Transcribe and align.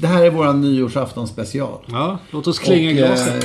Det 0.00 0.06
här 0.06 0.24
är 0.24 0.30
vår 0.30 0.52
nyårsafton 0.52 1.28
special. 1.28 1.78
Ja, 1.86 2.18
låt 2.30 2.46
oss 2.46 2.58
klinga 2.58 2.90
Och, 2.90 2.96
glaset. 2.96 3.34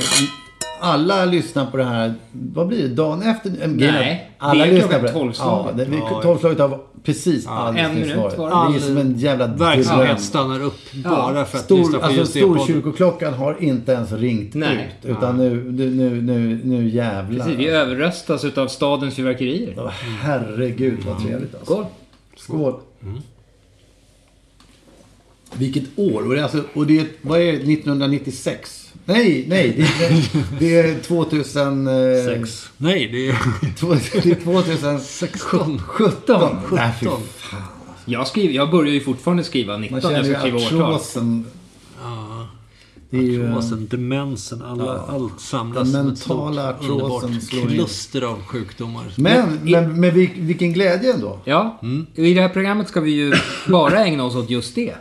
alla 0.80 1.24
lyssnar 1.24 1.66
på 1.66 1.76
det 1.76 1.84
här, 1.84 2.14
vad 2.32 2.66
blir 2.68 2.82
det, 2.82 2.88
dagen 2.94 3.22
efter? 3.22 3.50
Eh, 3.62 3.68
Nej, 3.68 4.30
alla 4.38 4.64
det 4.64 4.70
är 4.70 4.74
lyssnar 4.74 4.88
klockan 4.88 5.00
på 5.00 5.06
det. 5.06 5.12
tolvslaget. 5.12 5.74
Ja, 5.78 5.84
det, 5.84 5.96
Ja. 6.10 6.22
tolvslaget 6.22 6.60
av 6.60 6.80
precis 7.04 7.46
alldeles 7.46 7.88
en 7.90 7.94
nyss 7.96 8.06
minut 8.06 8.22
varit. 8.22 8.38
var 8.38 8.66
det. 8.66 8.72
Det 8.72 8.78
är 8.84 8.86
som 8.88 8.96
en 8.96 9.18
jävla 9.18 9.46
Verksamhet 9.46 10.20
stannar 10.20 10.62
upp 10.62 10.92
bara 11.04 11.44
för 11.44 11.58
att 11.58 11.70
lyssna 11.70 11.84
Stor, 11.88 11.98
på 11.98 12.04
alltså 12.04 12.20
just 12.20 12.34
det. 12.34 12.40
Storkyrkoklockan 12.40 13.34
har 13.34 13.56
inte 13.60 13.92
ens 13.92 14.12
ringt 14.12 14.54
Nej. 14.54 14.96
ut. 15.02 15.10
Utan 15.10 15.36
nu, 15.36 15.50
nu, 15.72 15.90
nu, 15.90 16.20
nu, 16.22 16.60
nu 16.64 16.88
jävlar. 16.88 17.44
Precis, 17.44 17.58
vi 17.60 17.68
överröstas 17.68 18.44
utav 18.44 18.66
stadens 18.68 19.14
fyrverkerier. 19.14 19.74
Åh, 19.78 19.88
Herregud 20.20 20.98
vad 21.06 21.18
trevligt 21.22 21.54
alltså. 21.54 21.72
Skål! 21.74 21.84
Skål. 22.36 22.74
Vilket 25.60 25.84
år? 25.96 26.22
Och 26.22 26.34
det 26.34 26.38
är, 26.40 26.42
alltså, 26.42 26.64
och 26.74 26.86
det 26.86 26.98
är, 26.98 27.06
vad 27.22 27.40
är 27.40 27.44
det, 27.52 27.72
1996? 27.72 28.92
Nej, 29.04 29.44
nej. 29.48 29.74
Det 29.98 30.04
är, 30.04 30.22
det 30.58 30.78
är 30.78 30.98
2000... 31.00 31.86
eh. 31.86 31.92
Nej, 32.76 33.08
det 33.12 33.28
är... 33.28 33.38
Det 34.22 34.30
är 34.30 34.34
2016. 34.44 35.78
17. 35.86 36.56
Nej, 36.72 36.90
fy 37.00 37.06
fan. 37.06 37.20
Jag, 38.04 38.26
skriver, 38.26 38.54
jag 38.54 38.70
börjar 38.70 38.92
ju 38.92 39.00
fortfarande 39.00 39.44
skriva 39.44 39.76
19 39.76 40.00
Man 40.02 40.12
jag 40.12 40.24
känner 40.24 40.38
ska 40.38 40.46
ju 40.48 40.58
skriva 40.60 40.78
årtal. 40.80 40.94
artrosen. 40.94 41.44
Det 43.10 43.16
är 43.18 43.22
ju... 43.22 43.48
Artrosen, 43.48 43.86
demensen, 43.90 44.62
alla, 44.62 44.98
allt 45.08 45.40
samlas 45.40 45.92
Den 45.92 46.06
mentala 46.06 46.68
artrosen 46.70 47.40
slår 47.40 47.66
kluster 47.66 48.22
av 48.22 48.42
sjukdomar. 48.42 49.04
Men, 49.16 49.58
men, 49.62 50.00
men 50.00 50.10
vil- 50.14 50.30
vilken 50.40 50.72
glädje 50.72 51.12
ändå. 51.14 51.38
Ja, 51.44 51.80
i 52.14 52.34
det 52.34 52.40
här 52.40 52.48
programmet 52.48 52.88
ska 52.88 53.00
vi 53.00 53.10
ju 53.10 53.32
bara 53.68 54.04
ägna 54.04 54.24
oss 54.24 54.34
åt 54.36 54.50
just 54.50 54.74
det. 54.74 54.94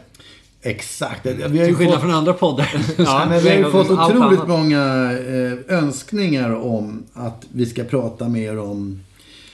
Exakt. 0.62 1.25
Vi 1.25 1.59
har 1.59 1.68
ju 1.68 1.75
skillnad 1.75 1.94
fått, 1.94 2.02
från 2.02 2.12
andra 2.12 2.34
poddar. 2.34 2.70
Ja, 2.97 3.25
men 3.30 3.40
vi 3.44 3.50
har 3.50 3.56
ju 3.58 3.72
fått 3.72 3.90
otroligt 3.90 4.47
många 4.47 5.12
eh, 5.28 5.78
önskningar 5.78 6.56
om 6.56 7.03
att 7.14 7.46
vi 7.52 7.66
ska 7.66 7.84
prata 7.84 8.28
mer 8.30 8.59
om 8.59 9.00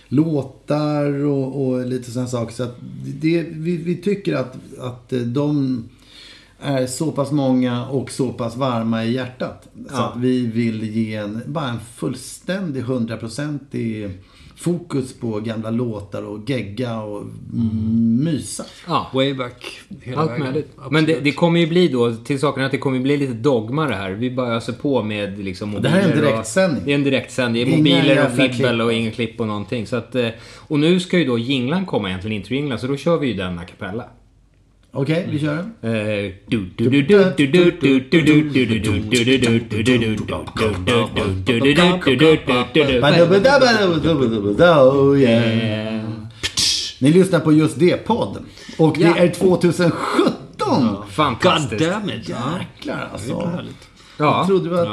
låtar 0.07 1.25
och, 1.25 1.65
och 1.67 1.85
lite 1.85 2.11
sådana 2.11 2.27
saker. 2.29 2.53
Så 2.53 2.63
att 2.63 2.75
det, 3.05 3.45
vi, 3.51 3.77
vi 3.77 3.95
tycker 3.95 4.33
att, 4.35 4.55
att 4.79 5.13
eh, 5.13 5.19
de 5.19 5.83
är 6.61 6.87
så 6.87 7.11
pass 7.11 7.31
många 7.31 7.87
och 7.87 8.11
så 8.11 8.33
pass 8.33 8.55
varma 8.55 9.05
i 9.05 9.11
hjärtat. 9.13 9.67
Så 9.73 9.95
Ja. 9.95 10.09
att 10.09 10.17
vi 10.19 10.45
vill 10.47 10.83
ge 10.83 11.15
en, 11.15 11.41
bara 11.45 11.67
en 11.69 11.79
fullständig, 11.95 12.81
hundraprocentig 12.81 14.09
fokus 14.55 15.13
på 15.19 15.39
gamla 15.39 15.69
låtar 15.69 16.23
och 16.23 16.49
gegga 16.49 17.01
och 17.01 17.23
mysa. 18.23 18.65
Ja, 18.87 19.07
Way 19.13 19.33
back 19.33 19.79
hela 20.01 20.21
allt 20.21 20.31
vägen. 20.31 20.43
möjligt. 20.45 20.69
Absolut. 20.75 20.91
Men 20.91 21.05
det, 21.05 21.19
det 21.19 21.31
kommer 21.31 21.59
ju 21.59 21.67
bli 21.67 21.87
då, 21.87 22.13
till 22.15 22.39
saken 22.39 22.63
att 22.63 22.71
det 22.71 22.77
kommer 22.77 22.99
bli 22.99 23.17
lite 23.17 23.33
dogma 23.33 23.87
det 23.87 23.95
här. 23.95 24.11
Vi 24.11 24.31
bara 24.31 24.55
öser 24.55 24.73
på 24.73 25.03
med 25.03 25.39
liksom 25.39 25.81
Det 25.81 25.89
här 25.89 25.99
är 25.99 26.01
en 26.03 26.07
mobiler 26.09 26.25
och- 26.27 26.31
direktsändning. 26.33 26.81
Det 26.85 26.91
är 26.91 26.95
en 26.95 27.03
direktsändning. 27.03 27.65
Det 27.65 27.73
är 27.73 27.77
mobiler 27.77 28.25
och 28.25 28.31
fibbel 28.31 28.81
och 28.81 28.93
inga 28.93 29.11
klipp 29.11 29.39
och 29.39 29.47
någonting. 29.47 29.87
Så 29.87 29.95
att, 29.95 30.15
eh, 30.15 30.27
och 30.57 30.79
nu 30.79 30.99
ska 30.99 31.19
ju 31.19 31.25
då 31.25 31.37
jinglan 31.37 31.85
komma 31.85 32.07
egentligen, 32.09 32.37
intro-jinglan. 32.37 32.79
Så 32.79 32.87
då 32.87 32.97
kör 32.97 33.17
vi 33.17 33.27
ju 33.27 33.33
den 33.33 33.59
a 33.59 33.63
cappella. 33.67 34.05
Okej, 34.97 35.27
vi 35.31 35.39
kör 35.39 35.55
den. 35.55 35.71
Ni 46.99 47.11
lyssnar 47.11 47.39
på 47.39 47.51
Just 47.51 47.79
Det-podd. 47.79 48.37
Och 48.77 48.97
det 48.97 49.03
är 49.03 49.29
2017! 49.29 49.95
Ja, 50.59 51.05
fantastiskt. 51.09 51.83
Goddammit. 51.83 52.29
Jäklar 52.29 53.09
alltså. 53.13 53.51
Ja. 54.17 54.37
Jag 54.37 54.47
trodde 54.47 54.81
att... 54.81 54.87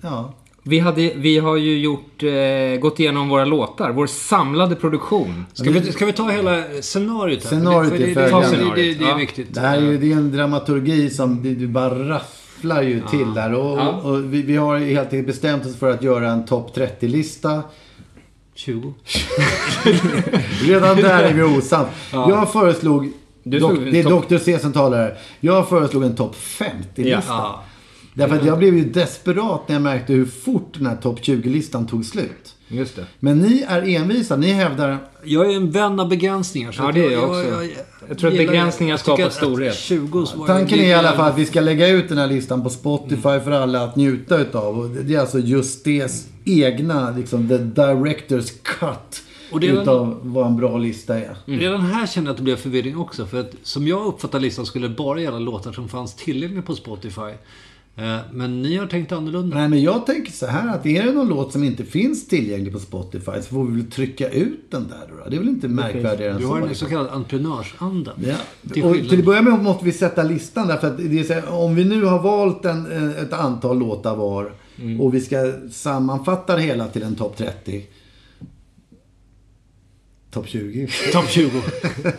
Ja. 0.00 0.34
Ja. 0.62 0.70
vi, 0.70 0.78
hade, 0.78 1.12
vi 1.16 1.38
har 1.38 1.56
ju 1.56 1.78
gjort, 1.78 2.22
eh, 2.22 2.80
gått 2.80 3.00
igenom 3.00 3.28
våra 3.28 3.44
låtar. 3.44 3.90
Vår 3.90 4.06
samlade 4.06 4.76
produktion. 4.76 5.46
Ska 5.52 5.70
vi, 5.70 5.92
ska 5.92 6.06
vi 6.06 6.12
ta 6.12 6.28
hela 6.28 6.62
scenariot 6.80 7.44
här? 7.44 7.48
Scenariot 7.48 7.92
är 7.92 7.98
det, 7.98 8.04
det, 8.06 8.14
det, 8.14 8.74
det, 8.74 8.94
det 8.94 9.04
är 9.04 9.08
Ja. 9.08 9.14
viktigt. 9.16 9.54
Det 9.54 9.60
här 9.60 9.76
är 9.76 9.82
ju 9.82 9.98
det 9.98 10.12
är 10.12 10.16
en 10.16 10.32
dramaturgi 10.32 11.10
som 11.10 11.42
du 11.42 11.66
bara 11.68 12.08
rafflar 12.08 12.82
ju 12.82 13.02
till 13.10 13.34
där. 13.34 13.54
Och, 13.54 13.78
Ja. 13.78 13.88
och 13.90 14.34
vi, 14.34 14.42
vi 14.42 14.56
har 14.56 14.76
ju 14.76 14.94
helt 14.94 15.12
enkelt 15.12 15.26
bestämt 15.26 15.66
oss 15.66 15.76
för 15.76 15.90
att 15.90 16.02
göra 16.02 16.30
en 16.30 16.46
topp 16.46 16.76
30-lista. 16.76 17.62
20. 18.54 18.94
Redan 20.62 20.96
där 20.96 21.22
är 21.24 21.34
vi 21.34 21.42
osams. 21.42 21.88
Jag 22.12 22.52
föreslog... 22.52 23.12
Du 23.42 23.58
Dok, 23.58 23.78
det 23.92 24.00
är 24.00 24.04
Dr. 24.28 24.38
C 24.38 24.58
som 24.58 24.72
talar 24.72 24.98
här. 24.98 25.18
Jag 25.40 25.68
föreslog 25.68 26.02
en 26.04 26.16
topp 26.16 26.36
50-lista. 26.58 27.22
Ja. 27.28 27.64
Därför 28.14 28.36
att 28.36 28.46
jag 28.46 28.58
blev 28.58 28.76
ju 28.76 28.84
desperat 28.84 29.68
när 29.68 29.74
jag 29.74 29.82
märkte 29.82 30.12
hur 30.12 30.26
fort 30.26 30.74
den 30.76 30.86
här 30.86 30.96
topp 30.96 31.20
20-listan 31.20 31.86
tog 31.86 32.04
slut. 32.04 32.54
Just 32.68 32.96
det. 32.96 33.06
Men 33.20 33.38
ni 33.38 33.64
är 33.68 33.82
envisa. 33.96 34.36
Ni 34.36 34.52
hävdar... 34.52 34.98
Jag 35.24 35.50
är 35.52 35.56
en 35.56 35.70
vän 35.70 36.00
av 36.00 36.08
begränsningar. 36.08 36.72
så 36.72 36.82
Ja, 36.82 36.92
det 36.92 37.04
är 37.06 37.10
jag 37.10 37.30
också. 37.30 37.64
Jag 38.08 38.18
tror 38.18 38.30
att 38.30 38.36
begränsningar 38.36 38.92
jag 38.92 39.00
skapar 39.00 39.30
storhet. 39.30 39.72
att 39.72 39.78
20 39.78 40.26
så 40.26 40.38
var 40.38 40.46
Tanken 40.46 40.78
är 40.78 40.84
i 40.88 40.92
alla 40.94 41.12
fall 41.12 41.30
att 41.32 41.38
vi 41.38 41.46
ska 41.46 41.60
lägga 41.60 41.88
ut 41.88 42.08
den 42.08 42.18
här 42.18 42.26
listan 42.26 42.62
på 42.62 42.70
Spotify 42.70 43.22
för 43.22 43.50
alla 43.50 43.84
att 43.84 43.96
njuta 43.96 44.38
utav. 44.38 44.78
Och 44.78 44.88
det 44.90 45.14
är 45.14 45.20
alltså 45.20 45.38
just 45.38 45.84
det 45.84 46.12
egna, 46.44 47.10
liksom 47.10 47.48
the 47.48 47.58
director's 47.58 48.52
cut. 48.62 49.22
Och 49.52 49.62
väl- 49.62 49.78
utav 49.78 50.20
vad 50.22 50.46
en 50.46 50.56
bra 50.56 50.78
lista 50.78 51.18
är. 51.18 51.36
Redan 51.44 51.80
här 51.80 52.06
känner 52.06 52.26
jag 52.26 52.30
att 52.30 52.36
det 52.36 52.42
blev 52.42 52.56
förvirring 52.56 52.96
också. 52.96 53.26
För 53.26 53.40
att 53.40 53.50
som 53.62 53.88
jag 53.88 54.06
uppfattar 54.06 54.40
listan 54.40 54.66
skulle 54.66 54.88
det 54.88 54.94
bara 54.94 55.20
gälla 55.20 55.38
låtar 55.38 55.72
som 55.72 55.88
fanns 55.88 56.14
tillgängliga 56.14 56.62
på 56.62 56.74
Spotify. 56.74 57.32
Eh, 57.96 58.18
Men 58.32 58.62
ni 58.62 58.76
har 58.76 58.86
tänkt 58.86 59.12
annorlunda. 59.12 59.56
Nej, 59.58 59.68
men 59.68 59.82
jag 59.82 60.06
tänker 60.06 60.32
så 60.32 60.46
här 60.46 60.74
att 60.74 60.86
är 60.86 61.02
det 61.06 61.12
någon 61.12 61.28
låt 61.28 61.52
som 61.52 61.64
inte 61.64 61.84
finns 61.84 62.28
tillgänglig 62.28 62.72
på 62.72 62.78
Spotify 62.78 63.32
så 63.36 63.42
får 63.42 63.64
vi 63.64 63.72
väl 63.82 63.90
trycka 63.90 64.28
ut 64.30 64.70
den 64.70 64.88
där 64.88 64.98
då. 65.24 65.30
Det 65.30 65.36
är 65.36 65.38
väl 65.40 65.48
inte 65.48 65.68
märkvärdigare 65.68 66.32
än 66.32 66.36
Du 66.36 66.42
så. 66.42 66.48
har 66.48 66.60
en 66.60 66.74
så 66.74 66.86
kallad 66.86 67.08
entreprenörsanda. 67.12 68.12
Ja. 68.24 68.34
Till 68.72 68.84
Och 68.84 68.94
till 68.94 69.18
att 69.18 69.24
börja 69.24 69.42
med 69.42 69.62
måste 69.62 69.84
vi 69.84 69.92
sätta 69.92 70.22
listan 70.22 70.68
där. 70.68 70.76
För 70.76 70.86
att 70.86 70.96
det 70.98 71.18
är 71.20 71.24
så 71.24 71.32
här, 71.32 71.52
om 71.54 71.74
vi 71.74 71.84
nu 71.84 72.04
har 72.04 72.22
valt 72.22 72.64
en, 72.64 72.92
eh, 72.92 73.22
ett 73.22 73.32
antal 73.32 73.78
låtar 73.78 74.16
var 74.16 74.52
och 75.00 75.14
vi 75.14 75.20
ska 75.20 75.52
sammanfatta 75.70 76.56
det 76.56 76.62
hela 76.62 76.86
till 76.88 77.02
en 77.02 77.14
topp 77.14 77.36
30. 77.36 77.82
Topp 80.32 80.48
20. 80.48 80.88
Topp 81.12 81.28
20. 81.30 81.50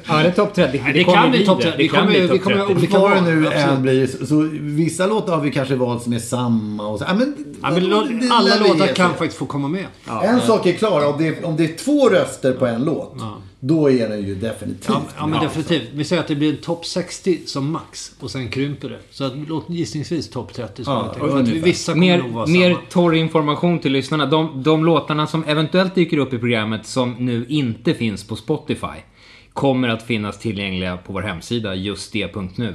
Ja, 0.07 0.19
eller 0.19 0.31
topp 0.31 0.53
30. 0.55 0.81
Nej, 0.83 0.93
det 0.93 1.03
kan 1.03 1.31
bli 1.31 1.45
topp 1.45 1.61
30. 1.61 1.77
Det 1.77 1.83
Vi 1.83 1.89
kan 1.89 1.99
kommer- 1.99 2.11
bli 2.11 2.21
vi 2.21 2.27
topp 2.27 2.41
kommer 2.43 2.57
30. 2.57 2.73
olika- 2.75 2.99
Vad 2.99 3.11
det 3.11 3.15
val, 3.15 3.23
nu 3.23 3.47
än 3.47 3.81
blir. 3.81 4.07
Så, 4.07 4.25
så 4.25 4.49
vissa 4.61 5.07
låtar 5.07 5.33
har 5.35 5.41
vi 5.41 5.51
kanske 5.51 5.75
valt 5.75 6.03
som 6.03 6.13
är 6.13 6.19
samma. 6.19 6.87
Och 6.87 6.99
så, 6.99 7.05
ja, 7.07 7.13
men, 7.13 7.35
Ja, 7.61 7.71
men 7.71 7.83
låt- 7.85 8.09
alla 8.31 8.57
vi 8.63 8.69
låtar 8.69 8.87
kan 8.87 9.09
faktiskt 9.09 9.37
få 9.37 9.45
komma 9.45 9.67
med. 9.67 9.85
En 10.23 10.41
sak 10.41 10.65
är 10.65 10.73
klar, 10.73 11.05
om 11.05 11.15
det 11.17 11.27
är, 11.27 11.45
om 11.45 11.55
det 11.57 11.63
är 11.63 11.77
två 11.77 12.09
röster 12.09 12.53
på 12.53 12.65
en 12.65 12.83
låt, 12.83 13.15
då 13.63 13.91
är 13.91 14.09
den 14.09 14.25
ju 14.27 14.35
definitivt 14.35 14.85
Ja, 14.89 15.01
ja 15.17 15.27
men 15.27 15.43
definitivt. 15.43 15.89
Vi 15.93 16.03
säger 16.03 16.21
att 16.21 16.27
det 16.27 16.35
blir 16.35 16.49
en 16.49 16.57
topp 16.57 16.85
60 16.85 17.39
som 17.45 17.71
max. 17.71 18.11
Och 18.19 18.31
sen 18.31 18.49
krymper 18.49 18.89
det. 18.89 18.99
Så 19.11 19.23
att, 19.23 19.33
låt 19.47 19.69
gissningsvis 19.69 20.29
topp 20.29 20.53
30 20.53 20.83
som 20.83 20.93
Ja, 20.93 21.15
jag 21.19 21.41
Vissa 21.43 21.91
kommer 21.93 22.05
Mer, 22.07 22.17
nog 22.21 22.31
vara 22.31 22.47
mer 22.47 22.73
samma. 22.73 22.81
torr 22.89 23.15
information 23.15 23.79
till 23.79 23.91
lyssnarna. 23.91 24.25
De, 24.25 24.63
de 24.63 24.85
låtarna 24.85 25.27
som 25.27 25.43
eventuellt 25.43 25.95
dyker 25.95 26.17
upp 26.17 26.33
i 26.33 26.37
programmet 26.37 26.85
som 26.85 27.11
nu 27.19 27.45
inte 27.49 27.93
finns 27.93 28.23
på 28.27 28.35
Spotify 28.35 28.87
kommer 29.53 29.87
att 29.89 30.03
finnas 30.03 30.39
tillgängliga 30.39 30.97
på 30.97 31.13
vår 31.13 31.21
hemsida 31.21 31.75
just 31.75 32.13
det.nu. 32.13 32.73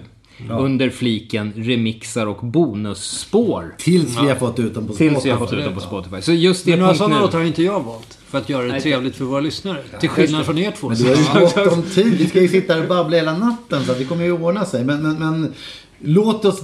Under 0.51 0.91
fliken 0.91 1.53
remixar 1.57 2.27
och 2.27 2.47
bonusspår. 2.47 3.75
Tills 3.79 4.23
vi 4.23 4.29
har 4.29 4.37
fått 4.37 4.59
ut 4.59 4.75
dem 4.75 4.87
på 4.87 4.93
Tills 4.93 5.27
vi 5.27 5.31
har 5.31 5.39
fått 5.39 5.49
Spotify. 5.49 5.59
ut 5.61 5.65
dem 5.65 5.75
på 5.75 5.81
Spotify. 5.81 6.23
Så 6.23 6.33
just 6.33 6.65
det 6.65 6.71
Men 6.71 6.81
några 6.81 6.95
sådana 6.95 7.21
låtar 7.21 7.39
har 7.39 7.45
inte 7.47 7.63
jag 7.63 7.81
valt. 7.85 8.19
För 8.37 8.43
att 8.43 8.49
göra 8.49 8.73
det 8.73 8.81
trevligt 8.81 9.17
för 9.17 9.25
våra 9.25 9.41
lyssnare. 9.41 9.79
Till 10.01 10.09
skillnad 10.09 10.47
från 10.47 10.59
er 10.59 10.71
två. 10.71 10.89
Men 10.89 10.99
du 10.99 11.05
har 11.05 11.41
ju 11.41 11.47
gott 11.47 11.73
om 11.73 11.83
tid. 11.83 12.15
Vi 12.19 12.27
ska 12.29 12.41
ju 12.41 12.49
sitta 12.49 12.75
här 12.75 12.83
och 12.83 12.89
babbla 12.89 13.17
hela 13.17 13.39
natten 13.39 13.85
så 13.85 13.93
det 13.93 14.05
kommer 14.05 14.25
ju 14.25 14.33
ordna 14.33 14.65
sig. 14.65 14.85
Men, 14.85 15.03
men, 15.03 15.19
men 15.19 15.55
låt 15.99 16.45
oss 16.45 16.61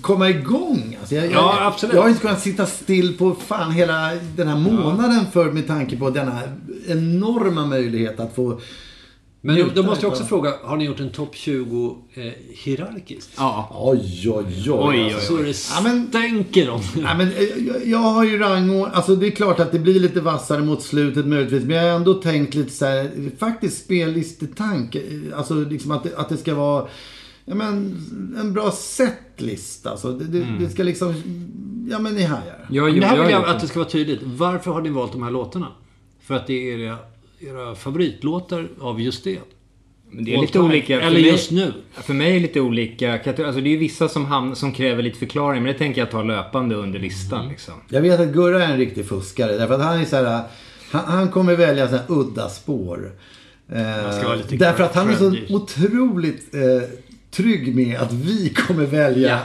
komma 0.00 0.30
igång. 0.30 0.96
Alltså 1.00 1.14
jag, 1.14 1.24
jag, 1.24 1.32
Ja, 1.32 1.58
absolut. 1.60 1.94
jag 1.94 2.02
har 2.02 2.08
inte 2.08 2.20
kunnat 2.20 2.40
sitta 2.40 2.66
still 2.66 3.18
på 3.18 3.36
fan 3.46 3.70
hela 3.72 4.10
den 4.36 4.48
här 4.48 4.58
månaden 4.58 5.26
för 5.32 5.52
med 5.52 5.66
tanke 5.66 5.96
på 5.96 6.10
denna 6.10 6.40
enorma 6.88 7.66
möjlighet 7.66 8.20
att 8.20 8.34
få 8.34 8.60
Men 9.40 9.58
då, 9.58 9.68
då 9.74 9.82
måste 9.82 10.04
jag 10.04 10.12
också 10.12 10.24
fråga. 10.24 10.54
Har 10.62 10.76
ni 10.76 10.84
gjort 10.84 11.00
en 11.00 11.10
topp 11.10 11.34
20 11.34 11.98
eh, 12.14 12.32
hierarkiskt? 12.64 13.30
Ja. 13.36 13.70
Oj, 13.74 14.30
oj, 14.30 14.32
oj. 14.34 14.70
Oj, 14.70 15.04
oj, 15.04 15.14
alltså. 15.14 15.36
Så 15.36 15.42
det 15.42 15.48
Ja, 15.48 16.06
stänker 16.08 16.70
om 16.70 16.80
Ja, 17.02 17.14
men, 17.14 17.28
eh, 17.28 17.42
jag, 17.66 17.86
jag 17.86 17.98
har 17.98 18.24
ju 18.24 18.38
rangordning. 18.38 18.94
Alltså 18.94 19.16
det 19.16 19.26
är 19.26 19.30
klart 19.30 19.60
att 19.60 19.72
det 19.72 19.78
blir 19.78 20.00
lite 20.00 20.20
vassare 20.20 20.62
mot 20.62 20.82
slutet 20.82 21.26
möjligtvis. 21.26 21.64
Men 21.64 21.76
jag 21.76 21.84
har 21.84 21.96
ändå 21.96 22.14
tänkt 22.14 22.54
lite 22.54 22.70
så 22.70 22.84
här, 22.84 23.10
faktiskt 23.38 23.84
spellistetanke. 23.84 25.00
Eh, 25.00 25.38
Alltså 25.38 25.54
liksom 25.54 25.90
att 25.90 26.02
det, 26.02 26.16
att 26.16 26.28
det 26.28 26.36
ska 26.36 26.54
vara 26.54 26.86
ja, 27.44 27.54
men, 27.54 27.76
en 28.40 28.52
bra 28.52 28.70
setlista. 28.70 29.90
Alltså, 29.90 30.12
det, 30.12 30.24
det, 30.24 30.46
det 30.60 30.70
ska 30.70 30.82
liksom, 30.82 31.14
ja 31.90 31.98
men 31.98 32.14
ni 32.14 32.22
hajar. 32.22 32.66
Jag, 32.70 32.90
jag, 32.90 33.02
här 33.02 33.22
vill 33.22 33.30
jag, 33.30 33.42
jag 33.42 33.48
att 33.48 33.60
det 33.60 33.68
ska 33.68 33.78
vara 33.78 33.88
tydligt. 33.88 34.20
Varför 34.22 34.70
har 34.70 34.80
ni 34.80 34.90
valt 34.90 35.12
de 35.12 35.22
här 35.22 35.30
låtarna? 35.30 35.68
För 36.22 36.34
att 36.34 36.46
det 36.46 36.72
är 36.72 36.78
era, 36.78 36.98
era 37.40 37.74
favoritlåtar 37.74 38.68
av 38.80 39.00
just 39.00 39.24
det. 39.24 39.38
Men 40.10 40.24
det 40.24 40.34
är 40.34 40.40
lite 40.40 40.52
time. 40.52 40.64
olika. 40.64 41.00
För 41.00 41.06
Eller 41.06 41.20
mig- 41.20 41.30
just 41.30 41.50
nu. 41.50 41.72
För 41.92 42.14
mig 42.14 42.30
är 42.30 42.34
det 42.34 42.40
lite 42.40 42.60
olika. 42.60 43.12
Alltså 43.12 43.36
det 43.60 43.68
är 43.68 43.72
ju 43.72 43.76
vissa 43.76 44.08
som, 44.08 44.24
hamn, 44.24 44.56
som 44.56 44.72
kräver 44.72 45.02
lite 45.02 45.18
förklaring, 45.18 45.62
men 45.62 45.72
det 45.72 45.78
tänker 45.78 46.00
jag 46.00 46.10
ta 46.10 46.22
löpande 46.22 46.74
under 46.74 46.98
listan. 46.98 47.38
Mm. 47.38 47.50
Liksom. 47.50 47.74
Jag 47.88 48.00
vet 48.00 48.20
att 48.20 48.28
Gurra 48.28 48.64
är 48.64 48.72
en 48.72 48.78
riktig 48.78 49.06
fuskare. 49.06 49.52
Därför 49.58 49.74
att 49.74 49.82
han 49.82 50.00
är 50.00 50.04
så 50.04 50.16
här, 50.16 50.42
han, 50.90 51.04
han 51.04 51.28
kommer 51.28 51.56
välja 51.56 51.88
så 51.88 51.96
här 51.96 52.04
udda 52.08 52.48
spår. 52.48 53.12
Eh, 53.68 53.76
därför 54.50 54.84
att 54.84 54.94
han 54.94 55.10
är 55.10 55.14
så 55.14 55.54
otroligt 55.54 56.54
eh, 56.54 56.60
trygg 57.30 57.74
med 57.76 57.96
att 58.00 58.12
vi 58.12 58.48
kommer 58.48 58.86
välja. 58.86 59.40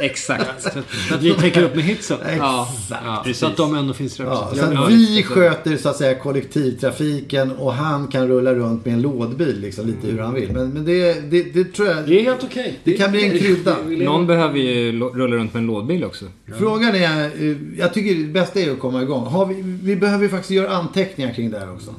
exakt. 0.00 0.62
Så 1.08 1.14
att 1.14 1.22
vi 1.22 1.34
täcker 1.34 1.62
upp 1.62 1.74
med 1.74 1.84
hitsen. 1.84 2.18
Ja, 2.38 2.68
Exakt. 2.72 3.02
Ja, 3.26 3.34
så 3.34 3.46
att 3.46 3.56
de 3.56 3.74
ändå 3.74 3.94
finns 3.94 4.18
Ja, 4.18 4.24
representerade. 4.24 4.76
så 4.76 4.82
Ja, 4.82 4.86
att 4.86 4.92
vi 4.92 5.22
sköter 5.22 5.76
så 5.76 5.88
att 5.88 5.96
säga 5.96 6.14
kollektivtrafiken 6.14 7.50
och 7.52 7.72
han 7.72 8.06
kan 8.06 8.28
rulla 8.28 8.54
runt 8.54 8.84
med 8.84 8.94
en 8.94 9.02
lådbil 9.02 9.60
liksom 9.60 9.86
lite 9.86 10.06
hur 10.06 10.18
han 10.18 10.34
vill. 10.34 10.52
Men, 10.52 10.68
men 10.70 10.84
det, 10.84 11.30
det, 11.30 11.42
det 11.42 11.64
tror 11.64 11.88
jag... 11.88 12.06
Det 12.08 12.20
är 12.20 12.24
helt 12.24 12.44
okej. 12.44 12.78
Det 12.84 12.92
kan 12.92 13.10
bli 13.10 13.24
en 13.24 13.38
krydda. 13.38 13.76
Någon 13.86 14.26
behöver 14.26 14.58
ju 14.58 14.92
rulla 14.92 15.36
runt 15.36 15.54
med 15.54 15.60
en 15.60 15.66
lådbil 15.66 16.04
också. 16.04 16.24
Frågan 16.58 16.94
är, 16.94 17.24
eh, 17.24 17.56
jag 17.78 17.94
tycker 17.94 18.14
det 18.14 18.32
bästa 18.32 18.60
är 18.60 18.72
att 18.72 18.78
komma 18.78 19.02
igång. 19.02 19.26
Har 19.26 19.46
vi, 19.46 19.62
vi 19.82 19.96
behöver 19.96 20.22
ju 20.24 20.28
faktiskt 20.30 20.50
göra 20.50 20.70
anteckningar 20.70 21.32
kring 21.34 21.50
det 21.50 21.58
här 21.58 21.72
också. 21.72 21.94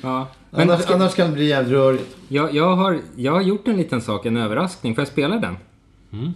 Ja. 0.00 0.28
Men 0.56 0.70
Annars, 0.70 0.82
ska, 0.82 0.94
annars 0.94 1.14
kan 1.14 1.26
det 1.30 1.34
bli 1.34 1.48
jävligt 1.48 1.72
rörigt. 1.72 2.16
jag, 2.28 2.54
jag, 2.54 2.76
har, 2.76 2.98
jag 3.16 3.32
har 3.32 3.40
gjort 3.42 3.68
en 3.68 3.76
liten 3.76 4.00
sak, 4.00 4.26
en 4.26 4.36
överraskning. 4.36 4.94
Får 4.94 5.02
jag 5.02 5.08
spela 5.08 5.36
den? 5.38 5.56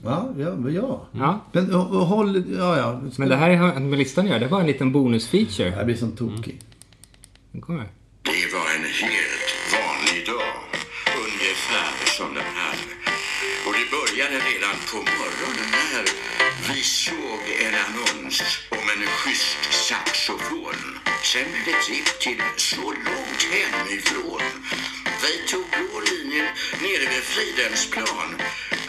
Ja, 0.05 0.29
ja, 0.38 0.70
ja. 0.70 1.00
Ja. 1.12 1.41
Men 1.53 1.73
h- 1.75 1.99
håll, 2.05 2.43
ja, 2.59 2.76
ja. 2.79 3.00
Ska- 3.12 3.23
Men 3.23 3.29
det 3.29 3.37
här 3.37 3.56
har 3.56 3.81
med 3.81 3.99
listan 3.99 4.25
att 4.25 4.31
göra. 4.31 4.38
Det 4.41 4.47
var 4.49 4.61
en 4.61 4.67
liten 4.67 4.93
bonusfeature. 4.93 5.69
Jag 5.76 5.87
blir 5.87 5.97
som 5.97 6.11
tokig. 6.12 6.61
Den 7.53 7.61
kommer. 7.61 7.82
Det 8.23 8.31
var 8.55 8.77
började 14.19 14.44
redan 14.44 14.76
på 14.93 14.97
morgonen 14.97 15.70
när 15.70 16.05
vi 16.69 16.82
såg 16.82 17.41
en 17.61 17.75
annons 17.75 18.43
om 18.69 18.91
en 18.91 19.06
schysst 19.06 19.73
saxofon. 19.88 20.99
Sen 21.23 21.44
blev 21.53 21.65
det 21.65 21.82
tripp 21.82 22.20
till 22.20 22.43
så 22.56 22.82
långt 22.82 23.43
hemifrån. 23.53 24.43
Vi 25.23 25.49
tog 25.49 25.65
blå 25.70 26.00
linjen 26.00 26.47
nere 26.82 27.15
vid 27.15 27.23
Fridhemsplan. 27.23 28.31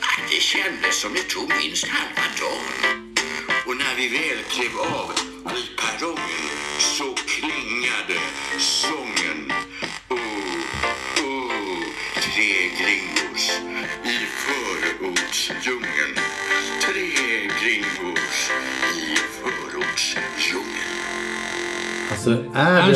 Ah, 0.01 0.21
det 0.29 0.41
kändes 0.41 1.01
som 1.01 1.13
det 1.13 1.29
tog 1.29 1.49
minst 1.55 1.87
halva 1.87 2.27
dagen. 2.39 3.15
Och 3.67 3.77
när 3.77 3.95
vi 3.95 4.07
väl 4.07 4.43
klev 4.49 4.79
av 4.79 5.11
vid 5.53 5.77
perrongen 5.77 6.49
så 6.79 7.13
klingade 7.13 8.19
sången. 8.59 9.68
Tre 12.39 12.69
gringos 12.79 13.45
i 14.03 14.17
förortsdjungeln. 14.43 16.15
Tre 16.81 17.07
gringos 17.61 18.51
i 18.95 19.15
förortsdjungeln. 19.39 20.93
Alltså, 22.11 22.29
är 22.55 22.87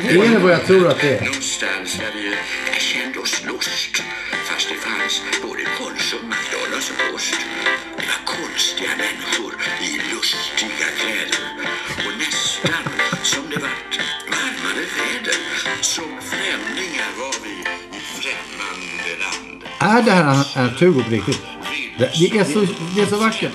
det, 0.00 0.26
är 0.26 0.30
det 0.30 0.38
vad 0.38 0.52
jag 0.52 0.66
tror 0.66 0.88
att 0.88 1.00
det 1.00 1.18
är? 1.18 1.24
Någonstans 1.24 1.98
där 1.98 2.12
vi 2.14 2.34
kände 2.80 3.18
oss 3.18 3.44
lost. 3.46 4.02
Fast 4.44 4.68
det 4.68 4.74
fanns 4.74 5.22
både 5.42 5.62
Konsum, 5.78 6.28
McDonalds 6.28 6.90
och 6.90 7.12
Post. 7.12 7.34
Det 7.96 8.06
var 8.12 8.36
konstiga 8.36 8.90
människor 8.96 9.54
i 9.82 10.14
lustiga 10.14 10.88
kläder. 11.00 11.40
Och 12.06 12.18
nästan 12.18 12.95
som 13.26 13.42
det 13.50 13.60
vart 13.60 13.98
varmare 14.30 14.84
väder. 14.96 15.38
Som 15.82 16.10
främlingar 16.30 17.10
var 17.18 17.34
vi 17.44 17.54
i 17.98 18.00
främmande 18.20 19.12
land. 19.22 19.64
Är 19.78 20.02
det 20.02 20.10
här 20.10 20.46
Ernst 20.56 20.80
Hugo 20.80 21.02
på 21.02 21.10
riktigt? 21.10 21.42
Det, 21.98 22.10
det, 22.18 22.38
är 22.38 22.44
så, 22.44 22.66
det 22.94 23.00
är 23.00 23.06
så 23.06 23.16
vackert. 23.16 23.52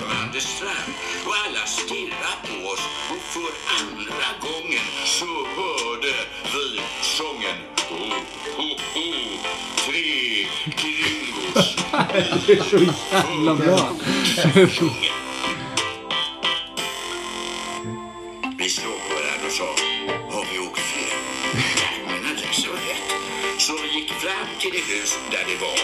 Och 1.26 1.34
alla 1.46 1.66
stirrar 1.66 2.36
på 2.46 2.68
oss 2.72 2.84
och 3.12 3.22
för 3.32 3.52
andra 3.80 4.28
gången 4.40 4.86
så 5.04 5.30
hörde 5.56 6.12
vi 6.52 6.80
sången 7.02 7.58
oh, 7.90 8.18
oh, 8.58 8.72
oh, 8.96 9.38
Tre 9.86 10.46
gringos 10.64 11.76
Det 12.46 12.52
är 12.52 12.62
så 12.62 12.78
jävla 13.12 13.54
bra. 13.54 13.92
Fram 24.32 24.46
till 24.60 24.70
det 24.70 24.84
hus 24.92 25.18
där 25.30 25.44
det 25.50 25.56
var 25.66 25.80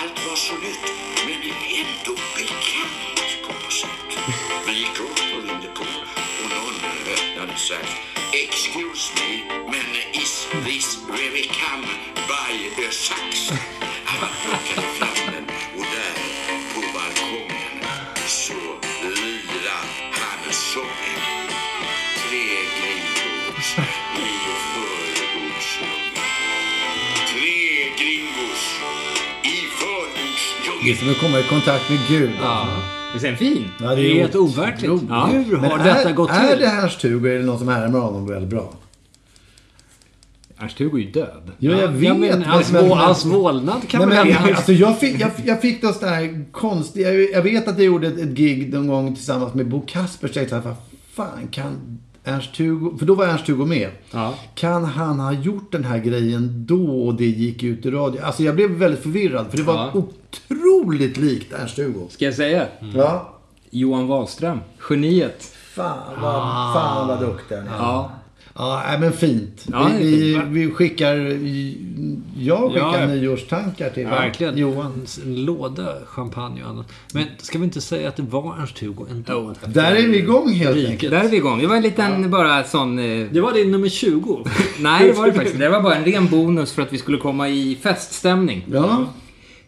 Allt 0.00 0.26
var 0.28 0.36
så 0.36 0.54
nytt 0.54 0.86
Men 1.26 1.42
ändå 1.80 2.14
bekant 2.36 3.18
på 3.46 3.52
något 3.52 3.72
sätt 3.72 4.08
Vi 4.66 4.72
gick 4.72 5.00
upp 5.00 5.20
och 5.36 5.42
ringde 5.48 5.68
på 5.68 5.84
Och 6.42 6.50
någon 6.50 6.76
öppnade 7.14 7.58
sig. 7.58 7.84
Excuse 8.44 9.12
me 9.18 9.30
Men 9.70 9.88
is 10.22 10.46
this 10.64 10.98
where 11.08 11.30
we 11.36 11.42
come 11.42 11.86
by 12.28 12.52
the 12.76 12.92
sax? 12.92 13.52
Som 30.96 31.10
att 31.10 31.18
komma 31.20 31.40
i 31.40 31.42
kontakt 31.42 31.90
med 31.90 31.98
Gud. 32.08 32.30
Ja. 32.42 32.66
Visst 33.12 33.24
är 33.24 33.28
den 33.28 33.38
fin? 33.38 33.64
Ja, 33.80 33.94
Det 33.94 34.02
är 34.10 34.14
helt 34.14 34.34
overkligt. 34.34 34.90
otroligt. 34.90 35.48
Hur 35.50 35.56
Men 35.56 35.70
har 35.70 35.78
är, 35.78 35.84
detta 35.84 36.12
gått 36.12 36.30
Är 36.30 36.48
till? 36.50 36.58
det 36.58 36.66
Ernst 36.66 37.02
Hugo 37.02 37.28
är 37.28 37.38
det 37.38 37.44
någon 37.44 37.58
som 37.58 37.68
härmar 37.68 37.98
honom 38.00 38.26
väldigt 38.26 38.50
bra? 38.50 38.72
Ernst-Hugo 40.58 40.96
är 40.98 41.02
ju 41.02 41.10
död. 41.10 41.50
Ja, 41.58 41.72
jag 41.72 41.88
vet. 41.88 42.08
Ja, 42.08 42.14
men 42.14 42.42
hans, 42.42 42.72
vå- 42.72 42.94
hans 42.94 43.24
vålnad 43.24 43.88
kan 43.88 44.08
Nej, 44.08 44.16
väl 44.18 44.26
men, 44.26 44.34
hända. 44.36 44.56
alltså, 44.56 44.72
jag, 44.72 44.98
fick, 45.00 45.20
jag, 45.20 45.30
jag 45.44 45.60
fick 45.60 45.82
någon 45.82 45.94
sån 45.94 46.08
här 46.08 46.44
konstig... 46.52 47.02
Jag, 47.02 47.30
jag 47.32 47.42
vet 47.42 47.68
att 47.68 47.78
jag 47.78 47.86
gjorde 47.86 48.06
ett, 48.06 48.18
ett 48.18 48.28
gig 48.28 48.72
någon 48.74 48.86
gång 48.86 49.14
tillsammans 49.14 49.54
med 49.54 49.68
Bo 49.68 49.80
Kasper. 49.86 50.28
Så 50.28 50.38
jag 50.38 50.48
tänkte, 50.48 50.68
vad 50.68 50.76
fan 51.14 51.48
kan 51.50 51.98
Ernst-Hugo, 52.24 52.98
för 52.98 53.06
då 53.06 53.14
var 53.14 53.26
Ernst-Hugo 53.26 53.64
med. 53.66 53.90
Ja. 54.10 54.34
Kan 54.54 54.84
han 54.84 55.20
ha 55.20 55.32
gjort 55.32 55.72
den 55.72 55.84
här 55.84 55.98
grejen 55.98 56.66
då 56.66 57.06
och 57.06 57.14
det 57.14 57.26
gick 57.26 57.62
ut 57.62 57.86
i 57.86 57.90
radio? 57.90 58.22
Alltså 58.24 58.42
jag 58.42 58.54
blev 58.54 58.70
väldigt 58.70 59.02
förvirrad 59.02 59.46
för 59.50 59.56
det 59.56 59.62
var 59.62 59.74
Ja. 59.74 59.90
otroligt 59.94 61.16
likt 61.16 61.52
Ernst-Hugo. 61.52 62.08
Ska 62.10 62.24
jag 62.24 62.34
säga? 62.34 62.66
Ja. 62.94 63.28
Johan 63.70 64.06
Wahlström. 64.06 64.58
Geniet. 64.90 65.42
Fan 65.74 65.98
vad, 66.22 66.42
fan 66.74 67.08
vad 67.08 67.20
duktig 67.20 67.54
han 67.56 67.66
är. 67.66 67.70
Ja. 67.78 68.10
Ja, 68.54 68.82
nej, 68.88 69.00
men 69.00 69.12
fint. 69.12 69.66
Ja, 69.72 69.90
vi, 69.98 70.16
vi, 70.16 70.40
vi 70.48 70.70
skickar... 70.70 71.16
Jag 72.38 72.72
skickar 72.72 73.00
Ja. 73.00 73.06
nyårstankar 73.06 73.90
till 73.90 74.06
Verkligen. 74.06 74.58
Johan. 74.58 75.06
En, 75.24 75.44
låda 75.44 75.94
champagne 76.06 76.62
och 76.64 76.70
annat. 76.70 76.92
Men 77.12 77.24
ska 77.38 77.58
vi 77.58 77.64
inte 77.64 77.80
säga 77.80 78.08
att 78.08 78.16
det 78.16 78.22
var 78.22 78.56
Ernst-Hugo 78.60 79.06
ändå? 79.10 79.54
Där 79.66 79.92
är 79.94 80.06
vi 80.08 80.18
igång 80.18 80.52
helt 80.52 80.88
enkelt. 80.88 81.10
Där 81.12 81.24
är 81.24 81.28
vi 81.28 81.36
igång. 81.36 81.60
Det 81.60 81.66
var 81.66 81.76
en 81.76 81.82
liten 81.82 82.30
bara 82.30 82.64
sån... 82.64 82.98
Eh, 82.98 83.26
Det 83.30 83.40
var 83.40 83.52
din 83.52 83.70
nummer 83.70 83.88
20. 83.88 84.44
nej, 84.80 85.06
det 85.06 85.12
var 85.12 85.26
det 85.26 85.32
faktiskt. 85.36 85.58
Det 85.58 85.68
var 85.68 85.80
bara 85.82 85.94
en 85.94 86.04
ren 86.04 86.26
bonus 86.26 86.72
för 86.72 86.82
att 86.82 86.92
vi 86.92 86.98
skulle 86.98 87.18
komma 87.18 87.48
i 87.48 87.78
feststämning. 87.82 88.64
Ja. 88.72 89.06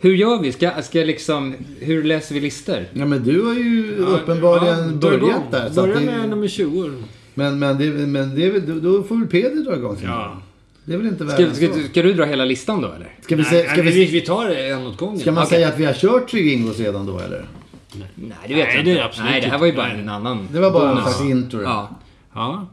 Hur 0.00 0.14
gör 0.14 0.38
vi? 0.42 0.52
Ska, 0.52 0.70
ska 0.82 0.98
liksom... 0.98 1.54
Hur 1.80 2.02
läser 2.04 2.34
vi 2.34 2.40
listor? 2.40 2.84
ja, 2.92 3.06
men 3.06 3.24
du 3.24 3.42
har 3.42 3.54
ju 3.54 3.96
uppenbarligen 3.96 5.00
börjat 5.00 5.50
där. 5.50 5.70
Börja 5.70 5.94
det, 5.94 6.06
med 6.06 6.28
nummer 6.28 6.48
20. 6.48 6.90
Men 7.34 7.58
men, 7.58 7.78
det, 7.78 7.90
men 7.90 8.34
det, 8.34 8.46
är 8.46 8.50
väl- 8.50 8.82
då- 8.82 9.02
får 9.02 9.16
väl 9.16 9.28
Peder 9.28 9.64
dra 9.64 9.76
igång 9.76 9.96
sin. 9.96 10.08
Ja. 10.08 10.36
Det 10.84 10.92
är 10.94 10.96
väl 10.98 11.06
inte 11.06 11.24
värre 11.24 11.54
Ska, 11.54 11.66
ska, 11.66 11.74
så. 11.82 11.88
ska 11.88 12.02
du 12.02 12.12
dra 12.14 12.24
hela 12.24 12.44
listan 12.44 12.80
då 12.82 12.88
eller? 12.92 13.08
Ska, 13.20 13.36
vi, 13.36 13.44
säga, 13.44 13.64
ska, 13.72 13.82
Nej, 13.82 13.92
vi, 13.92 14.04
vi, 14.04 14.10
vi 14.10 14.20
tar 14.20 14.48
det 14.48 14.68
en 14.68 14.86
åt 14.86 14.96
gången. 14.96 15.20
ska 15.20 15.32
man 15.32 15.44
Okej. 15.44 15.56
säga 15.56 15.68
att 15.68 15.78
vi 15.78 15.84
har 15.84 15.92
kört 15.92 16.30
tre 16.30 16.52
Ingos 16.52 16.78
redan 16.78 17.06
då 17.06 17.18
eller? 17.18 17.44
Nej, 17.92 18.08
det 18.48 18.54
vet 18.54 18.66
Nej, 18.66 18.76
jag 18.76 18.84
det 18.84 18.90
är 18.90 18.92
inte. 18.92 18.94
det 18.94 19.04
absolut 19.04 19.30
Nej, 19.30 19.40
det 19.40 19.46
här 19.48 19.58
var 19.58 19.66
ju 19.66 19.72
bara 19.72 19.86
Nej. 19.88 20.00
en 20.00 20.08
annan 20.08 20.48
Det 20.52 20.60
var 20.60 20.70
bara 20.70 20.88
en 20.88 20.94
bonus. 20.96 21.14
slags 21.16 21.30
intro. 21.30 21.62
Ja. 21.62 21.90
Ja. 22.34 22.66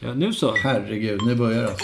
ja, 0.00 0.14
nu 0.14 0.32
så. 0.32 0.54
Herregud, 0.56 1.22
nu 1.26 1.34
börjar 1.34 1.62
det. 1.62 1.76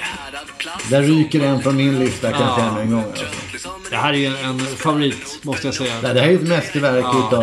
Häradplast. 0.00 0.90
Där 0.90 1.02
ryker 1.02 1.40
en 1.40 1.60
från 1.62 1.76
min 1.76 1.98
lista 1.98 2.30
kan 2.32 2.40
jag 2.40 2.54
säga 2.58 2.72
med 2.72 2.82
en 2.82 2.90
gång. 2.90 3.04
Alltså. 3.04 3.24
Det 3.90 3.96
här 3.96 4.12
är 4.12 4.16
ju 4.16 4.26
en 4.26 4.58
favorit, 4.58 5.38
måste 5.42 5.66
jag 5.66 5.74
säga. 5.74 5.94
Nej, 6.02 6.14
Det 6.14 6.20
här 6.20 6.28
är 6.28 6.34
ett 6.34 6.48
mästerverk 6.48 7.04
utav 7.26 7.42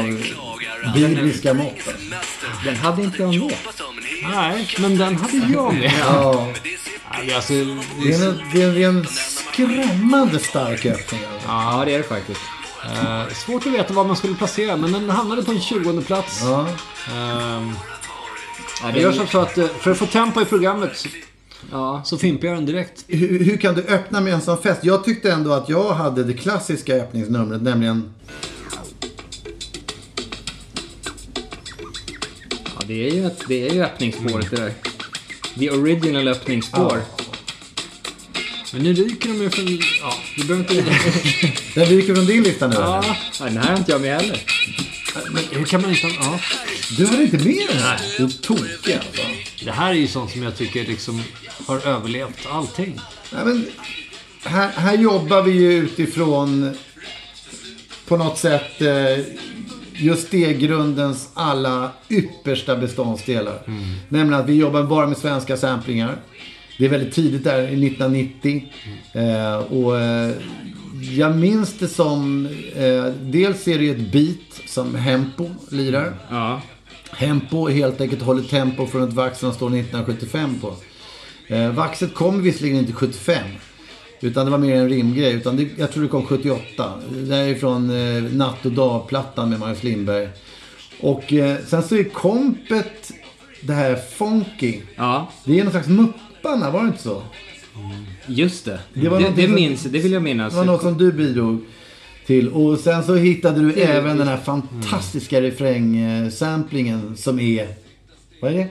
bibliska 0.93 1.53
mått. 1.53 1.75
Den 2.65 2.75
hade 2.75 3.03
inte 3.03 3.21
jag 3.21 3.35
med. 3.35 3.53
Nej, 4.23 4.67
men 4.79 4.97
den 4.97 5.15
hade 5.15 5.37
jag 5.53 5.73
med. 5.73 5.91
Ja, 5.99 6.47
Nej, 7.11 7.33
Alltså, 7.35 7.53
det 7.53 8.13
är 8.13 8.29
en, 8.29 8.41
det 8.53 8.61
är 8.61 8.87
en 8.89 9.05
skrämmande 9.07 10.39
stark 10.39 10.85
öppning. 10.85 11.21
Alltså. 11.33 11.47
Ja, 11.47 11.83
det 11.85 11.93
är 11.93 11.97
det 11.97 12.03
faktiskt. 12.03 12.41
eh, 12.85 13.27
svårt 13.33 13.65
att 13.67 13.73
veta 13.73 13.93
var 13.93 14.03
man 14.05 14.15
skulle 14.15 14.35
placera, 14.35 14.77
men 14.77 14.91
den 14.91 15.09
hamnade 15.09 15.43
på 15.43 15.51
en 15.51 15.61
20 15.61 16.01
plats. 16.01 16.39
Ja. 16.43 16.67
Ja, 18.81 18.87
det 18.87 18.91
det 18.93 18.99
gör 18.99 19.11
som 19.11 19.27
så 19.27 19.39
att 19.39 19.57
eh, 19.57 19.67
för 19.67 19.91
att 19.91 19.97
få 19.97 20.05
tempo 20.05 20.41
i 20.41 20.45
programmet 20.45 20.97
så, 20.97 21.09
ja. 21.71 22.01
så 22.05 22.17
fimpar 22.17 22.47
jag 22.47 22.57
den 22.57 22.65
direkt. 22.65 23.03
Hur, 23.07 23.43
hur 23.43 23.57
kan 23.57 23.75
du 23.75 23.81
öppna 23.81 24.21
med 24.21 24.33
en 24.33 24.41
sån 24.41 24.57
fest? 24.57 24.79
Jag 24.83 25.03
tyckte 25.03 25.31
ändå 25.31 25.53
att 25.53 25.69
jag 25.69 25.93
hade 25.93 26.23
det 26.23 26.33
klassiska 26.33 26.95
öppningsnumret, 26.95 27.61
nämligen... 27.61 28.13
det, 32.87 33.07
är 33.07 33.11
ju 33.11 33.25
ett, 33.25 33.43
det 33.47 33.67
är 33.67 33.73
ju 33.73 33.83
öppningsspåret 33.83 34.51
det 34.51 34.55
där. 34.55 34.73
The 35.59 35.71
original 35.71 36.27
öppningsspår. 36.27 37.01
Men 38.73 38.83
nu 38.83 38.93
ryker 38.93 39.29
de 39.29 39.41
ju 39.41 39.49
från... 39.49 39.79
Ja, 40.01 40.13
vi 40.37 40.43
behöver 40.43 40.75
inte... 40.75 40.91
Den 41.75 41.85
ryker 41.85 42.15
från 42.15 42.25
din 42.25 42.43
lista 42.43 42.67
nu 42.67 42.75
ja, 42.75 43.03
eller? 43.03 43.17
Ja, 43.39 43.45
den 43.45 43.57
här 43.57 43.69
har 43.69 43.77
inte 43.77 43.91
jag 43.91 44.01
med 44.01 44.21
heller. 44.21 44.41
men 45.31 45.43
hur 45.51 45.65
kan 45.65 45.81
man 45.81 45.91
inte... 45.91 46.07
Ja. 46.07 46.39
Du 46.97 47.05
hade 47.05 47.23
inte 47.23 47.37
med 47.37 47.67
den 47.69 47.77
här? 47.77 47.99
Du 48.17 48.23
är 48.23 48.29
tokig 48.29 48.93
alltså. 48.93 49.21
Det 49.65 49.71
här 49.71 49.89
är 49.89 49.93
ju 49.93 50.07
sånt 50.07 50.31
som 50.31 50.43
jag 50.43 50.57
tycker 50.57 50.85
liksom 50.85 51.23
har 51.67 51.87
överlevt 51.87 52.45
allting. 52.49 52.99
Nej, 53.31 53.45
men, 53.45 53.65
här, 54.43 54.69
här 54.69 54.97
jobbar 54.97 55.41
vi 55.41 55.51
ju 55.51 55.73
utifrån 55.73 56.77
på 58.07 58.17
något 58.17 58.37
sätt 58.37 58.81
eh, 58.81 59.25
just 59.99 60.31
det 60.31 60.53
grundens 60.53 61.29
alla 61.33 61.91
yppersta 62.09 62.75
beståndsdelar. 62.75 63.61
Nämligen 64.09 64.41
att 64.41 64.49
vi 64.49 64.53
jobbar 64.53 64.83
bara 64.83 65.07
med 65.07 65.17
svenska 65.17 65.57
samplingar. 65.57 66.17
Det 66.77 66.85
är 66.85 66.89
väldigt 66.89 67.13
tidigt 67.13 67.43
där, 67.43 67.59
i 67.61 67.87
1990. 67.87 68.63
Eh, 69.13 69.57
och 69.57 69.99
eh, 69.99 70.31
jag 71.01 71.35
minns 71.35 71.73
det 71.73 71.87
som, 71.87 72.45
eh, 72.75 73.05
dels 73.21 73.67
är 73.67 73.77
det 73.77 73.83
ju 73.83 73.91
ett 73.91 74.11
beat 74.11 74.69
som 74.69 74.95
Hempo 74.95 75.49
lirar. 75.69 76.13
Ja. 76.29 76.61
Hempo 77.11 77.67
helt 77.67 78.01
enkelt 78.01 78.21
håller 78.21 78.43
tempo 78.43 78.87
från 78.87 79.03
ett 79.03 79.13
vax 79.13 79.39
som 79.39 79.53
står 79.53 79.67
1975 79.67 80.59
på. 80.61 80.75
Eh, 81.47 81.71
vaxet 81.71 82.13
kom 82.13 82.41
visserligen 82.41 82.77
inte 82.77 82.93
75. 82.93 83.43
Utan 84.21 84.45
det 84.45 84.51
var 84.51 84.57
mer 84.57 84.75
en 84.75 84.89
rimgrej. 84.89 85.33
Utan 85.33 85.57
det, 85.57 85.67
jag 85.77 85.91
tror 85.91 86.03
det 86.03 86.09
kom 86.09 86.25
78. 86.25 86.93
Det 87.09 87.35
här 87.35 87.43
är 87.47 87.55
från 87.55 87.89
eh, 87.89 88.23
Natt 88.33 88.65
och 88.65 88.71
dag-plattan 88.71 89.49
med 89.49 89.59
Magnus 89.59 89.83
Lindberg. 89.83 90.27
Och 90.99 91.33
eh, 91.33 91.57
sen 91.67 91.83
så 91.83 91.95
är 91.95 92.03
kompet 92.03 93.11
det 93.61 93.73
här 93.73 93.95
Funky. 93.95 94.81
ja, 94.95 95.31
Det 95.45 95.59
är 95.59 95.63
någon 95.63 95.71
slags 95.71 95.87
Mupparna, 95.87 96.71
var 96.71 96.81
det 96.81 96.87
inte 96.87 97.03
så? 97.03 97.21
just 98.27 98.65
det. 98.65 98.79
Det 98.93 98.99
Det, 99.01 99.09
var 99.09 99.17
det, 99.17 99.23
någonting 99.23 99.45
som- 99.45 99.55
minns 99.55 99.83
det 99.83 99.99
vill 99.99 100.11
jag 100.11 100.23
minnas. 100.23 100.53
Det 100.53 100.57
var 100.59 100.65
något 100.65 100.81
som 100.81 100.97
du 100.97 101.11
bidrog 101.11 101.61
till. 102.25 102.49
Och 102.49 102.77
sen 102.79 103.03
så 103.03 103.15
hittade 103.15 103.59
du 103.61 103.73
även 103.73 104.17
den 104.17 104.27
här 104.27 104.37
fantastiska 104.37 105.41
refrängsamplingen 105.41 107.17
som 107.17 107.39
är... 107.39 107.67
Vad 108.41 108.51
är 108.51 108.55
det? 108.57 108.67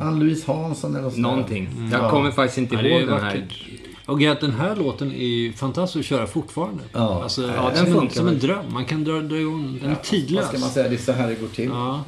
Ann-Louise 0.00 0.52
Hansson 0.52 0.90
eller 0.90 1.02
något 1.02 1.12
sånt. 1.12 1.22
Någonting. 1.22 1.68
Jag 1.92 2.00
Ja. 2.04 2.10
kommer 2.10 2.30
faktiskt 2.30 2.58
inte 2.58 2.74
Ja, 2.74 2.82
det 2.82 2.88
ihåg 2.88 3.08
den 3.08 3.20
här. 3.22 3.46
Och 4.08 4.22
att 4.22 4.40
den 4.40 4.52
här 4.52 4.76
låten 4.76 5.12
är 5.12 5.26
ju 5.26 5.52
fantastisk 5.52 5.98
att 6.00 6.06
köra 6.06 6.26
fortfarande. 6.26 6.82
Ja. 6.92 7.22
Alltså, 7.22 7.42
Ja, 7.42 7.70
den 7.74 7.76
som, 7.76 7.86
en, 7.86 7.92
funkar 7.92 8.14
som 8.14 8.28
en 8.28 8.38
dröm. 8.38 8.64
Man 8.72 8.84
kan 8.84 9.04
dra, 9.04 9.12
dra 9.20 9.36
igång. 9.36 9.78
Den 9.82 9.90
är 9.90 9.94
tidlös. 9.94 10.42
Vad 10.44 10.48
ska 10.50 10.58
man 10.58 10.70
säga? 10.70 10.88
Det 10.88 10.94
är 10.94 10.98
så 10.98 11.12
här 11.12 11.28
det 11.28 11.34
går 11.34 11.48
till. 11.48 11.68
Ja. 11.72 12.00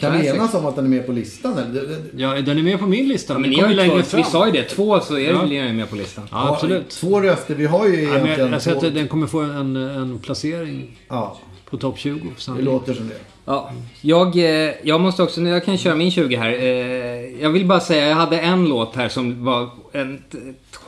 Kan 0.00 0.18
vi 0.20 0.26
enas 0.28 0.54
om 0.54 0.66
att 0.66 0.76
den 0.76 0.84
är 0.84 0.88
med 0.88 1.06
på 1.06 1.12
listan? 1.12 1.58
Eller? 1.58 1.72
Det- 1.80 1.86
det- 1.86 2.22
ja, 2.22 2.40
den 2.40 2.58
är 2.58 2.62
med 2.62 2.78
på 2.78 2.86
min 2.86 3.08
lista. 3.08 3.32
Ja, 3.32 3.38
men 3.38 3.50
ni 3.50 3.56
den 3.56 3.64
har 3.64 3.70
ju 3.70 3.76
längre 3.76 4.02
fram. 4.02 4.20
vi 4.22 4.30
sa 4.30 4.46
ju 4.46 4.52
det. 4.52 4.62
Två 4.62 5.00
så 5.00 5.14
är 5.14 5.18
det 5.18 5.54
Ja. 5.54 5.62
väl 5.64 5.72
med 5.74 5.90
på 5.90 5.96
listan. 5.96 6.28
Ja, 6.30 6.48
absolut. 6.54 6.88
Två 6.90 7.20
röster. 7.20 7.54
Vi 7.54 7.66
har 7.66 7.86
ju 7.86 7.92
Ja, 8.02 8.08
men 8.08 8.16
egentligen 8.16 8.40
jag, 8.40 8.52
jag 8.54 8.62
säger 8.62 8.86
att 8.86 8.94
den 8.94 9.08
kommer 9.08 9.26
få 9.26 9.40
en, 9.40 9.76
en 9.76 10.18
placering 10.18 10.98
Ja, 11.08 11.38
på 11.70 11.76
topp 11.76 11.98
20. 11.98 12.18
det 12.36 12.40
sannolikt. 12.42 12.66
låter 12.66 12.94
som 12.94 13.08
det. 13.08 13.14
Ja, 13.44 13.70
jag, 14.00 14.36
eh, 14.36 14.72
jag 14.82 15.00
måste 15.00 15.22
också, 15.22 15.40
jag 15.40 15.64
kan 15.64 15.78
köra 15.78 15.94
min 15.94 16.10
20 16.10 16.36
här. 16.36 16.52
Eh, 16.52 17.42
Jag 17.42 17.50
vill 17.50 17.66
bara 17.66 17.80
säga, 17.80 18.08
jag 18.08 18.16
hade 18.16 18.38
en 18.38 18.64
låt 18.68 18.96
här 18.96 19.08
som 19.08 19.44
var 19.44 19.68
en, 19.92 20.22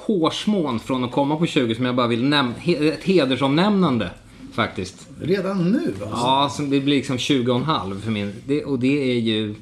hårsmån 0.08 0.80
från 0.80 1.04
att 1.04 1.12
komma 1.12 1.36
på 1.36 1.46
20 1.46 1.74
som 1.74 1.84
jag 1.84 1.94
bara 1.94 2.06
vill 2.06 2.24
nämna, 2.24 2.54
ett 2.64 3.04
hedersomnämnande 3.04 4.10
faktiskt. 4.52 5.08
Redan 5.20 5.70
nu 5.72 5.94
alltså? 6.00 6.06
Ja, 6.08 6.50
som 6.52 6.70
det 6.70 6.80
blir 6.80 6.96
liksom 6.96 7.18
20 7.18 7.52
och 7.52 7.58
en 7.58 7.64
halv 7.64 8.00
för 8.00 8.10
min. 8.10 8.34
Det, 8.46 8.64
och 8.64 8.78
det 8.78 9.12
är 9.12 9.20
ju 9.20 9.54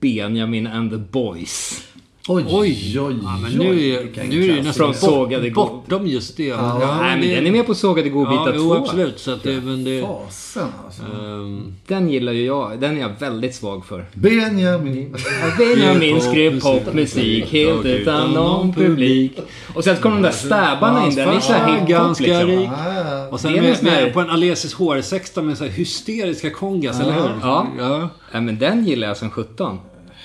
Benjamin 0.00 0.66
and 0.66 0.90
the 0.90 0.96
Boys. 0.96 1.82
Oj, 2.30 2.44
oj, 2.48 3.00
oj. 3.00 3.14
Ja, 3.22 3.38
men 3.42 3.52
nu 3.52 3.90
är, 3.90 4.26
nu 4.28 4.44
är 4.50 4.56
det 4.56 4.62
nästan 4.62 4.94
sågade 4.94 5.50
bort, 5.50 5.70
bortom 5.88 6.06
just 6.06 6.36
det. 6.36 6.44
Ja. 6.44 6.78
Nej, 7.00 7.10
men 7.18 7.28
det- 7.28 7.34
den 7.34 7.46
är 7.46 7.50
med 7.50 7.66
på 7.66 7.74
Sågade 7.74 8.08
godbitar 8.08 8.46
Ja, 8.46 8.52
2. 8.52 8.52
jo, 8.56 8.74
absolut. 8.74 9.18
Så 9.18 9.30
att 9.30 9.42
det, 9.42 9.60
men 9.60 9.84
det, 9.84 10.00
Fasen 10.02 10.68
alltså. 10.86 11.02
ehm, 11.02 11.74
Den 11.86 12.10
gillar 12.10 12.32
ju 12.32 12.44
jag. 12.46 12.80
Den 12.80 12.96
är 12.96 13.00
jag 13.00 13.10
väldigt 13.20 13.54
svag 13.54 13.84
för. 13.86 14.04
Benjamin. 14.14 15.16
Benjamin 15.58 16.20
skrev 16.20 16.60
popmusik 16.60 17.52
helt 17.52 17.84
utan 17.84 18.30
någon 18.32 18.72
publik. 18.74 19.38
Och 19.74 19.84
sen 19.84 19.96
kom 19.96 20.12
de 20.14 20.22
där 20.22 20.30
stäbarna 20.30 21.06
in 21.06 21.14
där. 21.14 21.26
Det 21.26 21.32
är 21.36 21.40
så 21.40 21.52
här 21.52 21.68
Ja, 21.68 21.74
hiphop 21.74 21.88
ganska 21.88 22.24
liksom. 22.42 22.62
ja. 22.62 23.28
Och 23.30 23.40
sen 23.40 23.52
med, 23.52 23.82
med 23.82 24.12
på 24.14 24.20
en 24.20 24.30
Alesis 24.30 24.74
HR16 24.76 25.42
med 25.42 25.58
så 25.58 25.64
här 25.64 25.70
hysteriska 25.70 26.50
kongas, 26.50 27.00
eller 27.00 27.12
hur? 27.12 27.30
Ja. 27.42 27.66
ja. 27.78 28.08
Ja, 28.32 28.40
men 28.40 28.58
den 28.58 28.84
gillar 28.86 29.08
jag 29.08 29.16
som 29.16 29.30
17. 29.30 29.78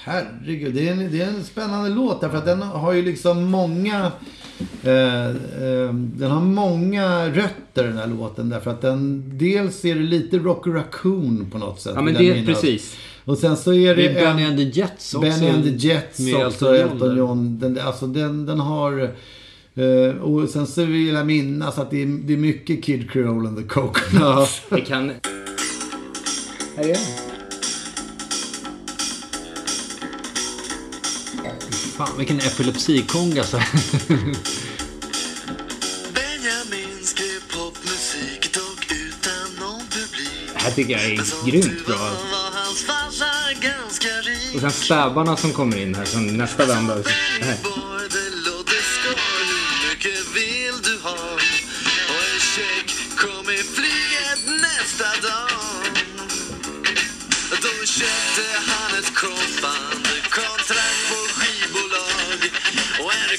Herregud, 0.05 0.74
det 0.74 0.88
är, 0.88 0.91
en, 0.91 1.12
det 1.12 1.22
är 1.22 1.27
en 1.27 1.43
spännande 1.43 1.89
låt 1.89 2.22
därför 2.22 2.38
att 2.38 2.45
den 2.45 2.62
har 2.62 2.93
ju 2.93 3.01
liksom 3.01 3.43
många... 3.43 4.12
Eh, 4.83 5.25
eh, 5.27 5.93
den 5.93 6.31
har 6.31 6.41
många 6.41 7.27
rötter 7.29 7.83
den 7.83 7.98
här 7.98 8.07
låten 8.07 8.50
därför 8.50 8.72
att 8.72 8.81
den... 8.81 9.24
Dels 9.38 9.86
är 9.86 9.95
det 9.95 10.01
lite 10.01 10.38
Rocky 10.38 10.69
Raccoon 10.72 11.48
på 11.51 11.57
något 11.57 11.81
sätt. 11.81 11.91
Ja, 11.95 12.01
men 12.01 12.13
det 12.13 12.19
minnas. 12.19 12.45
precis. 12.45 12.95
Och 13.25 13.38
sen 13.38 13.57
så 13.57 13.74
är 13.74 13.95
det... 13.95 14.01
Det 14.01 14.19
är 14.19 14.25
Benny 14.25 14.43
en- 14.43 14.50
and 14.50 14.57
the 14.57 14.79
Jets 14.79 15.13
också. 15.15 15.19
Benny 15.19 15.50
and 15.50 15.63
the 15.63 15.88
Jets 15.88 16.19
med 16.19 16.48
också, 16.48 16.75
Elton 16.75 17.17
John. 17.17 17.60
Den, 17.60 17.79
alltså 17.79 18.07
den, 18.07 18.45
den 18.45 18.60
har... 18.60 19.01
eh, 19.75 20.22
och 20.22 20.50
sen 20.50 20.67
så 20.67 20.83
vill 20.86 21.07
jag 21.13 21.25
minnas 21.27 21.79
att 21.79 21.91
det 21.91 22.01
är, 22.01 22.05
det 22.05 22.33
är 22.33 22.38
mycket 22.38 22.83
Kid 22.83 23.12
Creole 23.12 23.48
and 23.48 23.57
the 23.57 23.63
Coconuts. 23.63 24.62
Det 24.69 24.81
kan... 24.81 25.12
Här 26.75 26.83
är 26.83 26.88
den. 26.88 27.23
Fan, 32.07 32.17
vilken 32.17 32.39
epilepsikonga. 32.39 33.43
Så. 33.43 33.57
Publik. 39.88 40.53
här 40.53 40.72
tycker 40.72 40.91
jag 40.91 41.03
är 41.03 41.45
grymt 41.45 41.86
bra. 41.86 42.12
Och 44.55 44.62
sen 44.62 44.72
stäbarna 44.72 45.38
som 45.38 45.53
kommer 45.53 45.77
in 45.77 45.95
här 45.95 46.05
som 46.05 46.27
nästa 46.27 46.65
vända. 46.65 46.95
Det 46.95 47.45
här. 47.45 47.57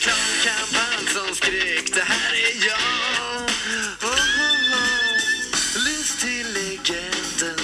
Reklamkampanj 0.05 1.07
som 1.15 1.35
skrek 1.35 1.95
det 1.95 2.01
här 2.01 2.33
är 2.47 2.67
jag. 2.69 3.41
Oh, 4.03 4.09
oh, 4.09 4.21
oh. 4.75 5.85
Lyss 5.85 6.17
till 6.23 6.47
legenden 6.55 7.61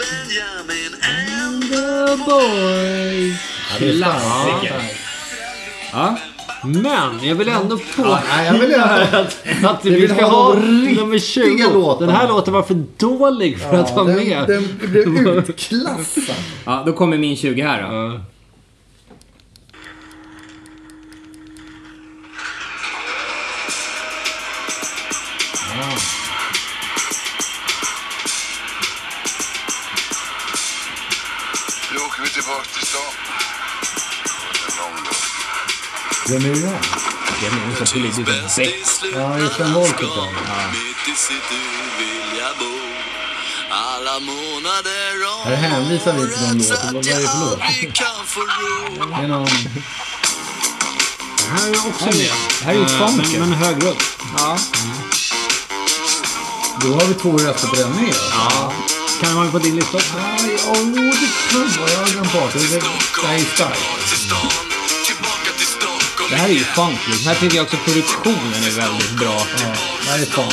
Benjamin 0.00 0.92
and 1.18 1.62
the 1.62 2.24
boys. 2.24 3.40
Ja. 3.70 3.76
Klassiker. 3.78 4.82
Ja. 5.92 6.16
Men 6.64 7.24
jag 7.28 7.34
vill 7.34 7.48
ändå 7.48 7.76
på... 7.76 7.82
Ja, 8.02 8.20
nej, 8.36 8.46
jag 8.46 8.52
vill 8.54 8.72
ändå- 8.74 8.84
att, 9.18 9.38
att 9.64 9.84
Vi 9.84 9.90
vi 9.90 10.00
vill 10.00 10.14
ska 10.14 10.26
ha 10.26 10.54
nummer 10.54 11.18
20. 11.18 11.70
låtarna. 11.74 12.06
Den 12.12 12.16
här 12.20 12.28
låten 12.28 12.54
var 12.54 12.62
för 12.62 12.84
dålig 12.96 13.58
för 13.60 13.74
att 13.76 13.94
vara 13.96 14.04
med. 14.14 14.44
den 14.48 14.78
blev 14.80 15.28
utklassad. 15.28 16.34
ja, 16.64 16.82
då 16.86 16.92
kommer 16.92 17.18
min 17.18 17.36
20 17.36 17.62
här 17.62 17.82
då. 17.82 18.20
Vem 36.28 36.44
är 36.44 36.48
det? 36.48 36.78
Det 37.40 37.46
är 37.46 37.50
någon 37.50 37.76
som 37.76 37.86
politiskt 37.86 38.26
bäst. 38.26 38.60
Ja, 39.14 39.38
just 39.38 39.58
den 39.58 39.74
Volker 39.74 40.04
ja. 40.04 40.28
Jag 45.44 45.56
Här 45.56 45.56
hänvisar 45.56 46.12
vi 46.12 46.18
till 46.18 46.44
året, 46.44 46.58
låtar. 46.58 46.92
Vad 46.92 47.06
är 47.06 47.20
det 47.20 47.28
för 47.28 47.38
jag 47.38 47.40
låt? 47.40 49.18
Det 49.18 49.24
är 49.24 49.28
någon... 49.28 49.46
Det 51.36 51.50
här 51.50 51.68
är 51.68 51.88
också 51.88 52.04
med. 52.04 52.14
Det 52.58 52.64
här 52.64 52.72
är 52.72 52.78
ju 52.78 52.82
Eh, 52.82 52.86
funk, 52.86 53.28
Men, 53.32 53.40
men 53.40 53.52
hög 53.52 53.84
röst. 53.84 54.18
Ja. 54.38 54.58
Då 56.80 56.94
har 56.94 57.04
vi 57.06 57.14
två 57.14 57.38
röster 57.38 57.68
på 57.68 57.74
den 57.76 57.90
med. 57.90 58.14
Ja. 58.32 58.72
Kan 59.20 59.30
det 59.30 59.36
vara 59.36 59.50
på 59.50 59.58
din 59.58 59.76
lista 59.76 59.96
också? 59.96 60.16
Aj, 60.16 60.58
åh, 60.68 60.74
det 60.74 61.28
kan 61.50 61.80
vara. 61.80 61.90
Jag 61.90 61.98
har 61.98 62.06
glömt 62.06 62.32
bort 62.32 62.52
det. 62.52 62.58
Det 62.58 62.80
det 63.22 63.26
här 63.26 63.34
är 63.34 63.44
starkt. 63.44 64.75
Det 66.30 66.36
här 66.36 66.48
är 66.48 66.52
ju 66.52 66.58
funk. 66.58 66.98
liksom. 67.08 67.28
Här 67.28 67.34
tycker 67.40 67.56
jag 67.56 67.64
också 67.64 67.76
produktionen 67.76 68.60
är 68.70 68.76
väldigt 68.76 69.18
bra. 69.18 69.36
Ja, 69.62 69.72
det 70.04 70.10
här 70.10 70.18
är 70.22 70.24
funk. 70.26 70.52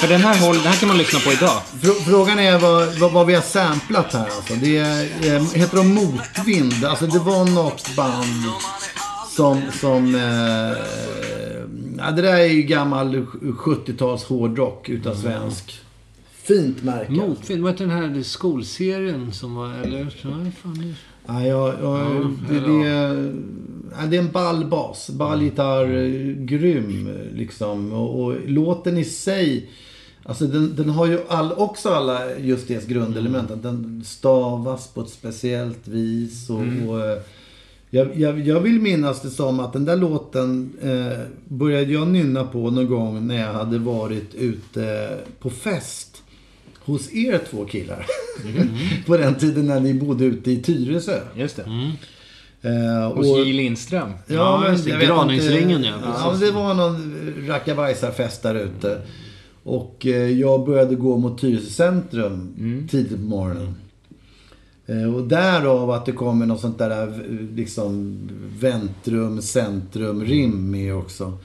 För 0.00 0.08
den 0.08 0.20
här, 0.20 0.38
håll, 0.38 0.54
den 0.56 0.64
här 0.66 0.76
kan 0.76 0.88
man 0.88 0.98
lyssna 0.98 1.20
på 1.20 1.32
idag. 1.32 1.62
Frå- 1.82 2.04
Frågan 2.04 2.38
är 2.38 2.58
vad, 2.58 2.98
vad, 2.98 3.12
vad 3.12 3.26
vi 3.26 3.34
har 3.34 3.42
samplat 3.42 4.12
här 4.12 4.24
alltså. 4.36 4.54
Det 4.54 4.78
är, 4.78 5.02
eh, 5.36 5.42
heter 5.54 5.76
de 5.76 5.88
Motvind? 5.94 6.84
Alltså 6.84 7.06
det 7.06 7.18
var 7.18 7.44
något 7.44 7.96
band 7.96 8.44
som, 9.36 9.62
som 9.80 10.14
eh, 10.14 10.78
ja, 11.98 12.10
det 12.10 12.22
där 12.22 12.34
är 12.36 12.44
ju 12.46 12.62
gammal 12.62 13.14
70-tals 13.42 14.24
hårdrock 14.24 14.88
utav 14.88 15.14
svensk. 15.14 15.80
Fint 16.42 16.82
märke. 16.84 17.10
Motvind, 17.12 17.62
vad 17.62 17.72
heter 17.72 17.86
den 17.86 18.14
här 18.14 18.22
skolserien 18.22 19.32
som 19.32 19.54
var, 19.54 19.74
eller? 19.74 20.04
Nej, 20.24 20.52
fan, 20.62 20.74
det- 20.78 20.94
Ja, 21.30 21.46
jag, 21.46 21.74
jag, 21.82 22.36
det, 22.48 22.60
det, 22.60 22.88
är, 22.88 23.34
ja, 23.98 24.06
det 24.06 24.16
är 24.16 24.20
en 24.20 24.30
ball 24.30 24.64
bas, 24.64 25.10
ball 25.10 25.42
gitarr, 25.42 25.96
eh, 25.96 26.34
grym 26.44 27.18
liksom. 27.34 27.92
Och, 27.92 28.24
och 28.24 28.34
låten 28.46 28.98
i 28.98 29.04
sig, 29.04 29.70
alltså 30.22 30.46
den, 30.46 30.76
den 30.76 30.90
har 30.90 31.06
ju 31.06 31.18
all, 31.28 31.52
också 31.52 31.88
alla 31.88 32.38
just 32.38 32.68
det 32.68 32.88
grundelement. 32.88 33.50
Att 33.50 33.62
den 33.62 34.02
stavas 34.04 34.88
på 34.88 35.00
ett 35.00 35.10
speciellt 35.10 35.88
vis. 35.88 36.50
Och, 36.50 36.88
och 36.88 37.06
eh, 37.06 37.18
jag, 37.90 38.16
jag, 38.16 38.40
jag 38.40 38.60
vill 38.60 38.80
minnas 38.80 39.22
det 39.22 39.30
som 39.30 39.60
att 39.60 39.72
den 39.72 39.84
där 39.84 39.96
låten 39.96 40.72
eh, 40.82 41.18
började 41.48 41.92
jag 41.92 42.08
nynna 42.08 42.44
på 42.44 42.70
någon 42.70 42.88
gång 42.88 43.26
när 43.26 43.40
jag 43.40 43.52
hade 43.52 43.78
varit 43.78 44.34
ute 44.34 45.18
på 45.40 45.50
fest 45.50 46.17
hos 46.88 47.14
er 47.14 47.40
två 47.50 47.64
killar. 47.64 48.06
på 49.06 49.16
den 49.16 49.34
tiden 49.34 49.66
när 49.66 49.80
ni 49.80 49.94
bodde 49.94 50.24
ute 50.24 50.50
i 50.50 50.56
Tyresö. 50.62 51.20
Just 51.36 51.56
det. 51.56 51.62
Eh, 52.62 53.12
Hos 53.16 53.26
J. 53.26 53.44
Lindström. 53.52 54.10
Ja, 54.26 54.60
men 54.60 54.72
just 54.72 54.84
det. 54.84 55.06
Graningsringen, 55.06 55.70
inte. 55.84 55.88
ja, 55.88 56.14
Ja, 56.24 56.30
men 56.30 56.40
det 56.40 56.50
var 56.50 56.74
någon 56.74 57.24
rackabajsarfest 57.48 58.42
där 58.42 58.54
ute. 58.54 59.00
Och 59.62 60.06
eh, 60.06 60.30
jag 60.30 60.66
började 60.66 60.94
gå 60.94 61.16
mot 61.16 61.40
Tyresö 61.40 61.70
centrum 61.70 62.54
tidigt 62.90 63.16
på 63.16 63.22
morgonen. 63.22 63.74
Eh, 64.86 65.14
Och 65.14 65.28
därav 65.28 65.90
att 65.90 66.06
det 66.06 66.12
kommer 66.12 66.46
något 66.46 66.60
sånt 66.60 66.78
där 66.78 67.02
eh, 67.08 67.56
liksom 67.56 68.18
väntrum, 68.60 69.42
centrum, 69.42 70.24
rim 70.24 70.70
med 70.70 70.94
också. 70.94 71.38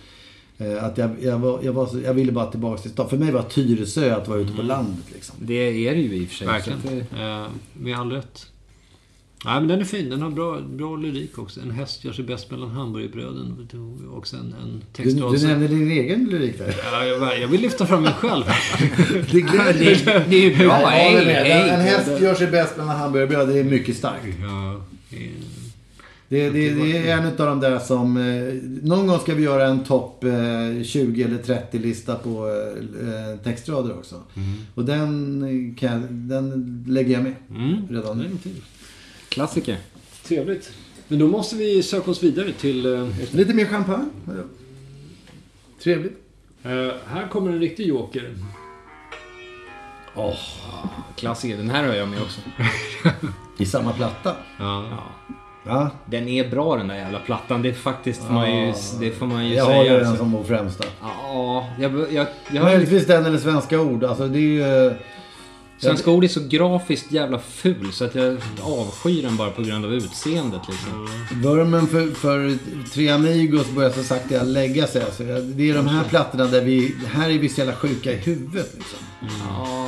Eh, 0.57 0.83
Att 0.83 0.97
jag, 0.97 1.09
jag, 1.21 1.39
var, 1.39 1.59
jag, 1.63 1.73
var 1.73 1.89
jag 2.03 2.13
ville 2.13 2.31
bara 2.31 2.45
tillbaka 2.51 2.81
till 2.81 2.91
stan. 2.91 3.09
För 3.09 3.17
mig 3.17 3.31
var 3.31 3.43
Tyresö 3.43 4.15
att 4.15 4.27
vara 4.27 4.39
ute 4.39 4.53
på 4.53 4.61
landet 4.61 5.05
liksom. 5.13 5.35
Det 5.39 5.53
är 5.87 5.95
det 5.95 6.01
ju 6.01 6.15
i 6.15 6.25
och 6.25 6.29
för 6.29 6.35
sig. 6.35 6.47
Verkligen. 6.47 6.79
Det- 6.83 7.21
Eh, 7.21 7.47
med 7.73 7.97
all 7.99 8.11
rätt. 8.11 8.47
Nej, 9.45 9.53
men 9.59 9.67
den 9.67 9.79
är 9.79 9.83
fin. 9.85 10.09
Den 10.09 10.21
har 10.21 10.29
bra, 10.29 10.61
bra 10.61 10.95
lyrik 10.95 11.37
också. 11.37 11.61
En 11.61 11.71
häst 11.71 12.05
gör 12.05 12.13
sig 12.13 12.25
bäst 12.25 12.51
mellan 12.51 12.69
hamburgerbröden. 12.69 13.67
Också 14.13 14.35
en, 14.35 14.55
en 14.63 14.81
Du, 14.95 15.03
textrad. 15.03 15.33
du 15.35 15.47
nämnde 15.47 15.67
din 15.67 15.91
egen 15.91 16.25
lyrik 16.25 16.57
där. 16.57 16.75
Ja, 16.91 17.05
jag, 17.05 17.39
jag 17.41 17.47
vill 17.47 17.61
lyfta 17.61 17.85
fram 17.87 18.03
mig 18.03 18.13
själv. 18.13 18.43
Det 19.31 19.41
gläder 19.41 20.25
Det 20.29 20.35
är 20.35 20.49
ju 20.49 20.57
bra. 20.57 20.73
Håller 20.75 20.87
Hej, 20.89 21.25
med. 21.25 21.73
En 21.73 21.81
häst 21.81 22.21
gör 22.21 22.35
sig 22.35 22.47
bäst 22.47 22.77
mellan 22.77 22.95
hamburgerbröd. 22.97 23.47
Det 23.47 23.59
är 23.59 23.63
mycket 23.63 23.97
starkt. 23.97 24.25
Ja, 24.41 24.81
det 26.29 26.41
är- 26.45 26.51
Det, 26.51 26.69
det, 26.73 26.97
är 27.09 27.17
en 27.17 27.25
av 27.27 27.35
de 27.37 27.59
där 27.59 27.79
som... 27.79 28.17
Eh, 28.17 28.53
någon 28.87 29.07
gång 29.07 29.19
ska 29.19 29.33
vi 29.35 29.43
göra 29.43 29.67
en 29.67 29.83
topp 29.83 30.23
eh, 30.23 30.83
20 30.83 31.23
eller 31.23 31.37
30-lista 31.37 32.15
på 32.15 32.47
eh, 33.01 33.43
textrader 33.43 33.93
också. 33.97 34.21
Och 34.75 34.85
den, 34.85 35.43
eh, 35.43 35.75
kan, 35.79 36.27
den 36.27 36.83
lägger 36.87 37.13
jag 37.13 37.23
med 37.23 37.35
Mm. 37.49 37.87
redan 37.89 38.17
nu. 38.17 38.29
Klassiker. 39.29 39.77
Trevligt. 40.23 40.71
Men 41.07 41.19
då 41.19 41.27
måste 41.27 41.55
vi 41.55 41.83
söka 41.83 42.11
oss 42.11 42.23
vidare 42.23 42.51
till... 42.51 42.85
eh, 42.93 43.07
Lite 43.31 43.53
mer 43.53 43.65
champagne. 43.65 44.05
Trevligt. 45.83 46.17
eh, 46.63 46.71
här 47.07 47.27
kommer 47.31 47.51
en 47.51 47.59
riktig 47.59 47.87
joker. 47.87 48.35
Klassiker. 51.15 51.57
Den 51.57 51.69
här 51.69 51.87
har 51.87 51.93
jag 51.93 52.07
med 52.09 52.21
också. 52.21 52.41
I 53.57 53.65
samma 53.65 53.93
platta. 53.93 54.35
Ja. 54.59 54.85
Ja, 54.89 55.03
Den 56.05 56.27
är 56.27 56.49
bra 56.49 56.75
den 56.77 56.87
där 56.87 56.95
jävla 56.95 57.19
plattan. 57.19 57.61
Det 57.61 57.69
är 57.69 57.73
faktiskt, 57.73 58.23
får 58.23 58.33
man 58.33 58.57
ju, 58.57 58.73
det 58.99 59.11
får 59.11 59.25
man 59.25 59.47
ju 59.47 59.55
jag 59.55 59.65
säga. 59.67 59.77
håller 59.77 59.97
den 59.99 60.07
alltså. 60.07 60.17
som 60.23 60.31
vår 60.31 60.43
främsta. 60.43 60.83
Ja, 61.01 61.67
jag, 61.79 62.05
jag, 62.11 62.27
jag 62.51 62.61
har 62.61 62.69
Möjligtvis 62.69 63.07
den 63.07 63.25
eller 63.25 63.37
svenska 63.37 63.79
ord. 63.81 64.03
Alltså 64.03 64.27
det 64.27 64.37
är 64.37 64.41
ju... 64.41 64.87
eh, 64.87 64.93
Svenska 65.77 66.11
ord 66.11 66.23
är 66.23 66.27
så 66.27 66.39
grafiskt 66.47 67.11
jävla 67.11 67.39
ful 67.39 67.91
så 67.91 68.05
att 68.05 68.15
jag 68.15 68.37
avskyr 68.61 69.21
den 69.21 69.37
bara 69.37 69.49
på 69.49 69.61
grund 69.61 69.85
av 69.85 69.93
utseendet 69.93 70.61
liksom. 70.69 71.07
Vurmen 71.41 71.87
för, 71.87 72.07
för 72.11 72.57
Tre 72.93 73.09
Amigos 73.09 73.71
börjar 73.71 73.89
så 73.89 74.03
sakta 74.03 74.43
lägga 74.43 74.87
sig. 74.87 75.03
Alltså, 75.03 75.23
det 75.23 75.69
är 75.69 75.75
de 75.75 75.87
här 75.87 76.03
plattorna 76.03 76.45
där 76.45 76.61
vi... 76.61 76.95
Här 77.13 77.29
är 77.29 77.39
vi 77.39 77.49
så 77.49 77.59
jävla 77.61 77.75
sjuka 77.75 78.11
i 78.11 78.15
huvudet 78.15 78.71
liksom. 78.77 78.99
Ja, 79.49 79.87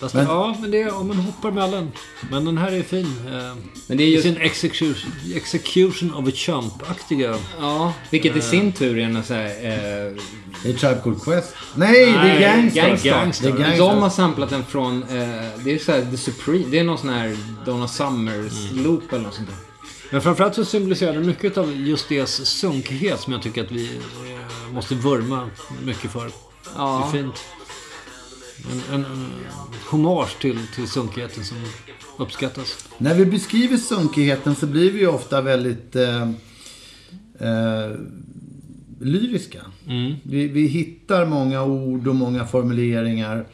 Fast, 0.00 0.14
Men- 0.14 0.24
ja, 0.26 0.56
men 0.60 0.70
det 0.70 0.82
är 0.82 0.94
om 0.94 1.08
man 1.08 1.16
hoppar 1.16 1.50
mellan. 1.50 1.92
Men 2.30 2.44
den 2.44 2.58
här 2.58 2.72
är 2.72 2.82
fin. 2.82 3.12
Eh, 3.26 3.54
men 3.86 3.96
det 3.98 4.04
är 4.04 4.08
just... 4.08 4.22
sin 4.22 4.36
execution, 4.36 5.12
execution 5.34 6.14
of 6.14 6.28
a 6.28 6.30
chump-aktiga. 6.34 7.36
Ja, 7.60 7.92
vilket 8.10 8.36
i 8.36 8.40
sin 8.40 8.72
tur 8.72 8.98
är 8.98 9.02
en 9.04 9.24
sån 9.24 9.36
här... 9.36 9.44
Eh, 9.46 10.12
Det 10.62 10.68
är 10.68 10.72
Tribe 10.72 11.00
Called 11.04 11.22
Quest. 11.22 11.54
Nej, 11.74 12.04
det 12.12 12.44
är 12.44 12.74
Gangsta. 13.04 13.48
Är 13.48 13.78
De 13.78 13.98
har 14.02 14.10
samplat 14.10 14.50
den 14.50 14.64
från, 14.64 15.02
eh, 15.02 15.08
det 15.64 15.74
är 15.74 15.78
så 15.78 15.92
här 15.92 16.06
The 16.10 16.16
Supreme, 16.16 16.64
det 16.70 16.78
är 16.78 16.84
någon 16.84 16.98
sån 16.98 17.08
här 17.10 17.36
Donna 17.64 17.86
Summers-loop 17.86 19.12
eller 19.12 19.22
något 19.24 19.34
sånt 19.34 19.48
där. 19.48 19.56
Men 20.10 20.22
framförallt 20.22 20.54
så 20.54 20.64
symboliserar 20.64 21.12
den 21.12 21.26
mycket 21.26 21.58
av 21.58 21.76
just 21.76 22.08
deras 22.08 22.46
sunkighet 22.46 23.20
som 23.20 23.32
jag 23.32 23.42
tycker 23.42 23.64
att 23.64 23.70
vi 23.70 23.84
eh, 23.86 24.72
måste 24.74 24.94
vurma 24.94 25.50
mycket 25.84 26.10
för. 26.12 26.30
Ja. 26.76 27.08
Det 27.12 27.18
är 27.18 27.22
fint. 27.22 27.34
En, 28.70 28.94
en, 28.94 29.04
en 29.04 29.30
hommage 29.90 30.38
till, 30.40 30.58
till 30.74 30.88
sunkigheten 30.88 31.44
som 31.44 31.56
uppskattas. 32.18 32.88
När 32.98 33.14
vi 33.14 33.26
beskriver 33.26 33.76
sunkigheten 33.76 34.54
så 34.54 34.66
blir 34.66 34.90
vi 34.92 34.98
ju 34.98 35.06
ofta 35.06 35.40
väldigt 35.40 35.96
eh, 35.96 36.22
eh, 37.40 37.92
lyriska. 39.00 39.58
Mm. 39.86 40.14
Vi, 40.22 40.48
vi 40.48 40.66
hittar 40.66 41.26
många 41.26 41.64
ord 41.64 42.08
och 42.08 42.14
många 42.16 42.46
formuleringar 42.46 43.46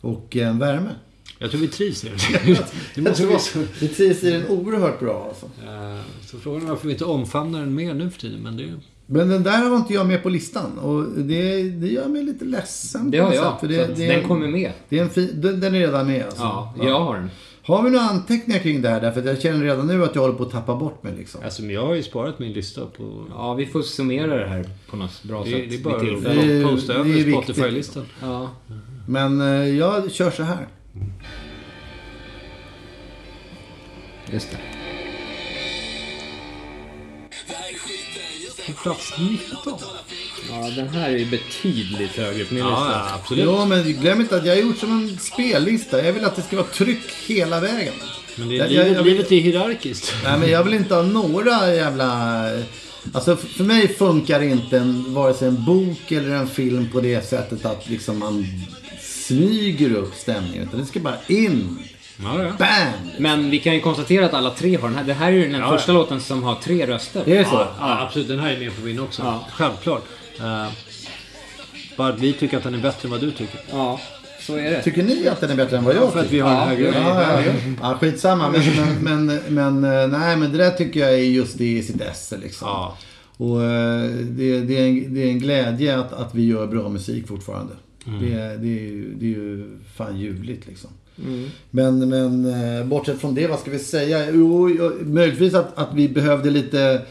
och 0.00 0.36
en 0.36 0.58
värme. 0.58 0.90
Jag 1.38 1.50
tror 1.50 1.60
vi 1.60 1.68
trivs 1.68 2.04
i 2.04 2.08
den. 2.08 2.56
Det 2.94 3.00
måste 3.00 3.26
vara 3.26 3.38
så. 3.38 3.64
Vi 3.80 3.88
trivs 3.88 4.24
i 4.24 4.30
den 4.30 4.46
oerhört 4.48 5.00
bra 5.00 5.26
alltså. 5.28 5.46
Eh, 5.46 6.00
Så 6.26 6.38
frågan 6.38 6.62
är 6.62 6.66
varför 6.66 6.86
vi 6.86 6.92
inte 6.92 7.04
omfamnar 7.04 7.60
den 7.60 7.74
mer 7.74 7.94
nu 7.94 8.10
för 8.10 8.20
tiden. 8.20 8.40
Men 8.40 8.56
det 8.56 8.62
är... 8.64 8.80
Men 9.10 9.28
den 9.28 9.42
där 9.42 9.68
har 9.68 9.76
inte 9.76 9.94
jag 9.94 10.06
med 10.06 10.22
på 10.22 10.28
listan. 10.28 10.78
Och 10.78 11.04
det, 11.04 11.62
det 11.62 11.86
gör 11.88 12.08
mig 12.08 12.22
lite 12.22 12.44
ledsen. 12.44 13.10
Det 13.10 13.18
på 13.18 13.24
har 13.24 13.32
jag. 13.34 13.60
För 13.60 13.68
det, 13.68 13.86
så 13.86 13.92
det, 13.92 14.04
är 14.04 14.08
den 14.12 14.20
en- 14.22 14.28
kommer 14.28 14.48
med. 14.48 14.72
det 14.88 14.98
är 14.98 15.02
en 15.02 15.10
fin, 15.10 15.30
den, 15.34 15.60
den 15.60 15.74
är 15.74 15.78
redan 15.78 16.06
med 16.06 16.24
alltså. 16.24 16.42
Ja, 16.42 16.74
jag 16.82 17.00
har 17.00 17.14
den. 17.14 17.30
Har 17.62 17.82
vi 17.82 17.90
några 17.90 18.04
anteckningar 18.04 18.60
kring 18.60 18.82
det 18.82 18.88
här? 18.88 19.00
Därför 19.00 19.20
att 19.20 19.26
jag 19.26 19.40
känner 19.40 19.64
redan 19.64 19.86
nu 19.86 20.04
att 20.04 20.14
jag 20.14 20.22
håller 20.22 20.34
på 20.34 20.42
att 20.42 20.50
tappa 20.50 20.74
bort 20.76 21.02
mig 21.02 21.14
liksom. 21.16 21.40
Alltså, 21.44 21.62
men 21.62 21.70
jag 21.74 21.86
har 21.86 21.94
ju 21.94 22.02
sparat 22.02 22.38
min 22.38 22.52
lista 22.52 22.80
på... 22.86 23.24
Ja, 23.30 23.54
vi 23.54 23.66
får 23.66 23.82
summera 23.82 24.36
det 24.36 24.48
här 24.48 24.64
på 24.90 24.96
något 24.96 25.22
bra 25.22 25.44
Det, 25.44 25.50
sätt. 25.50 25.70
det 25.70 25.74
är 25.76 25.80
bara 25.82 26.66
att 26.66 26.74
posta 26.74 26.92
över 26.94 27.04
viktigt. 27.04 27.34
Spotify-listan. 27.34 28.04
Ja. 28.22 28.50
Men 29.08 29.40
eh, 29.40 29.68
jag 29.68 30.10
kör 30.12 30.30
så 30.30 30.42
här. 30.42 30.68
Just 34.32 34.50
det. 34.50 34.77
På 38.76 38.82
plats 38.82 39.12
19. 39.18 39.78
Ja, 40.50 40.70
den 40.76 40.88
här 40.88 41.10
är 41.10 41.16
ju 41.18 41.24
betydligt 41.30 42.10
högre 42.10 42.44
på 42.44 42.54
min 42.54 42.62
Ja, 42.62 42.70
lista. 42.70 42.92
ja, 42.92 43.14
absolut. 43.14 43.44
Ja, 43.44 43.64
men 43.64 43.92
glöm 43.92 44.20
inte 44.20 44.36
att 44.36 44.46
jag 44.46 44.54
har 44.56 44.62
gjort 44.62 44.78
som 44.78 44.90
en 45.02 45.18
spellista. 45.18 46.04
Jag 46.04 46.12
vill 46.12 46.24
att 46.24 46.36
det 46.36 46.42
ska 46.42 46.56
vara 46.56 46.66
tryck 46.66 47.10
hela 47.26 47.60
vägen. 47.60 47.94
Men 48.36 48.48
det, 48.48 48.54
Jag- 48.54 48.68
livet, 48.68 48.86
jag- 48.86 48.96
jag 48.96 49.02
vill- 49.02 49.12
livet 49.12 49.32
är 49.32 49.36
hierarkiskt. 49.40 50.12
Nej, 50.24 50.38
men 50.38 50.50
jag 50.50 50.64
vill 50.64 50.74
inte 50.74 50.94
ha 50.94 51.02
några 51.02 51.74
jävla... 51.74 52.42
Alltså 53.12 53.36
för 53.36 53.64
mig 53.64 53.88
funkar 53.88 54.42
inte 54.42 54.78
en, 54.78 55.14
vare 55.14 55.34
sig 55.34 55.48
en 55.48 55.64
bok 55.64 56.12
eller 56.12 56.30
en 56.30 56.48
film 56.48 56.88
på 56.92 57.00
det 57.00 57.28
sättet 57.28 57.64
att 57.64 57.88
liksom 57.88 58.18
man 58.18 58.46
smyger 59.02 59.94
upp 59.94 60.14
stämningen. 60.14 60.62
Utan 60.68 60.80
det 60.80 60.86
ska 60.86 61.00
bara 61.00 61.18
in. 61.28 61.78
Ja, 62.22 62.42
ja. 62.42 62.52
Bam! 62.58 63.10
Men 63.18 63.50
vi 63.50 63.58
kan 63.58 63.74
ju 63.74 63.80
konstatera 63.80 64.26
att 64.26 64.34
alla 64.34 64.50
tre 64.50 64.76
har 64.76 64.88
den 64.88 64.96
här. 64.98 65.04
Det 65.04 65.14
här 65.14 65.26
är 65.28 65.32
ju 65.36 65.48
den 65.48 65.60
Ja, 65.60 65.70
första 65.70 65.92
ja. 65.92 65.98
låten 65.98 66.20
som 66.20 66.42
har 66.42 66.54
tre 66.54 66.86
röster. 66.86 67.22
Det 67.24 67.36
är 67.36 67.44
så? 67.44 67.50
Ja, 67.54 67.68
ja, 67.80 68.00
absolut. 68.06 68.28
Den 68.28 68.38
här 68.38 68.52
är 68.52 68.58
med 68.58 68.76
på 68.76 68.80
min 68.86 69.00
också. 69.00 69.22
Ja. 69.22 69.46
Självklart. 69.52 70.04
Uh, 70.40 70.68
bara 71.96 72.08
att 72.08 72.20
vi 72.20 72.32
tycker 72.32 72.56
att 72.56 72.62
den 72.62 72.74
är 72.74 72.78
bättre 72.78 73.06
än 73.06 73.10
vad 73.10 73.20
du 73.20 73.30
tycker. 73.30 73.60
Ja, 73.70 74.00
så 74.40 74.54
är 74.56 74.70
det. 74.70 74.82
Tycker 74.82 75.02
ni 75.02 75.28
att 75.28 75.40
den 75.40 75.50
är 75.50 75.56
bättre 75.56 75.76
än 75.76 75.84
vad 75.84 75.96
jag 75.96 76.12
För 76.12 76.18
att 76.20 76.26
vi 76.26 76.30
tycker? 76.30 76.42
har 76.44 76.52
Ja, 76.54 76.62
en 76.62 76.68
högre... 76.68 76.86
Ja, 76.98 77.22
ja, 77.22 77.40
ja. 77.46 77.52
ja, 77.82 77.98
skitsamma. 78.00 78.50
Men, 78.50 78.62
men, 79.02 79.26
men, 79.26 79.80
men, 79.80 80.02
eh, 80.02 80.18
nej, 80.18 80.36
men 80.36 80.52
det 80.52 80.58
där 80.58 80.70
tycker 80.70 81.00
jag 81.00 81.10
är 81.14 81.16
just 81.18 81.58
det 81.58 81.64
i 81.78 81.82
sitt 81.82 82.00
esse 82.00 82.36
liksom. 82.36 82.68
Ja. 82.68 82.96
Och 83.36 83.62
eh, 83.64 84.02
det, 84.10 84.60
det, 84.60 84.78
är 84.78 84.88
en, 84.88 85.14
det 85.14 85.22
är 85.22 85.28
en 85.28 85.38
glädje 85.38 85.98
att, 85.98 86.12
att 86.12 86.34
vi 86.34 86.46
gör 86.46 86.66
bra 86.66 86.88
musik 86.88 87.28
fortfarande. 87.28 87.72
Mm. 88.06 88.20
Det, 88.20 88.32
är- 88.40 88.56
det, 88.56 88.68
är 88.68 88.80
ju, 88.82 89.14
det 89.14 89.24
är 89.26 89.28
ju 89.30 89.78
fan 89.96 90.18
ljuvligt 90.18 90.66
liksom. 90.66 90.90
Men, 91.70 92.08
men 92.08 92.44
eh, 92.44 92.86
bortsett 92.86 93.20
från 93.20 93.34
det, 93.34 93.46
vad 93.46 93.58
ska 93.58 93.70
vi 93.70 93.78
säga? 93.78 94.30
Jo, 94.30 94.70
jo, 94.70 94.92
möjligtvis 95.04 95.54
att, 95.54 95.78
att 95.78 95.94
vi 95.94 96.08
behövde 96.08 96.50
lite 96.50 97.02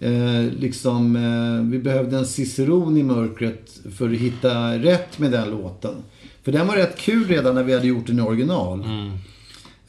eh, 0.00 0.44
liksom, 0.58 1.16
eh, 1.16 1.70
vi 1.70 1.78
behövde 1.78 2.16
en 2.16 2.26
ciceron 2.26 2.96
i 2.96 3.02
mörkret 3.02 3.80
för 3.96 4.10
att 4.10 4.18
hitta 4.18 4.78
rätt 4.78 5.18
med 5.18 5.30
den 5.30 5.50
låten. 5.50 5.94
För 6.42 6.52
den 6.52 6.66
var 6.66 6.76
rätt 6.76 6.98
kul 6.98 7.28
redan 7.28 7.54
när 7.54 7.62
vi 7.62 7.74
hade 7.74 7.86
gjort 7.86 8.06
den 8.06 8.18
i 8.18 8.22
original. 8.22 8.80
Mm. 8.84 9.10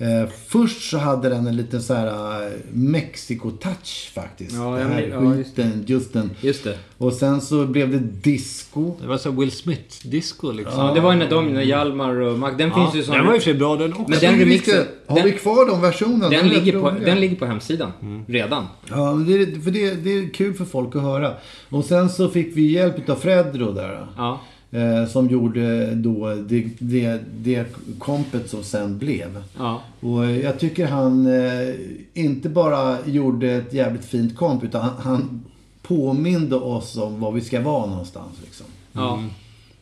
Eh, 0.02 0.30
först 0.48 0.90
så 0.90 0.98
hade 0.98 1.30
den 1.30 1.48
en 1.48 1.56
liten 1.56 1.82
så 1.82 1.94
här 1.94 2.08
eh, 2.46 2.52
Mexico-touch 2.74 4.14
faktiskt. 4.14 4.56
Ja, 4.56 4.80
jag 4.80 4.88
här 4.88 5.02
ja, 5.02 5.36
just 5.36 5.50
skiten, 5.56 5.84
just 5.88 6.14
den. 6.14 6.30
Just 6.42 6.64
det. 6.64 6.78
Och 6.98 7.14
sen 7.14 7.42
så 7.42 7.66
blev 7.66 7.92
det 7.92 8.00
disco. 8.00 8.96
Det 9.02 9.08
var 9.08 9.18
så 9.18 9.32
Will 9.32 9.52
Smith-disco 9.52 10.52
liksom. 10.52 10.86
Ja, 10.86 10.94
det 10.94 11.02
var 11.02 11.14
ju 11.14 11.20
när 11.20 11.30
de, 11.30 11.54
när 11.54 11.62
Hjalmar 11.62 12.16
och 12.22 12.40
Mac, 12.40 12.52
den 12.52 12.70
Ja, 12.70 12.76
finns 12.76 12.96
ju 12.96 13.04
som... 13.04 13.16
den 13.16 13.26
var 13.26 13.36
och 13.36 13.42
för 13.42 13.54
bra 13.54 13.76
den 13.76 13.94
också. 13.94 14.06
Men 14.08 14.20
den 14.20 14.40
remixen, 14.40 14.86
Har 15.08 15.16
den, 15.16 15.26
vi 15.26 15.32
kvar 15.32 15.68
de 15.68 15.82
versionerna? 15.82 16.30
den, 16.30 16.32
De 16.32 16.36
är 16.38 16.44
rätt 16.44 16.66
ligger 16.66 16.80
på, 16.80 16.92
den 17.06 17.20
ligger 17.20 17.36
på 17.36 17.46
hemsidan. 17.46 17.92
Redan. 18.28 18.68
Ja, 18.90 19.14
men 19.16 19.26
det 19.28 19.34
är, 19.34 19.62
för 19.62 19.72
det, 19.72 19.94
det 19.94 20.10
är 20.14 20.34
kul 20.34 20.54
för 20.54 20.66
folk 20.66 20.96
att 20.96 21.02
höra. 21.02 21.34
Och 21.70 21.86
sen 21.86 22.10
så 22.10 22.30
fick 22.30 22.58
vi 22.58 22.72
hjälp 22.72 23.10
av 23.10 23.16
Fredro 23.16 23.72
där. 23.72 24.08
Ja. 24.18 24.42
Eh, 24.72 25.06
som 25.08 25.28
gjorde 25.30 25.96
då 25.96 26.36
det, 26.36 26.68
det, 26.80 27.20
det 27.38 27.66
kompet 28.00 28.50
som 28.50 28.64
sen 28.64 28.98
blev. 28.98 29.44
Ja. 29.58 29.82
Och 30.00 30.26
jag 30.32 30.60
tycker 30.60 30.88
han 30.88 31.28
eh, 31.28 31.76
inte 32.14 32.50
bara 32.50 32.98
gjorde 33.06 33.52
ett 33.52 33.74
jävligt 33.74 34.06
fint 34.06 34.36
komp 34.36 34.64
utan 34.64 34.82
han, 34.82 34.94
han 35.02 35.44
påminde 35.82 36.56
oss 36.56 36.98
om 36.98 37.20
var 37.20 37.32
vi 37.32 37.42
ska 37.42 37.62
vara 37.62 37.86
någonstans. 37.86 38.34
Liksom. 38.44 38.66
Ja. 38.92 39.24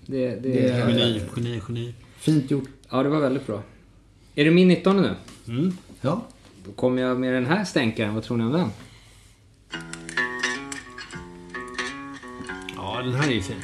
Det, 0.06 0.28
det, 0.30 0.36
Det 0.40 0.70
är- 0.70 0.90
Geni, 0.90 1.22
geni, 1.36 1.62
geni. 1.68 1.94
Fint 2.18 2.52
gjort. 2.52 2.70
ja, 2.90 3.04
det 3.04 3.10
var 3.10 3.20
väldigt 3.20 3.48
bra. 3.48 3.62
Är 4.36 4.46
det 4.46 4.52
min 4.52 4.68
19 4.68 5.02
nu? 5.02 5.16
Ja. 6.02 6.22
Då 6.66 6.72
kommer 6.72 7.02
jag 7.02 7.20
med 7.20 7.34
den 7.34 7.46
här 7.46 7.64
stänkaren. 7.66 8.14
Vad 8.16 8.24
tror 8.24 8.38
ni 8.38 8.44
om 8.44 8.52
den? 8.52 8.70
Ja, 12.76 13.02
den 13.04 13.14
här 13.14 13.28
är 13.28 13.34
ju 13.34 13.42
fin. 13.42 13.56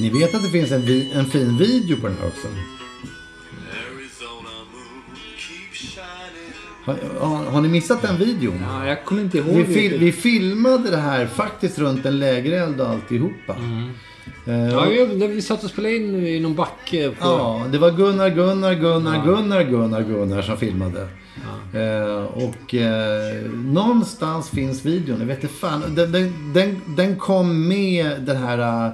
Ni 0.00 0.10
vet 0.10 0.34
att 0.34 0.42
det 0.42 0.48
finns 0.48 0.72
en, 0.72 0.82
vi, 0.82 1.12
en 1.12 1.26
fin 1.26 1.58
video 1.58 1.96
på 2.00 2.06
den 2.06 2.16
här 2.20 2.26
också? 2.26 2.48
Har, 6.84 6.96
har, 7.20 7.44
har 7.44 7.60
ni 7.60 7.68
missat 7.68 8.02
den 8.02 8.16
videon? 8.18 8.58
Ja, 8.68 8.86
jag 8.86 9.04
kommer 9.04 9.22
inte 9.22 9.38
ihåg. 9.38 9.56
Vi, 9.56 9.74
fil, 9.74 9.98
vi 9.98 10.12
filmade 10.12 10.90
det 10.90 10.96
här 10.96 11.26
faktiskt 11.26 11.78
runt 11.78 12.06
en 12.06 12.18
lägereld 12.18 12.80
och 12.80 12.88
alltihopa. 12.88 13.56
Eh, 14.46 14.68
Ja, 14.68 14.86
ja, 14.90 15.06
när 15.14 15.28
vi 15.28 15.42
satt 15.42 15.64
och 15.64 15.70
spelade 15.70 15.96
in 15.96 16.26
i 16.26 16.40
någon 16.40 16.54
backe 16.54 17.08
på... 17.10 17.16
Ja, 17.20 17.66
det 17.72 17.78
var 17.78 17.90
Gunnar, 17.90 18.30
Gunnar, 18.30 18.74
Gunnar, 18.74 19.24
Gunnar, 19.26 19.62
Gunnar, 19.64 20.02
Gunnar 20.02 20.42
som 20.42 20.56
filmade. 20.56 21.08
Eh, 21.74 22.24
och 22.24 22.74
eh, 22.74 23.50
någonstans 23.54 24.50
finns 24.50 24.84
videon, 24.84 25.20
jag 25.20 25.26
vet 25.26 25.42
inte 25.42 25.54
fan. 25.54 25.94
Den, 25.94 26.12
den, 26.12 26.52
den, 26.52 26.80
den 26.96 27.16
kom 27.16 27.68
med 27.68 28.22
det 28.22 28.34
här 28.34 28.86
eh, 28.86 28.92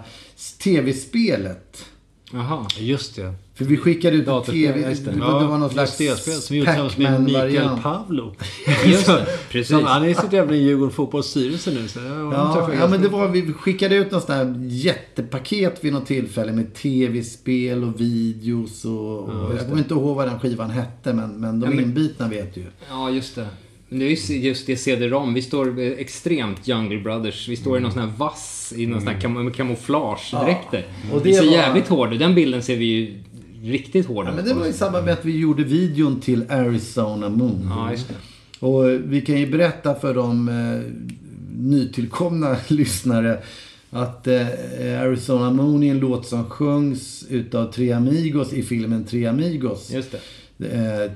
tv-spelet. 0.63 1.85
Jaha. 2.33 2.67
Just 2.79 3.17
det. 3.17 3.35
För 3.55 3.65
vi 3.65 3.77
skickade 3.77 4.17
ut 4.17 4.21
ett 4.21 4.27
Datorspel, 4.27 4.73
tv... 4.73 4.95
det. 4.95 5.11
Det, 5.11 5.21
var- 5.21 5.45
var 5.47 5.59
någon 5.59 5.71
slags 5.71 5.93
spel 5.95 6.17
som 6.17 6.33
vi 6.55 6.59
gjorde 6.59 6.71
tillsammans 6.71 6.99
med 6.99 7.21
Mikael 7.23 7.51
Pac-Man-variant. 7.53 7.83
Pavlo. 7.83 8.35
Just 8.87 9.07
det, 9.07 9.13
Som- 9.13 9.25
precis. 9.51 9.69
Som, 9.69 9.85
han 9.85 10.05
är 10.05 10.15
sitt 10.15 10.33
jävla 10.33 10.57
i 10.57 10.63
Djurgården 10.63 10.93
fotbolls 10.95 11.27
styrelse 11.27 11.71
nu. 11.71 11.89
Så 11.89 11.99
Ja, 12.01 12.71
ja, 12.81 12.89
men 12.89 13.03
det 13.03 13.09
var, 13.09 13.29
vi 13.29 13.53
skickade 13.53 13.95
ut 13.97 14.11
något 14.11 14.25
sånt 14.27 14.39
här 14.39 14.55
jättepaket 14.69 15.85
vid 15.85 15.93
något 15.93 16.07
tillfälle 16.07 16.53
med 16.53 16.75
tv-spel 16.75 17.85
och 17.85 18.01
videos 18.01 18.85
och... 18.85 19.19
och 19.29 19.55
jag 19.55 19.65
kommer 19.67 19.79
inte 19.79 19.95
ihåg 19.95 20.17
vad 20.17 20.29
den 20.29 20.41
skivan 20.41 20.71
hette, 20.71 21.13
men, 21.13 21.31
men 21.41 21.61
de 21.61 21.67
Ja, 21.71 21.75
men- 21.77 21.85
inbitna 21.85 22.29
vet 22.29 22.57
ju. 22.57 22.65
Ja, 22.91 23.11
just 23.11 23.35
det. 23.35 23.47
Men 23.89 23.99
det 23.99 24.05
är 24.05 24.31
ju 24.33 24.39
just 24.49 24.67
det 24.67 24.77
CD-ROM. 24.77 25.35
Vi 25.35 25.43
står 25.43 25.79
extremt 25.81 26.69
Jungle 26.69 26.99
Brothers. 27.01 27.49
Vi 27.49 27.57
står 27.57 27.79
i 27.79 27.81
någon 27.81 27.93
sån 27.93 28.01
här 28.03 28.13
vass, 28.17 28.56
i 28.73 28.87
någon 28.87 29.01
sån 29.01 29.09
här 29.09 29.21
kam- 29.21 29.51
kamouflagedräkter. 29.53 30.87
Och 31.13 31.27
Vi 31.27 31.31
det 31.31 31.37
ser 31.37 31.45
var- 31.47 31.53
jävligt 31.53 31.89
hårda 31.89 32.15
Den 32.17 32.35
bilden 32.35 32.63
ser 32.63 32.77
vi 32.77 32.85
ju 32.85 33.15
riktigt 33.73 34.07
hårda 34.07 34.29
Ja, 34.31 34.35
men 34.37 34.45
det 34.45 34.55
var 34.55 34.67
i 34.67 34.73
samband 34.73 35.05
med 35.05 35.13
att 35.15 35.25
vi 35.25 35.37
gjorde 35.39 35.65
videon 35.65 36.21
till 36.21 36.51
Arizona 36.51 37.29
Moon. 37.29 37.67
Ja, 37.71 37.91
just 37.91 38.09
det. 38.09 38.15
Och 38.67 38.91
eh, 38.91 38.99
vi 39.05 39.21
kan 39.21 39.37
ju 39.41 39.47
berätta 39.51 39.95
för 39.95 40.15
de 40.15 40.49
eh, 40.49 40.81
nytillkomna 41.59 42.57
lyssnare 42.69 43.39
att 43.91 44.27
eh, 44.27 44.47
Arizona 45.03 45.51
Moon 45.51 45.83
är 45.83 45.91
en 45.91 45.99
låt 45.99 46.27
som 46.27 46.45
sjungs 46.51 47.25
utav 47.31 47.73
Tre 47.73 47.93
Amigos 47.93 48.53
i 48.53 48.63
filmen 48.63 49.05
Tre 49.05 49.27
Amigos. 49.27 49.91
Just 49.91 50.13
det. 50.13 50.19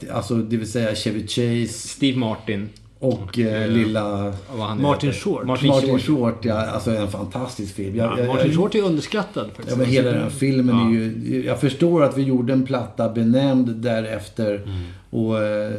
Eh, 0.08 0.16
alltså 0.16 0.34
det 0.36 0.56
vill 0.56 0.68
säga 0.70 0.94
Chevy 0.94 1.26
Chase 1.26 1.88
Steve 1.88 2.18
Martin. 2.18 2.68
Och 3.00 3.38
eh, 3.38 3.68
lilla 3.68 4.32
Vad 4.56 4.68
han 4.68 4.82
Martin. 4.82 5.12
Short. 5.12 5.44
Martin, 5.46 5.68
Martin 5.68 5.98
Short. 5.98 6.02
Short. 6.18 6.44
Ja, 6.44 6.54
alltså 6.66 6.90
en 6.96 7.08
fantastisk 7.08 7.74
film. 7.74 7.96
Jag, 7.96 8.06
Ja, 8.12 8.18
jag- 8.18 8.26
Martin 8.26 8.46
jag- 8.46 8.56
Short 8.56 8.74
är 8.74 8.82
underskattad 8.82 9.46
faktiskt. 9.46 9.70
Ja, 9.70 9.76
men 9.76 9.86
hela 9.86 10.10
den 10.10 10.22
här 10.22 10.30
filmen 10.30 10.76
Ja. 10.78 10.86
är 10.86 10.90
ju... 10.92 11.44
Jag 11.46 11.60
förstår 11.60 12.04
att 12.04 12.18
vi 12.18 12.22
gjorde 12.22 12.52
en 12.52 12.66
platta 12.66 13.08
benämnd 13.08 13.68
därefter. 13.76 14.54
Mm. 14.56 14.78
Och, 15.10 15.42
eh, 15.42 15.70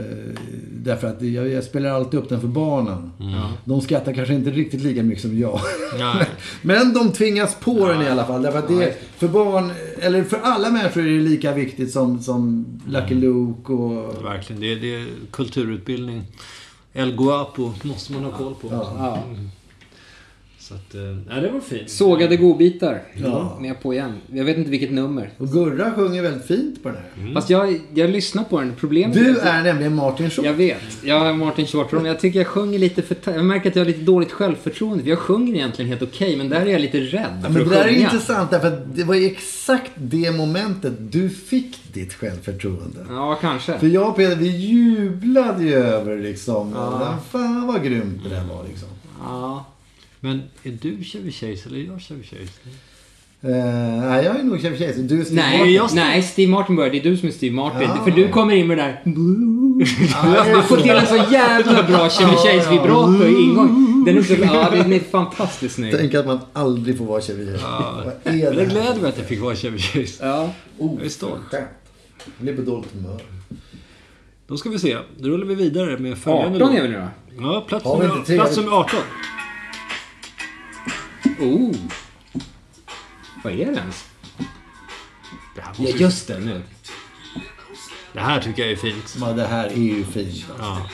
därför 0.72 1.08
att 1.08 1.22
jag, 1.22 1.64
spelar 1.64 1.90
alltid 1.90 2.20
upp 2.20 2.30
den 2.30 2.42
för 2.42 2.48
barnen. 2.48 3.12
Mm. 3.20 3.34
De 3.66 3.82
skrattar 3.82 4.14
kanske 4.14 4.34
inte 4.34 4.50
riktigt 4.52 4.82
lika 4.82 5.04
mycket 5.04 5.22
som 5.22 5.40
jag. 5.40 5.60
Nej. 6.00 6.26
Men 6.62 6.94
de 6.94 7.12
tvingas 7.12 7.56
på 7.56 7.88
den 7.88 8.02
i 8.02 8.08
alla 8.10 8.26
fall. 8.26 8.42
Därför 8.42 8.60
att 8.60 8.68
det, 8.68 8.98
för 9.18 9.28
barn, 9.28 9.72
eller 10.00 10.24
för 10.24 10.38
alla 10.44 10.70
människor 10.70 11.02
är 11.08 11.12
det 11.18 11.22
lika 11.30 11.54
viktigt 11.54 11.92
som, 11.92 12.20
som 12.20 12.66
Lucky 12.88 13.14
Mm. 13.16 13.22
Luke 13.24 13.74
och... 13.74 14.24
Verkligen. 14.26 14.62
Det 14.62 14.72
är, 14.72 14.76
det 14.76 14.96
är 14.96 15.06
kulturutbildning. 15.32 16.24
El 16.94 17.16
Guapo 17.16 17.74
måste 17.84 18.14
man 18.14 18.24
ha 18.24 18.32
koll 18.38 18.56
på. 18.56 18.68
Ja. 18.68 19.24
Så 20.72 20.78
att, 20.78 20.96
eh, 20.96 21.18
nej, 21.30 21.42
det 21.42 21.50
var 21.50 21.60
fint. 21.60 21.90
Sågade 21.90 22.38
godbitar. 22.38 23.02
Ja. 23.14 23.58
Med 23.62 23.82
på 23.82 23.94
igen. 23.94 24.14
Jag 24.32 24.46
vet 24.46 24.58
inte 24.58 24.70
vilket 24.70 24.92
nummer. 24.92 25.30
Och 25.38 25.48
Gurra 25.48 25.92
sjunger 25.92 26.22
väldigt 26.22 26.46
fint 26.46 26.84
på 26.84 26.90
den 26.90 26.98
här. 26.98 27.34
Fast 27.34 27.50
jag, 27.50 27.80
jag 27.94 28.10
lyssnar 28.10 28.44
på 28.44 28.60
den. 28.60 28.74
Problemet 28.80 29.18
Du 29.18 29.40
är 29.40 29.64
nämligen 29.64 29.96
Martin 29.96 30.30
Short. 30.30 30.46
Jag 30.46 30.54
vet. 30.54 30.82
Jag 31.04 31.28
är 31.28 31.34
Martin 31.34 31.68
Short. 31.68 31.92
Men 31.92 32.06
jag 32.06 32.20
tycker 32.20 32.40
jag 32.40 32.48
sjunger 32.48 32.80
lite 32.80 33.02
för... 33.02 33.16
Jag 33.26 33.46
märker 33.46 33.70
att 33.70 33.76
jag 33.76 33.84
har 33.84 33.88
lite 33.88 34.02
dåligt 34.02 34.32
självförtroende. 34.32 35.04
För 35.04 35.10
jag 35.10 35.20
sjunger 35.20 35.56
egentligen 35.56 35.90
helt 35.90 36.02
okej. 36.02 36.36
men 36.38 36.50
där 36.50 36.62
är 36.62 36.72
jag 36.72 36.82
lite 36.82 37.00
rädd 37.00 37.40
Ja, 37.44 37.48
för 37.48 37.50
men 37.54 37.62
att 37.62 37.70
det 37.70 37.76
där 37.76 37.86
är 37.86 37.90
intressant 37.90 38.52
därför 38.52 38.68
att 38.68 38.96
det 38.96 39.04
var 39.04 39.16
ju 39.16 39.26
exakt 39.26 39.92
det 39.96 40.32
momentet 40.32 40.94
du 40.98 41.30
fick 41.30 41.94
ditt 41.94 42.14
självförtroende. 42.14 43.06
Ja, 43.10 43.38
kanske. 43.42 43.80
För 43.80 43.88
jag 43.88 44.10
och 44.10 44.16
Peter, 44.16 44.36
vi 44.36 44.48
jublade 44.58 45.64
ju 45.64 45.74
över 45.74 46.18
liksom. 46.18 46.72
Ja. 46.76 47.18
Fan 47.32 47.68
vad 47.68 47.84
grymt 47.84 48.24
det 48.24 48.30
där 48.30 48.44
var 48.44 48.64
liksom. 48.68 48.88
Ja. 49.24 49.66
Men 50.24 50.42
är 50.64 50.78
du 50.82 51.04
Chevy 51.04 51.32
Chase 51.32 51.70
eller 51.70 51.78
är 51.80 51.84
jag 51.84 52.02
Chevy 52.02 52.24
Chase? 52.24 52.42
Eh, 53.44 53.50
nej, 54.10 54.26
jag 54.26 54.40
är 54.40 54.44
nog 54.44 54.62
Chevy 54.62 54.78
Chase. 54.78 55.02
Du 55.02 55.20
är 55.22 55.24
Steve 55.26 55.42
Nej, 55.42 55.58
Martin. 55.60 55.74
jag 55.74 55.90
Steve- 55.90 55.96
nej, 56.06 56.24
Steve 56.24 56.52
Martin 56.52 56.76
börjar. 56.76 56.92
Det 56.92 56.98
är 56.98 57.04
du 57.04 57.18
som 57.18 57.28
är 57.28 57.32
Steve 57.34 57.56
Martin. 57.56 57.82
Ja. 57.96 58.04
För 58.04 58.12
du 58.12 58.28
kommer 58.30 58.54
in 58.56 58.68
med 58.68 58.78
det 58.78 58.84
där... 58.84 59.02
Ja, 60.24 60.46
Du 60.56 60.62
får 60.62 60.78
till 60.78 60.92
en 60.92 61.06
så 61.08 61.16
jävla 61.34 61.84
bra 61.84 62.10
Chevy 62.10 62.32
Chase-vibrato 62.36 63.26
i 63.28 63.44
ingång. 63.44 64.04
Den 64.06 64.18
är 64.18 64.24
så... 64.24 64.34
Ja, 64.34 64.70
den 64.70 64.94
är 64.94 65.00
fantastiskt 65.00 65.76
snygg. 65.76 65.94
Tänk 65.98 66.14
att 66.14 66.26
man 66.26 66.40
aldrig 66.54 66.98
får 66.98 67.06
vara 67.06 67.22
Chevy 67.22 67.46
Chase. 67.54 67.66
Vad 68.24 68.34
är 68.36 68.52
det 68.52 68.52
det 68.52 68.66
gläder 68.66 69.02
mig 69.02 69.10
att 69.10 69.18
jag 69.18 69.28
fick 69.28 69.42
vara 69.42 69.56
Chevy 69.56 69.78
Chase. 69.80 70.26
Ja. 70.28 70.50
Oh, 70.78 70.94
Jag 70.98 71.06
är 71.06 71.10
stolt. 71.10 71.34
skönt. 71.52 71.64
Jag 72.38 72.44
blir 72.46 72.56
på 72.56 72.62
dåligt 72.72 72.90
humör. 72.94 73.22
Då 74.48 74.58
ska 74.58 74.70
vi 74.70 74.80
se. 74.80 74.98
Då 75.18 75.30
rullar 75.30 75.46
vi 75.46 75.56
vidare 75.56 75.98
med 75.98 76.18
följande 76.18 76.58
18 76.58 76.60
låt. 76.60 76.78
är 76.78 76.82
vi 76.82 76.88
nu 76.90 76.96
då. 77.38 77.44
Ja, 77.44 77.66
plats 77.68 77.86
nummer 78.58 78.72
18. 78.72 79.00
Oh. 81.42 81.76
Vad 83.44 83.54
är 83.54 83.58
det 83.58 83.64
ens? 83.80 84.06
Det 85.56 85.62
här, 85.62 85.74
Ja, 85.78 85.90
just 85.90 86.28
det. 86.28 86.40
Nu. 86.40 86.62
det 88.14 88.20
här 88.20 88.42
tycker 88.42 88.62
jag 88.62 88.72
är 88.72 88.76
fint. 88.76 89.16
Ja, 89.20 89.34
det 89.34 89.48
här 89.48 89.66
är 89.68 89.76
ju 89.76 90.06
fint. 90.06 90.46
Ja. 90.60 90.90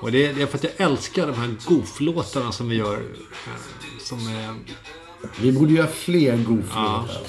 Och 0.00 0.12
det 0.12 0.26
är, 0.26 0.34
det 0.34 0.42
är 0.42 0.46
för 0.46 0.58
att 0.58 0.64
jag 0.64 0.72
älskar 0.90 1.26
de 1.26 1.34
här 1.36 1.54
goof-låtarna 1.66 2.52
som 2.52 2.68
vi 2.68 2.76
gör. 2.76 2.96
eh, 2.96 3.52
Som 4.00 4.18
är... 4.28 4.54
Vi 5.40 5.52
borde 5.52 5.72
göra 5.72 5.86
fler 5.86 6.36
goof-låtar. 6.36 7.20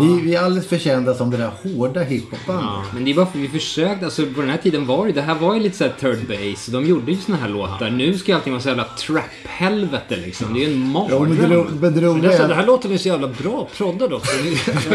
Vi, 0.00 0.20
vi 0.22 0.34
är 0.34 0.42
alldeles 0.42 0.66
för 0.68 0.78
kända 0.78 1.14
som 1.14 1.30
det 1.30 1.36
där 1.36 1.50
hårda 1.62 2.00
hiphop-bandet. 2.02 2.92
Men 2.94 3.04
det 3.04 3.10
är 3.10 3.14
bara 3.14 3.26
för 3.26 3.38
vi 3.38 3.48
försökte, 3.48 4.04
alltså 4.04 4.22
på 4.34 4.40
den 4.40 4.50
här 4.50 4.56
tiden 4.58 4.86
var 4.86 5.06
det, 5.06 5.12
det 5.12 5.22
här 5.22 5.34
var 5.34 5.54
ju 5.54 5.60
lite 5.60 5.76
såhär 5.76 5.92
third 6.00 6.28
base. 6.28 6.70
De 6.72 6.84
gjorde 6.86 7.12
ju 7.12 7.16
såna 7.18 7.38
här 7.38 7.48
låtar. 7.48 7.90
Nu 7.90 8.18
ska 8.18 8.34
allting 8.34 8.52
vara 8.52 8.62
så 8.62 8.68
jävla 8.68 8.84
trap-helvete 8.98 10.16
liksom. 10.16 10.54
Det 10.54 10.64
är 10.64 10.68
ju 10.68 10.74
en 10.74 10.92
Ja, 11.10 11.18
men 11.20 11.36
det, 11.36 11.48
mardröm. 11.48 11.80
det 11.80 12.00
Men 12.00 12.24
alltså, 12.26 12.42
den 12.48 12.56
här 12.56 12.66
låten 12.66 12.92
är 12.92 12.96
så 12.98 13.08
jävla 13.08 13.28
bra 13.28 13.68
proddad 13.76 14.12
också. 14.12 14.32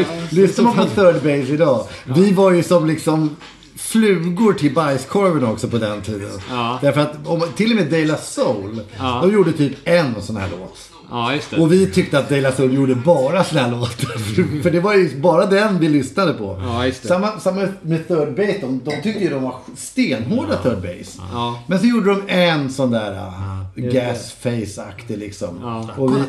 Lyssnar 0.31 0.63
man 0.63 0.75
på 0.75 0.83
Third 0.83 1.15
Base 1.15 1.53
idag. 1.53 1.87
Vi 2.05 2.31
var 2.31 2.51
ju 2.51 2.63
som 2.63 2.87
liksom 2.87 3.35
flugor 3.77 4.53
till 4.53 4.73
bajskorven 4.73 5.43
också 5.43 5.67
på 5.67 5.77
den 5.77 6.01
tiden. 6.01 6.29
Ja. 6.49 6.79
Därför 6.81 7.01
att 7.01 7.13
om, 7.27 7.41
till 7.55 7.69
och 7.71 7.75
med 7.75 7.85
De 7.91 8.05
La 8.05 8.17
Soul, 8.17 8.81
Ja. 8.97 9.19
de 9.23 9.33
gjorde 9.33 9.51
typ 9.51 9.73
en 9.83 10.21
sån 10.21 10.37
här 10.37 10.49
låt. 10.59 10.89
Ja, 11.09 11.33
just 11.35 11.51
det. 11.51 11.57
Och 11.57 11.71
vi 11.71 11.87
tyckte 11.91 12.19
att 12.19 12.29
De 12.29 12.41
La 12.41 12.51
Soul 12.51 12.73
gjorde 12.73 12.95
bara 12.95 13.43
såna 13.43 13.61
här 13.61 13.71
låtar. 13.71 14.61
För 14.63 14.71
det 14.71 14.79
var 14.79 14.93
ju 14.93 15.19
bara 15.19 15.45
den 15.45 15.79
vi 15.79 15.89
lyssnade 15.89 16.33
på. 16.33 16.61
Ja, 16.61 16.85
just 16.85 17.01
det. 17.01 17.07
Samma, 17.07 17.39
samma 17.39 17.67
med 17.81 18.07
Third 18.07 18.35
Base, 18.35 18.57
de, 18.61 18.81
de 18.83 18.91
tyckte 19.01 19.23
ju 19.23 19.29
de 19.29 19.43
var 19.43 19.55
stenhårda 19.75 20.57
Third 20.63 20.81
Base. 20.81 21.21
Ja. 21.31 21.63
Men 21.67 21.79
så 21.79 21.85
gjorde 21.85 22.09
de 22.09 22.21
en 22.27 22.69
sån 22.69 22.91
där 22.91 23.11
uh, 23.11 23.91
gas 23.91 24.35
face-aktig 24.41 25.17
liksom. 25.17 25.59
Ja. 25.61 25.89
Och, 25.97 26.15
vi, 26.15 26.21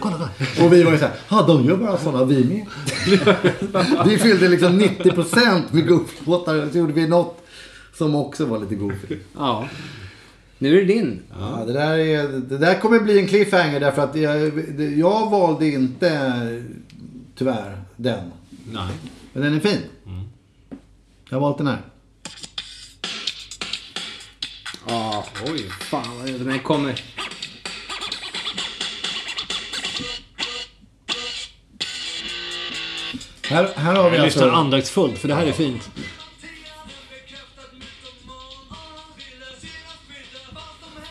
och 0.65 0.73
vi 0.73 0.83
var 0.83 0.93
ju 0.93 0.99
såhär, 0.99 1.15
ja 1.29 1.45
de 1.47 1.65
gör 1.65 1.77
bara 1.77 1.99
såna, 1.99 2.25
vi 2.25 2.45
med. 2.45 2.67
vi 4.07 4.19
fyllde 4.19 4.49
liksom 4.49 4.81
90% 4.81 5.63
med 5.71 5.89
goof-låtar. 5.89 6.69
Så 6.73 6.79
gjorde 6.79 6.93
vi 6.93 7.09
något 7.09 7.45
som 7.95 8.15
också 8.15 8.45
var 8.45 8.59
lite 8.59 8.75
goofy. 8.75 9.17
Ja. 9.37 9.69
Nu 10.59 10.77
är 10.77 10.81
det 10.81 10.95
din. 10.95 11.23
Ja, 11.39 11.65
det, 11.67 11.73
där 11.73 11.99
är, 11.99 12.29
det 12.29 12.59
där 12.59 12.81
kommer 12.81 13.01
bli 13.01 13.19
en 13.19 13.27
cliffhanger 13.27 13.81
därför 13.81 14.03
att 14.03 14.17
jag, 14.17 14.53
jag 14.99 15.31
valde 15.31 15.67
inte, 15.67 16.65
tyvärr, 17.37 17.83
den. 17.97 18.33
Nej. 18.73 18.89
Men 19.33 19.43
den 19.43 19.55
är 19.55 19.61
fin. 19.61 19.81
Jag 21.29 21.37
har 21.37 21.41
valt 21.41 21.59
den 21.59 21.67
här. 21.67 21.81
Ja. 24.89 25.25
Oj. 25.47 25.69
Fan 25.81 26.19
vad 26.19 26.29
är 26.29 26.33
det? 26.33 26.39
Den 26.39 26.53
här 26.53 26.59
kommer. 26.59 27.05
Här, 33.43 33.69
här 33.77 33.95
har 33.95 34.11
vi 34.11 34.17
Jag 34.17 34.25
lyssnar 34.25 34.43
alltså... 34.43 34.61
andaktsfullt 34.61 35.19
för 35.19 35.29
det 35.29 35.35
här 35.35 35.47
är 35.47 35.53
fint. 35.53 35.91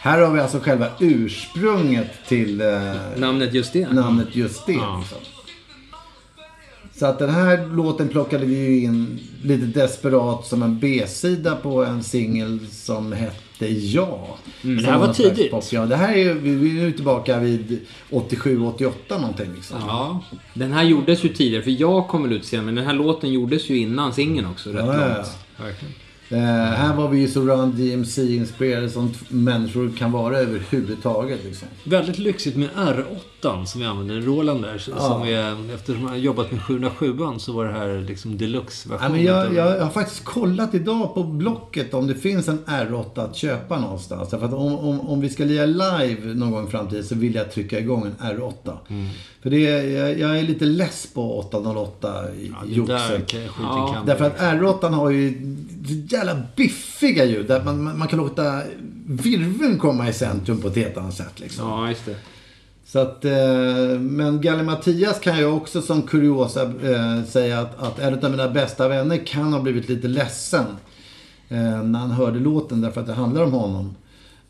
Här 0.07 0.21
har 0.21 0.31
vi 0.33 0.39
alltså 0.39 0.59
själva 0.59 0.87
ursprunget 0.99 2.11
till 2.27 2.61
eh, 2.61 2.91
Namnet 3.17 3.53
just 3.53 3.73
det. 3.73 3.93
namnet 3.93 4.35
just 4.35 4.65
det. 4.65 4.73
Ja. 4.73 4.97
Liksom. 4.99 5.17
Så 6.95 7.05
att 7.05 7.19
den 7.19 7.29
här 7.29 7.67
låten 7.75 8.07
plockade 8.07 8.45
vi 8.45 8.55
ju 8.55 8.83
in 8.83 9.19
lite 9.43 9.65
desperat 9.79 10.45
som 10.45 10.63
en 10.63 10.79
B-sida 10.79 11.55
på 11.55 11.83
en 11.85 12.03
singel 12.03 12.59
som 12.71 13.11
hette 13.11 13.67
Ja. 13.67 14.37
Men 14.61 14.77
det 14.77 14.91
här 14.91 14.99
var 14.99 15.13
tidigt. 15.13 15.51
Pop. 15.51 15.63
Ja, 15.71 15.85
det 15.85 15.95
här 15.95 16.13
är 16.13 16.17
ju, 16.17 16.33
vi 16.33 16.69
är 16.79 16.83
nu 16.83 16.91
tillbaka 16.91 17.39
vid 17.39 17.85
87-88 18.09 18.91
någonting 19.09 19.53
liksom. 19.55 19.77
Ja. 19.87 20.23
Den 20.53 20.73
här 20.73 20.83
gjordes 20.83 21.23
ju 21.25 21.29
tidigare, 21.29 21.63
för 21.63 21.81
jag 21.81 22.07
kom 22.07 22.23
väl 22.23 22.33
ut 22.33 22.45
sen, 22.45 22.65
men 22.65 22.75
den 22.75 22.85
här 22.85 22.93
låten 22.93 23.33
gjordes 23.33 23.69
ju 23.69 23.77
innan 23.77 24.13
singeln 24.13 24.47
också, 24.47 24.69
rätt 24.69 24.85
Ja, 24.85 24.93
ja, 24.93 25.07
långt. 25.15 25.27
ja. 25.57 25.63
Verkligen. 25.63 25.93
Eh, 26.29 26.39
här 26.39 26.95
var 26.95 27.09
vi 27.09 27.19
ju 27.19 27.27
så 27.27 27.41
Run 27.41 27.71
DMC-inspirerade 27.71 28.89
som 28.89 29.13
människor 29.29 29.91
kan 29.97 30.11
vara 30.11 30.37
överhuvudtaget. 30.37 31.43
Liksom. 31.43 31.67
Väldigt 31.83 32.19
lyxigt 32.19 32.57
med 32.57 32.69
R8 32.75 33.65
som 33.65 33.81
vi 33.81 33.87
använder, 33.87 34.15
en 34.15 34.25
Roland 34.25 34.61
där. 34.63 34.77
Som 34.77 35.21
är, 35.21 35.73
eftersom 35.75 36.07
har 36.07 36.15
jobbat 36.15 36.51
med 36.51 36.61
707 36.61 37.17
så 37.39 37.51
var 37.53 37.65
det 37.65 37.71
här 37.71 38.05
liksom 38.07 38.31
Ja, 38.31 38.37
deluxe-versionen. 38.37 39.11
men 39.11 39.23
jag, 39.23 39.53
jag, 39.53 39.77
jag 39.77 39.83
har 39.83 39.89
faktiskt 39.91 40.23
kollat 40.23 40.73
idag 40.73 41.13
på 41.13 41.23
Blocket 41.23 41.93
om 41.93 42.07
det 42.07 42.15
finns 42.15 42.47
en 42.47 42.59
R8 42.65 43.25
att 43.25 43.35
köpa 43.35 43.79
någonstans. 43.79 44.29
Därför 44.29 44.45
att 44.45 44.53
om, 44.53 44.79
om, 44.79 45.01
om 45.01 45.21
vi 45.21 45.29
ska 45.29 45.43
lira 45.43 45.65
live 45.65 46.33
någon 46.33 46.51
gång 46.51 46.67
i 46.67 46.71
framtiden 46.71 47.03
så 47.03 47.15
vill 47.15 47.35
jag 47.35 47.51
trycka 47.51 47.79
igång 47.79 48.05
en 48.05 48.37
R8. 48.37 48.77
Mm. 48.89 49.07
För 49.47 49.51
det 49.51 49.67
är, 49.67 49.97
jag, 49.97 50.19
jag 50.19 50.39
är 50.39 50.43
lite 50.43 50.65
less 50.65 51.07
på 51.13 51.39
808 51.39 52.31
i 52.31 52.47
Ja, 52.47 52.55
det 52.65 52.93
där 52.93 53.17
joxet. 53.17 53.33
Ja, 53.61 53.87
kammen. 53.87 54.05
Därför 54.05 54.25
att 54.25 54.39
R8 54.39 54.89
har 54.89 55.09
ju 55.09 55.55
jävla 56.09 56.41
biffiga 56.55 57.25
ljud. 57.25 57.47
Där 57.47 57.63
man, 57.63 57.83
man, 57.83 57.99
man 57.99 58.07
kan 58.07 58.19
låta 58.19 58.61
virveln 59.05 59.79
komma 59.79 60.09
i 60.09 60.13
centrum 60.13 60.61
på 60.61 60.67
ett 60.67 60.75
helt 60.75 60.97
annat 60.97 61.13
sätt. 61.13 61.39
Liksom. 61.39 61.69
Ja, 61.69 61.89
just 61.89 62.05
det. 62.05 62.15
Så 62.85 62.99
att, 62.99 63.25
eh, 63.25 63.99
men 63.99 64.41
Galle 64.41 64.63
Mattias 64.63 65.19
kan 65.19 65.39
jag 65.39 65.57
också 65.57 65.81
som 65.81 66.01
kuriosa 66.01 66.61
eh, 66.63 67.23
säga 67.23 67.59
att, 67.59 67.79
att 67.79 67.99
en 67.99 68.25
av 68.25 68.31
mina 68.31 68.49
bästa 68.49 68.87
vänner 68.87 69.25
kan 69.25 69.53
ha 69.53 69.59
blivit 69.59 69.89
lite 69.89 70.07
ledsen 70.07 70.65
eh, 71.49 71.83
när 71.83 71.99
han 71.99 72.11
hörde 72.11 72.39
låten 72.39 72.81
därför 72.81 73.01
att 73.01 73.07
det 73.07 73.13
handlar 73.13 73.43
om 73.43 73.51
honom. 73.51 73.95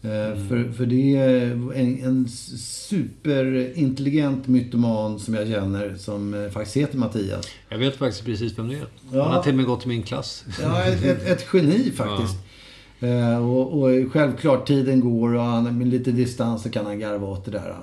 Eh, 0.01 0.35
för, 0.47 0.71
för 0.71 0.85
det 0.85 1.15
är 1.15 1.51
en, 1.51 2.03
en 2.03 2.27
superintelligent 2.57 4.47
mytoman 4.47 5.19
som 5.19 5.33
jag 5.33 5.47
känner 5.47 5.95
som 5.95 6.33
eh, 6.33 6.49
faktiskt 6.49 6.77
heter 6.77 6.97
Mattias. 6.97 7.45
Jag 7.69 7.77
vet 7.77 7.95
faktiskt 7.95 8.25
precis 8.25 8.59
vem 8.59 8.67
det 8.67 8.75
är. 8.75 8.87
Ja. 9.11 9.23
Han 9.23 9.33
har 9.33 9.43
till 9.43 9.51
och 9.51 9.57
med 9.57 9.65
gått 9.65 9.85
i 9.85 9.87
min 9.87 10.03
klass. 10.03 10.45
Ja, 10.61 10.83
ett, 10.83 11.03
ett, 11.03 11.27
ett 11.27 11.45
geni 11.53 11.91
faktiskt. 11.95 12.35
Eh, 12.99 13.49
och, 13.49 13.81
och 13.81 13.89
självklart, 14.11 14.67
tiden 14.67 14.99
går 14.99 15.35
och 15.35 15.43
han, 15.43 15.77
med 15.77 15.87
lite 15.87 16.11
distans 16.11 16.63
så 16.63 16.69
kan 16.69 16.85
han 16.85 16.99
garva 16.99 17.27
åt 17.27 17.45
det 17.45 17.51
där. 17.51 17.75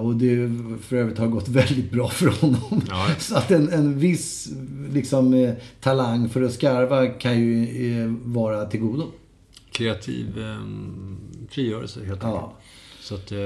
Och 0.00 0.16
det 0.16 0.50
för 0.82 0.96
övrigt 0.96 1.18
har 1.18 1.26
gått 1.26 1.48
väldigt 1.58 1.90
bra 1.90 2.08
för 2.08 2.26
honom. 2.26 2.82
Ja. 2.88 3.06
Så 3.18 3.36
att 3.36 3.50
en, 3.50 3.68
en 3.68 3.98
viss 3.98 4.48
liksom, 4.92 5.54
talang 5.80 6.28
för 6.28 6.42
att 6.42 6.52
skarva 6.52 7.06
kan 7.06 7.40
ju 7.40 8.06
vara 8.24 8.66
till 8.66 8.80
godo. 8.80 9.04
Kreativ 9.76 10.38
eh, 10.38 10.56
frigörelse 11.50 12.00
helt 12.00 12.24
enkelt. 12.24 12.42
Ja. 12.42 12.52
Så 13.00 13.14
att, 13.14 13.32
eh, 13.32 13.38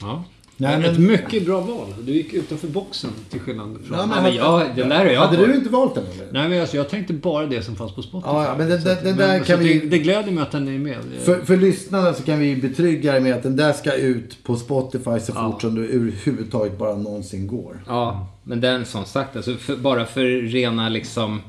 ja. 0.00 0.24
Nej, 0.56 0.74
Ett 0.84 0.92
men- 0.98 1.06
mycket 1.06 1.46
bra 1.46 1.60
val. 1.60 1.94
Du 2.02 2.12
gick 2.12 2.32
utanför 2.34 2.68
boxen 2.68 3.10
till 3.30 3.40
skillnad 3.40 3.78
från... 3.84 3.98
Ja, 3.98 4.08
Ja, 4.16 4.22
men 4.22 4.34
jag, 4.34 4.76
den 4.76 4.88
där 4.88 4.96
har 4.98 5.04
jag 5.04 5.20
Hade 5.20 5.36
hört. 5.36 5.46
du 5.48 5.54
inte 5.54 5.70
valt 5.70 5.94
den 5.94 6.04
eller? 6.06 6.32
Nej 6.32 6.48
men 6.48 6.60
alltså, 6.60 6.76
jag 6.76 6.88
tänkte 6.88 7.12
bara 7.12 7.46
det 7.46 7.62
som 7.62 7.76
fanns 7.76 7.94
på 7.94 8.02
Spotify. 8.02 8.28
Ja, 8.32 8.44
ja, 8.44 8.54
men 8.58 8.68
den- 8.68 8.84
den- 8.84 9.04
den 9.04 9.16
där 9.16 9.38
så 9.38 9.44
kan 9.44 9.58
vi- 9.60 9.78
det, 9.80 9.86
det 9.88 9.98
gläder 9.98 10.30
mig 10.32 10.42
att 10.42 10.50
den 10.50 10.68
är 10.68 10.78
med. 10.78 10.96
För, 11.20 11.40
för 11.44 11.56
lyssnarna 11.56 12.14
så 12.14 12.22
kan 12.22 12.38
vi 12.38 12.56
betrygga 12.56 13.16
er 13.16 13.20
med 13.20 13.34
att 13.34 13.42
den 13.42 13.56
där 13.56 13.72
ska 13.72 13.92
ut 13.94 14.42
på 14.44 14.56
Spotify 14.56 15.20
så 15.20 15.32
fort 15.32 15.60
som 15.62 15.74
det 15.74 15.86
överhuvudtaget 15.86 16.78
bara 16.78 16.96
någonsin 16.96 17.46
går. 17.46 17.82
Ja, 17.86 18.26
men 18.44 18.60
den 18.60 18.84
som 18.84 19.04
sagt, 19.04 19.36
alltså 19.36 19.54
för, 19.54 19.76
bara 19.76 20.06
för 20.06 20.24
rena 20.42 20.88
liksom 20.88 21.40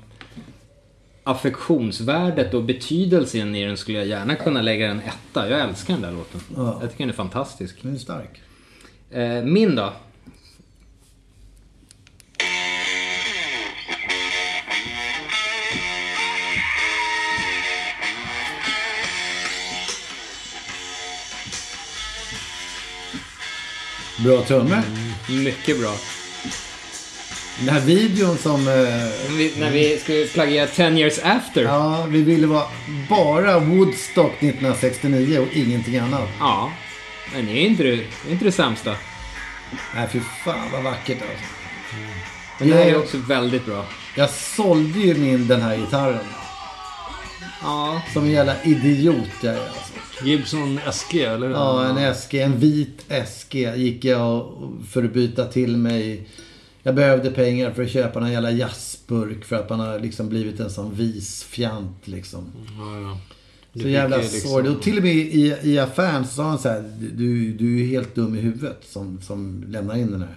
affektionsvärdet 1.27 2.53
och 2.53 2.63
betydelsen 2.63 3.55
i 3.55 3.65
den 3.65 3.77
skulle 3.77 3.97
jag 3.97 4.07
gärna 4.07 4.35
kunna 4.35 4.61
lägga 4.61 4.87
en 4.87 4.99
etta. 4.99 5.49
Jag 5.49 5.59
älskar 5.59 5.93
den 5.93 6.01
där 6.01 6.11
låten. 6.11 6.41
Ja. 6.55 6.77
Jag 6.81 6.91
tycker 6.91 7.03
den 7.03 7.09
är 7.09 7.13
fantastisk. 7.13 7.75
Den 7.81 7.95
är 7.95 7.99
stark. 7.99 8.41
Eh, 9.11 9.43
min 9.43 9.75
då? 9.75 9.93
Bra 24.23 24.41
trummor. 24.41 24.81
Mycket 25.43 25.79
bra. 25.79 25.95
Den 27.59 27.69
här 27.69 27.79
videon 27.81 28.37
som... 28.37 28.67
Eh, 28.67 29.33
Vi, 29.37 29.53
när 29.59 29.71
vi 29.71 29.97
skulle 29.97 30.25
plagiera 30.27 30.67
10 30.67 30.89
years 30.97 31.19
after. 31.23 31.63
Ja. 31.63 31.99
ja, 31.99 32.05
vi 32.05 32.21
ville 32.21 32.47
vara 32.47 32.65
bara 33.09 33.59
Woodstock 33.59 34.31
1969 34.43 35.39
och 35.39 35.57
ingenting 35.57 35.97
annat. 35.97 36.29
Men 37.33 37.45
det 37.45 37.51
är 37.51 37.65
inte 37.65 37.83
det, 37.83 37.89
det, 37.95 38.01
är 38.27 38.31
inte 38.31 38.45
det 38.45 38.51
sämsta. 38.51 38.95
Nej, 39.95 40.07
fy 40.11 40.19
fan 40.45 40.71
vad 40.71 40.83
vackert 40.83 41.17
alltså. 41.21 41.45
Men 42.59 42.69
det 42.69 42.75
här 42.75 42.85
är 42.85 42.97
också 42.97 43.17
väldigt 43.17 43.65
bra. 43.65 43.85
Jag 44.15 44.29
sålde 44.29 44.99
ju 44.99 45.13
min 45.15 45.47
den 45.47 45.61
här 45.61 45.77
gitarren. 45.77 46.19
Ja. 47.61 48.01
Som 48.13 48.23
en 48.23 48.31
jävla 48.31 48.63
idiot 48.63 49.29
jag 49.41 49.53
är 49.55 49.59
alltså. 49.59 49.93
Gibson 50.23 50.79
SG, 50.93 51.21
eller? 51.23 51.49
Ja, 51.49 51.85
en 51.85 52.15
SG, 52.15 52.33
en 52.41 52.59
vit 52.59 53.05
SG 53.27 53.55
gick 53.75 54.05
jag 54.05 54.39
och- 54.41 54.71
för 54.91 55.03
att 55.03 55.13
byta 55.13 55.45
till 55.45 55.77
mig. 55.77 56.27
Jag 56.85 56.95
behövde 56.95 57.31
pengar 57.31 57.71
för 57.71 57.83
att 57.83 57.89
köpa 57.89 58.19
en 58.19 58.31
jävla 58.31 58.51
jazzburk 58.51 59.45
för 59.45 59.55
att 59.55 59.69
man 59.69 59.79
har 59.79 59.99
liksom 59.99 60.29
blivit 60.29 60.59
en 60.59 60.69
sån 60.69 60.93
vis 60.95 61.43
fjant 61.43 62.07
liksom. 62.07 62.51
Ja, 62.77 62.99
ja. 63.01 63.19
Så 63.81 63.87
jävla 63.87 64.17
liksom- 64.17 64.49
sorgligt. 64.49 64.75
Och 64.75 64.81
till 64.83 64.97
och 64.97 65.03
med 65.03 65.15
i, 65.15 65.55
i 65.63 65.79
affären 65.79 66.25
så 66.25 66.33
sa 66.33 66.43
han 66.43 66.59
så 66.59 66.69
här, 66.69 66.83
du, 67.13 67.53
du 67.53 67.81
är 67.81 67.85
helt 67.85 68.15
dum 68.15 68.35
i 68.35 68.39
huvudet 68.39 68.81
som, 68.85 69.21
som 69.21 69.63
lämnar 69.67 69.95
in 69.95 70.11
den 70.11 70.21
här. 70.21 70.35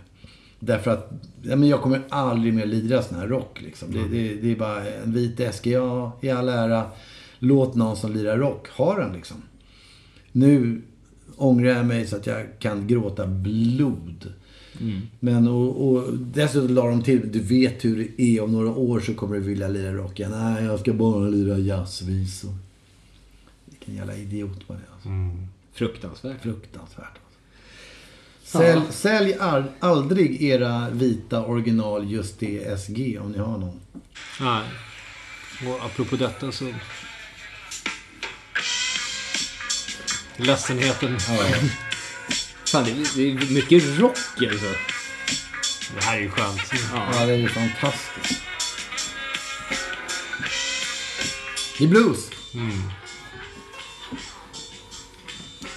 Därför 0.58 0.90
att, 0.90 1.10
ja, 1.42 1.56
men 1.56 1.68
jag 1.68 1.82
kommer 1.82 2.02
aldrig 2.08 2.54
mer 2.54 2.66
lira 2.66 3.02
sån 3.02 3.18
här 3.18 3.26
rock 3.26 3.60
liksom. 3.60 3.92
Det, 3.92 4.08
det, 4.08 4.34
det 4.34 4.52
är 4.52 4.56
bara 4.56 4.84
en 4.86 5.12
vit 5.12 5.54
SGA 5.54 6.12
i 6.20 6.30
all 6.30 6.48
ära. 6.48 6.90
Låt 7.38 7.74
någon 7.74 7.96
som 7.96 8.12
lirar 8.12 8.38
rock 8.38 8.68
ha 8.68 8.98
den 8.98 9.12
liksom. 9.12 9.36
Nu 10.32 10.82
ångrar 11.36 11.70
jag 11.70 11.86
mig 11.86 12.06
så 12.06 12.16
att 12.16 12.26
jag 12.26 12.46
kan 12.58 12.86
gråta 12.86 13.26
blod. 13.26 14.32
Men 15.20 15.48
och, 15.48 15.88
och 15.88 16.12
dessutom 16.18 16.74
la 16.74 16.86
de 16.86 17.02
till, 17.02 17.32
du 17.32 17.40
vet 17.40 17.84
hur 17.84 17.96
det 18.16 18.22
är, 18.22 18.40
om 18.42 18.52
några 18.52 18.70
år 18.70 19.00
så 19.00 19.14
kommer 19.14 19.34
du 19.34 19.40
vilja 19.40 19.68
lira 19.68 19.92
rock. 19.92 20.20
Ja, 20.20 20.28
nej, 20.28 20.64
jag 20.64 20.80
ska 20.80 20.92
bara 20.92 21.28
lira 21.28 21.58
jazzvisor. 21.58 22.54
Vilken 23.64 23.94
jävla 23.94 24.16
idiot 24.16 24.68
man 24.68 24.76
är 24.76 24.82
alltså. 24.94 25.08
Fruktansvärt. 25.72 26.42
Fruktansvärt. 26.42 27.04
Alltså. 27.04 28.58
Sälj, 28.58 28.82
sälj 28.90 29.34
al- 29.40 29.64
aldrig 29.80 30.42
era 30.42 30.90
vita 30.90 31.44
original 31.46 32.10
just 32.10 32.40
det 32.40 32.80
SG 32.80 33.18
om 33.20 33.32
ni 33.32 33.38
har 33.38 33.58
någon. 33.58 33.80
Nej. 34.40 34.62
Och 35.68 35.84
apropå 35.84 36.16
detta 36.16 36.52
så... 36.52 36.72
Ledsenheten. 40.36 41.16
Fan, 42.72 42.84
det, 42.84 42.90
är- 42.90 43.16
det 43.16 43.44
är 43.44 43.52
mycket 43.52 43.98
rock 44.00 44.18
alltså. 44.52 44.66
Det 45.96 46.04
här 46.04 46.16
är 46.16 46.20
ju 46.20 46.30
skönt. 46.30 46.60
Ja, 46.94 47.26
det 47.26 47.32
är 47.32 47.36
ju 47.36 47.48
fantastiskt. 47.48 48.40
Det 51.78 51.84
är 51.84 51.88
blues. 51.88 52.30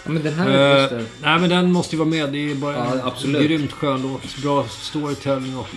Ja, 0.04 0.12
men 0.12 0.24
den 0.24 0.34
här 0.34 0.50
är 0.50 0.98
Eh, 1.00 1.06
nej 1.22 1.40
men 1.40 1.50
den 1.50 1.72
måste 1.72 1.96
ju 1.96 2.00
vara 2.00 2.10
med. 2.10 2.30
Det 2.32 2.52
är 2.52 2.56
bara 2.56 2.74
Ja, 2.76 2.92
en 2.94 3.02
absolut. 3.02 3.42
grymt 3.48 3.72
skön 3.72 4.02
låt. 4.02 4.38
Bra 4.38 4.66
storytelling 4.70 5.58
och 5.58 5.68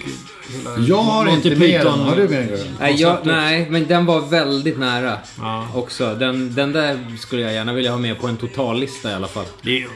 hela... 0.52 0.78
Jag 0.86 0.96
har 1.02 1.24
Monty 1.26 1.48
inte 1.48 1.60
med 1.60 1.80
den. 1.86 1.86
Python- 1.94 2.04
Har 2.08 2.16
du 2.16 2.28
med 2.28 2.48
den? 2.48 2.58
Nej, 2.80 2.94
jag, 3.00 3.10
konceptet. 3.10 3.26
nej, 3.34 3.66
men 3.70 3.86
den 3.86 4.06
var 4.06 4.20
väldigt 4.20 4.78
nära 4.78 5.18
Ja. 5.38 5.68
också. 5.74 6.14
Den, 6.14 6.54
den 6.54 6.72
där 6.72 7.16
skulle 7.20 7.42
jag 7.42 7.52
gärna 7.52 7.72
vilja 7.72 7.90
ha 7.90 7.98
med 7.98 8.20
på 8.20 8.26
en 8.26 8.36
totallista 8.36 9.10
i 9.10 9.14
alla 9.14 9.28
fall. 9.28 9.44
Det 9.62 9.82
är, 9.82 9.88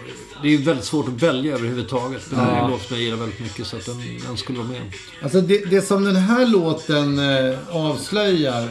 det 0.43 0.55
är 0.55 0.59
väldigt 0.59 0.85
svårt 0.85 1.09
att 1.09 1.23
välja 1.23 1.55
överhuvudtaget. 1.55 2.31
Det 2.31 2.37
här 2.37 2.57
är 2.57 2.65
en 2.65 2.71
låt 2.71 2.83
som 2.83 2.97
jag 2.97 3.05
gillar 3.05 3.17
väldigt 3.17 3.41
mycket 3.41 3.67
så 3.67 3.77
att 3.77 3.87
den, 3.87 3.97
den 4.27 4.37
skulle 4.37 4.59
vara 4.59 4.69
med. 4.69 4.83
Alltså 5.23 5.41
det, 5.41 5.71
det 5.71 5.83
som 5.83 6.05
den 6.05 6.17
här 6.17 6.47
låten 6.47 7.19
eh, 7.19 7.77
avslöjar 7.77 8.69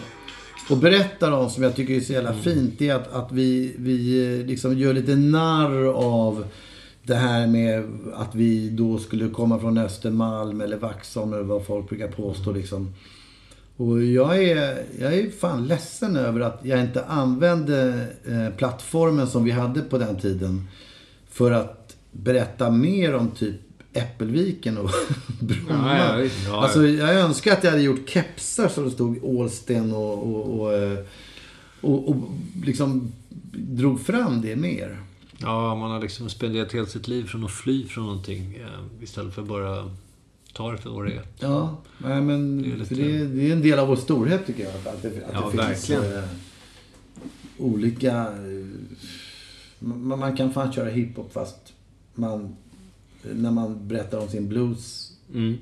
och 0.69 0.77
berättar 0.77 1.31
om 1.31 1.49
som 1.49 1.63
jag 1.63 1.75
tycker 1.75 1.93
är 1.93 2.01
så 2.01 2.13
jävla 2.13 2.33
fint. 2.33 2.73
Det 2.77 2.89
är 2.89 2.95
att, 2.95 3.13
att 3.13 3.31
vi, 3.31 3.75
vi 3.77 4.25
eh, 4.39 4.45
liksom 4.45 4.77
gör 4.77 4.93
lite 4.93 5.15
narr 5.15 5.85
av 5.93 6.45
det 7.03 7.15
här 7.15 7.47
med 7.47 7.83
att 8.13 8.35
vi 8.35 8.69
då 8.69 8.97
skulle 8.97 9.29
komma 9.29 9.59
från 9.59 9.77
Östermalm 9.77 10.61
eller 10.61 10.77
Vaxholm 10.77 11.33
eller 11.33 11.43
vad 11.43 11.65
folk 11.65 11.89
brukar 11.89 12.07
påstå 12.07 12.51
liksom. 12.51 12.93
Och 13.77 14.03
jag 14.03 14.43
är, 14.43 14.83
jag 14.99 15.13
är 15.13 15.29
fan 15.29 15.67
ledsen 15.67 16.15
över 16.15 16.39
att 16.39 16.59
jag 16.63 16.81
inte 16.81 17.05
använde 17.05 18.05
eh, 18.27 18.57
plattformen 18.57 19.27
som 19.27 19.43
vi 19.43 19.51
hade 19.51 19.81
på 19.81 19.97
den 19.97 20.19
tiden. 20.19 20.67
För 21.37 21.51
att 21.51 21.95
berätta 22.11 22.71
mer 22.71 23.15
om 23.15 23.31
typ 23.31 23.55
Äppelviken 23.93 24.77
och 24.77 24.89
Bromma. 25.39 25.97
Ja, 25.97 26.19
ja. 26.23 26.29
Ja, 26.47 26.63
alltså 26.63 26.87
jag 26.87 27.15
önskar 27.15 27.53
att 27.53 27.63
jag 27.63 27.71
hade 27.71 27.83
gjort 27.83 28.09
kepsar 28.09 28.67
som 28.67 28.83
det 28.85 28.91
stod 28.91 29.19
Ålsten 29.23 29.93
och, 29.93 30.27
och, 30.35 30.59
och, 30.59 30.73
eh, 30.73 30.99
och, 31.81 32.09
och 32.09 32.15
liksom 32.65 33.11
drog 33.53 34.01
fram 34.01 34.41
det 34.41 34.55
mer. 34.55 34.97
Ja, 35.37 35.75
man 35.75 35.91
har 35.91 36.01
liksom 36.01 36.29
spenderat 36.29 36.71
hela 36.73 36.85
sitt 36.85 37.07
liv 37.07 37.25
från 37.25 37.43
att 37.45 37.51
fly 37.51 37.85
från 37.87 38.05
någonting 38.05 38.55
eh, 38.55 39.03
istället 39.03 39.33
för 39.33 39.41
att 39.41 39.47
bara 39.47 39.91
ta 40.53 40.71
det 40.71 40.77
för 40.77 40.89
vad 40.89 41.05
det 41.05 41.13
är. 41.13 41.23
Ja, 41.39 41.77
nej, 41.97 42.21
men 42.21 42.61
Det 42.61 42.71
är 42.71 42.77
lite- 42.77 42.95
det, 42.95 43.25
det 43.25 43.47
är 43.49 43.51
en 43.51 43.61
del 43.61 43.79
av 43.79 43.87
vår 43.87 43.95
storhet 43.95 44.47
tycker 44.47 44.63
jag. 44.63 44.73
Att 44.93 45.01
det, 45.01 45.07
att 45.07 45.13
Ja, 45.33 45.51
det 45.53 45.67
finns 45.67 45.89
verkligen. 45.89 46.17
eh, 46.17 46.29
olika... 47.57 48.27
Eh, 49.81 49.87
man, 49.87 50.19
man 50.19 50.37
kan 50.37 50.53
fan 50.53 50.73
köra 50.73 50.89
hiphop 50.89 51.33
fast 51.33 51.73
man... 52.15 52.55
När 53.33 53.51
man 53.51 53.87
berättar 53.87 54.17
om 54.19 54.29
sin 54.29 54.47
blues. 54.47 55.11
Mm. 55.33 55.57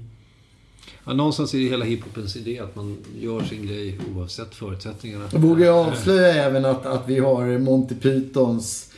Ja, 1.05 1.13
någonstans 1.13 1.53
är 1.53 1.57
det 1.57 1.63
hela 1.65 1.85
hiphopens 1.85 2.35
idé 2.35 2.59
att 2.59 2.75
man 2.75 2.97
gör 3.19 3.43
sin 3.43 3.67
grej 3.67 3.99
oavsett 4.15 4.55
förutsättningarna. 4.55 5.25
Jag 5.31 5.39
vågar 5.39 5.65
jag 5.65 5.87
avslöja 5.87 6.33
även 6.33 6.65
att, 6.65 6.85
att 6.85 7.09
vi 7.09 7.19
har 7.19 7.57
Monty 7.57 7.95
Pythons 7.95 8.91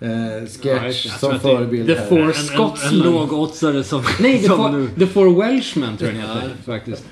eh, 0.00 0.10
Ja, 0.10 0.46
sketch 0.46 1.18
tror 1.18 1.30
som 1.30 1.40
förebild 1.40 1.86
The. 1.86 1.96
Four 2.08 2.18
En, 2.18 2.24
en, 2.24 2.28
en 2.28 2.34
Scotsman. 2.34 2.98
lågoddsare 2.98 3.84
som... 3.84 4.02
Nej, 4.20 4.38
The 4.38 4.46
som 4.46 4.56
Four, 4.56 4.68
nu... 4.70 4.88
The 4.98 5.06
Four 5.06 5.40
Welshmen 5.40 5.96
tror 5.96 6.10
jag 6.10 6.20
den 6.20 6.30
heter 6.30 6.56
faktiskt. 6.64 7.04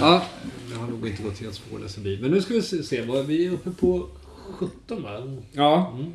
Ja, 0.00 0.22
Jag 0.72 0.78
har 0.78 0.86
nog 0.86 1.08
inte 1.08 1.22
gått 1.22 1.38
helt 1.38 1.54
spårlös 1.54 1.94
förbi. 1.94 2.18
Men 2.22 2.30
nu 2.30 2.42
ska 2.42 2.54
vi 2.54 2.62
se, 2.62 2.82
se 2.82 3.02
vad 3.02 3.26
vi 3.26 3.46
är 3.46 3.50
uppe 3.52 3.70
på 3.70 4.06
17 4.52 5.02
va? 5.02 5.10
ja. 5.52 5.92
Mm. 5.98 6.12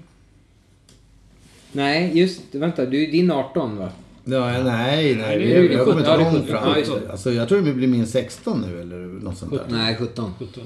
Nej, 1.72 2.12
just 2.20 2.42
Vänta, 2.52 2.86
du, 2.86 3.06
din 3.08 3.32
18 3.32 3.78
va? 3.78 3.90
Ja, 4.24 4.52
nej, 4.52 4.64
nej. 4.64 5.16
Nej, 5.16 5.38
vi, 5.38 5.46
det 5.46 5.56
är 5.56 5.62
ju 5.62 5.74
jag 5.74 5.86
kommer 5.86 6.00
inte 6.00 6.10
Ja, 6.12 6.18
det 6.18 6.24
är 6.24 6.32
långt 6.32 6.48
17. 6.48 6.48
fram. 6.48 6.84
Ja. 7.06 7.12
Alltså, 7.12 7.32
jag 7.32 7.50
tror 7.50 7.62
det 7.62 7.74
blir 7.74 7.88
min 7.88 8.08
16 8.08 8.62
nu 8.62 8.82
eller 8.82 8.98
något 8.98 9.38
sånt 9.38 9.52
där. 9.52 9.66
Nej, 9.70 9.96
17. 10.00 10.34
17. 10.40 10.64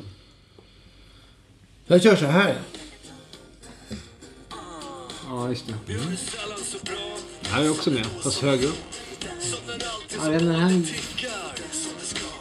Jag 1.87 2.01
kör 2.01 2.15
så 2.15 2.25
här. 2.25 2.55
Ja, 5.27 5.49
just 5.49 5.67
det. 5.67 5.73
Det 7.41 7.49
här 7.49 7.63
är 7.63 7.71
också 7.71 7.91
med, 7.91 8.05
fast 8.05 8.41
högre 8.41 8.67
upp. 8.67 8.75
Ja, 10.17 10.29
den 10.29 10.47
här 10.47 10.81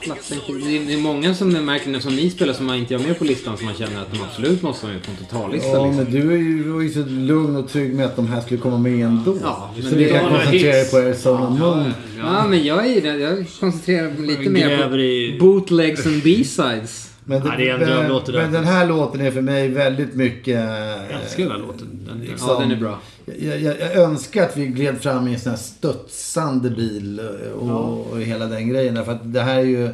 platsen. 0.01 0.39
Det 0.65 0.77
är, 0.77 0.87
det 0.87 0.93
är 0.95 0.99
många 0.99 1.35
som 1.35 1.49
märker 1.53 1.93
det 1.93 2.01
som 2.01 2.17
ni 2.17 2.31
spelar 2.31 2.53
som 2.53 2.67
man 2.67 2.77
inte 2.77 2.95
har 2.97 3.03
med 3.03 3.19
på 3.19 3.25
listan 3.25 3.57
som 3.57 3.67
man 3.67 3.75
känner 3.75 4.01
att 4.03 4.13
de 4.13 4.19
absolut 4.23 4.63
måste 4.63 4.87
vara 4.87 4.95
med 4.95 5.03
på 5.05 5.11
en 5.11 5.17
totallista. 5.17 5.69
Ja, 5.69 5.87
liksom. 5.87 6.05
men 6.05 6.13
du 6.13 6.33
är 6.33 6.37
ju, 6.37 6.65
du 6.65 6.71
var 6.71 6.81
ju 6.83 6.91
så 6.91 7.05
lugn 7.09 7.57
och 7.57 7.69
trygg 7.69 7.95
med 7.95 8.07
att 8.07 8.17
de 8.17 8.27
här 8.29 8.41
skulle 8.41 8.61
komma 8.61 8.79
med 8.79 9.07
ändå. 9.07 9.37
Ja, 9.43 9.75
men 9.77 9.91
så 9.91 9.95
det 9.97 10.05
kan 10.09 10.29
koncentrera 10.31 10.79
hits. 10.79 10.91
på 10.91 10.97
Arizona 10.97 11.51
Moon. 11.51 11.93
Ja, 12.19 12.47
men 12.49 12.65
jag 12.65 12.87
är. 12.87 13.17
Jag 13.19 13.47
koncentrerar 13.61 14.11
mig 14.11 14.27
lite 14.37 14.51
mer 14.51 14.89
på 14.89 14.97
i- 14.97 15.37
bootlegs 15.41 16.07
and 16.07 16.23
b-sides. 16.23 17.10
Men, 17.31 17.43
Ja, 17.47 17.55
det 17.57 17.69
är 17.69 17.75
en 17.75 17.81
drömlåt 17.81 18.27
det 18.27 18.33
där. 18.33 18.43
men 18.43 18.53
den 18.53 18.65
här 18.65 18.87
låten 18.87 19.21
är 19.21 19.31
för 19.31 19.41
mig 19.41 19.69
väldigt 19.69 20.15
mycket... 20.15 20.55
Jag 20.55 21.21
älskar 21.23 21.43
den 21.43 21.53
här 21.53 21.59
låten. 21.59 22.07
Den 22.09 22.23
är, 22.23 22.27
Liksom- 22.27 22.49
Ja, 22.49 22.61
den 22.61 22.71
är 22.71 22.77
bra. 22.77 22.99
Jag, 23.39 23.61
jag, 23.61 23.81
jag 23.81 23.97
önskar 23.97 24.43
att 24.43 24.57
vi 24.57 24.67
gled 24.67 24.99
fram 25.01 25.29
i 25.29 25.35
en 25.35 25.41
sån 25.41 25.51
här 25.51 25.59
studsande 25.59 26.71
bil 26.71 27.21
och, 27.61 28.07
och 28.13 28.21
hela 28.21 28.47
den 28.47 28.69
grejen. 28.69 28.95
Därför 28.95 29.13
att 29.13 29.33
det 29.33 29.41
här 29.41 29.59
är 29.59 29.65
ju... 29.65 29.89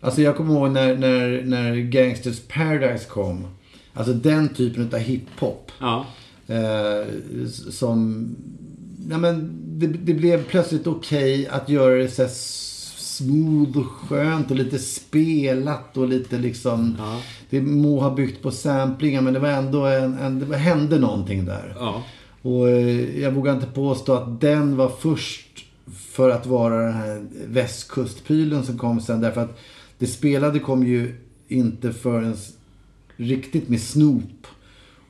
Alltså 0.00 0.22
jag 0.22 0.36
kommer 0.36 0.54
ihåg 0.54 0.70
när, 0.70 0.96
när, 0.96 1.42
när 1.44 1.74
Gangsters 1.76 2.40
Paradise 2.40 3.04
kom. 3.08 3.46
Alltså 3.94 4.12
den 4.12 4.48
typen 4.48 4.90
av 4.92 4.98
hiphop. 4.98 5.72
Ja. 5.80 6.06
Eh, 6.46 7.06
som... 7.70 8.28
Ja, 9.10 9.18
men 9.18 9.50
det, 9.64 9.86
det 9.86 10.14
blev 10.14 10.44
plötsligt 10.44 10.86
okej 10.86 11.48
att 11.48 11.68
göra 11.68 11.94
det 11.94 12.08
så 12.08 12.22
smooth 13.22 13.78
och 13.78 13.86
skönt 13.86 14.50
och 14.50 14.56
lite 14.56 14.78
spelat 14.78 15.96
och 15.96 16.08
lite 16.08 16.38
liksom... 16.38 16.96
Det 17.50 17.60
må 17.60 18.00
ha 18.00 18.14
byggt 18.14 18.42
på 18.42 18.50
samplingar 18.50 19.20
men 19.20 19.34
det 19.34 19.40
var 19.40 19.48
ändå 19.48 19.86
en... 19.86 20.18
en 20.18 20.38
det 20.38 20.56
hände 20.56 20.98
någonting 20.98 21.44
där. 21.44 21.74
Ja. 21.78 22.02
Och 22.42 22.68
eh, 22.68 23.20
jag 23.20 23.32
vågar 23.32 23.54
inte 23.54 23.66
påstå 23.66 24.12
att 24.12 24.40
den 24.40 24.76
var 24.76 24.88
först 24.88 25.64
för 25.96 26.30
att 26.30 26.46
vara 26.46 26.82
den 26.82 26.94
här 26.94 27.26
västkustprylen 27.46 28.64
som 28.64 28.78
kom 28.78 29.00
sen. 29.00 29.20
Därför 29.20 29.40
att 29.40 29.58
det 29.98 30.06
spelade 30.06 30.58
kom 30.58 30.86
ju 30.86 31.14
inte 31.48 31.92
förrän 31.92 32.36
riktigt 33.16 33.68
med 33.68 33.80
Snoop 33.80 34.46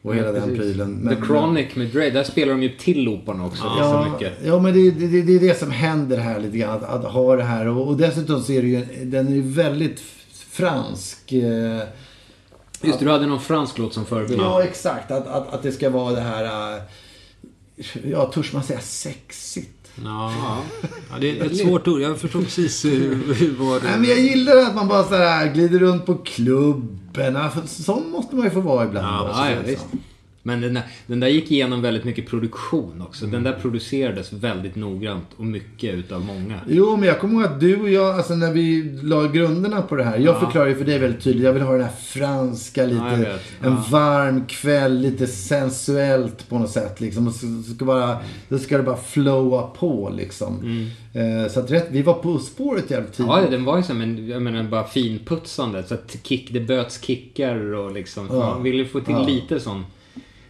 och 0.02 0.14
hela 0.14 0.32
den 0.32 0.42
Precis. 0.42 0.58
prylen. 0.58 0.98
The 1.08 1.14
Men- 1.14 1.26
Chronic 1.26 1.74
med 1.76 1.86
Dre, 1.88 2.10
där 2.10 2.24
spelar 2.24 2.52
de 2.52 2.62
ju 2.62 2.68
till 2.68 3.02
looparna 3.04 3.46
också. 3.46 3.64
Ja, 3.64 3.76
Ja, 3.78 4.04
så 4.04 4.10
mycket. 4.12 4.32
ja 4.44 4.58
men 4.58 4.72
det, 4.74 4.90
det, 4.90 5.22
det 5.22 5.34
är 5.36 5.40
det 5.40 5.58
som 5.58 5.70
händer 5.70 6.16
här 6.18 6.40
lite 6.40 6.56
grann. 6.58 6.70
Att, 6.84 7.04
att 7.04 7.12
ha 7.12 7.36
det 7.36 7.42
här. 7.44 7.68
Och, 7.68 7.88
och 7.88 7.96
dessutom 7.96 8.42
så 8.42 8.52
är 8.52 8.62
det 8.62 8.68
ju, 8.68 8.84
den 9.04 9.28
är 9.28 9.32
ju 9.32 9.42
väldigt 9.42 10.00
fransk. 10.50 11.32
Eh, 11.32 11.80
Just 12.84 12.98
det, 12.98 13.04
du 13.04 13.10
hade 13.10 13.26
någon 13.26 13.40
fransk 13.40 13.78
låt 13.78 13.94
som 13.94 14.06
förebild. 14.06 14.40
ja, 14.40 14.62
exakt. 14.62 15.10
Att, 15.10 15.26
att, 15.26 15.54
att 15.54 15.62
det 15.62 15.72
ska 15.72 15.90
vara 15.90 16.14
det 16.14 16.20
här, 16.20 16.74
eh, 16.76 16.82
ja, 18.10 18.26
törs 18.34 18.52
man 18.52 18.62
säga 18.62 18.80
sexigt? 18.80 19.81
Ja, 20.04 20.32
ja 21.10 21.18
det 21.20 21.38
är 21.40 21.44
ett 21.44 21.56
svårt 21.56 21.88
ord. 21.88 22.00
Jag 22.00 22.18
förstår 22.18 22.42
precis 22.42 22.84
hur, 22.84 23.54
vad 23.58 23.82
Nej, 23.82 23.92
men 23.98 24.08
jag 24.08 24.18
gillar 24.20 24.56
att 24.56 24.74
man 24.74 24.88
bara 24.88 25.04
så 25.04 25.14
här 25.14 25.52
glider 25.54 25.78
runt 25.78 26.06
på 26.06 26.14
klubben. 26.14 27.38
Sån 27.66 28.10
måste 28.10 28.36
man 28.36 28.44
ju 28.44 28.50
få 28.50 28.60
vara 28.60 28.84
ibland. 28.84 29.06
Ja, 29.06 29.50
Ja, 29.50 29.56
liksom. 29.66 29.88
Men 30.44 30.60
den 30.60 30.74
där, 30.74 30.82
den 31.06 31.20
där 31.20 31.28
gick 31.28 31.50
igenom 31.50 31.82
väldigt 31.82 32.04
mycket 32.04 32.26
produktion 32.26 33.02
också. 33.02 33.26
Den 33.26 33.42
där 33.42 33.52
producerades 33.52 34.32
väldigt 34.32 34.76
noggrant 34.76 35.26
och 35.36 35.44
mycket 35.44 35.94
utav 35.94 36.24
många. 36.24 36.60
Jo, 36.68 36.96
men 36.96 37.08
jag 37.08 37.20
kommer 37.20 37.34
ihåg 37.34 37.44
att 37.44 37.60
du 37.60 37.80
och 37.80 37.90
jag, 37.90 38.14
alltså 38.16 38.34
när 38.34 38.52
vi 38.52 38.98
la 39.02 39.26
grunderna 39.26 39.82
på 39.82 39.96
det 39.96 40.04
här. 40.04 40.18
Jag 40.18 40.40
förklarar 40.40 40.66
ju 40.66 40.74
för 40.74 40.84
dig 40.84 40.98
väldigt 40.98 41.22
tydligt. 41.22 41.44
Jag 41.44 41.52
vill 41.52 41.62
ha 41.62 41.72
den 41.72 41.82
här 41.82 41.92
franska, 41.92 42.86
lite, 42.86 43.38
Ja, 43.60 43.66
en 43.68 43.76
varm 43.90 44.46
kväll, 44.46 45.00
lite 45.00 45.26
sensuellt 45.26 46.48
på 46.48 46.58
något 46.58 46.70
sätt. 46.70 47.00
Liksom. 47.00 47.26
Och 47.26 47.34
så, 47.34 47.62
så 47.66 47.74
ska 47.74 47.84
bara, 47.84 48.18
då 48.48 48.58
ska 48.58 48.76
det 48.76 48.82
bara 48.82 48.96
flowa 48.96 49.62
på 49.62 50.12
liksom. 50.16 50.86
Eh, 51.14 51.52
så 51.52 51.60
att 51.60 51.70
rätt, 51.70 51.86
vi 51.90 52.02
var 52.02 52.14
på 52.14 52.38
spåret 52.38 52.90
jävligt 52.90 53.12
tidigt. 53.12 53.32
Mm. 53.32 53.44
Ja, 53.44 53.50
den 53.50 53.64
var 53.64 53.76
ju 53.76 53.82
som 53.82 54.00
en, 54.00 54.28
jag 54.28 54.42
menar 54.42 54.62
bara 54.62 54.84
finputsande. 54.84 55.82
Så 55.82 55.94
att 55.94 56.16
kick, 56.22 56.52
det 56.52 56.60
böts 56.60 57.02
kickar 57.02 57.74
och 57.74 57.92
liksom. 57.92 58.28
Ja. 58.30 58.38
Man 58.38 58.62
ville 58.62 58.84
få 58.84 59.00
till 59.00 59.14
Ja. 59.14 59.26
lite 59.26 59.60
sån... 59.60 59.84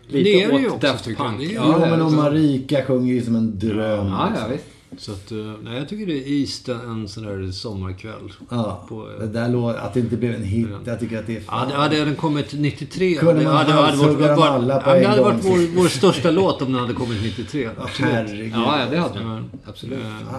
Lite 0.07 0.25
Det 0.31 0.43
är 0.43 0.53
det 0.53 0.59
ju 0.59 0.67
åt 0.69 0.75
också, 0.75 0.87
Daft. 0.87 1.05
Punk. 1.05 1.39
Det 1.39 1.45
är 1.45 1.49
ju- 1.49 1.55
Ja, 1.55 1.67
Ja, 1.73 1.79
men 1.91 1.99
ja, 1.99 2.05
och 2.05 2.13
Marika 2.13 2.85
sjunger 2.85 3.15
ju 3.15 3.23
som 3.25 3.37
en 3.37 3.59
dröm. 3.59 4.07
ja, 4.07 4.29
liksom. 4.31 4.47
ja, 4.51 4.53
visst. 4.53 4.65
Så 4.99 5.13
att, 5.13 5.31
eh, 5.33 5.37
nej, 5.63 5.79
jag 5.79 5.89
tycker 5.89 6.07
det 6.07 6.13
är 6.29 6.41
East 6.41 6.69
en 6.69 7.09
sån 7.09 7.23
där 7.25 7.51
sommarkväll. 7.53 8.33
Ja, 8.51 8.85
På, 8.89 9.09
eh, 9.11 9.21
det 9.21 9.27
där 9.27 9.49
låt, 9.49 9.77
att 9.77 9.95
det 9.95 10.01
inte 10.01 10.17
blev 10.17 10.35
en 10.35 10.43
hit. 10.43 10.69
Jag 10.85 11.01
tycker 11.01 11.19
att 11.19 11.27
det 11.27 11.33
är 11.37 11.41
Ja, 11.47 11.53
fan. 11.53 11.69
det 11.69 11.75
hade 11.75 12.05
den 12.05 12.15
kommit 12.17 12.53
93. 12.53 13.15
Kunde 13.15 13.35
det 13.35 13.45
man 13.45 13.57
hade, 13.57 13.73
hade 13.73 13.97
varit, 13.97 14.19
dem 14.19 14.43
alla 14.43 14.81
på 14.81 14.91
ja, 14.91 14.95
en 14.97 15.03
det 15.03 15.09
hade 15.09 15.23
gång. 15.23 15.33
varit 15.33 15.45
vår, 15.45 15.77
vår 15.83 15.89
största 15.89 16.31
låt 16.31 16.63
om 16.63 16.73
den 16.73 16.81
hade 16.81 16.95
kommit 16.95 17.23
93. 17.23 17.69
Absolut. 17.79 18.13
Herregud. 18.13 18.53
Ja, 18.55 18.79
ja, 18.81 18.87
det 18.91 18.97
hade 18.99 19.19
den. 19.19 19.51
Absolut. 19.67 19.99
eh, 19.99 20.37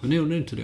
Men 0.00 0.10
nu 0.10 0.16
gjorde 0.16 0.36
inte 0.36 0.56
det. 0.56 0.62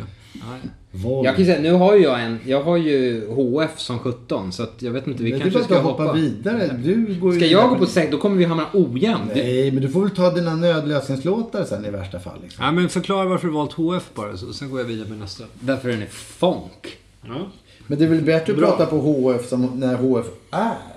Jag 1.24 1.36
kan 1.36 1.44
ju 1.44 1.50
säga, 1.50 1.60
nu 1.60 1.72
har 1.72 1.94
ju 1.96 2.02
jag 2.02 2.22
en... 2.22 2.38
Jag 2.46 2.62
har 2.62 2.76
ju 2.76 3.26
HF 3.30 3.80
som 3.80 3.98
17 3.98 4.52
så 4.52 4.62
att 4.62 4.82
jag 4.82 4.92
vet 4.92 5.06
inte, 5.06 5.22
vi 5.22 5.30
Men 5.30 5.40
kanske 5.40 5.64
ska 5.64 5.80
hoppa, 5.80 6.02
hoppa. 6.02 6.12
vidare. 6.14 6.78
Du 6.84 7.14
går 7.20 7.34
ju 7.34 7.40
Ska 7.40 7.48
jag 7.48 7.68
gå 7.68 7.76
på 7.76 7.86
6, 7.86 8.10
då 8.10 8.18
kommer 8.18 8.36
vi 8.36 8.44
hamna 8.44 8.66
ojämnt. 8.72 9.30
Nej, 9.34 9.70
men 9.70 9.82
du 9.82 9.88
får 9.88 10.00
väl 10.00 10.10
ta 10.10 10.30
dina 10.30 10.54
nödlösningslåtar 10.56 11.64
sen 11.64 11.84
i 11.84 11.90
värsta 11.90 12.20
fall. 12.20 12.38
Liksom. 12.42 12.64
Ja, 12.64 12.72
men 12.72 12.88
förklara 12.88 13.28
varför 13.28 13.46
du 13.48 13.52
valt 13.54 13.72
HF 13.72 14.10
bara, 14.14 14.36
så 14.36 14.52
sen 14.52 14.70
går 14.70 14.80
jag 14.80 14.86
vidare 14.86 15.08
med 15.08 15.18
nästa. 15.18 15.44
Därför 15.60 15.88
den 15.88 16.02
är 16.02 16.06
funk. 16.06 16.96
Ja. 17.26 17.46
Men 17.86 17.98
det 17.98 18.04
är 18.04 18.08
väl 18.08 18.22
bättre 18.22 18.52
att 18.52 18.58
Bra. 18.58 18.68
prata 18.70 18.86
på 18.86 18.96
HF 18.98 19.48
som 19.48 19.62
när 19.74 19.94
HF 19.94 20.26
är? 20.50 20.95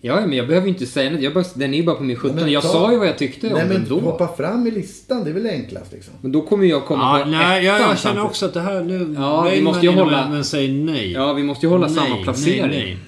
Ja, 0.00 0.20
men 0.20 0.32
jag 0.32 0.46
behöver 0.48 0.66
ju 0.66 0.72
inte 0.72 0.86
säga 0.86 1.10
något. 1.10 1.20
Jag 1.22 1.34
bara, 1.34 1.44
den 1.54 1.74
är 1.74 1.78
ju 1.78 1.84
bara 1.84 1.96
på 1.96 2.02
min 2.02 2.16
17. 2.16 2.36
Men 2.36 2.52
jag 2.52 2.62
ta- 2.62 2.68
sa 2.68 2.92
ju 2.92 2.98
vad 2.98 3.08
jag 3.08 3.18
tyckte 3.18 3.46
Nej, 3.46 3.62
om 3.62 3.68
men 3.68 3.68
den 3.68 3.88
då. 3.88 4.00
hoppa 4.00 4.36
fram 4.36 4.66
i 4.66 4.70
listan. 4.70 5.24
Det 5.24 5.30
är 5.30 5.34
väl 5.34 5.46
enklast 5.46 5.92
liksom. 5.92 6.14
Men 6.20 6.32
då 6.32 6.40
kommer 6.42 6.64
jag 6.66 6.84
komma 6.86 7.18
Ja, 7.18 7.24
på 7.24 7.30
nej, 7.30 7.64
jag, 7.64 7.76
ettan 7.76 7.88
jag 7.88 7.98
känner 7.98 8.14
samtidigt. 8.14 8.24
också 8.30 8.46
att 8.46 8.54
det 8.54 8.60
här 8.60 8.80
nu... 8.82 9.14
Ja, 9.18 9.42
vi 9.52 9.62
måste 9.62 9.86
ju 9.86 9.92
hålla- 9.92 10.28
Men, 10.28 10.44
säg 10.44 10.72
nej. 10.72 11.12
Ja, 11.12 11.32
vi 11.32 11.42
måste 11.42 11.66
ju 11.66 11.70
hålla 11.70 11.86
nej, 11.86 11.96
samma 11.96 12.16
placering. 12.22 12.60
Nej, 12.70 12.98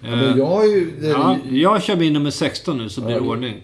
nej. 0.00 0.10
Ja, 0.10 0.16
men 0.16 0.38
jag 0.38 0.66
ju... 0.66 0.90
Det, 1.00 1.06
Ja, 1.08 1.36
jag 1.50 1.82
kör 1.82 1.96
min 1.96 2.12
nummer 2.12 2.30
16 2.30 2.78
nu 2.78 2.88
så 2.88 3.00
blir 3.00 3.14
det 3.14 3.20
Ja, 3.24 3.30
ordning. 3.30 3.54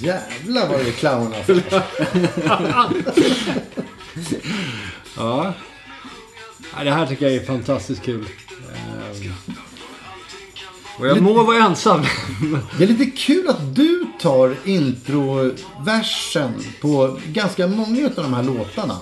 Jävlar 0.00 0.68
vad 0.68 0.78
det 0.80 0.88
är 0.88 0.92
clown 0.92 1.32
alltså. 1.36 1.54
Ja. 5.16 5.52
ja. 6.76 6.84
Det 6.84 6.90
här 6.90 7.06
tycker 7.06 7.26
jag 7.26 7.34
är 7.34 7.40
fantastiskt 7.46 8.02
kul. 8.02 8.24
Och 10.98 11.06
jag 11.06 11.22
må 11.22 11.42
vara 11.42 11.64
ensam. 11.64 12.02
Det 12.78 12.84
är 12.84 12.88
lite 12.88 13.06
kul 13.06 13.48
att 13.48 13.74
du 13.74 14.06
tar 14.20 14.56
introversen 14.64 16.52
på 16.80 17.18
ganska 17.26 17.66
många 17.66 18.06
av 18.06 18.12
de 18.14 18.34
här 18.34 18.42
låtarna. 18.42 18.98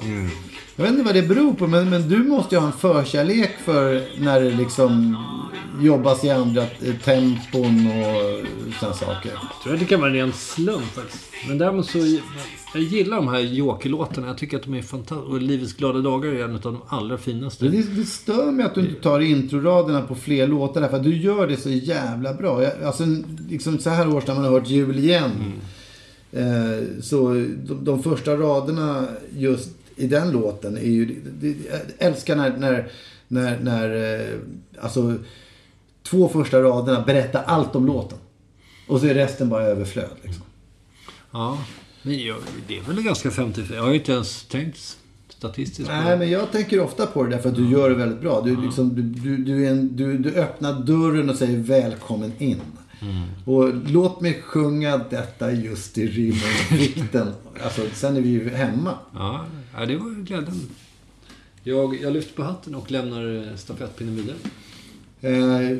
Jag 0.76 0.82
vet 0.82 0.92
inte 0.92 1.04
vad 1.04 1.14
det 1.14 1.22
beror 1.22 1.54
på, 1.54 1.66
men, 1.66 1.90
men 1.90 2.08
du 2.08 2.18
måste 2.18 2.54
ju 2.54 2.60
ha 2.60 2.66
en 2.66 2.72
förkärlek 2.72 3.50
för 3.64 4.02
när 4.18 4.40
det 4.40 4.50
liksom 4.50 5.16
jobbas 5.80 6.24
i 6.24 6.30
andra 6.30 6.66
tempon 7.04 7.86
och 7.86 8.46
sådana 8.80 8.96
saker. 8.96 9.32
Jag 9.32 9.62
tror 9.62 9.74
att 9.74 9.80
det 9.80 9.86
kan 9.86 10.00
vara 10.00 10.10
en 10.10 10.16
ren 10.16 10.32
slump 10.32 10.84
faktiskt. 10.84 11.24
Men 11.48 11.58
däremot 11.58 11.86
så... 11.86 11.98
Jag 12.74 12.82
gillar 12.82 13.16
de 13.16 13.28
här 13.28 13.40
Joker-låtarna. 13.40 14.26
Jag 14.26 14.38
tycker 14.38 14.56
att 14.56 14.62
de 14.62 14.74
är 14.74 14.82
fantastiska. 14.82 15.32
Och 15.32 15.42
Livets 15.42 15.72
glada 15.72 15.98
dagar 15.98 16.32
är 16.32 16.44
en 16.44 16.54
av 16.54 16.60
de 16.60 16.82
allra 16.88 17.18
finaste. 17.18 17.68
Det, 17.68 17.96
det 17.96 18.04
stör 18.04 18.50
mig 18.52 18.66
att 18.66 18.74
du 18.74 18.80
inte 18.80 19.02
tar 19.02 19.20
introraderna 19.20 20.02
på 20.02 20.14
fler 20.14 20.46
låtar 20.46 20.80
därför 20.80 20.96
att 20.96 21.04
du 21.04 21.16
gör 21.16 21.46
det 21.46 21.56
så 21.56 21.70
jävla 21.70 22.34
bra. 22.34 22.62
Jag, 22.62 22.72
alltså, 22.84 23.04
liksom 23.48 23.78
så 23.78 23.90
här 23.90 24.16
års 24.16 24.26
när 24.26 24.34
man 24.34 24.44
har 24.44 24.50
hört 24.50 24.68
jul 24.68 24.98
igen. 24.98 25.30
Eh, 26.32 27.00
så 27.02 27.28
de, 27.66 27.84
de 27.84 28.02
första 28.02 28.36
raderna 28.36 29.06
just 29.36 29.70
i 30.02 30.06
den 30.06 30.30
låten 30.30 30.76
är 30.76 30.80
ju... 30.80 31.22
Jag 31.70 31.80
älskar 31.98 32.36
när, 32.36 32.56
när, 32.56 32.88
när, 33.28 33.58
när 33.60 34.20
eh, 34.20 34.38
alltså 34.80 35.14
två 36.02 36.28
första 36.28 36.62
raderna 36.62 37.00
berättar 37.00 37.42
allt 37.46 37.76
om 37.76 37.86
låten. 37.86 38.18
Och 38.88 39.00
så 39.00 39.06
är 39.06 39.14
resten 39.14 39.48
bara 39.48 39.62
överflöd. 39.62 40.10
Liksom. 40.22 40.42
Ja. 41.30 41.58
Men 42.02 42.18
jag, 42.18 42.36
det 42.66 42.78
är 42.78 42.82
väl 42.82 43.02
ganska 43.02 43.30
50 43.30 43.62
Jag 43.74 43.82
har 43.82 43.90
ju 43.90 43.98
inte 43.98 44.12
ens 44.12 44.44
tänkt 44.44 44.96
statistiskt 45.28 45.88
på 45.88 45.94
Nej, 45.94 46.10
det. 46.10 46.16
men 46.16 46.30
jag 46.30 46.52
tänker 46.52 46.80
ofta 46.80 47.06
på 47.06 47.22
det 47.22 47.30
därför 47.30 47.48
att 47.48 47.56
du 47.56 47.70
gör 47.70 47.90
det 47.90 47.96
väldigt 47.96 48.20
bra. 48.20 48.40
Du, 48.40 48.56
liksom, 48.56 48.94
du, 48.94 49.02
du, 49.02 49.36
du, 49.36 49.66
en, 49.66 49.96
du, 49.96 50.18
du 50.18 50.34
öppnar 50.34 50.72
dörren 50.72 51.30
och 51.30 51.36
säger 51.36 51.58
välkommen 51.58 52.32
in. 52.38 52.60
Och 53.44 53.74
låt 53.90 54.20
mig 54.20 54.42
sjunga 54.42 54.98
detta 55.10 55.52
just 55.52 55.98
i 55.98 56.06
rimmen 56.06 57.34
Alltså, 57.64 57.82
sen 57.94 58.16
är 58.16 58.20
vi 58.20 58.28
ju 58.28 58.50
hemma. 58.50 58.94
Ja, 59.14 59.46
ja, 59.74 59.86
det 59.86 59.96
var 59.96 60.10
glädjande. 60.10 60.64
Jag, 61.62 62.00
jag 62.02 62.12
lyfter 62.12 62.34
på 62.34 62.42
hatten 62.42 62.74
och 62.74 62.90
lämnar 62.90 63.36
eh, 63.36 63.56
stafettpinnen 63.56 64.16
vidare. 64.16 64.36
Eh, 65.20 65.78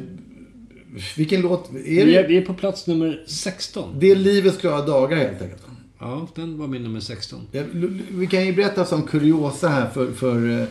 vilken 1.17 1.41
låt? 1.41 1.71
Är 1.71 1.75
Vi 1.83 2.17
är, 2.17 2.29
vi 2.29 2.37
är 2.37 2.43
på 2.43 2.55
plats 2.55 2.87
nummer 2.87 3.25
16. 3.27 3.95
det 3.99 4.11
är 4.11 4.17
Livets 4.17 4.61
glada 4.61 4.87
dagar 4.87 5.17
helt 5.17 5.43
enkelt. 5.43 5.63
Ja, 5.99 6.29
den 6.35 6.59
var 6.59 6.67
min 6.67 6.83
nummer 6.83 7.01
16. 7.01 7.41
Ja, 7.53 7.63
Vi 8.11 8.27
kan 8.27 8.47
ju 8.47 8.53
berätta 8.53 8.85
som 8.85 9.03
kuriosa 9.03 9.69
här 9.69 9.91
för, 9.91 10.13
för, 10.13 10.61
eh, 10.61 10.67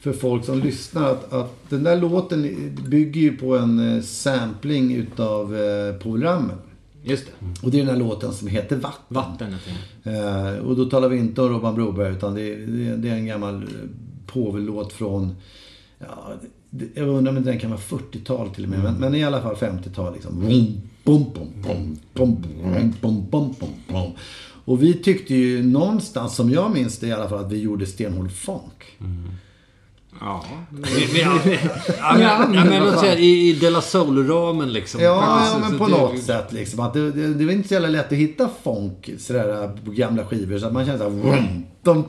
för 0.00 0.12
folk 0.12 0.44
som 0.44 0.60
lyssnar. 0.60 1.10
Att, 1.10 1.32
att 1.32 1.70
den 1.70 1.82
där 1.82 1.96
låten 1.96 2.70
bygger 2.88 3.20
ju 3.20 3.36
på 3.36 3.56
en 3.56 3.96
eh, 3.96 4.02
sampling 4.02 4.94
utav 4.94 5.56
Povel 6.02 6.22
Ramel. 6.22 6.56
Just 7.02 7.26
det. 7.26 7.32
Och 7.66 7.70
det 7.70 7.80
är 7.80 7.84
den 7.84 7.94
här 7.94 8.04
låten 8.04 8.32
som 8.32 8.48
heter 8.48 8.76
Vatten. 8.76 9.04
Vatten. 9.08 9.54
Eh, 10.02 10.58
och 10.58 10.76
då 10.76 10.84
talar 10.84 11.08
vi 11.08 11.18
inte 11.18 11.42
om 11.42 11.48
Robban 11.48 11.74
Broberg 11.74 12.12
utan 12.12 12.34
det 12.34 12.42
är, 12.42 12.56
det 12.96 13.08
är, 13.08 13.14
en 13.14 13.26
gammal 13.26 13.68
Povel-låt 14.26 14.92
från... 14.92 15.34
Ja, 15.98 16.32
jag 16.94 17.08
undrar 17.08 17.36
om 17.36 17.42
den 17.42 17.58
kan 17.58 17.70
vara 17.70 17.80
40-tal 17.80 18.50
till 18.50 18.64
och 18.64 18.70
med. 18.70 18.82
Men, 18.82 18.94
men 18.94 19.14
i 19.14 19.24
alla 19.24 19.42
fall 19.42 19.54
50-tal 19.54 20.12
liksom. 20.12 20.40
Bom, 21.04 21.24
bom, 21.34 21.48
bom, 21.62 21.62
bom, 21.62 21.98
bom, 22.12 22.44
bom, 22.72 22.94
bom, 23.00 23.26
bom, 23.30 23.54
bom, 23.60 23.70
bom. 23.88 24.12
Och 24.64 24.82
vi 24.82 24.94
tyckte 24.94 25.34
ju 25.34 25.62
någonstans, 25.62 26.36
som 26.36 26.50
jag 26.50 26.72
minns 26.72 26.98
det 26.98 27.06
i 27.06 27.12
alla 27.12 27.28
fall, 27.28 27.44
att 27.44 27.52
vi 27.52 27.60
gjorde 27.60 27.86
stenhård 27.86 28.32
funk. 28.32 28.98
Ja. 30.20 30.44
Men, 30.70 30.80
men, 31.12 31.20
ja, 32.20 32.38
men, 32.38 32.54
ja, 32.54 32.64
men 32.64 32.84
låt 32.84 33.00
säga 33.00 33.18
i, 33.18 33.48
i 33.50 33.52
De 33.52 33.70
La 33.70 33.80
Soul-ramen 33.80 34.72
liksom. 34.72 35.00
Ja, 35.02 35.42
ja 35.52 35.58
men 35.68 35.78
på 35.78 35.86
det- 35.86 35.90
något 35.92 36.22
sätt 36.22 36.52
liksom. 36.52 36.80
Att 36.80 36.94
det, 36.94 37.10
det, 37.10 37.34
det 37.34 37.44
var 37.44 37.52
inte 37.52 37.68
så 37.68 37.74
jävla 37.74 37.88
lätt 37.88 38.06
att 38.12 38.18
hitta 38.18 38.48
funk 38.64 39.10
sådär 39.18 39.70
på 39.84 39.90
gamla 39.90 40.24
skivor. 40.26 40.58
Så 40.58 40.66
att 40.66 40.72
man 40.72 40.86
kände 40.86 40.98
såhär... 40.98 41.46
Dum. 41.82 42.04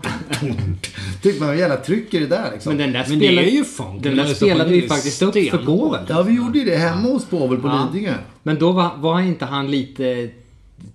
Tyckte 1.21 1.39
man 1.39 1.47
var 1.49 1.55
jävla 1.55 1.77
tryck 1.77 2.13
i 2.13 2.19
det 2.19 2.27
där 2.27 2.49
liksom. 2.53 2.69
Men 2.69 2.77
den 2.77 2.91
där 2.93 3.05
Men 3.09 3.19
det 3.19 3.25
spelade, 3.25 3.47
är 3.47 3.51
ju 3.51 3.63
funk. 3.63 4.03
Den 4.03 4.15
där 4.15 4.25
spelade 4.25 4.69
det, 4.69 4.75
vi 4.75 4.81
det 4.81 4.87
faktiskt 4.87 5.21
upp 5.21 5.33
för. 5.33 5.65
Povel. 5.65 6.05
Ja, 6.09 6.21
vi 6.21 6.33
gjorde 6.33 6.59
ju 6.59 6.65
det 6.65 6.75
hemma 6.77 7.07
hos 7.09 7.25
Povel 7.25 7.57
på 7.61 7.67
Ja. 7.67 7.89
Lidingö. 7.93 8.13
Men 8.43 8.59
då 8.59 8.71
var, 8.71 8.89
var 8.97 9.19
inte 9.21 9.45
han 9.45 9.71
lite... 9.71 10.29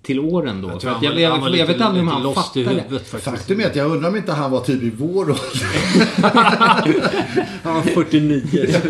till 0.01 0.19
åren 0.19 0.61
då. 0.61 0.67
Jag 0.69 0.79
Jag, 0.83 1.03
jag, 1.03 1.19
jag, 1.19 1.55
jag, 1.57 1.65
vet 1.65 1.81
aldrig 1.81 2.01
om 2.03 2.07
han 2.07 2.33
fattade. 2.33 2.65
huvudet 2.65 3.07
faktiskt. 3.07 3.23
Faktum 3.37 3.59
är 3.61 3.65
att 3.65 3.75
jag 3.75 3.91
undrar 3.91 4.09
om 4.09 4.15
inte 4.15 4.31
han 4.31 4.51
var 4.51 4.59
typ 4.61 4.83
i 4.83 4.89
vår 4.97 5.23
ålder. 5.29 5.37
Han 7.63 7.75
var 7.75 7.81
49. 7.81 8.41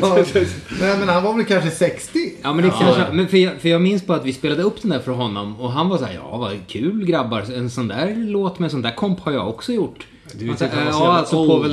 Ja, 0.01 0.17
Nej, 0.81 0.97
men 0.99 1.09
han 1.09 1.23
var 1.23 1.33
väl 1.33 1.45
kanske 1.45 1.71
60? 1.71 2.19
Ja, 2.41 2.53
men 2.53 2.65
det 2.65 2.71
kanske... 2.79 3.05
Men 3.13 3.27
för, 3.27 3.37
jag, 3.37 3.61
för 3.61 3.69
jag 3.69 3.81
minns 3.81 4.05
bara 4.05 4.17
att 4.17 4.25
vi 4.25 4.33
spelade 4.33 4.63
upp 4.63 4.81
den 4.81 4.91
där 4.91 4.99
för 4.99 5.11
honom 5.11 5.59
och 5.61 5.71
han 5.71 5.89
var 5.89 5.97
så 5.97 6.05
här, 6.05 6.13
ja 6.13 6.37
vad 6.37 6.57
kul 6.67 7.05
grabbar, 7.05 7.43
en 7.55 7.69
sån 7.69 7.87
där 7.87 8.13
låt 8.15 8.59
med 8.59 8.65
en 8.67 8.71
sån 8.71 8.81
där 8.81 8.95
komp 8.95 9.19
har 9.19 9.31
jag 9.31 9.49
också 9.49 9.73
gjort. 9.73 10.05
Du 10.33 10.47
vet 10.47 10.59
sa, 10.59 10.65
inte, 10.65 10.77
han 10.77 10.85
var 10.85 10.91
så 10.93 10.99
ja, 11.03 11.11
alltså 11.17 11.35
och- 11.37 11.65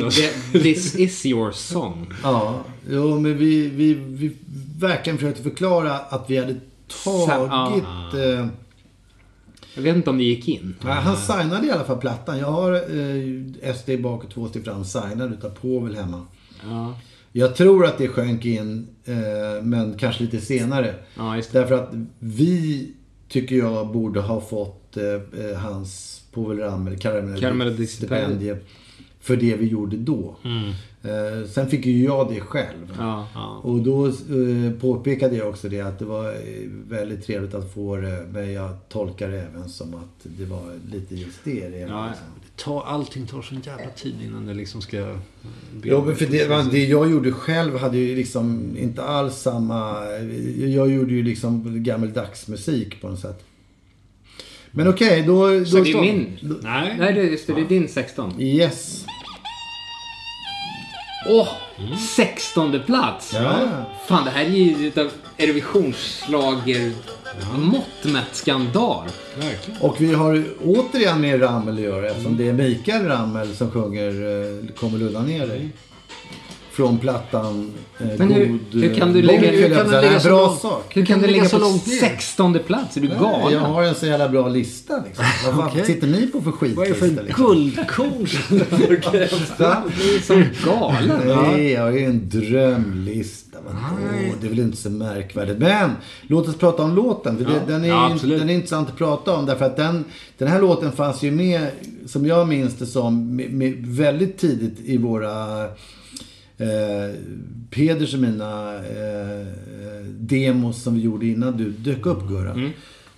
det- 0.52 0.60
this 0.62 0.94
is 0.94 1.26
your 1.26 1.52
song. 1.52 2.06
Ja, 2.22 2.54
jo, 2.90 3.20
men 3.20 3.36
vi, 3.38 3.68
vi, 3.68 3.94
vi 3.94 4.36
verkligen 4.78 5.18
försökte 5.18 5.42
förklara 5.42 5.92
att 5.94 6.24
vi 6.30 6.36
hade 6.38 6.54
tagit... 7.04 7.84
Eh, 8.14 8.46
Jag 9.74 9.82
vet 9.82 9.96
inte 9.96 10.10
om 10.10 10.18
det 10.18 10.24
gick 10.24 10.48
in. 10.48 10.74
ja, 10.84 10.90
han 10.90 11.16
signade 11.16 11.66
i 11.66 11.70
alla 11.70 11.84
fall 11.84 11.98
plattan. 11.98 12.38
Jag 12.38 12.46
har 12.50 12.72
eh, 12.72 13.74
SD 13.74 13.90
bak 14.02 14.24
och 14.24 14.30
två 14.30 14.48
steg 14.48 14.64
fram 14.64 14.84
signad 14.84 15.32
utav 15.32 15.50
Povel 15.50 15.96
hemma. 15.96 16.26
Ja, 16.64 16.98
Jag 17.32 17.56
tror 17.56 17.86
att 17.86 17.98
det 17.98 18.08
sjönk 18.08 18.44
in, 18.44 18.86
eh, 19.04 19.62
men 19.62 19.94
kanske 19.98 20.22
lite 20.24 20.40
senare. 20.40 20.94
ja. 21.16 21.40
Därför 21.52 21.74
att 21.74 21.90
vi, 22.18 22.92
tycker 23.28 23.56
jag, 23.56 23.92
borde 23.92 24.20
ha 24.20 24.40
fått 24.40 24.96
eh, 24.96 25.04
eh, 25.04 25.56
hans 25.56 26.22
Povel 26.32 26.58
Ramel. 26.58 26.98
Karamellstipendium 27.40 28.58
för 29.20 29.36
det 29.36 29.56
vi 29.56 29.66
gjorde 29.66 29.96
då. 29.96 30.36
Eh, 31.04 31.48
sen 31.48 31.68
fick 31.68 31.86
ju 31.86 32.04
jag 32.04 32.28
det 32.32 32.40
själv. 32.40 32.96
Ja. 32.98 33.26
Och 33.62 33.78
då 33.78 34.06
eh, 34.06 34.72
påpekade 34.80 35.36
jag 35.36 35.48
också 35.48 35.68
det 35.68 35.80
att 35.80 35.98
det 35.98 36.04
var 36.04 36.28
eh, 36.28 36.34
väldigt 36.88 37.26
trevligt 37.26 37.54
att 37.54 37.74
få 37.74 37.96
det. 37.96 38.26
Men 38.32 38.52
jag 38.52 38.70
tolkar 38.88 39.28
det 39.28 39.40
även 39.40 39.68
som 39.68 39.94
att 39.94 40.20
det 40.22 40.44
var 40.44 40.78
lite 40.92 41.14
just 41.14 41.44
det. 41.44 41.68
det 41.68 41.78
Ja, 41.78 42.06
liksom. 42.08 42.26
Ta, 42.56 42.82
allting 42.82 43.26
tar 43.26 43.42
sån 43.42 43.60
jävla 43.60 43.90
tid 43.96 44.14
innan 44.26 44.46
det 44.46 44.54
liksom 44.54 44.80
ska... 44.80 44.96
Ja, 45.82 46.04
men 46.04 46.16
för 46.16 46.26
det, 46.26 46.70
det 46.70 46.84
jag 46.84 47.10
gjorde 47.10 47.32
själv 47.32 47.78
hade 47.78 47.98
ju 47.98 48.16
liksom 48.16 48.76
inte 48.78 49.02
alls 49.02 49.34
samma... 49.34 50.06
Jag 50.56 50.90
gjorde 50.90 51.12
ju 51.12 51.22
liksom 51.22 51.84
gammeldags 51.84 52.48
musik 52.48 53.00
på 53.00 53.08
något 53.08 53.20
sätt. 53.20 53.44
Men 54.70 54.88
okej, 54.88 55.22
då... 55.22 55.58
då 55.58 55.64
Så 55.64 55.76
det 55.76 55.90
är 55.90 56.00
min? 56.00 56.38
Nej. 56.62 56.96
Nej, 56.98 57.12
det, 57.12 57.22
just 57.22 57.46
det, 57.46 57.54
det 57.54 57.60
är 57.60 57.68
din 57.68 57.88
16. 57.88 58.40
Yes. 58.40 59.03
Åh! 61.26 61.48
16 62.16 62.80
plats! 62.86 63.32
Ja. 63.34 63.58
Fan, 64.08 64.24
det 64.24 64.30
här 64.30 64.44
är 64.44 64.48
ju 64.48 64.86
utav 64.86 65.10
Eurovisionsschlager 65.36 66.92
mått 67.56 68.04
mätt 68.04 68.28
skandal. 68.32 69.08
Verkligen. 69.38 69.80
Och 69.80 70.00
vi 70.00 70.14
har 70.14 70.44
återigen 70.64 71.20
med 71.20 71.42
Ramel 71.42 71.74
att 71.74 71.80
göra 71.80 72.06
eftersom 72.06 72.36
det 72.36 72.48
är 72.48 72.52
Mikael 72.52 73.06
Ramel 73.06 73.56
som 73.56 73.70
sjunger 73.70 74.08
eh, 74.08 74.74
Kommer 74.74 74.98
lugna 74.98 75.22
ner 75.22 75.46
dig. 75.46 75.68
Från 76.76 76.98
plattan 76.98 77.72
eh, 77.98 78.06
Men 78.18 78.32
hur- 78.32 78.46
God... 78.46 78.82
hur 78.82 78.94
kan 78.94 79.12
du 79.12 79.18
eh, 79.18 79.24
lägga- 79.24 79.50
hur 79.50 79.68
jag 79.68 79.76
kan 79.78 79.90
ligga 80.00 80.12
En 80.14 80.20
så 80.20 80.28
bra 80.28 80.56
sak. 80.62 80.96
Hur 80.96 81.06
kan 81.06 81.22
du 81.22 81.44
så 81.48 81.56
på 81.58 81.58
långt 81.64 81.86
ner? 81.86 81.94
16 81.96 82.58
plats? 82.66 82.96
Är 82.96 83.00
du 83.00 83.08
Jag 83.08 83.18
galen? 83.20 83.60
har 83.60 83.82
en 83.82 83.94
så 83.94 84.06
jävla 84.06 84.28
bra 84.28 84.48
lista 84.48 85.02
liksom. 85.06 85.24
Vad 85.56 85.66
Okej. 85.66 85.84
sitter 85.84 86.06
ni 86.06 86.26
på 86.26 86.40
för 86.40 86.50
Vad 86.50 86.86
är 86.86 86.88
det 86.88 86.94
skitlista? 86.94 87.14
för 87.16 87.24
Liksom? 87.24 87.46
guldkorn 87.46 88.26
som? 88.26 88.58
Du 88.78 88.94
är 90.16 90.20
som 90.22 90.44
galen. 90.64 91.20
Nej, 91.52 91.70
jag 91.72 91.82
har 91.82 91.90
ju 91.90 92.04
en 92.04 92.28
drömlista. 92.28 93.58
Vadå? 93.66 93.78
Det 94.40 94.46
är 94.46 94.50
väl 94.50 94.58
inte 94.58 94.76
så 94.76 94.90
märkvärdigt. 94.90 95.58
Men 95.58 95.90
låt 96.22 96.48
oss 96.48 96.56
prata 96.56 96.82
om 96.82 96.94
låten. 96.94 97.38
För 97.38 97.44
det, 97.44 97.60
den, 97.72 97.84
är, 97.84 97.88
Ja, 97.88 98.10
absolut. 98.12 98.38
den 98.40 98.50
är 98.50 98.54
intressant 98.54 98.88
att 98.88 98.96
prata 98.96 99.32
om. 99.36 99.46
Därför 99.46 99.64
att 99.64 99.76
den, 99.76 100.04
den 100.38 100.48
här 100.48 100.60
låten 100.60 100.92
fanns 100.92 101.22
ju 101.22 101.30
med, 101.30 101.66
som 102.06 102.26
jag 102.26 102.48
minns 102.48 102.74
det 102.74 102.86
som, 102.86 103.36
med, 103.36 103.52
med 103.52 103.86
väldigt 103.86 104.38
tidigt 104.38 104.80
i 104.84 104.96
våra 104.96 105.66
eh, 106.58 107.20
Peders 107.70 108.14
och 108.14 108.20
mina 108.20 108.74
eh, 108.76 109.46
demos 110.18 110.82
som 110.82 110.94
vi 110.94 111.00
gjorde 111.00 111.26
innan 111.26 111.56
du 111.56 111.70
dök 111.70 112.06
upp 112.06 112.28
Gurra. 112.28 112.70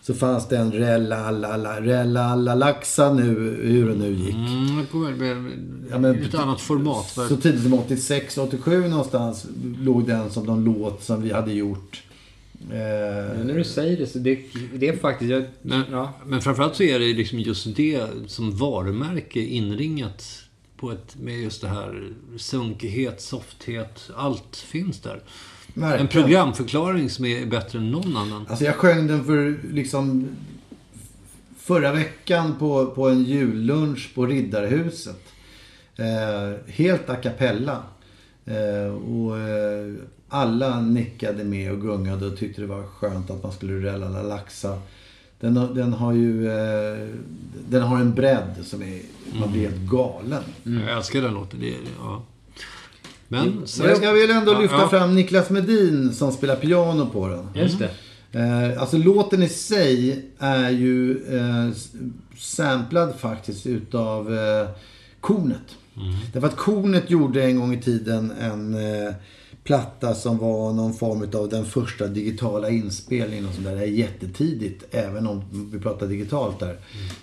Så 0.03 0.15
fanns 0.15 0.49
det 0.49 0.57
en 0.59 0.73
Rellalala, 0.73 1.81
Rellalalaxa 1.81 3.13
nu, 3.15 3.25
hur 3.63 3.89
det 3.89 3.95
nu 3.95 4.11
gick. 4.13 4.35
Mm, 4.35 4.87
på 4.93 5.25
Ja, 5.91 5.99
men- 5.99 6.23
ett 6.23 6.35
annat 6.35 6.61
format. 6.61 7.07
För, 7.11 7.29
Så 7.29 7.37
tidigt 7.37 7.63
som 7.63 7.75
86, 7.75 8.39
87 8.39 8.89
någonstans 8.89 9.47
låg 9.81 10.07
den 10.07 10.31
som 10.31 10.45
någon 10.47 10.65
låt 10.65 11.03
som 11.03 11.23
vi 11.23 11.33
hade 11.33 11.53
gjort. 11.53 12.03
Eh, 12.71 13.45
När 13.45 13.55
du 13.55 13.65
säger 13.65 13.97
det 13.97 14.07
så 14.07 14.19
det, 14.19 14.39
det 14.75 14.89
är 14.89 14.97
faktiskt... 14.97 15.31
Jag, 15.31 15.45
men, 15.63 15.83
ja. 15.91 16.13
men 16.27 16.41
framförallt 16.43 16.77
så 16.77 16.83
är 16.83 16.99
det 16.99 17.13
liksom 17.15 17.39
just 17.41 17.77
det 17.77 18.03
som 18.27 18.57
varumärke 18.57 19.41
inringat 19.41 20.43
på 20.77 20.91
ett, 20.93 21.17
med 21.17 21.39
just 21.39 21.61
det 21.63 21.69
här 21.69 22.13
sunkighet, 22.37 23.21
softhet. 23.21 24.11
Allt 24.17 24.57
finns 24.57 25.01
där. 25.01 25.21
En 25.75 25.83
verkligen. 25.83 26.09
programförklaring 26.09 27.11
som 27.11 27.25
är 27.25 27.47
bättre 27.47 27.79
än 27.79 27.91
någon 27.91 28.17
annan. 28.17 28.47
Alltså 28.49 28.65
jag 28.65 28.75
sjöng 28.75 29.07
den 29.07 29.25
för 29.25 29.61
liksom 29.73 30.29
förra 31.59 31.93
veckan 31.93 32.55
på, 32.59 32.87
på 32.87 33.09
en 33.09 33.25
jullunch 33.25 34.15
på 34.15 34.27
Riddarhuset. 34.27 35.23
Eh, 35.97 36.73
helt 36.73 37.11
a 37.11 37.17
cappella. 37.23 37.83
Eh, 38.45 38.95
och 38.95 39.39
eh, 39.39 39.95
alla 40.29 40.81
nickade 40.81 41.45
med 41.45 41.73
och 41.73 41.81
gungade 41.81 42.27
och 42.27 42.39
tyckte 42.39 42.61
det 42.61 42.67
var 42.67 42.83
skönt 42.83 43.31
att 43.31 43.43
man 43.43 43.53
skulle 43.53 43.93
rälla 43.93 44.23
laxa. 44.23 44.79
Den, 45.41 45.57
har- 45.57 45.75
den 45.75 45.93
har 45.93 46.13
ju 46.13 46.47
eh, 46.49 47.09
den 47.69 47.83
har 47.83 48.01
en 48.01 48.15
bredd 48.15 48.55
som 48.65 48.83
är, 48.83 49.01
man 49.41 49.53
blir 49.53 49.63
helt 49.71 49.91
galen. 49.91 50.43
Jag 50.63 50.97
älskar 50.97 51.23
den 51.23 51.35
låten. 51.35 51.61
Det, 51.61 51.69
är- 51.75 51.79
ja. 51.99 52.23
Men 53.29 53.67
sen, 53.67 53.87
Jag, 53.89 54.05
jag 54.05 54.13
vill 54.13 54.31
ändå 54.31 54.53
Ja, 54.53 54.61
lyfta 54.61 54.77
ja. 54.77 54.89
fram 54.89 55.15
Niklas 55.15 55.51
Medin 55.51 56.13
som 56.15 56.33
spelar 56.33 56.57
piano 56.57 57.07
på 57.07 57.29
den. 57.29 57.49
Just 57.63 57.79
det. 57.79 57.91
Eh, 58.41 58.81
alltså 58.81 58.99
låten 58.99 59.43
i 59.43 59.49
sig 59.49 60.25
är 60.39 60.71
ju 60.71 61.11
eh, 61.37 61.71
samplad 62.39 63.15
faktiskt 63.19 63.67
utav 63.67 64.35
eh, 64.35 64.69
Kornet. 65.21 65.77
Därför 66.33 66.49
att 66.49 66.57
Kornet 66.57 67.11
gjorde 67.11 67.45
en 67.45 67.61
gång 67.61 67.75
i 67.75 67.83
tiden 67.83 68.33
en 68.41 68.75
eh, 68.75 69.15
platta 69.67 70.15
som 70.15 70.39
var 70.39 70.73
någon 70.73 70.95
form 70.95 71.29
av 71.35 71.49
den 71.49 71.65
första 71.65 72.07
digitala 72.07 72.71
inspelningen 72.71 73.47
och 73.47 73.55
sånt 73.55 73.67
där. 73.67 73.77
Det 73.77 73.83
är 73.83 73.87
jättetidigt, 73.87 74.85
även 74.91 75.27
om 75.27 75.43
vi 75.73 75.79
pratar 75.79 76.07
digitalt 76.07 76.61
där. 76.61 76.77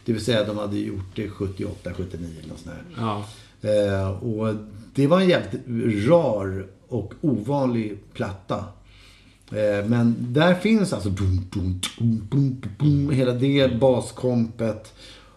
Det 0.06 0.14
vill 0.14 0.26
säga 0.26 0.44
de 0.44 0.58
hade 0.58 0.78
gjort 0.78 1.16
det 1.16 1.30
78, 1.30 1.94
79 1.94 2.30
eller 2.40 2.50
något 2.50 2.60
sånt 2.60 2.76
där. 2.76 3.04
Ja. 3.04 3.26
Eh, 3.62 4.24
och 4.24 4.56
det 4.96 5.08
var 5.08 5.22
en 5.22 5.30
jävligt 5.30 6.08
rar 6.08 6.68
och 6.88 7.14
ovanlig 7.22 7.98
platta. 8.14 8.66
Eh, 9.52 9.86
men 9.86 10.16
där 10.20 10.56
finns 10.56 10.94
alltså 10.94 11.10
boom, 11.10 11.48
boom, 11.54 11.82
boom, 12.30 12.62
boom, 12.80 13.10
hela 13.10 13.32
det 13.32 13.80
baskompet. 13.80 14.94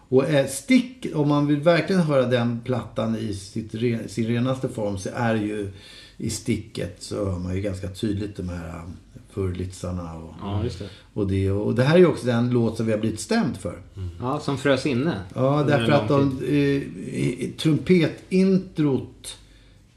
Och 0.09 0.29
eh, 0.29 0.47
stick, 0.47 1.07
om 1.15 1.27
man 1.27 1.47
vill 1.47 1.59
verkligen 1.59 2.01
höra 2.01 2.25
den 2.25 2.61
plattan 2.65 3.15
i 3.15 3.33
sitt, 3.33 3.71
sin 4.11 4.27
renaste 4.27 4.69
form 4.69 4.97
så 4.97 5.09
är 5.13 5.33
det 5.33 5.41
ju 5.41 5.71
i 6.17 6.29
sticket 6.29 6.95
så 7.03 7.25
hör 7.25 7.39
man 7.39 7.55
ju 7.55 7.61
ganska 7.61 7.87
tydligt 7.87 8.37
de 8.37 8.49
här 8.49 8.67
eh, 8.67 8.83
furlitsarna 9.29 10.13
och, 10.13 10.33
Ja, 10.41 10.63
just 10.63 10.79
det. 10.79 10.89
och 11.13 11.27
det. 11.27 11.51
Och 11.51 11.75
det 11.75 11.83
här 11.83 11.95
är 11.95 11.99
ju 11.99 12.05
också 12.05 12.25
den 12.25 12.49
låt 12.49 12.77
som 12.77 12.85
vi 12.85 12.91
har 12.91 12.99
blivit 12.99 13.19
stämd 13.19 13.57
för. 13.57 13.77
Ja, 14.19 14.39
som 14.39 14.57
frös 14.57 14.85
inne. 14.85 15.13
Ja, 15.35 15.65
därför 15.67 15.91
att 15.91 16.07
de, 16.07 16.39
eh, 16.47 17.49
trumpetintrot 17.57 19.37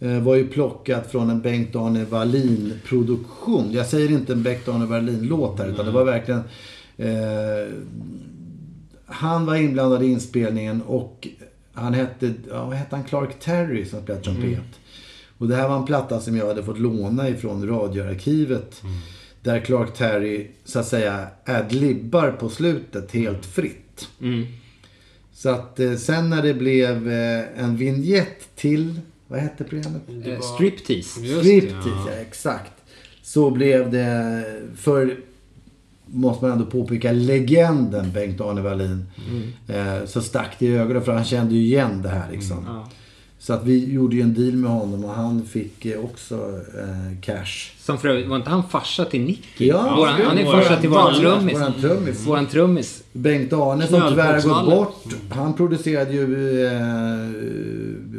eh, 0.01 0.21
var 0.23 0.35
ju 0.37 0.49
plockat 0.49 1.11
från 1.11 1.31
en 1.31 1.41
Bengt-Arne 1.41 2.05
Wallin-produktion. 2.05 3.73
Jag 3.73 3.87
säger 3.87 4.11
inte 4.11 4.33
en 4.33 4.43
Bengt-Arne 4.43 4.87
Wallin-låt 4.87 5.59
här, 5.59 5.69
utan 5.69 5.87
det 5.87 5.93
var 5.93 6.05
verkligen... 6.05 6.43
Eh, 6.97 7.75
han 9.07 9.47
var 9.47 9.55
inblandad 9.57 10.03
i 10.03 10.07
inspelningen 10.07 10.83
och 10.83 11.29
han 11.73 11.95
hette, 11.95 12.33
ja, 12.51 12.65
vad 12.65 12.77
hette 12.77 12.97
han? 12.97 13.05
Clark 13.05 13.41
Terry 13.41 13.85
som 13.85 14.03
spelade 14.03 14.25
trumpet. 14.25 14.61
Och 15.41 15.49
det 15.49 15.57
här 15.57 15.69
var 15.69 15.77
en 15.77 15.85
platta 15.85 16.21
som 16.21 16.37
jag 16.37 16.47
hade 16.47 16.63
fått 16.63 16.79
låna 16.79 17.29
ifrån 17.29 17.69
radioarkivet. 17.69 18.83
Där 19.43 19.61
Clark 19.61 19.95
Terry, 19.95 20.47
så 20.65 20.79
att 20.79 20.87
säga, 20.87 21.27
adlibbar 21.45 22.31
på 22.31 22.49
slutet 22.49 23.13
helt 23.13 23.47
fritt. 23.47 24.09
Mm. 24.21 24.47
Så 25.33 25.49
att 25.49 25.81
eh, 25.81 25.95
sen 25.95 26.31
när 26.31 26.43
det 26.43 26.55
blev 26.55 27.11
eh, 27.11 27.45
en 27.57 27.77
vignett 27.77 28.57
till, 28.57 29.01
vad 29.29 29.41
hette 29.41 29.65
programmet? 29.65 30.03
Eh, 30.25 30.41
Striptease. 30.41 31.21
Just 31.21 31.35
det, 31.35 31.41
Striptease, 31.41 31.89
ja. 31.89 32.11
ja. 32.11 32.13
exakt. 32.13 32.73
Så 33.23 33.51
blev 33.51 33.91
det, 33.91 34.45
för 34.77 35.17
måste 36.07 36.45
man 36.45 36.53
ändå 36.53 36.67
påpeka, 36.67 37.13
legenden 37.13 38.13
Bengt-Arne 38.13 38.61
Wallin. 38.61 39.07
Eh, 39.69 40.07
så 40.07 40.23
stack 40.23 40.57
det 40.59 40.67
i 40.67 40.77
ögonen 40.77 41.05
för 41.05 41.13
han 41.13 41.25
kände 41.25 41.55
ju 41.55 41.61
igen 41.61 42.03
det 42.03 42.09
här 42.09 42.31
liksom. 42.33 42.65
Ja. 42.67 42.89
Så 43.43 43.53
att 43.53 43.65
vi 43.65 43.93
gjorde 43.93 44.17
ju 44.17 44.23
en 44.23 44.35
deal 44.35 44.53
med 44.53 44.71
honom 44.71 45.05
och 45.05 45.15
han 45.15 45.43
fick 45.45 45.87
eh, 45.87 46.05
också 46.05 46.35
eh, 46.79 47.21
cash. 47.21 47.71
Som 47.79 47.99
för 47.99 48.09
övrigt, 48.09 48.29
var 48.29 48.37
inte 48.37 48.51
han 48.51 48.63
farsa 48.69 49.05
till 49.05 49.21
Nicky? 49.21 49.67
Ja, 49.69 49.97
våran, 49.97 50.15
han 50.27 50.39
är 50.39 50.45
farsa 50.45 50.77
till 50.81 50.89
våran 50.91 51.05
våran- 51.15 51.21
trummis. 51.39 51.55
våran 51.57 51.73
trummis. 51.81 52.27
Våran 52.27 52.47
trummis. 52.47 53.03
Bengt-Arne 53.13 53.87
som 53.87 54.03
tyvärr 54.09 54.33
har 54.49 54.65
gått 54.65 54.71
bort. 54.71 55.05
Han 55.31 55.53
producerade 55.55 56.13
ju 56.13 56.65
eh, 56.67 56.73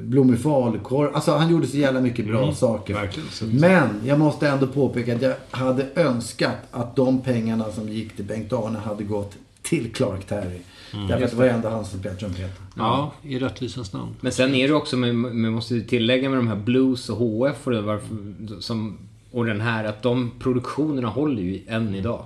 Blommig 0.03 0.39
falukorv. 0.39 1.09
Alltså 1.13 1.31
han 1.31 1.51
gjorde 1.51 1.67
så 1.67 1.77
jävla 1.77 2.01
mycket 2.01 2.27
bra 2.27 2.53
saker. 2.53 2.93
verkligen. 2.93 3.29
Så- 3.29 3.45
Men 3.45 3.87
jag 4.05 4.19
måste 4.19 4.47
ändå 4.47 4.67
påpeka 4.67 5.15
att 5.15 5.21
jag 5.21 5.33
hade 5.51 5.85
önskat 5.95 6.55
att 6.71 6.95
de 6.95 7.21
pengarna 7.21 7.65
som 7.75 7.89
gick 7.89 8.15
till 8.15 8.25
Bengt-Arne 8.25 8.79
hade 8.79 9.03
gått 9.03 9.31
till 9.71 9.91
Clark 9.93 10.25
Terry. 10.27 10.57
Därför 11.07 11.23
att 11.25 11.31
det 11.31 11.37
var 11.37 11.45
ändå 11.45 11.69
han 11.69 11.85
som 11.85 11.99
spelade 11.99 12.19
trumpeten. 12.19 12.49
Ja, 12.77 13.13
i 13.23 13.39
rättvisans 13.39 13.93
namn. 13.93 14.15
Men 14.21 14.31
sen 14.31 14.55
är 14.55 14.67
det 14.67 14.73
också, 14.73 14.97
man 14.97 15.51
måste 15.51 15.75
ju 15.75 15.81
tillägga 15.83 16.29
med 16.29 16.37
de 16.39 16.47
här 16.47 16.55
Blues 16.55 17.09
och 17.09 17.17
HF 17.17 17.67
och, 17.67 17.71
det, 17.71 17.81
varför, 17.81 18.07
som, 18.61 18.97
och 19.31 19.45
den 19.45 19.61
här, 19.61 19.83
att 19.85 20.01
de 20.03 20.31
produktionerna 20.39 21.07
håller 21.07 21.41
ju 21.41 21.59
än 21.67 21.95
idag. 21.95 22.23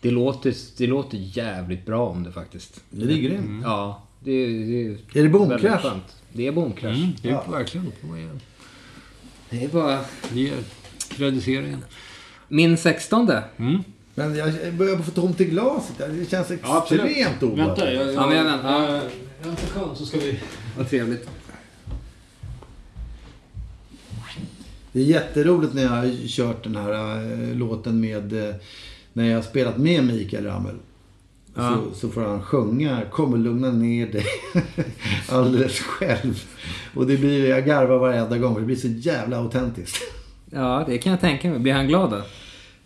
Det, 0.00 0.10
låter, 0.10 0.54
det 0.78 0.86
låter 0.86 1.18
jävligt 1.18 1.86
bra 1.86 2.08
om 2.08 2.22
det 2.24 2.32
faktiskt. 2.32 2.80
Det 2.90 3.12
är 3.12 3.18
grymt. 3.18 3.62
Ja, 3.64 4.02
det, 4.20 4.46
det 4.46 5.18
Är 5.20 5.22
det 5.22 5.28
skönt. 5.82 6.16
Det 6.32 6.46
är 6.46 6.52
boomcrash. 6.52 6.96
Mm, 6.98 7.10
det 7.22 7.28
är 7.30 7.50
verkligen. 7.50 7.92
Vad 8.00 8.18
är- 8.18 8.38
Det 9.50 9.64
är 9.64 9.68
bara... 9.68 9.98
Det 10.32 10.48
är 10.48 10.54
krediteringen. 11.16 11.84
Min 12.48 12.76
sextonde. 12.76 13.44
Men 14.18 14.36
jag 14.36 14.74
börjar 14.74 14.96
få 14.98 15.10
tomt 15.10 15.40
i 15.40 15.44
glaset. 15.44 15.98
Det 15.98 16.30
känns 16.30 16.50
extremt 16.50 17.16
Vänta, 17.16 17.46
obehagligt. 17.46 17.94
jag... 17.94 18.14
Ja, 18.14 18.26
men 18.26 18.36
jag 18.36 18.44
väntar. 18.44 18.92
jag- 18.92 19.02
En 19.50 19.56
sekund 19.56 19.96
så 19.96 20.06
ska 20.06 20.18
vi... 20.18 20.40
Vad 20.78 20.90
trevligt. 20.90 21.28
Det 24.92 25.00
är 25.00 25.04
jätteroligt 25.04 25.74
när 25.74 25.82
jag 25.82 25.88
har 25.90 26.26
kört 26.28 26.64
den 26.64 26.76
här 26.76 26.92
eh, 27.22 27.56
låten 27.56 28.00
med... 28.00 28.48
Eh, 28.48 28.54
när 29.12 29.24
jag 29.28 29.34
har 29.36 29.42
spelat 29.42 29.76
med 29.78 30.04
Mikael 30.04 30.44
Ramel. 30.46 30.74
Så, 31.54 31.82
så 31.94 32.08
får 32.08 32.20
han 32.20 32.42
sjunga 32.42 33.00
Kommer 33.10 33.38
lugna 33.38 33.70
ner 33.70 34.06
dig 34.06 34.24
alldeles 35.28 35.78
själv. 35.80 36.44
Och 36.94 37.06
det 37.06 37.16
blir, 37.16 37.48
jag 37.50 37.66
garvar 37.66 37.98
varenda 37.98 38.38
gång. 38.38 38.54
Det 38.54 38.60
blir 38.62 38.76
så 38.76 38.88
jävla 38.88 39.36
autentiskt. 39.36 39.96
Ja, 40.50 40.84
det 40.88 40.98
kan 40.98 41.10
jag 41.12 41.20
tänka 41.20 41.50
mig. 41.50 41.58
Blir 41.58 41.72
han 41.72 41.88
glad 41.88 42.10
då? 42.10 42.22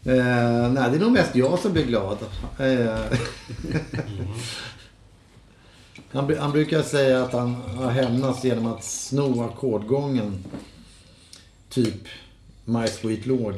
Eh, 0.05 0.73
nej, 0.73 0.91
det 0.91 0.97
är 0.97 1.01
nog 1.01 1.13
mest 1.13 1.37
jag 1.37 1.59
som 1.59 1.73
blir 1.73 1.87
glad. 1.87 2.19
Eh, 2.59 2.97
han, 6.13 6.37
han 6.39 6.53
brukar 6.53 6.83
säga 6.83 7.23
att 7.23 7.33
han 7.33 7.55
har 7.55 7.91
hämnats 7.91 8.45
genom 8.45 8.67
att 8.67 8.85
sno 8.85 9.43
ackordgången. 9.45 10.45
Typ 11.69 12.09
My 12.65 12.87
Sweet 12.87 13.27
Lord. 13.27 13.55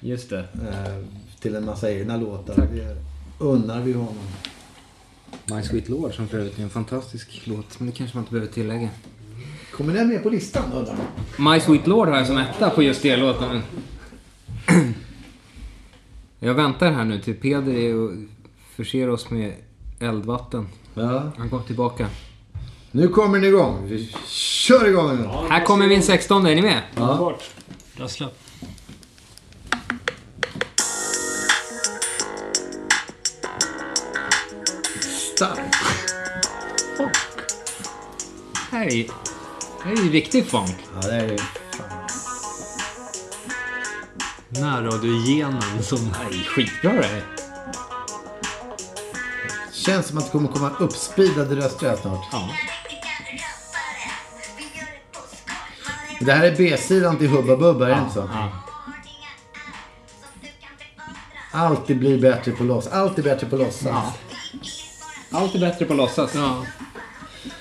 Just 0.00 0.30
det. 0.30 0.38
Eh, 0.38 1.04
till 1.40 1.54
en 1.54 1.64
massa 1.64 1.92
egna 1.92 2.16
låtar. 2.16 2.68
Det 2.72 2.96
unnar 3.38 3.80
vi 3.80 3.92
honom. 3.92 4.28
My 5.46 5.62
Sweet 5.62 5.88
Lord 5.88 6.14
som 6.14 6.28
för 6.28 6.38
övrigt 6.38 6.58
är 6.58 6.62
en 6.62 6.70
fantastisk 6.70 7.42
låt. 7.44 7.80
Men 7.80 7.90
det 7.90 7.96
kanske 7.96 8.16
man 8.16 8.22
inte 8.22 8.32
behöver 8.32 8.52
tillägga. 8.52 8.88
Kommer 9.72 9.94
den 9.94 10.08
med 10.08 10.22
på 10.22 10.30
listan 10.30 10.64
man? 10.72 11.54
My 11.54 11.60
Sweet 11.60 11.86
Lord 11.86 12.08
har 12.08 12.16
jag 12.16 12.26
som 12.26 12.38
etta 12.38 12.70
på 12.70 12.82
just 12.82 13.02
det 13.02 13.16
låten. 13.16 13.62
Jag 16.42 16.54
väntar 16.54 16.92
här 16.92 17.04
nu 17.04 17.20
till 17.20 17.34
Peder 17.34 17.72
är 17.72 17.94
och 17.94 18.10
förser 18.76 19.08
oss 19.08 19.30
med 19.30 19.54
eldvatten. 20.00 20.68
Ja. 20.94 21.32
Han 21.36 21.50
kommer 21.50 21.62
tillbaka. 21.62 22.06
Nu 22.90 23.08
kommer 23.08 23.38
den 23.38 23.48
igång. 23.48 23.86
Vi 23.86 24.14
kör 24.26 24.88
igång 24.88 25.16
nu. 25.16 25.28
Här 25.48 25.64
kommer 25.64 25.88
min 25.88 26.02
sextonde, 26.02 26.50
är 26.50 26.54
ni 26.54 26.62
med? 26.62 26.82
Ja. 26.96 27.38
Rassla. 27.96 28.28
Stark. 35.34 35.58
Här 38.70 38.86
är, 38.86 39.06
här 39.84 39.92
är 39.92 40.04
ju 40.04 40.10
riktig 40.10 40.46
funk. 40.46 40.76
Ja, 40.94 41.08
det 41.08 41.14
är 41.14 41.38
fan. 41.38 41.59
Närradiogenen 44.50 45.82
som... 45.82 45.98
Nej, 45.98 46.44
skitbra 46.44 46.92
det 46.92 47.06
här. 47.06 47.22
Känns 49.72 50.06
som 50.06 50.18
att 50.18 50.24
det 50.24 50.30
kommer 50.30 50.48
komma 50.48 50.70
uppspeedade 50.78 51.56
röster 51.56 51.88
här 51.88 51.96
snart. 51.96 52.28
Ja. 52.32 52.48
Det 56.20 56.32
här 56.32 56.44
är 56.46 56.56
B-sidan 56.56 57.16
till 57.16 57.28
Hubba 57.28 57.56
Bubba, 57.56 57.88
är 57.88 57.94
det 57.94 58.00
inte 58.00 58.14
så? 58.14 58.28
ja. 58.32 58.48
Alltid 61.52 61.98
blir 61.98 62.20
bättre 62.20 62.52
på 62.52 62.64
loss. 62.64 62.86
Alltid 62.86 63.24
bättre 63.24 63.46
på 63.46 63.56
låtsas. 63.56 64.14
Allt 65.30 65.54
är 65.54 65.58
bättre 65.58 65.84
på 65.84 65.94
låtsas. 65.94 66.34
Ja. 66.34 66.64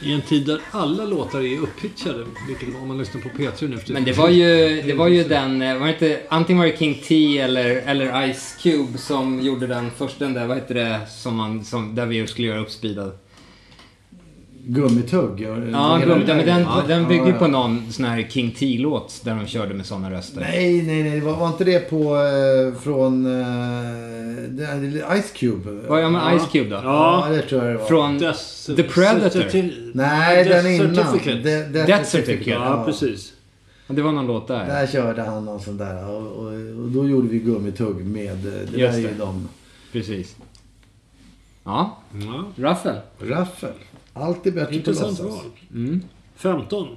I 0.01 0.13
en 0.13 0.21
tid 0.21 0.45
där 0.45 0.61
alla 0.71 1.05
låtar 1.05 1.41
är 1.41 1.59
upppitchade, 1.59 2.25
vilket 2.47 2.75
om 2.81 2.87
man 2.87 2.97
lyssnar 2.97 3.21
på 3.21 3.29
P3 3.29 3.67
nu 3.67 3.77
för. 3.77 3.93
Men 3.93 4.03
det 4.03 4.13
var 4.13 4.29
ju, 4.29 4.81
det 4.81 4.93
var 4.93 5.07
ju 5.07 5.23
den, 5.23 5.61
eh, 5.61 5.77
var 5.77 5.87
det 5.87 5.93
inte, 5.93 6.21
antingen 6.29 6.59
var 6.59 6.67
det 6.67 6.77
King 6.77 7.01
T 7.03 7.37
eller, 7.37 7.65
eller 7.65 8.33
Ice 8.33 8.57
Cube 8.61 8.97
som 8.97 9.41
gjorde 9.41 9.67
den 9.67 9.91
först, 9.97 10.19
den 10.19 10.33
där, 10.33 10.47
vad 10.47 10.57
heter 10.57 10.75
det, 10.75 10.99
som 11.09 11.35
man, 11.35 11.65
som, 11.65 11.95
där 11.95 12.05
vi 12.05 12.27
skulle 12.27 12.47
göra 12.47 12.59
uppspeedad. 12.59 13.11
Gummitugg. 14.65 15.41
Ja, 15.41 15.55
glömde, 16.03 16.35
men 16.35 16.45
den, 16.45 16.61
Ja, 16.61 16.83
den 16.87 17.01
ja, 17.01 17.07
byggde 17.09 17.25
ju 17.27 17.31
ja. 17.33 17.39
på 17.39 17.47
någon 17.47 17.91
sån 17.91 18.05
här 18.05 18.27
King 18.29 18.51
T-låt 18.51 19.21
där 19.23 19.35
de 19.35 19.47
körde 19.47 19.73
med 19.73 19.85
såna 19.85 20.11
röster. 20.11 20.41
Nej, 20.41 20.81
nej, 20.83 21.03
nej. 21.03 21.19
Var, 21.19 21.35
var 21.37 21.47
inte 21.47 21.63
det 21.63 21.89
på... 21.89 22.15
Eh, 22.15 22.81
från... 22.81 23.25
Eh, 23.25 23.87
det- 24.49 25.21
Ice 25.21 25.31
Cube? 25.35 25.71
Vad 25.87 26.01
gör 26.01 26.09
man 26.09 26.39
Ice 26.39 26.51
Cube 26.51 26.69
då? 26.69 26.75
Ja, 26.75 27.27
det 27.31 27.41
tror 27.41 27.63
jag 27.63 27.73
det 27.73 27.77
var. 27.77 27.85
Från 27.85 28.19
Des- 28.19 28.75
The 28.75 28.83
Predator. 28.83 29.43
Nej, 29.93 30.43
Death 30.45 30.63
den 30.63 30.73
innan. 30.73 30.95
Certificate. 30.95 31.39
De- 31.67 31.83
Death 31.85 32.03
Certificate. 32.09 32.49
Ja, 32.65 32.83
precis. 32.85 33.33
Det 33.87 34.01
var 34.01 34.11
någon 34.11 34.27
låt 34.27 34.47
där. 34.47 34.65
Där 34.67 34.87
körde 34.87 35.21
han 35.21 35.45
någon 35.45 35.59
sån 35.59 35.77
där. 35.77 36.09
Och, 36.09 36.21
och, 36.27 36.45
och 36.83 36.89
då 36.91 37.07
gjorde 37.09 37.27
vi 37.27 37.39
gummitugg 37.39 38.05
med... 38.05 38.37
Det 38.37 38.59
Just 38.59 38.73
där 38.75 38.87
är 38.87 38.97
ju 38.97 39.07
det. 39.07 39.13
de. 39.19 39.47
Precis. 39.91 40.35
Ja, 41.63 41.97
Ja, 42.13 42.43
Ruffel. 42.55 42.95
Raffel. 43.19 43.69
Alltid 44.21 44.53
bättre 44.55 44.75
intressant 44.75 45.17
på 45.17 45.23
låtsas. 45.23 45.43
val. 45.43 45.99
15. 46.35 46.87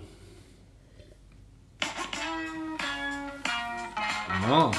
Ja. 4.49 4.75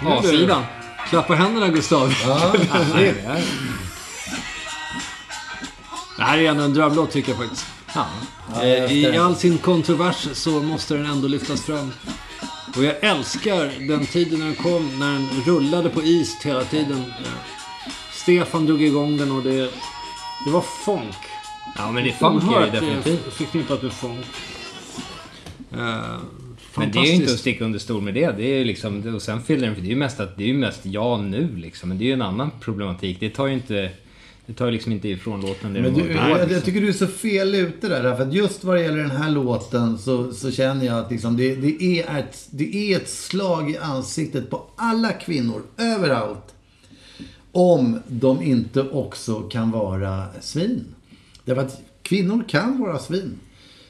Är 0.00 0.04
det- 0.04 0.18
A-sidan. 0.18 0.64
Klappa 1.08 1.34
händerna 1.34 1.68
Gustav. 1.68 2.14
Ja, 2.26 2.52
Nej, 2.94 3.14
det 3.14 3.20
är- 3.20 3.44
Det 6.16 6.22
här 6.24 6.38
är 6.38 6.50
ändå 6.50 6.62
en 6.64 6.74
drömlåt 6.74 7.10
tycker 7.10 7.28
jag 7.32 7.38
faktiskt. 7.40 7.66
Ja. 7.94 8.06
Eh, 8.62 8.92
I 8.92 9.16
all 9.16 9.36
sin 9.36 9.58
kontrovers 9.58 10.28
så 10.32 10.50
måste 10.50 10.94
den 10.94 11.06
ändå 11.06 11.28
lyftas 11.28 11.62
fram. 11.62 11.92
Och 12.76 12.84
jag 12.84 13.04
älskar 13.04 13.88
den 13.88 14.06
tiden 14.06 14.38
när 14.38 14.46
den 14.46 14.54
kom, 14.54 14.98
när 14.98 15.12
den 15.12 15.28
rullade 15.46 15.88
på 15.90 16.02
is 16.02 16.36
hela 16.44 16.64
tiden. 16.64 17.12
Stefan 18.12 18.66
drog 18.66 18.82
igång 18.82 19.16
den 19.16 19.32
och 19.32 19.42
det, 19.42 19.70
det 20.44 20.50
var 20.50 20.60
funk. 20.84 21.16
Ja, 21.78 21.90
men 21.90 22.04
det 22.04 22.12
funkar 22.12 22.60
ju 22.60 22.66
eh, 22.66 22.72
definitivt. 22.72 23.32
förknippat 23.32 23.82
med 23.82 23.92
funk. 23.92 24.26
Eh, 25.72 25.78
Men 26.76 26.90
det 26.92 26.98
är 26.98 27.04
ju 27.04 27.12
inte 27.12 27.32
att 27.32 27.38
sticka 27.38 27.64
under 27.64 27.78
stol 27.78 28.02
med 28.02 28.14
det. 28.14 28.32
Det 28.36 28.42
är 28.44 28.58
ju 28.58 28.64
liksom, 28.64 29.14
och 29.14 29.22
sen 29.22 29.42
fyller 29.42 29.66
den, 29.66 29.74
för 29.74 29.82
det 29.82 29.88
är 29.88 29.90
ju 29.90 29.96
mest 29.96 30.20
att 30.20 30.36
det 30.36 30.42
är 30.42 30.48
ju 30.48 30.54
mest 30.58 30.80
ja 30.82 31.16
nu 31.22 31.56
liksom. 31.56 31.88
Men 31.88 31.98
det 31.98 32.04
är 32.04 32.06
ju 32.06 32.12
en 32.12 32.22
annan 32.22 32.50
problematik. 32.60 33.16
Det 33.20 33.30
tar 33.30 33.46
ju 33.46 33.54
inte, 33.54 33.90
det 34.46 34.52
tar 34.52 34.66
ju 34.66 34.72
liksom 34.72 34.92
inte 34.92 35.08
ifrån 35.08 35.40
låten 35.40 35.72
det 35.72 35.80
Men 35.82 35.94
du, 35.94 36.00
jag, 36.12 36.30
gjort. 36.40 36.50
jag 36.50 36.64
tycker 36.64 36.80
du 36.80 36.88
är 36.88 36.92
så 36.92 37.06
fel 37.06 37.54
ute 37.54 37.88
där. 37.88 38.16
För 38.16 38.22
att 38.22 38.32
just 38.34 38.64
vad 38.64 38.76
det 38.76 38.82
gäller 38.82 38.98
den 38.98 39.10
här 39.10 39.30
låten 39.30 39.98
så, 39.98 40.32
så 40.32 40.50
känner 40.50 40.86
jag 40.86 40.98
att 40.98 41.10
liksom 41.10 41.36
det, 41.36 41.54
det, 41.54 41.82
är 42.00 42.18
ett, 42.18 42.46
det 42.50 42.92
är 42.92 42.96
ett 42.96 43.08
slag 43.08 43.70
i 43.70 43.76
ansiktet 43.78 44.50
på 44.50 44.62
alla 44.76 45.12
kvinnor, 45.12 45.62
överallt. 45.78 46.54
Om 47.52 48.00
de 48.06 48.42
inte 48.42 48.82
också 48.82 49.40
kan 49.40 49.70
vara 49.70 50.24
svin. 50.40 50.84
Därför 51.48 51.62
att 51.62 51.82
kvinnor 52.02 52.44
kan 52.48 52.80
vara 52.80 52.98
svin. 52.98 53.38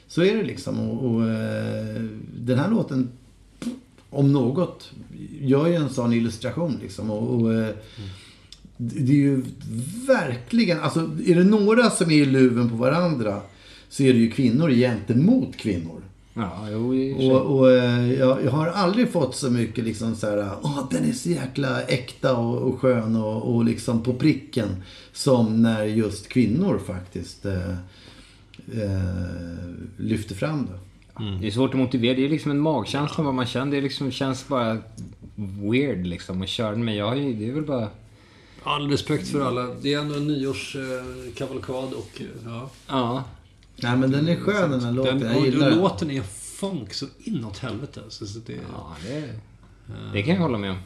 Så 0.07 0.23
är 0.23 0.37
det 0.37 0.43
liksom. 0.43 0.79
Och, 0.79 1.05
och 1.05 1.29
eh, 1.29 2.03
den 2.37 2.59
här 2.59 2.69
låten, 2.69 3.09
om 4.09 4.31
något, 4.31 4.91
gör 5.41 5.67
ju 5.67 5.75
en 5.75 5.89
sån 5.89 6.13
illustration 6.13 6.79
liksom. 6.81 7.11
Och, 7.11 7.41
och, 7.41 7.53
eh, 7.53 7.75
det 8.77 9.11
är 9.11 9.15
ju 9.15 9.43
verkligen, 10.07 10.79
alltså 10.79 10.99
är 11.25 11.35
det 11.35 11.43
några 11.43 11.89
som 11.89 12.11
är 12.11 12.15
i 12.15 12.25
luven 12.25 12.69
på 12.69 12.75
varandra 12.75 13.41
så 13.89 14.03
är 14.03 14.13
det 14.13 14.19
ju 14.19 14.31
kvinnor 14.31 14.69
gentemot 14.69 15.55
kvinnor. 15.55 16.01
Ja, 16.33 16.67
jo, 16.71 17.31
och. 17.31 17.59
Och, 17.59 17.71
eh, 17.71 18.13
jag, 18.13 18.43
jag 18.43 18.51
har 18.51 18.67
aldrig 18.67 19.11
fått 19.11 19.35
så 19.35 19.51
mycket 19.51 19.83
liksom 19.83 20.15
så 20.15 20.27
här, 20.27 20.51
åh 20.61 20.87
den 20.91 21.09
är 21.09 21.13
så 21.13 21.29
jäkla 21.29 21.81
äkta 21.81 22.37
och, 22.37 22.57
och 22.57 22.79
skön 22.79 23.15
och, 23.15 23.55
och 23.55 23.65
liksom 23.65 24.03
på 24.03 24.13
pricken. 24.13 24.83
Som 25.13 25.61
när 25.61 25.83
just 25.83 26.29
kvinnor 26.29 26.81
faktiskt 26.87 27.45
eh, 27.45 27.69
eh, 28.73 28.99
lyfter 29.97 30.35
fram 30.35 30.65
det. 30.65 30.79
Det 31.41 31.47
är 31.47 31.51
svårt 31.51 31.69
att 31.69 31.79
motivera. 31.79 32.15
Det 32.15 32.25
är 32.25 32.29
liksom 32.29 32.51
en 32.51 32.59
magkänsla 32.59 33.23
vad 33.23 33.33
man 33.33 33.45
känner. 33.45 33.71
Det 33.71 33.81
liksom, 33.81 34.11
känns 34.11 34.47
bara 34.47 34.77
weird 35.35 36.07
liksom 36.07 36.41
att 36.41 36.49
köra 36.49 36.71
den. 36.71 36.85
Men 36.85 36.95
jag 36.95 37.17
ju, 37.17 37.33
det 37.33 37.49
är 37.49 37.53
väl 37.53 37.63
bara... 37.63 37.87
All 38.63 38.91
respekt 38.91 39.27
för 39.27 39.41
alla. 39.41 39.67
Det 39.81 39.93
är 39.93 39.99
ändå 39.99 40.15
en 40.15 40.27
nyårskavalkad 40.27 41.93
och... 41.93 42.21
Ja. 42.45 42.69
Ja. 42.87 43.23
Nej 43.83 43.97
men 43.97 44.11
den 44.11 44.27
är 44.27 44.35
skön 44.35 44.71
den 44.71 44.81
här 44.81 44.91
låten. 44.91 45.19
Den, 45.19 45.33
Jag 45.35 45.45
gillar 45.45 45.69
den. 45.69 45.79
låten 45.79 46.11
är 46.11 46.21
funk 46.21 46.93
så 46.93 47.05
inåt 47.23 47.57
helvete. 47.57 48.01
Så, 48.09 48.25
så, 48.25 48.39
det, 48.45 48.53
Ja, 48.73 48.95
det, 49.07 49.29
det 50.13 50.23
kan 50.23 50.35
jag 50.35 50.41
hålla 50.41 50.57
med 50.57 50.71
om. 50.71 50.77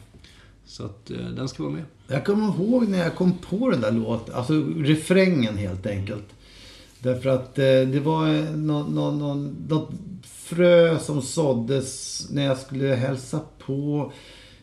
så 0.66 0.84
att 0.84 1.10
eh, 1.10 1.16
den 1.16 1.48
ska 1.48 1.62
vara 1.62 1.72
med. 1.72 1.84
Jag 2.08 2.24
kommer 2.26 2.46
ihåg 2.46 2.88
när 2.88 2.98
jag 2.98 3.14
kom 3.14 3.32
på 3.38 3.70
den 3.70 3.80
där 3.80 3.92
låten. 3.92 4.34
Alltså 4.34 4.52
refrängen 4.76 5.56
helt 5.56 5.86
enkelt. 5.86 6.24
Därför 7.00 7.28
att 7.30 7.58
eh, 7.58 7.64
det 7.64 8.00
var 8.04 8.28
eh, 8.34 8.50
någon, 8.50 8.94
någon, 8.94 9.18
någon, 9.18 9.56
något 9.68 9.90
frö 10.22 10.98
som 10.98 11.22
såddes 11.22 12.26
när 12.30 12.44
jag 12.44 12.58
skulle 12.58 12.94
hälsa 12.94 13.40
på 13.66 14.12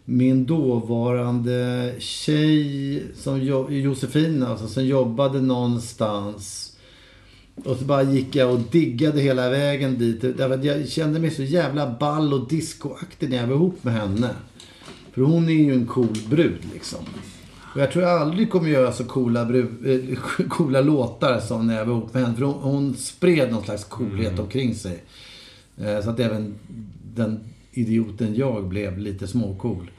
min 0.06 0.46
dåvarande 0.46 1.94
tjej, 2.00 3.04
som 3.16 3.42
jo, 3.42 3.72
Josefina, 3.72 4.48
alltså, 4.48 4.68
som 4.68 4.86
jobbade 4.86 5.42
någonstans. 5.42 6.71
Och 7.66 7.78
så 7.78 7.86
bara 7.86 8.04
gick 8.04 8.36
jag 8.36 8.54
och 8.54 8.60
diggade 8.72 9.22
hela 9.22 9.50
vägen 9.50 9.98
dit. 9.98 10.22
Därför 10.22 10.50
att 10.50 10.64
jag 10.64 10.90
kände 10.90 11.20
mig 11.20 11.32
så 11.32 11.44
jävla 11.44 11.96
ball 12.00 12.34
och 12.34 12.48
discoaktig 12.50 13.30
när 13.30 13.38
jag 13.38 13.48
var 13.48 13.56
ihop 13.56 13.84
med 13.84 13.94
henne. 13.94 14.30
För 15.14 15.22
hon 15.22 15.50
är 15.50 15.54
ju 15.54 15.74
en 15.74 15.86
cool 15.86 16.18
brud 16.30 16.60
liksom. 16.74 17.00
Och 17.76 17.82
jag 17.82 17.92
tror 17.92 18.04
jag 18.06 18.22
aldrig 18.22 18.52
kommer 18.52 18.70
göra 18.70 18.92
så 18.92 19.04
coola, 19.04 19.46
bru- 19.46 20.10
eh, 20.12 20.46
coola 20.50 20.82
låtar 20.82 21.40
som 21.40 21.68
när 21.68 21.78
jag 21.78 21.86
var 21.86 21.94
ihop 21.94 22.14
med 22.14 22.24
henne. 22.24 22.36
För 22.36 22.44
hon, 22.46 22.62
hon 22.62 22.94
spred 22.98 23.52
någon 23.52 23.64
slags 23.64 23.84
coolhet 23.84 24.40
omkring 24.40 24.76
sig. 24.76 25.04
Eh, 25.78 26.02
Så 26.04 26.10
att 26.10 26.20
även 26.20 26.54
den 27.16 27.40
idioten 27.72 28.36
jag 28.36 28.68
blev 28.68 28.98
lite 28.98 29.28
småcool. 29.28 29.92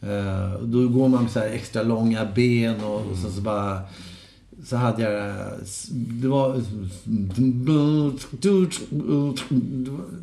Eh, 0.00 0.60
Då 0.62 0.88
går 0.88 1.08
man 1.08 1.22
med 1.22 1.32
så 1.32 1.38
här 1.38 1.46
extra 1.48 1.82
långa 1.82 2.24
ben 2.34 2.80
och, 2.84 3.00
och 3.10 3.16
så, 3.22 3.30
så 3.30 3.40
bara... 3.40 3.80
Så 4.64 4.76
hade 4.76 5.02
jag... 5.02 5.34
Det 5.94 6.28
var... 6.28 6.62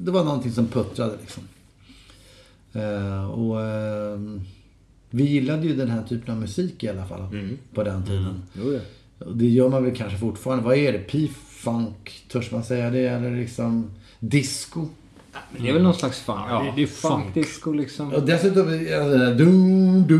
Det 0.05 0.11
var 0.11 0.23
någonting 0.23 0.51
som 0.51 0.67
puttrade 0.67 1.17
liksom. 1.21 1.43
Eh, 2.73 3.29
Och... 3.31 3.61
eh, 3.61 4.19
Vi 5.09 5.23
gillade 5.23 5.67
ju 5.67 5.75
den 5.75 5.89
här 5.89 6.03
typen 6.03 6.33
av 6.35 6.39
musik 6.41 6.83
i 6.83 6.89
alla 6.89 7.05
fall. 7.05 7.21
På 7.73 7.83
den 7.83 8.05
tiden. 8.05 8.41
Och 9.19 9.37
det 9.37 9.47
gör 9.47 9.69
man 9.69 9.83
väl 9.83 9.95
kanske 9.95 10.17
fortfarande. 10.17 10.63
Vad 10.65 10.77
är 10.77 10.91
det? 10.93 10.99
P-funk? 10.99 12.23
Törs 12.31 12.51
man 12.51 12.63
säga 12.63 12.89
det? 12.89 13.07
Eller 13.07 13.35
liksom 13.35 13.91
disco? 14.19 14.87
Men 15.51 15.63
det 15.63 15.69
är 15.69 15.73
väl 15.73 15.83
någon 15.83 15.93
slags 15.93 16.19
funk. 16.19 16.39
Ja, 16.49 16.59
det- 16.63 16.73
det 16.75 16.81
är 16.83 16.87
funk. 16.87 17.23
Funkdisco 17.23 17.73
liksom. 17.73 18.13
Och 18.13 18.21
dessutom 18.25 18.67
är 18.67 18.71
det 18.71 19.17
där 19.17 19.35
du, 19.35 19.45
du, 20.07 20.17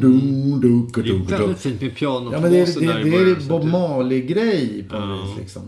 du, 0.00 0.18
du, 0.60 0.86
Det 0.92 1.00
är 1.00 1.02
du, 1.02 1.18
du. 1.18 1.24
väldigt 1.24 1.58
fint 1.58 1.80
med 1.80 1.96
piano 1.96 2.32
Ja 2.32 2.40
men 2.40 2.50
det 2.52 2.58
är, 2.60 2.66
det, 2.80 3.04
det 3.04 3.10
början, 3.10 3.36
är 3.36 3.48
Bob 3.48 3.60
det- 3.64 3.66
Marley-grej 3.70 4.84
på 4.90 4.98
något 4.98 5.20
Ja. 5.20 5.26
vis 5.26 5.38
liksom. 5.40 5.62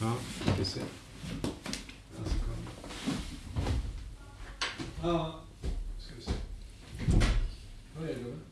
Ja, 0.00 0.12
vi 0.58 0.64
ser. 0.64 0.82
Ja, 5.02 5.34
ska 5.98 6.14
vi 6.18 6.22
se. 6.24 6.30
Vad 7.98 8.04
är 8.08 8.14
det? 8.14 8.51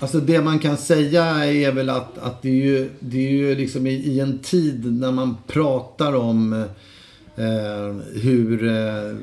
Alltså 0.00 0.20
det 0.20 0.40
man 0.40 0.58
kan 0.58 0.76
säga 0.76 1.24
är 1.44 1.72
väl 1.72 1.90
att, 1.90 2.18
att 2.18 2.42
det 2.42 2.48
är 2.48 2.64
ju, 2.64 2.90
det 3.00 3.26
är 3.26 3.30
ju 3.30 3.54
liksom 3.54 3.86
i, 3.86 3.90
i 3.90 4.20
en 4.20 4.38
tid 4.38 4.92
när 5.00 5.12
man 5.12 5.36
pratar 5.46 6.12
om 6.14 6.52
eh, 7.36 8.20
hur 8.20 8.66
eh, 8.66 9.16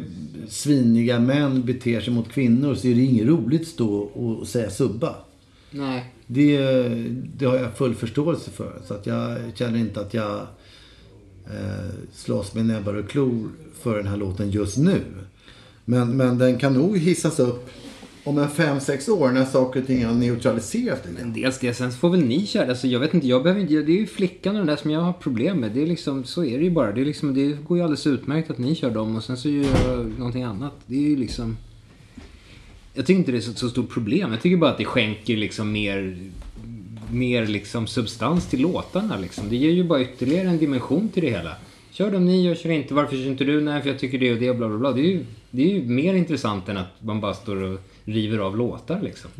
sviniga 0.49 1.19
män 1.19 1.65
beter 1.65 2.01
sig 2.01 2.13
mot 2.13 2.29
kvinnor 2.29 2.75
så 2.75 2.87
är 2.87 2.95
det 2.95 3.01
inget 3.01 3.27
roligt 3.27 3.61
att 3.61 3.67
stå 3.67 3.97
och 3.97 4.47
säga 4.47 4.69
subba. 4.69 5.15
Nej. 5.71 6.13
Det, 6.27 6.57
det 7.37 7.45
har 7.45 7.55
jag 7.55 7.77
full 7.77 7.95
förståelse 7.95 8.51
för. 8.51 8.81
Så 8.87 8.93
att 8.93 9.05
jag 9.05 9.37
känner 9.55 9.79
inte 9.79 10.01
att 10.01 10.13
jag 10.13 10.41
eh, 11.45 11.93
slåss 12.13 12.53
med 12.53 12.65
näbbar 12.65 12.93
och 12.93 13.09
klor 13.09 13.49
för 13.81 13.97
den 13.97 14.07
här 14.07 14.17
låten 14.17 14.51
just 14.51 14.77
nu. 14.77 15.01
Men, 15.85 16.17
men 16.17 16.37
den 16.37 16.57
kan 16.57 16.73
nog 16.73 16.97
hissas 16.97 17.39
upp 17.39 17.69
om 18.25 18.37
en 18.37 18.49
fem 18.49 18.79
sex 18.79 19.09
år 19.09 19.31
när 19.31 19.45
saker 19.45 19.81
och 19.81 19.87
ting 19.87 20.05
har 20.05 20.13
neutraliserats 20.13 21.01
Men 21.19 21.33
Dels 21.33 21.59
det, 21.59 21.73
sen 21.73 21.91
får 21.91 22.09
väl 22.09 22.25
ni 22.25 22.45
köra. 22.45 22.69
Alltså, 22.69 22.87
jag 22.87 22.99
vet 22.99 23.13
inte, 23.13 23.27
jag 23.27 23.43
behöver 23.43 23.61
inte, 23.61 23.73
det 23.73 23.91
är 23.91 23.99
ju 23.99 24.07
flickan 24.07 24.55
och 24.55 24.59
den 24.59 24.67
där 24.67 24.75
som 24.75 24.91
jag 24.91 25.01
har 25.01 25.13
problem 25.13 25.59
med. 25.59 25.71
Det 25.71 25.81
är 25.81 25.87
liksom, 25.87 26.23
så 26.23 26.45
är 26.45 26.57
det 26.57 26.63
ju 26.63 26.71
bara. 26.71 26.91
Det, 26.91 27.01
är 27.01 27.05
liksom, 27.05 27.33
det 27.33 27.51
går 27.67 27.77
ju 27.77 27.83
alldeles 27.83 28.07
utmärkt 28.07 28.49
att 28.49 28.57
ni 28.57 28.75
kör 28.75 28.89
dem 28.89 29.15
och 29.15 29.23
sen 29.23 29.37
så 29.37 29.49
gör 29.49 29.63
jag 29.63 30.19
någonting 30.19 30.43
annat. 30.43 30.73
Det 30.85 30.95
är 30.95 31.09
ju 31.09 31.15
liksom... 31.15 31.57
Jag 32.93 33.05
tycker 33.05 33.19
inte 33.19 33.31
det 33.31 33.37
är 33.37 33.41
så, 33.41 33.53
så 33.53 33.69
stort 33.69 33.89
problem. 33.89 34.31
Jag 34.31 34.41
tycker 34.41 34.57
bara 34.57 34.71
att 34.71 34.77
det 34.77 34.85
skänker 34.85 35.37
liksom 35.37 35.71
mer, 35.71 36.17
mer 37.11 37.45
liksom 37.47 37.87
substans 37.87 38.47
till 38.47 38.61
låtarna 38.61 39.17
liksom. 39.17 39.49
Det 39.49 39.55
ger 39.55 39.71
ju 39.71 39.83
bara 39.83 40.01
ytterligare 40.01 40.47
en 40.47 40.57
dimension 40.57 41.09
till 41.09 41.23
det 41.23 41.29
hela. 41.29 41.51
Kör 41.91 42.11
de 42.11 42.25
ni, 42.25 42.47
jag 42.47 42.57
kör 42.57 42.69
inte. 42.69 42.93
Varför 42.93 43.15
kör 43.15 43.27
inte 43.27 43.43
du? 43.43 43.61
Nej, 43.61 43.81
för 43.81 43.89
jag 43.89 43.99
tycker 43.99 44.19
det 44.19 44.31
och 44.31 44.39
det, 44.39 44.57
bla 44.57 44.67
bla 44.67 44.77
bla. 44.77 44.91
Det 44.91 45.01
är 45.01 45.09
ju, 45.09 45.25
det 45.51 45.63
är 45.63 45.75
ju 45.75 45.81
mer 45.81 46.13
intressant 46.13 46.69
än 46.69 46.77
att 46.77 47.01
man 47.01 47.21
bara 47.21 47.33
står 47.33 47.63
och 47.63 47.79
river 48.05 48.37
av 48.39 48.57
låtar 48.57 49.01
liksom. 49.01 49.31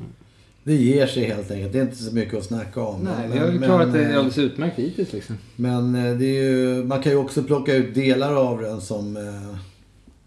Det 0.63 0.75
ger 0.75 1.07
sig 1.07 1.23
helt 1.23 1.51
enkelt. 1.51 1.73
Det 1.73 1.79
är 1.79 1.83
inte 1.83 1.95
så 1.95 2.15
mycket 2.15 2.33
att 2.33 2.45
snacka 2.45 2.81
om. 2.81 3.01
Nej, 3.01 3.29
vi 3.31 3.37
har 3.37 3.45
ju 3.45 3.51
men- 3.59 3.63
klarat 3.69 3.93
det 3.93 4.05
alldeles 4.17 4.37
utmärkt 4.37 4.79
hittills 4.79 5.13
liksom. 5.13 5.37
Men 5.55 5.95
eh, 5.95 6.17
det 6.17 6.25
är 6.25 6.43
ju, 6.43 6.83
man 6.83 7.01
kan 7.03 7.11
ju 7.11 7.17
också 7.17 7.43
plocka 7.43 7.73
ut 7.75 7.95
delar 7.95 8.33
av 8.35 8.61
den 8.61 8.81
som, 8.81 9.17
eh, 9.17 9.55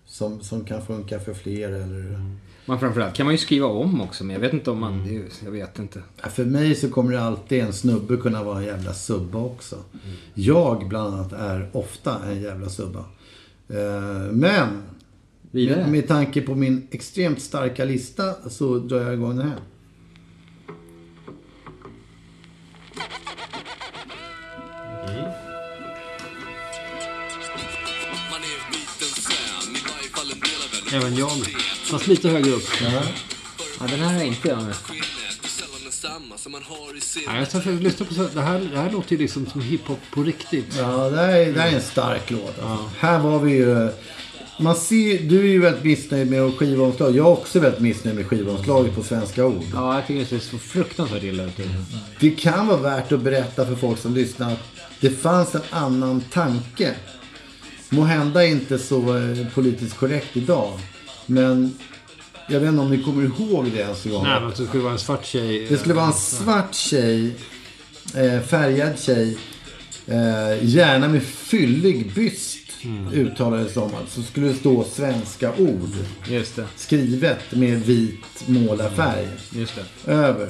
som, 0.07 0.41
som 0.41 0.64
kan 0.64 0.82
funka 0.86 1.20
för 1.20 1.34
fler. 1.34 1.68
Eller, 1.68 2.20
Men 2.66 2.78
framförallt 2.78 3.14
kan 3.14 3.26
man 3.26 3.34
ju 3.34 3.39
skriva 3.39 3.66
om 3.66 4.01
också, 4.01 4.24
men 4.24 4.34
jag 4.34 4.41
vet 4.41 4.53
inte 4.53 4.70
om 4.70 4.78
man... 4.78 5.05
Det, 5.05 5.11
är 5.11 5.12
ju- 5.14 5.28
jag 5.45 5.51
vet 5.51 5.78
inte. 5.78 6.03
För 6.30 6.45
mig 6.45 6.74
så 6.74 6.91
kommer 6.91 7.12
det 7.12 7.22
alltid 7.22 7.61
en 7.61 7.72
snubbe 7.72 8.16
kunna 8.16 8.43
vara 8.45 8.59
en 8.59 8.64
jävla 8.64 8.95
subba 8.95 9.39
också. 9.39 9.76
Jag 10.34 10.89
bland 10.89 11.14
annat 11.14 11.32
är 11.32 11.68
ofta 11.72 12.16
en 12.30 12.43
jävla 12.43 12.68
subba. 12.68 13.05
Eh, 13.68 14.30
Men 14.32 14.68
Vidare. 15.51 15.80
med, 15.80 15.88
med 15.88 16.09
tanke 16.09 16.40
på 16.40 16.55
min 16.55 16.88
extremt 16.90 17.42
starka 17.42 17.84
lista 17.84 18.51
så 18.51 18.78
drar 18.78 19.01
jag 19.01 19.14
igång 19.14 19.36
den 19.36 19.49
här. 19.49 19.61
Även 30.92 31.16
jag 31.16 31.38
med. 31.38 31.49
Fast 31.90 32.07
lite 32.07 32.28
högre 32.28 32.51
upp. 32.51 32.62
Ja, 33.80 33.86
den 33.86 34.01
här 34.01 34.20
är 34.20 34.24
inte 34.24 34.49
jag 34.49 34.62
med. 34.62 34.74
Nej, 37.26 37.38
jag 37.38 37.49
ska 37.49 37.70
lyssna 37.70 38.07
på 38.07 38.14
så. 38.14 38.28
Det 38.34 38.40
här, 38.40 38.61
det 38.72 38.78
här 38.78 38.90
låter 38.90 39.12
ju 39.12 39.18
liksom 39.18 39.46
som 39.46 39.61
hiphop 39.61 39.99
på 40.11 40.22
riktigt. 40.22 40.76
Ja, 40.78 41.11
det 41.11 41.16
här 41.16 41.28
är, 41.28 41.53
det 41.53 41.61
här 41.61 41.68
är 41.68 41.74
en 41.74 41.82
stark 41.82 42.30
låt. 42.30 42.59
Alltså. 42.59 42.90
Här 42.99 43.18
var 43.18 43.38
vi 43.38 43.53
ju... 43.53 43.90
Man 44.61 44.76
ser, 44.76 45.18
du 45.18 45.40
är 45.40 45.44
ju 45.44 45.61
väldigt 45.61 45.84
missnöjd 45.84 46.30
med 46.30 46.54
skivomslag. 46.54 47.16
Jag 47.16 47.26
är 47.26 47.30
också 47.30 47.61
väldigt 47.61 47.80
missnöjd 47.80 48.16
med 48.16 48.26
skivomslaget 48.26 48.94
på 48.94 49.02
Svenska 49.02 49.46
Ord. 49.46 49.62
Ja, 49.72 49.94
jag 49.94 50.06
tycker 50.06 50.20
det 50.20 50.26
ser 50.26 50.38
så 50.38 50.59
fruktansvärt 50.59 51.22
illa 51.22 51.44
ut. 51.44 51.61
Det 52.20 52.30
kan 52.30 52.66
vara 52.66 52.78
värt 52.78 53.12
att 53.12 53.20
berätta 53.20 53.66
för 53.66 53.74
folk 53.74 53.98
som 53.98 54.14
lyssnar 54.14 54.52
att 54.52 54.62
det 55.00 55.11
fanns 55.11 55.54
en 55.54 55.61
annan 55.70 56.20
tanke. 56.32 56.94
Må 57.90 58.02
hända 58.02 58.46
inte 58.46 58.78
så 58.78 59.16
eh, 59.16 59.46
politiskt 59.54 59.96
korrekt 59.96 60.36
idag. 60.36 60.78
Men 61.26 61.78
jag 62.48 62.61
vet 62.61 62.68
inte 62.68 62.80
om 62.80 62.90
ni 62.90 63.02
kommer 63.02 63.24
ihåg 63.24 63.70
det 63.74 63.80
ens 63.80 64.06
en 64.06 64.12
gång. 64.12 64.22
Nej, 64.22 64.40
men 64.40 64.50
det 64.50 64.66
skulle 64.66 64.82
vara 64.82 64.92
en 64.92 64.98
svart 64.98 65.24
tjej. 65.24 65.66
Det 65.68 65.78
skulle 65.78 65.94
vara 65.94 66.06
en 66.06 66.12
svart 66.12 66.74
tjej, 66.74 67.34
eh, 68.14 68.40
färgad 68.40 68.98
tjej, 68.98 69.38
eh, 70.06 70.64
gärna 70.64 71.09
med 71.09 71.22
fyllig 71.22 72.14
byst 72.14 72.67
uttalades 73.12 73.66
det 73.66 73.72
som. 73.72 73.90
Så 74.08 74.22
skulle 74.22 74.48
det 74.48 74.54
stå 74.54 74.84
svenska 74.84 75.52
ord 75.58 75.90
Just 76.28 76.56
det. 76.56 76.64
skrivet 76.76 77.38
med 77.50 77.82
vit 77.82 78.48
målarfärg 78.48 79.28
Just 79.50 79.72
det. 80.04 80.12
över. 80.12 80.48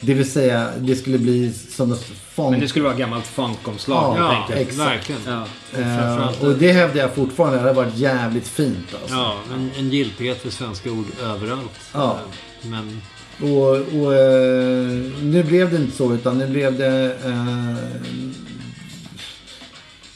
Det 0.00 0.14
vill 0.14 0.30
säga, 0.30 0.68
det 0.78 0.96
skulle 0.96 1.18
bli 1.18 1.52
som 1.52 1.92
ett 1.92 2.04
fång... 2.34 2.50
Men 2.50 2.60
det 2.60 2.68
skulle 2.68 2.84
vara 2.84 2.94
gammalt 2.96 3.26
funkomslag 3.26 4.16
Ja, 4.18 4.48
exakt. 4.54 4.78
Verkligen. 4.78 5.20
Ja. 5.26 5.46
Eh, 5.80 6.44
och 6.44 6.54
det 6.54 6.72
hävdar 6.72 7.00
jag 7.00 7.14
fortfarande. 7.14 7.58
Det 7.58 7.62
hade 7.62 7.74
varit 7.74 7.96
jävligt 7.96 8.48
fint 8.48 8.86
alltså. 9.02 9.14
Ja, 9.16 9.38
en, 9.54 9.70
en 9.78 9.90
giltighet 9.90 10.42
för 10.42 10.50
svenska 10.50 10.90
ord 10.90 11.06
överallt. 11.22 11.70
Ja. 11.92 12.18
Men 12.62 13.00
Och, 13.40 13.68
och 14.00 14.14
eh, 14.14 14.86
nu 15.22 15.44
blev 15.46 15.70
det 15.70 15.76
inte 15.76 15.96
så 15.96 16.14
utan 16.14 16.38
nu 16.38 16.46
blev 16.46 16.78
det... 16.78 17.16
Eh, 17.24 17.74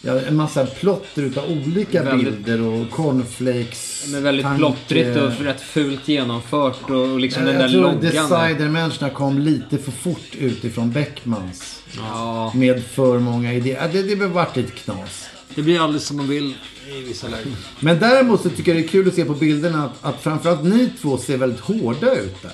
ja, 0.03 0.21
en 0.21 0.37
massa 0.37 0.67
plotter 0.67 1.23
utav 1.23 1.45
olika 1.51 2.03
Väldigt- 2.03 2.33
bilder 2.45 2.61
och 2.61 2.91
cornflakes. 2.91 4.05
Men 4.09 4.23
väldigt 4.23 4.45
tanke- 4.47 4.59
plottrigt 4.59 5.17
och 5.17 5.45
rätt 5.45 5.61
fult 5.61 6.09
genomfört 6.09 6.91
och, 6.91 6.97
och 7.13 7.21
liksom 7.21 7.45
den 7.45 7.55
jag 7.55 7.63
där 7.63 7.69
tror 7.69 7.83
loggan. 7.83 8.01
Decider-människorna 8.01 9.11
kom 9.11 9.39
lite 9.39 9.79
för 9.79 9.93
fort 9.93 10.37
utifrån 10.39 10.91
Beckmans. 10.91 11.83
Ja. 11.97 12.53
Med 12.55 12.85
för 12.85 13.19
många 13.19 13.53
idéer. 13.55 13.91
Det, 13.93 14.03
det 14.03 14.27
varit 14.27 14.57
lite 14.57 14.73
knas. 14.73 15.29
Det 15.55 15.63
blir 15.63 15.81
alldeles 15.81 16.05
som 16.07 16.17
man 16.17 16.29
vill 16.29 16.55
i 16.89 17.01
vissa 17.09 17.29
lägen. 17.29 17.57
Men 17.81 17.99
däremot 17.99 18.43
så 18.43 18.49
tycker 18.51 18.75
jag 18.75 18.83
det 18.83 18.87
är 18.87 18.89
kul 18.89 19.09
att 19.09 19.15
se 19.15 19.25
på 19.25 19.35
bilderna 19.35 19.85
att, 19.85 20.05
att 20.15 20.23
framförallt 20.23 20.65
ni 20.65 20.91
två 21.03 21.19
ser 21.19 21.37
väldigt 21.37 21.61
hårda 21.61 22.15
ut 22.15 22.43
där. 22.43 22.53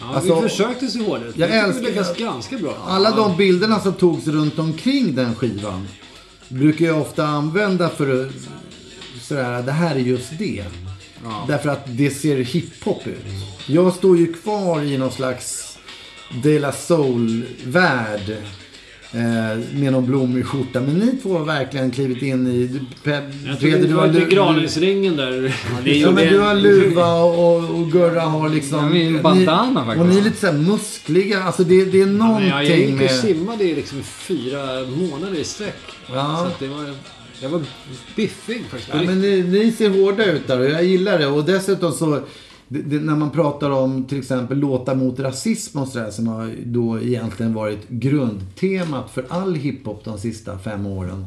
Ja, 0.00 0.14
Alltså, 0.14 0.34
vi 0.40 0.48
försökte 0.48 0.86
se 0.88 0.98
hårdare 0.98 1.28
ut. 1.28 1.36
jag 1.38 1.50
Jag, 1.50 1.68
älskar- 1.68 2.14
det 2.16 2.20
ganska 2.24 2.56
bra. 2.58 2.76
Alla 2.86 3.10
de 3.16 3.36
bilderna 3.36 3.80
som 3.80 3.92
togs 3.92 4.26
runt 4.26 4.58
omkring 4.58 5.14
den 5.14 5.34
skivan 5.34 5.88
brukar 6.50 6.86
jag 6.86 7.00
ofta 7.00 7.26
använda 7.26 7.88
för 7.88 8.24
att 8.24 8.32
sådär, 9.20 9.62
det 9.62 9.72
här 9.72 9.96
är 9.96 10.00
just 10.00 10.38
det. 10.38 10.64
Därför 11.48 11.68
att 11.68 11.84
det 11.86 12.10
ser 12.10 12.36
hiphop 12.36 13.06
ut. 13.06 13.24
Jag 13.66 13.94
står 13.94 14.16
ju 14.18 14.32
kvar 14.32 14.82
i 14.82 14.98
någon 14.98 15.12
slags 15.12 15.78
De 16.42 16.58
La 16.58 16.72
Soul-värld. 16.72 18.36
Eh, 19.12 19.58
med 19.74 19.92
någon 19.92 20.06
blommig 20.06 20.46
skjorta. 20.46 20.80
Men 20.80 20.94
ni 20.94 21.16
två 21.22 21.38
har 21.38 21.44
verkligen 21.44 21.90
klivit 21.90 22.22
in 22.22 22.46
i... 22.46 22.80
Pe- 23.04 23.32
Jag 23.46 23.80
det 23.80 23.86
du 23.86 23.94
har 23.94 24.08
till 24.08 24.20
lu- 24.20 24.28
Granhusringen 24.30 25.16
där. 25.16 25.54
Det 25.84 25.98
Ja, 25.98 26.10
men 26.10 26.28
du 26.32 26.38
har 26.38 26.54
luva 26.54 27.14
och, 27.14 27.56
och 27.80 27.92
Gurra 27.92 28.20
har 28.20 28.48
liksom... 28.48 28.96
Ja, 28.96 29.22
bandana 29.22 29.84
faktiskt. 29.84 30.00
Och 30.00 30.08
ni 30.08 30.18
är 30.18 30.22
lite 30.22 30.36
såhär 30.40 30.52
muskliga. 30.54 31.42
Alltså 31.42 31.64
det, 31.64 31.84
det 31.84 32.00
är 32.02 32.06
någonting 32.06 32.48
jag, 32.48 32.64
jag 32.64 32.78
gick 32.78 32.90
och 32.90 32.96
med... 32.96 33.10
simmade 33.10 33.64
i 33.64 33.74
liksom 33.74 34.02
fyra 34.02 34.60
månader 34.96 35.38
i 35.38 35.44
sträck. 35.44 35.80
Ja. 36.12 36.36
Så 36.40 36.46
att 36.46 36.58
det 36.60 36.68
var, 36.68 36.94
jag 37.42 37.48
var 37.48 37.62
biffig 38.16 38.62
faktiskt. 38.70 38.90
Ja, 38.94 39.02
men 39.02 39.20
ni, 39.20 39.42
ni 39.42 39.72
ser 39.72 39.90
hårda 39.90 40.24
ut 40.24 40.46
där 40.46 40.60
och 40.60 40.70
jag 40.70 40.84
gillar 40.84 41.18
det. 41.18 41.26
Och 41.26 41.44
dessutom 41.44 41.92
så, 41.92 42.20
det, 42.72 42.82
det, 42.82 43.00
när 43.00 43.16
man 43.16 43.30
pratar 43.30 43.70
om 43.70 44.04
till 44.04 44.18
exempel 44.18 44.58
låtar 44.58 44.94
mot 44.94 45.20
rasism 45.20 45.78
och 45.78 45.88
sådär 45.88 46.10
som 46.10 46.28
har 46.28 46.54
då 46.64 47.00
egentligen 47.00 47.54
varit 47.54 47.88
grundtemat 47.88 49.10
för 49.10 49.26
all 49.28 49.54
hiphop 49.54 50.04
de 50.04 50.18
sista 50.18 50.58
fem 50.58 50.86
åren. 50.86 51.26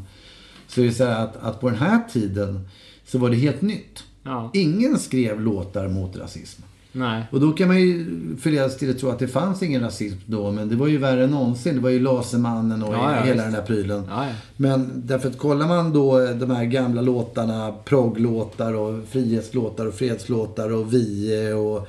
Så 0.68 0.82
är 0.82 0.86
det 0.86 0.92
så 0.92 1.06
här 1.06 1.24
att, 1.24 1.36
att 1.36 1.62
på 1.62 1.70
den 1.70 1.80
här 1.80 2.02
tiden 2.14 2.68
så 3.06 3.18
var 3.18 3.30
det 3.30 3.36
helt 3.36 3.62
nytt. 3.62 4.04
Ja. 4.24 4.52
Ingen 4.54 5.00
skrev 5.00 5.42
låtar 5.42 5.88
mot 5.88 6.18
rasism. 6.18 6.62
Nej. 6.96 7.24
Och 7.32 7.40
då 7.40 7.52
kan 7.52 7.68
man 7.68 7.82
ju 7.82 8.06
förledas 8.42 8.78
till 8.78 8.90
att 8.90 9.00
tro 9.00 9.10
att 9.10 9.20
det 9.20 9.28
fanns 9.28 9.64
ingen 9.64 9.82
rasism 9.82 10.18
då, 10.26 10.52
men 10.52 10.70
det 10.70 10.76
var 10.76 10.88
ju 10.88 10.98
värre 10.98 11.24
än 11.24 11.30
någonsin. 11.30 11.76
Det 11.76 11.82
var 11.82 11.90
ju 11.90 12.00
Lasermannen 12.00 12.84
och 12.84 12.94
Ja, 12.94 13.16
ja, 13.16 13.22
hela 13.22 13.44
den 13.44 13.54
där 13.54 13.62
prylen. 13.62 14.04
Ja. 14.10 14.28
Men 14.58 14.92
därför 14.96 15.30
att 15.30 15.38
kollar 15.38 15.68
man 15.68 15.94
då 15.94 16.28
de 16.34 16.52
här 16.52 16.66
gamla 16.66 17.02
låtarna, 17.02 17.74
progglåtar 17.86 18.74
och 18.74 19.04
frihetslåtar 19.10 19.86
och 19.86 19.94
fredslåtar 19.94 20.72
och 20.72 20.94
vie 20.94 21.54
och, 21.54 21.88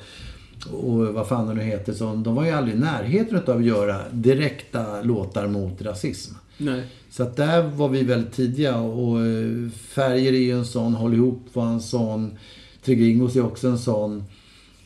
och 0.71 1.13
vad 1.13 1.27
fan 1.27 1.47
det 1.47 1.53
nu 1.53 1.61
heter. 1.61 1.93
Så 1.93 2.05
de 2.15 2.35
var 2.35 2.45
ju 2.45 2.51
aldrig 2.51 2.75
i 2.75 2.79
närheten 2.79 3.41
av 3.47 3.57
att 3.57 3.65
göra 3.65 3.99
direkta 4.11 5.01
låtar 5.01 5.47
mot 5.47 5.81
rasism. 5.81 6.33
Nej. 6.57 6.83
Så 7.09 7.23
att 7.23 7.35
där 7.35 7.63
var 7.63 7.89
vi 7.89 8.03
väldigt 8.03 8.33
tidiga 8.33 8.77
och 8.77 9.25
eh, 9.25 9.69
Färger 9.77 10.33
är 10.33 10.37
ju 10.37 10.51
en 10.51 10.65
sån, 10.65 10.93
Håll 10.93 11.13
ihop 11.13 11.47
var 11.53 11.65
en 11.65 11.81
sån, 11.81 12.37
Trigringos 12.85 13.35
är 13.35 13.45
också 13.45 13.67
en 13.67 13.77
sån. 13.77 14.23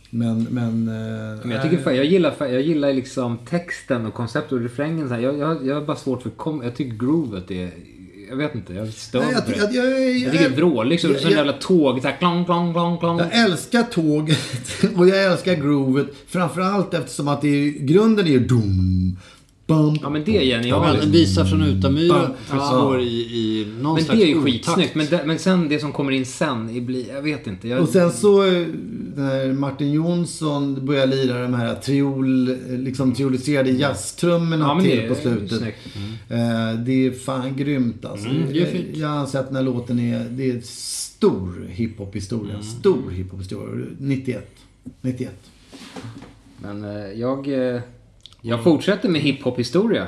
Men, 0.09 0.43
men... 0.43 0.87
eh, 0.87 1.39
Men 1.45 1.51
jag, 1.51 1.63
tycker, 1.63 1.77
fan- 1.77 1.95
jag, 1.95 2.05
gillar, 2.05 2.33
jag 2.39 2.61
gillar 2.61 2.93
liksom 2.93 3.37
texten 3.49 4.05
och 4.05 4.13
konceptet 4.13 4.51
och 4.51 4.61
refrängen. 4.61 5.07
Så 5.07 5.13
här. 5.13 5.21
Jag, 5.21 5.37
jag, 5.37 5.67
jag 5.67 5.75
har 5.75 5.81
bara 5.81 5.97
svårt 5.97 6.21
för... 6.21 6.29
Kom, 6.29 6.63
jag 6.63 6.75
tycker 6.75 6.97
groovet 6.97 7.51
är... 7.51 7.71
Jag 8.29 8.35
vet 8.35 8.55
inte, 8.55 8.73
jag 8.73 8.87
stör 8.93 9.19
Nej, 9.19 9.27
mig 9.27 9.35
jag, 9.35 9.45
på 9.45 9.51
det. 9.51 9.75
jag, 9.77 9.85
jag, 9.85 10.01
jag, 10.01 10.09
Jag 10.09 10.31
tycker 10.31 10.49
det 10.49 10.55
är 10.55 10.57
vråligt. 10.57 11.01
Så 11.01 11.07
en 11.07 11.31
jävla 11.31 11.53
tåg. 11.53 12.01
Så 12.01 12.07
här, 12.07 12.17
klong, 12.17 12.45
klong, 12.45 12.73
klong, 12.73 12.97
klong. 12.97 13.19
Jag 13.19 13.33
älskar 13.43 13.83
tåget 13.83 14.37
och 14.97 15.07
jag 15.07 15.23
älskar 15.23 15.55
groovet. 15.55 16.07
Framförallt 16.27 16.93
eftersom 16.93 17.27
att 17.27 17.41
det 17.41 17.47
är, 17.47 17.71
grunden 17.71 18.25
är 18.25 18.29
ju 18.31 18.39
dum, 18.39 19.17
bum, 19.69 19.97
Ja 20.01 20.09
men 20.09 20.23
det 20.25 20.37
är 20.37 20.41
genialiskt. 20.61 21.03
men 21.03 21.11
visa 21.11 21.45
från 21.45 21.61
utamyren 21.63 22.31
Ja. 22.51 22.67
står 22.67 23.01
i, 23.01 23.05
i 23.05 23.67
någon 23.81 23.93
Men 23.95 24.03
slags 24.03 24.19
det 24.19 24.25
är 24.25 24.27
ju 24.35 24.41
skitsnyggt. 24.41 24.95
Men, 24.95 25.05
det, 25.09 25.23
men 25.25 25.39
sen 25.39 25.69
det 25.69 25.79
som 25.79 25.91
kommer 25.91 26.11
in 26.11 26.25
sen, 26.25 26.69
i 26.69 26.81
bli, 26.81 27.09
jag 27.13 27.21
vet 27.21 27.47
inte. 27.47 27.67
Jag, 27.67 27.81
Och 27.81 27.89
sen 27.89 28.11
så 28.11 28.45
eh, 28.45 28.67
när 29.15 29.53
Martin 29.53 29.91
Jonsson 29.91 30.85
börjar 30.85 31.07
lira 31.07 31.41
de 31.41 31.53
här 31.53 31.75
triol, 31.75 32.55
liksom 32.69 33.13
trioliserade 33.15 33.69
jazztrummorna 33.71 34.65
Ja, 34.65 34.81
till 34.81 34.99
är 34.99 35.09
på 35.09 35.15
slutet. 35.15 35.57
snyggt. 35.59 35.77
Eh, 36.29 36.79
det 36.85 37.05
är 37.07 37.11
fan 37.11 37.57
grymt 37.57 38.05
alltså. 38.05 38.29
Mm, 38.29 38.53
det. 38.53 38.97
Jag 38.99 39.11
anser 39.11 39.39
att 39.39 39.47
den 39.47 39.55
här 39.55 39.63
låten 39.63 39.99
är, 39.99 40.25
det 40.29 40.49
är 40.49 40.55
en 40.55 40.61
stor 40.63 41.65
hiphop-historia. 41.69 42.53
Mm. 42.53 42.63
Stor 42.63 43.09
hiphop-historia. 43.11 43.85
91. 43.99 44.51
91. 45.01 45.31
Men 46.61 46.83
eh, 46.83 47.19
jag, 47.19 47.47
eh, 47.75 47.81
jag 48.41 48.63
fortsätter 48.63 49.09
med 49.09 49.21
hiphop-historia. 49.21 50.07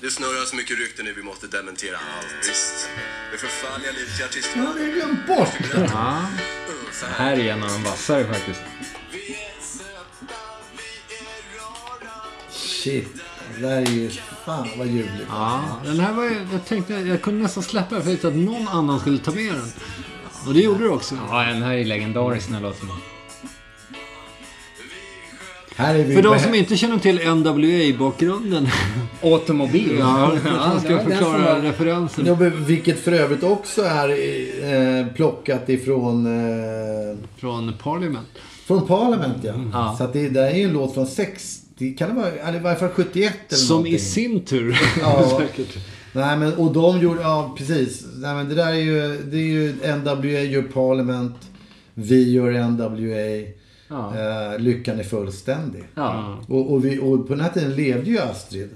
Det 0.00 0.10
snurrar 0.10 0.44
så 0.44 0.56
mycket 0.56 0.78
rykten 0.78 1.04
nu, 1.04 1.12
vi 1.12 1.22
måste 1.22 1.46
dementera 1.46 1.96
allt. 1.96 2.48
Visst. 2.48 2.88
Det 3.32 3.38
förfärliga 3.38 3.92
livet 3.92 4.20
i 4.20 4.24
artisten. 4.24 4.62
Jag 4.62 4.68
hade 4.68 4.92
glömt 4.92 5.26
bort. 5.26 5.48
Ja. 5.92 6.26
Det 7.00 7.06
här 7.06 7.36
är 7.36 7.52
en 7.52 7.62
av 7.62 7.68
de 7.68 7.82
vassare 7.82 8.24
faktiskt. 8.24 8.60
Shit. 12.50 13.08
Det 13.54 13.60
där 13.60 13.76
är 13.76 13.90
ju 13.90 14.10
fan 14.44 14.68
vad 14.76 14.86
ljuvligt. 14.86 15.26
Ja, 15.28 15.80
den 15.84 16.00
här 16.00 16.12
var 16.12 16.24
ju, 16.24 16.46
jag 16.52 16.64
tänkte, 16.66 16.92
jag 16.92 17.22
kunde 17.22 17.42
nästan 17.42 17.62
släppa 17.62 17.94
den 17.94 18.04
för 18.04 18.10
jag 18.10 18.26
att 18.26 18.34
någon 18.34 18.68
annan 18.68 19.00
skulle 19.00 19.18
ta 19.18 19.30
med 19.30 19.54
den. 19.54 19.72
Och 20.46 20.54
det 20.54 20.60
gjorde 20.60 20.84
du 20.84 20.88
också. 20.88 21.18
Ja, 21.30 21.42
den 21.42 21.62
här 21.62 21.74
är 21.74 21.84
legendarisk 21.84 22.46
den 22.46 22.54
här 22.54 22.62
låten. 22.62 22.88
Här 25.80 25.94
är 25.94 26.04
vi 26.04 26.14
För 26.14 26.22
de 26.22 26.38
som 26.38 26.54
inte 26.54 26.76
känner 26.76 26.98
till 26.98 27.18
NWA-bakgrunden. 27.20 28.68
Automobil. 29.22 29.96
Ja, 29.98 30.32
man 30.44 30.80
ska 30.80 30.98
förklara 30.98 31.38
vara- 31.38 31.62
referensen. 31.62 32.26
Ja, 32.26 32.34
Vilket 32.66 32.98
för 32.98 33.12
övrigt 33.12 33.42
också 33.42 33.82
är 33.82 34.08
eh, 34.10 35.06
plockat 35.14 35.68
ifrån 35.68 36.26
eh, 36.26 37.16
Från 37.36 37.72
Parliament. 37.82 38.26
från 38.66 38.86
Parliament. 38.86 39.36
Ja. 39.42 39.52
Ja. 39.72 39.94
Så 39.98 40.04
att 40.04 40.12
det 40.12 40.28
där 40.28 40.42
är 40.50 40.54
ju 40.56 40.64
en 40.64 40.72
låt 40.72 40.94
från 40.94 41.06
60, 41.06 41.94
kan 41.98 42.08
det 42.08 42.14
vara, 42.14 42.28
eller 42.28 42.58
i 42.58 42.62
varje 42.62 42.76
fall 42.76 42.88
71 42.88 43.32
eller 43.48 43.58
Som 43.58 43.68
någonting. 43.76 43.94
i 43.94 43.98
sin 43.98 44.40
tur 44.44 44.80
Ja. 45.00 45.38
säkert. 45.40 45.76
Nej 46.12 46.36
men 46.36 46.54
och 46.54 46.72
de 46.72 47.00
gjorde, 47.00 47.20
ja 47.22 47.54
precis. 47.58 48.04
Nej 48.16 48.34
men 48.34 48.48
det 48.48 48.54
där 48.54 48.68
är 48.68 48.74
ju, 48.74 49.18
det 49.30 49.36
är 49.36 49.40
ju 49.40 49.72
NWA 49.96 50.40
gör 50.40 50.62
Parliament. 50.62 51.36
Vi 51.94 52.32
gör 52.32 52.50
NWA. 52.70 53.52
Ja. 53.90 54.12
Eh, 54.16 54.58
lyckan 54.58 54.98
är 54.98 55.04
fullständig. 55.04 55.82
Ja, 55.94 56.38
Och, 56.48 56.72
och, 56.72 56.84
vi, 56.84 56.98
och 56.98 57.28
på 57.28 57.34
den 57.34 57.44
här 57.44 57.50
tiden 57.50 57.74
levde 57.74 58.10
ju 58.10 58.18
Astrid. 58.18 58.70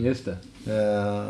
just 0.00 0.24
det. 0.24 0.36
Eh, 0.66 1.26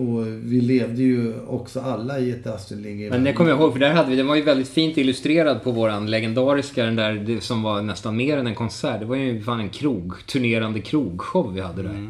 och 0.00 0.26
vi 0.26 0.60
levde 0.60 1.02
ju 1.02 1.34
också 1.48 1.80
alla 1.80 2.18
i 2.18 2.30
ett 2.30 2.46
Astrid 2.46 2.82
Lindgren. 2.82 3.10
Men 3.10 3.24
det 3.24 3.32
kommer 3.32 3.50
jag 3.50 3.60
ihåg, 3.60 3.72
för 3.72 3.80
där 3.80 3.92
hade 3.92 4.10
vi, 4.10 4.16
den 4.16 4.26
var 4.26 4.34
ju 4.34 4.42
väldigt 4.42 4.68
fint 4.68 4.98
illustrerad 4.98 5.62
på 5.62 5.70
våran 5.70 6.10
legendariska, 6.10 6.84
den 6.84 6.96
där 6.96 7.12
det 7.14 7.40
som 7.40 7.62
var 7.62 7.82
nästan 7.82 8.16
mer 8.16 8.36
än 8.36 8.46
en 8.46 8.54
konsert. 8.54 9.00
Det 9.00 9.06
var 9.06 9.16
ju 9.16 9.42
fan 9.42 9.60
en 9.60 9.68
krog, 9.68 10.26
turnerande 10.26 10.80
krogshow 10.80 11.52
vi 11.54 11.60
hade 11.60 11.82
där. 11.82 12.08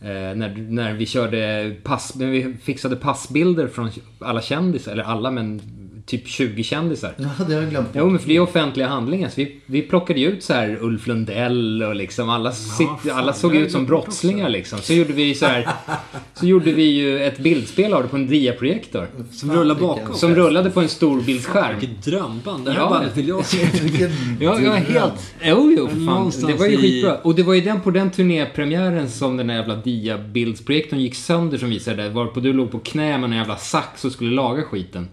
Eh, 0.00 0.36
när, 0.36 0.56
när 0.70 0.92
vi 0.92 1.06
körde 1.06 1.74
pass, 1.82 2.14
när 2.14 2.26
vi 2.26 2.54
fixade 2.62 2.96
passbilder 2.96 3.66
från 3.68 3.90
alla 4.18 4.42
kändisar, 4.42 4.92
eller 4.92 5.04
alla 5.04 5.30
men 5.30 5.60
typ 6.06 6.28
20 6.28 6.62
kändisar. 6.62 7.14
Ja, 7.16 7.44
det 7.48 7.54
har 7.54 7.60
jag 7.62 7.70
glömt 7.70 7.86
bort. 7.92 7.96
Jo, 8.02 8.08
men 8.10 8.18
för 8.18 8.28
det 8.28 8.36
är 8.36 8.40
offentliga 8.40 8.86
handlingar. 8.88 9.28
Så 9.28 9.34
vi, 9.36 9.60
vi 9.66 9.82
plockade 9.82 10.20
ju 10.20 10.26
ut 10.28 10.42
så 10.42 10.52
här 10.52 10.78
Ulf 10.80 11.06
Lundell 11.06 11.82
och 11.82 11.94
liksom 11.94 12.28
alla, 12.30 12.52
sitt, 12.52 12.86
fan, 12.86 13.18
alla 13.18 13.32
såg 13.32 13.56
ut 13.56 13.72
som 13.72 13.86
brottslingar 13.86 14.48
liksom. 14.48 14.78
Så 14.78 14.92
gjorde 14.94 15.12
vi 15.12 15.34
så 15.34 15.46
här, 15.46 15.68
så 16.34 16.46
gjorde 16.46 16.72
vi 16.72 16.82
ju 16.84 17.24
ett 17.24 17.38
bildspel 17.38 17.94
av 17.94 18.02
det 18.02 18.08
på 18.08 18.16
en 18.16 18.26
diaprojektor. 18.26 19.06
Som 19.32 19.52
rullar 19.52 19.74
bakom. 19.74 20.14
Som 20.14 20.34
rullade 20.34 20.70
på 20.70 20.80
en 20.80 20.88
stor 20.88 21.20
bildskärm. 21.22 21.78
Vilket 21.80 22.04
drömband. 22.04 22.64
Det 22.64 22.72
här 22.72 22.80
Ja. 22.80 22.90
bandet 22.90 23.16
vill 23.16 23.28
jag 23.28 23.46
se. 23.46 23.58
Ja, 24.40 24.60
jag 24.60 24.72
helt... 24.72 25.32
Jo, 25.44 25.74
jo, 25.78 25.86
för 25.88 25.94
fan. 25.94 26.04
Någonstans 26.04 26.46
Det 26.46 26.58
var 26.58 26.66
ju 26.66 26.72
i- 26.74 26.76
skitbra. 26.82 27.16
Och 27.18 27.34
det 27.34 27.42
var 27.42 27.54
ju 27.54 27.60
den 27.60 27.80
på 27.80 27.90
den 27.90 28.10
turnépremiären 28.10 29.10
som 29.10 29.36
den 29.36 29.46
där 29.46 29.54
jävla 29.54 29.76
diabildsprojektorn 29.76 31.00
gick 31.00 31.14
sönder 31.14 31.58
som 31.58 31.70
visade 31.70 32.02
det. 32.02 32.08
Varpå 32.10 32.40
du 32.40 32.52
låg 32.52 32.70
på 32.70 32.78
knä 32.78 33.18
med 33.18 33.30
en 33.30 33.36
jävla 33.36 33.56
sax 33.56 34.04
och 34.04 34.12
skulle 34.12 34.30
laga 34.34 34.62
skiten. 34.62 35.08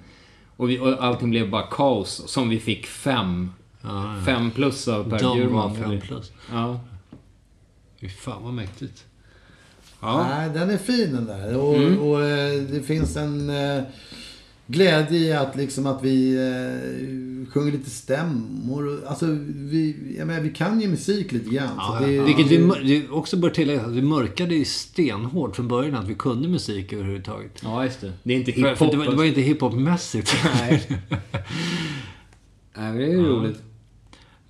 Och, 0.62 0.70
vi, 0.70 0.80
och 0.80 1.04
allting 1.04 1.30
blev 1.30 1.50
bara 1.50 1.68
kaos. 1.68 2.24
Som 2.28 2.50
vi 2.50 2.60
fick 2.60 2.86
fem. 2.88 3.52
Ja, 3.82 4.16
ja. 4.18 4.24
Fem 4.26 4.52
plus 4.52 4.88
av 4.88 5.10
Per 5.10 5.20
De 5.20 5.38
Bjurman. 5.38 5.76
fem 5.76 6.00
plus. 6.02 6.32
Ja. 6.52 6.80
Fy 8.02 8.10
fan 8.10 8.44
vad 8.44 8.54
mäktigt. 8.54 9.06
Nej, 10.02 10.50
den 10.50 10.70
är 10.70 10.78
fin 10.78 11.14
den 11.14 11.26
där. 11.26 11.58
Och, 11.58 11.76
Mm. 11.76 12.00
och 12.00 12.24
eh, 12.24 12.62
det 12.62 12.82
finns 12.82 13.16
en... 13.18 13.50
eh, 13.50 13.84
glädje 14.72 15.18
i 15.20 15.34
att, 15.34 15.56
liksom, 15.56 15.86
att 15.86 16.04
vi 16.04 16.36
eh, 16.36 17.52
sjunger 17.54 17.72
lite 17.72 17.90
stämmor. 17.90 18.88
och- 18.88 19.10
Alltså, 19.10 19.26
vi, 19.56 20.16
jag 20.18 20.28
menar, 20.28 20.42
vi 20.42 20.50
kan 20.54 20.82
ju 20.82 20.88
musik 20.88 21.32
lite 21.32 21.50
grann. 21.50 21.70
Ja, 21.78 21.98
så 22.00 22.06
det, 22.06 22.12
ja. 22.14 22.24
Vilket 22.24 22.48
vi 22.48 22.58
det 23.02 23.10
också 23.10 23.38
bör 23.38 23.50
tillägga 23.50 23.82
att 23.82 23.92
vi 23.92 24.02
mörkade 24.02 24.56
ju 24.56 24.66
stenhårt 24.66 25.56
från 25.56 25.68
början 25.68 25.96
att 25.96 26.08
vi 26.08 26.16
kunde 26.16 26.48
musik 26.48 26.94
överhuvudtaget. 26.94 27.60
Ja, 27.64 27.84
just 27.86 28.02
det. 28.02 28.14
Det 28.24 28.34
är 28.34 28.38
inte 28.38 28.52
För, 28.52 28.62
för 28.62 28.70
hiphop. 28.70 28.92
det, 28.92 28.98
var, 28.98 29.06
det 29.06 29.16
var 29.16 29.24
inte 29.26 29.42
hiphop-mässigt. 29.42 30.34
Nej. 30.60 30.88
Nej, 32.78 32.98
det 32.98 33.04
är 33.04 33.10
ju 33.10 33.24
roligt. 33.28 33.58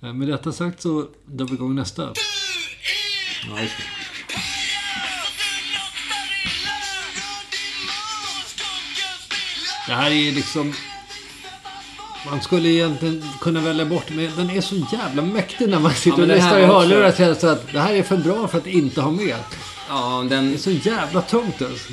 Eh, 0.02 0.12
Med 0.12 0.28
detta 0.28 0.52
sagt 0.52 0.80
så 0.82 1.06
drar 1.26 1.46
vi 1.46 1.54
igång 1.54 1.74
nästa. 1.74 2.02
Ja, 3.50 3.60
just 3.62 3.76
det. 3.78 3.84
Det 9.86 9.92
här 9.92 10.10
är 10.10 10.32
liksom... 10.32 10.74
Man 12.30 12.40
skulle 12.42 12.68
egentligen 12.68 13.24
kunna 13.40 13.60
välja 13.60 13.84
bort 13.86 14.10
men 14.10 14.36
den 14.36 14.50
är 14.50 14.60
så 14.60 14.76
jävla 14.92 15.22
mäktig 15.22 15.68
när 15.68 15.78
man 15.78 15.94
sitter 15.94 16.18
Ja, 16.18 16.22
och 16.22 16.28
lyssnar 16.28 16.58
i 16.58 16.64
hörlurar 16.64 17.08
och 17.08 17.16
känner 17.16 17.34
så 17.34 17.46
att 17.46 17.72
det 17.72 17.80
här 17.80 17.94
är 17.94 18.02
för 18.02 18.16
bra 18.16 18.48
för 18.48 18.58
att 18.58 18.66
inte 18.66 19.00
ha 19.00 19.10
med. 19.10 19.36
Ja, 19.88 20.26
Det 20.28 20.36
den, 20.36 20.54
är 20.54 20.58
så 20.58 20.70
jävla 20.70 21.22
tungt 21.22 21.62
alltså. 21.62 21.92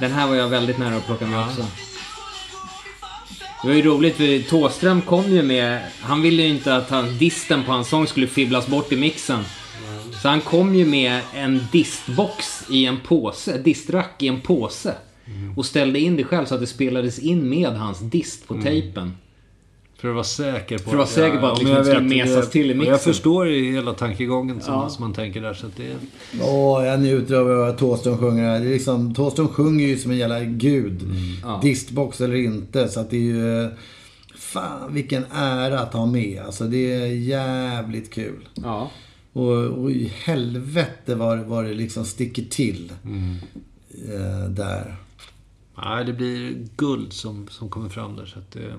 den 0.00 0.12
här 0.12 0.26
var 0.26 0.34
jag 0.34 0.48
väldigt 0.48 0.78
nära 0.78 0.96
att 0.96 1.06
plocka 1.06 1.26
med 1.26 1.46
också. 1.46 1.66
Det 3.62 3.68
var 3.68 3.74
ju 3.74 3.82
roligt 3.82 4.16
för 4.16 4.48
Tåström 4.48 5.02
kom 5.02 5.24
ju 5.24 5.42
med... 5.42 5.82
Han 6.00 6.22
ville 6.22 6.42
ju 6.42 6.48
inte 6.48 6.76
att 6.76 6.90
han, 6.90 7.18
disten 7.18 7.64
på 7.64 7.72
hans 7.72 7.88
sång 7.88 8.06
skulle 8.06 8.26
fibblas 8.26 8.66
bort 8.66 8.92
i 8.92 8.96
mixen. 8.96 9.44
Så 10.22 10.28
han 10.28 10.40
kom 10.40 10.74
ju 10.74 10.84
med 10.84 11.20
en 11.34 11.66
distbox 11.72 12.64
i 12.68 12.86
en 12.86 13.00
påse, 13.00 13.58
distrack 13.58 14.14
i 14.18 14.28
en 14.28 14.40
påse. 14.40 14.94
Och 15.56 15.66
ställde 15.66 15.98
in 16.00 16.16
det 16.16 16.24
själv 16.24 16.46
så 16.46 16.54
att 16.54 16.60
det 16.60 16.66
spelades 16.66 17.18
in 17.18 17.48
med 17.48 17.68
hans 17.68 18.00
dist 18.00 18.48
på 18.48 18.62
tejpen. 18.62 19.12
För 19.98 20.08
att 20.08 20.14
vara 20.14 20.24
säker 20.24 20.78
på 20.78 20.84
För 20.84 20.90
att 20.90 20.96
vara 20.96 21.06
säker 21.06 21.38
på 21.40 21.46
att 21.46 21.62
men 21.62 21.72
liksom 21.72 21.76
jag 21.76 21.84
det 21.84 21.90
skulle 22.10 22.24
mesas 22.24 22.50
till 22.50 22.70
i 22.70 22.74
mixen. 22.74 22.90
Jag 22.92 23.02
förstår 23.02 23.48
ju 23.48 23.72
hela 23.72 23.92
tankegången 23.92 24.60
som, 24.60 24.74
Ja. 24.74 24.88
som 24.88 25.04
man 25.04 25.14
tänker 25.14 25.42
där. 25.42 25.54
Så 25.54 25.66
att 25.66 25.76
det, 25.76 25.96
Åh, 26.42 26.84
jag 26.86 27.00
njuter 27.00 27.34
av 27.34 27.40
att 27.50 27.56
höra 27.56 27.72
Thåström 27.72 28.18
sjunga 28.18 28.42
här. 28.42 28.60
Det 28.60 28.66
är 28.66 28.70
liksom, 28.72 29.14
Thåström 29.14 29.48
sjunger 29.48 29.86
ju 29.86 29.98
som 29.98 30.10
en 30.10 30.16
jävla 30.16 30.40
gud. 30.44 31.02
Ja. 31.42 31.60
Distbox 31.62 32.20
eller 32.20 32.34
inte. 32.36 32.88
Så 32.88 33.00
att 33.00 33.10
det 33.10 33.16
är 33.16 33.20
ju... 33.20 33.62
eh, 33.64 33.68
Fan 34.36 34.94
vilken 34.94 35.24
ära 35.34 35.80
att 35.80 35.92
ha 35.92 36.06
med. 36.06 36.42
Alltså 36.46 36.64
det 36.64 36.92
är 36.92 37.06
jävligt 37.06 38.12
kul. 38.12 38.48
Ja. 38.54 38.90
Och, 39.32 39.52
och 39.52 39.90
i 39.90 40.12
helvete 40.24 41.14
vad, 41.14 41.38
vad 41.38 41.64
det 41.64 41.74
liksom 41.74 42.04
sticker 42.04 42.42
till. 42.42 42.92
Eh, 44.08 44.48
där. 44.50 44.96
Nej, 45.76 46.04
det 46.04 46.12
blir 46.12 46.66
guld 46.76 47.12
som, 47.12 47.46
som 47.50 47.68
kommer 47.68 47.88
fram 47.88 48.16
där. 48.16 48.26
Så 48.26 48.38
att 48.38 48.50
det, 48.52 48.72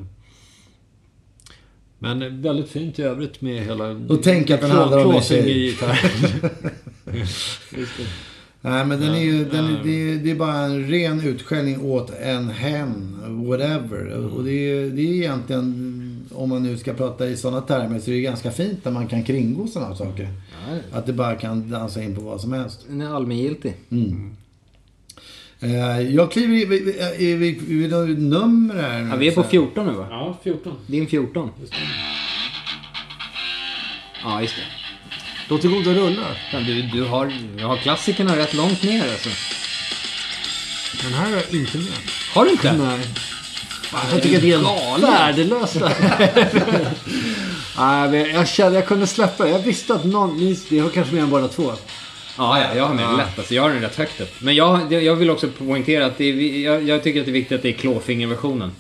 men 2.00 2.42
väldigt 2.42 2.70
fint 2.70 3.00
i 3.00 3.02
övrigt 3.02 3.42
med 3.42 3.64
hela... 3.66 3.90
Och 3.90 4.24
tänk 4.24 4.50
att 4.50 4.62
den 4.62 4.72
handlar 4.72 5.06
om 5.06 5.16
en 5.16 5.22
tjej. 5.22 5.78
Nej 8.62 8.86
men 8.86 9.02
den 9.02 9.14
är 9.16 9.20
ju, 9.24 9.46
den, 9.46 9.66
är- 9.66 9.84
det, 9.84 9.90
är, 10.12 10.16
det 10.18 10.32
är 10.32 10.36
bara 10.36 10.56
en 10.58 10.88
ren 10.88 11.22
utskällning 11.22 11.82
åt 11.82 12.10
en 12.22 12.50
hen, 12.50 13.18
whatever. 13.48 14.16
Och 14.18 14.44
det 14.44 14.52
är, 14.52 14.90
det 14.90 15.02
är 15.02 15.14
egentligen, 15.14 16.26
om 16.34 16.50
man 16.50 16.64
nu 16.64 16.78
ska 16.78 16.94
prata 16.94 17.28
i 17.30 17.38
sådana 17.38 17.62
termer, 17.62 18.00
så 18.00 18.12
är 18.12 18.16
det 18.16 18.22
ganska 18.22 18.52
fint 18.52 18.86
när 18.86 18.92
man 18.92 19.08
kan 19.08 19.24
kringgå 19.24 19.68
sådana 19.68 19.96
saker. 19.96 20.30
Att 20.92 21.06
det 21.06 21.14
bara 21.14 21.36
kan 21.36 21.70
dansa 21.70 22.04
in 22.04 22.16
på 22.16 22.22
vad 22.22 22.42
som 22.42 22.54
helst. 22.54 22.86
Den 22.88 23.02
är 23.02 23.08
allmängiltig. 23.16 23.74
Eh, 23.90 23.98
Jag 26.16 26.32
kliver 26.32 26.56
i, 26.56 26.66
vi- 26.66 27.00
är 27.34 27.38
vi, 27.38 27.50
är 27.50 27.56
vi 27.60 27.88
något 27.88 28.18
nummer 28.20 28.82
här 28.82 29.00
nu? 29.02 29.10
Ja, 29.10 29.16
vi 29.16 29.28
är 29.28 29.32
på 29.32 29.44
14 29.44 29.86
nu 29.88 29.94
va? 29.94 30.08
ja, 30.10 30.38
14. 30.44 30.74
Din 30.88 31.08
14. 31.08 31.50
Ja, 34.24 34.42
just 34.42 34.56
det. 34.56 34.62
Låter 35.50 35.70
goda 35.70 35.94
rullar. 35.94 36.42
Fan, 36.52 36.64
du, 36.64 36.82
du, 36.82 37.04
har, 37.04 37.34
du 37.58 37.66
har 37.66 37.78
klassikerna 37.78 38.38
rätt 38.38 38.54
långt 38.54 38.84
ner 38.84 39.04
alltså. 39.12 39.30
Den 41.04 41.14
här 41.14 41.32
är 41.32 41.36
jag 41.36 41.54
inte 41.62 41.78
med. 41.78 41.88
Har 42.34 42.46
du 42.46 42.52
inte? 42.52 42.74
Nej. 42.74 43.00
Jag 44.12 44.24
tycker 44.24 44.36
att 44.36 44.42
det 44.42 44.52
är 44.52 44.58
helt 44.58 45.04
värdelöst. 45.04 45.76
Jag 48.34 48.48
kände 48.48 48.76
jag 48.80 48.88
kunde 48.88 49.08
släppa 49.08 49.44
det. 49.44 49.50
Jag 49.50 49.60
visste 49.60 49.94
att 49.94 50.06
någon... 50.06 50.38
Ni, 50.38 50.60
ni 50.70 50.80
har 50.80 50.90
kanske 50.90 51.14
med 51.14 51.24
en 51.24 51.30
båda 51.30 51.48
två. 51.48 51.74
Ja, 52.38 52.60
ja, 52.60 52.76
jag 52.76 52.86
har 52.86 52.94
med 52.94 53.04
den 53.04 53.18
lätt. 53.18 53.38
Alltså, 53.40 53.54
jag 53.54 53.64
har 53.64 53.70
den 53.70 53.82
rätt 53.82 53.96
högt 53.96 54.22
upp. 54.22 54.42
Men 54.42 54.56
jag, 54.56 54.94
jag 54.94 55.16
vill 55.16 55.30
också 55.30 55.48
poängtera 55.48 56.06
att 56.06 56.18
det 56.18 56.26
är, 56.26 56.64
jag, 56.64 56.84
jag 56.84 57.04
tycker 57.04 57.20
att 57.20 57.26
det 57.26 57.32
är 57.32 57.34
viktigt 57.34 57.56
att 57.56 57.62
det 57.62 57.70
är 57.70 57.74
klåfingerversionen. 57.74 58.72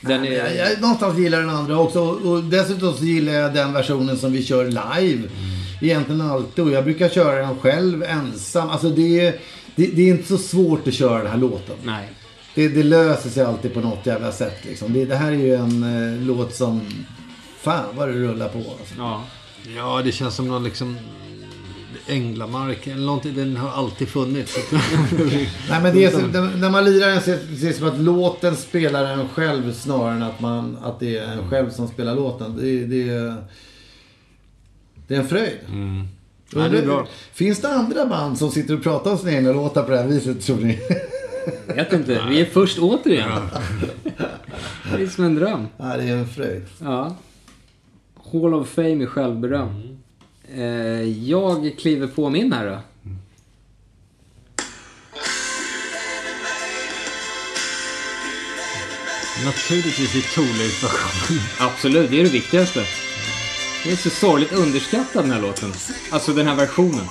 Den 0.00 0.24
Jag, 0.24 0.34
är... 0.34 0.70
jag 0.70 0.80
någonstans 0.80 1.18
gillar 1.18 1.40
den 1.40 1.50
andra 1.50 1.78
också. 1.78 2.00
Och, 2.00 2.32
och 2.32 2.44
dessutom 2.44 2.94
så 2.94 3.04
gillar 3.04 3.32
jag 3.32 3.54
den 3.54 3.72
versionen 3.72 4.18
som 4.18 4.32
vi 4.32 4.44
kör 4.44 4.64
live. 4.64 5.28
Egentligen 5.82 6.20
alltid. 6.20 6.64
Och 6.64 6.70
jag 6.70 6.84
brukar 6.84 7.08
köra 7.08 7.46
den 7.46 7.58
själv 7.58 8.02
ensam. 8.02 8.70
Alltså 8.70 8.88
det 8.88 9.20
är, 9.26 9.34
det, 9.76 9.86
det 9.86 10.02
är 10.02 10.08
inte 10.08 10.28
så 10.28 10.38
svårt 10.38 10.88
att 10.88 10.94
köra 10.94 11.18
den 11.18 11.30
här 11.30 11.38
låten. 11.38 11.76
Nej. 11.82 12.08
Det, 12.54 12.68
det 12.68 12.82
löser 12.82 13.30
sig 13.30 13.44
alltid 13.44 13.74
på 13.74 13.80
något 13.80 14.06
jävla 14.06 14.32
sätt. 14.32 14.58
Liksom. 14.62 14.92
Det, 14.92 15.04
det 15.04 15.16
här 15.16 15.32
är 15.32 15.36
ju 15.36 15.54
en 15.54 15.82
eh, 15.82 16.26
låt 16.26 16.54
som... 16.54 16.80
Fan 17.60 17.84
vad 17.96 18.08
det 18.08 18.14
rullar 18.14 18.48
på. 18.48 18.58
Alltså. 18.58 18.94
Ja. 18.98 19.24
Ja, 19.76 20.02
det 20.04 20.12
känns 20.12 20.34
som 20.34 20.48
någon 20.48 20.64
liksom... 20.64 20.98
Änglamark 22.08 22.86
eller 22.86 23.06
någonting. 23.06 23.34
Den 23.34 23.56
har 23.56 23.70
alltid 23.70 24.08
funnits. 24.08 24.58
Nej, 25.70 25.82
men 25.82 25.94
det 25.94 26.04
är 26.04 26.10
så, 26.10 26.18
när- 26.26 26.70
man 26.70 26.84
lirar 26.84 27.08
den 27.08 27.20
så 27.22 27.30
är 27.30 27.38
det 27.66 27.72
som 27.72 27.88
att 27.88 27.98
låten 28.00 28.56
spelar 28.56 29.04
en 29.12 29.28
själv 29.28 29.72
snarare 29.72 30.14
än 30.14 30.22
att, 30.22 30.40
man, 30.40 30.76
att 30.82 31.00
det 31.00 31.16
är 31.18 31.32
en 31.32 31.50
själv 31.50 31.70
som 31.70 31.88
spelar 31.88 32.14
låten. 32.14 32.56
Det, 32.56 32.86
det, 32.86 33.08
är- 33.08 33.36
det 35.08 35.14
är 35.14 35.18
en 35.20 35.28
fröjd. 35.28 35.58
Ja, 36.54 36.68
det 36.68 36.78
är 36.78 36.86
bra. 36.86 37.06
Finns 37.32 37.60
det 37.60 37.68
andra 37.68 38.06
band 38.06 38.38
som 38.38 38.50
sitter 38.50 38.74
och 38.74 38.82
pratar 38.82 39.10
om 39.10 39.18
sina 39.18 39.32
egna 39.32 39.52
låtar 39.52 39.82
på 39.82 39.90
det 39.90 39.98
här 39.98 40.06
viset 40.06 40.42
tror 40.42 40.56
ni? 40.56 40.78
Vet 41.66 41.92
inte. 41.92 42.22
Vi 42.30 42.40
är 42.40 42.44
först 42.44 42.78
återigen. 42.78 43.30
Det 44.96 45.02
är 45.02 45.06
som 45.06 45.24
en 45.24 45.34
dröm. 45.34 45.66
ja, 45.76 45.96
det 45.96 46.02
är 46.04 46.16
en 46.16 46.28
fröjd. 46.28 46.64
Ja. 46.80 47.16
Hall 48.32 48.54
of 48.54 48.68
Fame 48.68 49.04
i 49.04 49.06
självberöm. 49.06 49.68
Eh, 49.68 49.74
jag 51.26 51.74
kliver 51.78 52.06
på 52.06 52.30
min 52.30 52.52
här 52.52 52.66
då. 52.66 52.80
Naturligtvis 59.44 60.14
i 60.14 60.22
Thorleifs-versionen. 60.22 61.42
Absolut, 61.58 62.10
det 62.10 62.20
är 62.20 62.24
det 62.24 62.30
viktigaste. 62.30 62.84
Det 63.84 63.92
är 63.92 63.96
så 63.96 64.10
sorgligt 64.10 64.52
underskattad 64.52 65.24
den 65.24 65.30
här 65.30 65.40
låten. 65.40 65.72
Alltså 66.10 66.32
den 66.32 66.46
här 66.46 66.54
versionen. 66.54 67.04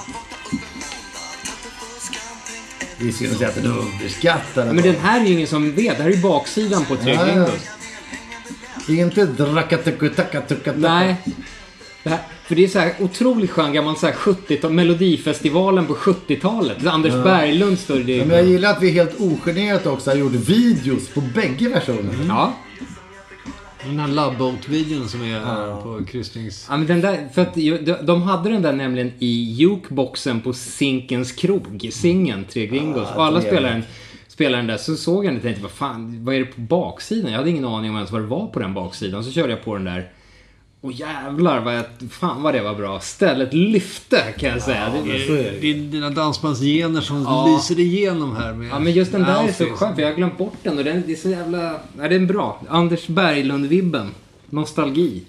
Det 2.99 3.07
är 3.07 3.11
synd 3.11 3.31
att 3.31 3.38
säga 3.38 3.49
att 3.49 3.55
den 3.55 3.65
är 3.65 3.77
underskattad. 3.77 4.75
Men 4.75 4.83
den 4.83 4.95
här 4.95 5.21
är 5.21 5.25
ju 5.25 5.33
ingen 5.33 5.47
som 5.47 5.71
vet. 5.71 5.97
Det 5.97 6.03
här 6.03 6.09
är 6.09 6.15
ju 6.15 6.21
baksidan 6.21 6.85
på. 6.85 6.95
Gringos. 6.95 7.51
Det 8.88 8.93
är 8.99 9.05
inte 9.05 9.25
drakatukutakatukataka. 9.25 10.79
Nej. 10.79 11.15
Det 12.03 12.09
här, 12.09 12.19
för 12.43 12.55
det 12.55 12.63
är 12.63 12.67
så 12.67 12.79
här 12.79 12.93
otroligt 12.99 13.51
skön 13.51 13.73
gammal 13.73 13.97
så 13.97 14.05
här 14.05 14.13
70-tal, 14.13 14.71
Melodifestivalen 14.71 15.85
på 15.85 15.93
70-talet. 15.93 16.87
Anders 16.87 17.13
Berglund 17.13 17.79
står 17.79 17.99
det. 17.99 18.25
Men 18.25 18.37
jag 18.37 18.45
gillar 18.45 18.71
att 18.71 18.81
vi 18.81 18.91
helt 18.91 19.19
ogenerat 19.19 19.85
också 19.85 20.09
har 20.09 20.17
gjort 20.17 20.33
videos 20.33 21.09
på 21.09 21.21
bägge 21.21 21.69
versionerna. 21.69 22.25
Ja. 22.27 22.53
Den 23.85 23.99
här 23.99 24.07
Love 24.07 24.37
Boat-videon 24.37 25.07
som 25.07 25.21
är 25.21 25.39
här 25.39 25.81
på 25.81 26.05
kryssnings... 26.05 26.67
ja, 26.69 26.77
men 26.77 26.87
den 26.87 27.01
där, 27.01 27.27
för 27.33 27.41
att 27.41 27.55
de, 27.55 27.95
de 28.03 28.21
hade 28.21 28.49
den 28.49 28.61
där 28.61 28.73
nämligen 28.73 29.11
i 29.19 29.53
jukeboxen 29.53 30.41
på 30.41 30.53
Zinkens 30.53 31.31
krog, 31.31 31.89
Singen, 31.91 32.45
Tre 32.45 32.67
Gringos. 32.67 33.07
och 33.15 33.25
alla 33.25 33.41
spelade 33.41 33.73
den, 33.73 33.83
spelade 34.27 34.57
den 34.57 34.67
där. 34.67 34.77
Så 34.77 34.95
såg 34.95 35.25
jag 35.25 35.31
den 35.31 35.37
och 35.37 35.43
tänkte, 35.43 35.61
vad 35.63 35.71
fan, 35.71 36.25
vad 36.25 36.35
är 36.35 36.39
det 36.39 36.45
på 36.45 36.61
baksidan? 36.61 37.31
Jag 37.31 37.37
hade 37.37 37.49
ingen 37.49 37.65
aning 37.65 37.89
om 37.89 37.95
ens 37.95 38.11
vad 38.11 38.21
det 38.21 38.27
var 38.27 38.47
på 38.47 38.59
den 38.59 38.73
baksidan. 38.73 39.23
Så 39.23 39.31
körde 39.31 39.49
jag 39.49 39.63
på 39.63 39.73
den 39.75 39.83
där. 39.83 40.11
Och 40.82 40.91
jävlar 40.91 41.61
vad 41.61 41.75
jag, 41.75 41.86
fan 42.09 42.41
vad 42.43 42.53
det 42.53 42.61
var 42.61 42.75
bra. 42.75 42.99
Stället 42.99 43.53
lyfte 43.53 44.17
kan 44.38 44.49
jag 44.49 44.61
säga. 44.61 44.86
det, 44.89 45.09
men 45.09 45.28
så 45.28 45.34
är 45.34 45.43
det. 45.51 45.57
Det 45.61 45.69
är 45.71 45.73
dina 45.91 46.09
dansbandsgener 46.09 47.01
som 47.01 47.21
Ja. 47.23 47.55
lyser 47.57 47.80
igenom 47.80 48.36
här 48.36 48.53
med... 48.53 48.69
Ja 48.69 48.80
men 48.80 48.93
just 48.93 49.11
den 49.11 49.21
där 49.23 49.47
är 49.47 49.51
så 49.51 49.65
skön 49.65 49.95
för 49.95 50.01
jag 50.01 50.09
har 50.09 50.15
glömt 50.15 50.38
bort 50.38 50.53
den 50.63 50.78
och 50.78 50.84
den 50.84 51.03
det 51.07 51.11
är 51.11 51.15
så 51.15 51.30
jävla... 51.30 51.71
Ja, 51.97 52.07
den 52.07 52.23
är 52.23 52.25
bra. 52.28 52.61
Anders 52.69 53.07
Berglund-vibben. 53.07 54.07
Nostalgi. 54.49 55.23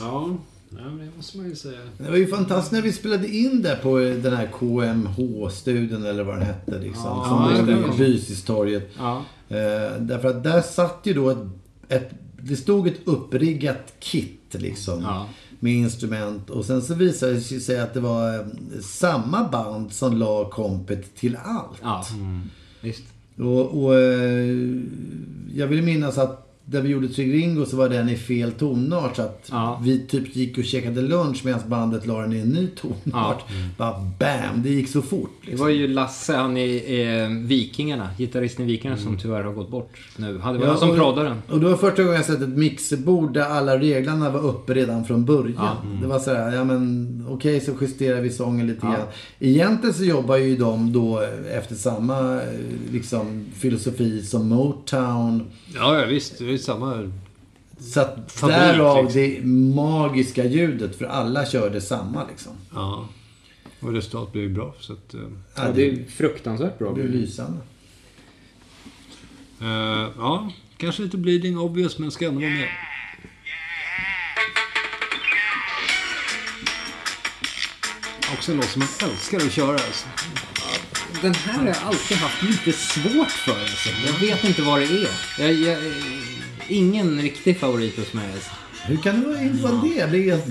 Ja, 0.00 0.36
ja 0.70 0.84
men 0.84 0.98
det 0.98 1.12
måste 1.16 1.36
man 1.38 1.48
ju 1.48 1.56
säga. 1.56 1.78
Det 1.98 2.10
var 2.10 2.16
ju 2.16 2.26
fantastiskt 2.26 2.72
när 2.72 2.82
vi 2.82 2.92
spelade 2.92 3.28
in 3.28 3.62
det 3.62 3.78
på 3.82 3.98
den 3.98 4.36
här 4.36 4.46
KMH-studion 4.58 6.06
eller 6.06 6.22
vad 6.22 6.34
den 6.34 6.42
hette. 6.46 6.78
Liksom, 6.78 7.04
Ja, 7.04 7.48
som 7.56 7.66
det. 7.66 7.72
låg 7.72 7.90
på 7.90 7.96
Bysistorget. 7.96 8.90
Ja. 8.98 9.22
Eh, 9.48 9.56
därför 9.98 10.28
att 10.28 10.42
där 10.44 10.60
satt 10.62 11.00
ju 11.04 11.14
då 11.14 11.30
ett, 11.30 11.38
ett... 11.88 12.10
Det 12.44 12.56
stod 12.56 12.88
ett 12.88 13.00
uppriggat 13.04 13.92
kit 14.00 14.40
liksom. 14.50 15.02
Ja. 15.02 15.28
Med 15.60 15.72
instrument. 15.72 16.50
Och 16.50 16.64
sen 16.64 16.82
så 16.82 16.94
visade 16.94 17.32
det 17.32 17.40
sig 17.40 17.80
att 17.80 17.94
det 17.94 18.00
var 18.00 18.34
eh, 18.34 18.46
samma 18.82 19.48
band 19.48 19.92
som 19.92 20.16
la 20.16 20.50
kompet 20.50 21.16
till 21.16 21.36
allt. 21.36 21.78
Ja. 21.82 22.06
Visst. 22.80 23.04
Och, 23.38 23.84
och 23.84 23.94
eh, 23.94 24.56
jag 25.54 25.66
vill 25.66 25.82
minnas 25.82 26.18
att 26.18 26.41
där 26.64 26.80
vi 26.80 26.88
gjorde 26.88 27.08
Trigringo 27.08 27.64
så 27.66 27.76
var 27.76 27.88
den 27.88 28.08
i 28.08 28.16
fel 28.16 28.52
tonart. 28.52 29.16
Så 29.16 29.22
att 29.22 29.48
Ja. 29.50 29.80
vi 29.84 29.98
typ 30.06 30.36
gick 30.36 30.58
och 30.58 30.64
käkade 30.64 31.00
lunch 31.02 31.40
medan 31.44 31.60
bandet 31.66 32.06
la 32.06 32.20
den 32.20 32.32
i 32.32 32.38
en 32.38 32.48
ny 32.48 32.66
tonart. 32.66 33.44
Bara 33.78 33.92
bam, 34.18 34.62
det 34.62 34.68
gick 34.70 34.88
så 34.88 35.02
fort. 35.02 35.30
Det 35.44 35.50
Liksom. 35.50 35.64
var 35.66 35.72
ju 35.72 35.88
Lasse, 35.88 36.36
han 36.36 36.56
i 36.56 36.76
eh, 37.22 37.46
Vikingarna, 37.46 38.08
gitarristen 38.18 38.64
i 38.64 38.68
Vikingarna 38.72 39.00
som 39.00 39.18
tyvärr 39.18 39.42
har 39.44 39.52
gått 39.52 39.70
bort 39.70 39.92
nu. 40.16 40.38
Han- 40.38 40.54
Det 40.54 40.60
var 40.60 40.66
han 40.66 40.78
som 40.78 40.94
proddade 40.96 41.28
den. 41.28 41.42
Och 41.50 41.60
det 41.60 41.68
var 41.68 41.76
första 41.76 42.02
gången 42.02 42.16
jag 42.16 42.24
sett 42.26 42.42
ett 42.42 42.48
mixerbord 42.48 43.34
där 43.34 43.42
alla 43.44 43.78
reglerna 43.78 44.30
var 44.30 44.40
uppe 44.40 44.74
redan 44.74 45.04
från 45.04 45.24
början. 45.24 45.76
Det 46.02 46.06
var 46.06 46.18
sådär, 46.18 46.52
ja 46.52 46.64
men 46.64 47.26
okej 47.28 47.60
så 47.60 47.72
justerar 47.80 48.20
vi 48.20 48.30
sången 48.30 48.66
lite 48.66 48.80
grann. 48.80 48.96
Egentligen 49.40 49.94
så 49.94 50.04
jobbar 50.04 50.36
ju 50.36 50.56
de 50.56 50.92
då 50.92 51.22
efter 51.52 51.74
samma 51.74 52.34
eh, 52.34 52.48
liksom, 52.92 53.44
filosofi 53.54 54.22
som 54.22 54.48
Motown. 54.48 55.42
Ja, 55.74 56.00
ja 56.00 56.06
visst. 56.06 56.38
Det 56.38 56.52
är 56.52 56.58
samma... 56.58 57.12
Så 57.78 58.00
att 58.00 58.32
Fabrik, 58.32 58.58
därav 58.58 59.04
liksom. 59.04 59.22
det 59.22 59.40
magiska 59.74 60.44
ljudet, 60.44 60.96
för 60.98 61.04
alla 61.04 61.46
körde 61.46 61.80
samma 61.80 62.26
liksom. 62.28 62.52
Ja. 62.74 63.08
Och 63.80 63.92
resultatet 63.92 64.32
blev 64.32 64.44
ju 64.44 64.50
bra. 64.50 64.74
Så 64.80 64.92
att, 64.92 65.14
eh, 65.14 65.20
Ja, 65.56 65.62
det 65.74 65.88
är 65.88 66.04
fruktansvärt 66.04 66.78
bra. 66.78 66.88
Det 66.88 66.94
blev 66.94 67.10
lysande. 67.10 67.58
eh, 69.60 70.08
ja, 70.18 70.52
kanske 70.76 71.02
lite 71.02 71.16
bleeding 71.16 71.58
obvious, 71.58 71.98
men 71.98 72.10
ska 72.10 72.26
ändå 72.26 72.40
vara 72.40 72.50
med. 72.50 72.68
Också 78.34 78.50
en 78.52 78.56
låt 78.56 78.66
som 78.68 78.80
man 78.80 79.10
älskar 79.10 79.36
att 79.38 79.52
köra. 79.52 79.72
Alltså. 79.72 80.06
Den 81.20 81.34
här 81.34 81.58
har 81.58 81.66
jag 81.66 81.76
alltid 81.84 82.16
haft 82.16 82.42
lite 82.42 82.72
svårt 82.72 83.30
för. 83.30 83.60
Alltså. 83.60 83.88
Jag 84.06 84.28
vet 84.28 84.44
inte 84.44 84.62
vad 84.62 84.80
det 84.80 84.84
är. 84.84 85.08
Jag, 85.38 85.52
jag, 85.52 85.78
ingen 86.68 87.22
riktig 87.22 87.60
favorit 87.60 87.98
hos 87.98 88.12
mig. 88.12 88.32
Alltså. 88.34 88.50
Hur 88.84 88.96
kan 88.96 89.20
det 89.20 89.26
vara, 89.26 89.40
inte 89.40 89.62
vara 89.62 89.72
det? 89.72 89.94
Jag 89.94 90.10
blir 90.10 90.30
helt 90.30 90.46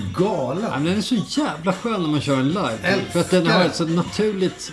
Ja, 0.62 0.70
men 0.74 0.86
den 0.86 0.97
är 0.97 1.01
så 1.01 1.16
jävla 1.41 1.74
skön 1.74 2.01
när 2.01 2.09
man 2.09 2.22
kör 2.22 2.36
den 2.38 2.47
live. 2.47 2.78
Älskar. 2.84 3.12
För 3.12 3.20
att 3.20 3.30
den 3.30 3.47
har 3.47 3.66
ett 3.66 3.76
så 3.76 3.86
naturligt 3.86 4.72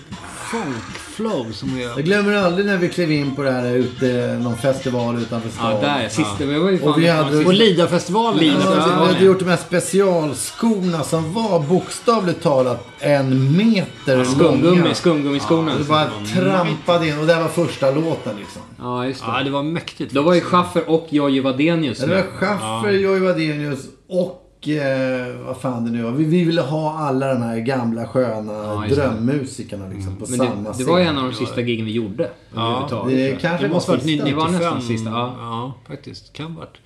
funk-flow 0.51 1.53
som 1.53 1.81
Jag 1.81 1.99
är... 1.99 2.03
glömmer 2.03 2.33
aldrig 2.35 2.67
när 2.67 2.77
vi 2.77 2.89
klev 2.89 3.13
in 3.13 3.35
på 3.35 3.43
det 3.43 3.51
här 3.51 3.75
ute, 3.75 4.39
någon 4.43 4.57
festival 4.57 5.19
utanför 5.23 5.51
stan. 5.51 5.71
Ja, 5.73 5.81
där. 5.81 6.09
Sista. 6.09 6.45
Jag 6.45 6.61
var 6.61 6.71
ju 6.71 6.79
fan 6.79 6.89
Och 6.89 7.03
vi 7.03 7.09
hade- 7.09 7.45
På 7.45 7.53
Lidafestivalen. 7.53 8.39
Lida- 8.41 8.55
Ja, 8.65 8.71
Ja, 8.77 8.85
vi 9.01 9.07
hade 9.07 9.19
ja. 9.19 9.25
gjort 9.25 9.39
de 9.39 9.49
här 9.49 9.57
specialskorna 9.57 11.03
som 11.03 11.33
var 11.33 11.61
bokstavligt 11.61 12.43
talat 12.43 12.87
en 13.01 13.57
meter 13.57 14.25
Skumgummi, 14.25 14.79
långa. 14.79 14.95
skumgummiskorna. 14.95 15.73
Och 15.73 15.79
det 15.79 15.85
bara 15.85 16.07
trampade 16.35 17.09
in 17.09 17.19
och 17.19 17.27
det 17.27 17.35
var 17.35 17.49
första 17.49 17.91
låten 17.91 18.37
liksom. 18.39 18.63
Ja, 18.79 19.07
just 19.07 19.21
det. 19.21 19.27
Ja, 19.37 19.43
det 19.45 19.51
var 19.51 19.63
mäktigt. 19.63 20.13
Då 20.15 20.23
var 20.23 20.35
ju 20.35 20.41
Schaffer 20.41 20.91
och 20.91 21.07
Jojje 21.11 21.43
Wadenius 21.43 21.99
Det 21.99 22.07
var. 22.07 22.23
Schaffer, 22.39 22.91
Jojje 22.93 23.21
Wadenius 23.21 23.79
och 24.09 24.45
eh, 24.77 25.37
vad 25.47 25.61
fan 25.61 25.85
det 25.85 25.91
nu 25.91 26.03
var. 26.03 26.11
Vi, 26.11 26.25
vi 26.25 26.45
ville 26.45 26.61
ha 26.61 26.99
alla 26.99 27.35
de 27.35 27.43
här 27.43 27.59
gamla 27.59 28.07
sköna 28.07 28.53
Ja, 28.53 28.85
drömmusikerna 28.95 29.89
liksom 29.89 30.17
på 30.17 30.27
Men 30.29 30.39
samma 30.39 30.69
det, 30.69 30.75
scen. 30.75 30.87
det 30.87 30.93
var 30.93 30.99
ju 30.99 31.05
en 31.05 31.19
av 31.19 31.25
de 31.25 31.33
sista 31.35 31.61
giggen 31.61 31.87
vi 31.87 31.93
gjorde. 31.93 32.31
Ja, 32.55 33.05
det 33.09 33.41
kanske 33.41 33.67
Det 33.67 33.73
måste 33.73 33.91
var 33.91 33.97
varit 33.99 34.07
sista. 34.07 34.25
95. 34.25 34.39
Det 34.39 34.45
var 34.45 34.49
nästan 34.59 34.83
sista, 34.83 35.11
ja. 35.11 35.35
ja. 35.39 35.75
faktiskt. 35.87 36.33
Kan 36.33 36.55
varit. 36.55 36.77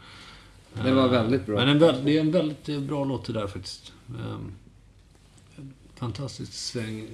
Det 0.84 0.92
var 0.92 1.08
väldigt 1.08 1.46
bra. 1.46 1.56
Men 1.56 1.68
en 1.68 1.78
väl, 1.78 2.04
det 2.04 2.16
är 2.16 2.20
en 2.20 2.30
väldigt 2.32 2.68
eh, 2.68 2.78
bra 2.80 3.04
låt 3.04 3.26
det 3.26 3.32
där 3.32 3.46
faktiskt. 3.46 3.92
Um, 4.08 4.52
fantastisk 5.98 6.52
sväng. 6.52 7.04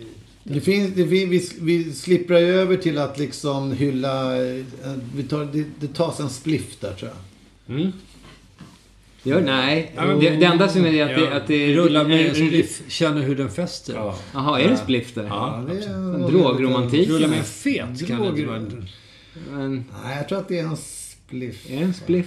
Det 0.44 0.60
finns, 0.60 0.94
det, 0.94 1.04
vi, 1.04 1.24
vi, 1.26 1.48
vi 1.60 1.92
slipprar 1.92 2.38
ju 2.38 2.54
över 2.54 2.76
till 2.76 2.98
att 2.98 3.18
liksom 3.18 3.72
hylla... 3.72 4.36
eh, 4.46 4.64
Vi 5.14 5.22
tar, 5.22 5.44
det, 5.52 5.64
det 5.80 5.94
tas 5.94 6.20
en 6.20 6.30
spliff 6.30 6.80
där 6.80 6.92
tror 6.94 7.10
jag. 7.10 7.76
Mm. 7.76 7.92
Gör, 9.28 9.40
nej, 9.40 9.92
det, 10.20 10.30
det 10.30 10.44
enda 10.44 10.68
som 10.68 10.84
är 10.86 10.92
det 10.92 11.02
att 11.02 11.08
det, 11.16 11.36
att 11.36 11.46
det 11.46 11.74
Rulla 11.74 12.04
med 12.04 12.26
en 12.28 12.34
spliff, 12.34 12.82
känner 12.88 13.22
hur 13.22 13.36
den 13.36 13.50
fäster. 13.50 13.94
Ja. 13.94 14.18
Jaha, 14.34 14.60
är 14.60 14.68
det 14.68 14.76
spliff 14.76 15.14
där? 15.14 15.24
Ja, 15.24 15.64
det 15.68 15.76
är, 15.84 16.28
Drogromantik. 16.30 17.08
Rulla 17.08 17.28
med 17.28 17.38
en 17.38 17.44
fet 17.44 18.06
kan 18.06 18.22
det 18.22 18.28
inte 18.28 18.44
vara. 18.46 18.60
Men, 19.50 19.84
Nej, 20.04 20.16
jag 20.16 20.28
tror 20.28 20.38
att 20.38 20.48
det 20.48 20.58
är 20.58 20.64
en 20.64 20.76
spliff. 20.76 21.70
är 21.70 21.76
det 21.76 21.82
en 21.82 21.94
spliff? 21.94 22.26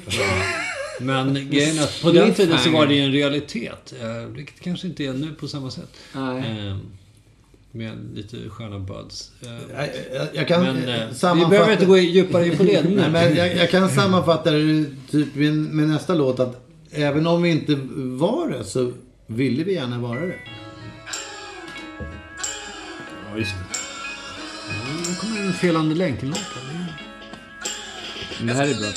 Men 1.02 1.34
grejen 1.52 1.78
är 1.78 1.84
att 1.84 2.02
på 2.02 2.12
den 2.12 2.34
tiden 2.34 2.58
så 2.58 2.70
var 2.72 2.88
det 2.88 2.94
ju 2.96 3.02
en 3.02 3.12
realitet. 3.12 3.94
eh, 4.02 4.26
Vilket 4.36 4.60
kanske 4.60 4.88
inte 4.88 5.04
är 5.06 5.14
nu 5.14 5.34
på 5.40 5.48
samma 5.48 5.72
sätt. 5.72 5.90
Nej. 6.16 6.68
Eh, 6.68 6.78
Med 7.72 7.92
lite 8.16 8.38
sköna 8.50 8.80
buds. 8.80 9.32
Eh, 9.42 9.48
Jag, 9.76 9.90
jag, 10.16 10.28
jag 10.34 10.48
kan 10.48 10.64
Men 10.64 10.90
eh, 10.90 11.08
vi 11.10 11.16
sammanfatta... 11.16 11.50
behöver 11.50 11.72
inte 11.74 11.86
gå 11.86 11.98
djupare 11.98 12.48
in 12.48 12.58
på 12.58 12.64
det. 12.64 12.84
Nej, 12.84 13.10
men 13.12 13.36
jag, 13.36 13.56
jag 13.56 13.70
kan 13.70 13.90
sammanfatta 13.90 14.52
det 14.52 14.86
typ 15.12 15.36
med, 15.36 15.54
med 15.54 15.88
nästa 15.90 16.14
låt 16.16 16.40
att 16.40 16.68
även 16.92 17.28
om 17.28 17.42
vi 17.42 17.50
inte 17.50 17.76
var 17.96 18.50
det 18.50 18.64
så 18.64 18.94
ville 19.28 19.64
vi 19.64 19.74
gärna 19.74 20.00
vara 20.00 20.20
det. 20.20 20.36
Ja, 23.32 23.38
just 23.38 23.52
det. 23.52 23.78
Mm, 24.90 25.04
Nu 25.10 25.16
kommer 25.16 25.42
en 25.42 25.54
felande 25.54 25.96
länken-låt. 25.96 26.40
Men 28.38 28.48
det 28.48 28.54
här 28.54 28.64
är 28.68 28.74
bra. 28.74 28.88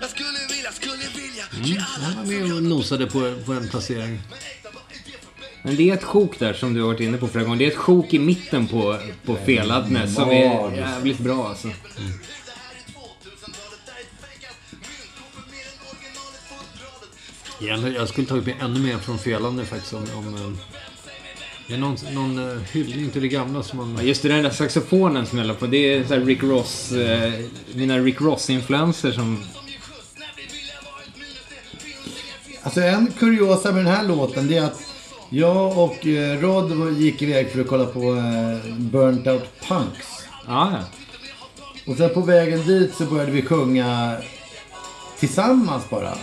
Jag 0.00 0.10
skulle 0.10 0.28
vilja, 0.56 0.72
skulle 0.72 0.92
vilja 0.96 1.44
ge 1.74 1.78
alla 1.96 2.04
Han 2.04 2.16
var 2.16 2.32
med 2.32 2.54
och 2.56 2.62
nosade 2.62 3.06
på, 3.06 3.34
på 3.46 3.52
en 3.52 3.68
placering. 3.68 4.20
Men 5.62 5.76
det 5.76 5.90
är 5.90 5.94
ett 5.94 6.04
sjok 6.04 6.38
där 6.38 6.52
som 6.52 6.74
du 6.74 6.80
har 6.80 6.86
varit 6.88 7.00
inne 7.00 7.18
på 7.18 7.28
flera 7.28 7.44
gånger. 7.44 7.58
Det 7.58 7.64
är 7.66 7.70
ett 7.70 7.76
sjok 7.76 8.14
i 8.14 8.18
mitten 8.18 8.66
på, 8.66 8.98
på 9.24 9.36
feladnet 9.36 10.12
som 10.14 10.28
är 10.30 10.76
jävligt 10.76 11.18
bra 11.18 11.48
alltså. 11.48 11.68
Igen, 11.68 11.74
jag 17.58 18.08
skulle 18.08 18.26
tagit 18.26 18.46
med 18.46 18.54
ännu 18.60 18.80
mer 18.80 18.98
från 18.98 19.18
felande 19.18 19.64
faktiskt. 19.64 19.92
Om, 19.92 20.06
om, 20.16 20.34
eh, 20.34 20.50
det 21.68 21.74
är 21.74 21.78
någon, 21.78 21.96
någon 22.12 22.50
eh, 22.50 22.62
hyllning 22.72 23.10
till 23.10 23.22
det 23.22 23.28
gamla 23.28 23.62
som 23.62 23.78
man... 23.78 23.96
Ja, 23.98 24.02
just 24.02 24.22
det, 24.22 24.28
den 24.28 24.42
där 24.42 24.50
saxofonen 24.50 25.26
som 25.26 25.38
jag 25.38 25.46
la 25.46 25.54
på. 25.54 25.66
Det 25.66 25.94
är 25.94 26.04
så 26.04 26.14
här 26.14 26.20
Rick 26.20 26.42
Ross, 26.42 26.92
eh, 26.92 27.32
mina 27.74 27.98
Rick 27.98 28.20
Ross-influenser 28.20 29.12
som... 29.12 29.44
Alltså 32.62 32.80
en 32.80 33.12
kuriosa 33.18 33.72
med 33.72 33.84
den 33.84 33.94
här 33.94 34.04
låten 34.04 34.46
det 34.46 34.56
är 34.56 34.64
att 34.64 34.82
jag 35.28 35.78
och 35.78 36.06
eh, 36.06 36.40
Rod 36.40 36.92
gick 36.92 37.22
iväg 37.22 37.50
för 37.50 37.60
att 37.60 37.66
kolla 37.66 37.86
på 37.86 38.00
eh, 38.00 38.74
Burnt 38.78 39.26
Out 39.26 39.44
Punks. 39.68 40.06
Ja, 40.46 40.72
ja. 40.72 40.84
Och 41.86 41.96
sen 41.96 42.14
på 42.14 42.20
vägen 42.20 42.66
dit 42.66 42.94
så 42.94 43.04
började 43.04 43.32
vi 43.32 43.42
sjunga 43.42 44.16
tillsammans 45.18 45.90
bara. 45.90 46.14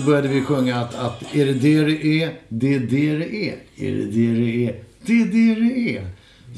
Så 0.00 0.06
började 0.06 0.28
vi 0.28 0.42
sjunga 0.42 0.76
att, 0.76 0.94
att 0.94 1.34
är 1.34 1.46
det 1.46 1.52
det 1.52 1.84
det 1.84 2.22
är, 2.22 2.32
det 2.48 2.74
är 2.74 2.80
det 2.80 3.18
det 3.18 3.48
är. 3.48 3.56
Är 3.76 3.92
det 3.96 4.04
det 4.04 4.34
det 4.34 4.66
är, 4.66 4.82
det 5.06 5.12
är 5.12 5.26
det 5.26 5.60
det 5.60 5.96
är. 5.96 6.06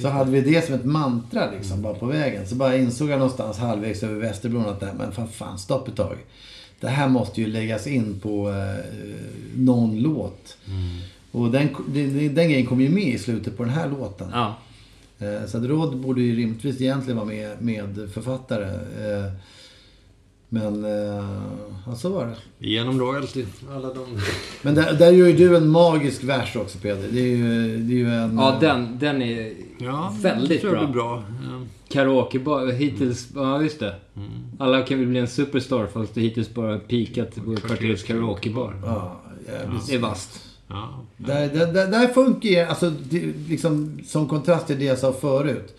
Så 0.03 0.09
hade 0.09 0.31
vi 0.31 0.41
det 0.41 0.67
som 0.67 0.75
ett 0.75 0.85
mantra 0.85 1.51
liksom, 1.51 1.83
bara 1.83 1.95
på 1.95 2.07
vägen. 2.07 2.47
Så 2.47 2.55
bara 2.55 2.77
insåg 2.77 3.11
jag 3.11 3.19
någonstans 3.19 3.59
halvvägs 3.59 4.03
över 4.03 4.21
Västerbron 4.21 4.67
att 4.69 4.81
nej, 4.81 4.91
men 4.99 5.13
fan, 5.13 5.29
fan, 5.29 5.59
stopp 5.59 5.89
ett 5.89 5.97
tag. 5.97 6.17
Det 6.81 6.89
här 6.89 7.09
måste 7.09 7.41
ju 7.41 7.47
läggas 7.47 7.87
in 7.87 8.21
på 8.21 8.49
eh, 8.51 8.85
någon 9.57 9.99
låt. 10.01 10.57
Och 11.33 11.51
den, 11.51 11.69
den, 11.87 12.35
den 12.35 12.51
grejen 12.51 12.67
kom 12.67 12.81
ju 12.81 12.89
med 12.89 13.15
i 13.15 13.19
slutet 13.19 13.57
på 13.57 13.63
den 13.65 13.73
här 13.73 13.89
låten. 13.89 14.29
ja. 14.33 14.59
Eh, 15.19 15.47
Så 15.47 15.59
att 15.59 15.65
Rod 15.65 15.97
borde 15.97 16.21
ju 16.23 16.37
rimligtvis 16.37 16.81
egentligen 16.81 17.17
vara 17.17 17.27
med, 17.27 17.63
med 17.63 18.11
författare. 18.15 18.65
Eh, 18.67 19.33
Men 20.55 20.85
eh, 20.85 21.25
ja, 21.87 21.95
så 21.97 22.09
var 22.09 22.27
det. 22.27 22.67
Genom 22.69 23.01
royalty. 23.01 23.45
Alla 23.75 23.95
de... 23.95 24.07
Men 24.63 24.75
där, 24.75 24.93
där 24.93 25.11
gör 25.11 25.27
ju 25.27 25.33
du 25.33 25.57
en 25.57 25.69
magisk 25.69 26.25
vers 26.25 26.57
också 26.57 26.79
Peder. 26.79 27.09
Det 27.13 27.21
är 27.21 27.37
ju, 27.37 27.77
det 27.77 27.93
är 27.93 27.97
ju 27.97 28.15
en... 28.15 28.37
ja 28.39 28.57
den, 28.61 28.99
den 28.99 29.23
är 29.23 29.53
Ja, 29.79 30.15
väldigt 30.21 30.63
bra. 30.63 30.87
bra. 30.87 31.23
Ja. 31.51 31.61
Karaoke, 31.89 32.73
hittills, 32.73 33.29
ja 33.35 33.63
just 33.63 33.79
det. 33.81 33.95
Alla 34.59 34.83
kan 34.83 34.99
väl 34.99 35.07
bli 35.09 35.19
en 35.19 35.29
superstar 35.29 35.87
fast 35.87 36.15
det 36.15 36.21
hittills 36.21 36.55
bara 36.55 36.79
pikat 36.79 37.35
på 37.35 37.57
kvarterets 37.57 38.03
karaokebar. 38.03 38.75
Ja, 38.85 39.21
jävligt. 39.47 39.87
Det 39.87 39.95
är 39.95 39.99
vasst. 39.99 40.41
Ja. 40.69 40.89
Där, 41.17 41.49
där, 41.49 41.73
där, 41.73 41.87
där 41.91 42.09
funkar 42.09 42.67
alltså 42.67 42.91
det, 43.11 43.33
liksom, 43.49 44.01
som 44.07 44.29
kontrast 44.29 44.67
till 44.67 44.79
det 44.79 44.85
jag 44.85 44.99
sa 44.99 45.13
förut. 45.13 45.77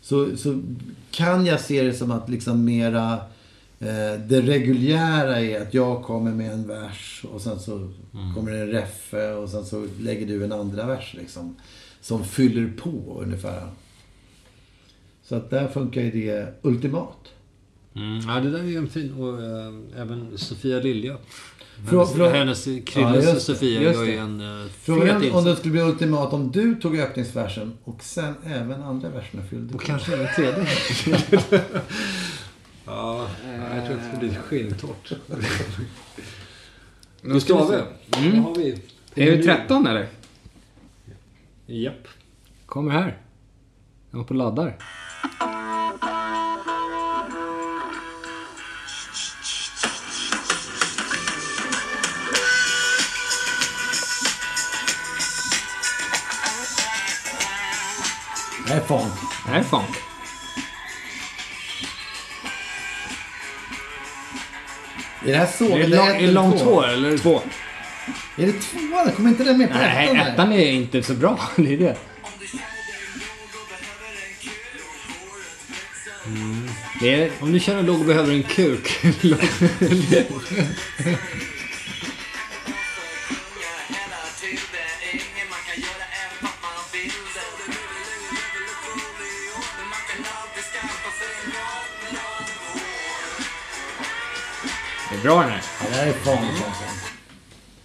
Så, 0.00 0.36
så 0.36 0.60
kan 1.10 1.46
jag 1.46 1.60
se 1.60 1.82
det 1.82 1.92
som 1.94 2.10
att 2.10 2.28
liksom 2.28 2.64
mera 2.64 3.18
det 4.28 4.40
reguljära 4.40 5.40
är 5.40 5.60
att 5.62 5.74
jag 5.74 6.02
kommer 6.02 6.30
med 6.30 6.52
en 6.52 6.68
vers 6.68 7.24
och 7.32 7.40
sen 7.40 7.58
så 7.60 7.90
kommer 8.34 8.52
det 8.52 8.58
en 8.58 8.66
reffe 8.68 9.32
och 9.32 9.48
sen 9.48 9.64
så 9.64 9.86
lägger 10.00 10.26
du 10.26 10.44
en 10.44 10.52
andra 10.52 10.86
vers 10.86 11.14
liksom. 11.18 11.56
Som 12.00 12.24
fyller 12.24 12.72
på 12.76 13.20
ungefär. 13.24 13.68
Så 15.22 15.34
att 15.34 15.50
där 15.50 15.68
funkar 15.68 16.00
ju 16.00 16.10
det 16.10 16.54
ultimat. 16.62 17.28
Mm. 17.94 18.20
ja, 18.28 18.40
det 18.40 18.50
där 18.50 18.58
är 18.58 18.62
ju 18.64 18.76
en 18.76 18.88
fin... 18.88 19.12
Och 19.14 19.42
äh, 19.42 20.02
även 20.02 20.38
Sofia 20.38 20.80
Lilja. 20.80 21.16
Hennes, 21.90 22.14
frå- 22.14 22.30
hennes 22.32 22.66
Ja, 22.66 22.78
Krilles 22.86 23.34
det, 23.34 23.40
Sofia 23.40 23.82
gör 23.82 24.04
ju 24.04 24.16
en 24.16 24.40
uh, 24.40 24.66
fet 24.66 24.72
Frågan 24.84 25.32
om 25.32 25.44
det 25.44 25.56
skulle 25.56 25.72
bli 25.72 25.80
ultimat 25.80 26.32
om 26.32 26.52
du 26.52 26.74
tog 26.74 26.98
öppningsversen 26.98 27.72
och 27.84 28.02
sen 28.02 28.34
även 28.44 28.82
andra 28.82 29.08
verserna 29.08 29.42
fyllde 29.50 29.74
Och 29.74 29.80
på. 29.80 29.86
kanske 29.86 30.14
även 30.14 30.26
tredje. 30.34 30.66
ja, 32.88 33.28
jag 33.74 33.86
tror 33.86 33.96
att 33.96 34.12
det 34.12 34.18
blir 34.18 34.34
skinntorrt. 34.34 35.12
Gustave, 37.22 37.82
Mm. 38.16 38.42
vad 38.42 38.44
har 38.44 38.54
vi? 38.62 38.82
Är 39.14 39.36
det 39.36 39.42
13 39.42 39.86
eller? 39.86 40.08
Japp. 41.66 42.08
Kommer 42.66 42.90
här. 42.92 43.18
Jag 44.10 44.18
var 44.18 44.24
på 44.24 44.34
laddar. 44.34 44.76
Det 58.66 58.72
här 58.72 58.80
är 58.80 58.84
funk. 58.84 59.12
Det 59.46 59.50
här 59.50 59.58
är 59.58 59.62
funk. 59.62 59.96
Är 65.28 65.32
det 65.32 65.38
här 65.38 65.46
så? 65.46 65.64
Är 65.64 65.78
det, 65.78 65.84
eller 65.84 65.96
lång, 65.96 66.08
ett 66.08 66.14
är 66.14 66.18
det 66.18 66.24
eller 66.24 66.32
långt 66.32 66.58
två? 66.58 66.64
hår 66.74 66.88
eller? 66.88 67.18
Två. 67.18 67.40
Är 68.36 68.46
det 68.46 68.52
tvåan? 68.52 69.12
Kommer 69.12 69.28
inte 69.28 69.44
den 69.44 69.58
med 69.58 69.68
på 69.68 69.74
Nej, 69.78 70.04
ettan? 70.04 70.16
eller? 70.16 70.32
ettan 70.32 70.52
är 70.52 70.70
inte 70.70 71.02
så 71.02 71.14
bra. 71.14 71.40
Det 71.56 71.74
är 71.74 71.78
det. 71.78 71.96
Det 77.00 77.14
är... 77.14 77.30
Om 77.40 77.52
du 77.52 77.60
känner 77.60 77.82
låg 77.82 78.00
och 78.00 78.06
behöver 78.06 78.32
en 78.32 78.42
kuk. 78.42 78.88
är 95.18 95.22
bra 95.22 95.40
den 95.40 95.50
här. 95.50 95.62
Ja, 95.80 95.86
det 95.90 95.96
här 95.96 96.06
är 96.06 96.08
alltså. 96.08 96.82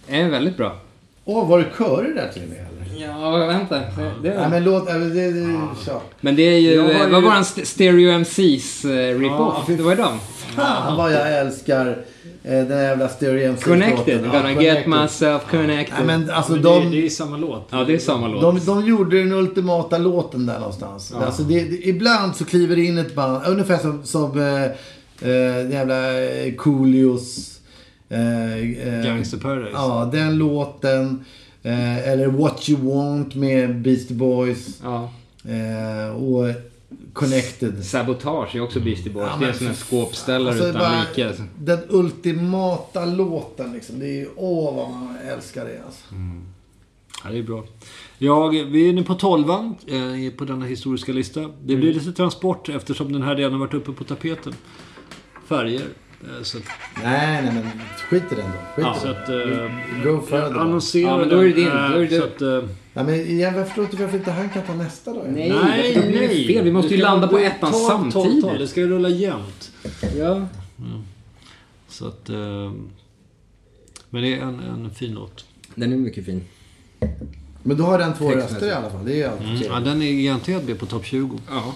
Det 0.08 0.16
är 0.20 0.28
väldigt 0.28 0.56
bra. 0.56 0.76
Åh, 1.24 1.48
var 1.48 1.58
det 1.58 1.66
körer 1.78 2.14
där 2.14 2.28
till 2.32 2.42
och 2.42 2.48
med 2.48 2.58
eller? 2.58 3.06
Ja, 3.06 3.46
vänta. 3.46 3.78
Det, 3.78 3.84
det 4.22 4.34
Nej 4.40 4.48
men 4.50 4.64
låt... 4.64 4.88
äh, 4.88 4.94
Det, 4.94 5.08
det, 5.08 5.30
det, 5.32 5.58
så. 5.84 6.00
Men 6.20 6.36
det 6.36 6.42
är 6.42 6.58
ju... 6.58 6.74
Jag 6.74 6.82
har 6.82 7.08
Vad 7.10 7.20
ju- 7.22 7.26
var 7.28 7.34
den 7.34 7.42
St- 7.42 7.64
Stereo 7.66 8.10
MCs 8.12 8.84
uh, 8.84 8.90
rip-off? 9.20 9.64
det 9.66 9.82
var 9.82 9.90
ju 9.90 9.96
dem. 9.96 10.18
Fan 10.56 10.96
vad 10.96 11.12
jag 11.12 11.38
älskar 11.38 11.86
eh, 12.44 12.50
den 12.52 12.72
här 12.72 12.82
jävla 12.84 13.08
Stereo 13.08 13.48
MC 13.48 13.64
Connected. 13.64 14.16
låten. 14.22 14.30
Gonna 14.30 14.52
Ja, 14.52 14.62
get 14.62 14.86
myself 14.86 15.42
connected. 15.50 15.94
Nej 16.06 16.06
men 16.18 16.30
alltså 16.30 16.52
Men 16.52 16.62
de... 16.62 16.84
det, 16.84 16.90
det 17.00 17.06
är 17.06 17.10
samma 17.10 17.36
låt. 17.36 17.68
Ja, 17.70 17.84
det 17.84 17.94
är 17.94 17.98
samma 17.98 18.28
låt. 18.28 18.42
De, 18.42 18.60
de 18.66 18.86
gjorde 18.86 19.18
den 19.18 19.32
ultimata 19.32 19.98
låten 19.98 20.46
där 20.46 20.58
någonstans. 20.58 21.12
Alltså 21.12 21.42
det, 21.42 21.60
det, 21.64 21.88
ibland 21.88 22.36
så 22.36 22.44
kliver 22.44 22.76
det 22.76 22.82
in 22.84 22.98
ett 22.98 23.14
band, 23.14 23.42
ungefär 23.46 23.78
som, 23.78 24.04
som 24.04 24.40
eh, 24.40 24.70
eh, 25.24 25.70
jävla 25.70 26.22
eh, 26.30 26.54
Coolios. 26.54 27.50
Eh, 28.08 28.52
eh, 28.88 29.04
Gangster 29.04 29.38
Paradise. 29.38 29.70
Ja, 29.74 30.10
den 30.12 30.38
låten. 30.38 31.24
Eh, 31.62 32.08
eller 32.08 32.26
What 32.26 32.68
You 32.68 32.80
Want 32.94 33.34
med 33.34 33.80
Beastie 33.82 34.16
Boys. 34.16 34.80
Ja. 34.82 35.12
Eh, 35.44 36.16
och 36.16 36.54
Connected. 37.12 37.84
Sabotage 37.86 38.56
är 38.56 38.60
också 38.60 38.80
Beastie 38.80 39.12
Boys. 39.12 39.26
Ja, 39.30 39.36
det 39.38 39.44
är 39.44 39.46
men 39.46 39.48
en 39.48 39.54
sån 39.58 39.66
här 39.66 39.74
för- 39.74 39.86
skåpställare 39.86 40.48
Alltså, 40.48 40.68
utan 40.68 40.80
bara 40.80 41.04
like. 41.10 41.28
Alltså. 41.28 41.42
Den 41.58 41.78
ultimata 41.88 43.04
låten 43.04 43.72
liksom. 43.72 43.98
Det 43.98 44.06
är 44.06 44.12
ju, 44.12 44.28
åh 44.36 44.76
vad 44.76 44.90
man 44.90 45.16
älskar 45.28 45.64
det 45.64 45.80
alltså. 45.86 46.04
Ja, 47.24 47.30
det 47.30 47.38
är 47.38 47.42
bra. 47.42 47.64
Jag, 48.18 48.50
vi 48.64 48.88
är 48.88 48.92
nu 48.92 49.04
på 49.04 49.14
tolvan 49.14 49.74
eh, 49.86 50.32
på 50.36 50.44
denna 50.44 50.64
historiska 50.66 51.12
lista. 51.12 51.40
Det 51.64 51.76
blir 51.76 51.94
lite 51.94 52.12
transport 52.12 52.68
eftersom 52.68 53.12
den 53.12 53.22
här 53.22 53.36
redan 53.36 53.52
har 53.52 53.58
varit 53.60 53.74
uppe 53.74 53.92
på 53.92 54.04
tapeten. 54.04 54.54
Färger. 55.48 55.80
Eh, 56.22 56.42
så 56.42 56.58
att, 56.58 56.64
Nej, 57.02 57.42
nej 57.42 57.54
men 57.54 57.70
skit 58.10 58.22
i 58.32 58.34
den 58.34 58.44
då. 58.44 58.58
Skit 58.74 58.84
ja, 58.84 58.96
i 58.96 59.00
så 59.00 59.06
den. 59.06 59.16
att 59.22 59.28
eh, 59.28 60.04
Go 60.04 60.20
further. 60.20 60.60
annonsera 60.60 61.02
Ja, 61.10 61.18
men 61.18 61.28
då 61.28 61.38
är 61.38 61.44
det 61.44 61.52
din. 61.52 61.66
eh, 61.66 61.90
Då 61.90 61.98
är 61.98 62.06
det 62.10 62.18
så 62.18 62.24
att, 62.24 62.42
eh, 62.42 62.68
Nej, 62.96 63.04
men 63.04 63.14
igen, 63.14 63.54
jag 63.54 63.66
förstår 63.66 63.84
inte 63.84 63.96
varför 63.96 64.18
inte 64.18 64.30
han 64.30 64.48
kan 64.48 64.62
ta 64.62 64.74
nästa 64.74 65.12
då. 65.12 65.24
Nej, 65.28 65.52
Nej, 65.64 65.94
då 65.94 66.00
blir 66.00 66.20
det 66.20 66.26
nej. 66.26 66.46
fel. 66.46 66.64
Vi 66.64 66.72
måste 66.72 66.94
ju 66.94 67.00
landa 67.02 67.28
på 67.28 67.38
ettan 67.38 67.72
samtidigt. 67.72 68.44
tal. 68.44 68.58
Det 68.58 68.68
ska 68.68 68.80
ju 68.80 68.88
rulla 68.88 69.08
jämnt. 69.08 69.72
Ja. 70.18 70.46
Så 71.88 72.06
att... 72.08 72.28
Eh, 72.28 72.72
men 74.10 74.22
det 74.22 74.34
är 74.34 74.40
en, 74.42 74.60
en 74.60 74.90
fin 74.90 75.14
låt. 75.14 75.44
Den 75.74 75.92
är 75.92 75.96
mycket 75.96 76.24
fin. 76.24 76.44
Men 77.62 77.76
då 77.76 77.84
har 77.84 77.98
den 77.98 78.14
två 78.14 78.30
röster 78.30 78.66
i 78.66 78.72
alla 78.72 78.90
fall. 78.90 79.04
Det 79.04 79.12
är 79.12 79.16
ju 79.16 79.24
alltid 79.24 79.66
Ja, 79.70 79.80
den 79.80 80.02
är 80.02 80.22
garanterat 80.24 80.64
med 80.64 80.78
på 80.78 80.86
topp 80.86 81.04
20. 81.06 81.38
Ja. 81.50 81.74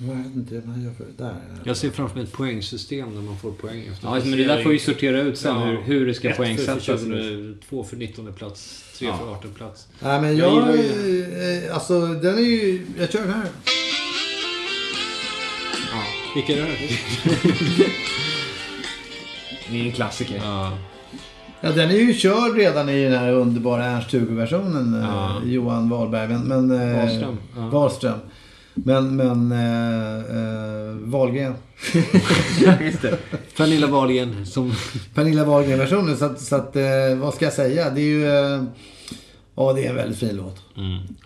Jag 0.00 0.14
vet 0.14 0.34
inte 0.36 0.62
han 0.66 0.82
gör 0.84 0.92
för. 0.92 1.06
Där. 1.16 1.34
Jag 1.64 1.76
ser 1.76 1.90
framför 1.90 2.14
mig 2.16 2.24
ett 2.24 2.32
poängsystem 2.32 3.14
där 3.14 3.22
man 3.22 3.36
får 3.38 3.52
poäng 3.52 3.86
efter 3.92 4.06
Ja, 4.06 4.20
men 4.24 4.30
det 4.38 4.44
där 4.44 4.62
får 4.62 4.70
vi 4.70 4.78
sortera 4.78 5.20
ut 5.20 5.38
sen 5.38 5.56
hur, 5.56 5.82
hur 5.82 6.06
det 6.06 6.14
ska 6.14 6.30
poängsättas. 6.32 6.84
20, 6.84 7.54
två 7.68 7.84
för 7.84 7.96
19 7.96 8.32
plats, 8.32 8.84
tre 8.98 9.08
för 9.18 9.32
18 9.32 9.50
plats. 9.54 9.86
Nej, 10.00 10.20
men 10.20 10.36
Jag 10.36 10.52
jag... 10.54 10.76
gillar 10.76 11.66
eh, 11.68 11.74
Alltså, 11.74 12.00
den 12.06 12.34
är 12.38 12.42
ju... 12.42 12.86
Jag 12.98 13.10
kör 13.12 13.20
den 13.20 13.30
här. 13.32 13.48
Vilka 16.34 16.52
är 16.52 16.56
det? 16.56 16.78
Det 19.70 19.80
är 19.80 19.84
en 19.84 19.92
klassiker. 19.92 20.40
Ja. 20.44 20.72
Ja, 21.60 21.70
den 21.72 21.90
är 21.90 21.94
ju 21.94 22.14
körd 22.14 22.56
redan 22.56 22.88
i 22.88 23.04
den 23.04 23.18
här 23.18 23.32
underbara 23.32 23.84
Ernst-Hugo-versionen. 23.84 24.94
eh, 24.94 25.00
Ja. 25.08 25.36
Johan 25.44 25.88
Wahlberg. 25.88 26.28
Men... 26.28 26.40
men 26.66 26.70
eh, 26.90 26.96
Wahlström, 27.00 27.36
ja. 27.56 27.68
Wahlström. 27.68 28.18
Men, 28.84 29.16
men... 29.16 29.52
Eh, 29.52 30.36
eh, 30.36 30.94
Wahlgren. 31.10 31.54
Just 32.80 33.02
det. 33.02 33.18
Pernilla 33.56 33.86
Wahlgren 33.86 34.46
som... 34.46 34.74
Pernilla 35.14 35.44
Wahlgren-versionen. 35.44 36.16
Så 36.16 36.24
att, 36.24 36.40
så 36.40 36.56
att 36.56 36.76
eh, 36.76 36.82
vad 37.16 37.34
ska 37.34 37.44
jag 37.44 37.54
säga? 37.54 37.90
Det 37.90 38.00
är 38.00 38.04
ju... 38.04 38.28
eh, 38.28 38.62
Ja, 39.60 39.72
det 39.72 39.84
är 39.84 39.88
en 39.90 39.96
väldigt 39.96 40.18
fin 40.18 40.36
låt. 40.36 40.62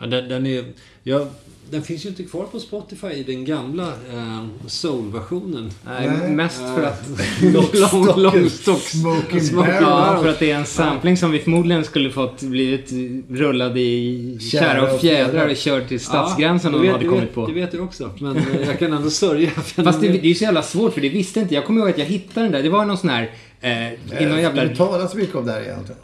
Ja, 0.01 0.07
den, 0.07 0.29
den, 0.29 0.47
är, 0.47 0.65
ja, 1.03 1.27
den 1.71 1.83
finns 1.83 2.05
ju 2.05 2.09
inte 2.09 2.23
kvar 2.23 2.45
på 2.45 2.61
Spotify 2.61 3.07
i 3.07 3.23
den 3.23 3.45
gamla 3.45 3.87
eh, 3.89 4.45
soul-versionen. 4.67 5.71
Nej, 5.85 6.31
mest 6.31 6.59
för 6.59 6.83
att... 6.83 7.09
Lockstock- 7.43 8.17
Långstocks. 8.21 8.91
Smoking 9.01 9.41
Smoking. 9.41 9.73
Ja, 9.81 10.19
för 10.23 10.29
att 10.29 10.39
det 10.39 10.51
är 10.51 10.57
en 10.57 10.67
sampling 10.67 11.17
som 11.17 11.31
vi 11.31 11.39
förmodligen 11.39 11.85
skulle 11.85 12.11
fått 12.11 12.43
blivit 12.43 12.91
rullad 13.31 13.79
i 13.79 14.39
kära 14.41 14.95
och 14.95 15.01
fjädrar 15.01 15.49
och 15.49 15.57
körd 15.57 15.89
till 15.89 16.01
stadsgränsen 16.01 16.73
Ja, 16.73 16.79
om 16.79 16.85
de 16.85 16.93
hade 16.93 17.05
det 17.05 17.09
kommit 17.09 17.25
vet, 17.25 17.35
på. 17.35 17.47
Det 17.47 17.53
vet 17.53 17.75
jag 17.75 17.85
också. 17.85 18.11
Men 18.19 18.37
eh, 18.37 18.45
jag 18.67 18.79
kan 18.79 18.93
ändå 18.93 19.11
sörja. 19.11 19.51
Fast 19.85 20.01
det, 20.01 20.09
det 20.09 20.19
är 20.19 20.29
ju 20.29 20.35
så 20.35 20.45
jävla 20.45 20.63
svårt 20.63 20.95
för 20.95 21.01
det 21.01 21.09
visste 21.09 21.41
inte 21.41 21.55
jag. 21.55 21.67
kommer 21.67 21.81
ihåg 21.81 21.91
att 21.91 21.99
jag 21.99 22.07
hittade 22.07 22.47
den 22.47 22.53
där. 22.53 22.63
Det 22.63 22.71
var 22.71 22.85
någon 22.85 22.99
sån 22.99 23.11
här... 23.11 23.31
Eh, 23.61 23.93
i 24.23 24.27
någon 24.27 24.41
jävla... 24.41 24.65
Det 24.65 24.77
talas 24.77 25.15
mycket 25.15 25.35
om 25.35 25.47
det 25.47 25.53
här 25.53 25.61
egentligen. 25.61 26.01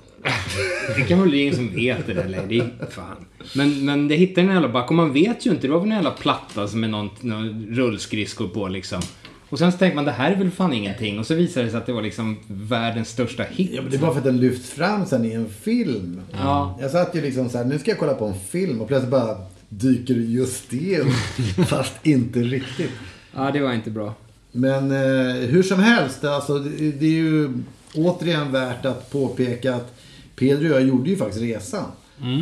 Det 0.97 1.03
kan 1.03 1.21
väl 1.21 1.35
ingen 1.35 1.55
som 1.55 1.75
vet 1.75 2.07
det 2.07 2.15
där 2.15 2.29
längre. 2.29 2.69
Fan. 2.91 3.27
Men, 3.55 3.85
men 3.85 4.09
det 4.09 4.15
hittade 4.15 4.47
en 4.47 4.53
jävla 4.53 4.69
back 4.69 4.89
och 4.89 4.97
man 4.97 5.13
vet 5.13 5.47
ju 5.47 5.51
inte. 5.51 5.67
Det 5.67 5.73
var 5.73 5.81
väl 5.81 5.89
en 5.89 5.97
jävla 5.97 6.11
platta 6.11 6.69
som 6.69 6.85
är 6.85 6.89
någon, 6.89 7.11
någon 7.21 7.67
rullskridskor 7.71 8.49
på 8.49 8.69
liksom. 8.69 9.01
Och 9.49 9.59
sen 9.59 9.73
så 9.73 9.79
tänker 9.79 9.97
man 9.97 10.05
det 10.05 10.11
här 10.11 10.33
är 10.33 10.37
väl 10.37 10.51
fan 10.51 10.73
ingenting. 10.73 11.19
Och 11.19 11.27
så 11.27 11.35
visade 11.35 11.67
det 11.67 11.71
sig 11.71 11.79
att 11.79 11.87
det 11.87 11.93
var 11.93 12.03
liksom 12.03 12.37
världens 12.47 13.09
största 13.09 13.43
hit. 13.43 13.71
Ja, 13.73 13.83
men 13.83 13.91
det 13.91 13.97
är 13.97 14.01
bara 14.01 14.11
för 14.11 14.19
att 14.19 14.25
den 14.25 14.41
lyfts 14.41 14.71
fram 14.71 15.07
sen 15.07 15.25
i 15.25 15.33
en 15.33 15.49
film. 15.49 16.21
Ja. 16.33 16.79
Jag 16.81 16.91
satt 16.91 17.15
ju 17.15 17.21
liksom 17.21 17.49
så 17.49 17.59
här, 17.59 17.65
nu 17.65 17.79
ska 17.79 17.91
jag 17.91 17.99
kolla 17.99 18.15
på 18.15 18.27
en 18.27 18.41
film 18.51 18.81
och 18.81 18.89
plötsligt 18.89 19.11
bara 19.11 19.37
dyker 19.69 20.15
just 20.15 20.71
det. 20.71 21.05
Fast 21.69 22.07
inte 22.07 22.39
riktigt. 22.39 22.91
ja, 23.37 23.51
det 23.51 23.61
var 23.61 23.73
inte 23.73 23.91
bra. 23.91 24.15
Men 24.53 24.91
eh, 24.91 25.35
hur 25.35 25.63
som 25.63 25.81
helst, 25.81 26.25
alltså, 26.25 26.59
det, 26.59 26.91
det 26.91 27.07
är 27.07 27.11
ju 27.11 27.53
återigen 27.95 28.53
värt 28.53 28.87
att 28.87 29.11
påpeka 29.11 29.75
att 29.75 29.95
Pedro 30.39 30.69
och 30.69 30.75
jag 30.81 30.89
gjorde 30.89 31.11
ju 31.11 31.17
faktiskt 31.17 31.43
resan. 31.43 31.85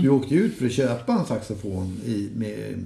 Vi 0.03 0.09
åkte 0.09 0.35
ut 0.35 0.59
för 0.59 0.67
att 0.67 0.73
köpa 0.73 1.13
en 1.13 1.25
saxofon 1.25 1.97
i, 2.07 2.29
med... 2.37 2.85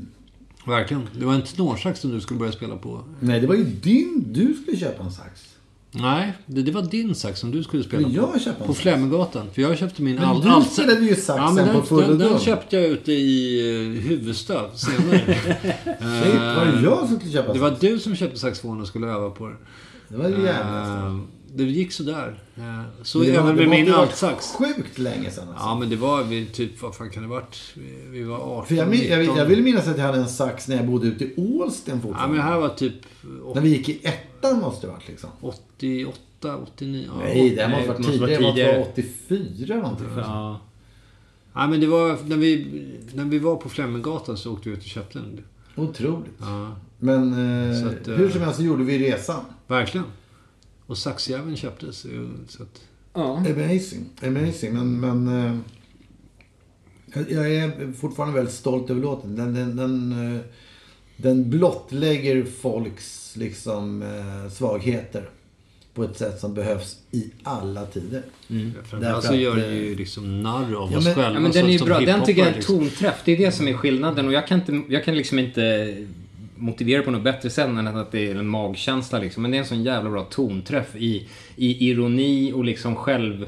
Verkligen. 0.66 1.09
Det 1.19 1.24
var 1.24 1.35
en 1.35 1.43
tenorsax 1.43 2.01
som 2.01 2.11
du 2.11 2.20
skulle 2.20 2.39
börja 2.41 2.53
spela 2.53 2.77
på. 2.77 3.01
Nej, 3.20 3.41
det 3.41 3.47
var 3.47 3.55
ju 3.55 3.65
din... 3.65 4.24
Du 4.27 4.55
skulle 4.62 4.77
köpa 4.77 5.03
en 5.05 5.12
sax. 5.12 5.47
Nej, 5.93 6.32
det, 6.47 6.62
det 6.62 6.73
var 6.73 6.82
din 6.82 7.15
sax 7.15 7.41
som 7.41 7.51
du 7.51 7.62
skulle 7.62 7.82
spela 7.85 8.03
Men 8.03 8.12
jag 8.12 8.32
på. 8.32 8.39
en 8.51 8.55
På 8.66 8.66
sax. 8.66 8.78
Flemmergatan. 8.81 9.47
För 9.53 9.62
jag 9.62 9.78
köpte 9.78 10.03
min 10.03 10.15
Men 10.15 10.24
all, 10.24 10.43
du 10.43 10.49
all- 10.49 10.65
spelade 10.65 11.01
ju 11.01 11.15
saxen 11.15 11.37
ja, 11.45 11.53
men 11.53 11.66
den, 11.66 11.81
på 11.81 11.87
Full 11.87 12.09
den, 12.09 12.19
den 12.19 12.39
köpte 12.39 12.77
jag 12.77 12.87
ute 12.87 13.12
i 13.12 13.62
uh, 13.97 14.01
Huvudsta 14.09 14.74
senare. 14.77 15.19
Shit, 16.24 16.35
var 16.35 16.66
det 16.77 16.81
jag 16.82 17.09
som 17.09 17.16
skulle 17.19 17.32
köpa 17.32 17.53
Det 17.53 17.59
sax? 17.59 17.82
var 17.82 17.89
du 17.91 17.99
som 17.99 18.16
köpte 18.16 18.39
saxofonen 18.39 18.81
och 18.81 18.87
skulle 18.89 19.07
öva 19.07 19.31
på 19.31 19.49
det. 19.49 19.57
Det 20.09 20.16
var 20.16 20.28
ju 20.28 20.35
jävligt. 20.35 20.89
Eh, 20.89 21.19
det 21.55 21.64
gick 21.64 21.93
sådär. 21.93 22.43
Uh, 22.59 22.82
så 23.02 23.18
Men 23.18 23.27
det 23.27 23.32
var- 23.32 23.40
även 23.44 23.56
det 23.56 23.66
med 23.66 23.70
min 23.85 23.93
varit 23.93 24.09
altsax. 24.09 24.47
Sjukt 24.47 24.98
länge 24.98 25.31
sedan 25.31 25.48
alltså. 25.48 25.64
Ja, 25.66 25.78
men 25.78 25.90
det 25.90 25.97
var 25.97 26.22
vi 26.22 26.47
typ, 26.47 26.82
vad 26.82 26.94
fan 26.97 27.10
kan 27.10 27.22
det 27.22 27.28
varit? 27.28 27.72
Vi, 27.74 27.94
vi 28.10 28.22
var 28.22 28.36
18, 28.39 28.66
För 28.66 28.74
jag, 28.74 28.89
min- 28.89 29.09
jag, 29.09 29.18
19. 29.18 29.36
jag 29.36 29.47
vill 29.47 29.62
minnas 29.62 29.89
att 29.89 29.98
jag 29.98 30.05
hade 30.05 30.18
en 30.18 30.28
sax 30.28 30.68
när 30.68 30.77
jag 30.77 30.86
bodde 30.86 31.06
ute 31.06 31.24
i 31.24 31.35
Ålsten 31.36 31.97
Ja, 31.97 32.02
fortfarande. 32.02 32.36
men 32.36 32.47
det 32.47 32.52
här 32.52 32.60
var 32.60 32.68
typ 32.68 32.94
När 33.55 33.60
vi 33.62 33.68
gick 33.68 33.89
i 33.89 34.01
ettan 34.02 34.60
måste 34.60 34.86
det 34.86 34.93
varit 34.93 35.09
liksom. 35.09 35.31
88 35.40 35.62
88, 36.43 36.56
89? 36.62 37.05
Ja. 37.06 37.12
Nej, 37.24 37.51
det 37.56 37.62
här 37.62 37.68
måste 37.70 37.78
Nej, 37.78 37.89
vara 37.89 37.98
det 37.98 38.02
måste 38.02 38.12
tidigare. 38.12 38.39
Det 38.39 38.43
måste 38.43 38.62
vara 38.64 38.85
tidigare. 38.94 39.16
84 39.68 39.74
någonting. 39.77 40.06
Ja. 40.16 40.60
Ja, 41.55 41.66
men 41.66 41.81
det 41.81 41.86
var 41.86 42.18
när 42.27 42.36
vi, 42.36 42.66
när 43.14 43.24
vi 43.24 43.39
var 43.39 43.56
på 43.56 43.68
Fleminggatan 43.68 44.36
så 44.36 44.52
åkte 44.52 44.68
vi 44.68 44.74
ut 44.74 44.81
till 44.82 44.90
Käpplen. 44.90 45.40
Otroligt. 45.77 46.31
Ja, 46.40 46.77
Men 46.98 47.32
eh, 47.72 47.86
att, 47.86 48.09
eh, 48.09 48.14
hur 48.14 48.31
som 48.31 48.40
helst 48.40 48.56
så 48.56 48.62
gjorde 48.64 48.85
vi 48.85 48.98
resan. 48.98 49.40
verkligen. 49.66 50.06
Och 50.91 50.99
saxjäveln 50.99 51.57
köptes. 51.57 52.07
Så 52.49 52.62
att, 52.62 52.81
ja. 53.15 53.37
Amazing. 53.37 54.05
Amazing. 54.23 54.73
Men, 54.75 55.01
men 55.01 55.47
eh, 55.47 55.57
jag- 57.29 57.55
är 57.55 57.93
fortfarande 57.93 58.35
väldigt 58.37 58.55
stolt 58.55 58.91
över 58.91 59.01
låten. 59.01 59.37
Den, 59.37 59.55
den, 59.55 59.77
den, 59.77 60.35
eh, 60.35 60.41
den 61.17 61.51
blottlägger 61.51 62.45
folks 62.45 63.37
liksom, 63.37 64.03
eh, 64.03 64.53
svagheter 64.53 65.31
på 65.95 66.05
ett 66.05 66.19
sätt 66.19 66.41
som 66.41 66.55
behövs 66.55 66.99
i 67.11 67.31
alla 67.43 67.87
tider. 67.87 68.23
framförallt 68.49 69.03
Därför 69.03 69.29
så 69.29 69.35
gör 69.35 69.57
den 69.57 69.75
ju 69.77 69.95
liksom 69.95 70.43
narr 70.43 70.75
av 70.75 70.93
ja, 70.93 70.99
oss 70.99 71.05
men- 71.05 71.15
själva. 71.15 71.33
Ja, 71.35 71.41
men 71.41 71.51
den 71.51 71.67
är 71.67 71.71
ju 71.71 71.85
bra. 71.85 72.01
Den 72.01 72.25
tycker 72.25 72.41
jag 72.41 72.49
är 72.49 72.53
en 72.53 72.57
liksom. 72.59 72.79
tonträff. 72.79 73.23
Det 73.25 73.33
är 73.33 73.39
det 73.39 73.53
som 73.53 73.69
är 73.69 73.75
skillnaden. 73.75 74.27
Och 74.27 74.33
jag 74.33 74.47
kan, 74.47 74.61
inte, 74.61 74.93
jag 74.93 75.05
kan 75.05 75.15
liksom 75.17 75.39
inte 75.39 75.97
motivera 76.61 77.03
på 77.03 77.11
något 77.11 77.23
bättre 77.23 77.51
sätt 77.51 77.69
än 77.69 77.87
att 77.87 78.12
det 78.12 78.31
är 78.31 78.37
en 78.37 78.49
magkänsla 78.49 79.19
liksom. 79.19 79.43
Men 79.43 79.51
det 79.51 79.57
är 79.57 79.59
en 79.59 79.66
sån 79.66 79.82
jävla 79.82 80.11
bra 80.11 80.24
tonträff 80.24 80.97
i, 80.97 81.28
i 81.57 81.91
ironi 81.91 82.53
och 82.53 82.65
liksom 82.65 82.97
själv... 82.97 83.47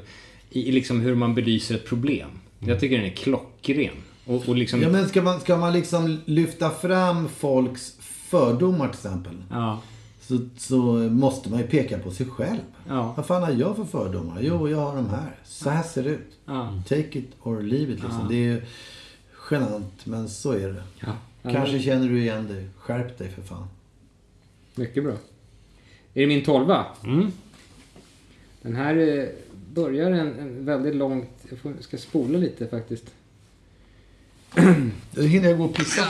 I, 0.51 0.69
i 0.69 0.73
liksom 0.73 1.01
hur 1.01 1.15
man 1.15 1.35
belyser 1.35 1.75
ett 1.75 1.87
problem. 1.87 2.29
Jag 2.59 2.81
tycker 2.81 2.97
den 2.97 3.07
är 3.07 3.11
klockren. 3.11 3.95
Och, 4.25 4.49
och 4.49 4.57
liksom... 4.57 4.83
Ja, 4.83 4.89
men 4.89 5.09
ska 5.09 5.23
man, 5.23 5.41
ska 5.41 5.57
man 5.57 5.73
liksom 5.73 6.19
lyfta 6.25 6.71
fram 6.71 7.29
folks 7.29 7.97
fördomar 8.01 8.89
till 8.89 8.99
exempel. 8.99 9.43
ja. 9.51 9.81
Så, 10.21 10.39
så 10.59 10.83
måste 11.11 11.51
man 11.51 11.61
ju 11.61 11.67
peka 11.67 11.99
på 11.99 12.11
sig 12.11 12.27
själv. 12.27 12.59
Ja. 12.89 13.15
Vad 13.17 13.27
fan 13.27 13.43
har 13.43 13.51
jag 13.51 13.77
för 13.77 13.85
fördomar? 13.85 14.39
Jo, 14.43 14.69
jag 14.69 14.79
har 14.79 14.97
de 14.97 15.09
här. 15.09 15.37
Så 15.45 15.71
här 15.71 15.83
ser 15.83 16.03
det 16.03 16.11
ut. 16.11 16.31
Ja. 16.47 16.83
Take 16.89 17.19
it 17.19 17.31
or 17.43 17.63
leave 17.63 17.93
it 17.93 18.03
liksom. 18.03 18.27
Det 18.29 18.35
är 18.35 18.39
ju 18.39 18.63
genant, 19.51 20.07
men 20.07 20.29
så 20.29 20.53
är 20.53 20.69
det. 20.69 20.83
Ja. 21.43 21.53
Kanske 21.53 21.81
känner 21.81 22.09
du 22.09 22.21
igen 22.21 22.49
dig. 22.49 22.69
Skärp 22.79 23.19
dig 23.19 23.29
för 23.29 23.43
fan. 23.43 23.69
Mycket 24.75 25.05
bra. 25.05 25.13
Är 26.15 26.21
det 26.21 26.27
min 26.27 26.45
tolva? 26.45 26.87
Mm. 27.05 27.33
Den 28.63 28.77
här 28.77 28.97
eh, 28.97 29.25
börjar 29.75 30.11
en, 30.11 30.39
en 30.39 30.65
väldigt 30.65 30.95
långt... 30.95 31.31
Jag 31.51 31.59
får, 31.59 31.75
ska 31.81 31.99
spola 31.99 32.39
lite 32.39 32.67
faktiskt. 32.67 33.05
Då 35.11 35.23
hinner 35.23 35.49
jag 35.49 35.59
gå 35.59 35.65
och 35.65 35.75
pissa. 35.75 36.03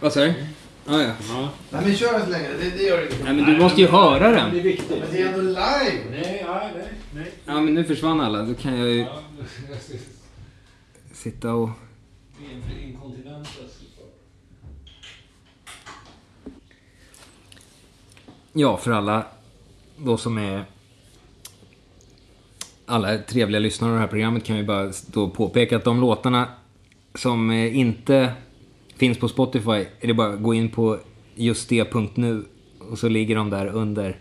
Vad 0.00 0.12
sa 0.12 0.20
du? 0.20 0.34
Ah, 0.86 1.00
ja. 1.00 1.14
Nej, 1.70 1.82
men 1.84 1.94
kör 1.94 2.20
så 2.20 2.30
länge. 2.30 2.48
Det, 2.60 2.70
det 2.70 2.82
gör 2.82 3.02
inget. 3.02 3.24
Nej, 3.24 3.34
men 3.34 3.44
du 3.44 3.58
måste 3.58 3.80
ju 3.80 3.86
höra 3.86 4.30
den. 4.30 4.50
Det 4.54 4.60
är 4.60 4.62
viktigt. 4.62 4.98
Men 5.00 5.12
det 5.12 5.22
är 5.22 5.26
ändå 5.26 5.40
live. 5.40 6.04
Nej, 6.10 6.44
nej, 6.46 6.46
nej. 6.46 6.92
nej. 7.14 7.32
Ja, 7.44 7.60
men 7.60 7.74
nu 7.74 7.84
försvann 7.84 8.20
alla. 8.20 8.42
Då 8.42 8.54
kan 8.54 8.78
jag 8.78 8.88
ju 8.88 9.06
sitta 11.12 11.54
och... 11.54 11.70
Ja, 18.52 18.76
för 18.76 18.90
alla 18.90 19.26
då 19.96 20.16
som 20.16 20.38
är... 20.38 20.64
Alla 22.86 23.18
trevliga 23.18 23.58
lyssnare 23.60 23.90
av 23.90 23.96
det 23.96 24.00
här 24.00 24.08
programmet 24.08 24.44
kan 24.44 24.56
vi 24.56 24.62
bara 24.62 24.92
då 25.06 25.30
påpeka 25.30 25.76
att 25.76 25.84
de 25.84 26.00
låtarna 26.00 26.48
som 27.14 27.50
eh, 27.50 27.78
inte 27.78 28.32
finns 28.96 29.18
på 29.18 29.28
Spotify 29.28 29.86
är 30.00 30.06
det 30.06 30.14
bara 30.14 30.34
att 30.34 30.42
gå 30.42 30.54
in 30.54 30.70
på 30.70 30.98
just 31.34 31.68
det.nu 31.68 32.44
och 32.78 32.98
så 32.98 33.08
ligger 33.08 33.36
de 33.36 33.50
där 33.50 33.66
under 33.66 34.20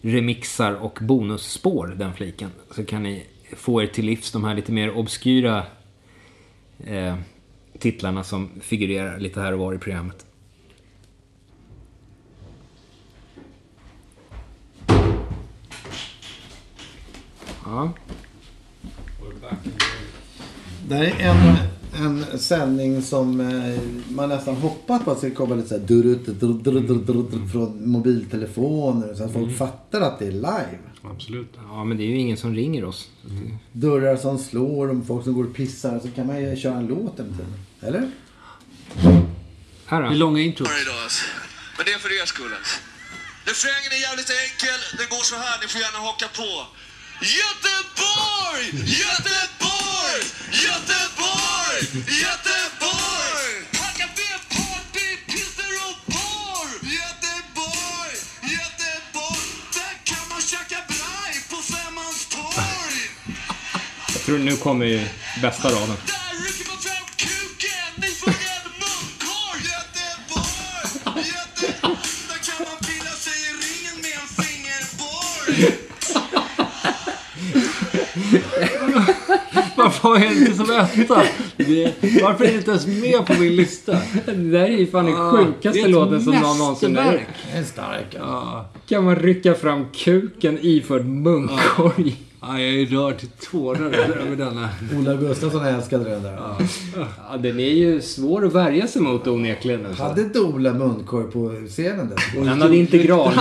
remixar 0.00 0.72
och 0.72 0.98
bonusspår, 1.00 1.94
den 1.98 2.14
fliken. 2.14 2.50
Så 2.70 2.84
kan 2.84 3.02
ni 3.02 3.26
få 3.56 3.82
er 3.82 3.86
till 3.86 4.04
livs 4.04 4.32
de 4.32 4.44
här 4.44 4.54
lite 4.54 4.72
mer 4.72 4.96
obskyra 4.96 5.64
eh, 6.84 7.14
titlarna 7.78 8.24
som 8.24 8.50
figurerar 8.60 9.18
lite 9.18 9.40
här 9.40 9.52
och 9.52 9.58
var 9.58 9.74
i 9.74 9.78
programmet. 9.78 10.26
Ja. 17.72 17.92
Det 20.88 20.94
här 20.94 21.04
är 21.04 21.20
en, 21.20 21.56
en 22.04 22.38
sändning 22.38 23.02
som 23.02 23.40
eh, 23.40 23.80
man 24.08 24.28
nästan 24.28 24.56
hoppas 24.56 25.04
på 25.04 25.10
att 25.10 25.20
det 25.20 25.30
ska 25.30 25.36
komma 25.36 25.54
lite 25.54 25.68
så 25.68 25.78
här 25.78 25.86
durut, 25.86 26.26
durut, 26.26 26.64
durut, 26.64 26.86
durut, 26.88 27.06
durut, 27.06 27.52
från 27.52 27.90
mobiltelefoner. 27.90 29.14
Så 29.14 29.24
att 29.24 29.32
folk 29.32 29.58
fattar 29.58 30.00
att 30.00 30.18
det 30.18 30.26
är 30.26 30.32
live. 30.32 30.78
Absolut. 31.02 31.52
ja, 31.68 31.84
men 31.84 31.96
det 31.96 32.02
är 32.02 32.06
ju 32.06 32.16
ingen 32.18 32.36
som 32.36 32.54
ringer 32.54 32.84
oss. 32.84 33.08
Dörrar 33.72 34.16
som 34.16 34.38
slår 34.38 34.88
och 34.88 35.06
folk 35.06 35.24
som 35.24 35.32
går 35.34 35.44
och 35.44 35.54
pissar. 35.54 36.00
Så 36.00 36.08
kan 36.08 36.26
man 36.26 36.40
ju 36.40 36.56
köra 36.56 36.76
en 36.76 36.86
låt 36.86 37.18
en 37.18 37.30
tiden. 37.32 37.54
Eller? 37.80 38.10
Här 39.86 40.00
Det 40.02 40.06
är 40.06 40.10
då. 40.10 40.16
långa 40.16 40.40
idag 40.40 40.66
alltså. 41.02 41.24
Men 41.76 41.86
det 41.86 41.92
är 41.92 41.98
för 41.98 42.22
er 42.22 42.26
skull 42.26 42.52
alltså. 42.58 42.76
Refrängen 43.50 43.90
är 43.96 44.00
jävligt 44.08 44.30
enkel. 44.44 44.80
Den 44.98 45.06
går 45.14 45.22
så 45.32 45.36
här, 45.44 45.54
ni 45.62 45.66
får 45.72 45.80
gärna 45.80 45.98
haka 46.08 46.28
på. 46.40 46.50
Göteborg! 47.22 48.66
Göteborg! 48.72 50.22
Göteborg! 50.52 51.82
Göteborg! 52.22 53.54
Hacka 53.78 54.06
ner 54.06 54.38
party, 54.48 55.16
pilsner 55.26 55.74
och 55.88 56.12
porr! 56.14 56.70
Göteborg! 56.82 58.14
Göteborg! 58.42 59.46
Där 59.74 59.94
kan 60.04 60.28
man 60.30 60.40
käka 60.42 60.76
braj 60.88 61.34
på 61.50 61.56
Femmans 61.56 62.26
torg! 62.26 63.10
Jag 64.12 64.22
tror 64.22 64.38
nu 64.38 64.56
kommer 64.56 64.86
ju 64.86 65.08
bästa 65.42 65.68
raden. 65.68 65.96
Har 80.02 80.18
jag 80.18 80.32
inte 80.36 80.54
som 80.54 80.70
etta? 80.70 81.22
Det, 81.56 81.94
varför 82.22 82.44
är 82.44 82.48
det 82.48 82.54
inte 82.54 82.70
ens 82.70 82.86
med 82.86 83.26
på 83.26 83.32
min 83.40 83.56
lista? 83.56 83.92
Det 84.26 84.32
där 84.32 84.60
är 84.60 84.68
ju 84.68 84.86
fan 84.86 85.04
den 85.06 85.14
Ah, 85.16 85.30
sjukaste 85.36 85.88
låten 85.88 86.20
som 86.22 86.34
någon 86.34 86.58
någonsin 86.58 86.96
har 86.96 87.12
gjort. 87.12 87.22
Det 87.52 87.58
är 87.58 87.62
stark. 87.64 88.06
Ja. 88.18 88.70
Kan 88.88 89.04
man 89.04 89.16
rycka 89.16 89.54
fram 89.54 89.86
kuken 89.94 90.58
iförd 90.62 91.04
munkorg? 91.06 92.16
Ja, 92.44 92.60
jag 92.60 92.74
är 92.74 92.86
rörd 92.86 93.18
till 93.18 93.28
tårar 93.28 93.80
över 94.20 94.36
denna. 94.36 94.68
Ola 94.98 95.14
Gustafsson 95.14 95.64
älskade 95.64 96.10
den 96.10 96.22
där. 96.22 96.38
Ja, 97.30 97.36
den 97.36 97.60
är 97.60 97.68
ju 97.68 98.00
svår 98.00 98.46
att 98.46 98.52
värja 98.52 98.86
sig 98.86 99.02
mot 99.02 99.26
onekligen. 99.26 99.86
Alltså. 99.86 100.02
Hade 100.02 100.20
inte 100.20 100.40
Ola 100.40 100.72
munkorg 100.72 101.30
på 101.30 101.66
scenen 101.68 102.08
där? 102.08 102.48
Han 102.48 102.62
hade 102.62 102.76
integral, 102.76 103.32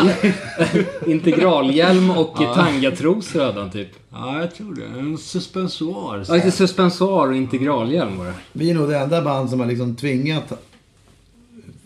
integralhjälm 1.05 2.11
och 2.11 2.37
tangatrosor 2.55 3.43
hade 3.43 3.61
han 3.61 3.71
typ. 3.71 3.89
Ja, 4.11 4.41
jag 4.41 4.55
tror 4.55 4.75
det. 4.75 4.99
En 4.99 5.17
suspensoar. 5.17 6.25
Ja, 6.27 6.35
lite 6.35 6.51
suspensoar 6.51 7.27
och 7.27 7.35
integralhjälm 7.35 8.17
var 8.17 8.25
det. 8.25 8.33
Vi 8.53 8.69
är 8.69 8.73
nog 8.73 8.89
det 8.89 8.97
enda 8.97 9.21
band 9.21 9.49
som 9.49 9.59
har 9.59 9.67
liksom 9.67 9.95
tvingat 9.95 10.53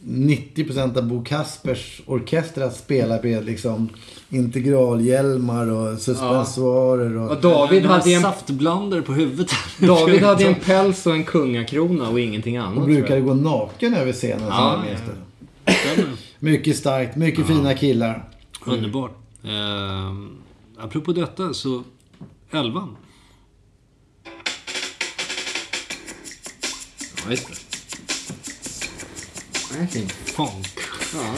90% 0.05 0.97
av 0.97 1.07
Bo 1.07 1.23
Kaspers 1.23 2.01
orkester 2.05 2.61
att 2.61 2.75
spela 2.75 3.21
med 3.21 3.45
liksom 3.45 3.89
integralhjälmar 4.29 5.67
och 5.71 5.99
suspensoarer 5.99 7.17
och... 7.17 7.31
Och 7.31 7.41
David 7.41 7.85
hade 7.85 8.13
en, 8.13 8.21
saftblandare 8.21 9.01
på 9.01 9.13
huvudet. 9.13 9.51
David 9.79 10.23
hade 10.23 10.45
en 10.45 10.55
päls 10.65 11.05
och 11.05 11.13
en 11.13 11.23
kungakrona 11.23 12.09
och 12.09 12.19
ingenting 12.19 12.57
annat. 12.57 12.77
Och 12.77 12.85
brukade 12.85 13.21
gå 13.21 13.33
naken 13.33 13.93
över 13.93 14.13
scenen 14.13 14.51
minns 14.85 15.01
det. 15.01 16.05
Mycket 16.39 16.77
starkt, 16.77 17.15
mycket 17.15 17.47
fina 17.47 17.73
killar. 17.73 18.29
Underbart. 18.65 19.17
Eh, 19.43 20.13
apropå 20.77 21.11
detta 21.13 21.53
så... 21.53 21.83
Elvan. 22.51 22.95
Ja, 27.25 27.31
just 27.31 27.47
det. 27.47 27.64
Är 29.73 29.87
fint. 29.87 30.11
Funk. 30.11 30.79
Ja. 31.13 31.35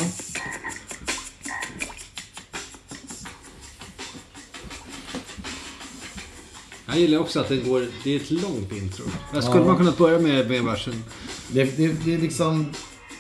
Jag 6.85 6.97
gillar 6.99 7.19
också 7.19 7.39
att 7.39 7.49
det 7.49 7.57
går... 7.57 7.87
Det 8.03 8.11
är 8.11 8.15
ett 8.15 8.31
långt 8.31 8.71
intro. 8.71 9.05
Jag 9.33 9.43
skulle 9.43 9.65
man 9.65 9.77
kunnat 9.77 9.97
börja 9.97 10.19
med, 10.19 10.49
med 10.49 10.63
versen. 10.63 11.03
Det, 11.47 11.77
det, 11.77 11.87
det 11.87 12.13
är 12.13 12.17
liksom... 12.17 12.73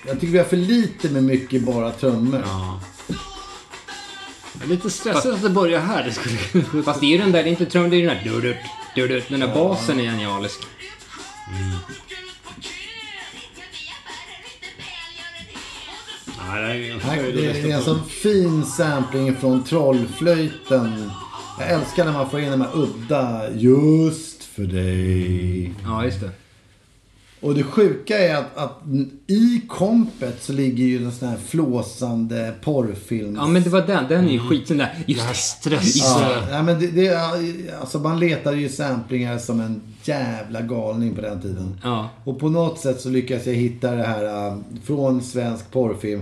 Jag 0.07 0.19
tycker 0.19 0.31
vi 0.31 0.37
har 0.37 0.45
för 0.45 0.57
lite 0.57 1.09
med 1.09 1.23
mycket 1.23 1.63
bara 1.63 1.91
trummor. 1.91 2.43
Ja. 2.45 2.81
Jag 4.53 4.63
är 4.63 4.67
lite 4.67 4.89
stressad 4.89 5.33
att 5.33 5.41
det 5.41 5.49
börjar 5.49 5.79
här. 5.79 6.03
Det 6.03 6.13
skulle... 6.13 6.83
Fast 6.83 6.99
det 6.99 7.05
är 7.05 7.11
ju 7.11 7.17
den 7.17 7.31
där, 7.31 7.43
det 7.43 7.49
är 7.49 7.51
inte 7.51 7.65
trummor, 7.65 7.89
det 7.89 7.97
är 7.97 8.07
den 8.07 8.43
där. 8.95 9.25
Den 9.29 9.39
där 9.39 9.53
basen 9.53 9.99
är 9.99 10.03
genialisk. 10.03 10.59
Ja, 11.47 11.95
Nej, 16.53 16.97
det 17.07 17.47
är 17.47 17.53
det 17.53 17.71
är 17.71 17.75
en 17.75 17.81
sån 17.81 18.05
fin 18.05 18.65
sampling 18.65 19.35
från 19.35 19.63
trollflöjten. 19.63 21.11
Jag 21.59 21.69
älskar 21.69 22.05
när 22.05 22.11
man 22.11 22.29
får 22.29 22.39
in 22.39 22.51
de 22.51 22.61
här 22.61 22.69
udda 22.75 23.51
just 23.55 24.43
för 24.43 24.63
dig. 24.63 25.73
Ja, 25.83 26.05
just 26.05 26.21
det. 26.21 26.31
Och 27.39 27.55
det 27.55 27.63
sjuka 27.63 28.19
är 28.19 28.35
att, 28.35 28.57
att 28.57 28.81
i 29.27 29.61
kompet 29.67 30.43
så 30.43 30.53
ligger 30.53 30.83
ju 30.85 31.05
en 31.05 31.11
sån 31.11 31.27
här 31.27 31.37
flåsande 31.47 32.53
porrfilm. 32.63 33.35
Ja, 33.35 33.47
men 33.47 33.63
det 33.63 33.69
var 33.69 33.81
den. 33.81 34.05
Den 34.09 34.27
är 34.27 34.31
ju 34.31 34.39
skitsnygg. 34.39 34.79
där. 34.79 35.03
Det 35.05 35.13
Just 35.13 35.23
det. 35.27 35.33
stress... 35.33 35.95
Ja, 35.95 36.41
nej, 36.51 36.63
men 36.63 36.79
det, 36.79 36.87
det, 36.87 37.15
alltså 37.81 37.99
man 37.99 38.19
letade 38.19 38.57
ju 38.57 38.69
samplingar 38.69 39.37
som 39.37 39.59
en 39.59 39.81
jävla 40.07 40.61
galning 40.61 41.15
på 41.15 41.21
den 41.21 41.41
tiden. 41.41 41.79
Ja. 41.83 42.09
Och 42.23 42.39
på 42.39 42.49
något 42.49 42.79
sätt 42.79 43.01
så 43.01 43.09
lyckas 43.09 43.45
jag 43.45 43.53
hitta 43.53 43.91
det 43.91 44.03
här 44.03 44.47
äh, 44.47 44.57
från 44.85 45.21
svensk 45.21 45.71
porrfilm. 45.71 46.21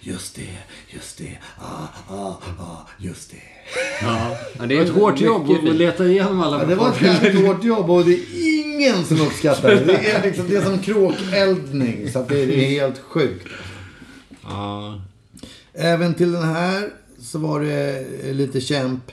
Just 0.00 0.36
det, 0.36 0.58
just 0.88 1.18
det, 1.18 1.38
ah, 1.58 2.14
ah, 2.14 2.34
ah, 2.58 2.88
just 2.98 3.30
det. 3.30 3.36
Ja, 4.02 4.36
det 4.66 4.74
är 4.74 4.80
är 4.80 4.84
ett 4.84 4.90
hårt 4.94 5.20
jobb 5.20 5.50
att 5.50 5.76
leta 5.76 6.06
igenom 6.06 6.42
alla 6.42 6.58
Ja, 6.58 6.64
det 6.64 6.74
var 6.74 6.88
ett 6.88 7.02
jävligt 7.02 7.46
hårt 7.46 7.64
jobb 7.64 7.90
och 7.90 8.04
det 8.04 8.14
är 8.14 8.60
ingen 8.60 9.04
som 9.04 9.20
uppskattar 9.20 9.68
det. 9.68 9.84
Det 9.84 10.10
är, 10.10 10.22
liksom, 10.22 10.48
det 10.48 10.56
är 10.56 10.62
som 10.62 10.78
kråkeldning. 10.78 12.12
Så 12.12 12.22
det, 12.28 12.46
det 12.46 12.64
är 12.64 12.70
helt 12.70 12.98
sjukt. 12.98 13.46
Ja. 14.42 15.00
Även 15.72 16.14
till 16.14 16.32
den 16.32 16.42
här 16.42 16.88
så 17.20 17.38
var 17.38 17.60
det 17.60 18.06
lite 18.32 18.60
kämp 18.60 19.12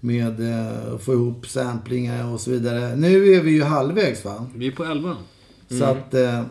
med 0.00 0.40
eh, 0.40 0.94
att 0.94 1.02
få 1.02 1.12
ihop 1.12 1.46
samplingar 1.46 2.32
och 2.32 2.40
så 2.40 2.50
vidare. 2.50 2.96
Nu 2.96 3.34
är 3.34 3.42
vi 3.42 3.50
ju 3.50 3.62
halvvägs 3.62 4.24
va? 4.24 4.46
Vi 4.54 4.66
är 4.66 4.72
på 4.72 4.84
11. 4.84 5.16
Så 5.68 5.84
att... 5.84 6.14
Eh, 6.14 6.42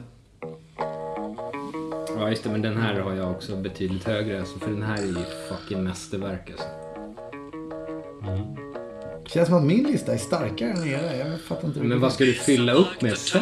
Ja, 2.20 2.30
just 2.30 2.44
det. 2.44 2.50
Men 2.50 2.62
den 2.62 2.78
här 2.78 3.00
har 3.00 3.14
jag 3.14 3.32
också 3.32 3.56
betydligt 3.56 4.04
högre. 4.04 4.40
Alltså, 4.40 4.60
för 4.60 4.70
den 4.72 4.84
här 4.84 4.98
är 4.98 5.06
ju 5.06 5.16
fucking 5.50 5.84
mästerverk 5.84 6.52
alltså. 6.52 6.68
känns 9.26 9.48
som 9.48 9.58
att 9.58 9.64
min 9.64 9.84
lista 9.84 10.14
är 10.14 10.18
starkare 10.18 10.72
än 10.72 10.88
era. 10.88 11.16
Jag 11.16 11.42
fattar 11.42 11.68
inte 11.68 11.80
Men 11.80 12.00
vad 12.00 12.14
ska 12.14 12.26
du 12.26 12.34
fylla 12.34 12.74
upp 12.74 13.02
med 13.02 13.18
sen? 13.18 13.42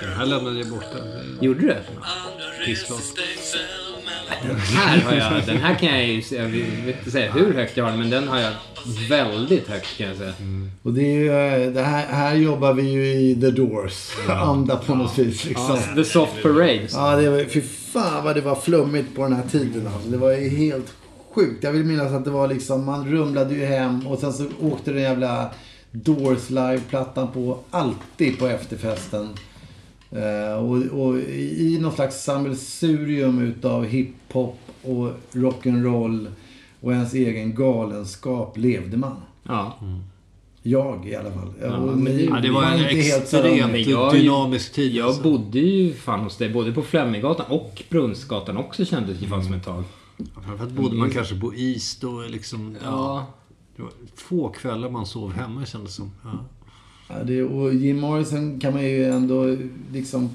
Den 0.00 0.12
här 0.12 0.26
lämnade 0.26 0.58
jag 0.58 0.68
borta. 0.68 0.98
Gjorde 1.40 1.60
du? 1.60 1.76
Pisslåt. 2.66 3.18
Den 4.42 4.56
här 4.56 5.00
har 5.00 5.14
jag, 5.14 5.46
den 5.46 5.56
här 5.56 5.74
kan 5.74 5.88
jag 5.88 6.06
ju, 6.06 6.22
jag 6.30 6.44
vet 6.86 6.98
inte 6.98 7.10
säga 7.10 7.32
hur 7.32 7.54
högt 7.54 7.76
jag 7.76 7.84
har 7.84 7.96
men 7.96 8.10
den 8.10 8.28
har 8.28 8.38
jag 8.38 8.52
väldigt 9.08 9.68
högt 9.68 9.98
kan 9.98 10.06
jag 10.08 10.16
säga. 10.16 10.32
Och 10.82 10.92
det 10.92 11.02
är 11.02 11.18
ju, 11.18 11.30
eh, 11.30 11.72
det 11.72 11.82
här, 11.82 12.06
här 12.06 12.34
jobbar 12.34 12.72
vi 12.72 12.82
ju 12.82 13.06
i 13.06 13.40
The 13.40 13.50
Doors. 13.50 14.10
Anda 14.28 14.76
på 14.76 14.94
något 14.94 15.18
vis 15.18 15.44
liksom. 15.44 15.78
Ja, 15.88 15.94
The 15.94 16.04
Soft 16.04 16.42
Parade. 16.42 16.88
Ja, 16.92 17.16
det 17.16 17.30
var, 17.30 17.44
fy 17.44 17.60
fan 17.60 18.24
vad 18.24 18.34
det 18.34 18.40
var 18.40 18.54
flummigt 18.54 19.16
på 19.16 19.22
den 19.22 19.32
här 19.32 19.48
tiden. 19.50 19.86
Alltså. 19.94 20.08
Det 20.08 20.16
var 20.16 20.32
ju 20.32 20.48
helt 20.48 20.92
sjukt. 21.34 21.64
Jag 21.64 21.72
vill 21.72 21.84
minnas 21.84 22.12
att 22.12 22.24
det 22.24 22.30
var 22.30 22.48
liksom, 22.48 22.84
man 22.84 23.12
rumlade 23.12 23.54
ju 23.54 23.64
hem 23.64 24.06
och 24.06 24.18
sen 24.18 24.32
så 24.32 24.46
åkte 24.60 24.92
den 24.92 25.02
jävla 25.02 25.50
Doors 25.90 26.50
live-plattan 26.50 27.32
på 27.32 27.58
alltid 27.70 28.38
på 28.38 28.46
efterfesten. 28.46 29.28
Eh, 30.14 30.54
och, 30.64 30.76
och 31.06 31.18
i 31.18 31.78
någon 31.80 31.92
slags 31.92 32.24
sammelsurium 32.24 33.38
utav 33.42 33.84
hiphop 33.84 34.58
och 34.82 35.10
rock'n'roll 35.32 36.26
och 36.80 36.92
ens 36.92 37.14
egen 37.14 37.54
galenskap 37.54 38.56
levde 38.56 38.96
man. 38.96 39.16
Ja. 39.42 39.78
Jag 40.62 41.08
i 41.08 41.16
alla 41.16 41.30
fall. 41.30 41.72
och 41.72 41.98
men 41.98 42.14
ni 42.14 42.24
Ja, 42.30 42.40
det 42.40 42.50
var 42.50 42.64
en 42.64 42.84
extremt 42.84 43.86
jag- 43.86 44.12
dynamisk 44.12 44.72
tid. 44.72 44.94
Jag 44.94 45.06
alltså. 45.06 45.22
bodde 45.22 45.58
ju 45.58 45.92
fan 45.94 46.20
hos 46.20 46.36
dig, 46.36 46.50
både 46.52 46.72
på 46.72 46.82
Fleminggatan 46.82 47.46
och 47.48 47.82
Brunnsgatan 47.90 48.56
också 48.56 48.84
kändes 48.84 49.18
det 49.18 49.26
fan 49.26 49.44
som 49.44 49.54
ett 49.54 49.64
tag. 49.64 49.84
Framförallt 50.44 50.72
bodde 50.72 50.96
man 50.96 51.10
kanske 51.10 51.40
på 51.40 51.54
is 51.54 51.96
då. 52.00 52.22
Liksom, 52.28 52.76
ja. 52.84 52.88
Ja. 52.90 53.26
Det 53.76 53.82
var 53.82 53.90
få 54.14 54.48
kvällar 54.48 54.90
man 54.90 55.06
sov 55.06 55.32
hemma 55.32 55.66
kändes 55.66 55.90
det 55.90 55.96
som. 55.96 56.10
Ja. 56.24 56.30
Ja, 57.18 57.24
det, 57.24 57.42
och 57.42 57.74
Jim 57.74 58.00
Morrison 58.00 58.60
kan 58.60 58.72
man 58.72 58.84
ju 58.84 59.04
ändå 59.04 59.56
liksom 59.92 60.30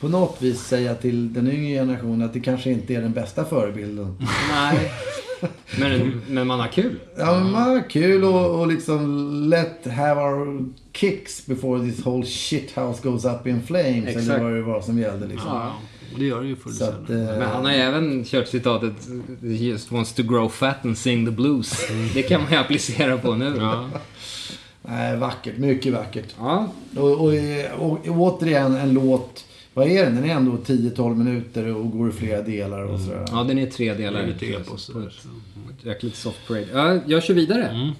på 0.00 0.08
något 0.08 0.42
vis 0.42 0.60
säga 0.60 0.94
till 0.94 1.32
den 1.32 1.52
yngre 1.52 1.74
generationen 1.74 2.22
att 2.22 2.32
det 2.32 2.40
kanske 2.40 2.70
inte 2.70 2.94
är 2.94 3.02
den 3.02 3.12
bästa 3.12 3.44
förebilden. 3.44 4.16
Nej. 4.50 4.92
Men, 5.78 6.22
men 6.28 6.46
man 6.46 6.60
har 6.60 6.68
kul. 6.68 6.98
Ja, 7.16 7.40
men 7.40 7.52
man 7.52 7.62
har 7.62 7.90
kul 7.90 8.24
och, 8.24 8.60
och 8.60 8.66
liksom 8.66 9.30
let 9.50 9.86
have 9.96 10.20
our 10.20 10.68
kicks 10.92 11.46
before 11.46 11.90
this 11.90 12.06
whole 12.06 12.26
shit 12.26 12.70
house 12.76 13.08
goes 13.08 13.24
up 13.24 13.46
in 13.46 13.62
flames. 13.62 14.06
Exakt. 14.06 14.28
Eller 14.28 14.44
vad 14.44 14.52
det 14.52 14.62
var 14.62 14.80
som 14.80 14.98
gällde 14.98 15.26
liksom. 15.26 15.50
Ja, 15.50 15.72
det 16.18 16.24
gör 16.24 16.40
det 16.40 16.48
ju 16.48 16.56
förr 16.56 16.70
att, 16.70 17.10
eh, 17.10 17.16
Men 17.16 17.42
han 17.42 17.64
har 17.64 17.72
ju 17.72 17.78
även 17.78 18.24
kört 18.24 18.48
citatet 18.48 18.94
Just 19.40 19.92
wants 19.92 20.12
to 20.12 20.22
grow 20.22 20.48
fat 20.48 20.84
and 20.84 20.98
sing 20.98 21.26
the 21.26 21.32
blues. 21.32 21.88
Det 22.14 22.22
kan 22.22 22.42
man 22.42 22.52
ju 22.52 22.56
applicera 22.56 23.18
på 23.18 23.34
nu. 23.34 23.56
Ja. 23.58 23.88
Nej, 24.88 25.16
vackert. 25.16 25.56
Mycket 25.56 25.92
vackert. 25.92 26.34
Ja. 26.38 26.68
Och, 26.96 27.10
och, 27.10 27.32
och, 27.78 28.08
och 28.08 28.20
återigen 28.20 28.74
en 28.74 28.92
låt. 28.92 29.44
Vad 29.74 29.88
är 29.88 30.04
den? 30.04 30.14
Den 30.14 30.24
är 30.24 30.34
ändå 30.34 30.52
10-12 30.52 31.14
minuter 31.14 31.74
och 31.74 31.90
går 31.90 32.08
i 32.08 32.12
flera 32.12 32.42
delar 32.42 32.82
och 32.82 33.00
sådär. 33.00 33.24
Ja, 33.30 33.44
den 33.44 33.58
är 33.58 33.66
tre 33.66 33.94
delar. 33.94 34.20
Det 34.20 34.26
är 34.26 34.32
lite 34.32 34.46
epos. 34.46 34.90
Jäkligt 35.82 36.16
soft 36.16 36.48
parade. 36.48 36.66
Ja, 36.72 37.00
jag 37.06 37.22
kör 37.22 37.34
vidare. 37.34 37.92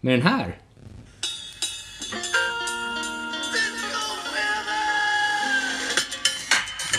Med 0.00 0.14
den 0.14 0.22
här. 0.22 0.58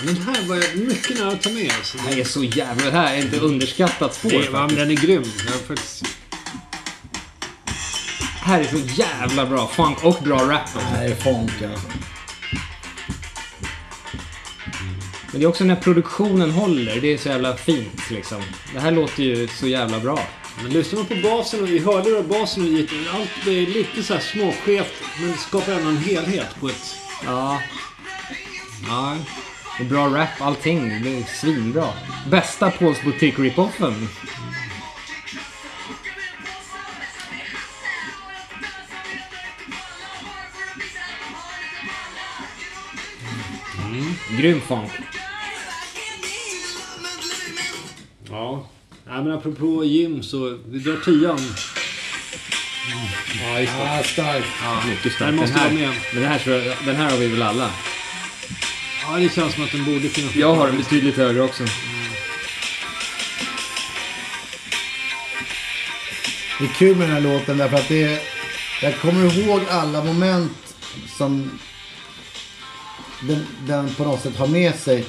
Den 0.05 0.15
här 0.15 0.47
var 0.47 0.55
jag 0.55 0.77
mycket 0.77 1.19
nära 1.19 1.27
att 1.27 1.41
ta 1.41 1.49
med. 1.49 1.71
Alltså. 1.77 1.97
Det 1.97 2.03
här 2.03 2.19
är 2.19 2.23
så 2.23 2.43
jävla... 2.43 2.85
Det 2.85 2.91
här 2.91 3.15
är 3.17 3.21
inte 3.21 3.39
underskattat 3.39 4.13
spår 4.13 4.29
Det, 4.29 4.51
men 4.51 4.75
den 4.75 4.91
är 4.91 4.95
grym. 4.95 5.23
Jag 5.45 5.51
har 5.51 5.59
faktiskt... 5.59 6.16
Det 8.47 8.51
här 8.51 8.59
är 8.59 8.67
så 8.67 8.77
jävla 8.77 9.45
bra 9.45 9.67
funk 9.67 10.03
och 10.03 10.17
bra 10.23 10.37
rap 10.37 10.61
också. 10.61 10.79
Nej, 10.93 11.15
funk 11.15 11.51
alltså. 11.71 11.87
Men 15.31 15.39
det 15.39 15.45
är 15.45 15.47
också 15.47 15.63
när 15.63 15.75
produktionen 15.75 16.51
håller. 16.51 17.01
Det 17.01 17.13
är 17.13 17.17
så 17.17 17.29
jävla 17.29 17.57
fint 17.57 18.09
liksom. 18.11 18.41
Det 18.73 18.79
här 18.79 18.91
låter 18.91 19.23
ju 19.23 19.47
så 19.47 19.67
jävla 19.67 19.99
bra. 19.99 20.19
Men 20.61 20.71
lyssnar 20.71 20.99
man 20.99 21.07
på 21.07 21.15
basen 21.15 21.61
och 21.61 21.69
vi 21.69 21.79
hörde 21.79 22.11
då 22.11 22.23
basen 22.23 22.63
och 22.63 22.69
gick. 22.69 22.91
Allt 23.13 23.47
är 23.47 23.67
lite 23.67 24.03
så 24.03 24.13
här 24.13 24.21
småskevt. 24.21 24.93
Men 25.19 25.31
det 25.31 25.37
skapar 25.37 25.71
ändå 25.71 25.89
en 25.89 25.97
helhet 25.97 26.55
på 26.59 26.67
ett... 26.67 26.97
Ja. 27.25 27.61
Ja. 28.87 29.15
Och 29.79 29.85
bra 29.85 30.07
rap, 30.07 30.41
allting. 30.41 31.03
Det 31.03 31.17
är 31.17 31.23
svinbra. 31.23 31.87
Bästa 32.29 32.71
Pauls 32.71 33.03
Boutique 33.03 33.41
rip-offen. 33.41 34.07
Grym 44.39 44.61
funk. 44.61 44.91
Ja. 48.29 48.67
Nej 49.09 49.23
men 49.23 49.31
apropå 49.33 49.83
Jim 49.85 50.23
så 50.23 50.57
vi 50.69 50.79
drar 50.79 50.95
tian. 50.97 51.39
Ja, 53.43 53.59
just 53.59 53.73
Ah, 53.73 54.03
starkt. 54.03 54.47
Ja, 54.63 54.81
mycket 54.87 55.03
Den 55.03 55.11
starkt. 55.11 55.35
måste 55.35 55.57
här, 55.59 55.69
vara 55.69 55.79
med. 55.79 55.89
Men 56.13 56.21
den 56.23 56.31
här, 56.31 56.39
tror 56.39 56.55
jag, 56.55 56.75
den 56.85 56.95
här 56.95 57.09
har 57.11 57.17
vi 57.17 57.27
väl 57.27 57.41
alla? 57.41 57.69
Ja 59.03 59.17
det 59.17 59.33
känns 59.35 59.53
som 59.53 59.63
att 59.63 59.71
den 59.71 59.85
borde 59.85 60.09
finnas 60.09 60.35
Jag 60.35 60.55
har 60.55 60.67
den 60.67 60.77
betydligt 60.77 61.17
högre 61.17 61.41
också. 61.41 61.63
Det 66.59 66.65
är 66.65 66.69
kul 66.69 66.95
med 66.97 67.07
den 67.09 67.13
här 67.15 67.21
låten 67.33 67.57
därför 67.57 67.77
att 67.77 67.87
det 67.87 68.03
är, 68.03 68.19
Jag 68.81 68.95
kommer 68.99 69.37
ihåg 69.39 69.61
alla 69.69 70.03
moment 70.03 70.75
som 71.17 71.59
den, 73.21 73.45
den 73.67 73.89
på 73.89 74.03
något 74.03 74.21
sätt 74.21 74.37
har 74.37 74.47
med 74.47 74.75
sig. 74.75 75.05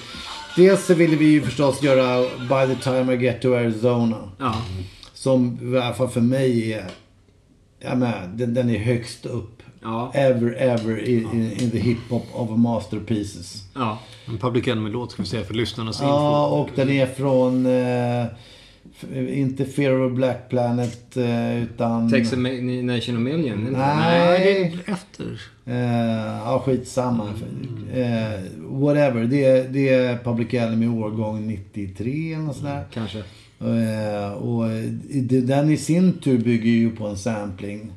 Dels 0.56 0.86
så 0.86 0.94
ville 0.94 1.16
vi 1.16 1.24
ju 1.24 1.42
förstås 1.42 1.82
göra 1.82 2.22
By 2.38 2.74
the 2.74 2.82
time 2.82 3.14
I 3.14 3.16
get 3.16 3.42
to 3.42 3.54
Arizona. 3.54 4.16
Ja. 4.38 4.54
Som 5.14 5.58
i 5.74 5.78
alla 5.78 5.94
fall 5.94 6.08
för 6.08 6.20
mig 6.20 6.72
är... 6.72 6.90
Jag 7.80 7.98
menar, 7.98 8.30
den, 8.34 8.54
den 8.54 8.70
är 8.70 8.78
högst 8.78 9.26
upp. 9.26 9.62
Ja. 9.82 10.12
Ever, 10.14 10.56
ever 10.58 11.08
in, 11.08 11.32
in, 11.32 11.52
in 11.52 11.70
the 11.70 11.78
hiphop 11.78 12.26
of 12.32 12.50
masterpieces. 12.58 13.62
Ja. 13.74 13.98
En 14.26 14.38
Public 14.38 14.68
Enemy-låt 14.68 15.12
ska 15.12 15.22
vi 15.22 15.28
säga 15.28 15.44
för 15.44 15.54
lyssnarnas 15.54 16.00
info. 16.00 16.12
Ja, 16.12 16.46
och 16.46 16.68
den 16.74 16.90
är 16.90 17.06
från... 17.06 17.66
Eh, 17.66 18.26
inte 19.28 19.64
Fear 19.64 20.00
of 20.06 20.12
a 20.12 20.14
Black 20.14 20.48
Planet, 20.48 21.16
eh, 21.16 21.62
utan... 21.62 22.08
Ma- 22.10 22.82
Nation 22.82 23.16
of 23.16 23.22
Million? 23.22 23.58
inte? 23.60 23.70
Nej. 23.78 24.76
Efter. 24.86 25.40
Eh, 25.66 26.38
ja, 26.44 26.62
skitsamma. 26.66 27.24
Eh, 27.94 28.40
whatever. 28.58 29.24
Det, 29.24 29.44
är- 29.44 29.68
det 29.68 29.88
är 29.88 30.16
Public 30.24 30.54
Enemy 30.54 30.86
årgång 30.86 31.46
93 31.46 32.32
eller 32.34 32.42
något 32.44 32.56
sådär. 32.56 32.84
Kanske. 32.92 33.18
Eh, 33.60 34.32
och 34.32 34.64
det- 35.10 35.40
den 35.40 35.70
i 35.70 35.76
sin 35.76 36.12
tur 36.12 36.38
bygger 36.38 36.70
ju 36.70 36.90
på 36.90 37.06
en 37.06 37.16
sampling. 37.18 37.92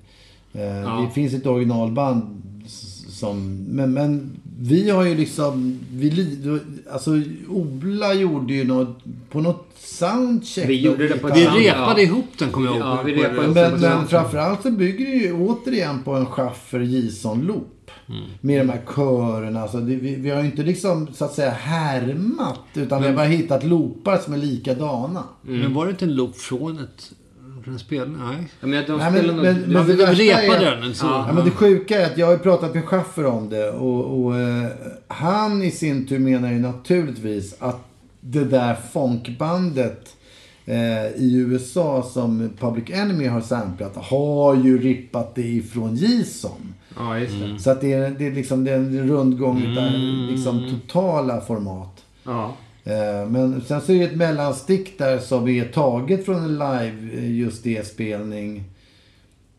Eh, 0.54 0.62
Ja. 0.62 1.06
Det 1.08 1.14
finns 1.14 1.34
ett 1.34 1.46
originalband 1.46 2.42
som, 3.10 3.66
men, 3.70 3.94
men 3.94 4.30
vi 4.64 4.90
har 4.90 5.04
ju 5.06 5.16
liksom, 5.16 5.80
vi, 5.94 6.38
alltså 6.92 7.12
Ola 7.50 8.14
gjorde 8.14 8.54
ju 8.54 8.64
något, 8.64 8.98
på 9.30 9.42
något 9.42 9.68
soundcheck. 9.78 10.70
Vi 10.70 10.82
gjorde 10.82 11.08
det 11.08 11.18
på 11.18 11.28
Vi 11.28 11.44
Ja. 11.44 11.74
repade 11.74 12.02
ihop 12.04 12.26
den 12.40 12.50
kommer 12.52 12.68
jag 12.68 12.76
ihåg. 12.78 12.86
Ja, 12.88 13.02
vi 13.06 13.16
repade 13.16 13.48
Men, 13.48 13.54
men 13.54 13.80
soundcheck. 13.80 14.10
framförallt 14.10 14.62
så 14.62 14.72
bygger 14.72 15.06
det 15.06 15.12
ju 15.18 15.34
återigen 15.34 16.04
på 16.04 16.14
en 16.14 16.26
Schaffer 16.26 16.80
Jason-loop. 16.80 17.68
Med 18.42 18.60
de 18.62 18.70
här 18.70 18.82
körerna. 18.96 19.62
Alltså 19.62 19.78
det, 19.78 19.96
vi, 19.96 20.16
vi 20.16 20.30
har 20.30 20.40
ju 20.40 20.46
inte 20.46 20.64
liksom 20.64 21.08
så 21.14 21.26
att 21.26 21.34
säga 21.34 21.50
härmat. 21.52 22.60
Utan 22.74 23.02
vi 23.02 23.08
har 23.08 23.16
bara 23.16 23.26
hittat 23.26 23.64
loopar 23.64 24.18
som 24.18 24.34
är 24.34 24.38
likadana. 24.38 25.24
Men 25.42 25.74
var 25.74 25.86
det 25.86 25.92
inte 25.92 26.06
en 26.06 26.16
loop 26.16 26.38
från 26.38 26.80
ett... 26.80 27.12
Från 27.64 27.74
en? 28.00 28.14
Nej. 28.14 28.48
Ja, 28.60 28.68
men 28.68 28.86
de 28.88 28.98
Nej, 28.98 29.12
men- 29.12 29.26
nog... 29.26 29.36
men- 29.46 29.72
Ja, 29.72 29.82
vi 29.84 29.94
värsta 29.96 30.24
repade 30.24 30.68
är- 30.68 30.76
den. 30.82 30.94
Så. 30.96 31.06
Ja, 31.06 31.32
men 31.34 31.46
det 31.46 31.52
sjuka 31.52 32.02
är 32.02 32.06
att 32.06 32.18
jag 32.18 32.26
har 32.26 32.34
ju 32.34 32.40
pratat 32.40 32.74
med 32.76 32.86
Schaffer 32.86 33.26
om 33.26 33.50
det. 33.50 33.70
Och, 33.70 34.24
och 34.26 34.40
eh, 34.40 34.68
han 35.08 35.64
i 35.64 35.72
sin 35.72 36.08
tur 36.08 36.20
menar 36.20 36.52
ju 36.52 36.60
naturligtvis 36.60 37.56
att 37.60 37.88
det 38.20 38.44
där 38.44 38.76
funkbandet 38.94 40.16
eh, 40.66 41.06
i 41.16 41.36
USA 41.36 42.04
som 42.14 42.50
Public 42.60 42.90
Enemy 42.90 43.28
har 43.28 43.42
samplat 43.42 43.96
har 43.96 44.56
ju 44.56 44.82
rippat 44.82 45.36
det 45.36 45.42
ifrån 45.48 45.96
Jason. 45.96 46.74
Ja, 46.98 47.20
just 47.20 47.40
det. 47.40 47.60
Så 47.60 47.72
att 47.72 47.82
det 47.82 47.94
är, 47.94 48.10
det 48.10 48.28
är 48.28 48.32
liksom 48.32 48.64
det 48.64 48.72
är 48.72 48.76
en 48.76 49.08
rundgång 49.08 49.62
utav 49.62 49.86
liksom 50.32 50.70
totala 50.70 51.42
format. 51.42 52.04
Ja. 52.24 52.56
Eh, 52.84 53.30
Men 53.30 53.62
sen 53.62 53.82
så 53.82 53.92
är 53.92 53.98
det 54.00 54.04
ett 54.06 54.16
mellanstick 54.16 54.98
där 54.98 55.20
som 55.20 55.48
är 55.48 55.66
taget 55.66 56.26
från 56.26 56.36
en 56.44 56.54
live 56.54 57.18
eh, 57.18 57.32
just 57.38 57.64
det 57.64 57.88
spelning 57.88 58.64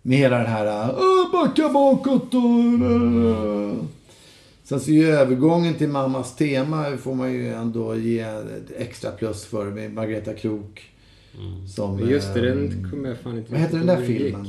Med 0.03 0.19
hela 0.19 0.39
den 0.39 0.47
här 0.47 0.94
"Åh, 0.99 1.32
backa 1.32 1.69
bakåt 1.69 2.35
och... 2.35 3.85
Sen 4.65 4.81
så 4.81 4.90
är 4.90 4.94
ju 4.94 5.07
övergången 5.12 5.74
till 5.74 5.89
mammas 5.89 6.36
tema 6.36 6.97
får 6.97 7.15
man 7.15 7.32
ju 7.32 7.53
ändå 7.55 7.97
ge 7.97 8.27
extra 8.78 9.11
plus 9.11 9.44
för 9.44 9.65
med 9.70 9.93
Margareta 9.94 10.35
Krok. 10.35 10.82
Som, 11.74 11.99
Just 12.11 12.35
det, 12.35 12.40
den 12.40 12.90
kommer 12.90 13.09
jag 13.09 13.19
fan 13.19 13.39
inte 13.39 13.53
Vad 13.53 13.61
heter 13.61 13.78
den 13.78 13.86
där 13.86 14.03
filmen? 14.07 14.47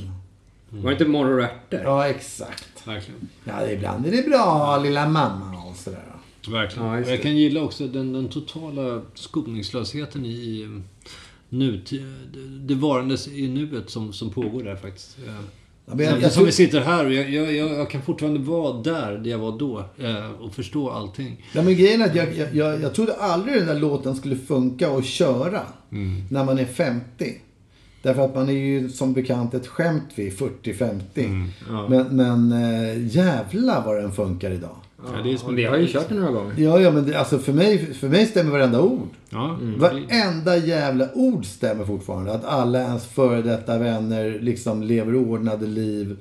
Var 0.70 0.84
det 0.90 0.92
inte 0.92 1.06
Morror? 1.06 1.48
Ja, 1.70 2.08
exakt. 2.08 2.88
Verkligen. 2.88 3.30
Ja, 3.44 3.68
ibland 3.68 4.06
är 4.08 4.12
det 4.12 4.30
bra, 4.30 4.80
lilla 4.84 5.10
mamma 5.10 5.64
och 5.70 5.76
sådär. 5.76 6.13
Verkligen. 6.48 6.88
Ja, 6.88 7.00
jag 7.10 7.22
kan 7.22 7.38
gilla 7.38 7.62
också 7.62 7.88
den, 7.88 8.14
den 8.14 8.28
totala 8.30 9.02
skoningslösheten 9.14 10.26
i, 10.26 10.30
i 10.30 10.82
nutid. 11.50 12.02
Det, 12.34 12.74
det 12.74 12.76
varandes 12.76 13.28
i 13.28 13.48
nuet 13.48 13.90
som, 13.90 14.14
som 14.14 14.30
pågår 14.30 14.64
där 14.64 14.76
faktiskt. 14.76 15.18
Eh, 15.28 15.34
Ja, 15.86 15.96
men 15.96 16.06
jag- 16.06 16.14
som, 16.14 16.22
jag 16.22 16.32
som 16.32 16.46
vi 16.46 16.52
sitter 16.52 16.82
här 16.82 17.06
och 17.06 17.14
jag, 17.14 17.30
jag, 17.30 17.54
jag, 17.54 17.70
jag 17.72 17.90
kan 17.90 18.02
fortfarande 18.02 18.40
vara 18.40 18.82
där, 18.82 19.18
där 19.18 19.32
jag 19.32 19.38
var 19.38 19.60
då. 19.60 19.80
eh, 19.98 20.32
Och 20.42 20.56
förstå 20.56 20.90
allting. 20.90 21.46
Ja, 21.54 21.62
men 21.64 21.74
grejen 21.78 22.02
är 22.02 22.06
att 22.06 22.16
jag, 22.16 22.38
jag, 22.38 22.56
jag, 22.56 22.82
jag 22.82 22.94
trodde 22.96 23.14
aldrig 23.14 23.56
den 23.58 23.68
där 23.68 23.80
låten 23.80 24.16
skulle 24.16 24.36
funka 24.36 24.90
och 24.90 25.04
köra 25.04 25.62
när 26.30 26.44
man 26.46 26.58
är 26.60 26.66
50. 26.66 27.34
Därför 28.02 28.22
att 28.26 28.36
man 28.36 28.50
är 28.50 28.54
ju 28.54 28.90
som 28.90 29.14
bekant 29.14 29.54
ett 29.54 29.68
skämt 29.68 30.04
vid 30.16 30.34
40-50. 30.34 31.00
Men, 31.90 32.16
men 32.16 32.52
äh, 32.52 33.16
jävla 33.16 33.84
vad 33.86 33.98
den 33.98 34.12
funkar 34.12 34.52
idag. 34.52 34.76
Ja, 35.06 35.22
det 35.24 35.34
är 35.34 35.38
som 35.38 35.58
har 35.68 35.78
ju 35.78 35.88
kört 35.88 36.10
den 36.10 36.18
några 36.18 36.32
gånger. 36.32 36.56
Ja, 36.58 36.80
ja, 36.80 36.92
men 36.92 37.06
det, 37.06 37.20
alltså 37.20 37.40
för 37.40 37.54
mig, 37.54 37.94
för 37.94 38.10
mig 38.10 38.28
stämmer 38.28 38.52
varenda 38.52 38.82
ord. 38.82 39.10
Ja, 39.30 39.60
Varenda 39.62 40.58
jävla 40.58 41.14
ord 41.14 41.46
stämmer 41.46 41.86
fortfarande. 41.86 42.34
Att 42.34 42.46
alla 42.46 42.80
ens 42.80 43.06
före 43.06 43.42
detta 43.42 43.78
vänner 43.78 44.40
liksom 44.42 44.84
lever 44.84 45.16
ordnade 45.16 45.68
liv 45.68 46.18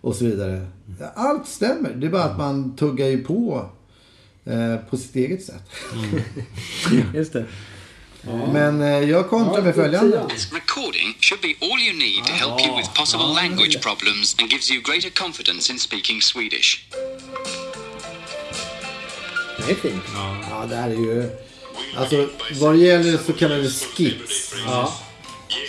och 0.00 0.14
så 0.14 0.24
vidare. 0.24 0.66
Allt 1.14 1.48
stämmer. 1.48 1.90
Det 1.90 2.06
är 2.06 2.10
bara 2.10 2.24
att 2.24 2.38
man 2.38 2.76
tuggar 2.76 3.06
ju 3.06 3.24
på 3.24 3.70
eh, 4.44 4.76
på 4.90 4.96
sitt 4.96 5.16
eget 5.16 5.44
sätt. 5.44 5.62
Just 7.14 7.32
det. 7.32 7.44
Men 8.52 8.80
eh, 8.82 9.10
jag 9.10 9.28
kontrar 9.28 9.62
med 9.62 9.74
följande. 9.74 10.22
This 10.28 10.52
recording 10.52 11.16
should 11.20 11.42
be 11.42 11.54
all 11.60 11.80
you 11.80 11.98
need 11.98 12.24
to 12.24 12.32
help 12.32 12.66
you 12.66 12.76
with 12.76 12.94
possible 12.94 13.34
language 13.34 13.82
problems 13.82 14.36
and 14.38 14.50
gives 14.52 14.70
you 14.70 14.82
greater 14.82 15.10
confidence 15.10 15.72
in 15.72 15.78
speaking 15.78 16.20
Swedish. 16.20 16.88
Det 19.66 19.72
är 19.72 19.76
fint. 19.76 20.02
Ja, 20.50 20.66
det 20.68 20.76
här 20.76 20.90
är 20.90 20.94
ju... 20.94 21.30
Alltså, 21.96 22.28
vad 22.60 22.74
det 22.74 22.78
gäller 22.78 23.18
så 23.26 23.32
kallade 23.32 23.68
skits. 23.68 24.54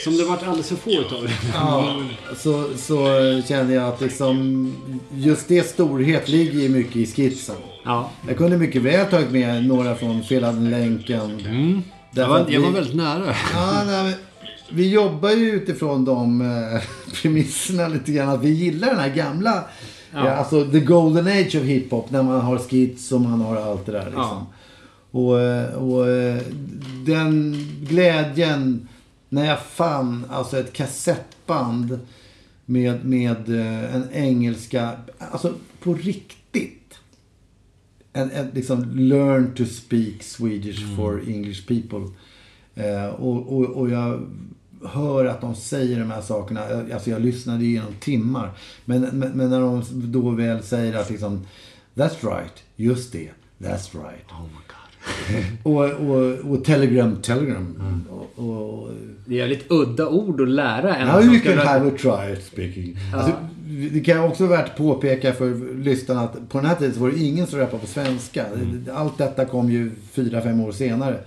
Som 0.04 0.18
det 0.18 0.24
varit 0.26 0.44
alldeles 0.44 0.70
för 0.70 0.76
få 0.76 0.90
utav. 0.92 1.30
Ja, 1.54 1.96
så, 2.38 2.70
så 2.78 2.96
känner 3.48 3.76
jag 3.76 3.88
att 3.94 4.02
liksom... 4.02 4.74
Just 5.16 5.48
det 5.48 5.64
storhet 5.70 6.30
ligger 6.30 6.60
ju 6.60 6.70
mycket 6.70 6.96
i 6.96 7.06
skitsen. 7.06 7.56
Ja. 7.86 8.12
Jag 8.28 8.38
kunde 8.38 8.58
mycket 8.58 8.82
väl 8.82 9.06
tagit 9.06 9.32
med 9.32 9.66
några 9.66 9.96
från 9.96 10.24
Felade 10.24 10.70
länken. 10.70 11.40
Jag 11.40 11.82
Därför 12.12 12.30
var, 12.44 12.46
jag 12.50 12.62
var 12.62 12.68
vi- 12.70 12.74
väldigt 12.76 12.96
nära. 12.96 13.36
Ja, 13.54 13.84
nej, 13.86 14.16
vi 14.70 14.90
jobbar 14.90 15.30
ju 15.32 15.52
utifrån 15.52 16.06
de 16.06 16.42
eh, 16.42 16.82
premisserna 17.22 17.88
lite 17.88 18.12
grann. 18.12 18.30
Att 18.30 18.44
vi 18.44 18.50
gillar 18.50 18.88
den 18.88 19.00
här 19.00 19.10
gamla, 19.10 19.64
ja. 20.14 20.30
alltså 20.30 20.72
the 20.72 20.80
golden 20.80 21.28
age 21.28 21.56
of 21.56 21.64
hiphop. 21.64 22.12
När 22.12 22.24
man 22.24 22.42
har 22.42 22.58
skits 22.58 23.12
och 23.12 23.22
man 23.22 23.42
har 23.42 23.56
allt 23.56 23.86
det 23.86 23.92
där 23.92 24.06
liksom. 24.06 24.46
Och, 25.12 25.42
eh, 25.42 25.74
och 25.74 26.10
eh, 26.10 26.42
den 27.06 27.58
glädjen 27.82 28.88
när 29.30 29.46
jag 29.46 29.62
fann 29.62 30.26
alltså 30.30 30.60
ett 30.60 30.74
kassettband 30.74 32.00
med, 32.66 33.06
med 33.06 33.50
eh, 33.50 33.96
en 33.96 34.10
engelska, 34.12 34.92
alltså 35.18 35.54
på 35.80 35.94
riktigt. 35.94 36.94
En, 38.14 38.32
en, 38.32 38.48
liksom 38.54 38.96
learn 38.96 39.54
to 39.56 39.66
speak 39.66 40.24
Swedish 40.24 40.96
for 40.96 41.22
English 41.28 41.68
people. 41.68 42.14
Eh, 42.76 43.08
och, 43.08 43.58
och, 43.58 43.66
och 43.66 43.90
jag 43.90 44.28
hör 44.86 45.26
att 45.26 45.42
de 45.42 45.56
säger 45.56 46.00
de 46.00 46.12
här 46.12 46.22
sakerna. 46.22 46.62
Alltså 46.94 47.10
jag 47.10 47.22
lyssnade 47.22 47.66
igenom 47.66 47.94
timmar. 48.00 48.52
Men, 48.86 49.02
men, 49.02 49.32
men 49.32 49.50
när 49.50 49.60
de 49.60 49.84
då 49.92 50.30
väl 50.30 50.64
säger 50.64 50.94
att 50.94 51.10
liksom 51.10 51.46
That's 51.96 52.38
right. 52.38 52.64
Just 52.76 53.12
det. 53.12 53.30
That's 53.60 53.94
right. 53.94 54.32
Oh 54.32 54.42
my 54.42 54.64
God. 54.68 54.84
Och, 55.64 56.10
och, 56.10 56.52
och 56.52 56.66
telegram, 56.66 57.16
telegram. 57.22 58.06
Och, 58.10 58.46
och, 58.46 58.90
Det 59.26 59.34
är 59.34 59.38
jävligt 59.38 59.66
udda 59.70 60.08
ord 60.08 60.42
att 60.42 60.50
lära 60.50 60.96
en 60.96 61.08
Now 61.08 61.24
you 61.24 61.40
can 61.40 61.58
have 61.58 61.88
a 61.88 61.92
try 61.98 62.34
at 62.34 62.44
speaking. 62.44 62.98
Alltså, 63.14 63.34
det 63.92 64.00
kan 64.00 64.20
också 64.20 64.46
vara 64.46 64.58
värt 64.62 64.70
att 64.70 64.78
påpeka 64.78 65.34
för 65.34 65.76
lyssnarna 65.84 66.22
att 66.22 66.50
på 66.50 66.58
den 66.58 66.68
här 66.68 66.76
tiden 66.76 66.94
så 66.94 67.00
var 67.00 67.10
det 67.12 67.20
ingen 67.20 67.48
som 67.48 67.60
rappade 67.60 67.82
på 67.82 67.88
svenska. 67.88 68.46
Allt 68.94 69.18
detta 69.18 69.46
kom 69.46 69.72
ju 69.72 69.92
fyra, 70.12 70.42
fem 70.42 70.60
år 70.62 70.72
senare. 70.72 71.20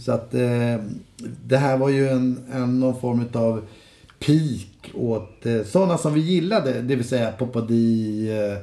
Så 0.00 0.12
att 0.12 0.34
eh, 0.34 0.76
det 1.44 1.56
här 1.56 1.76
var 1.76 1.88
ju 1.88 2.08
en, 2.08 2.40
en 2.52 2.80
någon 2.80 3.00
form 3.00 3.24
av 3.32 3.62
peak 4.18 4.94
åt 4.94 5.46
eh, 5.46 5.62
sådana 5.62 5.98
som 5.98 6.14
vi 6.14 6.20
gillade. 6.20 6.82
Det 6.82 6.96
vill 6.96 7.08
säga 7.08 7.32
Popadi, 7.32 8.28
eh, 8.30 8.58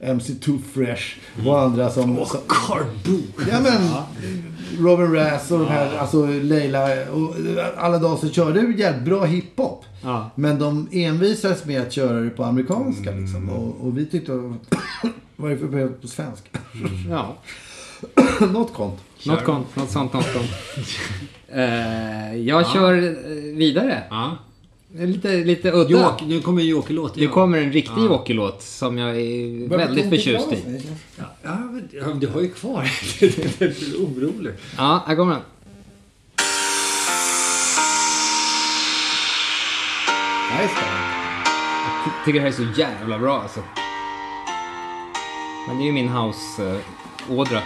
MC 0.00 0.34
Too 0.34 0.58
Fresh 0.72 1.16
och 1.46 1.60
andra 1.60 1.90
som... 1.90 2.26
som 2.26 2.40
Carbo! 2.48 3.22
Ja 3.50 3.60
men, 3.60 3.88
Robin 4.78 5.12
Razz 5.12 5.50
och 5.50 5.58
de 5.58 5.68
här, 5.68 5.98
alltså 5.98 6.26
Leila 6.26 7.10
och 7.10 7.34
alla 7.76 7.98
de 7.98 8.18
som 8.18 8.30
körde 8.30 8.60
jävligt 8.60 9.04
bra 9.04 9.24
hiphop. 9.24 9.84
Ja. 10.02 10.30
Men 10.34 10.58
de 10.58 10.88
envisades 10.92 11.64
med 11.64 11.82
att 11.82 11.92
köra 11.92 12.20
det 12.20 12.30
på 12.30 12.44
amerikanska 12.44 13.10
liksom. 13.10 13.50
Och, 13.50 13.86
och 13.86 13.98
vi 13.98 14.06
tyckte, 14.06 14.32
vad 15.36 15.52
är 15.52 15.56
det 15.56 15.58
för 15.58 15.88
på 15.88 16.08
svenska? 16.08 16.58
Ja. 17.10 17.36
Något 18.52 18.74
kont. 18.74 19.00
Något 19.26 19.44
kont, 19.44 19.76
något 19.76 19.90
sånt, 19.90 20.12
något 20.12 20.32
kont. 20.32 20.50
Eh, 21.52 22.36
jag 22.36 22.66
kör 22.66 23.02
eh, 23.02 23.56
vidare. 23.56 24.02
Ja. 24.10 24.36
Lite, 24.94 25.44
lite 25.44 25.72
udda. 25.72 25.90
Joker, 25.90 26.26
nu 26.26 26.40
kommer 26.40 26.60
en 26.62 26.68
Joker-låt 26.68 27.14
Det 27.14 27.26
kommer 27.26 27.58
en 27.58 27.72
riktig 27.72 28.02
Joker-låt 28.04 28.62
som 28.62 28.98
jag 28.98 29.10
är 29.10 29.68
väldigt 29.68 30.08
förtjust 30.08 30.52
i. 30.52 30.82
Ja, 31.16 31.24
ja, 31.92 32.12
du 32.20 32.26
har 32.26 32.40
ju 32.40 32.50
kvar. 32.50 32.90
det 33.20 33.60
är 33.60 33.74
orolig. 33.98 34.52
Ja, 34.76 35.04
här 35.06 35.16
kommer 35.16 35.32
den. 35.32 35.42
Det. 40.58 40.62
Jag 42.04 42.24
tycker 42.24 42.38
det 42.38 42.40
här 42.40 42.48
är 42.48 42.74
så 42.74 42.80
jävla 42.80 43.18
bra 43.18 43.40
alltså. 43.42 43.60
Men 45.68 45.78
det 45.78 45.82
är 45.82 45.86
ju 45.86 45.92
min 45.92 46.08
house-ådra. 46.08 47.62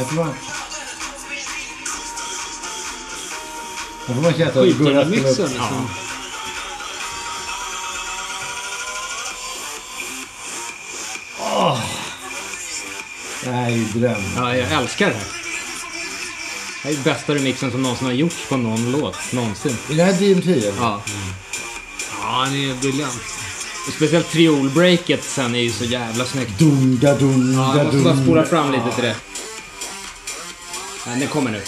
Jag 0.00 0.08
får 0.08 0.16
man... 0.16 0.34
Jag 4.06 4.16
man 4.22 4.34
känna 4.34 4.48
att 4.48 4.54
Gurra 4.54 4.74
skulle. 4.74 5.04
Skitarmixen 5.04 5.48
liksom. 5.48 5.88
Det 13.44 13.50
här 13.50 13.66
är 13.66 13.70
ju 13.76 13.84
dröm. 13.84 14.22
Ja, 14.36 14.56
jag 14.56 14.72
älskar 14.72 15.06
det 15.06 15.14
här. 15.14 15.24
Det 16.82 16.88
här 16.88 16.90
är 17.00 17.04
bästa 17.04 17.34
remixen 17.34 17.70
som 17.70 17.82
någonsin 17.82 18.06
har 18.06 18.14
gjorts 18.14 18.48
på 18.48 18.56
någon 18.56 18.92
låt. 18.92 19.32
Någonsin. 19.32 19.76
Är 19.90 19.94
det 19.94 20.04
här 20.04 20.12
Team? 20.42 20.74
Ja. 20.78 21.02
Ja, 22.12 22.26
han 22.26 22.54
är 22.54 22.80
briljant. 22.80 23.20
Och 23.86 23.92
speciellt 23.92 24.30
triolbreaket 24.30 25.24
sen 25.24 25.54
är 25.54 25.60
ju 25.60 25.70
så 25.70 25.84
jävla 25.84 26.24
snyggt. 26.24 26.58
Dunga, 26.58 27.14
dunga, 27.14 27.62
Ja, 27.62 27.76
jag 27.76 27.84
måste 27.86 28.00
bara 28.00 28.12
dunga. 28.14 28.24
spola 28.24 28.44
fram 28.46 28.72
lite 28.72 28.90
till 28.94 29.04
det. 29.04 29.16
Ja, 31.06 31.12
den 31.12 31.28
kommer 31.28 31.50
nu. 31.50 31.62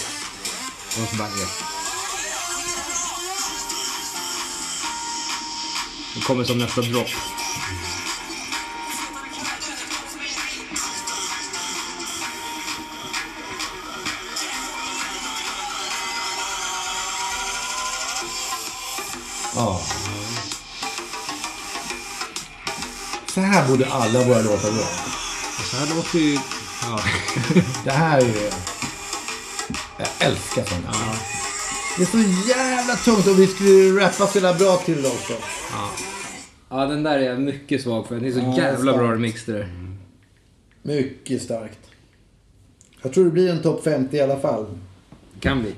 Jag 0.93 1.01
måste 1.01 1.17
bara 1.17 1.27
ge. 1.27 1.45
Det 6.15 6.21
kommer 6.21 6.43
som 6.43 6.57
nästa 6.57 6.81
drop. 6.81 7.07
Ja. 19.55 19.81
Så 23.27 23.41
här 23.41 23.67
borde 23.67 23.91
alla 23.91 24.23
våra 24.23 24.41
låtar 24.41 24.71
gå. 24.71 24.85
Så 25.71 25.77
här 25.77 25.95
låter 25.95 26.19
ju... 26.19 26.39
Ja. 26.81 26.99
Det 27.83 27.91
här 27.91 28.17
är 28.17 28.25
ju... 28.25 28.51
Jag 29.97 30.07
älskar 30.27 30.63
sånt 30.63 30.85
här. 30.85 31.15
Det 31.97 32.03
är 32.03 32.07
så 32.07 32.49
jävla 32.49 32.95
tungt 32.95 33.27
och 33.27 33.39
vi 33.39 33.47
skulle 33.47 33.69
ju 33.69 33.99
rappa 33.99 34.27
så 34.27 34.37
jävla 34.39 34.53
bra 34.53 34.77
till 34.77 35.01
det 35.01 35.07
också. 35.07 35.33
Ja, 36.69 36.85
den 36.85 37.03
där 37.03 37.19
är 37.19 37.23
jag 37.29 37.41
mycket 37.41 37.81
svag 37.81 38.07
för. 38.07 38.19
Det 38.19 38.27
är 38.27 38.31
så 38.31 38.39
Ja, 38.39 38.57
jävla 38.57 38.91
bra 38.91 39.01
starkt. 39.01 39.13
remix 39.17 39.45
det 39.45 39.53
där. 39.53 39.67
Mycket 40.81 41.41
starkt. 41.41 41.79
Jag 43.01 43.13
tror 43.13 43.25
det 43.25 43.31
blir 43.31 43.49
en 43.51 43.61
topp 43.61 43.83
50 43.83 44.17
i 44.17 44.21
alla 44.21 44.39
fall. 44.39 44.65
Kan 45.39 45.61
bli. 45.61 45.73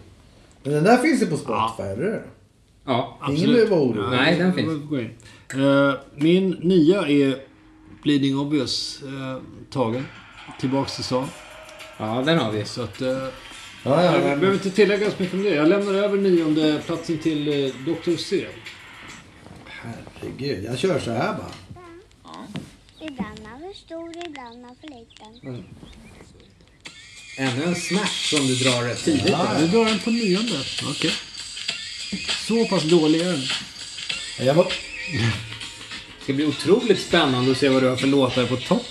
Men 0.64 0.74
den 0.74 0.84
där 0.84 0.98
finns 0.98 1.22
ju 1.22 1.26
på 1.26 1.38
Spotify, 1.38 1.84
eller 1.84 2.04
hur? 2.04 2.22
Ja, 2.86 3.20
Ingen 3.30 3.52
behöver 3.54 3.72
vara 3.72 3.82
orolig. 3.82 4.18
Nej, 4.18 4.38
den 4.40 4.54
finns. 4.54 4.92
Eh, 5.54 5.94
min 6.16 6.50
nia 6.50 7.08
är 7.08 7.38
Bleeding 8.04 8.38
Obvious 8.40 9.02
eh, 9.04 9.42
tagen. 9.72 10.06
Tillbaks 10.60 10.96
till 10.96 11.04
stan. 11.04 11.28
Ja, 11.98 12.24
den 12.26 12.38
har 12.38 12.52
vi. 12.52 12.66
Så 12.66 12.82
att... 12.84 13.02
Eh, 13.86 13.92
Ja, 13.92 14.04
ja, 14.04 14.14
jag 14.14 14.22
men- 14.24 14.40
behöver 14.40 14.54
inte 14.54 14.72
tillägga 14.72 15.12
så 15.12 15.16
mycket 15.18 15.34
om 15.34 15.44
det. 15.44 15.50
Jag 15.50 15.68
lämnar 15.68 15.94
över 15.94 16.18
nionde 16.18 16.82
platsen 16.86 17.18
till 17.20 17.48
eh, 17.66 17.72
Dr. 17.86 18.18
C. 18.18 18.46
Herregud, 19.66 20.64
jag 20.66 20.80
kör 20.80 21.00
så 21.00 21.12
här 21.12 21.34
bara. 21.34 21.52
Ibland 23.02 23.40
är 23.40 23.68
för 23.68 23.74
stor, 23.80 24.10
ibland 24.28 24.66
är 24.66 24.76
för 24.82 24.88
liten. 25.00 25.64
Ännu 27.38 27.64
en 27.64 27.76
smash 27.76 28.30
som 28.30 28.48
du 28.48 28.56
drar 28.56 28.84
rätt 28.84 29.04
tidigt. 29.04 29.30
Ja. 29.30 29.48
Du 29.60 29.68
drar 29.68 29.86
den 29.86 30.00
på 30.00 30.10
nionde. 30.10 30.60
Okej. 30.90 31.12
Så 32.48 32.66
pass 32.66 32.84
dålig 32.84 33.22
är 33.22 33.26
den. 33.32 33.42
Jag 34.48 34.54
var... 34.54 34.68
Det 36.26 36.34
ska 36.34 36.36
bli 36.36 36.46
otroligt 36.48 37.00
spännande 37.00 37.52
att 37.52 37.58
se 37.58 37.70
vad 37.70 37.84
du 37.84 37.90
har 37.90 37.96
för 37.96 38.08
låtar 38.08 38.46
på 38.46 38.56
topp. 38.56 38.86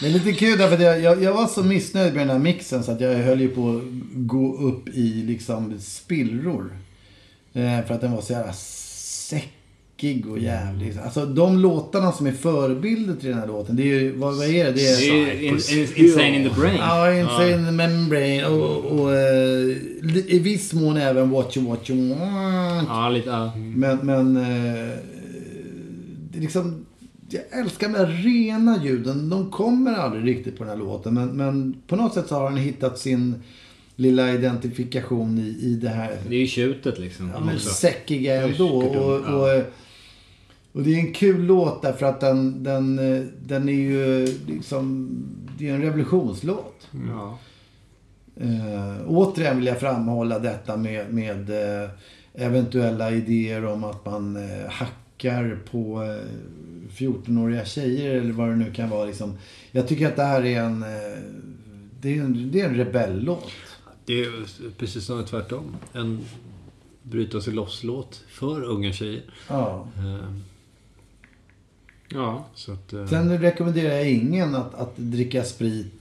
Det 0.00 0.06
är 0.06 0.10
lite 0.10 0.32
kul 0.32 0.58
därför 0.58 0.74
att 0.74 0.82
jag, 0.82 1.00
jag, 1.00 1.22
jag 1.22 1.34
var 1.34 1.46
så 1.46 1.62
missnöjd 1.62 2.14
med 2.14 2.22
den 2.22 2.30
här 2.30 2.38
mixen 2.38 2.84
så 2.84 2.92
att 2.92 3.00
jag 3.00 3.14
höll 3.14 3.40
ju 3.40 3.48
på 3.48 3.68
att 3.68 3.82
gå 4.14 4.56
upp 4.56 4.88
i 4.88 5.22
liksom 5.22 5.74
spillror. 5.80 6.70
Eh, 7.52 7.86
för 7.86 7.94
att 7.94 8.00
den 8.00 8.12
var 8.12 8.20
så 8.20 8.32
jävla 8.32 8.52
säckig 8.52 10.26
och 10.30 10.38
jävlig. 10.38 10.98
Alltså 11.04 11.26
de 11.26 11.58
låtarna 11.58 12.12
som 12.12 12.26
är 12.26 12.32
förebilder 12.32 13.14
till 13.14 13.28
den 13.28 13.38
här 13.38 13.46
låten, 13.46 13.76
det 13.76 13.82
är 13.82 14.00
ju, 14.00 14.12
vad, 14.16 14.36
vad 14.36 14.46
är 14.46 14.64
det? 14.64 14.70
Det 14.72 14.88
är, 14.88 15.26
Det 15.26 15.30
är 15.30 15.42
in, 15.42 15.54
in, 15.54 16.04
Insane 16.06 16.36
in 16.36 16.48
the 16.48 16.60
Brain. 16.60 16.76
Ja, 16.78 17.14
Insane 17.14 17.50
in 17.50 17.64
the 17.64 17.70
Membrane 17.70 18.46
och, 18.46 18.84
och 18.84 19.14
eh, 19.14 19.76
i 20.26 20.40
viss 20.42 20.72
mån 20.72 20.96
även 20.96 21.30
What 21.30 21.56
You 21.56 21.66
What 21.66 21.90
You 21.90 22.08
Want. 22.08 22.88
Ja, 22.88 23.08
lite. 23.08 23.30
Ja. 23.30 23.52
Men, 23.56 23.98
men 24.02 24.36
eh, 24.36 25.15
liksom, 26.40 26.86
jag 27.28 27.60
älskar 27.60 27.88
de 27.88 27.98
där 27.98 28.06
rena 28.06 28.84
ljuden. 28.84 29.28
De 29.28 29.50
kommer 29.50 29.94
aldrig 29.94 30.36
riktigt 30.36 30.58
på 30.58 30.64
den 30.64 30.70
här 30.70 30.78
låten. 30.78 31.14
Men, 31.14 31.28
men 31.28 31.82
på 31.86 31.96
något 31.96 32.14
sätt 32.14 32.28
så 32.28 32.34
har 32.34 32.44
han 32.44 32.56
hittat 32.56 32.98
sin 32.98 33.42
lilla 33.96 34.32
identifikation 34.32 35.38
i, 35.38 35.66
i 35.66 35.74
det 35.74 35.88
här 35.88 36.18
Det 36.28 36.34
är 36.34 36.40
ju 36.40 36.46
tjutet 36.46 36.98
liksom. 36.98 37.30
ja, 37.34 37.40
men 37.40 37.54
också. 37.54 37.68
säckiga 37.68 38.42
ändå. 38.42 38.68
Och, 38.68 39.34
och, 39.34 39.62
och 40.72 40.82
det 40.82 40.94
är 40.94 40.98
en 40.98 41.12
kul 41.12 41.42
låt 41.42 41.82
därför 41.82 42.06
att 42.06 42.20
den, 42.20 42.64
den, 42.64 42.96
den 43.46 43.68
är 43.68 43.72
ju 43.72 44.26
liksom, 44.46 45.10
det 45.58 45.68
är 45.68 45.74
en 45.74 45.82
revolutionslåt. 45.82 46.88
Ja. 47.08 47.38
Eh, 48.40 48.96
återigen 49.06 49.56
vill 49.56 49.66
jag 49.66 49.80
framhålla 49.80 50.38
detta 50.38 50.76
med, 50.76 51.14
med 51.14 51.50
eh, 51.50 51.90
eventuella 52.34 53.10
idéer 53.10 53.64
om 53.64 53.84
att 53.84 54.06
man 54.06 54.36
eh, 54.36 54.70
hackar 55.16 55.58
på 55.70 56.02
eh, 56.02 56.90
14-åriga 56.90 57.64
tjejer 57.64 58.14
eller 58.14 58.32
vad 58.32 58.48
det 58.48 58.56
nu 58.56 58.72
kan 58.72 58.90
vara. 58.90 59.04
Liksom. 59.04 59.38
Jag 59.70 59.88
tycker 59.88 60.06
att 60.06 60.16
det 60.16 60.22
här 60.22 60.44
är 60.44 60.60
en, 60.60 60.82
eh, 60.82 60.88
det 62.00 62.18
är 62.18 62.22
en, 62.22 62.50
det 62.52 62.60
är 62.60 62.68
en 62.68 62.76
rebelllåt. 62.76 63.52
Det 64.04 64.20
är 64.20 64.32
precis 64.78 65.04
som 65.04 65.24
tvärtom. 65.24 65.76
En 65.92 66.24
bryta 67.02 67.40
sig 67.40 67.52
loss-låt 67.52 68.24
för 68.28 68.62
unga 68.62 68.92
tjejer. 68.92 69.22
Ja. 69.48 69.88
Eh, 69.96 70.32
ja. 72.08 72.46
Så 72.54 72.72
att, 72.72 72.92
eh, 72.92 73.06
Sen 73.06 73.38
rekommenderar 73.38 73.94
jag 73.94 74.10
ingen 74.10 74.54
att, 74.54 74.74
att 74.74 74.92
dricka 74.96 75.44
sprit 75.44 75.95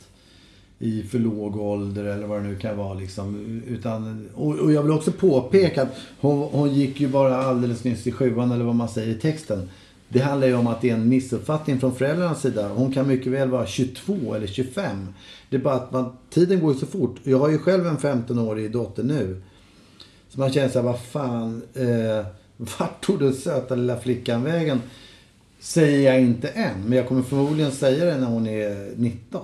i 0.86 1.04
för 1.04 1.20
låg 1.20 1.58
ålder 1.58 2.04
eller 2.04 2.28
vad 2.28 2.40
det 2.40 2.48
nu 2.48 2.56
kan 2.56 2.78
vara. 2.78 2.94
Liksom. 2.94 3.62
Utan, 3.68 4.30
och, 4.36 4.56
och 4.56 4.74
jag 4.74 4.84
vill 4.84 4.92
också 4.92 5.12
påpeka 5.12 5.82
att 5.82 5.96
hon, 6.20 6.50
hon 6.52 6.74
gick 6.74 7.02
ju 7.02 7.08
bara 7.08 7.38
alldeles 7.38 7.84
nyss 7.84 8.08
i 8.08 8.12
sjuan 8.12 8.52
eller 8.52 8.66
vad 8.66 8.76
man 8.76 8.90
säger 8.90 9.16
i 9.16 9.20
texten. 9.20 9.70
Det 10.10 10.20
handlar 10.20 10.48
ju 10.48 10.56
om 10.56 10.68
att 10.68 10.82
det 10.82 10.90
är 10.90 10.94
en 10.94 11.10
missuppfattning 11.10 11.80
från 11.80 11.96
föräldrarnas 11.96 12.42
sida. 12.42 12.70
Hon 12.70 12.94
kan 12.94 13.08
mycket 13.08 13.32
väl 13.32 13.50
vara 13.50 13.66
22 13.66 14.36
eller 14.36 14.48
25. 14.48 15.08
Det 15.50 15.56
är 15.56 15.62
bara 15.62 15.74
att 15.74 15.92
man, 15.92 16.18
tiden 16.30 16.60
går 16.60 16.74
ju 16.74 16.80
så 16.80 16.86
fort. 16.86 17.16
Jag 17.24 17.40
har 17.40 17.50
ju 17.50 17.58
själv 17.58 17.88
en 17.88 17.98
15-årig 17.98 18.72
dotter 18.72 19.04
nu. 19.04 19.42
Så 20.30 20.40
man 20.40 20.54
känner 20.54 20.70
så 20.70 20.80
här, 20.80 20.86
vad 20.86 21.00
fan. 21.00 21.62
Eh, 21.74 22.26
vart 22.80 23.06
tog 23.06 23.20
den 23.20 23.34
söta 23.34 23.76
lilla 23.76 23.98
flickan 23.98 24.44
vägen? 24.44 24.82
Säger 25.60 26.12
jag 26.12 26.22
inte 26.22 26.48
än. 26.48 26.84
Men 26.84 26.98
jag 26.98 27.08
kommer 27.08 27.22
förmodligen 27.22 27.72
säga 27.72 28.06
det 28.06 28.18
när 28.18 28.28
hon 28.28 28.48
är 28.48 28.94
19. 28.96 29.42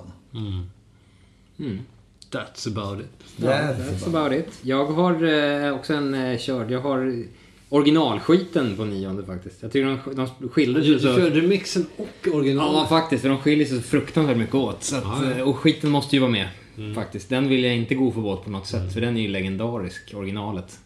That's 2.31 2.67
about 2.67 2.99
it. 3.05 3.41
That's 3.43 4.07
about 4.07 4.33
it. 4.39 4.59
Jag 4.61 4.85
har 4.85 5.23
eh, 5.67 5.73
också 5.75 5.93
en 5.93 6.13
eh, 6.13 6.37
körd. 6.39 6.71
Jag 6.71 6.79
har 6.81 7.23
originalskiten 7.69 8.75
på 8.77 8.85
nionde 8.85 9.23
faktiskt. 9.25 9.57
Jag 9.61 9.71
tycker 9.71 9.99
de, 10.15 10.27
de 10.39 10.49
skiljer 10.49 10.75
Du, 10.77 10.83
sig 10.83 10.93
du 10.93 10.99
så... 10.99 11.15
kör 11.15 11.29
remixen 11.31 11.85
och 11.97 12.27
original. 12.33 12.73
Ja, 12.75 12.85
faktiskt. 12.89 13.21
För 13.21 13.29
de 13.29 13.37
skiljer 13.37 13.65
sig 13.67 13.77
så 13.77 13.83
fruktansvärt 13.83 14.37
mycket 14.37 14.55
åt. 14.55 14.83
Så 14.83 14.95
att, 14.95 15.03
ja. 15.03 15.31
eh, 15.37 15.41
Och 15.49 15.57
skiten 15.57 15.89
måste 15.89 16.15
ju 16.15 16.19
vara 16.19 16.31
med. 16.31 16.47
Faktiskt. 16.95 17.29
Den 17.29 17.49
vill 17.49 17.63
jag 17.63 17.75
inte 17.75 17.95
gå 17.95 18.11
för 18.11 18.21
båt 18.21 18.43
på 18.43 18.49
något 18.49 18.67
sätt. 18.67 18.93
För 18.93 19.01
den 19.01 19.17
är 19.17 19.21
ju 19.21 19.27
legendarisk, 19.27 20.13
originalet. 20.15 20.79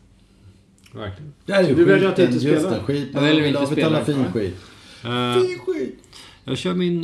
Verkligen. 0.92 1.34
Är 1.48 1.76
Du 1.76 1.84
väljer 1.86 2.10
att 2.10 2.16
skiten, 2.16 2.34
inte 2.34 2.46
just 2.48 2.62
spela? 2.62 2.78
det, 2.78 2.84
Skit. 2.84 3.10
Jag 3.14 3.22
väljer 3.22 3.46
inte 3.48 3.66
spela. 3.68 4.06
fin 4.06 4.26
skit. 4.34 4.56
Eh, 5.04 5.34
Fin 5.42 5.60
skit. 5.60 6.00
jag 6.44 6.58
kör 6.58 6.74
min... 6.74 7.02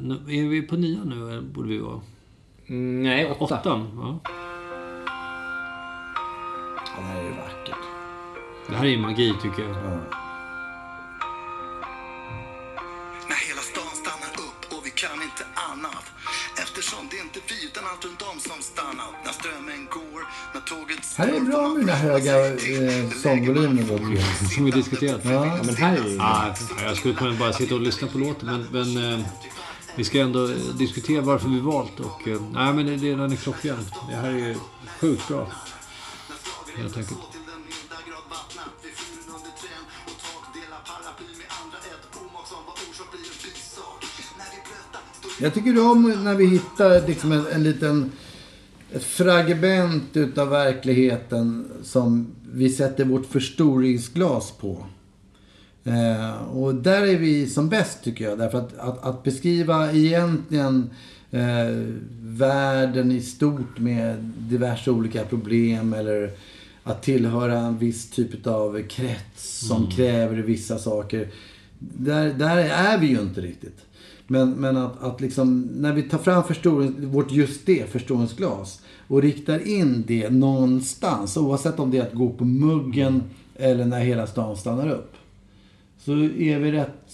nu- 0.00 0.38
är 0.38 0.48
vi 0.48 0.62
på 0.62 0.76
nian 0.76 1.08
nu? 1.08 1.30
eller 1.32 1.40
Borde 1.42 1.68
vi 1.68 1.78
vara? 1.78 2.00
Nej, 2.68 3.30
åtta. 3.38 3.60
Åttan? 3.60 3.88
Ja. 3.96 4.30
Det 6.96 7.02
här 7.02 7.16
är 7.18 7.22
ju 7.22 7.30
vackert. 7.30 7.84
Det 8.68 8.76
här 8.76 8.86
är 8.86 8.98
magi 8.98 9.34
tycker 9.42 9.62
jag. 9.62 9.70
Ja. 9.70 9.96
När 13.28 13.48
hela 13.48 13.62
stan 13.70 13.92
stannar 14.02 14.32
upp 14.48 14.72
och 14.72 14.86
vi 14.86 14.90
kan 14.90 15.22
inte 15.22 15.44
annat 15.70 16.04
Eftersom 16.62 17.08
det 17.10 17.16
inte 17.16 17.38
är 17.38 17.42
vi 17.48 17.66
utan 17.66 17.84
allt 17.86 18.04
runt 18.04 18.22
om 18.22 18.40
som 18.40 18.62
stannat 18.62 19.14
När 19.24 19.32
strömmen 19.32 19.86
går, 19.90 20.20
när 20.54 20.60
tåget 20.60 21.14
Här 21.18 21.28
är 21.28 21.40
bra 21.40 21.68
med 21.68 21.86
den 21.86 21.88
här 21.88 22.08
höga 22.08 22.46
eh, 22.46 23.10
jag. 24.14 24.50
Som 24.54 24.64
vi 24.64 24.70
diskuterat. 24.70 25.20
Ja. 25.24 25.30
Ja, 25.30 25.58
men 25.64 25.76
här 25.76 25.96
är 25.96 26.08
ju... 26.08 26.16
Ja, 26.16 26.54
jag 26.84 26.96
skulle 26.96 27.14
kunna 27.14 27.32
bara 27.38 27.52
sitta 27.52 27.74
och 27.74 27.80
lyssna 27.80 28.08
på 28.08 28.18
låten 28.18 28.46
men, 28.48 28.66
men 28.72 29.12
eh, 29.12 29.26
vi 29.96 30.04
ska 30.04 30.20
ändå 30.20 30.44
eh, 30.44 30.56
diskutera 30.78 31.20
varför 31.20 31.48
vi 31.48 31.60
valt 31.60 32.00
och... 32.00 32.28
Eh, 32.28 32.40
nej 32.52 32.74
men 32.74 32.86
det, 32.86 32.96
det, 32.96 33.14
den 33.14 33.32
är 33.32 33.36
klockren. 33.36 33.78
Det 34.08 34.16
här 34.16 34.30
är 34.30 34.56
sjukt 35.00 35.28
bra. 35.28 35.52
Helt 36.76 36.96
enkelt. 36.96 37.18
Jag 45.40 45.54
tycker 45.54 45.90
om 45.90 46.24
när 46.24 46.34
vi 46.34 46.46
hittar 46.46 47.06
liksom 47.06 47.32
en, 47.32 47.46
en 47.46 47.62
liten 47.62 48.12
ett 48.92 49.04
fragment 49.04 50.16
utav 50.16 50.48
verkligheten 50.48 51.68
som 51.82 52.26
vi 52.52 52.68
sätter 52.68 53.04
vårt 53.04 53.26
förstoringsglas 53.26 54.50
på. 54.50 54.86
Eh, 55.86 56.56
och 56.56 56.74
där 56.74 57.02
är 57.02 57.16
vi 57.16 57.46
som 57.46 57.68
bäst 57.68 58.04
tycker 58.04 58.24
jag. 58.24 58.38
Därför 58.38 58.58
att, 58.58 58.78
att, 58.78 59.04
att 59.04 59.22
beskriva 59.22 59.92
egentligen 59.92 60.90
eh, 61.30 61.86
världen 62.20 63.12
i 63.12 63.20
stort 63.20 63.78
med 63.78 64.32
diverse 64.38 64.90
olika 64.90 65.24
problem 65.24 65.92
eller 65.92 66.30
att 66.84 67.02
tillhöra 67.02 67.58
en 67.58 67.78
viss 67.78 68.10
typ 68.10 68.46
av 68.46 68.82
krets 68.82 69.66
som 69.66 69.90
kräver 69.90 70.36
vissa 70.36 70.78
saker. 70.78 71.28
Där, 71.78 72.34
där 72.34 72.56
är 72.56 72.98
vi 72.98 73.06
ju 73.06 73.20
inte 73.20 73.40
riktigt. 73.40 73.78
Men, 74.26 74.50
men 74.50 74.76
att, 74.76 75.02
att 75.02 75.20
liksom, 75.20 75.60
när 75.60 75.92
vi 75.92 76.02
tar 76.02 76.18
fram 76.18 76.42
vårt 76.98 77.32
just 77.32 77.66
det, 77.66 77.90
förstoringsglas 77.90 78.80
och 79.08 79.22
riktar 79.22 79.68
in 79.68 80.04
det 80.06 80.30
någonstans, 80.30 81.36
oavsett 81.36 81.78
om 81.78 81.90
det 81.90 81.98
är 81.98 82.02
att 82.02 82.14
gå 82.14 82.28
på 82.28 82.44
muggen 82.44 83.22
eller 83.54 83.84
när 83.84 84.00
hela 84.00 84.26
stan 84.26 84.56
stannar 84.56 84.90
upp. 84.90 85.12
Så 86.06 86.12
är 86.12 86.58
vi 86.58 86.72
rätt 86.72 87.12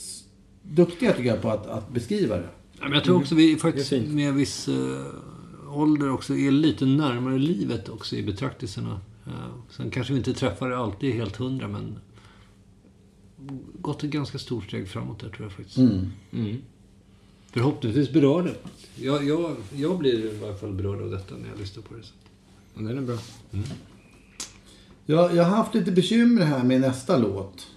duktiga 0.62 1.12
tycker 1.12 1.28
jag 1.28 1.42
på 1.42 1.50
att, 1.50 1.66
att 1.66 1.92
beskriva 1.92 2.36
det. 2.36 2.48
Ja, 2.72 2.84
men 2.84 2.92
jag 2.92 3.04
tror 3.04 3.16
också 3.16 3.34
vi 3.34 3.56
faktiskt 3.56 3.92
med 3.92 4.34
viss 4.34 4.68
eh, 4.68 5.06
ålder 5.68 6.10
också 6.10 6.34
är 6.34 6.50
lite 6.50 6.86
närmare 6.86 7.38
livet 7.38 7.88
också 7.88 8.16
i 8.16 8.22
betraktelserna. 8.22 9.00
Uh, 9.26 9.32
sen 9.70 9.90
kanske 9.90 10.12
vi 10.12 10.18
inte 10.18 10.34
träffar 10.34 10.70
det 10.70 10.76
alltid 10.76 11.14
helt 11.14 11.36
hundra, 11.36 11.68
men 11.68 11.98
gått 13.80 14.04
ett 14.04 14.10
ganska 14.10 14.38
stort 14.38 14.64
steg 14.64 14.88
framåt 14.88 15.20
där 15.20 15.28
tror 15.28 15.42
jag 15.42 15.52
faktiskt. 15.52 15.78
Mm. 15.78 16.62
Förhoppningsvis 17.50 18.12
berör 18.12 18.42
det. 18.42 18.54
Jag, 19.04 19.24
jag, 19.24 19.56
jag 19.74 19.98
blir 19.98 20.24
i 20.24 20.44
alla 20.44 20.56
fall 20.56 20.72
berörd 20.72 21.02
av 21.02 21.10
detta 21.10 21.34
när 21.36 21.48
jag 21.48 21.58
lyssnar 21.58 21.82
på 21.82 21.94
det. 21.94 22.02
Så. 22.02 22.14
Den 22.74 22.98
är 22.98 23.02
bra. 23.02 23.18
Jag, 25.06 25.34
jag 25.34 25.44
har 25.44 25.56
haft 25.56 25.74
lite 25.74 25.92
bekymmer 25.92 26.44
här 26.44 26.64
med 26.64 26.80
nästa 26.80 27.18
låt. 27.18 27.68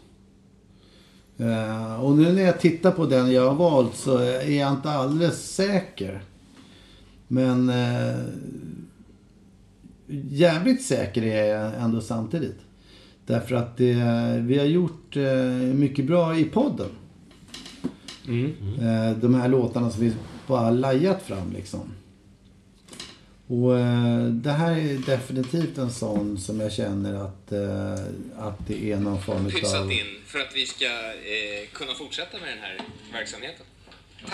Eh, 1.38 2.04
och 2.04 2.18
nu 2.18 2.34
när 2.34 2.42
jag 2.42 2.60
tittar 2.60 2.92
på 2.92 3.06
den 3.06 3.32
jag 3.32 3.50
har 3.50 3.56
valt 3.56 3.96
så 3.96 4.18
är 4.18 4.60
jag 4.60 4.72
inte 4.74 4.90
alldeles 4.90 5.56
säker. 5.56 6.22
Men 7.28 7.70
eh, 7.70 8.20
jävligt 10.30 10.84
säker 10.84 11.24
är 11.24 11.46
jag 11.46 11.72
ändå 11.80 12.02
samtidigt. 12.02 12.60
Därför 13.26 13.56
att 13.56 13.78
det, 13.78 13.94
vi 14.42 14.58
har 14.58 14.66
gjort 14.66 15.18
eh, 15.18 15.24
mycket 15.74 16.06
bra 16.06 16.38
i 16.38 16.44
podden. 16.44 16.90
Eh, 18.80 19.18
de 19.18 19.36
här 19.36 19.48
låtarna 19.48 19.90
som 19.90 20.02
vi 20.02 20.14
bara 20.48 20.72
lajat 20.72 21.22
fram 21.22 21.52
liksom. 21.52 21.80
Och 23.48 23.80
eh, 23.80 24.24
det 24.24 24.52
här 24.52 24.72
är 24.72 24.98
definitivt 25.06 25.78
en 25.78 25.92
sån 25.92 26.38
som 26.38 26.60
jag 26.60 26.72
känner 26.72 27.14
att, 27.26 27.52
eh, 27.52 27.94
att 28.48 28.68
det 28.68 28.92
är 28.92 28.98
någon 28.98 29.22
form 29.22 29.46
Pytsat 29.50 29.74
utav... 29.76 29.92
in 29.92 30.06
för 30.26 30.40
att 30.40 30.52
vi 30.56 30.66
ska 30.66 30.86
eh, 30.86 31.68
kunna 31.74 31.94
fortsätta 31.94 32.38
med 32.38 32.50
den 32.50 32.60
här 32.60 32.78
verksamheten. 33.14 33.66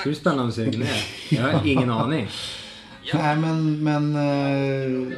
Det 0.03 0.09
är 0.09 0.13
spännande 0.13 0.47
att 0.49 0.55
se 0.55 0.63
vilken 0.63 0.81
det 0.81 0.87
är. 0.87 1.05
Jag 1.29 1.43
har 1.57 1.67
ingen 1.67 1.89
aning. 1.91 2.27
Nej 3.13 3.35
men, 3.37 3.83
men... 3.83 4.15
Eh, 4.15 5.17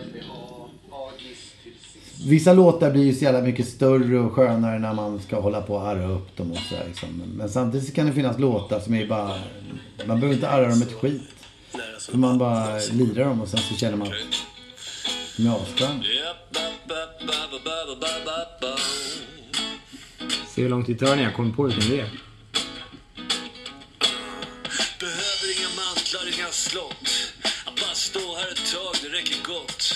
vissa 2.28 2.53
låtar 2.53 2.91
blir 2.91 3.03
ju 3.03 3.14
så 3.15 3.24
jävla 3.24 3.41
mycket 3.41 3.68
större 3.68 4.20
och 4.20 4.32
skönare 4.34 4.80
när 4.80 4.94
man 4.94 5.20
ska 5.20 5.40
hålla 5.40 5.61
på 5.61 5.76
och 5.76 5.88
arra 5.88 6.06
upp 6.07 6.38
dem 6.38 6.52
och 6.52 6.57
så 6.57 6.76
här, 6.76 6.86
liksom. 6.88 7.10
Men- 7.10 7.30
Men 7.30 7.49
samtidigt 7.49 7.88
så 7.88 7.94
kan 7.94 8.06
det 8.06 8.14
finnas 8.14 8.40
låtar 8.40 8.80
som 8.80 8.94
är 8.94 9.07
bara... 9.07 9.40
Man 10.06 10.20
behöver 10.20 10.34
inte 10.36 10.49
arra 10.49 10.70
dem 10.70 10.82
ett 10.82 10.94
skit. 10.94 11.22
För 12.00 12.18
man 12.18 12.38
bara 12.38 12.80
lirar 12.80 13.26
dem 13.26 13.41
och 13.41 13.48
sen 13.48 13.60
så 13.60 13.76
känner 13.76 13.98
man 13.98 14.08
att 14.08 14.14
de 15.38 15.48
är 15.48 15.62
assköna. 15.62 16.04
Se 20.48 20.62
hur 20.62 20.70
långt 20.70 20.88
gitarren 20.88 21.20
är. 21.20 21.24
Jag 21.24 21.36
kommer 21.36 21.54
på 21.54 21.64
vilken 21.64 21.90
det 21.90 22.00
är. 22.00 22.10
Behöver 25.00 25.60
inga 25.60 25.70
mantlar, 25.76 26.38
inga 26.38 26.52
slott. 26.52 27.10
Att 27.66 27.76
bara 27.82 27.95
stå 27.95 28.36
här 28.36 28.52
ett 28.52 28.74
tag, 28.74 28.95
det 29.04 29.18
räcker 29.18 29.44
gott. 29.44 29.95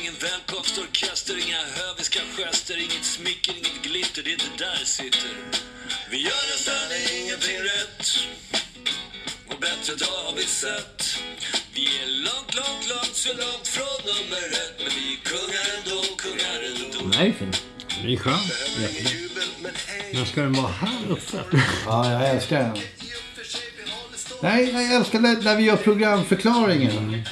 Ingen 0.00 0.14
välkomstorkester, 0.14 1.34
inga 1.46 1.62
höviska 1.78 2.20
gester. 2.36 2.76
Inget 2.78 3.04
smicker, 3.04 3.52
inget 3.52 3.82
glitter, 3.82 4.22
det 4.22 4.30
är 4.30 4.32
inte 4.32 4.64
där 4.64 4.76
det 4.80 4.86
sitter. 4.86 5.30
Vi 6.10 6.18
gör 6.22 6.42
ingenting 6.52 6.72
rätt 6.92 7.01
Dag 9.86 10.06
har 10.26 10.36
vi 10.36 10.42
sett 10.42 11.04
Vi 11.74 11.80
är 12.02 12.06
långt, 12.26 12.54
långt, 12.54 12.88
långt, 12.88 13.14
så 13.14 13.28
långt 13.28 13.68
från 13.68 13.98
nummer 14.10 14.46
ett 14.62 14.74
Men 14.78 14.90
vi 14.96 15.12
är 15.14 15.20
kungar 15.30 15.66
ändå, 15.76 16.16
kungar 16.16 16.56
ändå 16.70 17.10
Den 17.10 17.12
här 17.18 17.26
är 17.26 17.32
fin. 17.32 17.52
Den 18.02 18.10
är 18.12 18.16
skön. 18.16 18.34
Men 20.14 20.26
ska 20.26 20.40
den 20.40 20.52
vara 20.52 20.66
här 20.66 21.10
uppe? 21.10 21.62
Ja, 21.86 22.12
jag 22.12 22.30
älskar 22.30 22.58
den. 22.58 22.76
Nej, 24.42 24.70
jag 24.72 24.92
älskar 24.94 25.20
när 25.20 25.56
vi 25.56 25.64
gör 25.64 25.76
programförklaringen. 25.76 27.22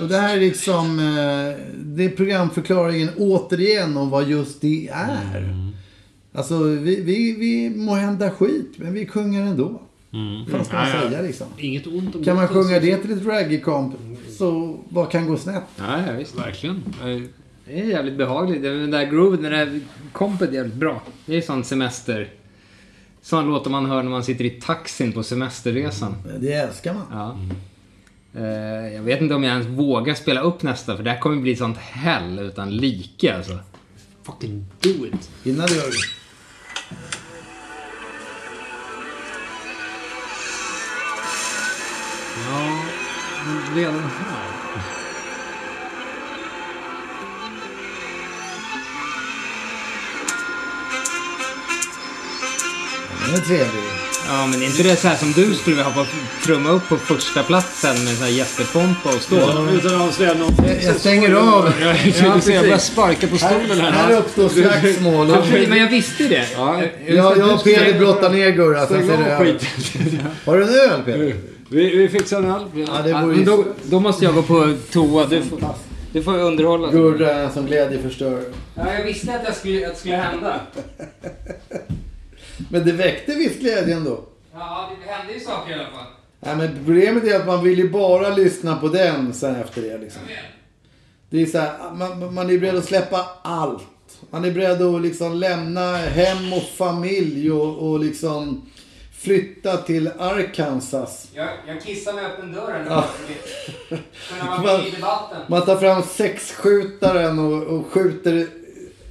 Och 0.00 0.08
det 0.08 0.18
här 0.18 0.36
är 0.36 0.40
liksom... 0.40 0.98
eh, 0.98 1.66
Det 1.76 2.04
är 2.04 2.16
programförklaringen 2.16 3.10
återigen 3.16 3.96
om 3.96 4.10
vad 4.10 4.28
just 4.28 4.60
det 4.60 4.88
är. 4.92 5.54
Alltså, 6.34 6.58
vi, 6.62 7.00
vi, 7.00 7.32
vi 7.32 7.70
må 7.70 7.94
hända 7.94 8.30
skit, 8.30 8.72
men 8.76 8.92
vi 8.92 9.06
sjunger 9.06 9.42
ändå. 9.42 9.82
Vad 10.50 10.66
ska 10.66 10.76
man 10.76 10.88
ja. 10.88 11.00
säga 11.10 11.22
liksom? 11.22 11.46
Inget 11.58 11.86
ont 11.86 12.14
om 12.14 12.24
Kan 12.24 12.36
man 12.36 12.48
sjunga 12.48 12.80
det 12.80 12.96
till 12.96 13.12
ett 13.12 13.26
reggae-komp, 13.26 13.94
så 14.38 14.78
vad 14.88 15.10
kan 15.10 15.26
gå 15.26 15.36
snett? 15.36 15.64
Ja, 15.76 16.02
ja, 16.06 16.12
visst. 16.12 16.38
Verkligen. 16.38 16.82
Det 17.64 17.80
är 17.80 17.84
jävligt 17.84 18.16
behagligt. 18.16 18.62
Den 18.62 18.90
där 18.90 19.04
grooven, 19.04 19.42
den 19.42 19.52
där 19.52 19.80
kompet 20.12 20.48
är 20.50 20.54
jävligt 20.54 20.74
bra. 20.74 21.02
Det 21.26 21.36
är 21.36 21.40
sån 21.42 21.64
semester... 21.64 22.28
Sån 23.22 23.46
låtar 23.46 23.70
man 23.70 23.86
hör 23.86 24.02
när 24.02 24.10
man 24.10 24.24
sitter 24.24 24.44
i 24.44 24.50
taxin 24.50 25.12
på 25.12 25.22
semesterresan. 25.22 26.14
Det 26.40 26.52
älskar 26.52 26.94
man. 26.94 27.04
Ja. 27.12 27.36
Eh, 28.40 28.94
Jag 28.94 29.02
vet 29.02 29.20
inte 29.20 29.34
om 29.34 29.42
jag 29.44 29.52
ens 29.52 29.66
vågar 29.66 30.14
spela 30.14 30.40
upp 30.40 30.62
nästa, 30.62 30.96
för 30.96 31.02
det 31.04 31.10
här 31.10 31.18
kommer 31.20 31.36
bli 31.42 31.56
sånt 31.56 31.76
hell 31.76 32.38
utan 32.38 32.76
like 32.76 33.34
alltså. 33.36 33.58
Fucking 34.22 34.66
do 34.80 34.88
it. 35.06 35.30
Innan 35.44 35.66
du 35.66 35.74
gör 35.74 35.82
det. 35.86 36.25
Ja, 42.44 42.84
men 43.46 43.76
redan 43.76 44.00
här. 44.00 44.46
Den 53.26 53.34
är 53.34 53.38
trevlig. 53.44 53.82
Ja, 54.28 54.46
men 54.46 54.62
inte 54.62 54.82
det 54.82 54.96
så 54.96 55.08
här 55.08 55.16
som 55.16 55.32
du 55.32 55.54
skulle 55.54 55.76
vilja 55.76 55.90
ha 55.90 56.04
på 56.04 56.06
trumma 56.44 56.70
upp 56.70 56.88
på 56.88 56.96
första 56.96 57.42
platsen 57.42 58.04
med 58.04 58.14
sån 58.14 58.24
här 58.26 58.32
Jesper-pompa 58.32 59.08
och 59.08 59.22
stå? 59.22 59.36
Utan 59.36 59.94
att 59.96 60.02
avslöja 60.08 60.34
någonting. 60.34 60.66
Jag- 60.66 60.82
jag 60.82 60.96
stänger 61.00 61.34
av. 61.34 61.72
Ja, 61.80 61.94
du 62.34 62.40
ser, 62.40 62.52
jag 62.54 62.64
börjar 62.64 62.78
sparka 62.78 63.26
på 63.26 63.38
stolen 63.38 63.80
här. 63.80 63.90
Här 63.90 64.12
uppstår 64.16 64.48
slagsmål. 64.48 65.36
Men 65.68 65.78
jag 65.78 65.90
visste 65.90 66.22
ju 66.22 66.28
det. 66.28 66.46
Ja, 66.56 66.82
Jag, 67.06 67.38
jag 67.38 67.50
och 67.54 67.64
Peder 67.64 67.98
brottar 67.98 68.30
ner 68.30 68.50
Gurra, 68.50 68.86
Stäng 68.86 69.10
av 69.10 69.38
skiten. 69.38 69.68
Har 70.44 70.56
du 70.56 70.62
en 70.62 70.68
öl 70.90 71.02
Peder? 71.04 71.34
Vi, 71.70 71.96
vi 71.96 72.08
fixar 72.08 72.38
en 72.38 72.50
öl. 72.50 72.62
Ja, 72.74 73.02
det 73.02 73.12
vore 73.12 73.36
ju 73.36 73.44
då, 73.44 73.64
då 73.84 74.00
måste 74.00 74.24
jag 74.24 74.34
gå 74.34 74.42
på 74.42 74.74
toa. 74.92 75.26
Du 75.26 75.42
får, 75.42 75.60
du 76.12 76.22
får 76.22 76.38
underhålla. 76.38 76.90
Gurra 76.90 77.50
som 77.50 77.66
glädje 77.66 78.02
förstör. 78.02 78.42
Ja, 78.74 78.92
jag 78.92 79.04
visste 79.04 79.34
att, 79.34 79.44
jag 79.44 79.56
skulle, 79.56 79.86
att 79.86 79.92
det 79.92 79.98
skulle 80.00 80.16
hända. 80.16 80.60
Men 82.70 82.86
det 82.86 82.92
väckte 82.92 83.34
viss 83.34 83.58
glädje 83.58 83.96
ändå. 83.96 84.20
Ja, 84.54 84.90
det 85.06 85.12
hände 85.12 85.32
ju 85.32 85.40
saker 85.40 85.70
i 85.70 85.74
alla 85.74 85.90
fall. 85.90 86.06
Nej, 86.40 86.56
men 86.56 86.84
problemet 86.84 87.24
är 87.24 87.40
att 87.40 87.46
man 87.46 87.64
vill 87.64 87.78
ju 87.78 87.88
bara 87.88 88.28
lyssna 88.28 88.76
på 88.76 88.88
den 88.88 89.34
sen 89.34 89.56
efter 89.56 89.82
det. 89.82 89.98
Liksom. 89.98 90.22
Det 91.30 91.42
är 91.42 91.46
så 91.46 91.58
här, 91.58 91.72
man, 91.94 92.34
man 92.34 92.50
är 92.50 92.58
beredd 92.58 92.76
att 92.76 92.84
släppa 92.84 93.26
allt. 93.42 93.82
Man 94.30 94.44
är 94.44 94.50
beredd 94.50 94.82
att 94.82 95.02
liksom 95.02 95.34
lämna 95.34 95.96
hem 95.96 96.52
och 96.52 96.62
familj 96.62 97.52
och, 97.52 97.90
och 97.90 98.00
liksom 98.00 98.62
flytta 99.18 99.76
till 99.76 100.10
Arkansas. 100.18 101.28
Jag, 101.34 101.48
jag 101.66 101.82
kissar 101.82 102.12
med 102.12 102.24
öppen 102.24 102.52
dörr 102.52 102.82
nu. 102.84 102.90
Ja. 102.90 103.04
Kunna 103.88 104.50
vara 104.50 104.78
med 104.78 104.86
i 104.86 104.90
debatten. 104.90 105.38
Man 105.48 105.64
tar 105.64 105.76
fram 105.76 106.02
sexskjutaren 106.02 107.38
och, 107.38 107.62
och 107.62 107.86
skjuter 107.86 108.46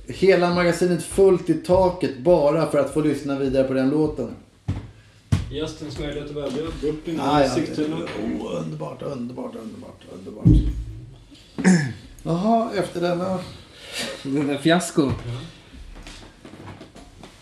hela 0.08 0.54
magasinet 0.54 1.04
fullt 1.04 1.50
i 1.50 1.54
taket 1.54 2.18
bara 2.18 2.72
för 2.72 2.78
att 2.78 2.94
få 2.94 3.02
lyssna 3.02 3.40
vidare 3.40 3.64
på 3.64 3.74
den 3.74 3.90
låten. 3.90 4.36
Gästens 5.52 6.00
möjlighet 6.00 6.30
att 6.30 6.36
välja. 6.36 6.64
Brooklyn 6.82 7.20
Ah, 7.20 7.42
ja. 7.42 7.48
Oh, 7.48 8.56
underbart, 8.58 9.02
underbart, 9.02 9.56
underbart, 9.56 10.02
underbart. 10.14 10.46
Jaha, 12.24 12.70
efter 12.76 13.02
denna... 13.02 13.40
Den 14.24 14.48
där 14.48 14.58
fiasko. 14.58 15.12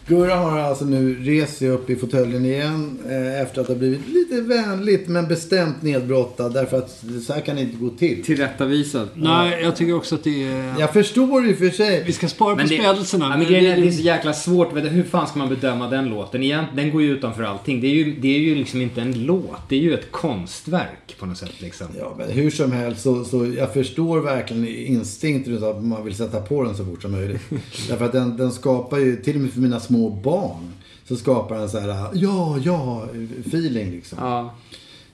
Gurra 0.07 0.35
har 0.35 0.59
alltså 0.59 0.85
nu 0.85 1.15
rest 1.23 1.57
sig 1.57 1.69
upp 1.69 1.89
i 1.89 1.95
fåtöljen 1.95 2.45
igen 2.45 2.99
eh, 3.09 3.41
efter 3.41 3.61
att 3.61 3.67
ha 3.67 3.75
blivit 3.75 4.07
lite 4.07 4.41
vänligt 4.41 5.07
men 5.07 5.27
bestämt 5.27 5.81
nedbrottad 5.81 6.53
därför 6.53 6.77
att 6.77 7.03
så 7.27 7.33
här 7.33 7.41
kan 7.41 7.55
det 7.55 7.61
inte 7.61 7.77
gå 7.77 7.89
till. 7.89 8.23
Tillrättavisad. 8.23 9.07
Nej, 9.15 9.61
jag 9.63 9.75
tycker 9.75 9.95
också 9.95 10.15
att 10.15 10.23
det 10.23 10.43
är... 10.43 10.75
Jag 10.79 10.93
förstår 10.93 11.49
i 11.49 11.53
och 11.53 11.57
för 11.57 11.69
sig. 11.69 12.03
Vi 12.05 12.13
ska 12.13 12.27
spara 12.27 12.55
på 12.55 12.57
Men 12.57 12.67
det, 12.67 12.75
spädelserna. 12.77 13.29
ja, 13.31 13.37
men 13.37 13.47
grejen 13.47 13.71
är, 13.77 13.81
det 13.81 13.87
är 13.87 13.91
så 13.91 14.01
jäkla 14.01 14.33
svårt. 14.33 14.73
vet 14.73 14.83
du, 14.83 14.89
Hur 14.89 15.03
fan 15.03 15.27
ska 15.27 15.39
man 15.39 15.49
bedöma 15.49 15.89
den 15.89 16.05
låten? 16.05 16.43
Igen, 16.43 16.65
den 16.75 16.91
går 16.91 17.01
ju 17.01 17.11
utanför 17.11 17.43
allting. 17.43 17.81
Det 17.81 17.87
är 17.87 17.91
ju, 17.95 18.15
det 18.19 18.35
är 18.35 18.39
ju 18.39 18.55
liksom 18.55 18.81
inte 18.81 19.01
en 19.01 19.25
låt. 19.25 19.69
Det 19.69 19.75
är 19.75 19.79
ju 19.79 19.93
ett 19.93 20.11
konstverk 20.11 21.15
på 21.19 21.25
något 21.25 21.37
sätt. 21.37 21.61
Liksom. 21.61 21.87
Ja, 21.99 22.15
men 22.17 22.29
hur 22.29 22.49
som 22.49 22.71
helst 22.71 23.01
så, 23.01 23.23
så 23.23 23.53
jag 23.57 23.73
förstår 23.73 24.19
verkligen 24.19 24.67
instinkten 24.67 25.63
att 25.63 25.83
man 25.83 26.05
vill 26.05 26.15
sätta 26.15 26.41
på 26.41 26.63
den 26.63 26.75
så 26.75 26.85
fort 26.85 27.01
som 27.01 27.11
möjligt. 27.11 27.41
Därför 27.89 28.05
att 28.05 28.11
den, 28.11 28.37
den 28.37 28.51
skapar 28.51 28.97
ju, 28.97 29.15
till 29.15 29.35
och 29.35 29.41
med 29.41 29.51
för 29.51 29.59
mina 29.59 29.79
små 29.93 30.09
barn, 30.09 30.73
så 31.07 31.15
skapar 31.15 31.59
den 31.59 31.69
så 31.69 31.79
här 31.79 32.09
ja, 32.13 32.57
ja, 32.63 33.07
feeling 33.45 33.91
liksom. 33.91 34.17
Ja. 34.21 34.55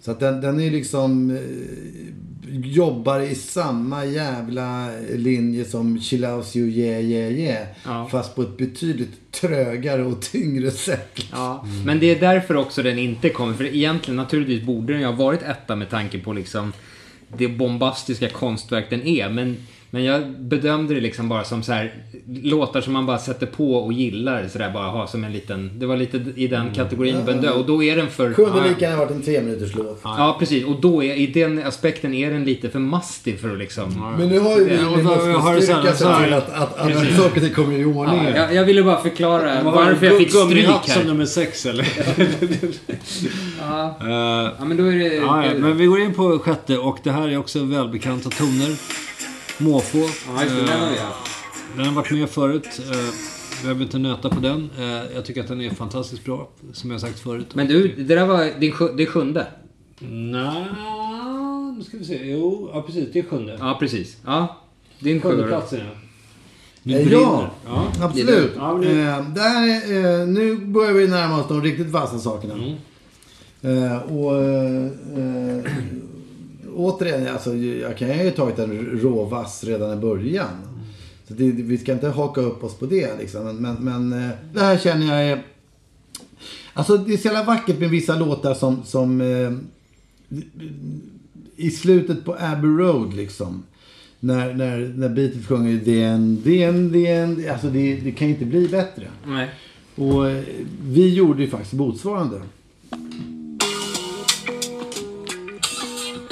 Så 0.01 0.11
att 0.11 0.19
den, 0.19 0.41
den 0.41 0.59
är 0.59 0.71
liksom, 0.71 1.31
eh, 1.31 2.65
jobbar 2.65 3.19
i 3.19 3.35
samma 3.35 4.05
jävla 4.05 4.89
linje 5.15 5.65
som 5.65 6.01
you, 6.15 6.69
yeah, 6.69 7.01
yeah, 7.01 7.31
yeah. 7.31 7.67
Ja. 7.85 8.07
Fast 8.11 8.35
på 8.35 8.41
ett 8.41 8.57
betydligt 8.57 9.31
trögare 9.31 10.03
och 10.03 10.21
tyngre 10.21 10.71
sätt. 10.71 11.19
Ja, 11.31 11.65
men 11.85 11.99
det 11.99 12.05
är 12.05 12.19
därför 12.19 12.55
också 12.55 12.83
den 12.83 12.99
inte 12.99 13.29
kommer. 13.29 13.53
För 13.53 13.65
egentligen, 13.65 14.15
naturligtvis 14.15 14.63
borde 14.63 14.93
den 14.93 15.01
ju 15.01 15.07
ha 15.07 15.13
varit 15.13 15.41
etta 15.43 15.75
med 15.75 15.89
tanke 15.89 16.19
på 16.19 16.33
liksom 16.33 16.73
det 17.37 17.47
bombastiska 17.47 18.29
konstverk 18.29 18.85
den 18.89 19.07
är. 19.07 19.29
Men, 19.29 19.57
men 19.91 20.03
jag 20.03 20.29
bedömde 20.39 20.93
det 20.93 21.01
liksom 21.01 21.29
bara 21.29 21.43
som 21.43 21.63
så 21.63 21.73
här 21.73 21.93
låtar 22.43 22.81
som 22.81 22.93
man 22.93 23.05
bara 23.05 23.17
sätter 23.17 23.45
på 23.45 23.75
och 23.75 23.93
gillar. 23.93 24.47
Så 24.47 24.57
där 24.57 24.71
bara 24.71 24.87
ha 24.87 25.07
som 25.07 25.23
en 25.23 25.33
liten, 25.33 25.79
det 25.79 25.85
var 25.85 25.97
lite 25.97 26.23
i 26.35 26.47
den 26.47 26.73
kategorin 26.73 27.15
mm. 27.15 27.53
Och 27.53 27.65
då 27.65 27.83
är 27.83 27.95
den 27.95 28.07
för... 28.07 28.33
Kunde 28.33 28.69
lika 28.69 28.85
gärna 28.85 28.97
varit 28.97 29.11
en 29.11 29.21
tre 29.21 29.41
minuters 29.41 29.75
låt. 29.75 30.01
Ja, 30.03 30.35
precis. 30.39 30.65
Och 30.65 30.81
då 30.81 31.03
är, 31.03 31.15
i 31.15 31.27
den 31.27 31.63
aspekten 31.63 32.13
är 32.13 32.31
den 32.31 32.43
lite 32.43 32.69
för 32.69 32.79
mastig 32.79 33.39
för 33.39 33.51
att 33.51 33.57
liksom... 33.57 34.15
Men 34.17 34.29
nu 34.29 34.39
har 34.39 34.57
ju 34.57 34.63
vi 34.63 34.69
det 34.69 34.77
här- 34.77 35.39
här- 35.39 35.61
sett 35.61 35.97
till 35.97 36.33
att, 36.33 36.53
att, 36.53 36.77
att 36.77 37.15
saker 37.17 37.41
ting 37.41 37.53
kommer 37.53 37.77
i 37.77 37.85
ordning. 37.85 38.23
Ja, 38.23 38.35
jag, 38.35 38.55
jag 38.55 38.65
ville 38.65 38.83
bara 38.83 39.01
förklara 39.01 39.63
Vad 39.63 39.73
har 39.73 39.85
varför 39.85 40.05
jag 40.05 40.17
fick 40.17 40.29
stryk 40.29 40.49
Gummihatt 40.49 40.89
som 40.89 41.01
här. 41.01 41.07
nummer 41.07 41.25
sex 41.25 41.65
eller? 41.65 41.87
Ja. 43.59 43.97
Eh, 44.09 44.51
ja, 44.59 44.65
men 44.65 44.77
då 44.77 44.83
är 44.83 44.95
det... 44.95 45.15
Ja, 45.15 45.45
ja, 45.45 45.51
men 45.57 45.77
vi 45.77 45.85
går 45.85 45.99
in 45.99 46.13
på 46.13 46.39
sjätte 46.39 46.77
och 46.77 46.97
det 47.03 47.11
här 47.11 47.27
är 47.27 47.37
också 47.37 47.63
välbekanta 47.63 48.29
toner. 48.29 48.75
Måfå. 49.59 49.97
Ja, 49.97 50.05
den 50.45 50.67
har 50.67 50.91
Eh. 50.91 51.01
Den 51.75 51.85
har 51.85 51.93
varit 51.93 52.11
med 52.11 52.29
förut. 52.29 52.65
Eh, 52.91 52.97
Vi 53.57 53.63
behöver 53.63 53.81
inte 53.83 53.97
nöta 53.99 54.29
på 54.29 54.39
den. 54.39 54.69
Eh, 54.79 55.15
Jag 55.15 55.25
tycker 55.25 55.41
att 55.41 55.47
den 55.47 55.61
är 55.61 55.69
fantastiskt 55.69 56.23
bra, 56.25 56.49
som 56.73 56.91
jag 56.91 57.01
sagt 57.01 57.19
förut. 57.19 57.47
Men 57.53 57.67
du, 57.67 57.87
det 57.97 58.15
där 58.15 58.25
var 58.25 58.59
din 58.59 58.71
sju, 58.71 58.87
det 58.97 59.05
sjunde? 59.05 59.47
Nej, 59.99 60.65
nu 61.77 61.83
ska 61.83 61.97
vi 61.97 62.05
se. 62.05 62.19
Jo, 62.31 62.69
ja 62.73 62.81
precis. 62.81 63.09
Det 63.13 63.19
är 63.19 63.23
sjunde. 63.23 63.57
Ja, 63.59 63.77
precis. 63.79 64.17
Ja. 64.25 64.57
Din 64.99 65.21
Sjunde 65.21 65.47
platsen 65.47 65.79
ja. 65.79 66.97
Ja, 67.11 67.49
Ja. 67.65 67.91
absolut. 68.01 68.51
Ja, 68.55 68.73
men 68.73 68.81
det- 68.81 69.25
det 69.35 69.41
här 69.41 69.67
är, 69.67 70.25
nu 70.25 70.55
börjar 70.55 70.93
vi 70.93 71.07
närma 71.07 71.39
oss 71.41 71.47
de 71.47 71.61
riktigt 71.61 71.87
vassa 71.87 72.19
sakerna. 72.19 72.53
Mm. 72.53 72.75
Och 74.01 74.31
återigen, 76.75 77.27
alltså, 77.27 77.55
jag 77.55 77.97
kan 77.97 78.07
ju 78.07 78.23
ha 78.23 78.31
tagit 78.31 78.59
en 78.59 78.99
råvass 79.01 79.63
redan 79.63 79.97
i 79.97 80.01
början. 80.01 80.47
Så 81.27 81.33
det, 81.33 81.51
vi 81.51 81.77
ska 81.77 81.93
inte 81.93 82.07
haka 82.07 82.41
upp 82.41 82.63
oss 82.63 82.75
på 82.75 82.85
det 82.85 83.17
liksom. 83.19 83.57
Men, 83.57 83.75
men, 83.75 84.23
eh, 84.23 84.29
det 84.53 84.59
här 84.59 84.77
känner 84.77 85.05
jag 85.05 85.31
är... 85.31 85.43
Alltså 86.73 86.97
det 86.97 87.13
är 87.13 87.17
så 87.17 87.27
jävla 87.27 87.43
vackert 87.43 87.79
med 87.79 87.89
vissa 87.89 88.15
låtar 88.15 88.53
som... 88.53 88.83
som 88.83 89.21
eh, 89.21 89.51
I 91.55 91.71
slutet 91.71 92.25
på 92.25 92.35
Abbey 92.39 92.69
Road 92.69 93.13
liksom. 93.13 93.63
När, 94.19 94.53
när, 94.53 94.93
när 94.95 95.09
Beatles 95.09 95.47
sjunger 95.47 95.79
the 95.79 96.03
end, 96.03 96.43
the 96.43 96.63
end, 96.63 96.93
the 96.93 97.07
end. 97.07 97.49
Alltså 97.49 97.67
det, 97.67 97.95
det 97.95 98.11
kan 98.11 98.27
inte 98.27 98.45
bli 98.45 98.67
bättre. 98.67 99.07
Nej. 99.27 99.49
Och 99.95 100.29
eh, 100.29 100.43
vi 100.83 101.13
gjorde 101.13 101.41
ju 101.41 101.49
faktiskt 101.49 101.73
motsvarande. 101.73 102.41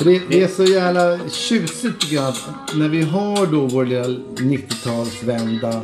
Det, 0.03 0.22
det 0.30 0.44
är 0.44 0.48
så 0.48 0.64
jävla 0.64 1.19
tjusigt 1.30 2.02
tycker 2.02 2.15
jag 2.15 2.28
att 2.28 2.49
när 2.76 2.90
vi 2.90 3.02
har 3.02 3.45
då 3.45 3.65
vår 3.65 3.86
lilla 3.86 4.03
90-talsvända. 4.03 5.82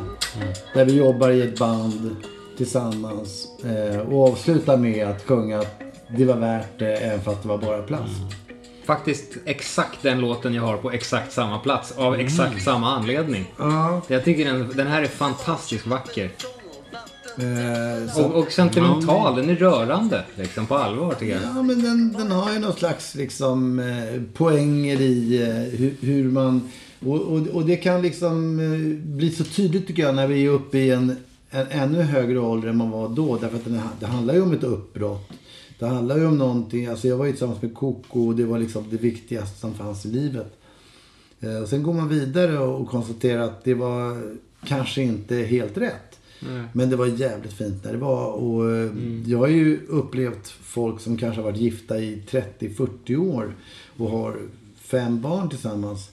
Där 0.73 0.85
vi 0.85 0.94
jobbar 0.94 1.30
i 1.30 1.41
ett 1.41 1.60
band 1.60 2.15
tillsammans. 2.57 3.48
Eh, 3.65 3.99
och 3.99 4.27
avslutar 4.30 4.77
med 4.77 5.07
att 5.07 5.23
sjunga 5.23 5.60
att 5.60 5.81
det 6.18 6.26
var 6.26 6.35
värt 6.35 6.80
det 6.80 6.98
även 6.98 7.22
för 7.22 7.31
att 7.31 7.41
det 7.41 7.48
var 7.48 7.57
bara 7.57 7.81
plast. 7.81 8.22
Faktiskt 8.85 9.38
exakt 9.45 10.02
den 10.02 10.19
låten 10.19 10.53
jag 10.53 10.64
har 10.64 10.77
på 10.77 10.91
exakt 10.91 11.31
samma 11.31 11.60
plats. 11.60 11.91
Av 11.91 12.15
exakt 12.15 12.64
samma 12.64 12.95
anledning. 12.95 13.53
Ja. 13.57 14.02
Jag 14.07 14.23
tycker 14.23 14.45
den, 14.45 14.72
den 14.76 14.88
här 14.88 15.02
är 15.02 15.07
fantastiskt 15.07 15.88
vacker. 15.88 16.30
Eh, 17.38 18.26
Och, 18.26 18.35
och 18.35 18.51
sentimental. 18.51 19.35
Den 19.35 19.49
är 19.49 19.55
rörande. 19.55 20.23
Liksom 20.35 20.65
på 20.65 20.76
allvar 20.76 21.14
tycker 21.14 21.34
jag. 21.34 21.43
Ja, 21.43 21.61
men 21.61 21.81
den, 21.84 22.14
den 22.18 22.31
har 22.31 22.53
ju 22.53 22.60
någon 22.60 22.73
slags 22.73 23.15
liksom, 23.15 23.80
eh, 23.80 24.22
poänger 24.34 25.01
i 25.01 25.41
eh, 25.41 25.80
hur, 25.80 25.95
hur 26.01 26.23
man... 26.31 26.69
Och, 27.05 27.22
och, 27.22 27.47
och 27.47 27.65
det 27.65 27.76
kan 27.76 28.01
liksom 28.01 28.60
eh, 28.60 29.07
bli 29.07 29.31
så 29.31 29.43
tydligt 29.43 29.88
tycker 29.88 30.03
jag 30.03 30.15
när 30.15 30.27
vi 30.27 30.45
är 30.45 30.49
uppe 30.49 30.77
i 30.77 30.91
en, 30.91 31.15
en 31.49 31.68
ännu 31.69 32.01
högre 32.01 32.39
ålder 32.39 32.69
än 32.69 32.77
man 32.77 32.89
var 32.89 33.10
då. 33.10 33.38
Därför 33.38 33.55
att 33.57 33.65
den, 33.65 33.81
det 33.99 34.05
handlar 34.05 34.34
ju 34.34 34.41
om 34.41 34.53
ett 34.53 34.64
uppbrott. 34.64 35.30
Det 35.80 35.85
handlar 35.88 36.18
ju 36.18 36.26
om 36.26 36.38
någonting. 36.38 36.88
Alltså 36.88 37.07
jag 37.07 37.18
var 37.18 37.26
ju 37.26 37.31
tillsammans 37.31 37.61
med 37.61 37.73
Coco 37.73 38.27
och 38.27 38.35
det 38.35 38.45
var 38.45 38.60
liksom 38.60 38.85
det 38.89 38.97
viktigaste 38.97 39.60
som 39.60 39.73
fanns 39.73 40.05
i 40.05 40.10
livet. 40.10 40.53
Eh, 41.39 41.57
och 41.57 41.68
sen 41.68 41.84
går 41.84 41.93
man 41.93 42.10
vidare 42.10 42.60
och 42.60 42.88
konstaterar 42.89 43.41
att 43.41 43.64
det 43.64 43.73
var 43.73 44.22
kanske 44.65 45.01
inte 45.01 45.35
helt 45.35 45.77
rätt. 45.77 46.12
Nej. 46.49 46.64
Men 46.74 46.90
det 46.90 46.95
var 46.95 47.06
jävligt 47.06 47.53
fint 47.53 47.84
när 47.84 47.91
det 47.91 47.98
var. 47.98 48.32
Och 48.32 48.72
eh, 48.72 48.91
jag 49.26 49.38
har 49.38 49.48
ju 49.48 49.80
upplevt 49.88 50.48
folk 50.49 51.02
som 51.02 51.18
kanske 51.18 51.41
har 51.41 51.52
varit 51.52 51.61
gifta 51.61 51.99
i 51.99 52.22
30-40 52.30 53.18
år 53.18 53.56
och 53.98 54.10
har 54.10 54.38
fem 54.76 55.22
barn 55.22 55.49
tillsammans. 55.49 56.11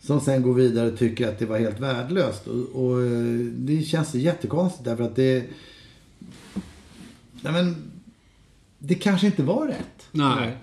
Som 0.00 0.20
sen 0.20 0.42
går 0.42 0.54
vidare 0.54 0.92
och 0.92 0.98
tycker 0.98 1.28
att 1.28 1.38
det 1.38 1.46
var 1.46 1.58
helt 1.58 1.80
värdelöst. 1.80 2.46
Och, 2.46 2.84
och 2.84 3.02
eh, 3.02 3.12
det 3.56 3.82
känns 3.82 4.14
jättekonstigt 4.14 4.84
därför 4.84 5.04
att 5.04 5.16
det... 5.16 5.44
Nej 7.40 7.52
men... 7.52 7.76
Det 8.78 8.94
kanske 8.94 9.26
inte 9.26 9.42
var 9.42 9.66
rätt. 9.66 10.08
Nej. 10.12 10.56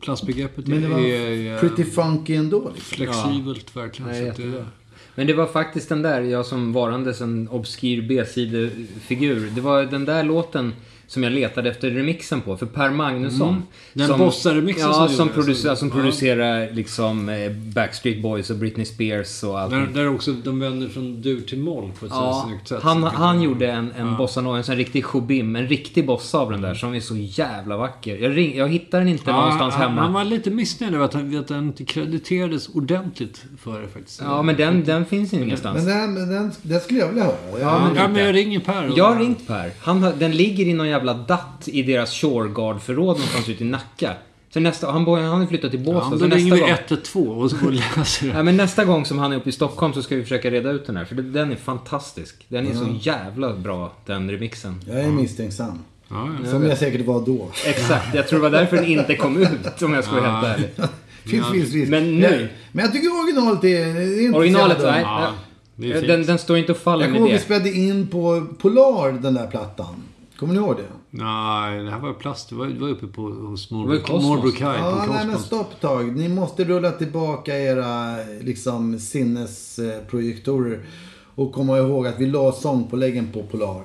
Plastbegreppet 0.00 0.66
Men 0.66 0.82
det 0.82 0.88
var 0.88 1.00
är... 1.00 1.54
eh, 1.54 1.60
pretty 1.60 1.84
funky 1.84 2.34
ändå. 2.34 2.72
Liksom. 2.74 2.96
Flexibelt 2.96 3.76
verkligen. 3.76 4.10
Nej, 4.10 4.24
så 4.24 4.30
att 4.30 4.36
det-. 4.36 4.66
Men 5.14 5.26
det 5.26 5.34
var 5.34 5.46
faktiskt 5.46 5.88
den 5.88 6.02
där, 6.02 6.20
jag 6.20 6.46
som 6.46 6.72
varandes 6.72 7.20
en 7.20 7.48
obskyr 7.48 8.02
B-sidefigur. 8.02 9.50
Det 9.54 9.60
var 9.60 9.82
den 9.82 10.04
där 10.04 10.22
låten 10.22 10.74
som 11.12 11.22
jag 11.22 11.32
letade 11.32 11.70
efter 11.70 11.90
remixen 11.90 12.40
på. 12.40 12.56
För 12.56 12.66
Per 12.66 12.90
Magnusson. 12.90 13.48
Mm. 13.48 13.62
Den 13.92 14.08
som, 14.08 14.18
bossa-remixen 14.20 14.86
ja, 14.88 14.92
som 14.92 15.08
som, 15.08 15.26
gjordes. 15.26 15.34
producerar, 15.34 15.74
som 15.74 15.88
Ja. 15.88 15.94
producerar 15.94 16.70
liksom 16.72 17.28
eh, 17.28 17.50
Backstreet 17.52 18.22
Boys 18.22 18.50
och 18.50 18.56
Britney 18.56 18.86
Spears 18.86 19.42
och 19.42 19.60
allt. 19.60 19.70
Där, 19.70 19.88
där 19.94 20.00
är 20.00 20.14
också 20.14 20.32
de 20.32 20.60
vänder 20.60 20.88
från 20.88 21.22
dur 21.22 21.40
till 21.40 21.58
moll 21.58 21.90
på 22.00 22.06
ett 22.06 22.12
så 22.12 22.18
Ja, 22.18 22.44
snyggt 22.48 22.68
sätt. 22.68 22.82
han, 22.82 23.00
Så 23.00 23.06
han 23.08 23.42
gjorde 23.42 23.66
en, 23.70 23.92
en 23.98 24.06
Ja. 24.06 24.14
bossa 24.18 24.40
nova, 24.40 24.56
en 24.56 24.64
sån 24.64 24.76
riktig 24.76 25.04
shobim, 25.04 25.56
en 25.56 25.66
riktig 25.68 26.06
bossa 26.06 26.38
av 26.38 26.50
den 26.50 26.60
där 26.60 26.74
som 26.74 26.94
är 26.94 27.00
så 27.00 27.16
jävla 27.16 27.76
vacker. 27.76 28.16
Jag, 28.16 28.36
ring, 28.36 28.56
jag 28.56 28.68
hittar 28.68 28.98
den 28.98 29.08
inte 29.08 29.32
någonstans 29.32 29.74
han, 29.74 29.88
hemma. 29.90 30.02
Han 30.02 30.12
var 30.12 30.24
lite 30.24 30.50
missnöjd 30.50 30.94
över 30.94 31.04
att 31.04 31.14
han, 31.14 31.38
att 31.38 31.50
han 31.50 31.66
inte 31.66 31.84
krediterades 31.84 32.68
ordentligt 32.68 33.44
för 33.62 33.80
det 33.82 33.88
faktiskt. 33.88 34.20
Ja, 34.24 34.42
men 34.42 34.56
den, 34.56 34.84
den 34.84 35.04
finns 35.04 35.32
ingenstans. 35.32 35.84
Men 35.84 35.98
den, 36.00 36.14
men 36.14 36.28
den, 36.34 36.52
den 36.62 36.80
skulle 36.80 37.00
jag 37.00 37.08
vilja 37.08 37.24
höra. 37.24 37.34
Ja, 37.60 37.78
men, 37.86 37.96
ja, 37.96 38.08
men 38.08 38.24
jag 38.24 38.34
ringer 38.34 38.60
Per. 38.60 38.92
Jag 38.96 39.04
har 39.04 39.20
ringt 39.20 39.46
Per. 39.46 39.70
Han 39.80 40.06
den 40.18 40.32
ligger 40.36 40.66
i 40.66 40.72
någon 40.74 40.88
jävla 40.88 41.01
datt 41.14 41.62
i 41.68 41.82
deras 41.82 42.12
Shoreguard-förråd 42.14 43.16
någonstans 43.16 43.48
ute 43.48 43.64
i 43.64 43.66
Nacka. 43.66 44.12
Så 44.54 44.60
nästa, 44.60 44.90
han, 44.90 45.04
bor, 45.04 45.18
han 45.18 45.40
har 45.40 45.46
flyttat 45.46 45.70
till 45.70 45.80
Båstad. 45.80 46.08
Ja, 46.10 46.16
då 46.16 46.24
nästa 46.26 46.36
ringer 46.36 46.54
vi 46.54 46.60
gång, 46.60 46.70
112 46.70 47.42
och 47.42 47.50
så 47.50 47.56
och 47.66 47.72
läser 47.72 48.26
det. 48.26 48.32
ja, 48.32 48.42
men 48.42 48.56
nästa 48.56 48.84
gång 48.84 49.04
som 49.04 49.18
han 49.18 49.32
är 49.32 49.36
uppe 49.36 49.48
i 49.48 49.52
Stockholm 49.52 49.92
så 49.92 50.02
ska 50.02 50.16
vi 50.16 50.22
försöka 50.22 50.50
reda 50.50 50.70
ut 50.70 50.86
den 50.86 50.96
här. 50.96 51.04
För 51.04 51.14
det- 51.14 51.22
den 51.22 51.52
är 51.52 51.56
fantastisk. 51.56 52.44
Den 52.48 52.66
är 52.68 52.74
så 52.74 52.86
jävla 53.00 53.52
bra, 53.54 53.92
den 54.06 54.30
remixen. 54.30 54.80
Jag 54.88 55.00
är 55.00 55.08
misstänksam. 55.08 55.78
Ja, 56.08 56.28
ja. 56.44 56.50
Som 56.50 56.66
jag 56.66 56.78
säkert 56.78 57.06
var 57.06 57.20
då. 57.26 57.48
Exakt, 57.66 58.14
jag 58.14 58.28
tror 58.28 58.38
det 58.38 58.42
var 58.42 58.58
därför 58.58 58.76
den 58.76 58.86
inte 58.86 59.14
kom 59.16 59.42
ut 59.42 59.82
om 59.82 59.92
jag 59.94 60.04
ska 60.04 60.14
vara 60.20 60.30
helt 60.30 60.46
ärlig. 60.58 60.68
Finns, 61.24 61.50
finns 61.50 61.72
risk. 61.72 61.90
Men 61.90 62.20
nu- 62.20 62.48
Men 62.72 62.84
jag 62.84 62.92
tycker 62.94 63.22
originalet 63.24 63.64
är, 63.64 63.94
det 63.94 64.00
är 64.00 64.26
inte 64.26 64.38
Originalet, 64.38 64.76
jävla 64.78 64.92
nej. 64.92 65.02
Ja, 65.02 65.32
det 65.76 65.92
fint. 65.94 66.06
Den, 66.06 66.26
den 66.26 66.38
står 66.38 66.56
inte 66.58 66.72
och 66.72 66.78
faller 66.78 67.04
Jag 67.04 67.10
med 67.10 67.18
kommer 67.18 67.28
ihåg 67.30 67.32
vi 67.32 67.38
det. 67.38 67.44
spelade 67.44 67.72
in 67.72 68.06
på 68.06 68.46
Polar, 68.58 69.12
den 69.12 69.34
där 69.34 69.46
plattan. 69.46 69.94
Kommer 70.42 70.54
ni 70.54 70.60
ihåg 70.60 70.76
det? 70.76 70.82
Nej, 71.10 71.84
det 71.84 71.90
här 71.90 71.98
var 71.98 72.12
plast. 72.12 72.48
Det 72.48 72.54
var, 72.54 72.66
det 72.66 72.80
var 72.80 72.88
uppe 72.88 73.06
på, 73.06 73.22
hos 73.22 73.66
Cosmos. 73.66 74.24
Morbror 74.24 74.50
Kaj 74.50 74.78
Ja, 74.78 75.04
på 75.06 75.12
nej 75.12 75.26
men 75.26 75.38
stopp 75.38 75.80
tag. 75.80 76.16
Ni 76.16 76.28
måste 76.28 76.64
rulla 76.64 76.90
tillbaka 76.90 77.58
era 77.58 78.16
liksom, 78.40 78.98
sinnesprojektorer. 78.98 80.80
Och 81.34 81.52
komma 81.52 81.78
ihåg 81.78 82.06
att 82.06 82.20
vi 82.20 82.26
la 82.26 82.52
sångpåläggen 82.52 83.32
på 83.32 83.42
Polar. 83.42 83.82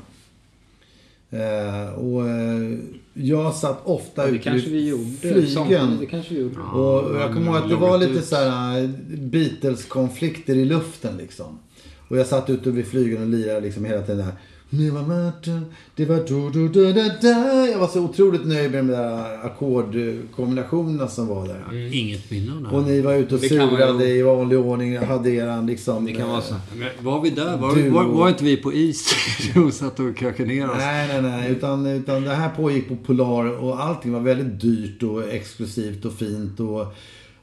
Eh, 1.30 1.94
och 1.94 2.30
eh, 2.30 2.78
jag 3.14 3.54
satt 3.54 3.82
ofta 3.84 4.30
Ja, 4.30 4.36
ute 4.36 4.52
vid 4.52 5.20
flygen. 5.20 5.98
Det 6.00 6.06
kanske 6.06 6.34
vi 6.34 6.42
gjorde. 6.42 6.60
Och 6.60 7.16
jag 7.16 7.34
kommer 7.34 7.48
ihåg 7.48 7.56
att 7.56 7.70
det 7.70 7.76
var 7.76 7.98
lite 7.98 8.12
ut. 8.12 8.26
så 8.26 8.36
här 8.36 8.82
äh, 8.82 8.90
Beatles-konflikter 9.20 10.56
i 10.56 10.66
luften 10.66 11.18
liksom. 11.18 11.60
Och 12.08 12.18
jag 12.18 12.28
satt 12.28 12.50
ute 12.50 12.72
vid 12.72 12.88
flygen 12.88 13.22
och 13.22 13.28
lirade 13.28 13.62
liksom 13.62 13.86
hela 13.86 14.02
tiden 14.02 14.18
där. 14.18 14.34
Det 14.70 14.92
var 14.92 15.02
Martin, 15.02 15.66
det 15.96 16.06
var 16.06 16.16
do 16.16 16.50
do 16.50 16.68
do 16.68 16.94
da 16.94 17.04
da. 17.22 17.68
Jag 17.68 17.80
var 17.80 17.88
så 17.88 18.02
otroligt 18.02 18.46
nöjd 18.48 18.72
med 18.72 18.80
de 18.80 18.88
där 18.88 19.46
ackordkombinationerna 19.46 21.08
som 21.08 21.28
var 21.28 21.48
där. 21.48 21.94
Inget 21.96 22.32
minne 22.32 22.52
av 22.54 22.64
det. 22.64 22.70
Och 22.70 22.84
ni 22.84 23.02
var 23.02 23.14
ute 23.14 23.36
och 23.36 23.42
surade 23.42 24.08
i 24.08 24.22
vanlig 24.22 24.60
ordning. 24.60 24.98
Hade 24.98 25.30
eran 25.30 25.66
liksom... 25.68 26.06
Det 26.06 26.14
kan 26.14 26.30
vara 26.30 26.42
så. 26.42 26.56
Men 26.76 26.90
var 27.00 27.22
vi 27.22 27.30
där? 27.30 27.58
Var, 27.58 27.76
Du 27.76 27.90
var, 27.90 28.04
var 28.04 28.30
inte 28.30 28.44
vi 28.44 28.58
på 28.58 28.74
is 28.74 29.16
och 29.68 29.74
satt 29.74 30.00
och 30.00 30.18
krökade 30.18 30.50
ner 30.50 30.70
oss? 30.70 30.78
Nej, 30.78 31.08
nej, 31.08 31.22
nej. 31.22 31.52
Utan, 31.52 31.86
utan 31.86 32.24
det 32.24 32.34
här 32.34 32.50
pågick 32.50 32.88
på 32.88 32.96
Polar 32.96 33.64
och 33.64 33.84
allting 33.84 34.12
var 34.12 34.20
väldigt 34.20 34.62
dyrt 34.62 35.04
och 35.04 35.30
exklusivt 35.30 36.06
och 36.06 36.14
fint. 36.14 36.60
Och, 36.60 36.86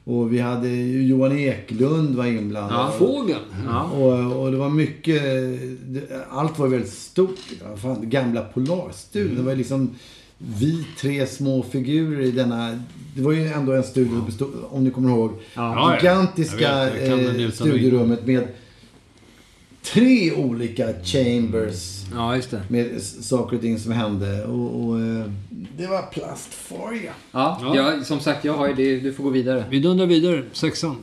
och 0.04 0.32
vi 0.32 0.38
hade 0.38 0.68
Johan 0.68 1.38
Eklund 1.38 2.14
var 2.14 2.26
inblandad. 2.26 2.92
Fågeln? 2.94 3.40
Och, 3.92 4.42
och 4.42 4.50
det 4.50 4.56
var 4.56 4.68
mycket, 4.70 5.22
allt 6.30 6.58
var 6.58 6.68
väldigt 6.68 6.92
stort. 6.92 7.38
Ja, 7.60 7.76
Fan, 7.76 8.10
gamla 8.10 8.40
Polarstudion. 8.42 9.36
Det 9.36 9.42
var 9.42 9.54
liksom 9.54 9.90
vi 10.38 10.86
tre 10.98 11.26
små 11.26 11.62
figurer 11.62 12.20
i 12.20 12.30
denna, 12.30 12.80
det 13.16 13.22
var 13.22 13.32
ju 13.32 13.46
ändå 13.46 13.72
en 13.72 13.82
studio, 13.82 14.22
bestod, 14.26 14.50
om 14.70 14.84
ni 14.84 14.90
kommer 14.90 15.10
ihåg, 15.10 15.30
Ja, 15.30 15.40
ja. 15.54 15.96
gigantiska 15.96 16.90
Jag 17.06 17.16
vet, 17.16 17.40
eh, 17.40 17.50
studierummet 17.50 18.26
med 18.26 18.48
tre 19.84 20.32
olika 20.32 20.94
chambers 21.04 22.00
Ja, 22.12 22.36
just 22.36 22.50
det. 22.50 22.62
med 22.68 23.02
saker 23.02 23.56
och 23.56 23.62
ting 23.62 23.78
som 23.78 23.92
hände. 23.92 24.44
Och, 24.44 24.84
och 24.84 25.00
eh, 25.00 25.24
det 25.76 25.86
var 25.86 26.02
plastfolia. 26.02 27.12
Ja, 27.32 27.60
Ja. 27.62 27.76
Jag, 27.76 28.06
som 28.06 28.20
sagt, 28.20 28.44
jag 28.44 28.52
har 28.56 28.68
ju 28.68 28.74
det. 28.74 29.00
Du 29.00 29.12
får 29.12 29.24
gå 29.24 29.30
vidare. 29.30 29.64
Vi 29.70 29.80
dundrar 29.80 30.06
vidare. 30.06 30.44
Sexan. 30.52 30.96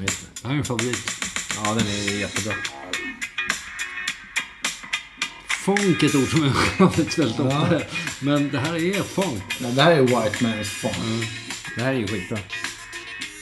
Just 0.00 0.20
det. 0.20 0.42
Det 0.42 0.48
här 0.48 0.54
är 0.54 0.58
en 0.58 0.64
favorit. 0.64 0.98
Ja, 1.64 1.74
den 1.74 1.86
är 1.86 2.20
jättebra. 2.20 2.52
Funk 5.64 6.02
är 6.02 6.06
ett 6.06 6.14
ord 6.14 6.28
som 6.28 6.44
jag 6.44 6.52
använt 6.88 7.18
väldigt 7.18 7.40
ofta. 7.40 7.80
Men 8.20 8.50
det 8.50 8.58
här 8.58 8.74
är 8.76 9.02
funk. 9.02 9.42
Ja, 9.60 9.68
det 9.68 9.82
här 9.82 9.92
är 9.92 10.00
White 10.02 10.44
Man's 10.44 10.64
Fun. 10.64 11.24
Det 11.76 11.82
här 11.82 11.94
är 11.94 11.98
ju 11.98 12.06
skitbra. 12.06 12.38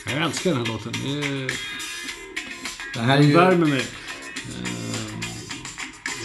Jag 0.07 0.23
älskar 0.24 0.51
den 0.51 0.59
här 0.61 0.66
låten. 0.73 0.93
Det 1.05 1.27
är- 1.27 1.51
Det 2.95 3.01
här 3.01 3.19
är 3.19 3.23
ju... 3.23 3.35
värmer 3.35 3.66
mig. 3.66 3.83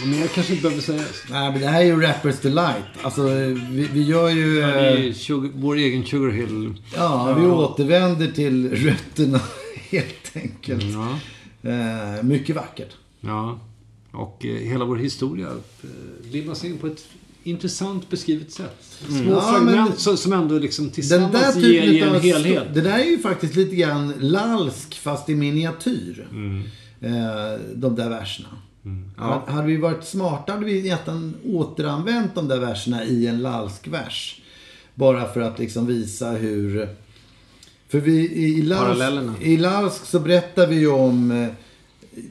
Uh, 0.02 0.08
mer 0.08 0.26
kanske 0.26 0.52
inte 0.52 0.62
behöver 0.62 0.82
sägas. 0.82 1.24
Nej, 1.30 1.52
men 1.52 1.60
det 1.60 1.66
här 1.66 1.80
är 1.80 1.84
ju 1.84 2.00
Rappers 2.00 2.40
Delight. 2.40 2.84
Alltså, 3.02 3.22
vi, 3.70 3.88
vi 3.92 4.02
gör 4.02 4.28
ju... 4.28 4.60
Det 4.60 4.88
eh, 4.90 5.06
är 5.08 5.12
sugar, 5.12 5.50
vår 5.54 5.76
egen 5.76 6.04
Sugar 6.06 6.30
Hill. 6.30 6.82
Ja, 6.96 7.34
vi 7.40 7.46
återvänder 7.46 8.26
till 8.26 8.70
rötterna 8.76 9.40
helt 9.90 10.30
enkelt. 10.36 10.84
Ja. 10.84 11.18
Eh, 11.70 12.22
mycket 12.22 12.56
vackert. 12.56 12.96
ja. 13.20 13.60
Och 14.12 14.44
eh, 14.46 14.54
hela 14.54 14.84
vår 14.84 14.96
historia 14.96 15.46
eh, 15.82 16.30
limmas 16.30 16.64
in 16.64 16.78
på 16.78 16.86
ett 16.86 17.06
intressant 17.48 18.10
beskrivet 18.10 18.52
sätt. 18.52 18.84
Små 19.06 19.16
Mm. 19.16 19.28
Ja, 19.32 19.40
fragment 19.40 20.06
men- 20.06 20.16
som, 20.16 20.32
ändå 20.32 20.58
liksom 20.58 20.84
Den 20.84 20.92
tillsammans 20.94 21.32
där 21.54 21.60
ger, 21.60 21.82
ger 21.82 21.92
typen 21.92 22.14
en 22.14 22.20
helhet. 22.20 22.64
Det 22.74 22.80
där 22.80 22.98
är 22.98 23.04
ju 23.04 23.18
faktiskt 23.18 23.56
lite 23.56 23.76
grann 23.76 24.12
lalsk 24.20 24.94
fast 24.94 25.28
i 25.28 25.34
miniatyr. 25.34 26.28
Mm. 26.30 26.62
Eh, 27.00 27.60
de 27.74 27.94
där 27.96 28.08
verserna. 28.08 28.48
Ha- 29.16 29.44
Hade 29.50 29.66
vi 29.66 29.76
varit 29.76 30.04
smarta 30.04 30.52
hade 30.52 30.64
vi 30.64 30.78
egentligen 30.78 31.34
återanvänt 31.46 32.34
de 32.34 32.48
där 32.48 32.58
verserna 32.58 33.04
i 33.04 33.26
en 33.26 33.42
lalsk-vers. 33.42 34.40
Bara 34.94 35.32
för 35.32 35.40
att 35.40 35.58
liksom 35.58 35.86
visa 35.86 36.30
hur... 36.30 36.88
För 37.88 38.00
vi 38.00 38.12
i 38.32 38.62
Lalsk, 38.62 38.82
Parallellerna. 38.84 39.34
i 39.40 39.56
Lalsk 39.56 40.04
så 40.06 40.20
berättar 40.20 40.66
vi 40.66 40.76
ju 40.76 40.88
om... 40.90 41.30
eh, 41.30 41.48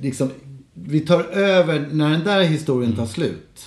Liksom, 0.02 0.30
vi 0.74 1.00
tar 1.00 1.24
över, 1.24 1.90
när 1.92 2.12
den 2.12 2.24
där 2.24 2.42
historien 2.42 2.96
tar 2.96 3.06
slut. 3.06 3.66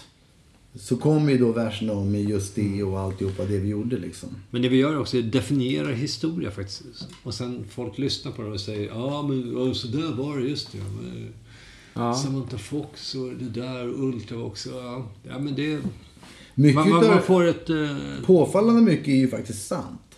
Så 0.74 0.96
kommer 0.96 1.32
ju 1.32 1.38
då 1.38 1.52
versen 1.52 1.90
om 1.90 2.14
just 2.14 2.54
det 2.54 2.82
och 2.82 3.00
alltihopa 3.00 3.44
det 3.44 3.58
vi 3.58 3.68
gjorde 3.68 3.98
liksom. 3.98 4.28
Men 4.50 4.62
det 4.62 4.68
vi 4.68 4.76
gör 4.76 5.00
också 5.00 5.16
är 5.16 5.20
att 5.20 5.32
definiera 5.32 5.88
historia 5.88 6.50
faktiskt. 6.50 7.08
Och 7.22 7.34
sen 7.34 7.64
folk 7.70 7.98
lyssnar 7.98 8.32
på 8.32 8.42
det 8.42 8.48
och 8.48 8.60
säger 8.60 8.88
ja 8.88 9.22
men 9.22 9.74
så 9.74 9.86
där 9.86 10.12
var 10.12 10.38
det 10.38 10.48
just 10.48 10.72
det. 10.72 10.78
Men, 10.78 11.32
Ja. 11.94 12.14
Samantha 12.14 12.58
Fox 12.58 13.14
och 13.14 13.32
det 13.32 13.60
där 13.60 13.88
och 13.88 14.04
Ultra 14.04 14.38
också. 14.38 14.70
Ja, 14.70 15.06
ja 15.22 15.38
men 15.38 15.54
det... 15.54 15.80
Mycket 16.54 16.74
Man, 16.74 16.90
man, 16.90 17.06
man 17.06 17.22
får 17.22 17.44
ett... 17.44 17.70
Eh, 17.70 17.96
Påfallande 18.24 18.82
mycket 18.82 19.08
är 19.08 19.16
ju 19.16 19.28
faktiskt 19.28 19.66
sant. 19.66 20.09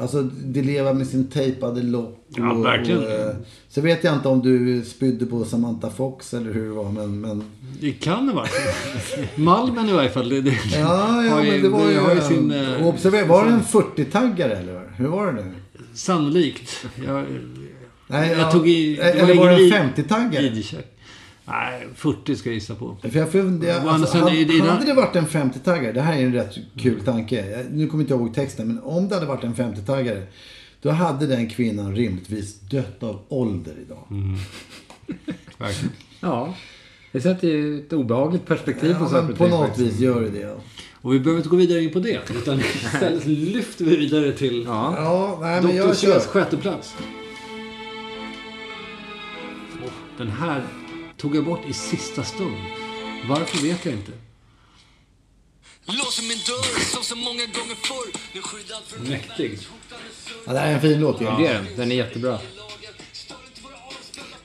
Alltså, 0.00 0.22
det 0.22 0.62
leva 0.62 0.92
med 0.92 1.06
sin 1.06 1.26
tejpade 1.30 1.82
lock. 1.82 2.18
Ja, 2.28 2.54
verkligen. 2.54 3.02
eh, 3.02 3.34
så 3.68 3.80
vet 3.80 4.04
jag 4.04 4.14
inte 4.14 4.28
om 4.28 4.42
du 4.42 4.82
spydde 4.84 5.26
på 5.26 5.44
Samantha 5.44 5.90
Fox 5.90 6.34
eller 6.34 6.52
hur 6.52 6.64
det 6.64 6.70
var, 6.74 6.92
men... 6.92 7.20
men 7.20 7.42
det 7.80 7.92
kan 7.92 8.26
det 8.26 8.32
vara. 8.32 8.46
Malmen 9.34 9.88
i 9.88 9.92
varje 9.92 10.10
fall. 10.10 10.28
Det, 10.28 10.40
det, 10.40 10.50
ja, 10.72 11.24
ja, 11.24 11.30
har 11.34 11.44
ju- 11.44 11.50
men 11.50 11.62
det 11.62 11.68
var 11.68 11.90
ju... 11.90 11.98
har 11.98 12.14
ju 12.14 12.20
sin, 12.20 12.50
eh, 12.50 12.82
och 12.82 12.88
observera, 12.88 13.26
var 13.26 13.44
det 13.46 13.50
en 13.52 13.60
40-taggare 13.62 14.52
eller? 14.56 14.92
Hur 14.96 15.06
var 15.08 15.26
det 15.26 15.32
nu? 15.32 15.52
Sannolikt. 15.94 16.86
Jag, 17.06 17.24
Nej, 18.08 18.28
jag 18.30 18.38
ja, 18.40 18.50
tog 18.52 18.68
i... 18.68 18.96
eller 18.98 19.34
var 19.34 19.48
det 19.48 19.54
en 19.54 19.60
i- 19.60 19.70
50-taggare? 19.72 20.62
Nej, 21.48 21.86
40 21.94 22.36
ska 22.36 22.48
jag 22.48 22.54
gissa 22.54 22.74
på. 22.74 22.96
För 23.02 23.18
jag 23.18 23.32
funderar, 23.32 23.86
alltså, 23.88 24.18
hade, 24.18 24.44
det- 24.44 24.60
hade 24.68 24.86
det 24.86 24.94
varit 24.94 25.16
en 25.16 25.26
50-taggare, 25.26 25.92
det 25.92 26.00
här 26.00 26.18
är 26.18 26.22
en 26.24 26.32
rätt 26.32 26.54
kul 26.78 27.00
tanke. 27.04 27.66
Nu 27.70 27.86
kommer 27.86 28.02
inte 28.04 28.12
jag 28.12 28.20
ihåg 28.20 28.34
texten, 28.34 28.68
men 28.68 28.80
om 28.82 29.08
det 29.08 29.14
hade 29.14 29.26
varit 29.26 29.44
en 29.44 29.54
50-taggare. 29.54 30.22
Då 30.82 30.90
hade 30.90 31.26
den 31.26 31.50
kvinnan 31.50 31.96
rimligtvis 31.96 32.60
dött 32.60 33.02
av 33.02 33.20
ålder 33.28 33.74
idag. 33.86 34.04
Mm. 34.10 34.36
Ja. 36.20 36.54
Det 37.12 37.20
sätter 37.20 37.48
ju 37.48 37.78
ett 37.80 37.92
obehagligt 37.92 38.46
perspektiv 38.46 38.94
på 38.94 39.04
Ja, 39.04 39.08
saker 39.08 39.22
men 39.22 39.32
och 39.32 39.38
på 39.38 39.46
något 39.48 39.66
faktiskt. 39.68 39.92
vis 39.92 40.00
gör 40.00 40.20
det 40.20 40.30
det. 40.30 40.40
Ja, 40.40 40.54
Och 40.92 41.14
vi 41.14 41.20
behöver 41.20 41.36
inte 41.38 41.48
gå 41.48 41.56
vidare 41.56 41.82
in 41.82 41.92
på 41.92 41.98
det. 41.98 42.20
Utan 42.30 42.60
istället 42.84 43.26
lyfter 43.26 43.84
vi 43.84 43.96
vidare 43.96 44.32
till 44.32 44.64
Ja. 44.66 44.94
ja 44.96 45.38
nej, 45.40 45.62
men 45.62 45.70
Dr. 45.70 45.76
jag 45.76 45.98
kör. 45.98 46.18
Cs 46.20 46.26
sjätte 46.26 46.56
plats. 46.56 46.94
Och 49.84 49.90
den 50.18 50.28
här 50.28 50.62
tog 51.16 51.36
jag 51.36 51.44
bort 51.44 51.68
i 51.68 51.72
sista 51.72 52.24
stund. 52.24 52.56
Varför 53.28 53.62
vet 53.62 53.84
jag 53.84 53.94
inte. 53.94 54.12
Låser 55.84 56.22
min 56.22 56.38
dörr 56.38 56.80
som 56.94 57.02
så 57.02 57.16
många 57.16 57.46
gånger 57.46 57.74
förr 57.74 58.20
Nu 58.34 58.42
skyddad 58.42 58.82
för 58.86 59.00
Mäktig. 59.00 59.58
Ja, 60.46 60.52
det 60.52 60.58
här 60.58 60.70
är 60.70 60.74
en 60.74 60.80
fin 60.80 61.00
låt 61.00 61.20
ju. 61.20 61.24
Det 61.24 61.46
är 61.46 61.54
den. 61.54 61.66
Den 61.76 61.92
är 61.92 61.96
jättebra. 61.96 62.38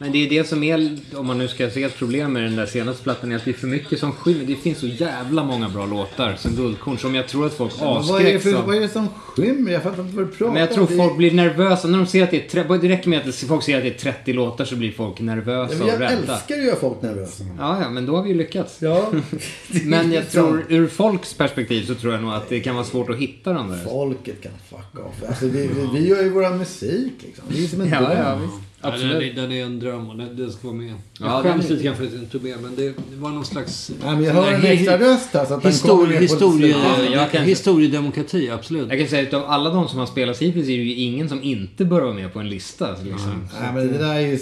Men 0.02 0.12
det 0.12 0.26
är 0.26 0.30
det 0.30 0.48
som 0.48 0.64
är, 0.64 0.98
om 1.16 1.28
man 1.28 1.38
nu 1.38 1.48
ska 1.48 1.70
se 1.70 1.84
ett 1.84 1.98
problem 1.98 2.34
med 2.34 2.44
den 2.44 2.56
där 2.56 2.66
senaste 2.66 3.04
plattan, 3.04 3.32
är 3.32 3.36
att 3.36 3.46
det 3.46 3.52
är 3.52 3.54
för 3.54 3.68
mycket 3.68 4.00
som 4.00 4.12
skymmer. 4.12 4.46
Det 4.46 4.56
finns 4.56 4.78
så 4.80 4.88
jävla 4.88 5.44
många 5.44 5.70
bra 5.70 5.86
låtar 5.86 6.36
som 6.40 6.56
Guldkorn 6.56 6.98
som 6.98 7.16
jag 7.16 7.28
tror 7.28 7.46
att 7.46 7.54
folk 7.54 7.80
det 7.80 7.86
avskräcks 7.86 8.46
av. 8.46 8.66
vad 8.68 8.76
är 8.76 8.80
det 8.80 8.90
som 8.90 9.08
skymmer? 9.36 9.72
Jag 9.72 9.84
fattar 9.84 10.04
inte 10.04 10.16
vad 10.16 10.26
du 10.26 10.32
pratar 10.32 10.54
Men 10.54 10.62
jag 10.62 10.72
tror 10.72 10.92
om. 10.92 10.98
folk 10.98 11.18
blir 11.18 11.32
nervösa 11.32 11.88
när 11.88 11.98
de 11.98 12.08
ser 12.08 12.24
att 12.24 12.32
det 12.32 12.56
är... 12.56 12.78
Det 12.82 12.90
räcker 12.90 13.10
med 13.10 13.30
att 13.30 13.36
folk 13.36 13.64
ser 13.64 13.78
att 13.78 13.84
det 13.84 13.90
är 13.90 14.14
30 14.14 14.34
låtar 14.34 14.66
så 14.66 14.76
blir 14.76 14.92
folk 14.92 15.20
nervösa 15.20 15.74
Ja, 15.80 15.86
jag 15.86 15.94
och 15.94 16.00
rädda. 16.00 16.34
älskar 16.34 16.56
ju 16.56 16.62
att 16.62 16.68
göra 16.68 16.76
folk 16.80 17.02
nervösa. 17.02 17.44
Ja, 17.60 17.82
ja, 17.82 17.90
men 17.90 18.06
då 18.06 18.16
har 18.16 18.24
vi 18.24 18.30
ju 18.30 18.36
lyckats. 18.36 18.78
Ja. 18.82 19.12
Men 19.86 20.12
jag 20.12 20.30
tror, 20.32 20.66
ur 20.70 20.88
folks 20.88 21.34
perspektiv 21.34 21.86
så 21.86 21.96
tror 21.96 22.14
jag 22.14 22.22
nog 22.22 22.34
att 22.34 22.50
det 22.50 22.60
kan 22.60 22.76
vara 22.76 22.86
svårt 22.86 23.10
att 23.10 23.18
hitta 23.18 23.54
dem 23.54 23.70
där. 23.70 23.78
Folket 23.78 24.42
kan 24.44 24.52
fuck 24.70 25.06
off. 25.06 25.30
Alltså, 25.30 25.46
det, 25.46 25.62
vi, 25.68 25.90
vi 25.94 26.08
gör 26.08 26.22
ju 26.24 26.30
våra 26.30 26.50
musik 26.50 27.14
liksom. 27.20 27.44
Det 27.50 27.64
är 27.64 27.68
som 27.68 27.82
en 27.82 27.90
Ja, 27.90 28.00
dröm. 28.00 28.18
ja, 28.18 28.40
visst. 28.84 29.04
Ja, 29.04 29.08
den, 29.08 29.10
Absolut. 29.12 29.38
är, 29.38 29.42
den 29.42 29.52
är 29.52 29.66
en 29.66 29.80
dröm 29.80 30.10
och 30.10 30.18
den, 30.18 30.36
den 30.38 30.52
ska 30.52 30.68
vara 30.68 30.78
med. 30.78 30.94
Jag 31.20 31.30
Ja, 31.30 31.44
skäms 31.44 31.70
lite 31.70 31.84
grann 31.84 31.96
för 31.96 32.04
att 32.06 32.12
den 32.12 32.26
tog 32.26 32.44
med, 32.44 32.56
men 32.62 32.76
det, 32.76 32.88
det 32.88 33.16
var 33.18 33.30
någon 33.30 33.46
slags... 33.46 33.92
Nej, 34.04 34.16
men 34.16 34.24
jag 34.24 34.34
hör 34.34 34.52
en 34.54 34.66
extra 34.66 34.98
röst 35.00 35.30
här 35.34 35.46
så 35.46 35.54
att 35.54 35.64
den 35.64 35.72
Histori- 35.72 36.28
slutet. 36.28 36.70
Ja, 36.72 37.04
jag 37.14 37.32
kan- 37.32 37.44
Historiedemokrati, 37.44 38.50
absolut. 38.50 38.90
Jag 38.90 39.00
kan 39.00 39.08
säga 39.08 39.28
att 39.28 39.34
av 39.34 39.50
alla 39.50 39.70
de 39.70 39.88
som 39.88 40.00
har 40.00 40.06
spelats 40.06 40.40
hittills 40.42 40.68
är 40.68 40.78
det 40.78 40.84
ju 40.84 40.94
ingen 40.96 41.30
som 41.30 41.44
inte 41.44 41.86
bör 41.86 42.02
vara 42.02 42.14
med 42.14 42.34
på 42.34 42.40
en 42.40 42.50
lista. 42.50 42.96
så 42.96 43.04
Liksom. 43.04 43.48
Nej, 43.62 43.74
men 43.74 43.88
det 43.88 43.98
där 43.98 44.16
är 44.16 44.20
ju... 44.20 44.34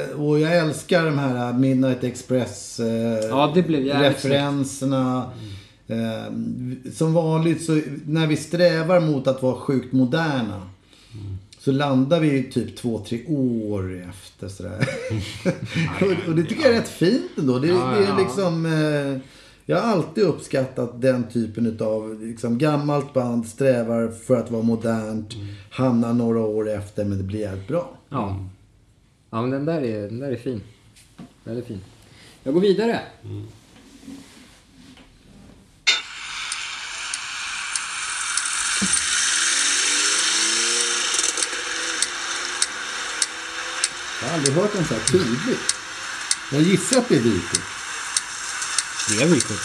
eh, 0.00 0.20
Och 0.20 0.40
jag 0.40 0.56
älskar 0.58 1.04
de 1.04 1.18
här 1.18 1.52
Midnight 1.52 2.04
Express... 2.04 2.80
eh, 2.80 2.86
Ja, 3.30 3.52
det 3.54 3.62
blev 3.62 3.86
jävligt 3.86 4.24
Referenserna. 4.24 5.30
Eh, 5.88 6.32
Som 6.94 7.14
vanligt 7.14 7.64
så 7.64 7.80
när 8.06 8.26
vi 8.26 8.36
strävar 8.36 9.00
mot 9.00 9.26
att 9.26 9.42
vara 9.42 9.54
sjukt 9.54 9.92
moderna. 9.92 10.62
Så 11.68 11.72
landar 11.72 12.20
vi 12.20 12.42
typ 12.42 12.76
två, 12.76 12.98
tre 12.98 13.26
år 13.26 14.02
efter 14.10 14.48
sådär. 14.48 14.88
och, 16.00 16.28
och 16.28 16.34
det 16.36 16.42
tycker 16.42 16.62
jag 16.64 16.74
är 16.74 16.80
rätt 16.80 16.88
fint 16.88 17.30
ändå. 17.38 17.58
Det, 17.58 17.66
det 17.66 17.72
är 18.06 18.16
liksom... 18.18 18.66
eh, 18.66 19.20
Jag 19.66 19.76
har 19.80 19.92
alltid 19.92 20.24
uppskattat 20.24 21.00
den 21.02 21.28
typen 21.28 21.78
av 21.80 22.22
liksom, 22.22 22.58
gammalt 22.58 23.12
band 23.14 23.46
strävar 23.46 24.08
för 24.08 24.36
att 24.36 24.50
vara 24.50 24.62
modernt. 24.62 25.34
Hamnar 25.70 26.12
några 26.12 26.40
år 26.40 26.68
efter 26.70 27.04
men 27.04 27.18
det 27.18 27.24
blir 27.24 27.40
jävligt 27.40 27.68
bra. 27.68 27.90
Ja. 28.08 28.44
Ja, 29.30 29.40
men 29.40 29.50
den 29.50 29.64
där 29.64 29.82
är, 29.82 30.02
den 30.02 30.18
där 30.20 30.30
är 30.32 30.36
fin. 30.36 30.60
Väldigt 31.44 31.66
fin. 31.66 31.80
Jag 32.42 32.54
går 32.54 32.60
vidare. 32.60 33.00
Jag 44.28 44.32
har 44.32 44.38
aldrig 44.38 44.54
hört 44.56 44.72
den 44.72 44.84
så 44.88 44.94
här 44.94 45.00
tydligt. 45.06 45.74
Jag 46.52 46.62
gissar 46.62 46.98
att 46.98 47.08
det 47.08 47.16
är 47.16 47.20
vykort. 47.20 47.60
Det 49.08 49.22
är 49.22 49.26
vykort. 49.26 49.60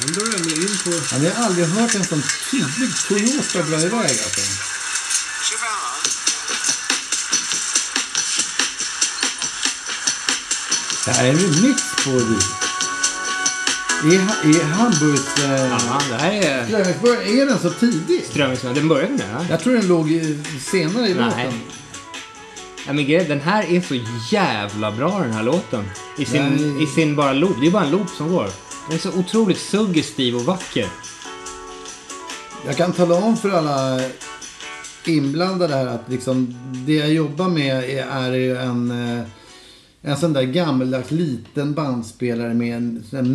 Han 0.00 0.12
drar 0.12 0.36
ändå 0.36 0.50
in 0.50 0.78
på... 0.84 0.90
Jag 1.24 1.34
har 1.34 1.44
aldrig 1.44 1.66
hört 1.66 1.94
en 1.94 2.04
sån 2.04 2.22
tydlig 2.50 2.90
Toyota 3.08 3.62
dra 3.62 3.80
iväg 3.80 4.10
alltså. 4.10 4.40
Det 11.04 11.10
här 11.12 11.24
är 11.24 11.28
en 11.30 11.38
remix 11.38 11.82
på 12.04 12.10
vykort. 12.10 12.64
Är, 14.04 14.60
är 14.60 14.64
Hamburgs... 14.64 15.38
Eh, 15.38 15.70
Ja, 15.70 16.00
det 16.10 16.16
här 16.16 16.32
är 16.32 16.66
Strömmingsburg, 16.66 17.38
är 17.38 17.46
den 17.46 17.58
så 17.60 17.70
tidig? 17.70 18.24
Strömmingsburg. 18.30 18.74
Den 18.74 18.88
började 18.88 19.10
med 19.12 19.20
det 19.20 19.26
här. 19.26 19.46
Jag 19.50 19.60
tror 19.60 19.74
den 19.74 19.86
låg 19.88 20.08
senare 20.70 21.08
i 21.08 21.14
Nej. 21.14 21.52
Ja, 22.88 22.94
men 22.94 23.04
grejen, 23.04 23.28
den 23.28 23.40
här 23.40 23.72
är 23.72 23.80
så 23.80 23.94
jävla 24.34 24.92
bra 24.92 25.18
den 25.18 25.32
här 25.32 25.42
låten. 25.42 25.84
I 26.18 26.24
sin, 26.24 26.42
Nej. 26.42 26.82
i 26.82 26.86
sin 26.86 27.16
bara 27.16 27.32
loop. 27.32 27.56
Det 27.60 27.66
är 27.66 27.70
bara 27.70 27.84
en 27.84 27.90
loop 27.90 28.08
som 28.08 28.28
går. 28.28 28.48
Den 28.86 28.96
är 28.96 29.00
så 29.00 29.18
otroligt 29.18 29.58
suggestiv 29.58 30.36
och 30.36 30.42
vacker. 30.42 30.86
Jag 32.66 32.76
kan 32.76 32.92
tala 32.92 33.14
om 33.14 33.36
för 33.36 33.50
alla 33.50 34.00
inblandade 35.06 35.74
här 35.74 35.86
att 35.86 36.08
liksom 36.08 36.54
det 36.86 36.94
jag 36.94 37.12
jobbar 37.12 37.48
med 37.48 37.84
är, 37.84 38.06
är 38.06 38.32
ju 38.32 38.56
en, 38.56 38.90
eh, 38.90 39.24
en 40.02 40.16
sån 40.16 40.32
där 40.32 40.42
gammeldags 40.42 41.10
liten 41.10 41.74
bandspelare 41.74 42.54
med 42.54 42.76
en 42.76 43.04
sån 43.10 43.24
där 43.24 43.34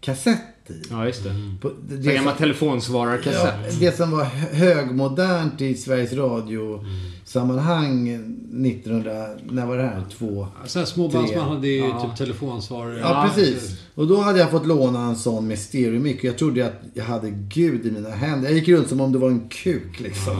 minikassett 0.00 0.53
i. 0.70 0.82
Ja, 0.90 1.06
just 1.06 1.24
det. 1.24 1.34
På, 1.60 1.70
det, 1.88 1.96
Det 1.96 2.14
gammal 2.14 2.32
som, 2.34 2.38
telefonsvararkassett. 2.38 3.54
ja, 3.70 3.76
det 3.80 3.96
som 3.96 4.10
var 4.10 4.24
hö- 4.24 4.54
högmodernt 4.54 5.60
i 5.60 5.74
Sveriges 5.74 6.12
Radio 6.12 6.84
sammanhang 7.24 8.08
1900, 8.08 9.26
när 9.50 9.66
var 9.66 9.76
det 9.76 9.82
här? 9.82 10.02
Två? 10.18 10.46
Så 10.66 10.78
här 10.78 10.86
små 10.86 11.08
band 11.08 11.26
som 11.26 11.28
Tre. 11.28 11.36
man 11.38 11.48
hade 11.56 11.68
i 11.68 11.78
Ja. 11.78 12.00
typ 12.08 12.16
telefonsvarare. 12.18 12.98
Ja, 12.98 13.30
precis. 13.34 13.76
Och 13.94 14.06
då 14.06 14.20
hade 14.20 14.38
jag 14.38 14.50
fått 14.50 14.66
låna 14.66 15.04
en 15.06 15.16
sån 15.16 15.46
med 15.46 15.58
stereomick. 15.58 16.18
Och 16.18 16.24
jag 16.24 16.38
trodde 16.38 16.66
att 16.66 16.80
jag 16.94 17.04
hade 17.04 17.30
Gud 17.30 17.86
i 17.86 17.90
mina 17.90 18.10
händer. 18.10 18.48
Jag 18.48 18.58
gick 18.58 18.68
runt 18.68 18.88
som 18.88 19.00
om 19.00 19.12
det 19.12 19.18
var 19.18 19.28
en 19.30 19.48
kuk 19.48 20.00
liksom. 20.00 20.36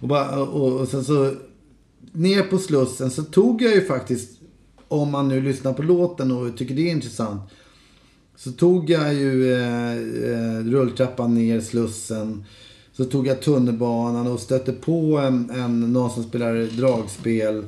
Och, 0.00 0.08
bara, 0.08 0.38
och, 0.42 0.80
och 0.80 0.88
sen 0.88 1.04
så 1.04 1.32
ner 2.12 2.42
på 2.42 2.58
Slussen 2.58 3.10
så 3.10 3.22
tog 3.22 3.62
jag 3.62 3.74
ju 3.74 3.84
faktiskt, 3.86 4.30
om 4.88 5.10
man 5.10 5.28
nu 5.28 5.40
lyssnar 5.40 5.72
på 5.72 5.82
låten 5.82 6.32
och 6.32 6.56
tycker 6.56 6.74
det 6.74 6.88
är 6.88 6.92
intressant. 6.92 7.42
Så 8.36 8.52
tog 8.52 8.90
jag 8.90 9.14
ju 9.14 9.52
eh, 9.52 9.92
eh, 9.92 10.64
rulltrappan 10.64 11.34
ner 11.34 11.60
Slussen. 11.60 12.44
Så 12.92 13.04
tog 13.04 13.26
jag 13.26 13.42
tunnelbanan 13.42 14.26
och 14.26 14.40
stötte 14.40 14.72
på 14.72 15.18
en, 15.18 15.50
en, 15.50 15.92
någon 15.92 16.10
som 16.10 16.24
spelar 16.24 16.76
dragspel. 16.76 17.64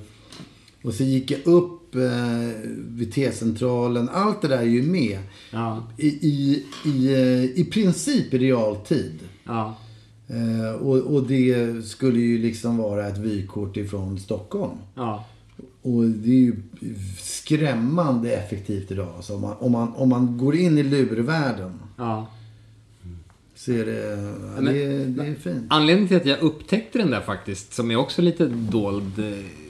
Och 0.82 0.94
så 0.94 1.04
gick 1.04 1.30
jag 1.30 1.46
upp 1.46 1.94
eh, 1.94 2.70
vid 2.76 3.12
T-centralen. 3.12 4.08
Allt 4.08 4.42
det 4.42 4.48
där 4.48 4.58
är 4.58 4.62
ju 4.62 4.82
med. 4.82 5.18
Ja. 5.50 5.86
I, 5.96 6.08
i, 6.08 6.64
i, 6.84 7.12
eh, 7.12 7.60
i 7.60 7.68
princip 7.72 8.34
i 8.34 8.38
realtid. 8.38 9.18
Ja. 9.44 9.78
Eh, 10.28 10.74
och, 10.74 10.96
och 10.96 11.22
det 11.22 11.86
skulle 11.86 12.20
ju 12.20 12.38
liksom 12.38 12.76
vara 12.76 13.06
ett 13.06 13.18
vykort 13.18 13.76
ifrån 13.76 14.18
Stockholm. 14.18 14.76
Ja. 14.94 15.24
Och 15.86 16.04
det 16.04 16.30
är 16.30 16.34
ju 16.40 16.56
skrämmande 17.22 18.32
effektivt 18.32 18.90
idag. 18.90 19.08
Alltså 19.16 19.34
om, 19.34 19.40
man, 19.40 19.56
om, 19.58 19.72
man, 19.72 19.92
om 19.94 20.08
man 20.08 20.38
går 20.38 20.56
in 20.56 20.78
i 20.78 20.82
lurvärlden 20.82 21.80
Ja. 21.96 22.26
så 23.54 23.72
är 23.72 23.86
det, 23.86 24.32
ja, 24.56 24.60
det, 24.72 24.82
är- 24.84 25.06
det 25.06 25.26
är 25.26 25.34
fint. 25.34 25.64
Anledningen 25.70 26.08
till 26.08 26.16
att 26.16 26.26
jag 26.26 26.40
upptäckte 26.40 26.98
den 26.98 27.10
där 27.10 27.20
faktiskt, 27.20 27.72
som 27.72 27.90
är 27.90 27.96
också 27.96 28.22
lite 28.22 28.46
dold, 28.46 29.12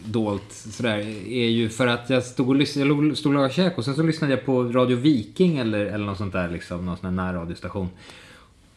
dolt 0.05 0.53
sådär, 0.53 0.99
är 1.29 1.49
ju 1.49 1.69
för 1.69 1.87
att 1.87 2.11
jag 2.11 2.25
stod 2.25 2.49
och 2.49 2.57
lyssnade, 2.57 2.89
jag 2.89 3.17
stod 3.17 3.31
och 3.31 3.35
lagade 3.35 3.55
käk 3.55 3.79
och 3.79 3.85
sen 3.85 3.95
så 3.95 4.03
lyssnade 4.03 4.33
jag 4.33 4.45
på 4.45 4.63
Radio 4.65 4.97
Viking 4.97 5.59
eller, 5.59 5.87
eller 5.87 6.07
något 6.07 6.19
sånt 6.19 6.33
där 6.33 6.51
liksom, 6.51 6.87
någon 6.87 6.97
sån 6.97 7.07
här 7.07 7.33
närradiostation. 7.33 7.89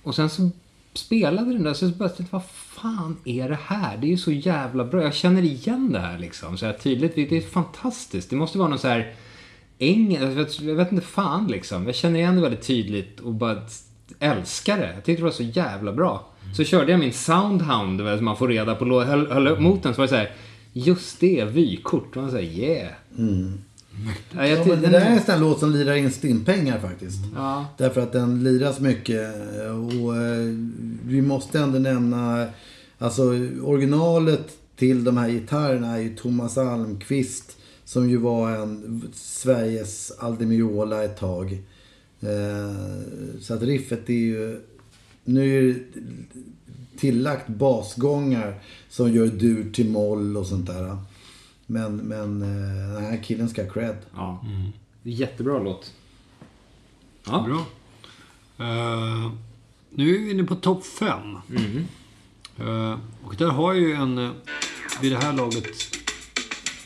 Och 0.03 0.15
sen 0.15 0.29
så 0.29 0.49
spelade 0.93 1.53
den 1.53 1.63
där, 1.63 1.73
så 1.73 1.85
jag 1.85 1.91
bara 1.91 2.09
tänkte, 2.09 2.35
vad 2.35 2.45
fan 2.45 3.17
är 3.25 3.49
det 3.49 3.59
här? 3.65 3.97
Det 3.97 4.07
är 4.07 4.09
ju 4.09 4.17
så 4.17 4.31
jävla 4.31 4.85
bra. 4.85 5.03
Jag 5.03 5.15
känner 5.15 5.41
igen 5.41 5.91
det 5.91 5.99
här 5.99 6.19
liksom, 6.19 6.57
så 6.57 6.65
här 6.65 6.73
tydligt. 6.73 7.15
Det 7.15 7.37
är 7.37 7.41
fantastiskt. 7.41 8.29
Det 8.29 8.35
måste 8.35 8.57
vara 8.57 8.69
någon 8.69 8.79
så 8.79 8.87
här 8.87 9.13
engelsk, 9.77 10.23
jag 10.23 10.29
vet, 10.29 10.59
jag 10.59 10.75
vet 10.75 10.91
inte 10.91 11.05
fan 11.05 11.47
liksom. 11.47 11.85
Jag 11.85 11.95
känner 11.95 12.19
igen 12.19 12.35
det 12.35 12.41
väldigt 12.41 12.67
tydligt 12.67 13.19
och 13.19 13.33
bara 13.33 13.61
älskar 14.19 14.77
det. 14.77 14.93
Jag 14.93 15.03
tyckte 15.03 15.21
det 15.21 15.25
var 15.25 15.31
så 15.31 15.43
jävla 15.43 15.93
bra. 15.93 16.25
Så 16.55 16.63
körde 16.63 16.91
jag 16.91 16.99
min 16.99 17.13
Soundhound, 17.13 17.99
du 17.99 18.03
vet, 18.03 18.21
man 18.21 18.37
får 18.37 18.47
reda 18.47 18.75
på, 18.75 19.03
höll, 19.03 19.31
höll 19.31 19.47
upp 19.47 19.59
mot 19.59 19.83
den 19.83 19.93
så 19.93 20.01
var 20.01 20.03
det 20.05 20.09
så 20.09 20.15
här, 20.15 20.31
just 20.73 21.19
det, 21.19 21.45
vykort. 21.45 22.15
Och 22.15 22.21
man 22.21 22.31
säger 22.31 22.69
yeah. 22.69 22.93
Mm. 23.17 23.61
Ja, 24.35 24.47
jag 24.47 24.67
Ja, 24.67 24.75
det 24.75 24.87
där 24.87 25.01
är 25.01 25.05
en 25.05 25.21
sån 25.21 25.39
låt 25.39 25.59
som 25.59 25.71
lirar 25.71 25.95
in 25.95 26.11
stimpengar 26.11 26.79
faktiskt. 26.79 27.19
Ja. 27.35 27.65
Därför 27.77 28.01
att 28.01 28.11
den 28.11 28.43
liras 28.43 28.79
mycket. 28.79 29.35
Och 29.95 30.15
eh, 30.15 30.55
vi 31.05 31.21
måste 31.21 31.59
ändå 31.59 31.79
nämna, 31.79 32.47
alltså 32.97 33.23
originalet 33.63 34.57
till 34.75 35.03
de 35.03 35.17
här 35.17 35.29
gitarrerna 35.29 35.97
är 35.97 36.01
ju 36.01 36.15
Thomas 36.15 36.57
Almqvist. 36.57 37.55
Som 37.85 38.09
ju 38.09 38.17
var 38.17 38.51
en 38.51 39.01
Sveriges 39.13 40.11
Aldemiola 40.19 41.03
ett 41.03 41.17
tag. 41.17 41.63
Eh, 42.21 42.75
så 43.41 43.53
att 43.53 43.61
riffet 43.61 44.09
är 44.09 44.13
ju, 44.13 44.59
nu 45.23 45.59
är 45.59 45.73
det 45.73 45.79
tillagt 46.99 47.47
basgångar 47.47 48.59
som 48.89 49.13
gör 49.13 49.27
dur 49.27 49.71
till 49.71 49.89
moll 49.89 50.37
och 50.37 50.47
sånt 50.47 50.67
där. 50.67 50.97
Men, 51.71 51.95
men 51.95 52.41
eh, 52.41 52.93
den 52.93 53.05
här 53.05 53.23
killen 53.23 53.49
ska 53.49 53.63
ha 53.63 53.69
cred. 53.69 53.97
Ja. 54.15 54.45
Jättebra 55.03 55.59
låt. 55.59 55.93
Ja. 57.25 57.45
Bra. 57.47 57.65
Eh, 58.67 59.31
nu 59.89 60.15
är 60.15 60.19
vi 60.19 60.31
inne 60.31 60.43
på 60.43 60.55
topp 60.55 60.85
fem. 60.85 61.37
Mm. 61.49 61.87
Eh, 62.57 62.99
och 63.23 63.35
där 63.35 63.47
har 63.49 63.73
ju 63.73 63.93
en, 63.93 64.33
vid 65.01 65.11
det 65.11 65.17
här 65.17 65.33
laget, 65.33 65.65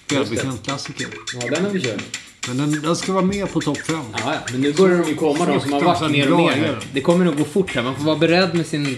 välbekant 0.09 0.63
klassiker. 0.63 1.07
ja, 1.41 1.49
den 1.49 1.65
har 1.65 1.71
vi 1.71 1.81
kört. 1.81 2.19
Men 2.47 2.57
den, 2.57 2.81
den 2.81 2.95
ska 2.95 3.13
vara 3.13 3.25
med 3.25 3.53
på 3.53 3.61
topp 3.61 3.77
fem. 3.77 4.03
Ja, 4.13 4.19
ja, 4.33 4.39
men 4.51 4.61
nu 4.61 4.73
börjar 4.73 4.97
de 5.03 5.09
ju 5.09 5.15
komma 5.15 5.45
de 5.45 5.59
som 5.61 5.73
har 5.73 5.81
varit 5.81 6.11
mer 6.11 6.33
och 6.33 6.39
mer. 6.39 6.79
Det 6.93 7.01
kommer 7.01 7.25
nog 7.25 7.37
gå 7.37 7.43
fort 7.43 7.75
här. 7.75 7.83
Man 7.83 7.95
får 7.95 8.03
vara 8.03 8.17
beredd 8.17 8.55
med 8.55 8.65
sin, 8.65 8.97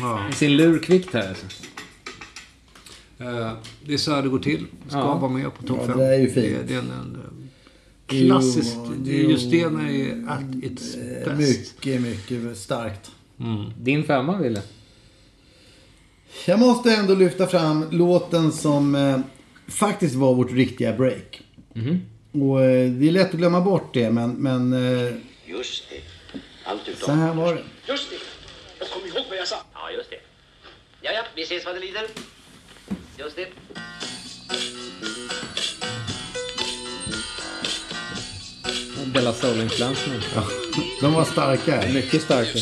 Ja. 0.00 0.22
med 0.24 0.34
sin 0.34 0.56
lur 0.56 0.78
kvickt 0.78 1.14
här. 1.14 1.28
Alltså. 1.28 1.46
Eh, 3.18 3.52
det 3.86 3.94
är 3.94 3.98
så 3.98 4.12
här 4.14 4.22
det 4.22 4.28
går 4.28 4.38
till. 4.38 4.66
Ska 4.88 4.98
Ja. 4.98 5.14
vara 5.14 5.30
med 5.32 5.54
på 5.54 5.62
topp 5.62 5.78
Ja, 5.80 5.86
fem. 5.86 5.98
det 5.98 6.04
är 6.04 6.18
ju 6.20 6.30
fint. 6.30 6.56
Det, 6.58 6.62
det 6.66 6.74
är 6.74 6.78
en, 6.78 6.90
en 6.90 7.16
eh, 8.08 8.28
klassisk, 8.28 8.76
det 8.98 9.20
är 9.20 9.30
just 9.30 9.50
det 9.50 9.68
när 9.70 9.84
det 9.92 10.10
är 10.10 10.28
at 10.28 10.64
its 10.64 10.94
Eh, 10.96 11.36
best. 11.36 11.74
Mycket, 11.84 12.02
mycket 12.02 12.58
starkt. 12.58 13.10
Din 13.78 14.04
femma, 14.04 14.38
Wille? 14.38 14.62
Jag 16.46 16.58
måste 16.58 16.94
ändå 16.94 17.14
lyfta 17.14 17.46
fram 17.46 17.84
låten 17.90 18.52
som 18.52 18.94
eh, 18.94 19.20
faktiskt 19.68 20.14
var 20.14 20.34
vårt 20.34 20.52
riktiga 20.52 20.92
break. 20.96 21.42
Och 22.32 22.62
eh, 22.64 22.90
det 22.90 23.08
är 23.08 23.12
lätt 23.12 23.30
att 23.30 23.38
glömma 23.38 23.60
bort 23.60 23.94
det, 23.94 24.10
men, 24.10 24.30
men 24.30 24.72
eh, 24.72 25.12
Just 25.46 25.84
det. 25.90 26.00
Allt 26.64 26.80
så 27.04 27.12
här 27.12 27.34
var 27.34 27.54
det. 27.54 27.62
Just 27.88 28.10
det. 28.10 28.16
Jag 28.78 28.88
kommer 28.88 29.06
ihåg 29.06 29.24
vad 29.28 29.38
jag 29.38 29.48
sa. 29.48 29.56
Ja, 29.74 29.90
just 29.96 30.10
det. 30.10 30.16
Ja, 31.00 31.10
ja, 31.12 31.22
vi 31.36 31.42
ses 31.42 31.64
vad 31.66 31.74
det 31.74 31.80
lider. 31.80 32.02
Just 33.18 33.36
det. 33.36 33.46
Bella 39.12 39.32
Soul-influenserna. 39.32 40.14
De 41.00 41.12
var 41.12 41.24
starka. 41.24 41.84
Mycket 41.92 42.22
starka. 42.22 42.58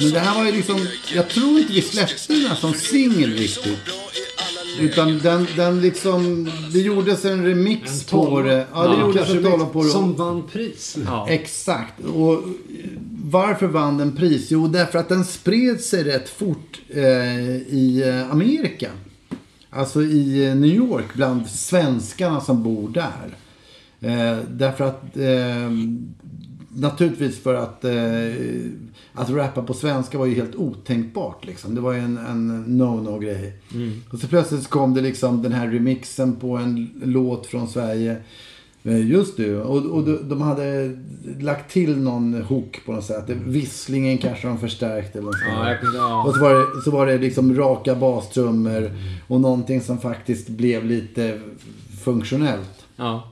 Men 0.00 0.10
det 0.10 0.20
här 0.20 0.38
var 0.38 0.46
ju 0.46 0.52
liksom, 0.52 0.88
jag 1.14 1.28
tror 1.28 1.58
inte 1.58 1.72
vi 1.72 1.82
släppte 1.82 2.32
den 2.32 2.46
här 2.46 2.56
som 2.56 2.74
singel 2.74 3.32
riktigt. 3.32 3.78
Utan 4.80 5.18
den, 5.18 5.46
den 5.56 5.80
liksom, 5.80 6.50
det 6.72 6.78
gjordes 6.78 7.24
en 7.24 7.44
remix 7.44 8.04
på 8.04 8.40
det. 8.40 8.66
Ja, 8.72 8.88
det 8.88 9.00
gjordes 9.00 9.16
Kanske 9.16 9.36
en 9.36 9.44
tolva 9.44 9.66
på 9.66 9.82
det. 9.82 9.88
Som 9.88 10.14
vann 10.14 10.42
pris. 10.52 10.96
Ja. 11.06 11.28
Exakt. 11.28 12.04
Och 12.04 12.42
varför 13.24 13.66
vann 13.66 13.98
den 13.98 14.16
pris? 14.16 14.50
Jo, 14.50 14.68
därför 14.68 14.98
att 14.98 15.08
den 15.08 15.24
spred 15.24 15.80
sig 15.80 16.04
rätt 16.04 16.28
fort 16.28 16.80
eh, 16.88 17.02
i 17.56 18.02
eh, 18.06 18.30
Amerika. 18.30 18.90
Alltså 19.70 20.02
i 20.02 20.46
eh, 20.46 20.54
New 20.54 20.74
York 20.74 21.14
bland 21.14 21.46
svenskarna 21.46 22.40
som 22.40 22.62
bor 22.62 22.88
där. 22.88 23.36
Eh, 24.00 24.38
därför 24.50 24.84
att 24.84 25.16
eh, 25.16 25.70
naturligtvis 26.74 27.42
för 27.42 27.54
att 27.54 27.84
eh, 27.84 27.92
att 29.12 29.30
rappa 29.30 29.62
på 29.62 29.74
svenska 29.74 30.18
var 30.18 30.26
ju 30.26 30.34
helt 30.34 30.56
otänkbart 30.56 31.46
liksom. 31.46 31.74
Det 31.74 31.80
var 31.80 31.92
ju 31.92 31.98
en, 31.98 32.18
en 32.18 32.64
no-no 32.66 33.18
grej. 33.18 33.52
Och 34.12 34.18
så 34.18 34.28
plötsligt 34.28 34.68
kom 34.68 34.94
det 34.94 35.00
liksom 35.00 35.42
den 35.42 35.52
här 35.52 35.68
remixen 35.68 36.36
på 36.36 36.56
en 36.56 36.90
låt 37.04 37.46
från 37.46 37.68
Sverige. 37.68 38.16
Eh, 38.82 39.10
Just 39.10 39.36
det. 39.36 39.56
Och, 39.56 39.86
och 39.86 40.04
de, 40.04 40.28
de 40.28 40.40
hade 40.40 40.96
lagt 41.40 41.72
till 41.72 41.96
någon 41.96 42.34
hook 42.34 42.80
på 42.86 42.92
något 42.92 43.04
sätt. 43.04 43.24
Visslingen 43.28 44.18
kanske 44.18 44.48
de 44.48 44.58
förstärkte 44.58 45.18
eller 45.18 45.26
något 45.26 45.38
sånt 45.38 45.94
ja. 45.94 46.24
Och 46.24 46.34
så 46.34 46.40
var, 46.40 46.54
det, 46.54 46.82
så 46.84 46.90
var 46.90 47.06
det 47.06 47.18
liksom 47.18 47.56
raka 47.56 47.94
bastrummor 47.94 48.90
och 49.28 49.40
någonting 49.40 49.80
som 49.80 49.98
faktiskt 49.98 50.48
blev 50.48 50.84
lite 50.84 51.40
funktionellt. 52.04 52.86
Ja. 52.96 53.28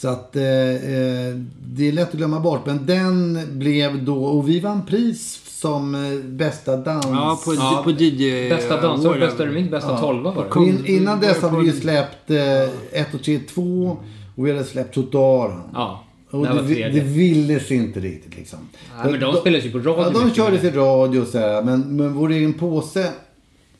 Så 0.00 0.08
att 0.08 0.36
eh, 0.36 0.42
eh, 0.42 1.34
det 1.60 1.88
är 1.88 1.92
lätt 1.92 2.08
att 2.08 2.14
glömma 2.14 2.40
bort. 2.40 2.66
Men 2.66 2.86
den 2.86 3.38
blev 3.58 4.04
då, 4.04 4.24
och 4.24 4.48
vi 4.48 4.60
vann 4.60 4.86
pris 4.86 5.40
som 5.46 5.94
eh, 5.94 6.24
bästa 6.24 6.76
dans. 6.76 7.06
Ja, 7.06 7.40
på, 7.44 7.54
Ja, 7.54 7.80
på 7.84 7.90
DJ... 7.90 8.48
Bästa 8.48 8.80
dansår, 8.80 9.08
Award. 9.08 9.20
bästa 9.20 9.46
remix, 9.46 9.70
bästa 9.70 9.98
tolva 9.98 10.30
var 10.32 10.44
det. 10.44 10.50
Och 10.50 10.66
in, 10.66 10.86
innan 10.86 11.20
dess 11.20 11.42
hade 11.42 11.58
vi 11.58 11.66
ju 11.66 11.72
släppt 11.72 12.30
eh, 12.30 13.00
1 13.00 13.14
och 13.14 13.22
3, 13.22 13.38
2 13.38 13.96
och 14.36 14.46
vi 14.46 14.52
hade 14.52 14.64
släppt 14.64 14.94
Trottoaren. 14.94 15.60
Ja. 15.74 16.04
Och 16.30 16.46
det 16.46 16.62
det, 16.62 16.88
det 16.88 17.00
ville 17.00 17.60
sig 17.60 17.76
inte 17.76 18.00
riktigt 18.00 18.36
liksom. 18.36 18.58
Nej, 19.02 19.10
men 19.12 19.20
de 19.20 19.36
spelas 19.36 19.64
ju 19.64 19.70
på 19.70 19.78
radio 19.78 20.12
Ja, 20.14 20.20
de 20.20 20.30
kördes 20.30 20.64
i 20.64 20.70
radio 20.70 21.20
och 21.20 21.28
så 21.28 21.38
här, 21.38 21.62
men, 21.62 21.96
men 21.96 22.14
vår 22.14 22.30
egen 22.30 22.52
påse 22.52 23.12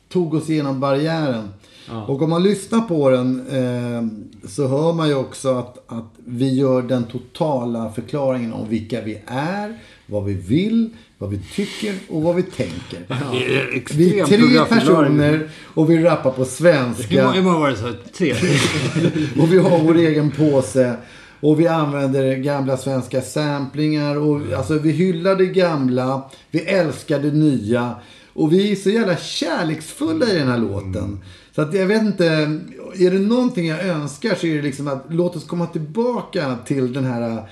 tog 0.09 0.33
oss 0.33 0.49
igenom 0.49 0.79
barriären. 0.79 1.49
Ja. 1.89 2.05
Och 2.05 2.21
om 2.21 2.29
man 2.29 2.43
lyssnar 2.43 2.81
på 2.81 3.09
den 3.09 3.47
eh, 3.47 4.28
så 4.47 4.67
hör 4.67 4.93
man 4.93 5.07
ju 5.07 5.15
också 5.15 5.57
att, 5.57 5.91
att 5.91 6.13
vi 6.25 6.55
gör 6.55 6.81
den 6.81 7.03
totala 7.03 7.91
förklaringen 7.91 8.53
om 8.53 8.69
vilka 8.69 9.01
vi 9.01 9.21
är, 9.27 9.77
vad 10.05 10.25
vi 10.25 10.33
vill, 10.33 10.89
vad 11.17 11.29
vi 11.29 11.39
tycker 11.55 11.95
och 12.09 12.21
vad 12.21 12.35
vi 12.35 12.43
tänker. 12.43 12.99
Är 13.09 13.95
Vi 13.97 14.19
är 14.19 14.25
tre 14.25 14.65
personer 14.79 15.49
och 15.63 15.89
vi 15.89 16.03
rappar 16.03 16.31
på 16.31 16.45
svenska. 16.45 17.31
hur 17.31 17.41
många 17.41 17.59
var 17.59 17.69
det? 17.69 17.77
Så 17.77 17.93
tre? 18.17 18.31
Och 19.41 19.53
vi 19.53 19.57
har 19.57 19.79
vår 19.79 19.97
egen 19.97 20.31
påse. 20.31 20.95
Och 21.41 21.59
vi 21.59 21.67
använder 21.67 22.35
gamla 22.35 22.77
svenska 22.77 23.21
samplingar. 23.21 24.15
Och 24.17 24.41
alltså 24.57 24.73
vi 24.73 24.91
hyllar 24.91 25.35
det 25.35 25.45
gamla. 25.45 26.29
Vi 26.51 26.59
älskar 26.59 27.19
det 27.19 27.31
nya. 27.31 27.95
Och 28.33 28.53
vi 28.53 28.71
är 28.71 28.75
så 28.75 28.89
jävla 28.89 29.17
kärleksfulla 29.17 30.25
i 30.25 30.37
den 30.39 30.47
här 30.47 30.57
låten. 30.57 31.19
Så 31.55 31.61
att 31.61 31.73
jag 31.73 31.85
vet 31.85 32.01
inte. 32.01 32.59
Är 32.95 33.11
det 33.11 33.19
någonting 33.19 33.67
jag 33.67 33.85
önskar 33.85 34.35
så 34.35 34.47
är 34.47 34.55
det 34.55 34.61
liksom 34.61 34.87
att 34.87 35.05
låt 35.09 35.35
oss 35.35 35.43
komma 35.43 35.67
tillbaka 35.67 36.57
till 36.65 36.93
den 36.93 37.05
här 37.05 37.43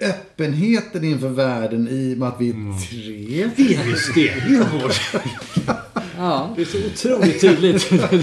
öppenheten 0.00 1.04
inför 1.04 1.28
världen 1.28 1.88
i 1.90 2.14
och 2.14 2.18
med 2.18 2.28
att 2.28 2.40
vi 2.40 2.48
är 2.50 3.50
tre. 3.56 3.78
Just 3.90 4.14
det. 4.14 4.34
Ja. 6.20 6.52
Det 6.56 6.62
är 6.62 6.66
så 6.66 6.78
otroligt 7.16 7.40
tydligt. 7.40 7.86
Ja, 7.92 7.98
ja, 8.00 8.08
det- 8.10 8.20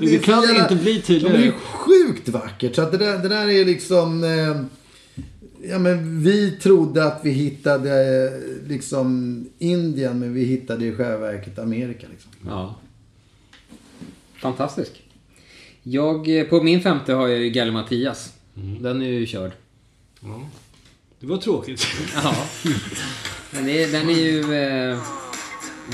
det 0.00 0.06
är 0.06 0.10
Det 0.10 0.18
kan 0.18 0.42
jävla- 0.42 0.62
inte 0.62 0.74
bli 0.76 0.92
men 0.92 1.00
det 1.00 1.06
tydligare. 1.06 1.46
är 1.46 1.50
sjukt 1.52 2.28
vackert. 2.28 2.74
Så 2.74 2.82
att 2.82 2.92
det, 2.92 2.98
där, 2.98 3.18
det 3.18 3.28
där 3.28 3.48
är 3.48 3.64
liksom... 3.64 4.24
Eh, 4.24 4.62
ja, 5.70 5.78
men 5.78 6.22
vi 6.22 6.50
trodde 6.50 7.04
att 7.04 7.20
vi 7.22 7.30
hittade 7.30 7.90
eh, 8.24 8.68
liksom 8.68 9.44
Indien, 9.58 10.18
men 10.18 10.34
vi 10.34 10.44
hittade 10.44 10.84
i 10.86 10.92
själva 10.96 11.18
verket 11.18 11.58
Amerika. 11.58 12.06
Liksom. 12.10 12.30
Ja. 12.46 12.74
Fantastisk. 14.40 15.01
Jag, 15.82 16.38
eh, 16.38 16.44
på 16.44 16.62
min 16.62 16.80
femte 16.80 17.12
har 17.12 17.28
jag 17.28 17.38
ju 17.40 17.50
Galle 17.50 17.72
Mattias. 17.72 18.32
Den 18.54 19.02
är 19.02 19.06
ju 19.08 19.26
körd. 19.26 19.52
Det 21.20 21.26
var 21.26 21.36
tråkigt. 21.36 21.86
Ja. 22.14 22.34
Den 23.50 23.68
är, 23.68 23.92
den 23.92 24.08
är 24.10 24.14
ju 24.14 24.40
eh, 24.40 24.98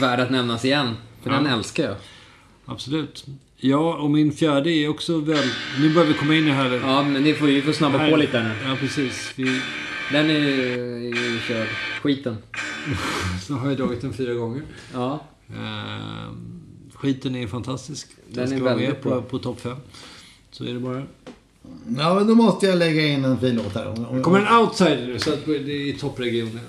värd 0.00 0.20
att 0.20 0.30
nämnas 0.30 0.64
igen. 0.64 0.94
För 1.22 1.30
den 1.30 1.46
älskar 1.46 1.84
jag. 1.84 1.96
Absolut. 2.64 3.26
Ja, 3.56 3.94
och 3.96 4.10
min 4.10 4.32
fjärde 4.32 4.70
är 4.70 4.88
också 4.88 5.18
väl... 5.20 5.44
Nu 5.80 5.94
börjar 5.94 6.08
vi 6.08 6.14
komma 6.14 6.34
in 6.34 6.48
i 6.48 6.50
här... 6.50 6.70
Ja, 6.74 7.02
men 7.02 7.24
det 7.24 7.34
får 7.34 7.46
vi 7.46 7.62
får 7.62 7.72
snabba 7.72 7.98
här- 7.98 8.10
på 8.10 8.16
lite 8.16 8.42
nu. 8.42 8.50
Ja, 8.64 8.76
precis. 8.80 9.32
Vi, 9.36 9.60
Den 10.12 10.30
är 10.30 10.38
ju, 10.38 11.08
ju 11.16 11.40
körd. 11.48 11.68
Skiten. 12.02 12.36
så 13.46 13.54
har 13.54 13.68
jag 13.68 13.76
dragit 13.76 14.00
den 14.00 14.12
fyra 14.12 14.34
gånger. 14.34 14.62
Ja. 14.94 15.24
Ehm, 15.48 16.60
skiten 17.00 17.36
är 17.36 17.46
fantastisk. 17.46 18.08
Den, 18.26 18.34
Den 18.44 18.52
är 18.52 18.56
ska 18.56 18.64
vara 18.64 18.76
med 18.76 19.02
på, 19.02 19.22
på 19.22 19.38
topp 19.38 19.60
fem. 19.60 19.76
Så 20.50 20.64
är 20.64 20.72
det 20.74 20.80
bara. 20.80 21.02
Ja, 21.98 22.14
men 22.14 22.26
då 22.26 22.34
måste 22.34 22.66
jag 22.66 22.78
lägga 22.78 23.06
in 23.06 23.24
en 23.24 23.40
fin 23.40 23.54
låt 23.56 23.74
här. 23.74 24.14
Det 24.16 24.22
kommer 24.22 24.40
en 24.46 24.56
outsider 24.58 25.18
så 25.18 25.32
att 25.32 25.44
det 25.46 25.52
är 25.54 25.70
i 25.70 25.92
toppregionen. 26.00 26.60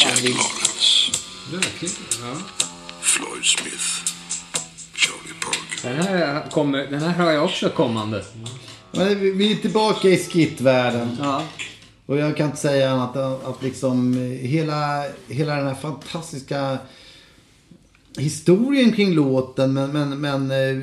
Jack 0.00 0.22
Lawrence, 0.22 1.12
Verkligen. 1.52 1.94
Ja. 2.20 2.36
Floyd 3.00 3.44
Smith, 3.44 4.12
Charlie 4.94 5.34
Parker. 5.40 5.88
Den 5.88 6.06
här, 6.06 6.50
kommer, 6.50 6.78
den 6.86 7.00
här 7.02 7.24
har 7.24 7.32
jag 7.32 7.44
också 7.44 7.68
kommande. 7.70 8.24
Men 8.92 9.20
vi- 9.20 9.30
vi 9.30 9.52
är 9.52 9.56
tillbaka 9.56 10.08
i 10.08 10.16
skittvärlden. 10.16 11.16
Ja. 11.20 11.42
Och 12.06 12.18
jag 12.18 12.36
kan 12.36 12.46
inte 12.46 12.58
säga 12.58 12.90
annat 12.90 13.16
än 13.16 13.22
att 13.22 13.62
liksom 13.62 14.14
eh, 14.14 14.20
hela, 14.20 15.04
hela 15.28 15.56
den 15.56 15.66
här 15.66 15.74
fantastiska 15.74 16.78
historien 18.18 18.92
kring 18.92 19.14
låten. 19.14 19.72
Men, 19.72 19.90
men, 19.90 20.20
men 20.20 20.50
eh, 20.50 20.82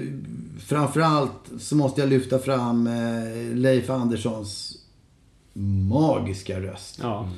framförallt 0.66 1.52
så 1.60 1.76
måste 1.76 2.02
jag 2.02 2.10
lyfta 2.10 2.40
fram 2.40 2.88
eh, 2.88 3.56
Leif 3.56 3.90
Anderssons 3.90 4.78
magiska 5.90 6.60
röst. 6.60 7.00
Ja. 7.02 7.30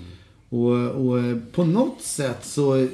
Och, 0.49 0.71
och 0.71 1.19
eh, 1.19 1.37
på 1.51 1.65
något 1.65 2.01
sätt 2.01 2.45
så 2.45 2.87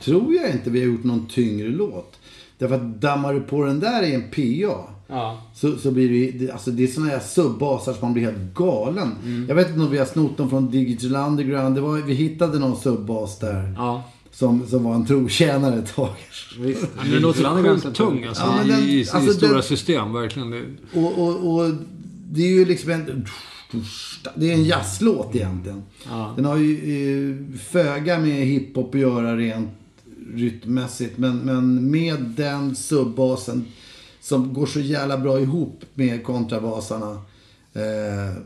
tror 0.00 0.34
jag 0.34 0.50
inte 0.50 0.70
vi 0.70 0.80
har 0.80 0.86
gjort 0.86 1.04
någon 1.04 1.26
tyngre 1.26 1.68
låt. 1.68 2.18
Därför 2.58 2.74
att 2.74 3.00
dammar 3.00 3.34
du 3.34 3.40
på 3.40 3.64
den 3.64 3.80
där 3.80 4.02
i 4.02 4.14
en 4.14 4.30
PA. 4.30 4.97
Ja. 5.10 5.42
Så, 5.54 5.76
så 5.78 5.90
blir 5.90 6.08
det 6.08 6.14
ju- 6.14 6.32
det, 6.32 6.50
alltså 6.52 6.70
det 6.70 6.82
är 6.82 6.86
såna 6.86 7.06
här 7.06 7.20
subbasar 7.20 7.92
som 7.92 8.00
man 8.02 8.12
blir 8.12 8.22
helt 8.24 8.54
galen. 8.54 9.08
Jag 9.48 9.54
vet 9.54 9.68
inte 9.68 9.80
om 9.80 9.90
vi 9.90 9.98
har 9.98 10.06
snott 10.06 10.36
dem 10.36 10.50
från 10.50 10.70
Digital 10.70 11.16
Underground. 11.28 11.74
Det 11.74 11.80
var, 11.80 11.96
vi 11.98 12.14
hittade 12.14 12.58
någon 12.58 12.76
subbas 12.80 13.38
där. 13.38 13.74
Ja. 13.76 14.04
Som, 14.32 14.66
som 14.66 14.84
var 14.84 14.94
en 14.94 15.06
trotjänare 15.06 15.78
ett 15.78 15.94
tag. 15.94 16.08
Visst. 16.58 16.86
Men 16.96 17.10
den 17.10 17.22
låter 17.22 17.62
sjukt 17.82 17.96
tung 17.96 18.24
alltså, 18.24 18.42
Ja, 18.42 18.64
i, 18.64 18.68
den- 18.68 18.80
i, 18.80 18.92
i 18.92 19.06
alltså 19.12 19.32
stora 19.32 19.52
den- 19.52 19.62
system. 19.62 20.12
Verkligen. 20.12 20.78
Och, 20.94 21.18
och, 21.18 21.54
och 21.54 21.70
det 22.30 22.42
är 22.42 22.48
ju 22.50 22.64
liksom 22.64 22.90
en... 22.90 23.26
Det 24.34 24.50
är 24.50 24.54
en 24.54 24.64
jazzlåt 24.64 25.30
egentligen. 25.36 25.82
Ja. 26.08 26.32
Den 26.36 26.44
har 26.44 26.56
ju 26.56 27.30
eh, 27.30 27.58
föga 27.58 28.18
med 28.18 28.46
hiphop 28.46 28.94
att 28.94 29.00
göra 29.00 29.36
rent 29.36 29.68
rytmmässigt. 30.34 31.18
Men, 31.18 31.36
men 31.38 31.90
med 31.90 32.20
den 32.36 32.76
subbasen 32.76 33.64
som 34.28 34.54
går 34.54 34.66
så 34.66 34.80
jävla 34.80 35.18
bra 35.18 35.40
ihop 35.40 35.84
med 35.94 36.24
kontrabasarna. 36.24 37.10
Eh, 37.72 38.36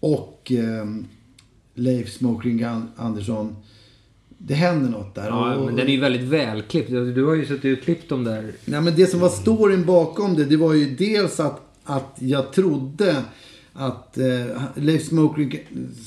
och 0.00 0.52
eh, 0.52 0.86
Leif 1.74 2.12
Smoking 2.12 2.62
Andersson. 2.96 3.56
Det 4.38 4.54
händer 4.54 4.90
något 4.90 5.14
där. 5.14 5.26
Ja, 5.26 5.54
Och- 5.54 5.66
men 5.66 5.76
den 5.76 5.86
är 5.86 5.90
ju 5.92 6.00
väldigt 6.00 6.22
välklippt. 6.28 6.88
Du 6.90 7.24
har 7.24 7.34
ju 7.34 7.46
suttit 7.46 7.78
och 7.78 7.84
klippt 7.84 8.08
dem 8.08 8.24
där. 8.24 8.52
Nej, 8.64 8.80
men 8.80 8.96
det 8.96 9.06
som 9.06 9.20
var 9.20 9.28
storyn 9.28 9.86
bakom 9.86 10.34
det, 10.34 10.44
det 10.44 10.56
var 10.56 10.74
ju 10.74 10.94
dels 10.96 11.40
att, 11.40 11.60
att 11.84 12.16
jag 12.18 12.52
trodde 12.52 13.22
att 13.72 14.18
eh, 14.18 14.62
Leif 14.74 15.08
Smoke 15.08 15.60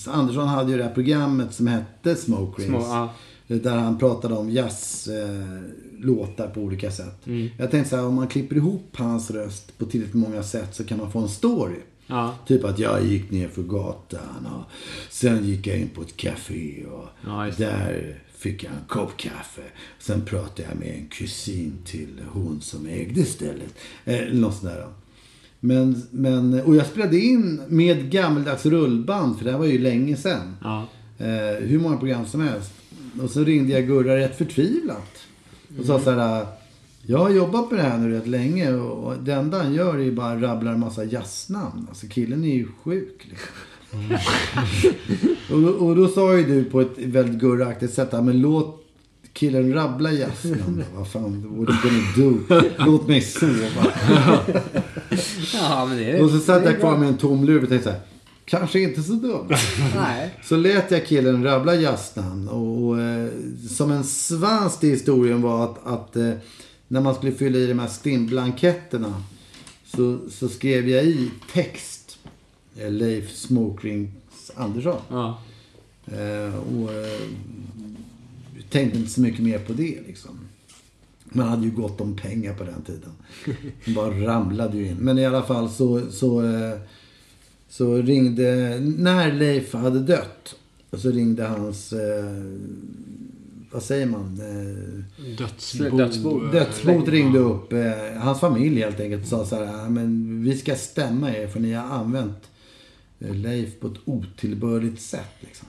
Andersson 0.08 0.48
hade 0.48 0.72
ju 0.72 0.78
det 0.78 0.84
här 0.84 0.94
programmet 0.94 1.54
som 1.54 1.68
hette 1.68 2.16
Smoke 2.16 2.62
Rings. 2.62 2.70
Små, 2.72 2.80
ja. 2.80 3.14
Där 3.56 3.76
han 3.78 3.98
pratade 3.98 4.36
om 4.36 4.50
jazzlåtar 4.50 5.24
eh, 5.24 5.89
låtar 6.00 6.48
på 6.48 6.62
olika 6.62 6.92
sätt. 6.92 7.28
Mm. 7.28 7.50
Jag 7.58 7.72
tänkte 7.72 7.90
så 7.90 7.96
här, 7.96 8.06
om 8.06 8.16
man 8.16 8.28
klipper 8.28 8.56
ihop 8.56 8.96
hans 8.98 9.32
röst 9.32 9.78
på 9.78 9.86
tillräckligt 9.86 10.16
många 10.16 10.44
sätt 10.44 10.76
så 10.76 10.84
kan 10.84 10.98
man 10.98 11.12
få 11.12 11.20
en 11.20 11.30
story. 11.30 11.80
Ja. 12.08 12.36
Typ 12.48 12.64
att 12.64 12.80
jag 12.80 13.06
gick 13.06 13.32
ner 13.32 13.48
för 13.48 13.62
gatan 13.64 14.46
och 14.56 14.64
sen 15.10 15.46
gick 15.46 15.68
jag 15.68 15.78
in 15.78 15.90
på 15.90 16.02
ett 16.02 16.18
café 16.18 16.86
och 16.86 17.06
Ja, 17.26 17.52
där 17.58 18.20
fick 18.38 18.64
jag 18.64 18.72
en 18.72 18.88
kopp 18.88 19.18
kaffe. 19.18 19.62
Sen 20.00 20.22
pratade 20.26 20.68
jag 20.70 20.80
med 20.80 20.96
en 20.96 21.08
kusin 21.08 21.74
till 21.86 22.22
hon 22.32 22.62
som 22.62 22.86
ägde 22.88 23.26
stället. 23.26 23.76
Eh, 24.06 24.20
Eller 24.20 24.42
något 24.42 24.54
sånt 24.56 24.74
där. 24.74 24.88
Men, 25.60 26.02
men, 26.12 26.62
och 26.62 26.76
jag 26.76 26.86
spelade 26.86 27.20
in 27.20 27.62
med 27.68 28.12
gammeldags 28.12 28.66
rullband, 28.66 29.38
för 29.38 29.46
det 29.46 29.52
här 29.52 29.58
var 29.58 29.66
ju 29.66 29.78
länge 29.78 30.16
sedan. 30.16 30.56
Ja. 30.62 30.88
Eh, 31.18 31.56
hur 31.68 31.80
många 31.80 31.98
program 31.98 32.26
som 32.26 32.42
helst. 32.42 32.72
Och 33.22 33.30
så 33.30 33.44
ringde 33.44 33.74
jag 33.74 33.88
Gurra 33.88 34.18
rätt 34.18 34.38
förtvivlat. 34.38 35.18
Och 35.80 35.86
sa 35.86 36.00
så 36.00 36.12
här. 36.12 36.46
Jag 37.02 37.18
har 37.20 37.30
jobbat 37.30 37.72
med 37.72 37.80
det 37.80 37.84
här 37.90 37.98
nu 37.98 38.12
rätt 38.18 38.28
länge 38.28 38.74
och 38.74 39.08
och 39.08 39.24
det 39.24 39.34
enda 39.34 39.58
han 39.64 39.74
gör 39.74 39.94
är 39.96 40.00
ju 40.04 40.12
bara 40.12 40.42
rabblar 40.42 40.72
en 40.74 40.80
massa 40.80 41.04
jazznamn. 41.04 41.86
Alltså 41.90 42.08
killen 42.08 42.44
är 42.44 42.56
ju 42.56 42.68
sjuk. 42.84 43.28
Liksom. 43.30 44.18
och, 45.52 45.62
då- 45.62 45.86
och 45.88 45.96
då 45.96 46.08
sa 46.08 46.38
ju 46.38 46.44
du 46.44 46.64
på 46.64 46.82
ett 46.82 46.98
väldigt 46.98 47.40
gurraktigt 47.42 47.94
sätt. 47.94 48.10
"Ja, 48.12 48.22
Men 48.22 48.42
låt 48.42 48.86
killen 49.34 49.74
rabbla 49.74 50.12
jazznamn. 50.12 50.84
Vad 50.96 51.12
fan, 51.12 51.46
what 51.58 51.70
are 51.70 51.90
you 51.90 52.02
gonna 52.16 52.60
do? 52.62 52.66
Låt 52.92 53.08
mig 53.08 53.22
sova. 53.22 53.86
Ja, 55.54 55.86
men 55.90 55.98
det 55.98 56.12
är 56.12 56.24
Och 56.24 56.30
så 56.30 56.40
satt 56.40 56.66
jag 56.66 56.80
kvar 56.80 56.98
med 56.98 57.08
en 57.08 57.18
tom 57.18 57.44
lur 57.46 57.64
och 57.64 57.70
tänkte 57.70 57.90
så 57.90 57.96
här. 57.96 58.00
Kanske 58.50 58.80
inte 58.80 59.04
så 59.04 59.14
dumt. 59.14 59.50
Så 60.44 60.56
lät 60.56 60.92
jag 60.92 61.06
killen 61.06 61.44
rabbla 61.44 61.76
jazznamn. 61.76 62.48
Och, 62.48 62.88
och 62.88 63.02
eh, 63.02 63.30
som 63.70 63.92
en 63.92 64.04
svans 64.04 64.80
till 64.80 64.90
historien 64.90 65.42
var 65.42 65.64
att, 65.64 65.88
att 65.88 66.16
eh, 66.16 66.32
när 66.88 67.02
man 67.02 67.16
skulle 67.16 67.32
fylla 67.32 67.58
i 67.58 67.68
de 67.68 67.80
här 67.80 67.88
stimblanketterna 67.88 69.24
så, 69.96 70.20
så 70.30 70.50
skrev 70.50 70.90
jag 70.90 71.06
i 71.06 71.32
text 71.54 72.18
eh, 72.78 72.92
Leif 72.92 73.36
Smokrings 73.36 74.52
Andersson. 74.56 75.02
Ja. 75.10 75.42
Och 76.56 76.90
tänkte 78.70 78.98
inte 78.98 79.12
så 79.12 79.22
mycket 79.22 79.44
mer 79.44 79.60
på 79.60 79.74
det 79.74 79.98
liksom. 80.08 80.40
Man 81.24 81.48
hade 81.48 81.66
ju 81.66 81.72
gott 81.72 82.02
om 82.02 82.16
pengar 82.16 82.54
på 82.54 82.64
den 82.64 82.82
tiden. 82.82 83.12
Det 83.86 83.92
bara 83.92 84.10
ramlade 84.10 84.78
ju 84.78 84.88
in. 84.88 84.96
Men 84.96 85.20
i 85.20 85.26
alla 85.26 85.44
fall 85.44 85.70
så, 85.70 86.12
så, 86.12 86.42
så 87.70 87.96
ringde, 88.02 88.80
när 88.98 89.34
Leif 89.34 89.74
hade 89.74 90.00
dött, 90.00 90.56
så 90.94 91.10
ringde 91.12 91.44
hans, 91.44 91.94
eh, 91.94 92.26
vad 93.72 93.84
säger 93.84 94.06
man? 94.06 94.40
Eh, 94.42 95.26
Dödsbo. 95.38 95.98
Dödsbo. 95.98 96.40
Dödsbot 96.52 97.08
ringde 97.08 97.40
upp 97.40 97.74
eh, 97.74 97.92
hans 98.18 98.40
familj 98.40 98.82
helt 98.82 99.00
enkelt 99.00 99.22
och 99.24 99.28
sa 99.30 99.46
så 99.46 99.56
här, 99.56 99.64
"Ja, 99.64 99.90
men 99.90 100.44
vi 100.44 100.58
ska 100.58 100.76
stämma 100.76 101.36
er 101.36 101.48
för 101.48 101.60
ni 101.60 101.74
har 101.74 101.84
använt 101.98 102.50
eh, 103.20 103.36
Leif 103.36 103.80
på 103.80 103.88
ett 103.88 104.00
otillbörligt 104.06 105.02
sätt. 105.02 105.32
Liksom. 105.40 105.68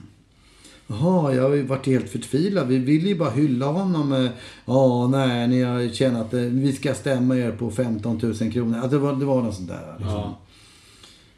Jaha, 0.87 1.35
jag 1.35 1.43
har 1.43 1.55
ju 1.55 1.63
varit 1.63 1.87
helt 1.87 2.09
förtvivlad. 2.09 2.69
Vi 2.69 2.79
ville 2.79 3.09
ju 3.09 3.19
bara 3.19 3.31
hylla 3.31 3.67
honom. 3.67 4.13
eh, 4.13 4.31
Ja, 4.65 5.09
nej, 5.09 5.49
ni 5.49 5.63
har 5.63 5.89
tjänat, 5.95 6.35
eh, 6.35 6.41
vi 6.41 6.73
ska 6.73 6.95
stämma 6.95 7.37
er 7.37 7.51
på 7.53 7.71
15 7.71 8.19
000 8.23 8.53
kronor. 8.53 8.75
Alltså, 8.79 8.91
det, 8.91 8.99
var, 8.99 9.13
det 9.17 9.25
var 9.25 9.43
något 9.43 9.55
sånt 9.55 9.69
där. 9.69 9.95
Liksom. 9.99 10.35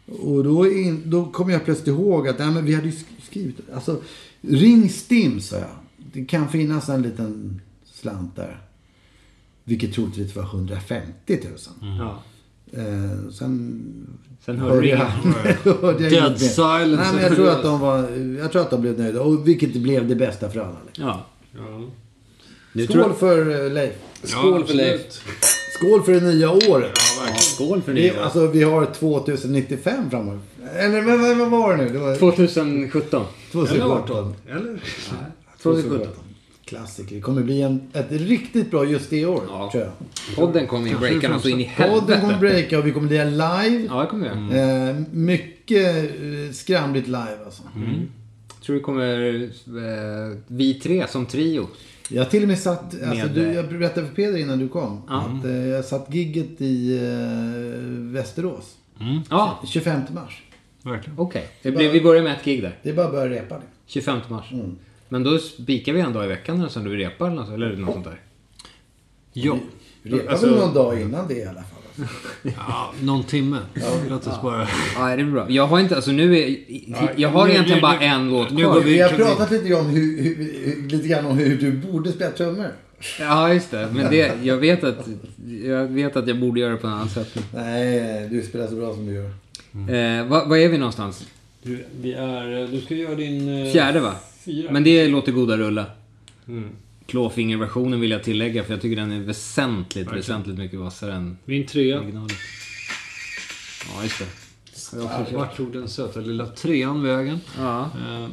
Och 0.07 0.45
då, 0.45 0.67
in, 0.73 1.03
då 1.07 1.25
kom 1.27 1.51
jag 1.51 1.65
plötsligt 1.65 1.89
ihåg 1.89 2.29
att 2.29 2.39
nej, 2.39 2.51
men 2.51 2.65
vi 2.65 2.75
hade 2.75 2.87
ju 2.87 2.93
sk- 2.95 3.27
skrivit... 3.27 3.57
Alltså, 3.75 4.01
ring 4.41 4.89
Stim, 4.89 5.41
sa 5.41 5.57
jag. 5.57 5.69
Det 6.13 6.25
kan 6.25 6.49
finnas 6.49 6.89
en 6.89 7.03
liten 7.03 7.61
slant 7.85 8.37
där. 8.37 8.61
Vilket 9.65 9.95
troligtvis 9.95 10.37
var 10.37 10.43
150 10.43 11.39
000. 11.81 11.99
Ja. 11.99 12.23
Eh, 12.81 13.31
sen... 13.33 13.83
Sen 14.45 14.59
hörde 14.59 14.87
jag, 14.89 14.99
hörde 15.81 16.03
jag 16.03 16.13
Dead 16.13 16.41
silence. 16.41 16.97
Nej, 16.97 17.15
men 17.15 17.23
jag 17.23 17.35
tror 17.35 17.49
att 17.49 17.63
de 17.63 17.81
var... 17.81 17.99
Jag 18.39 18.53
tror 18.53 18.63
att 18.63 18.71
de 18.71 18.81
blev 18.81 18.99
nöjda. 18.99 19.21
Och 19.23 19.49
vilket 19.49 19.73
blev 19.77 20.09
det 20.09 20.15
bästa 20.15 20.51
för 20.51 20.61
alla. 20.61 20.79
Liksom. 20.87 21.05
Ja. 21.05 21.27
Ja. 21.57 21.91
Nu 22.73 22.87
Skål 22.87 23.13
för 23.15 23.65
eh, 23.67 23.73
Leif. 23.73 23.93
Skål 24.23 24.65
för 24.67 24.75
Leif. 24.75 25.01
Skål 25.83 26.03
för 26.03 26.13
det 26.13 26.21
nya 26.21 26.51
året. 26.51 26.99
Skål 27.39 27.83
för 27.83 27.95
Det, 27.95 28.11
det. 28.11 28.25
alltså, 28.25 28.47
vi 28.47 28.63
har 28.63 28.87
2095 28.87 30.11
framåt. 30.11 30.39
Eller 30.77 31.03
men, 31.03 31.23
vad, 31.23 31.37
vad 31.37 31.51
var 31.51 31.77
det 31.77 31.85
nu? 31.85 31.89
Det 31.93 31.99
var 31.99 32.17
2017. 32.17 33.25
2017. 33.53 34.35
Eller? 34.49 34.81
2017. 35.63 36.09
Klassiker. 36.65 37.15
Det 37.15 37.21
kommer 37.21 37.43
bli 37.43 37.63
en, 37.63 37.81
ett 37.93 38.07
riktigt 38.11 38.71
bra 38.71 38.85
just 38.85 39.11
det 39.11 39.27
året, 39.27 39.43
Ja. 39.49 39.69
tror 39.73 39.85
jag. 39.85 39.93
Podden 40.37 40.67
kommer 40.67 40.89
ju 40.89 40.99
breaka 40.99 41.29
något 41.29 41.43
så 41.43 41.49
in 41.49 41.61
i 41.61 41.71
Podden 41.77 42.21
kommer 42.21 42.33
helvete. 42.33 42.39
breaka 42.41 42.79
och 42.79 42.87
vi 42.87 42.93
kommer 42.93 43.09
bli 43.09 43.25
live. 43.25 43.87
Ja, 43.91 44.01
det 44.01 44.07
kommer 44.07 44.27
jag 44.27 44.57
göra. 44.59 44.89
Eh, 44.91 44.97
mycket 45.13 45.87
eh, 45.97 46.53
skramligt 46.53 47.07
live 47.07 47.39
alltså. 47.45 47.63
Tror 48.67 48.77
det 48.77 48.83
kommer 48.83 49.35
eh, 49.35 50.37
vi 50.47 50.75
tre 50.75 51.07
som 51.09 51.27
trio. 51.27 51.67
Jag 52.15 52.31
till 52.31 52.43
och 52.43 52.49
med 52.49 52.59
satt, 52.59 52.83
alltså, 52.85 53.07
Med- 53.27 53.31
du, 53.35 53.43
jag 53.53 53.69
berättade 53.69 54.07
för 54.07 54.15
Peder 54.15 54.39
innan 54.39 54.59
du 54.59 54.69
kom. 54.69 55.03
Ja. 55.09 55.15
Att, 55.39 55.45
eh, 55.45 55.67
jag 55.67 55.85
satt 55.85 56.15
gigget 56.15 56.61
i 56.61 56.97
eh, 56.97 58.13
Västerås. 58.13 58.77
Ja, 59.31 59.63
25 59.67 60.01
mars. 60.15 60.43
Verkligen. 60.83 61.19
okej. 61.19 61.49
Blir- 61.63 61.93
Vi 61.93 62.01
börjar 62.01 62.23
med 62.23 62.33
ett 62.33 62.45
gig 62.45 62.63
där. 62.63 62.79
Det 62.83 62.91
är 62.91 62.95
bara 62.95 63.07
att 63.07 63.13
börja 63.13 63.29
repa 63.43 63.55
det. 63.55 63.63
25 63.87 64.19
mars. 64.29 64.53
Mm. 64.53 64.77
Men 65.09 65.23
då 65.23 65.39
spikar 65.39 65.93
vi 65.93 66.01
en 66.01 66.13
dag 66.13 66.25
i 66.25 66.29
veckan 66.29 66.59
eller 66.61 66.69
så 66.69 66.81
när 66.81 66.91
vi 66.91 66.97
repar 66.97 67.27
eller 67.27 67.77
något, 67.77 67.93
sånt 67.95 68.05
där. 68.05 68.21
Ja. 69.33 69.59
Repar 70.03 70.33
Alltså- 70.33 70.47
väl 70.47 70.59
någon 70.59 70.75
dag 70.75 71.01
innan 71.01 71.29
det 71.29 71.35
i 71.35 71.45
alla 71.45 71.63
fall. 71.63 71.82
Ja. 72.43 72.93
Någon 73.03 73.25
timme. 73.25 73.59
Låt 74.11 74.27
oss 74.27 74.43
bara... 74.43 74.69
Ja, 74.99 75.09
det 75.09 75.17
blir 75.17 75.33
bra. 75.33 75.47
Jag 75.51 75.67
har 75.67 75.81
inte, 75.81 75.97
alltså 75.97 76.13
nu 76.13 76.39
är... 76.39 76.57
Jag 77.17 77.29
har 77.29 77.45
nu- 77.47 77.51
egentligen 77.53 77.79
nu- 77.79 77.83
bara 77.83 77.99
nu- 77.99 78.05
en 78.07 78.31
låt 78.31 78.51
nu 78.51 78.63
kvar. 78.63 78.75
går 78.75 78.81
vi- 78.81 78.93
Vi 78.93 79.01
har 79.01 79.09
pratat 79.11 79.51
lite 79.51 79.69
grann 79.69 79.81
om 79.81 79.87
hur, 79.91 80.23
hur, 80.23 80.35
hur, 80.37 80.89
lite 80.89 81.09
grann 81.09 81.27
om 81.27 81.39
hur 81.39 81.59
du 81.59 81.73
borde 81.73 82.13
spela 82.13 82.31
trummor. 82.31 82.67
Ja, 83.21 83.53
just 83.55 83.71
det. 83.71 83.89
Men 83.93 84.11
det, 84.11 84.33
jag 84.43 84.57
vet 84.57 84.85
att 84.85 85.09
jag 85.65 85.87
vet 85.87 86.17
att 86.17 86.29
jag 86.29 86.39
borde 86.41 86.61
göra 86.61 86.71
det 86.73 86.77
på 86.77 86.87
ett 86.87 86.93
annat 86.93 87.13
sätt. 87.13 87.35
Nej, 87.55 88.29
du 88.31 88.43
spelar 88.43 88.67
så 88.67 88.75
bra 88.75 88.95
som 88.95 89.07
du 89.07 89.13
gör. 89.15 89.25
Eh, 90.21 90.27
vad, 90.27 90.49
vad 90.49 90.59
är 90.59 90.69
vi 90.69 90.79
någonstans? 90.79 91.27
Du, 91.63 91.85
vi 92.01 92.13
är... 92.13 92.69
Du 92.73 92.81
ska 92.81 92.95
göra 92.95 93.15
din... 93.15 93.67
eh, 93.67 93.73
Fjärde 93.73 94.01
va? 94.01 94.15
Fyra. 94.45 94.73
Men 94.73 94.85
det 94.85 95.09
låter 95.09 95.33
goda 95.33 95.57
rulla. 95.57 95.87
Mm. 96.49 96.69
Clawfinger-versionen 97.13 98.01
vill 98.01 98.11
jag 98.11 98.23
tillägga 98.25 98.65
för 98.65 98.73
jag 98.73 98.83
tycker 98.83 98.97
den 98.97 99.13
är 99.13 99.21
väsentligt, 99.21 99.97
Verkligen. 100.07 100.17
väsentligt 100.17 100.59
mycket 100.59 100.79
vassare 100.81 101.15
än 101.15 101.39
Min 101.45 101.67
trea. 101.67 101.99
originalet. 102.01 102.33
Ja, 103.95 104.03
just 104.03 104.19
det. 104.19 105.35
Vart 105.37 105.57
tog 105.57 105.73
den 105.73 105.89
söta 105.89 106.21
lilla 106.21 106.47
trean 106.47 107.03
vägen. 107.03 107.39
Ja. 107.59 107.83
Eh, 107.85 108.29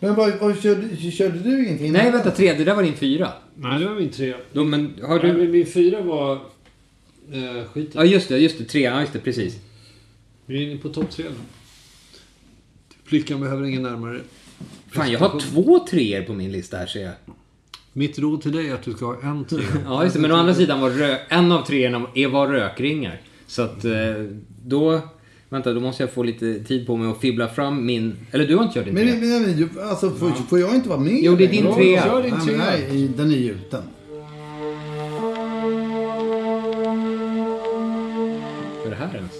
Men 0.00 0.14
vad, 0.14 0.38
vad 0.40 0.62
körde, 0.62 1.10
körde 1.10 1.38
du 1.38 1.64
ingenting? 1.66 1.92
Nej, 1.92 2.10
vänta. 2.10 2.30
Tre. 2.30 2.54
Det 2.54 2.64
där 2.64 2.74
var 2.74 2.82
din 2.82 2.96
fyra. 2.96 3.32
nej, 3.54 3.78
det 3.78 3.88
var 3.88 3.94
min 3.94 4.10
trea. 4.10 4.36
Då, 4.52 4.64
men 4.64 4.94
har 5.02 5.18
Nej, 5.22 5.32
du... 5.32 5.38
men 5.38 5.50
min 5.50 5.66
fyra 5.66 6.00
var... 6.02 6.32
Eh, 7.32 7.64
skiten. 7.72 7.92
Ja, 7.94 8.04
just 8.04 8.28
det. 8.28 8.38
Just 8.38 8.58
det. 8.58 8.64
Tre. 8.64 8.80
Ja, 8.82 9.00
just 9.00 9.12
det. 9.12 9.18
Precis. 9.18 9.56
Vi 10.46 10.56
är 10.64 10.70
inne 10.70 10.80
på 10.80 10.88
topp 10.88 11.10
tre 11.10 11.24
nu. 11.24 11.34
Flickan 13.04 13.40
behöver 13.40 13.64
ingen 13.64 13.82
närmare. 13.82 14.20
Fan, 14.92 15.12
jag 15.12 15.18
har 15.18 15.40
två 15.40 15.86
treor 15.90 16.22
på 16.22 16.32
min 16.32 16.52
lista 16.52 16.76
här 16.76 16.86
ser 16.86 17.02
jag. 17.02 17.12
Mitt 17.98 18.18
råd 18.18 18.42
till 18.42 18.52
dig 18.52 18.68
är 18.68 18.74
att 18.74 18.82
du 18.82 18.92
ska 18.92 19.06
ha 19.06 19.16
en 19.22 19.44
trea. 19.44 19.62
Ja, 19.86 20.02
just 20.04 20.14
det. 20.16 20.20
Men 20.22 20.32
å 20.32 20.34
andra 20.36 20.54
sidan 20.54 20.80
var 20.80 20.90
rö- 20.90 21.18
en 21.28 21.52
av 21.52 21.62
treorna 21.66 21.98
var 22.32 22.48
rökringar. 22.48 23.20
Så 23.46 23.62
att 23.62 23.84
eh, 23.84 23.92
då... 24.66 25.00
Vänta, 25.48 25.72
då 25.72 25.80
måste 25.80 26.02
jag 26.02 26.12
få 26.12 26.22
lite 26.22 26.64
tid 26.64 26.86
på 26.86 26.96
mig 26.96 27.10
att 27.10 27.20
fibbla 27.20 27.48
fram 27.48 27.86
min... 27.86 28.16
Eller 28.30 28.46
du 28.46 28.56
har 28.56 28.62
inte 28.64 28.74
kört 28.74 28.84
din 28.84 28.94
Men, 28.94 29.06
trea? 29.06 29.16
men, 29.20 29.42
men 29.42 29.56
du- 29.56 29.80
alltså, 29.82 30.10
får, 30.10 30.30
får 30.30 30.58
jag 30.58 30.74
inte 30.74 30.88
vara 30.88 31.00
med? 31.00 31.18
Jo, 31.22 31.36
det 31.36 31.44
är 31.44 31.48
din 31.48 31.74
trea. 31.74 32.02
Kör 32.02 32.22
din 32.22 32.30
Nej, 32.34 32.46
men 32.46 32.46
trea. 32.46 32.88
nej, 32.92 33.08
den 33.16 33.32
är 33.32 33.36
gjuten. 33.36 33.82
Vad 38.76 38.86
är 38.86 38.90
det 38.90 38.96
här 38.96 39.14
ens? 39.16 39.32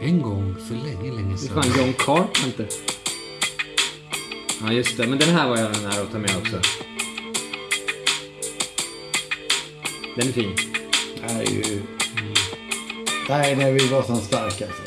En 0.00 0.22
gång 0.22 0.54
för 0.68 0.74
länge, 0.74 1.16
länge 1.16 1.28
Det 1.28 1.34
är 1.34 1.36
sedan. 1.36 1.62
fan 1.62 1.72
John 1.78 1.92
Carpenter. 1.98 2.66
Ja, 4.64 4.72
just 4.72 4.96
det. 4.96 5.06
Men 5.06 5.18
den 5.18 5.28
här 5.28 5.48
var 5.48 5.56
jag 5.56 5.82
nära 5.82 6.02
att 6.02 6.12
ta 6.12 6.18
med 6.18 6.36
också. 6.36 6.60
Den 10.16 10.28
är 10.28 10.32
fin. 10.32 10.56
Det 11.20 11.32
här 11.32 11.42
är 11.42 11.50
ju... 11.50 11.82
Nej, 13.28 13.56
när 13.56 13.72
vi 13.72 13.88
var 13.88 14.02
som 14.02 14.16
starka. 14.16 14.66
alltså. 14.66 14.82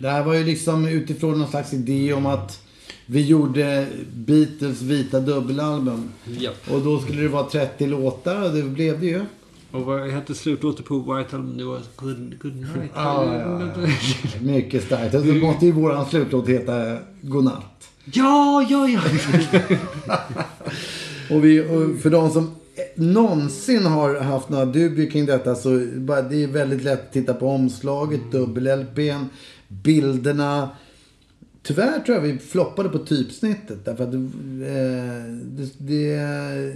Det 0.00 0.10
här 0.10 0.22
var 0.22 0.34
ju 0.34 0.44
liksom 0.44 0.88
utifrån 0.88 1.38
någon 1.38 1.50
slags 1.50 1.72
idé 1.72 2.12
om 2.12 2.26
att 2.26 2.65
vi 3.06 3.26
gjorde 3.26 3.86
Beatles 4.14 4.82
vita 4.82 5.20
dubbelalbum. 5.20 6.08
Ja. 6.38 6.50
Och 6.70 6.80
då 6.80 7.00
skulle 7.00 7.22
det 7.22 7.28
vara 7.28 7.46
30 7.46 7.86
låtar 7.86 8.42
och 8.42 8.50
det 8.50 8.62
blev 8.62 9.00
det 9.00 9.06
ju. 9.06 9.20
Och 9.70 9.82
vad 9.82 10.10
hette 10.10 10.34
slutlåten 10.34 10.84
på 10.84 10.98
White 10.98 11.36
Album? 11.36 11.56
Det 11.56 11.64
var 11.64 11.80
Good, 11.96 12.38
good 12.42 12.56
Night. 12.56 12.90
Ja, 12.94 13.38
ja, 13.38 13.60
ja. 13.76 13.88
Mycket 14.40 14.84
starkt. 14.84 15.14
Och 15.14 15.20
så 15.20 15.26
måste 15.26 15.66
ju 15.66 15.72
våran 15.72 16.06
slutlåt 16.06 16.48
heta 16.48 16.98
Godnatt. 17.20 17.88
Ja, 18.04 18.66
ja, 18.70 18.88
ja. 18.88 19.00
Och, 21.30 21.44
vi, 21.44 21.60
och 21.60 22.00
för 22.00 22.10
de 22.10 22.30
som 22.30 22.54
någonsin 22.94 23.86
har 23.86 24.20
haft 24.20 24.48
några 24.48 24.64
dubier 24.64 25.10
kring 25.10 25.26
detta 25.26 25.54
så 25.54 25.86
bara, 25.96 26.22
det 26.22 26.42
är 26.42 26.46
väldigt 26.46 26.82
lätt 26.82 27.06
att 27.06 27.12
titta 27.12 27.34
på 27.34 27.48
omslaget, 27.48 28.20
dubbel-LPn, 28.30 29.24
bilderna. 29.68 30.68
Tyvärr 31.66 32.00
tror 32.00 32.16
jag 32.16 32.22
vi 32.22 32.38
floppade 32.38 32.88
på 32.88 32.98
typsnittet 32.98 33.84
därför 33.84 34.04
att 34.04 34.12
det, 34.12 34.18
eh, 34.18 35.22
det, 35.44 35.72
det 35.78 36.02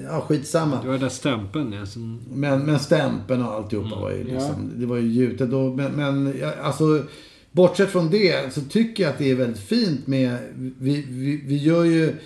ja 0.05 0.21
skitsamma. 0.21 0.81
Det 0.81 0.87
var 0.87 0.93
den 0.93 1.03
där 1.03 1.09
stämpeln. 1.09 1.73
Ja, 1.73 1.87
som... 1.87 2.21
Men, 2.33 2.67
men 2.67 2.79
stämpeln 2.79 3.43
och 3.43 3.53
alltihopa 3.53 4.01
var 4.01 4.11
ju 4.11 4.25
liksom, 4.25 4.71
det 4.75 4.87
var 4.87 4.97
ju 4.97 5.09
gjutet. 5.09 5.53
Och, 5.53 5.77
men, 5.77 5.93
men 5.93 6.35
ja, 6.41 6.53
alltså, 6.63 7.05
bortsett 7.53 7.91
från 7.91 8.11
det 8.11 8.55
så 8.55 8.61
tycker 8.61 9.03
jag 9.03 9.13
att 9.13 9.19
det 9.19 9.31
är 9.31 9.35
väldigt 9.35 9.63
fint 9.63 10.07
med, 10.07 10.39
vi, 10.79 11.07
vi, 11.09 11.43
vi 11.47 11.57
gör 11.57 11.85
ju 11.85 12.17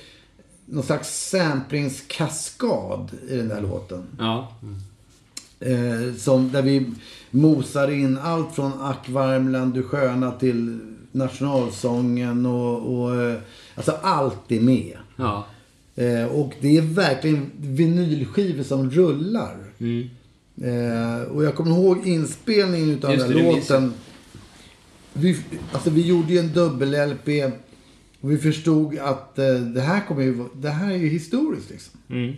någon 0.67 0.85
slags 0.85 1.29
samplingskaskad 1.31 3.11
i 3.29 3.37
den 3.37 3.49
där 3.49 3.61
låten. 3.61 4.03
Ja. 4.19 4.53
Eh, 5.61 6.15
som, 6.17 6.53
där 6.53 6.63
vi 6.63 6.91
mosar 7.31 7.91
in 7.91 8.19
allt 8.23 8.55
från 8.55 8.73
Ack 8.81 9.09
Värmland, 9.09 9.75
du 9.75 9.83
sköna 9.83 10.31
till 10.31 10.81
nationalsången 11.15 12.47
och, 12.47 12.99
och 12.99 13.23
eh, 13.23 13.39
alltså 13.75 13.93
allt 14.03 14.53
är 14.53 14.61
med. 14.61 14.97
Ja. 15.17 15.47
Eh, 15.95 16.25
och 16.25 16.55
det 16.61 16.77
är 16.77 16.83
verkligen 16.83 17.51
vinylskivor 17.57 18.63
som 18.63 18.91
rullar. 18.91 19.57
Mm. 19.79 20.09
Eh, 20.63 21.23
och 21.23 21.45
jag 21.45 21.55
kommer 21.55 21.71
ihåg 21.71 22.07
inspelningen 22.07 22.91
utav 22.91 23.13
Just 23.13 23.29
den 23.29 23.39
här 23.39 23.53
låten. 23.53 23.95
Vi, 25.13 25.39
alltså 25.73 25.91
vi 25.91 26.07
gjorde 26.07 26.33
ju 26.33 26.39
en 26.39 26.53
dubbel-LP. 26.53 27.53
Och 28.21 28.31
vi 28.31 28.39
förstod 28.39 28.99
att 28.99 29.39
eh, 29.39 29.55
det 29.55 29.81
här 29.81 30.07
kommer 30.07 30.23
ju, 30.23 30.45
det 30.55 30.71
här 30.71 30.93
är 30.93 30.97
ju 30.97 31.09
historiskt 31.09 31.71
liksom. 31.71 32.01
Mm. 32.09 32.35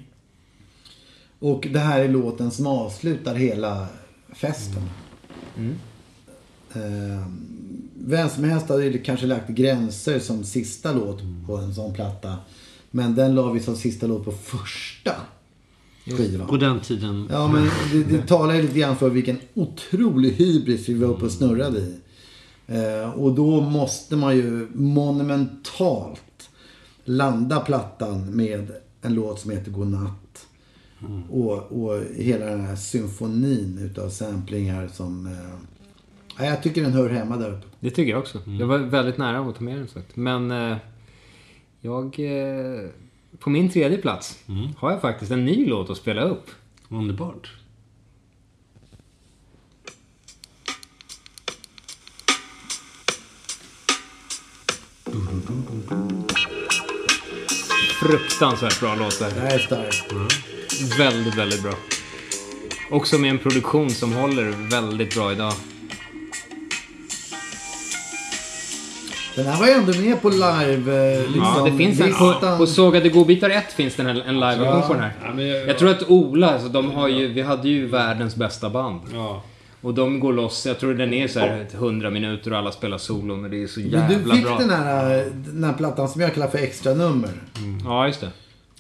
Och 1.39 1.69
det 1.71 1.79
här 1.79 2.01
är 2.01 2.09
låten 2.09 2.51
som 2.51 2.67
avslutar 2.67 3.35
hela 3.35 3.87
festen. 4.35 4.83
Mm. 5.57 5.75
Vem 8.09 8.29
som 8.29 8.45
helst 8.45 8.69
hade 8.69 8.85
ju 8.85 9.03
kanske 9.03 9.27
lagt 9.27 9.49
gränser 9.49 10.19
som 10.19 10.45
sista 10.45 10.93
låt 10.93 11.23
på 11.47 11.57
en 11.57 11.75
sån 11.75 11.95
platta. 11.95 12.37
Men 12.91 13.15
den 13.15 13.35
la 13.35 13.51
vi 13.51 13.61
som 13.61 13.77
sista 13.77 14.07
låt 14.07 14.25
på 14.25 14.33
första 14.33 15.13
skivan. 16.05 16.47
På 16.47 16.57
den 16.57 16.81
tiden. 16.81 17.29
Ja, 17.31 17.49
men 17.49 17.69
det, 17.93 18.17
det 18.17 18.27
talar 18.27 18.55
ju 18.55 18.63
lite 18.63 18.79
grann 18.79 18.97
för 18.97 19.11
vilken 19.11 19.39
otrolig 19.55 20.31
hybris 20.31 20.89
vi 20.89 20.95
var 20.95 21.09
uppe 21.09 21.25
och 21.25 21.31
snurrade 21.31 21.79
i. 21.79 21.95
Eh, 22.67 23.11
och 23.11 23.35
då 23.35 23.61
måste 23.61 24.17
man 24.17 24.37
ju 24.37 24.69
monumentalt 24.75 26.51
landa 27.05 27.61
plattan 27.61 28.37
med 28.37 28.71
en 29.03 29.15
låt 29.15 29.41
som 29.41 29.51
heter 29.51 29.71
Godnatt. 29.71 30.47
Och, 31.31 31.53
och 31.53 32.03
hela 32.17 32.47
den 32.47 32.61
här 32.61 32.77
symfonin 32.77 33.79
utav 33.79 34.11
samplingar 34.11 34.89
som... 34.95 35.27
Eh, 35.27 35.76
ja, 36.39 36.45
jag 36.45 36.63
tycker 36.63 36.83
den 36.83 36.93
hör 36.93 37.11
hemma 37.11 37.37
där 37.37 37.53
uppe. 37.53 37.67
Det 37.81 37.91
tycker 37.91 38.13
jag 38.13 38.19
också. 38.19 38.41
Jag 38.59 38.67
var 38.67 38.79
väldigt 38.79 39.19
nära 39.19 39.39
att 39.39 39.57
ta 39.57 39.65
med 39.65 39.77
den 39.77 39.89
sagt. 39.89 40.17
Men 40.17 40.51
eh, 40.51 40.77
jag... 41.81 42.21
Eh, 42.21 42.89
på 43.39 43.51
min 43.51 43.71
tredje 43.71 43.99
plats 43.99 44.45
har 44.77 44.91
jag 44.91 45.01
faktiskt 45.01 45.33
en 45.33 45.45
ny 45.45 45.67
låt 45.67 45.91
att 45.91 45.97
spela 45.97 46.23
upp. 46.23 46.51
Underbart. 46.89 47.51
Fruktansvärt 58.01 58.81
bra 58.81 58.95
låt 58.95 59.19
där. 59.19 59.31
Det 59.35 59.41
här 59.41 59.55
är 59.55 59.59
starkt. 59.59 60.13
Väldigt, 60.99 61.39
väldigt 61.39 61.63
bra. 61.63 61.73
Också 62.91 63.19
med 63.19 63.31
en 63.31 63.39
produktion 63.39 63.91
som 63.91 64.13
håller 64.13 64.71
väldigt 64.71 65.15
bra 65.15 65.33
idag. 65.33 65.53
Den 69.37 69.47
här 69.47 69.61
var 69.61 69.67
ju 69.67 69.73
ändå 69.73 69.93
med 69.99 70.23
på 70.23 70.29
live. 70.29 71.19
Liksom, 71.21 71.43
Ja, 71.57 71.65
det 71.71 71.77
finns 71.77 72.01
en. 72.01 72.13
På, 72.15 72.25
listan. 72.31 72.59
på 72.59 72.67
Sågade 72.67 73.09
godbitar 73.09 73.51
1 73.51 73.73
finns 73.73 73.95
det 73.97 74.03
en, 74.03 74.09
en 74.09 74.35
liveversion 74.41 74.83
på 74.83 74.93
den 74.93 75.03
här. 75.03 75.13
Ja, 75.25 75.33
men 75.35 75.47
jag- 75.49 75.69
Jag 75.69 75.79
tror 75.79 75.91
att 75.91 76.11
Ola, 76.11 76.51
alltså, 76.53 76.69
de 76.69 76.91
har 76.91 77.09
ju, 77.09 77.29
vi 77.29 77.43
hade 77.43 77.69
ju 77.69 77.87
världens 77.87 78.37
bästa 78.37 78.71
band. 78.71 79.01
Ja. 79.15 79.43
Och 79.81 79.95
de 79.95 80.21
går 80.21 80.33
loss, 80.33 80.67
jag 80.67 80.79
tror 80.79 80.95
den 80.95 81.15
är 81.15 81.29
så 81.29 81.41
här 81.41 81.67
100 81.75 82.11
minuter 82.11 82.53
och 82.53 82.59
alla 82.59 82.73
spelar 82.73 82.99
solon 82.99 83.45
och 83.45 83.51
det 83.51 83.63
är 83.63 83.67
så 83.67 83.81
Men 83.81 83.91
jävla 83.91 84.09
du 84.09 84.31
fick 84.37 84.45
bra. 84.45 84.59
den 84.59 84.71
här, 84.71 85.19
eh, 85.19 85.25
den 85.33 85.65
här 85.65 85.73
plattan 85.73 86.09
som 86.09 86.21
jag 86.21 86.35
kallar 86.35 86.49
för 86.49 86.59
extra 86.59 86.95
nummer. 86.95 87.31
Ja, 87.85 88.07
just 88.07 88.21
det. 88.21 88.29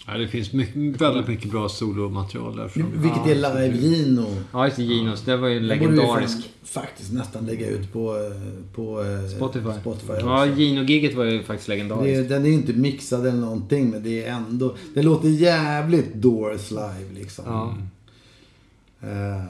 Ja, 0.06 0.18
det 0.18 0.28
finns 0.28 0.52
mycket, 0.52 1.00
väldigt 1.00 1.28
mycket 1.28 1.50
bra 1.50 1.68
solomaterial 1.68 2.56
där. 2.56 2.68
Från. 2.68 3.02
Vilket 3.02 3.26
är 3.26 3.34
live 3.34 3.76
Gino. 3.76 4.26
Ja, 4.52 4.64
just 4.64 4.76
det. 4.76 4.82
Ginos. 4.82 5.22
Det 5.22 5.36
var 5.36 5.48
ju 5.48 5.60
legendarisk. 5.60 6.36
fan 6.36 6.82
faktiskt 6.82 7.12
nästan 7.12 7.46
lägga 7.46 7.68
ut 7.68 7.92
på, 7.92 8.16
eh, 8.16 8.74
på 8.74 9.02
eh, 9.02 9.28
Spotify. 9.36 9.70
Spotify 9.80 10.12
Ja. 10.20 10.46
Gino-giget 10.46 11.14
var 11.14 11.24
ju 11.24 11.42
faktiskt 11.42 11.68
legendariskt. 11.68 12.28
den 12.28 12.46
är 12.46 12.50
inte 12.50 12.72
mixad 12.72 13.26
eller 13.26 13.40
någonting 13.40 13.90
men 13.90 14.02
det 14.02 14.24
är 14.24 14.32
ändå... 14.32 14.76
Det 14.94 15.02
låter 15.02 15.28
jävligt 15.28 16.14
Doors 16.14 16.70
live 16.70 17.12
liksom. 17.14 17.44
Ja. 17.46 17.74
Eh, 19.08 19.44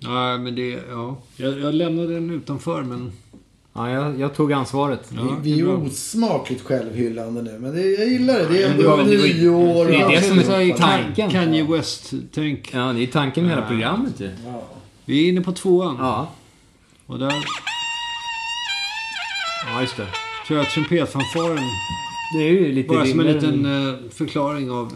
Ja, 0.00 0.38
men 0.38 0.54
det... 0.54 0.82
Ja. 0.90 1.16
Jag, 1.36 1.58
jag 1.58 1.74
lämnade 1.74 2.14
den 2.14 2.30
utanför, 2.30 2.82
men... 2.82 3.12
Ja, 3.76 3.90
jag, 3.90 4.20
jag 4.20 4.34
tog 4.34 4.52
ansvaret. 4.52 5.00
Ja, 5.16 5.36
vi 5.42 5.52
det 5.54 5.60
är 5.60 5.64
bra. 5.64 5.74
osmakligt 5.76 6.62
självhyllande 6.62 7.42
nu 7.42 7.58
men 7.58 7.74
det, 7.74 7.82
jag 7.82 8.08
gillar 8.08 8.38
det. 8.38 8.48
Det 8.48 8.62
är 8.62 8.70
ändå 8.70 8.96
nyår. 8.96 9.86
det 9.86 9.96
är 9.96 10.08
det 10.10 10.22
som 10.22 10.38
är 10.38 10.76
tanken. 10.76 11.30
Kanye 11.30 11.62
West-tänk. 11.64 12.70
Ja, 12.74 12.92
det 12.92 13.02
är 13.02 13.06
tanken 13.06 13.44
med 13.46 13.54
hela 13.54 13.66
programmet 13.68 14.20
ju. 14.20 14.30
Vi 15.04 15.24
är 15.24 15.28
inne 15.28 15.40
på 15.40 15.52
tvåan. 15.52 15.96
Ja. 15.98 16.28
Och 17.06 17.18
där 17.18 17.32
Ja, 19.74 19.80
just 19.80 19.96
det. 19.96 20.06
tror 20.46 20.58
jag 20.58 20.70
trumpetfanfaren 20.70 21.58
Det 22.36 22.42
är 22.44 22.50
ju 22.50 22.72
lite 22.72 22.88
Bara 22.88 23.06
som 23.06 23.20
en 23.20 23.26
liten 23.26 23.66
än- 23.66 23.88
eh, 23.88 23.94
förklaring 24.10 24.70
av... 24.70 24.92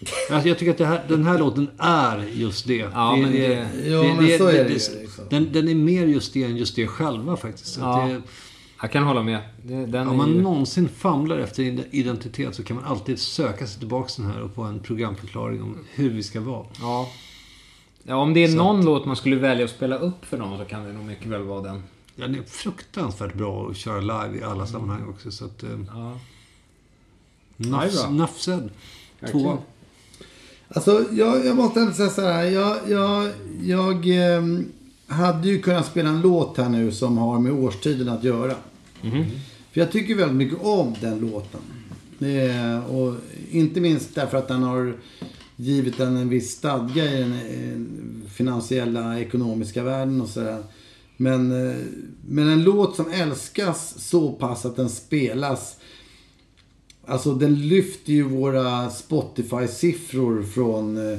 Alltså 0.30 0.48
jag 0.48 0.58
tycker 0.58 0.70
att 0.72 0.78
det 0.78 0.86
här, 0.86 1.04
den 1.08 1.24
här 1.26 1.38
låten 1.38 1.70
är 1.78 2.26
just 2.32 2.66
det. 2.66 2.74
Ja, 2.94 3.16
men 3.16 3.32
det- 3.32 3.68
Ja, 3.86 4.02
men 4.14 4.38
så 4.38 4.46
är 4.48 4.52
det 4.52 4.68
ju, 4.68 4.68
liksom. 5.00 5.24
Den, 5.30 5.52
den 5.52 5.68
är 5.68 5.74
mer 5.74 6.06
just 6.06 6.32
det 6.34 6.42
än 6.44 6.56
just 6.56 6.76
det 6.76 6.86
själva 6.86 7.36
faktiskt. 7.36 7.78
Ja. 7.80 8.02
att 8.02 8.08
det, 8.10 8.22
Jag 8.82 8.92
kan 8.92 9.02
hålla 9.02 9.22
med. 9.22 9.40
Det, 9.62 9.86
den 9.86 10.08
om 10.08 10.16
man 10.16 10.28
ju... 10.34 10.42
någonsin 10.42 10.88
famlar 10.88 11.38
efter 11.38 11.62
id- 11.62 11.84
identitet 11.90 12.54
så 12.54 12.62
kan 12.62 12.76
man 12.76 12.84
alltid 12.84 13.18
söka 13.18 13.66
sig 13.66 13.78
tillbaka 13.78 14.08
till 14.08 14.22
den 14.24 14.32
här 14.32 14.42
och 14.42 14.54
få 14.54 14.62
en 14.62 14.78
programförklaring 14.80 15.62
om 15.62 15.78
hur 15.94 16.10
vi 16.10 16.22
ska 16.22 16.40
vara. 16.40 16.66
Ja. 16.80 17.08
ja, 18.02 18.14
om 18.16 18.34
det 18.34 18.44
är 18.44 18.48
Så 18.48 18.56
någon 18.56 18.84
låt 18.84 19.04
man 19.06 19.16
skulle 19.16 19.36
välja 19.36 19.64
att 19.64 19.70
spela 19.70 19.96
upp 19.98 20.24
för 20.24 20.38
någon 20.38 20.58
så 20.58 20.64
kan 20.64 20.84
det 20.84 20.92
nog 20.92 21.04
mycket 21.04 21.26
väl 21.26 21.42
vara 21.42 21.62
den. 21.62 21.82
Den 22.16 22.34
är 22.34 22.42
fruktansvärt 22.42 23.34
bra 23.34 23.68
att 23.70 23.76
köra 23.76 24.00
live 24.00 24.38
i 24.38 24.42
alla 24.42 24.66
sammanhang 24.66 25.08
också. 25.08 25.30
Så 25.30 25.44
att... 25.44 25.62
Eh, 25.62 25.68
Ja. 25.94 26.18
nafs, 27.56 28.46
Ja, 28.48 28.56
det. 28.56 28.68
Verkligen. 29.20 29.46
Tvåa. 29.46 29.58
Alltså, 30.74 31.04
jag, 31.12 31.46
jag 31.46 31.56
måste 31.56 31.80
ändå 31.80 31.92
säga 31.92 32.10
så 32.10 32.22
här. 32.22 32.44
Jag, 32.44 32.76
jag, 32.88 33.30
jag 33.62 34.06
ehm, 34.06 34.64
hade 35.06 35.48
ju 35.48 35.60
kunnat 35.62 35.86
spela 35.86 36.08
en 36.08 36.20
låt 36.20 36.56
här 36.56 36.68
nu 36.68 36.92
som 36.92 37.18
har 37.18 37.38
med 37.38 37.52
årstiden 37.52 38.08
att 38.08 38.24
göra. 38.24 38.54
För 39.72 39.80
jag 39.80 39.92
tycker 39.92 40.14
väldigt 40.14 40.36
mycket 40.36 40.58
om 40.62 40.94
den 41.00 41.18
låten. 41.20 41.60
Eh, 42.20 42.90
och 42.90 43.14
inte 43.50 43.80
minst 43.80 44.14
därför 44.14 44.38
att 44.38 44.48
den 44.48 44.62
har 44.62 44.94
givit 45.56 45.98
den 45.98 46.16
en 46.16 46.28
viss 46.28 46.50
stadga 46.50 47.04
i 47.04 47.22
den 47.22 47.32
eh, 47.32 48.30
finansiella, 48.30 49.20
ekonomiska 49.20 49.82
världen 49.82 50.20
och 50.20 50.28
sådär. 50.28 50.62
Men, 51.16 51.68
eh, 51.68 51.76
men 52.28 52.48
en 52.48 52.62
låt 52.62 52.96
som 52.96 53.10
älskas 53.10 53.94
så 53.98 54.32
pass 54.32 54.64
att 54.64 54.76
den 54.76 54.88
spelas 54.88 55.76
Alltså 57.06 57.34
den 57.34 57.68
lyfter 57.68 58.12
ju 58.12 58.22
våra 58.22 58.90
Spotify-siffror 58.90 60.42
från 60.42 61.12
eh, 61.12 61.18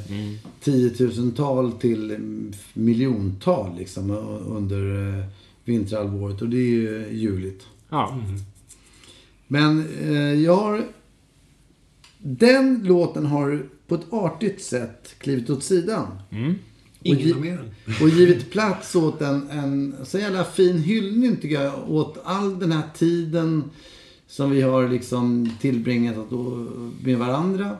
tiotusental 0.63 1.71
till 1.71 2.11
mm, 2.11 2.53
miljontal 2.73 3.77
liksom 3.77 4.11
under 4.47 5.17
eh, 5.19 5.25
vinterhalvåret. 5.65 6.41
Och 6.41 6.49
det 6.49 6.57
är 6.57 6.69
ju 6.71 7.07
ljuvligt. 7.11 7.63
Ja. 7.89 8.19
Men 9.47 9.85
eh, 10.01 10.33
jag 10.43 10.55
har... 10.55 10.83
Den 12.17 12.81
låten 12.83 13.25
har 13.25 13.65
på 13.87 13.95
ett 13.95 14.05
artigt 14.13 14.61
sätt 14.63 15.15
klivit 15.17 15.49
åt 15.49 15.63
sidan. 15.63 16.07
Mm. 16.31 16.55
Och, 16.99 17.05
Ingen 17.05 17.19
gi- 17.27 17.31
har 17.33 17.39
med 17.39 17.57
den. 17.57 17.95
och 18.01 18.09
givit 18.09 18.51
plats 18.51 18.95
åt 18.95 19.21
en, 19.21 19.49
en 19.49 19.95
så 20.05 20.17
jävla 20.19 20.43
fin 20.43 20.77
hyllning 20.77 21.35
tycker 21.37 21.61
jag. 21.61 21.91
Åt 21.91 22.17
all 22.23 22.59
den 22.59 22.71
här 22.71 22.83
tiden 22.97 23.63
som 24.31 24.51
vi 24.51 24.61
har 24.61 24.87
liksom 24.87 25.51
tillbringat 25.61 26.15
med 27.03 27.17
varandra. 27.17 27.77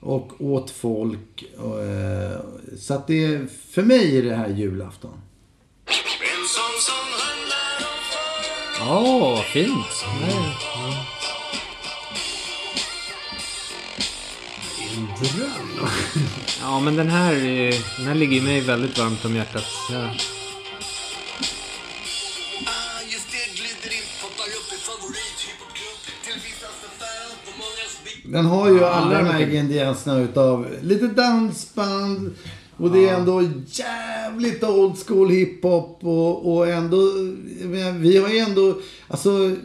Och 0.00 0.32
åt 0.38 0.70
folk. 0.70 1.44
Eh, 1.58 2.40
så 2.78 2.94
att 2.94 3.06
det, 3.06 3.46
för 3.70 3.82
mig 3.82 4.18
är 4.18 4.22
det 4.22 4.34
här 4.34 4.48
julafton. 4.48 5.10
Åh, 8.80 9.20
vad 9.20 9.44
fint. 9.44 10.04
Ja, 16.60 16.80
men 16.84 16.96
den 16.96 17.08
här, 17.08 17.34
är- 17.34 17.96
den 17.98 18.06
här 18.06 18.14
ligger 18.14 18.42
mig 18.42 18.60
väldigt 18.60 18.98
varmt 18.98 19.24
om 19.24 19.36
hjärtat. 19.36 19.64
Ja. 19.92 20.10
Den 28.32 28.44
har 28.44 28.70
ju 28.70 28.84
alla 28.84 29.18
de 29.18 29.24
här 29.24 29.40
ingredienserna 29.40 30.20
utav 30.20 30.66
lite 30.82 31.06
dansband. 31.06 32.34
Och 32.76 32.90
det 32.90 33.08
är 33.08 33.14
ändå 33.14 33.42
jävligt 33.66 34.64
old 34.64 34.98
school 35.06 35.30
hiphop 35.30 35.98
och, 36.04 36.56
och 36.56 36.68
ändå, 36.68 36.96
vi 37.98 38.18
har 38.18 38.28
ju 38.28 38.38
ändå, 38.38 38.78
alltså 39.08 39.56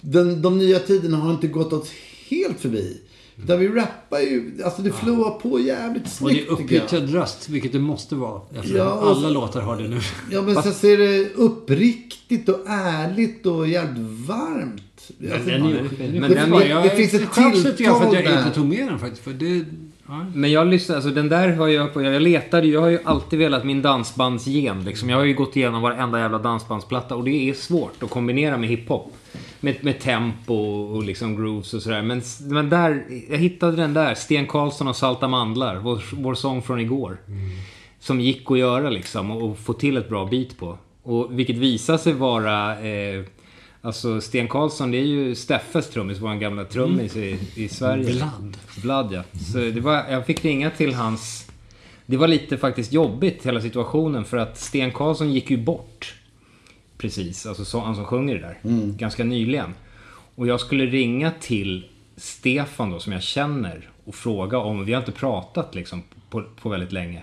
den, 0.00 0.42
de 0.42 0.58
nya 0.58 0.78
tiderna 0.78 1.16
har 1.16 1.30
inte 1.30 1.46
gått 1.46 1.72
åt 1.72 1.88
helt 2.28 2.60
förbi. 2.60 3.00
Där 3.36 3.56
vi 3.56 3.68
rappar 3.68 4.18
ju, 4.20 4.62
alltså 4.64 4.82
det 4.82 4.92
flowar 4.92 5.30
på 5.30 5.60
jävligt 5.60 6.02
Och 6.22 6.28
det 6.30 6.34
är 6.40 6.46
snyggt 6.46 6.92
uppbyggd 6.92 7.14
röst, 7.14 7.48
vilket 7.48 7.72
det 7.72 7.78
måste 7.78 8.14
vara. 8.14 8.40
Eftersom 8.54 8.76
Ja, 8.76 9.00
alla 9.02 9.14
så- 9.14 9.30
låtar 9.30 9.60
har 9.60 9.76
det 9.76 9.88
nu. 9.88 10.00
Ja 10.30 10.42
men 10.42 10.62
sen 10.62 10.72
så 10.74 10.86
är 10.86 10.98
det 10.98 11.34
uppriktigt 11.34 12.48
och 12.48 12.60
ärligt 12.68 13.46
och 13.46 13.68
jävligt 13.68 14.02
varmt. 14.28 14.80
Alltså, 15.32 15.50
den 15.50 15.62
men 15.62 16.22
det, 16.22 16.28
den- 16.34 16.50
det, 16.50 16.66
jag 16.68 16.82
det 16.82 16.90
finns 16.90 17.14
ett 17.14 17.34
grann 17.34 17.52
för 17.52 18.06
att 18.06 18.12
jag 18.12 18.22
tilltal 18.22 18.38
inte 18.38 18.54
tog 18.54 18.66
med 18.66 18.86
den 18.88 18.98
faktiskt. 18.98 19.22
För 19.24 19.30
det, 19.32 19.64
ja. 20.08 20.26
Men 20.34 20.50
jag 20.52 20.66
lyssnade, 20.66 20.96
alltså 20.98 21.10
den 21.10 21.28
där 21.28 21.52
har 21.52 21.68
jag 21.68 21.94
på, 21.94 22.02
jag 22.02 22.22
letade 22.22 22.66
jag 22.66 22.80
har 22.80 22.88
ju 22.88 22.98
alltid 23.04 23.38
velat 23.38 23.64
min 23.64 23.82
dansbandsgen 23.82 24.84
liksom. 24.84 25.10
Jag 25.10 25.16
har 25.16 25.24
ju 25.24 25.34
gått 25.34 25.56
igenom 25.56 25.82
varenda 25.82 26.18
jävla 26.18 26.38
dansbandsplatta 26.38 27.16
och 27.16 27.24
det 27.24 27.50
är 27.50 27.54
svårt 27.54 28.02
att 28.02 28.10
kombinera 28.10 28.56
med 28.56 28.68
hiphop. 28.68 29.12
Med, 29.64 29.84
med 29.84 30.00
tempo 30.00 30.54
och 30.54 31.04
liksom 31.04 31.36
grooves 31.36 31.74
och 31.74 31.82
sådär. 31.82 32.02
Men, 32.02 32.22
men 32.40 32.70
där, 32.70 33.04
jag 33.30 33.38
hittade 33.38 33.76
den 33.76 33.94
där, 33.94 34.14
Sten 34.14 34.46
Karlsson 34.46 34.88
och 34.88 34.96
Salta 34.96 35.28
Mandlar, 35.28 35.76
vår, 35.76 36.02
vår 36.12 36.34
sång 36.34 36.62
från 36.62 36.80
igår. 36.80 37.16
Som 37.98 38.20
gick 38.20 38.50
att 38.50 38.58
göra 38.58 38.90
liksom 38.90 39.30
och, 39.30 39.50
och 39.50 39.58
få 39.58 39.72
till 39.72 39.96
ett 39.96 40.08
bra 40.08 40.26
beat 40.26 40.58
på. 40.58 40.78
Och 41.02 41.38
vilket 41.38 41.56
visade 41.56 41.98
sig 41.98 42.12
vara 42.12 42.80
eh, 42.80 43.24
Alltså 43.84 44.20
Sten 44.20 44.48
Karlsson, 44.48 44.90
det 44.90 44.98
är 44.98 45.06
ju 45.06 45.34
Steffes 45.34 45.90
trummis, 45.90 46.18
vår 46.20 46.34
gamla 46.34 46.64
trummis 46.64 47.16
i, 47.16 47.38
i 47.54 47.68
Sverige. 47.68 48.12
Vlad. 48.12 48.56
Vlad 48.82 49.12
ja. 49.12 49.22
Så 49.52 49.58
det 49.58 49.80
var, 49.80 50.04
jag 50.10 50.26
fick 50.26 50.44
ringa 50.44 50.70
till 50.70 50.94
hans... 50.94 51.46
Det 52.06 52.16
var 52.16 52.28
lite 52.28 52.58
faktiskt 52.58 52.92
jobbigt 52.92 53.46
hela 53.46 53.60
situationen 53.60 54.24
för 54.24 54.36
att 54.36 54.58
Sten 54.58 54.92
Karlsson 54.92 55.32
gick 55.32 55.50
ju 55.50 55.56
bort. 55.56 56.14
Precis, 57.04 57.46
alltså 57.46 57.64
så, 57.64 57.80
han 57.80 57.94
som 57.94 58.04
sjunger 58.04 58.34
det 58.34 58.40
där. 58.40 58.58
Ganska 58.96 59.24
nyligen. 59.24 59.74
Och 60.34 60.46
jag 60.46 60.60
skulle 60.60 60.86
ringa 60.86 61.32
till 61.40 61.84
Stefan 62.16 62.90
då, 62.90 63.00
som 63.00 63.12
jag 63.12 63.22
känner 63.22 63.88
och 64.04 64.14
fråga 64.14 64.58
om, 64.58 64.84
vi 64.84 64.92
har 64.92 65.00
inte 65.00 65.12
pratat 65.12 65.74
liksom 65.74 66.02
på, 66.30 66.42
på 66.60 66.68
väldigt 66.68 66.92
länge. 66.92 67.22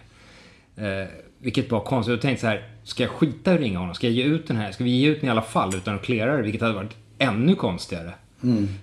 Eh, 0.76 1.10
vilket 1.40 1.72
var 1.72 1.80
konstigt. 1.80 2.12
Jag 2.12 2.22
tänkte 2.22 2.42
så 2.42 2.48
här, 2.48 2.70
ska 2.84 3.04
jag 3.04 3.12
skita 3.12 3.52
i 3.52 3.56
att 3.56 3.62
ringa 3.62 3.80
honom? 3.80 3.96
Ska 3.96 4.08
jag 4.08 4.14
ge 4.14 4.24
ut 4.24 4.48
den 4.48 4.58
här? 4.58 4.72
Ska 4.72 4.84
vi 4.84 4.90
ge 4.90 5.10
ut 5.10 5.20
den 5.20 5.28
i 5.28 5.32
alla 5.32 5.42
fall 5.42 5.76
utan 5.76 5.96
att 5.96 6.02
klära 6.02 6.38
det? 6.38 6.44
Vilket 6.44 6.62
hade 6.62 6.74
varit 6.74 6.96
ännu 7.18 7.56
konstigare. 7.56 8.14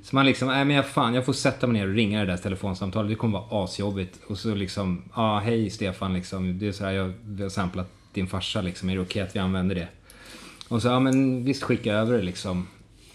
Så 0.03 0.17
man 0.17 0.27
liksom, 0.27 0.49
nej 0.49 0.65
men 0.65 0.77
jag 0.77 0.87
fan, 0.87 1.15
jag 1.15 1.25
får 1.25 1.33
sätta 1.33 1.67
mig 1.67 1.81
ner 1.81 1.89
och 1.89 1.95
ringa 1.95 2.21
det 2.21 2.27
där 2.27 2.37
telefonsamtalet. 2.37 3.11
Det 3.11 3.15
kommer 3.15 3.39
vara 3.39 3.65
asjobbigt. 3.65 4.21
Och 4.27 4.39
så 4.39 4.55
liksom, 4.55 5.03
ja 5.15 5.23
ah, 5.23 5.39
hej 5.39 5.71
Stefan 5.71 6.15
liksom. 6.15 6.59
Det 6.59 6.69
är 6.69 6.73
så 6.73 6.85
här, 6.85 6.93
jag 6.93 7.13
vi 7.25 7.43
har 7.43 7.51
samplat 7.51 7.91
din 8.13 8.27
farsa 8.27 8.61
liksom. 8.61 8.91
Är 8.91 8.95
det 8.95 9.01
okej 9.01 9.23
att 9.23 9.37
vi 9.37 9.41
använder 9.41 9.75
det? 9.75 9.89
Och 10.69 10.83
så, 10.83 10.89
ja 10.89 11.01
men 11.01 11.45
visst 11.45 11.63
skicka 11.63 11.93
över 11.95 12.17
det 12.17 12.23
liksom. 12.23 12.67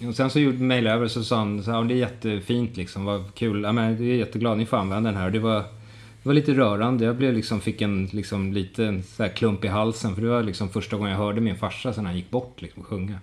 Och 0.08 0.16
sen 0.16 0.30
så 0.30 0.40
gjorde 0.40 0.58
mejlade 0.58 0.90
jag 0.90 0.98
över 0.98 1.08
så 1.08 1.24
sa 1.24 1.38
han, 1.38 1.64
så, 1.64 1.72
ja, 1.72 1.82
det 1.82 1.94
är 1.94 1.98
jättefint 1.98 2.78
liksom, 2.78 3.06
vad 3.06 3.36
kul. 3.36 3.64
Ja, 3.64 3.72
men 3.72 3.84
jag 3.92 4.02
är 4.02 4.16
jätteglad, 4.16 4.58
ni 4.58 4.66
får 4.66 4.78
använda 4.78 5.10
den 5.12 5.20
här. 5.20 5.26
Och 5.26 5.32
det 5.32 5.40
var, 5.40 5.58
det 5.60 6.30
var 6.30 6.34
lite 6.34 6.54
rörande. 6.54 7.06
Jag 7.06 7.16
blev 7.16 7.34
liksom, 7.34 7.62
fick 7.62 7.82
en 7.82 8.10
liksom, 8.12 8.54
liten 8.54 9.04
så 9.04 9.24
här 9.24 9.30
klump 9.30 9.66
i 9.66 9.68
halsen. 9.68 10.16
För 10.16 10.22
det 10.22 10.28
var 10.28 10.44
liksom 10.44 10.70
första 10.70 10.96
gången 10.98 11.12
jag 11.12 11.20
hörde 11.20 11.42
min 11.42 11.56
farsa 11.56 11.94
sen 11.94 12.06
han 12.06 12.16
gick 12.16 12.30
bort 12.30 12.62
liksom, 12.62 12.84
sjunga. 12.84 13.20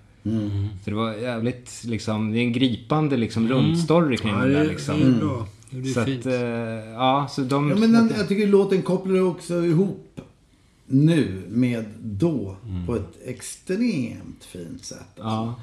Så 0.84 0.90
det 0.90 0.94
var 0.96 1.12
jävligt 1.14 1.82
liksom, 1.86 2.32
det 2.32 2.38
är 2.38 2.42
en 2.42 2.52
gripande 2.52 3.16
liksom 3.16 3.48
rundstory 3.48 4.16
kring 4.16 4.32
Ja, 4.32 4.38
den 4.38 4.52
där 4.52 4.60
det, 4.64 4.68
liksom. 4.70 5.00
det 5.00 5.06
är 5.06 5.20
bra. 5.26 5.46
Det 5.70 5.76
blir 5.76 5.92
Så 5.92 6.04
fint. 6.04 6.26
att, 6.26 6.32
eh, 6.32 6.90
ja, 6.94 7.26
så 7.30 7.40
de... 7.40 7.68
Ja, 7.70 7.76
men 7.76 7.92
den, 7.92 8.12
jag 8.18 8.28
tycker 8.28 8.46
låten 8.46 8.82
kopplar 8.82 9.20
också 9.20 9.54
ihop 9.64 10.20
nu 10.90 11.42
med 11.48 11.84
då 12.02 12.56
på 12.86 12.96
ett 12.96 13.18
extremt 13.24 14.44
fint 14.44 14.84
sätt. 14.84 14.98
Alltså. 14.98 15.22
Ja. 15.24 15.54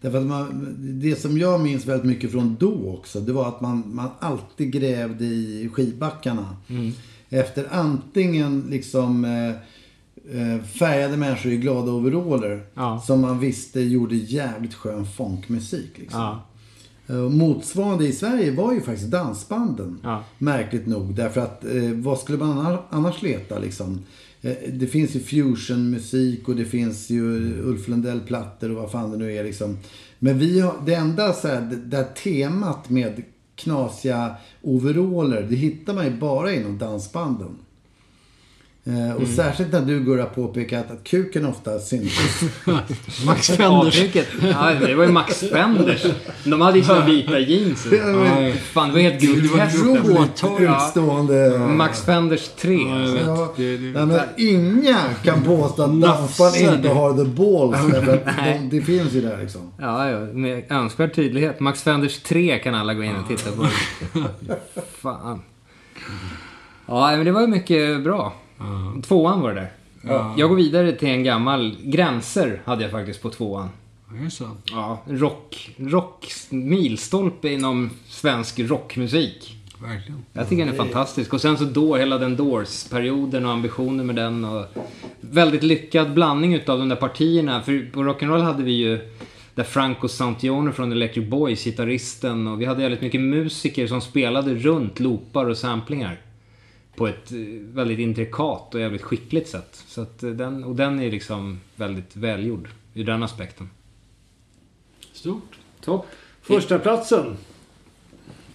Därför 0.00 0.18
att 0.18 0.26
man, 0.26 0.74
det 0.78 1.16
som 1.20 1.38
jag 1.38 1.60
minns 1.60 1.86
väldigt 1.86 2.06
mycket 2.06 2.30
från 2.32 2.56
då 2.60 2.90
också, 2.98 3.20
det 3.20 3.32
var 3.32 3.48
att 3.48 3.60
man, 3.60 3.82
man 3.94 4.08
alltid 4.18 4.72
grävde 4.72 5.24
i 5.24 5.70
skidbackarna. 5.72 6.56
Efter 7.28 7.66
antingen 7.70 8.64
liksom 8.70 9.24
eh, 9.24 9.48
eh, 10.40 10.62
färgade 10.64 11.16
människor 11.16 11.52
i 11.52 11.56
glada 11.56 11.92
overaller 11.92 12.66
Ja. 12.74 13.02
som 13.06 13.20
man 13.20 13.38
visste 13.38 13.80
gjorde 13.80 14.14
jävligt 14.16 14.74
skön 14.74 15.06
funkmusik. 15.06 15.98
Liksom. 15.98 16.20
Ja. 16.20 16.42
Eh, 17.06 17.28
Motsvarande 17.30 18.06
i 18.06 18.12
Sverige 18.12 18.56
var 18.56 18.72
ju 18.72 18.80
faktiskt 18.80 19.10
dansbanden. 19.10 19.98
Ja. 20.02 20.24
Märkligt 20.38 20.86
nog. 20.86 21.14
Därför 21.14 21.40
att 21.40 21.64
eh, 21.64 21.72
vad 21.94 22.18
skulle 22.18 22.38
man 22.38 22.58
annars, 22.58 22.80
annars 22.90 23.22
leta 23.22 23.58
liksom? 23.58 24.00
Eh, 24.46 24.72
det 24.72 24.86
finns 24.86 25.16
ju 25.16 25.20
fusionmusik 25.20 26.48
och 26.48 26.56
det 26.56 26.64
finns 26.64 27.10
ju 27.10 27.22
Ulf 27.62 27.88
Lundell-plattor 27.88 28.70
och 28.70 28.76
vad 28.76 28.90
fan 28.90 29.10
det 29.10 29.16
nu 29.16 29.32
är 29.32 29.44
liksom. 29.44 29.78
Men 30.18 30.38
vi 30.38 30.60
har, 30.60 30.74
det 30.86 30.94
enda 30.94 31.32
så 31.32 31.48
här, 31.48 31.60
det 31.60 31.76
där 31.76 32.04
temat 32.04 32.90
med 32.90 33.22
knasiga 33.54 34.34
overaller, 34.62 35.46
det 35.50 35.56
hittar 35.56 35.94
man 35.94 36.04
ju 36.04 36.16
bara 36.16 36.54
inom 36.54 36.78
dansbanden. 36.78 37.58
Eh, 38.88 39.22
och 39.22 39.28
särskilt 39.28 39.72
när 39.72 39.80
du 39.80 40.00
Gurra 40.00 40.24
påpekat 40.24 40.90
att 40.90 41.04
kuken 41.04 41.46
ofta 41.46 41.78
syntes. 41.78 42.40
Max 43.26 43.46
Fenders. 43.50 44.02
Ja, 44.42 44.72
det 44.86 44.94
var 44.94 45.04
ju 45.04 45.12
Max 45.12 45.40
Fenders. 45.52 46.06
De 46.44 46.60
hade 46.60 46.78
ju 46.78 46.84
sina 46.84 47.06
vita 47.06 47.38
jeans. 47.38 47.86
Ja, 47.92 48.52
Fan, 48.72 48.88
det 48.88 48.94
var 48.94 49.00
helt 49.00 49.20
groteskt. 49.20 49.78
Utstående. 50.60 51.58
Max 51.58 52.04
Fenders 52.04 52.48
3. 52.48 52.74
Ja, 53.26 53.52
Det- 53.56 53.76
det- 53.76 53.92
nej, 53.92 54.06
men 54.06 54.20
inga 54.36 54.98
kan 55.22 55.42
påstå 55.42 55.82
att 55.82 56.00
dansband 56.00 56.56
inte 56.56 56.88
har 56.88 57.12
the 57.12 57.24
balls. 57.24 58.06
de, 58.36 58.68
det 58.76 58.82
finns 58.82 59.12
ju 59.12 59.20
där 59.20 59.38
liksom. 59.42 59.60
Ja, 59.78 60.10
ja, 60.10 60.18
med 60.20 60.72
önskvärd 60.72 61.14
tydlighet. 61.14 61.60
Max 61.60 61.82
Fenders 61.82 62.18
3 62.22 62.58
kan 62.58 62.74
alla 62.74 62.94
gå 62.94 63.02
in 63.02 63.16
och 63.16 63.28
titta 63.28 63.50
på. 63.52 63.66
Fan. 65.02 65.42
Ja, 66.86 67.10
men 67.16 67.24
det 67.24 67.32
var 67.32 67.40
ju 67.40 67.46
mycket 67.46 68.04
bra. 68.04 68.32
Tvåan 69.02 69.40
var 69.40 69.54
det 69.54 69.60
där. 69.60 69.70
Jag 70.36 70.48
går 70.48 70.56
vidare 70.56 70.92
till 70.92 71.08
en 71.08 71.24
gammal... 71.24 71.76
Gränser 71.82 72.62
hade 72.64 72.82
jag 72.82 72.90
faktiskt 72.90 73.22
på 73.22 73.30
tvåan. 73.30 73.68
Ja. 74.40 74.56
Ja, 74.64 75.02
rock, 75.06 75.70
rock, 75.76 76.32
milstolpe 76.50 77.48
inom 77.48 77.90
svensk 78.08 78.58
rockmusik. 78.58 79.56
Verkligen. 79.82 80.24
Jag 80.32 80.48
tycker 80.48 80.64
den 80.64 80.74
är 80.74 80.78
fantastisk. 80.78 81.34
Och 81.34 81.40
sen 81.40 81.58
så 81.58 81.64
då, 81.64 81.96
hela 81.96 82.18
den 82.18 82.36
Doors-perioden 82.36 83.46
och 83.46 83.52
ambitionen 83.52 84.06
med 84.06 84.16
den. 84.16 84.44
Och 84.44 84.64
väldigt 85.20 85.62
lyckad 85.62 86.14
blandning 86.14 86.54
utav 86.54 86.78
de 86.78 86.88
där 86.88 86.96
partierna. 86.96 87.62
För 87.62 87.90
på 87.92 88.00
rock'n'roll 88.00 88.42
hade 88.42 88.62
vi 88.62 88.72
ju 88.72 88.98
där 89.54 89.64
Franco 89.64 90.08
Santione 90.08 90.72
från 90.72 90.92
Electric 90.92 91.28
Boys, 91.28 91.64
gitarristen. 91.64 92.46
Och 92.46 92.60
vi 92.60 92.64
hade 92.64 92.82
väldigt 92.82 93.00
mycket 93.00 93.20
musiker 93.20 93.86
som 93.86 94.00
spelade 94.00 94.54
runt 94.54 95.00
loopar 95.00 95.48
och 95.48 95.56
samplingar. 95.56 96.20
På 96.96 97.06
ett 97.06 97.32
eh, 97.32 97.38
väldigt 97.60 97.98
intrikat 97.98 98.74
och 98.74 98.80
jävligt 98.80 99.02
skickligt 99.02 99.48
sätt. 99.48 99.84
Så 99.86 100.02
att 100.02 100.22
eh, 100.22 100.30
den, 100.30 100.64
och 100.64 100.76
den 100.76 101.00
är 101.00 101.10
liksom 101.10 101.60
väldigt 101.76 102.16
välgjord 102.16 102.68
ur 102.94 103.04
den 103.04 103.22
aspekten. 103.22 103.70
Stort. 105.12 105.58
Topp. 105.80 106.06
Första 106.42 106.78
platsen. 106.78 107.36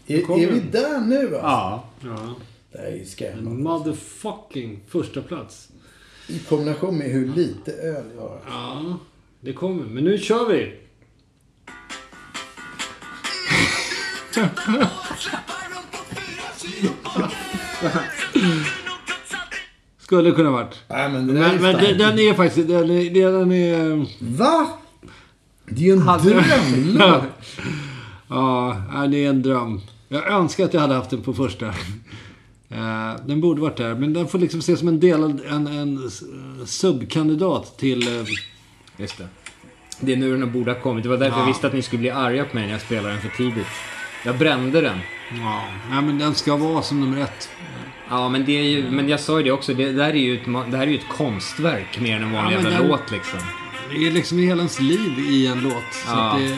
Är, 0.08 0.18
är 0.18 0.52
vi 0.52 0.60
där 0.60 1.02
nu 1.02 1.24
alltså? 1.24 1.38
Ja. 1.38 1.90
Ja. 2.04 2.36
Det 2.72 2.78
här 2.78 2.86
är 2.86 2.96
ju 2.96 3.06
skrämmande. 3.06 3.64
Motherfucking 3.64 4.80
första 4.88 5.22
plats. 5.22 5.70
I 6.28 6.40
kombination 6.40 6.98
med 6.98 7.08
hur 7.08 7.36
lite 7.36 7.72
öl 7.72 8.06
jag 8.16 8.22
har. 8.22 8.40
Ja, 8.48 8.98
det 9.40 9.54
kommer. 9.54 9.84
Men 9.84 10.04
nu 10.04 10.18
kör 10.18 10.50
vi. 10.50 10.78
Skulle 20.00 20.32
kunna 20.32 20.52
varit. 20.52 20.80
Nej, 20.90 21.10
men 21.10 21.28
det 21.28 21.34
där 21.34 21.42
är 21.50 21.54
Men, 21.54 21.62
men 21.62 21.76
den, 21.84 21.98
den 21.98 22.20
är 22.20 22.34
faktiskt... 22.34 22.68
Den 22.68 22.92
är... 22.92 23.32
Den 23.32 23.52
är 23.52 24.06
Va? 24.38 24.68
Det 25.66 25.82
är 25.82 25.86
ju 25.86 25.92
en 25.94 26.00
drömlåt. 26.00 27.24
ja, 28.28 28.82
nej, 28.94 29.08
det 29.08 29.26
är 29.26 29.30
en 29.30 29.42
dröm. 29.42 29.82
Jag 30.08 30.28
önskar 30.32 30.66
att 30.66 30.74
jag 30.74 30.82
hade 30.82 30.96
haft 30.96 31.10
den 31.10 31.22
på 31.22 31.34
första. 31.34 31.66
Eh, 32.70 33.14
den 33.26 33.42
borde 33.42 33.62
varit 33.62 33.78
där, 33.78 33.96
men 33.96 34.14
den 34.14 34.28
får 34.28 34.40
liksom 34.40 34.60
ses 34.60 34.80
som 34.80 34.88
en 34.88 35.00
del, 35.00 35.24
en, 35.24 35.68
en 35.68 36.10
subkandidat 36.66 37.78
till... 37.78 38.20
eh, 38.20 38.26
Just 38.98 39.18
det. 39.18 39.28
Det 40.00 40.14
är 40.14 40.18
nu 40.18 40.38
den 40.38 40.52
borde 40.54 40.72
ha 40.74 40.80
kommit. 40.80 41.04
Det 41.04 41.10
var 41.10 41.18
därför 41.18 41.38
Ja. 41.38 41.42
jag 41.42 41.48
visste 41.48 41.68
att 41.68 41.74
ni 41.74 41.82
skulle 41.82 42.00
bli 42.00 42.10
arga 42.10 42.46
på 42.46 42.56
mig 42.56 42.66
när 42.66 42.72
jag 42.72 42.82
spelade 42.82 43.10
den 43.10 43.22
för 43.22 43.30
tidigt. 43.38 43.68
Jag 44.26 44.38
brände 44.38 44.82
den. 44.82 44.98
Ja, 45.42 45.64
nej, 45.90 46.02
men 46.02 46.18
den 46.20 46.36
ska 46.36 46.56
vara 46.56 46.82
som 46.82 47.00
nummer 47.02 47.22
ett. 47.22 47.50
Ja, 48.12 48.30
men 48.30 48.46
det 48.46 48.52
är 48.60 48.64
ju, 48.64 48.92
men 48.92 49.10
jag 49.10 49.20
sa 49.20 49.38
ju 49.38 49.44
det 49.44 49.52
också. 49.52 49.74
Det, 49.74 49.92
där 49.92 50.10
är 50.10 50.14
ju 50.14 50.34
ett, 50.36 50.46
det 50.72 50.78
här 50.78 50.88
är 50.88 50.92
ju 50.92 50.98
ett 50.98 51.08
konstverk 51.10 52.00
mer 52.00 52.16
än 52.16 52.24
en 52.24 52.32
vanlig 52.32 52.58
Ja, 52.58 52.62
jävla 52.62 52.78
den- 52.80 52.88
låt 52.88 53.12
liksom. 53.12 53.40
Det 53.90 54.08
är 54.08 54.12
liksom 54.12 54.38
hela 54.40 54.58
ens 54.58 54.80
liv 54.80 55.20
i 55.20 55.48
en 55.48 55.62
låt. 55.64 55.74
Så 55.94 56.08
Ja. 56.08 56.32
att 56.32 56.40
det, 56.40 56.58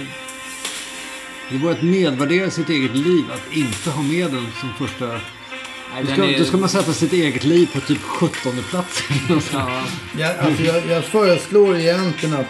det 1.51 1.57
går 1.57 1.71
att 1.71 1.81
nedvärdera 1.83 2.49
sitt 2.49 2.69
eget 2.69 2.95
liv 2.95 3.23
att 3.33 3.53
inte 3.55 3.89
ha 3.89 4.01
med 4.03 4.31
den 4.31 4.47
som 4.59 4.69
första... 4.87 5.05
Nej, 5.07 6.03
Då 6.07 6.11
ska, 6.13 6.23
är- 6.25 6.39
då 6.39 6.45
ska 6.45 6.57
man 6.57 6.69
sätta 6.69 6.93
sitt 6.93 7.13
eget 7.13 7.43
liv 7.43 7.69
på 7.73 7.79
typ 7.79 8.01
17 8.01 8.51
plats. 8.69 9.03
Ja, 9.53 9.83
Jag, 10.19 10.37
alltså, 10.37 10.63
jag, 10.63 10.87
jag 10.87 11.03
föreslår 11.03 11.77
egentligen 11.77 12.35
att 12.35 12.47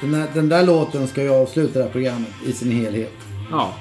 den, 0.00 0.14
här, 0.14 0.28
den 0.34 0.48
där 0.48 0.66
låten 0.66 1.08
ska 1.08 1.22
ju 1.22 1.30
avsluta 1.30 1.78
det 1.78 1.84
här 1.84 1.92
programmet 1.92 2.30
i 2.46 2.52
sin 2.52 2.72
helhet. 2.72 3.14
ja. 3.50 3.74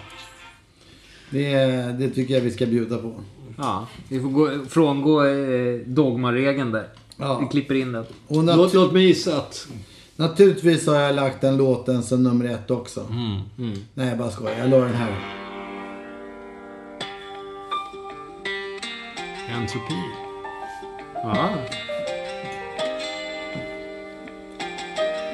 Det, 1.30 1.56
det 2.00 2.10
tycker 2.10 2.34
jag 2.34 2.42
vi 2.42 2.52
ska 2.52 2.66
bjuda 2.66 2.98
på. 2.98 3.24
Ja, 3.58 3.88
vi 4.10 4.20
får 4.22 4.30
gå, 4.30 4.50
frångå 4.70 5.26
eh, 5.26 5.80
dogmaregeln 5.86 6.72
där. 6.72 6.88
Ja. 7.18 7.40
Vi 7.40 7.48
klipper 7.48 7.76
in 7.76 7.92
den. 7.92 8.06
Och 8.28 8.36
natu- 8.44 8.56
Låt, 8.58 8.74
låt 8.74 8.92
mig 8.92 9.04
gissa 9.06 9.38
att... 9.38 9.68
naturligtvis 10.16 10.88
har 10.88 10.96
jag 10.96 11.16
lagt 11.16 11.42
den 11.42 11.58
låten 11.58 12.04
som 12.04 12.24
nummer 12.24 12.46
ett 12.46 12.72
också. 12.72 13.06
Mm. 13.10 13.74
Nej, 13.94 14.10
jag 14.10 14.18
bara 14.18 14.32
skojar. 14.32 14.58
Jag 14.60 14.70
la 14.70 14.78
den 14.78 14.94
här. 14.94 15.16
Entropi. 19.58 19.94
Ja. 21.14 21.50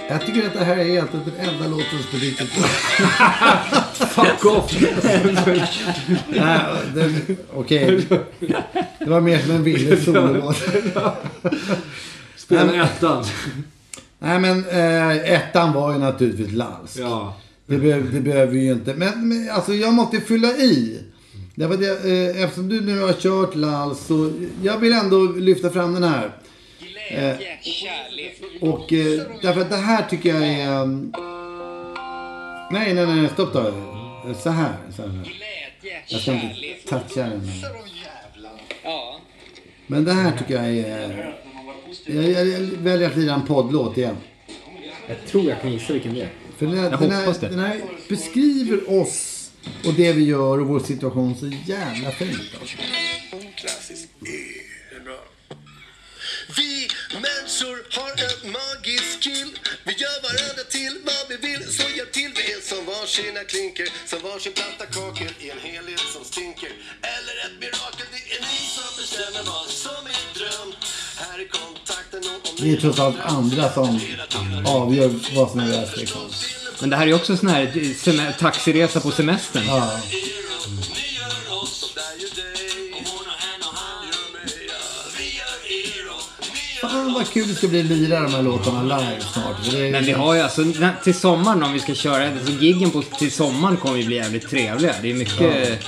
Jag 0.10 0.26
tycker 0.26 0.48
att 0.48 0.54
det 0.54 0.64
här 0.64 0.78
är 0.78 0.86
egentligen 0.86 1.26
den 1.26 1.50
enda 1.50 1.68
låten 1.68 2.00
som 2.12 2.20
bra. 2.20 2.68
Fuck 4.08 4.46
off! 4.46 4.72
Okej. 7.54 8.08
Det 9.00 9.10
var 9.10 9.22
mer 9.22 9.40
som 9.40 9.52
en 9.52 9.64
villig 9.64 10.04
sololåt. 10.04 10.58
Spela 12.36 12.84
ettan. 12.84 13.26
Nej, 14.20 14.40
men 14.40 14.66
eh, 14.66 15.34
ettan 15.34 15.74
var 15.74 15.94
ju 15.94 16.00
naturligtvis 16.00 16.52
Lals. 16.52 16.98
Ja. 16.98 17.38
Det, 17.66 17.78
be, 17.78 18.00
det 18.00 18.20
behöver 18.20 18.54
vi 18.54 18.60
ju 18.60 18.72
inte. 18.72 18.94
Men, 18.94 19.28
men 19.28 19.50
alltså 19.50 19.74
jag 19.74 19.94
måste 19.94 20.22
fylla 20.22 20.48
i. 20.48 21.00
Därför 21.56 21.74
att 21.74 21.86
jag, 21.86 21.98
eh, 21.98 22.44
eftersom 22.44 22.70
du 22.70 22.82
nu 22.82 23.00
har 23.00 23.14
kört 23.14 23.56
Lals 23.56 24.06
så 24.08 24.32
jag 24.64 24.78
vill 24.78 24.94
ändå 24.94 25.18
lyfta 25.24 25.70
fram 25.70 25.94
den 25.94 26.04
här. 26.04 26.32
Eh, 27.10 27.36
och 28.62 28.94
eh, 28.94 29.22
därför 29.42 29.62
att 29.62 29.70
det 29.70 29.76
här 29.76 30.10
tycker 30.10 30.30
jag 30.30 30.48
är... 30.48 30.82
um, 30.82 31.14
nej, 32.72 32.94
nej, 32.94 33.08
nej, 33.08 33.30
stopp 33.34 33.54
då. 33.54 33.74
Så 34.44 34.50
här. 34.50 34.74
Så 34.96 35.02
här. 35.02 35.34
Jag 36.08 36.22
ska 36.22 36.34
inte 36.34 36.56
toucha 36.90 37.22
den. 37.22 37.52
Men 39.88 40.06
det 40.06 40.14
här 40.14 40.38
tycker 40.38 40.54
jag 40.54 40.66
är... 40.66 41.34
Jag, 42.06 42.24
jag, 42.24 42.48
jag 42.48 42.60
väljer 42.60 43.10
att 43.10 43.18
lira 43.18 43.34
en 43.34 43.46
poddlåt 43.46 43.98
igen. 43.98 44.18
Jag 45.08 45.26
tror 45.28 45.46
jag 45.50 45.62
kan 45.62 45.72
gissa 45.72 45.94
vilken 45.94 46.14
det 46.14 46.22
är. 46.22 46.30
För 46.58 46.66
den, 46.66 46.78
här, 46.78 46.92
Jag 46.92 47.00
den, 47.00 47.12
här, 47.12 47.36
det. 47.40 47.48
den 47.48 47.60
här 47.60 47.82
beskriver 48.10 49.02
oss 49.02 49.52
och 49.86 49.94
det 49.94 50.14
vi 50.14 50.24
gör 50.24 50.60
och 50.60 50.68
vår 50.68 50.80
situation 50.80 51.36
så 51.36 51.48
jävla 51.66 52.12
fint. 52.12 52.42
Alltså. 52.62 52.78
Klassisk 53.56 54.04
E. 54.04 54.30
Det 54.90 54.96
är 54.96 55.04
bra. 55.04 55.20
Vi 56.58 56.88
människor 57.48 57.78
har 58.00 58.12
en 58.28 58.52
magisk 58.52 59.24
skill 59.24 59.52
Vi 59.84 59.94
gör 59.94 60.22
varandra 60.28 60.64
till 60.70 60.96
vad 61.06 61.24
vi 61.30 61.38
vill 61.48 61.64
Så 61.78 61.84
hjälp 61.98 62.12
till, 62.12 62.32
vi 62.36 62.44
är 62.54 62.62
som 62.62 62.86
varsina 62.86 63.44
klinker 63.44 63.88
Som 64.06 64.20
varsin 64.28 64.54
platta 64.54 64.86
kakel 64.86 65.34
i 65.40 65.50
en 65.50 65.60
helhet 65.60 66.00
som 66.14 66.24
stinker 66.24 66.72
Eller 67.16 67.36
ett 67.46 67.56
mirakel, 67.62 68.08
det 68.16 68.24
är 68.36 68.42
ni 68.50 68.58
som 68.78 68.90
bestämmer 69.00 69.44
vad 69.52 69.70
som 69.86 70.02
är 70.18 70.26
dröm 70.38 70.70
Här 71.22 71.40
är 71.40 71.48
kontakten 71.60 72.22
och 72.32 72.50
om 72.50 72.56
Det 72.60 72.72
är 72.72 72.78
trots 72.82 73.00
allt 73.00 73.20
andra 73.20 73.74
som 73.74 74.02
avgör 74.66 75.10
vad 75.36 75.52
som 75.52 75.60
är 75.60 75.68
bäst. 75.68 75.98
Liksom. 75.98 76.22
Men 76.80 76.90
det 76.90 76.96
här 76.96 77.08
är 77.08 77.14
också 77.14 77.38
sån 77.38 77.50
här 77.50 77.64
eh, 78.08 78.38
taxiresa 78.38 79.00
på 79.00 79.12
semestern. 79.12 79.64
Ja. 79.68 80.00
Fan 86.82 87.14
vad 87.14 87.30
kul 87.30 87.48
det 87.48 87.56
ska 87.56 87.68
bli 87.68 87.80
att 87.80 87.86
lira 87.86 88.20
de 88.20 88.34
här 88.34 88.42
låtarna 88.42 88.84
live 88.84 89.22
snart. 89.34 89.72
Det 89.72 89.88
är, 89.88 89.92
Men 89.92 90.06
vi 90.06 90.12
har 90.12 90.36
ju 90.36 90.42
alltså, 90.42 90.64
till 91.04 91.16
sommaren 91.16 91.64
om 91.64 91.74
vi 91.74 91.80
ska 91.80 91.96
köra, 91.96 92.32
alltså 92.32 92.52
giggen 92.52 92.92
på, 92.92 93.02
till 93.02 93.32
sommaren 93.32 93.78
kommer 93.78 93.98
ju 93.98 94.06
bli 94.06 94.16
jävligt 94.16 94.50
trevliga. 94.50 94.96
Det 95.02 95.10
är 95.10 95.14
mycket... 95.14 95.80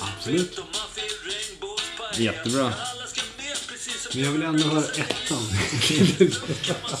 Absolut. 0.00 0.60
Jättebra. 2.18 2.72
Men 4.14 4.24
jag 4.24 4.30
vill 4.30 4.42
ändå 4.42 4.68
höra 4.68 4.84
ettan. 4.84 5.42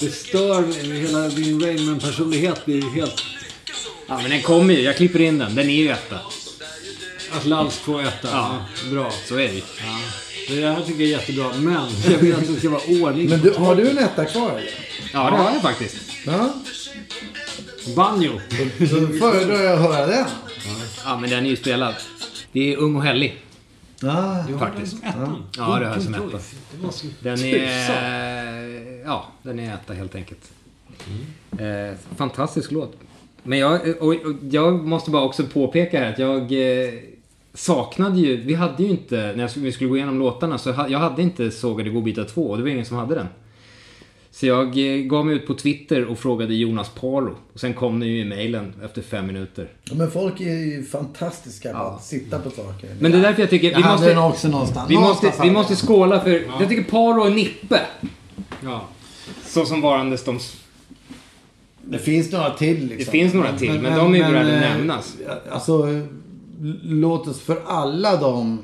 det 0.00 0.10
stör 0.10 0.60
mig. 0.60 1.00
Hela 1.00 1.28
din 1.28 1.60
Rainman-personlighet 1.60 2.64
blir 2.64 2.90
helt... 2.90 3.22
Ja 4.08 4.18
men 4.18 4.30
den 4.30 4.42
kommer 4.42 4.74
ju, 4.74 4.80
jag 4.80 4.96
klipper 4.96 5.20
in 5.20 5.38
den. 5.38 5.54
Den 5.54 5.70
är 5.70 5.74
ju 5.74 5.90
etta. 5.90 6.18
Att 7.32 7.44
Lals 7.44 7.78
får 7.78 8.02
etta. 8.02 8.28
Ja. 8.32 8.58
Bra. 8.90 9.10
Så 9.10 9.34
är 9.34 9.48
det 9.48 9.54
ju. 9.54 9.62
Det 10.48 10.68
här 10.68 10.82
tycker 10.82 11.00
jag 11.00 11.12
är 11.12 11.18
jättebra. 11.18 11.52
Men 11.56 11.88
jag 12.10 12.18
vill 12.18 12.34
att 12.34 12.46
det 12.46 12.54
ska 12.54 12.70
vara 12.70 13.02
ordning. 13.02 13.28
Men 13.28 13.40
du, 13.40 13.54
har 13.54 13.76
du 13.76 13.90
en 13.90 13.98
etta 13.98 14.24
kvar 14.24 14.50
eller? 14.50 14.70
Ja 15.12 15.30
det 15.30 15.36
har 15.36 15.52
jag 15.52 15.62
faktiskt. 15.62 15.96
Ja. 16.26 16.54
Banjo. 17.96 18.40
Så 18.78 19.06
föredrar 19.06 19.62
jag 19.62 19.72
att 19.72 19.80
höra 19.80 20.06
den. 20.06 20.26
Ja 21.04 21.18
men 21.18 21.30
den 21.30 21.46
är 21.46 21.50
ju 21.50 21.56
spelad. 21.56 21.94
Det 22.52 22.72
är 22.72 22.76
Ung 22.76 22.96
och 22.96 23.02
Hellig. 23.02 23.44
Ja. 24.00 24.44
Faktiskt. 24.58 24.96
Ettan. 25.04 25.44
Ja 25.56 25.78
det 25.78 25.86
har 25.86 25.94
jag 25.94 26.02
som 26.02 26.14
etta. 26.14 26.38
Den 27.20 27.44
är... 27.44 29.02
Ja, 29.04 29.26
den 29.42 29.58
är 29.58 29.74
etta 29.74 29.92
helt 29.92 30.14
enkelt. 30.14 30.52
Eh, 31.58 31.96
fantastisk 32.16 32.70
låt. 32.70 32.96
Men 33.42 33.58
jag, 33.58 33.88
och, 34.00 34.08
och 34.08 34.34
jag 34.50 34.84
måste 34.84 35.10
bara 35.10 35.22
också 35.22 35.44
påpeka 35.46 35.98
här 35.98 36.12
att 36.12 36.18
jag 36.18 36.42
eh, 36.42 36.92
saknade 37.54 38.20
ju... 38.20 38.36
Vi 38.36 38.54
hade 38.54 38.82
ju 38.82 38.88
inte, 38.88 39.32
när 39.36 39.60
vi 39.60 39.72
skulle 39.72 39.90
gå 39.90 39.96
igenom 39.96 40.18
låtarna, 40.18 40.58
så 40.58 40.74
jag 40.88 40.98
hade 40.98 41.22
inte 41.22 41.50
Sågade 41.50 41.90
godbitar 41.90 42.24
2 42.24 42.42
och 42.42 42.56
det 42.56 42.62
var 42.62 42.70
ingen 42.70 42.86
som 42.86 42.96
hade 42.96 43.14
den. 43.14 43.26
Så 44.34 44.46
jag 44.46 44.66
eh, 44.66 45.02
gav 45.02 45.26
mig 45.26 45.34
ut 45.34 45.46
på 45.46 45.54
Twitter 45.54 46.04
och 46.04 46.18
frågade 46.18 46.54
Jonas 46.54 46.88
Palo. 46.88 47.34
Och 47.52 47.60
sen 47.60 47.74
kom 47.74 48.00
den 48.00 48.08
ju 48.08 48.20
i 48.20 48.24
mejlen 48.24 48.74
efter 48.84 49.02
fem 49.02 49.26
minuter. 49.26 49.68
Ja, 49.84 49.94
Men 49.94 50.10
folk 50.10 50.40
är 50.40 50.44
ju 50.44 50.84
fantastiska 50.84 51.72
på 51.72 51.78
att 51.78 52.04
sitta 52.04 52.38
på 52.38 52.50
saker. 52.50 52.90
Men 53.00 53.12
det 53.12 53.18
är 53.18 53.22
därför 53.22 53.42
jag 53.42 53.50
tycker... 53.50 53.76
Vi 53.76 53.84
måste, 53.84 54.08
den 54.08 54.18
också 54.18 54.48
någonstans. 54.48 54.90
vi 54.90 54.94
måste, 54.94 55.26
Någonstans 55.26 55.48
vi 55.48 55.50
måste 55.50 55.86
skåla 55.86 56.20
för... 56.20 56.30
Jag 56.60 56.68
tycker 56.68 56.82
Paro 56.82 57.22
och 57.22 57.32
Nippe. 57.32 57.80
Ja. 58.64 58.88
Så 59.46 59.64
som 59.64 59.80
varandes 59.80 60.24
de... 60.24 60.38
Det 61.82 61.98
finns 61.98 62.32
några 62.32 62.50
till 62.50 62.80
liksom. 62.80 62.98
Det 62.98 63.04
finns 63.04 63.34
några 63.34 63.58
till, 63.58 63.80
men 63.80 63.98
de 63.98 64.14
är 64.14 64.18
ju 64.18 64.22
värda 64.22 64.40
att 64.40 64.46
eh, 64.46 64.60
nämnas. 64.60 65.16
Alltså, 65.50 66.02
låt 66.82 67.28
oss 67.28 67.40
för 67.40 67.62
alla 67.66 68.16
de 68.16 68.58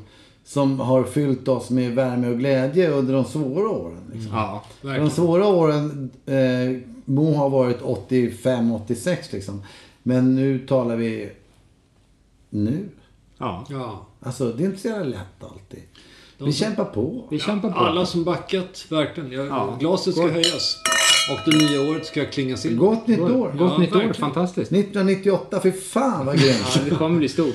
som 0.44 0.80
har 0.80 1.04
fyllt 1.04 1.48
oss 1.48 1.70
med 1.70 1.94
värme 1.94 2.28
och 2.28 2.38
glädje 2.38 2.90
under 2.90 3.14
de 3.14 3.24
svåra 3.24 3.68
åren. 3.68 4.10
Liksom. 4.12 4.32
Ja. 4.32 4.64
De 4.82 5.10
svåra 5.10 5.46
åren 5.46 6.10
eh, 6.26 6.80
må 7.04 7.32
ha 7.34 7.48
varit 7.48 7.80
85-86 7.80 9.16
liksom. 9.30 9.62
Men 10.02 10.34
nu 10.34 10.58
talar 10.66 10.96
vi 10.96 11.30
nu. 12.50 12.88
Ja. 13.38 13.66
ja. 13.70 14.06
Alltså 14.20 14.52
det 14.52 14.62
är 14.62 14.66
inte 14.66 14.80
så 14.80 14.88
jävla 14.88 15.04
lätt 15.04 15.42
alltid. 15.52 15.82
Vi 16.38 16.52
kämpar 16.52 16.84
på. 16.84 17.24
Vi 17.30 17.38
kämpar 17.38 17.70
på. 17.70 17.78
Alla 17.78 18.06
som 18.06 18.24
backat, 18.24 18.86
verkligen. 18.90 19.32
Jag, 19.32 19.46
Ja. 19.46 19.76
Glaset 19.80 20.14
ska 20.14 20.22
Gott. 20.22 20.32
höjas. 20.32 20.76
Och 21.30 21.50
det 21.50 21.58
nya 21.58 21.90
året 21.90 22.06
ska 22.06 22.24
klingas 22.24 22.66
in. 22.66 22.76
Gott 22.76 23.06
nytt 23.06 23.20
år. 23.20 23.52
Gott 23.58 23.72
Ja, 23.72 23.78
nytt 23.78 23.94
år, 23.94 24.12
fantastiskt. 24.12 24.72
1998, 24.72 25.60
för 25.60 25.70
fan 25.70 26.26
vad 26.26 26.38
grymt. 26.38 26.64
Ja, 26.74 26.80
det 26.90 26.96
kommer 26.96 27.18
bli 27.18 27.28
stort. 27.28 27.54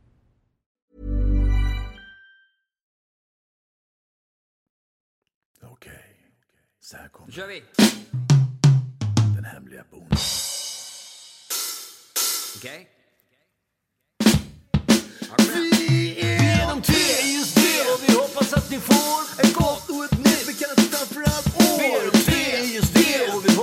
Okay. 5.71 5.93
Så 6.79 6.97
här 6.97 7.07
kommer 7.07 7.31
kör 7.31 7.47
vi! 7.47 7.63
den 9.35 9.45
hemliga 9.45 9.83
bonusen. 9.91 10.17
Okej? 12.57 12.89
Vi 15.37 16.21
är 16.21 17.37
just 17.39 17.55
det 17.55 17.81
och 17.93 17.99
vi 18.07 18.13
hoppas 18.13 18.53
att 18.53 18.69
ni 18.69 18.79
får 18.79 19.41
ett 19.41 19.53
gott 19.53 19.89
och 19.89 20.05
ett 20.05 20.17
nytt 20.17 20.59
kanske 20.59 20.81
framförallt 20.81 21.55
år. 21.55 22.20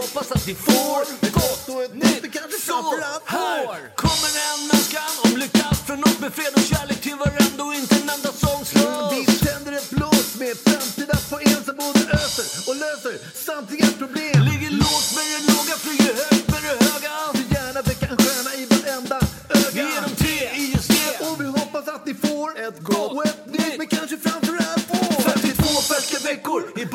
Hoppas 0.09 0.33
att 0.33 0.47
ni 0.47 0.55
får 0.55 1.03
ett 1.03 1.33
gott 1.33 1.69
och 1.69 1.83
ett 1.83 1.95
nytt 1.95 2.23
men 2.23 2.31
kanske 2.31 2.59
framförallt. 2.69 3.23
Här 3.25 3.97
kommer 4.05 4.31
en 4.49 4.63
önskan 4.77 5.13
om 5.25 5.33
lycka 5.43 5.67
från 5.87 6.05
oss 6.05 6.19
med 6.21 6.33
fred 6.35 6.53
och 6.59 6.67
kärlek 6.71 7.01
till 7.01 7.17
varandra 7.25 7.63
och 7.69 7.75
inte 7.75 7.95
en 7.95 8.09
enda 8.17 8.33
sång 8.45 8.65
slås. 8.65 9.13
Vi 9.13 9.23
tänder 9.47 9.73
ett 9.73 9.91
blås 9.91 10.29
med 10.43 10.55
framtida 10.67 11.17
poem 11.33 11.61
som 11.67 11.77
både 11.83 12.01
öser 12.23 12.47
och 12.69 12.77
löser 12.85 13.15
samtliga 13.47 13.89
problem. 14.01 14.37
Ligger 14.51 14.71
lågt 14.85 15.09
med 15.17 15.27
det 15.33 15.41
låga, 15.53 15.75
flyger 15.85 16.15
högt 16.23 16.47
med 16.53 16.61
det 16.67 16.77
höga. 16.89 17.13
Så 17.37 17.43
gärna 17.55 17.81
väcka 17.89 18.07
en 18.13 18.19
stjärna 18.23 18.51
i 18.61 18.65
varenda 18.73 19.19
öga. 19.59 19.71
Vi 19.75 19.97
är 19.97 20.03
de 20.07 20.13
tre 20.25 20.39
i 20.61 20.63
just 20.75 20.91
det 20.97 21.11
och 21.27 21.35
vi 21.41 21.47
hoppas 21.59 21.89
att 21.95 22.07
ni 22.07 22.15
får 22.15 22.49
ett 22.67 22.79
gott 22.91 23.13
och 23.17 23.25
ett 23.31 23.38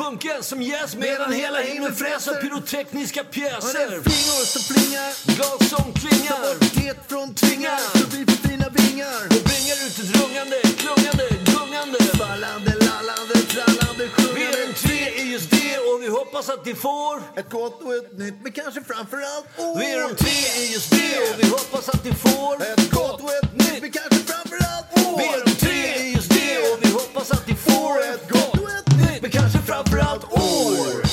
bunkern 0.04 0.42
som 0.42 0.62
jäs 0.62 0.96
medan 0.96 1.32
hela 1.32 1.60
himlen 1.60 1.94
fräser 1.94 2.34
pyrotekniska 2.40 3.24
pjäser. 3.24 3.88
Flingor 3.88 4.44
som 4.54 4.62
flingar, 4.70 5.10
glas 5.36 5.70
som 5.74 5.92
klingar. 6.00 6.46
Det 6.74 7.08
från 7.08 7.34
tvingar, 7.34 7.78
så 7.98 8.06
vi 8.16 8.20
får 8.28 8.48
fina 8.48 8.68
vingar. 8.78 9.20
Och 9.34 9.42
bringar 9.48 9.76
ut 9.86 9.96
ett 10.02 10.10
rungande, 10.20 10.58
klungande, 10.82 11.26
gungande. 11.52 11.98
Fallande, 12.22 12.72
lallande, 12.88 13.34
trallande, 13.52 14.04
sjungande. 14.14 14.38
Vi 14.38 14.44
är 14.44 14.68
en 14.68 14.74
tre 14.84 15.00
i 15.22 15.32
just 15.32 15.50
det 15.50 15.78
och 15.88 15.96
vi 16.02 16.08
hoppas 16.08 16.48
att 16.48 16.64
ni 16.66 16.74
får 16.74 17.14
ett 17.36 17.50
gott 17.50 17.82
och 17.82 17.94
ett 17.94 18.18
nytt 18.18 18.36
men 18.42 18.52
kanske 18.52 18.80
framförallt 18.90 19.46
år. 19.58 19.78
Vi 19.78 19.86
är 19.92 20.00
de 20.08 20.14
tre 20.24 20.40
i 20.62 20.72
just 20.74 20.90
det 20.90 21.12
och 21.24 21.34
vi 21.40 21.46
hoppas 21.56 21.88
att 21.88 22.04
ni 22.04 22.12
får 22.26 22.54
ett 22.72 22.90
gott 22.90 23.20
och 23.26 23.32
ett 23.40 23.52
nytt 23.62 23.80
men 23.84 23.90
kanske 23.98 24.18
framförallt 24.32 24.88
år. 25.06 25.18
Vi 25.20 25.26
är 25.34 25.40
de 25.44 25.50
tre 25.64 25.80
i 26.04 26.12
just 26.16 26.30
det 26.38 26.52
och 26.68 26.76
vi 26.82 26.88
hoppas 26.98 27.30
att 27.30 27.46
ni 27.48 27.54
får 27.54 27.94
ett 28.12 28.24
gott 28.30 28.60
och 28.62 28.70
ett 28.78 28.86
nytt 28.88 28.93
men 29.24 29.30
kanske 29.30 29.58
framförallt 29.58 30.24
år. 30.24 31.06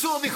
Så 0.00 0.18
vi 0.22 0.28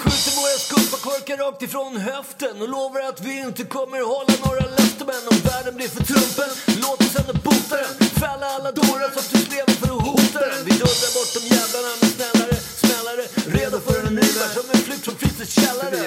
våra 0.89 0.97
skumparkorkar 0.97 1.37
rakt 1.37 1.61
ifrån 1.61 1.97
höften 1.97 2.61
och 2.61 2.69
lovar 2.69 3.01
att 3.01 3.21
vi 3.21 3.39
inte 3.39 3.63
kommer 3.63 3.99
hålla 4.13 4.33
några 4.45 4.65
löften 4.75 5.07
men 5.07 5.23
om 5.31 5.37
världen 5.49 5.75
blir 5.75 5.87
för 5.87 6.03
trumpen 6.03 6.49
låt 6.83 6.99
oss 7.05 7.15
ändå 7.21 7.33
bota 7.33 7.75
den. 7.83 7.93
Fälla 8.21 8.47
alla 8.55 8.71
dårar 8.71 9.09
som 9.15 9.23
tycks 9.31 9.49
leva 9.55 9.71
för 9.81 9.89
att 9.95 10.03
hota 10.09 10.39
den. 10.51 10.61
Vi 10.67 10.73
dundrar 10.83 11.11
bort 11.15 11.31
de 11.37 11.41
jävlarna 11.55 11.91
med 12.01 12.09
snällare 12.17 12.55
smällare 12.81 13.23
redo 13.57 13.77
för 13.87 13.97
en 14.07 14.15
ny 14.21 14.27
värld 14.37 14.53
som 14.57 14.65
en 14.73 14.81
flykt 14.87 15.03
från 15.05 15.15
frysets 15.21 15.53
källare. 15.61 16.01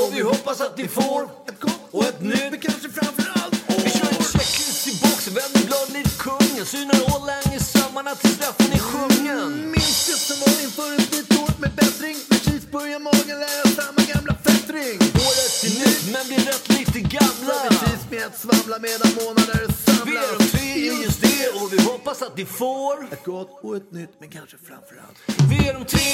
Och 0.00 0.08
vi 0.14 0.20
hoppas 0.20 0.60
att 0.60 0.76
ni 0.78 0.86
får 0.88 1.20
ett 1.48 1.60
gott 1.60 1.84
och 1.96 2.04
ett 2.10 2.20
nytt. 2.20 2.50
Men 2.52 2.60
kanske 2.66 2.88
framförallt 2.98 3.54
Vi 3.84 3.90
kör 3.98 4.12
en 4.18 4.28
checklist 4.34 4.88
i 4.90 4.92
boxen, 5.02 5.32
vänder 5.38 5.62
blad 5.68 5.88
likt 5.96 6.18
kungen. 6.26 6.64
Synar 6.72 7.00
Ålang 7.14 7.48
i 7.56 7.60
sömmarna 7.72 8.12
tills 8.20 8.38
resten 8.44 8.72
är 8.78 8.82
sjungen. 8.90 9.70
Minns 9.74 10.00
det 10.08 10.18
som 10.28 10.36
var 10.44 10.54
inför 10.64 10.88
ett 10.98 11.10
nytt 11.16 11.32
år 11.42 11.52
med 11.62 11.72
bättring 11.80 12.31
Cheeseburgare 12.72 12.98
magen 12.98 13.38
lära 13.40 13.82
samma 13.82 14.02
gamla 14.14 14.34
fettring 14.34 14.98
Året 15.28 15.64
är 15.64 15.72
nytt 15.80 16.12
men 16.12 16.26
blir 16.26 16.44
rätt 16.46 16.68
lite 16.68 17.00
gamla. 17.00 17.54
Vi 17.70 17.76
trivs 17.76 18.10
med 18.10 18.26
att 18.26 18.38
svamla 18.38 18.78
medan 18.78 19.10
månader 19.24 19.62
samlas. 19.84 20.06
Vi 20.06 20.16
är 20.16 20.48
tre 20.52 20.74
i 20.74 21.02
just 21.04 21.20
det 21.20 21.48
och 21.60 21.72
vi 21.72 21.82
hoppas 21.82 22.22
att 22.22 22.36
ni 22.36 22.44
får 22.44 23.12
Ett 23.12 23.24
gott 23.24 23.60
och 23.62 23.76
ett 23.76 23.92
nytt 23.92 24.14
men 24.20 24.30
kanske 24.30 24.56
framförallt. 24.68 25.18
Vi 25.50 25.68
är 25.68 25.74
de 25.74 25.84
tre 25.84 26.08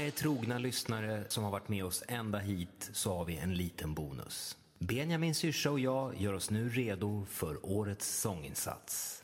alla 0.00 0.06
er 0.06 0.10
trogna 0.10 0.58
lyssnare 0.58 1.24
som 1.28 1.44
har 1.44 1.50
varit 1.50 1.68
med 1.68 1.84
oss 1.84 2.02
ända 2.08 2.38
hit 2.38 2.90
så 2.92 3.16
har 3.16 3.24
vi 3.24 3.36
en 3.36 3.54
liten 3.54 3.94
bonus. 3.94 4.56
Benjamin 4.78 5.34
syrsa 5.34 5.70
och 5.70 5.80
jag 5.80 6.20
gör 6.20 6.32
oss 6.32 6.50
nu 6.50 6.68
redo 6.68 7.24
för 7.24 7.66
årets 7.66 8.20
sånginsats. 8.20 9.22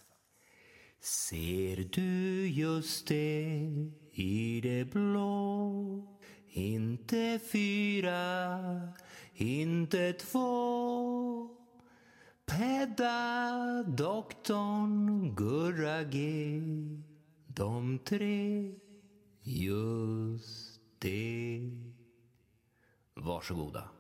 Ser 1.01 1.89
du 1.93 2.49
just 2.49 3.09
det 3.09 3.71
i 4.13 4.61
det 4.61 4.85
blå 4.85 6.07
Inte 6.49 7.41
fyra, 7.53 8.59
inte 9.35 10.13
två 10.13 11.49
Pedda, 12.47 13.83
doktorn, 13.87 15.35
Gurra 15.35 16.03
G 16.03 16.61
De 17.47 17.99
tre, 17.99 18.75
just 19.43 20.66
te. 21.07 21.61
Varsågoda. 23.15 23.93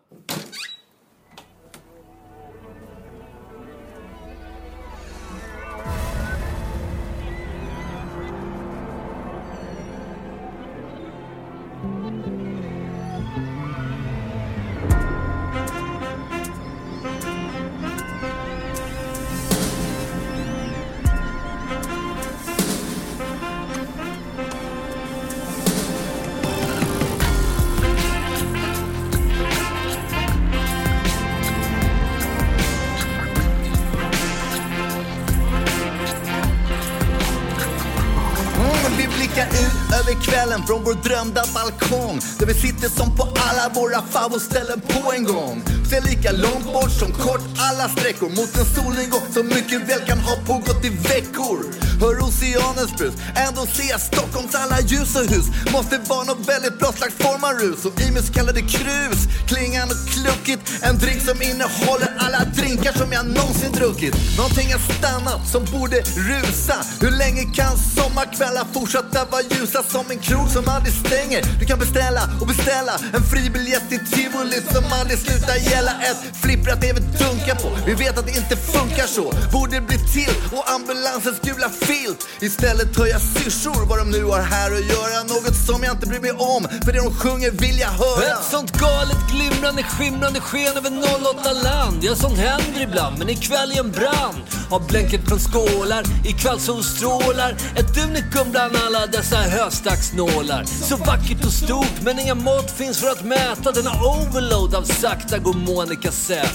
Vår 41.37 41.55
balkong 41.55 42.21
Där 42.39 42.47
vi 42.47 42.55
sitter 42.55 42.89
som 42.89 43.17
på 43.17 43.23
alla 43.23 43.69
våra 43.75 44.03
favoritställen 44.03 44.81
på 44.81 45.13
en 45.13 45.25
gång. 45.25 45.63
Ser 45.91 46.01
lika 46.01 46.33
långt 46.33 46.65
bort 46.73 46.91
som 46.91 47.13
kort 47.13 47.45
alla 47.59 47.89
sträckor 47.89 48.29
Mot 48.29 48.57
en 48.59 48.65
solnedgång 48.75 49.27
som 49.35 49.47
mycket 49.47 49.81
väl 49.89 50.01
kan 50.07 50.19
ha 50.19 50.37
pågått 50.47 50.85
i 50.85 50.89
veckor. 50.89 51.59
Hör 52.01 52.21
oceanens 52.29 52.93
brus, 52.99 53.15
ändå 53.47 53.67
ser 53.67 53.89
jag 53.91 54.01
Stockholms 54.01 54.55
alla 54.55 54.81
ljus 54.81 55.17
och 55.17 55.27
hus. 55.35 55.47
Måste 55.73 55.99
vara 55.99 56.25
något 56.25 56.49
väldigt 56.49 56.79
bra 56.79 56.93
slags 56.93 57.15
form 57.15 57.45
av 57.45 57.53
rus. 57.53 57.85
Och 57.85 58.01
i 58.01 58.11
mig 58.11 58.23
så 58.23 58.33
kallade 58.33 58.61
krus, 58.61 59.21
Klingande 59.49 59.95
kluckigt 60.15 60.63
En 60.83 60.99
drink 60.99 61.23
som 61.23 61.43
innehåller 61.43 62.11
alla 62.27 62.45
drinkar 62.45 62.93
som 62.93 63.13
jag 63.13 63.27
någonsin 63.27 63.73
druckit. 63.73 64.15
Någonting 64.37 64.69
har 64.73 64.83
stannat 64.99 65.49
som 65.53 65.63
borde 65.65 65.99
rusa. 66.31 66.77
Hur 67.01 67.11
länge 67.23 67.43
kan 67.59 67.79
sommarkvällar 67.97 68.65
fortsätta 68.75 69.25
vara 69.33 69.43
ljusa 69.51 69.83
som 69.83 70.05
en 70.11 70.19
krog 70.19 70.49
som 70.57 70.65
aldrig 70.75 70.95
stänger? 71.05 71.41
Du 71.61 71.65
kan 71.71 71.79
beställa 71.79 72.23
och 72.41 72.47
beställa 72.47 72.95
en 73.17 73.23
fribiljett 73.33 73.89
till 73.89 74.03
tivoli 74.17 74.59
som 74.75 74.85
aldrig 74.99 75.19
slutar 75.19 75.57
gälla. 75.71 75.93
Ett 76.09 76.21
flipprat 76.43 76.79
att 76.99 77.19
dunka 77.23 77.55
på. 77.63 77.69
Vi 77.87 77.95
vet 77.95 78.19
att 78.19 78.27
det 78.27 78.37
inte 78.43 78.57
funkar 78.57 79.07
så. 79.07 79.27
Borde 79.53 79.81
bli 79.81 79.99
till 80.17 80.35
och 80.57 80.71
ambulansens 80.75 81.41
gula 81.49 81.69
filt? 81.69 82.21
Istället 82.41 82.97
hör 82.99 83.07
jag 83.07 83.21
syrsor 83.21 83.87
vad 83.89 83.99
de 83.99 84.11
nu 84.11 84.25
har 84.25 84.41
här 84.41 84.71
att 84.79 84.87
göra. 84.95 85.19
Något 85.35 85.57
som 85.67 85.79
jag 85.85 85.93
inte 85.97 86.07
bryr 86.07 86.21
mig 86.21 86.33
om 86.55 86.63
För 86.85 86.93
det 86.93 87.01
de 87.07 87.15
sjunger 87.15 87.51
vill 87.51 87.79
jag 87.79 87.95
höra. 88.05 88.39
Ett 88.39 88.51
sånt 88.51 88.73
galet 88.73 89.23
glimrande 89.33 89.83
skimrande 89.83 90.41
sken 90.41 90.77
över 90.77 90.91
08 91.31 91.53
land. 91.53 92.05
Ja, 92.17 92.23
sånt 92.23 92.39
händer 92.39 92.83
ibland, 92.83 93.19
men 93.19 93.29
ikväll 93.29 93.73
i 93.73 93.79
en 93.79 93.91
brand 93.91 94.43
Har 94.71 94.81
blänket 94.89 95.29
från 95.29 95.39
skålar, 95.39 96.03
ikväll 96.25 96.61
solstrålar 96.61 97.57
Ett 97.77 98.05
unikum 98.05 98.51
bland 98.51 98.77
alla 98.87 99.07
dessa 99.07 99.37
höstacksnålar. 99.37 100.65
Så 100.65 100.97
vackert 100.97 101.45
och 101.45 101.53
stort 101.53 101.97
men 102.01 102.19
inga 102.19 102.35
mått 102.35 102.71
finns 102.71 103.01
för 103.01 103.09
att 103.09 103.25
mäta 103.25 103.73
denna 103.73 103.91
overload 103.91 104.75
av 104.75 104.83
sakta 104.83 105.39
går 105.39 105.55
Monica 105.55 106.13
Z. 106.13 106.49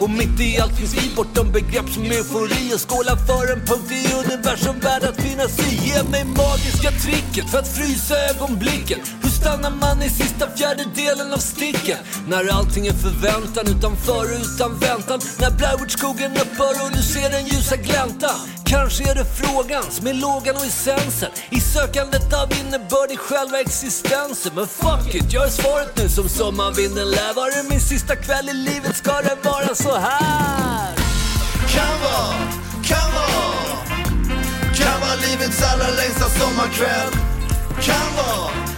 Och 0.00 0.10
mitt 0.10 0.40
i 0.40 0.60
allt 0.60 0.76
finns 0.78 0.94
vi 0.94 1.14
bortom 1.16 1.52
begrepp 1.52 1.88
som 1.88 2.02
eufori 2.02 2.74
och 2.74 2.90
skålar 2.90 3.16
för 3.16 3.52
en 3.52 3.60
punkt 3.66 3.90
i 3.92 4.14
universum 4.24 4.78
värd 4.80 5.04
att 5.04 5.22
finnas 5.22 5.58
i. 5.58 5.70
Ge 5.86 6.02
mig 6.02 6.24
magiska 6.24 6.90
tricket 7.04 7.50
för 7.50 7.58
att 7.58 7.68
frysa 7.68 8.14
ögonblicken. 8.30 8.98
Hur 9.22 9.30
stannar 9.30 9.70
man 9.70 10.02
i 10.02 10.08
sista 10.10 10.50
fjärdedelen 10.56 11.32
av 11.32 11.38
sticken? 11.38 11.98
När 12.28 12.52
allting 12.52 12.86
är 12.86 12.92
förväntan 12.92 13.64
utan 13.76 13.96
före 13.96 14.34
utan 14.44 14.78
väntan. 14.78 15.05
När 15.08 15.50
Blairwoodskogen 15.50 16.32
upphör 16.32 16.84
och 16.84 16.90
du 16.96 17.02
ser 17.02 17.30
den 17.30 17.46
ljusa 17.46 17.76
gläntan. 17.76 18.40
Kanske 18.64 19.10
är 19.10 19.14
det 19.14 19.24
frågan 19.24 19.82
som 19.90 20.06
är 20.06 20.14
lågan 20.14 20.56
och 20.56 20.64
essensen 20.64 21.30
i 21.50 21.60
sökandet 21.60 22.32
av 22.32 22.52
innebörd 22.60 23.10
i 23.10 23.16
själva 23.16 23.60
existensen. 23.60 24.52
Men 24.54 24.66
fuck 24.66 25.14
it, 25.14 25.32
jag 25.32 25.46
är 25.46 25.50
svaret 25.50 25.98
nu 25.98 26.08
som 26.08 26.28
sommarvinden 26.28 27.10
lär. 27.10 27.34
Var 27.34 27.62
det 27.62 27.68
min 27.68 27.80
sista 27.80 28.16
kväll 28.16 28.48
i 28.48 28.52
livet 28.52 28.96
ska 28.96 29.12
det 29.12 29.36
vara 29.42 29.74
så 29.74 29.96
här. 29.96 30.94
Kan 31.74 32.00
vara, 32.02 32.34
kan 32.84 33.12
vara 33.14 33.56
Kan 34.76 35.00
vara 35.00 35.14
livets 35.14 35.62
allra 35.62 35.90
längsta 35.90 36.28
sommarkväll 36.28 37.12
Kan 37.80 38.16
vara, 38.16 38.26
kan 38.26 38.66
vara 38.66 38.75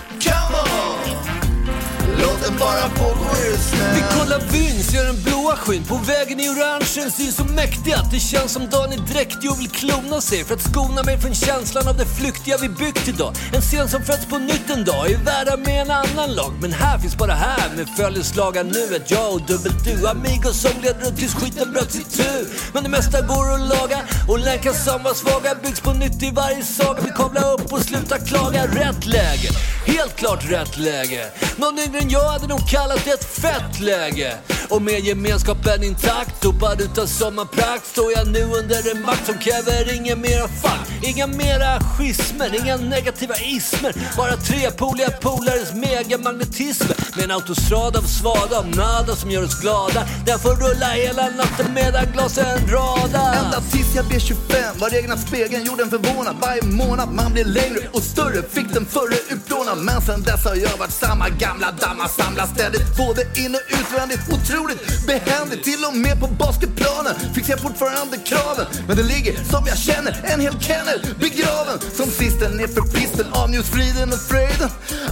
Låt 2.22 2.42
den 2.44 2.58
bara 2.58 2.88
pågå 2.88 3.24
är 3.44 3.50
du 3.50 3.56
snäll 3.56 3.94
Vi 3.94 4.02
kollar 4.18 4.40
vyn, 4.52 4.82
ser 4.82 5.05
den 5.05 5.22
blåa 5.24 5.56
skyn. 5.56 5.84
På 5.84 5.97
vägen 5.97 6.40
i 6.40 6.48
orangen 6.48 6.86
syns 6.86 7.36
så 7.36 7.44
mäktig 7.44 7.92
att 7.92 8.10
det 8.10 8.20
känns 8.20 8.52
som 8.52 8.68
dagen 8.70 8.92
är 8.92 9.02
dräktig 9.12 9.50
och 9.50 9.60
vill 9.60 9.70
klona 9.70 10.20
sig. 10.20 10.44
För 10.44 10.55
att 10.55 10.62
skona 10.62 11.02
mig 11.02 11.18
från 11.20 11.34
känslan 11.34 11.88
av 11.88 11.97
det 11.97 12.06
flyktiga 12.06 12.56
vi 12.60 12.68
byggt 12.68 13.08
idag. 13.08 13.32
En 13.55 13.60
scen 13.60 13.88
som 13.88 14.02
föds 14.02 14.26
på 14.26 14.38
nytt 14.38 14.70
en 14.70 14.84
dag, 14.84 15.10
är 15.10 15.18
värda 15.18 15.56
med 15.56 15.82
en 15.82 15.90
annan 15.90 16.34
lag. 16.34 16.52
Men 16.60 16.72
här 16.72 16.98
finns 16.98 17.16
bara 17.16 17.32
här 17.32 17.68
med 17.76 17.88
följeslagar 17.97 18.64
nu 18.64 18.97
Ett 18.97 19.10
jag 19.10 19.32
och 19.34 19.42
dubbel 19.42 19.72
du, 19.84 20.08
amigos 20.08 20.60
som 20.60 20.70
leder 20.82 21.08
upp 21.08 21.16
tills 21.16 21.34
skiten 21.34 21.72
bröt 21.72 21.92
sitt 21.92 22.10
tur 22.16 22.48
Men 22.72 22.82
det 22.82 22.88
mesta 22.88 23.20
går 23.20 23.55
att 23.55 23.60
laga 23.60 23.98
och 24.28 24.38
länkar 24.38 24.98
var 25.05 25.14
svaga 25.14 25.55
Byggs 25.62 25.80
på 25.80 25.92
nytt 25.92 26.22
i 26.22 26.30
varje 26.30 26.62
saga. 26.62 27.02
Vi 27.02 27.10
kavlar 27.10 27.52
upp 27.55 27.72
och 27.72 27.80
slutar 27.80 28.18
klaga. 28.18 28.66
Rätt 28.66 29.06
läge, 29.06 29.48
helt 29.86 30.16
klart 30.16 30.50
rätt 30.50 30.78
läge. 30.78 31.26
Någon 31.56 31.78
yngre 31.78 31.98
men 32.08 32.20
jag 32.22 32.28
hade 32.28 32.46
nog 32.46 32.68
kallat 32.68 33.04
det 33.04 33.10
ett 33.10 33.24
fett 33.24 33.80
läge. 33.80 34.38
Och 34.68 34.82
med 34.82 35.00
gemenskapen 35.00 35.82
intakt, 35.82 36.42
dopad 36.42 36.80
utav 36.80 37.06
sommarprakt 37.06 37.86
Står 37.86 38.12
jag 38.12 38.26
nu 38.26 38.42
under 38.42 38.96
en 38.96 39.02
makt 39.02 39.26
som 39.26 39.38
kräver 39.38 39.94
ingen 39.94 40.20
mera 40.20 40.48
fuck 40.48 40.88
Inga 41.02 41.26
mera 41.26 41.80
schismer, 41.80 42.60
inga 42.62 42.76
negativa 42.76 43.34
ismer. 43.36 43.92
Bara 44.16 44.36
trepoliga 44.36 45.10
polares 45.10 45.74
megamagnetismer 45.74 46.96
Med 47.16 47.24
en 47.24 47.30
autostrad 47.30 47.96
av 47.96 48.02
svada, 48.02 48.58
av 48.58 48.68
nada 48.76 49.16
som 49.16 49.30
gör 49.30 49.44
oss 49.44 49.60
glada. 49.60 50.06
Den 50.26 50.38
får 50.38 50.54
rulla 50.54 50.86
hela 50.86 51.22
natten 51.22 51.74
medan 51.74 52.04
glasen 52.12 52.58
radar. 52.68 53.34
Ända 53.44 53.60
tills 53.60 53.94
jag 53.94 54.04
blev 54.04 54.20
25 54.20 54.78
var 54.78 54.94
egna 54.94 55.16
spegeln 55.16 55.64
jorden 55.64 55.90
förvånad. 55.90 56.36
Varje 56.40 56.62
månad 56.62 57.12
man 57.12 57.32
blir 57.32 57.44
längre 57.44 57.88
och 57.92 58.02
större 58.02 58.42
Fick 58.50 58.74
den 58.74 58.86
förre 58.86 59.16
utplånad 59.30 59.78
Men 59.78 60.00
sen 60.02 60.22
dess 60.22 60.44
har 60.44 60.54
jag 60.54 60.76
varit 60.78 60.92
samma 60.92 61.28
gamla 61.28 61.70
damm 61.72 61.98
damma 61.99 62.09
Samlar 62.09 62.47
ständigt 62.47 62.97
både 62.97 63.23
in 63.23 63.55
och 63.55 63.60
utvändigt. 63.68 64.20
Otroligt 64.33 65.07
behändigt 65.07 65.65
Till 65.65 65.85
och 65.85 65.97
med 65.97 66.20
på 66.20 66.27
basketplanen. 66.27 67.15
Fixar 67.35 67.52
jag 67.52 67.60
fortfarande 67.60 68.17
kraven 68.17 68.67
Men 68.89 68.97
det 68.97 69.02
ligger 69.02 69.35
som 69.52 69.65
jag 69.67 69.78
känner 69.78 70.12
en 70.25 70.41
hel 70.41 70.60
kennel 70.60 70.99
begraven. 71.20 71.78
Som 71.97 72.07
sisten 72.07 72.57
nerför 72.57 72.81
pisten 72.81 73.27
avnjuts 73.33 73.70
friden 73.70 74.12
och 74.12 74.23
fröjden 74.31 74.70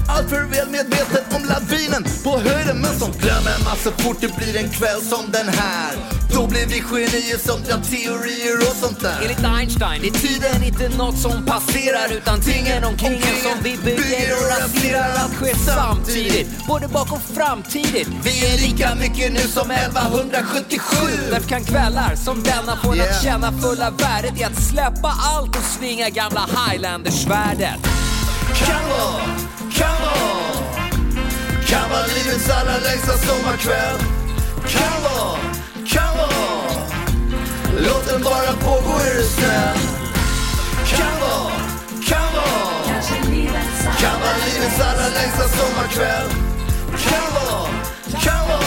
Allt 0.09 0.29
för 0.31 0.43
väl 0.43 0.69
medveten 0.69 1.23
om 1.37 1.43
lavinen 1.53 2.05
på 2.25 2.39
höjden 2.39 2.79
Men 2.79 2.99
som 3.01 3.13
glömmer 3.13 3.57
man 3.65 3.77
så 3.85 3.91
fort 4.03 4.17
det 4.21 4.37
blir 4.37 4.57
en 4.57 4.71
kväll 4.71 5.01
som 5.01 5.31
den 5.33 5.49
här. 5.49 5.93
Då 6.35 6.47
blir 6.47 6.67
vi 6.67 6.81
genier 6.81 7.39
som 7.39 7.63
drar 7.63 7.81
teorier 7.93 8.57
och 8.69 8.77
sånt 8.83 9.01
där. 9.01 9.19
Enligt 9.23 9.45
Einstein 9.45 10.05
är 10.05 10.11
tiden 10.11 10.65
inte 10.65 10.89
något 10.97 11.19
som 11.19 11.47
passerar 11.47 12.13
utan 12.13 12.41
tingen 12.41 12.85
omkring 12.85 13.17
en 13.31 13.39
som 13.47 13.57
vi 13.63 13.77
bygger 13.85 14.29
och 14.39 14.47
raserar. 14.55 15.11
att 15.25 15.35
ske 15.35 15.55
samtidigt, 15.55 16.49
både 16.67 16.89
bak 16.89 17.13
och 17.13 17.23
framtidigt. 17.23 18.09
Vi 18.23 18.55
är 18.55 18.59
lika 18.59 18.95
mycket 18.95 19.33
nu 19.33 19.41
som 19.41 19.71
1177 19.71 20.97
Därför 21.31 21.49
kan 21.49 21.65
kvällar 21.65 22.15
som 22.15 22.43
denna 22.43 22.77
få 22.77 22.93
en 22.93 22.97
Yeah. 22.97 23.17
att 23.17 23.23
känna 23.23 23.53
fulla 23.53 23.91
värdet 23.91 24.41
i 24.41 24.45
att 24.45 24.63
släppa 24.63 25.13
allt 25.35 25.57
och 25.57 25.63
svinga 25.63 26.09
gamla 26.09 26.49
Highlander-svärdet. 26.57 27.81
Kan 28.55 28.89
vara, 28.89 29.23
kan 29.79 29.97
vara 30.03 30.47
Kan 31.67 31.91
vara 31.91 32.07
livets 32.07 32.51
allra 32.51 32.79
längsta 32.89 33.13
sommarkväll. 33.27 33.99
Kan 34.69 35.03
vara, 35.03 35.39
kan 35.87 36.17
vara 36.19 36.77
Låt 37.87 38.09
den 38.09 38.23
bara 38.23 38.53
pågå 38.67 38.93
är 38.99 39.15
du 39.19 39.23
snäll. 39.23 39.79
Kan 40.87 41.21
vara, 41.21 41.53
kan 42.09 42.29
vara 42.37 43.03
Kan 44.01 44.21
vara 44.21 44.37
livets 44.47 44.81
allra 44.81 45.09
längsta 45.19 45.49
sommarkväll 45.49 46.46
kan 46.91 47.27
vara, 47.35 47.69
kan 48.23 48.49
vara 48.49 48.61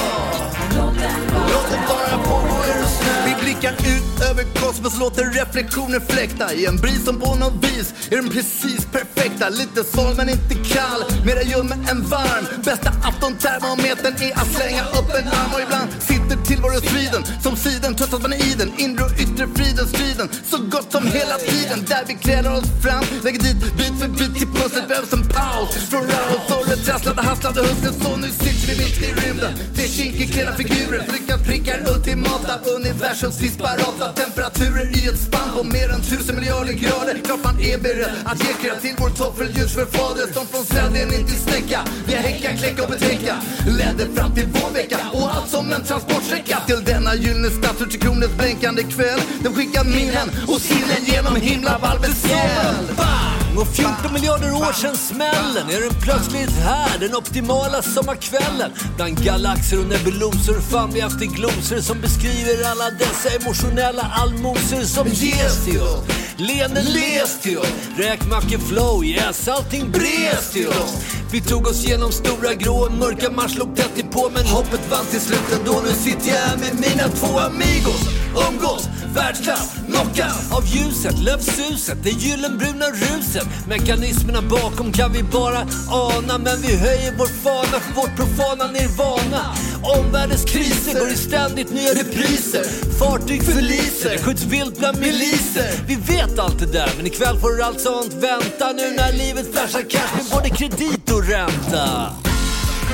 Låt 1.52 1.72
den 1.72 1.82
bara 1.88 2.24
pågå 2.24 2.64
är 2.64 2.80
du 2.82 2.86
snäll? 2.86 3.24
Vi 3.26 3.44
blickar 3.44 3.74
ut 3.74 4.22
över 4.30 4.44
kosmos, 4.44 5.00
låter 5.00 5.24
reflektioner 5.26 6.00
fläkta 6.00 6.54
I 6.54 6.66
en 6.66 6.78
bris 6.78 7.06
som 7.06 7.20
på 7.20 7.36
något 7.36 7.64
vis 7.64 7.94
är 8.12 8.16
den 8.16 8.30
precis 8.30 8.86
perfekta. 8.86 9.50
Lite 9.50 9.84
sval 9.84 10.14
men 10.18 10.30
inte 10.30 10.56
kall, 10.74 11.04
mera 11.26 11.44
ljummen 11.44 11.80
än 11.92 12.02
varm. 12.04 12.46
Bästa 12.64 12.90
aftontermometern 13.04 14.14
är 14.28 14.34
att 14.42 14.52
slänga 14.56 14.84
upp 14.84 15.10
en 15.20 15.28
arm 15.28 15.54
Och 15.54 15.62
ibland 15.62 15.90
sitter 16.30 16.46
tillvarosfriden 16.46 17.24
som 17.44 17.56
siden 17.56 17.96
Trots 17.96 18.14
att 18.14 18.22
man 18.22 18.34
är 18.34 18.52
i 18.52 18.54
den, 18.58 18.72
inre 18.78 19.04
och 19.04 19.12
yttre 19.12 19.48
friden, 19.56 19.88
striden. 19.88 20.30
Så 20.52 20.58
gott 20.58 20.92
som 20.92 21.08
hela 21.08 21.38
tiden, 21.38 21.86
där 21.88 22.04
vi 22.08 22.14
klär 22.14 22.54
oss 22.58 22.70
fram. 22.84 23.04
Lägger 23.24 23.40
dit 23.40 23.62
bit 23.78 23.96
för 24.00 24.08
bit 24.08 24.36
till 24.36 24.48
pusslet, 24.48 24.88
behövs 24.88 25.14
en 25.14 25.24
paus. 25.24 25.70
Från 25.90 26.02
rör 26.02 26.28
och 26.36 26.86
trasslade, 26.86 27.22
hasslade 27.22 27.62
huset 27.62 27.96
Så 28.04 28.16
nu 28.18 28.28
sitter 28.28 28.68
vi 28.70 28.76
mitt 28.84 28.98
i 29.08 29.10
rymden. 29.22 29.54
Tre 29.76 29.88
klena 30.34 30.52
figurer, 30.52 31.04
lyckas 31.14 31.42
prickar 31.48 31.80
ultimata 31.96 32.54
Universums 32.76 33.38
disparata 33.38 34.08
temperaturer 34.14 34.88
i 34.98 35.08
ett 35.08 35.20
spann 35.20 35.50
på 35.58 35.64
mer 35.64 35.90
än 35.90 36.02
tusen 36.02 36.36
miljarder 36.36 36.74
grader. 36.74 37.16
Klart 37.26 37.44
man 37.44 37.60
är 37.60 37.78
beredd 37.78 38.16
att 38.26 38.40
ge 38.44 38.54
cred 38.62 38.82
till 38.82 38.96
vår 38.98 39.10
toffelljus 39.10 39.74
för 39.74 39.86
fader 39.86 40.34
Som 40.34 40.46
från 40.48 40.66
sälden 40.66 41.14
in 41.14 41.26
till 41.28 41.40
snäcka 41.40 41.80
Vi 42.08 42.14
häckar, 42.16 42.58
kläcka 42.58 42.84
och 42.84 42.90
betänka 42.90 43.36
Ledde 43.78 44.06
fram 44.16 44.32
till 44.36 44.48
vår 44.54 44.74
vecka. 44.74 44.98
Och 45.14 45.36
allt 45.36 45.50
som 45.50 45.74
en 45.74 45.84
transport 45.84 46.19
transportsträcka 46.20 46.60
Till 46.66 46.84
denna 46.86 47.16
gyllene 47.16 47.50
stadsur 47.50 47.86
till 47.86 48.00
kronens 48.00 48.38
blänkande 48.38 48.84
kväll 48.84 49.20
Den 49.44 49.56
skickar 49.56 49.84
minnen 49.84 50.30
och 50.48 50.62
sinnen 50.62 51.06
genom 51.06 51.36
himlavalvets 51.36 52.22
fjäll 52.22 52.96
Bang! 52.98 53.40
Och 53.58 53.68
14 53.68 54.14
miljarder 54.14 54.52
år 54.54 54.74
sedan 54.74 54.98
smällen 54.98 55.70
är 55.70 55.82
den 55.82 56.02
plötsligt 56.02 56.52
här, 56.52 57.00
den 57.00 57.16
optimala 57.16 57.82
sommarkvällen. 57.82 58.72
Bland 58.96 59.24
galaxer 59.24 59.80
och 59.80 59.88
nebulosor 59.88 60.94
vi 60.94 61.00
efter 61.00 61.26
glosor 61.26 61.82
som 61.82 62.02
beskriver 62.02 62.72
alla 62.72 62.90
dessa 62.90 63.30
emotionella 63.30 64.02
allmosor 64.02 64.82
som 64.82 65.08
ges 65.08 65.66
till 65.66 65.82
oss. 65.82 66.29
Leenden 66.40 66.86
les 66.86 67.40
till 67.42 67.58
oss, 67.58 67.74
räkmackor 67.98 68.58
flow, 68.58 69.06
yes 69.06 69.48
allting 69.48 69.92
bres 69.92 70.52
till 70.54 70.68
oss. 70.68 70.96
Vi 71.32 71.42
tog 71.42 71.68
oss 71.68 71.88
genom 71.88 72.12
stora 72.12 72.54
grå, 72.54 72.90
mörka 72.90 73.32
mars 73.32 73.58
låg 73.58 73.76
tätt 73.76 74.12
på 74.12 74.32
men 74.34 74.46
hoppet 74.46 74.92
vann 74.92 75.06
till 75.06 75.20
slut 75.20 75.60
ändå. 75.60 75.82
Nu 75.86 75.94
sitter 75.94 76.28
jag 76.28 76.36
här 76.36 76.58
med 76.58 76.74
mina 76.74 77.08
två 77.08 77.40
amigos, 77.40 78.02
umgås, 78.50 78.90
världsklass, 79.16 79.76
knockas 79.88 80.52
av 80.52 80.66
ljuset, 80.66 81.20
lövsuset, 81.20 81.98
det 82.04 82.10
gyllenbruna 82.10 82.86
ruset. 82.86 83.48
Mekanismerna 83.68 84.42
bakom 84.42 84.92
kan 84.92 85.14
vi 85.14 85.24
bara 85.24 85.68
ana 85.90 86.38
men 86.38 86.62
vi 86.62 86.78
höjer 86.78 87.14
vår 87.18 87.28
fana 87.44 87.80
för 87.80 87.94
vårt 87.94 88.16
profana 88.16 88.68
nirvana. 88.72 89.56
Omvärldens 89.84 90.46
kriser 90.46 91.00
går 91.00 91.10
i 91.10 91.16
ständigt 91.16 91.74
nya 91.74 91.90
repriser. 91.90 92.64
Fartyg 93.00 93.44
förliser, 93.44 94.10
det 94.10 94.18
skjuts 94.18 94.44
vilt 94.44 94.80
bland 94.80 95.00
miliser. 95.00 95.72
Vi 95.88 95.96
vet 95.96 96.40
allt 96.40 96.60
det 96.60 96.72
där 96.72 96.90
men 96.98 97.06
ikväll 97.06 97.40
får 97.40 97.62
allt 97.62 97.82
sånt 97.82 98.14
vänta 98.14 98.72
nu 98.72 98.92
när 98.98 99.14
livet 99.14 99.54
flashar 99.54 99.82
cash 99.90 100.16
med 100.16 100.26
både 100.32 100.50
kredit 100.50 101.12
och 101.12 101.24
ränta. 101.28 102.14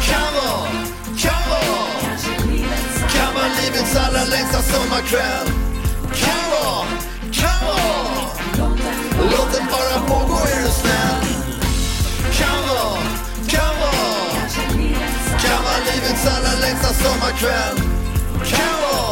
Kan 0.10 0.34
on, 0.54 0.86
kan 1.22 1.52
on! 1.52 1.96
Kan 3.16 3.34
vara 3.36 3.48
livets 3.62 3.96
allra 3.96 4.24
längsta 4.24 4.62
sommarkväll 4.62 5.65
Låten 9.56 9.68
bara 9.72 10.08
pågå 10.08 10.36
är 10.36 10.64
du 10.64 10.70
snäll. 10.70 11.26
Kan 12.40 12.68
vara, 12.68 13.02
kan 13.48 13.80
vara. 13.80 14.50
Kan 15.40 15.64
vara 15.64 15.78
livets 15.86 16.28
allra 16.28 16.60
längsta 16.62 16.94
sommarkväll. 16.94 17.78
Kan 18.46 18.82
vara, 18.82 19.05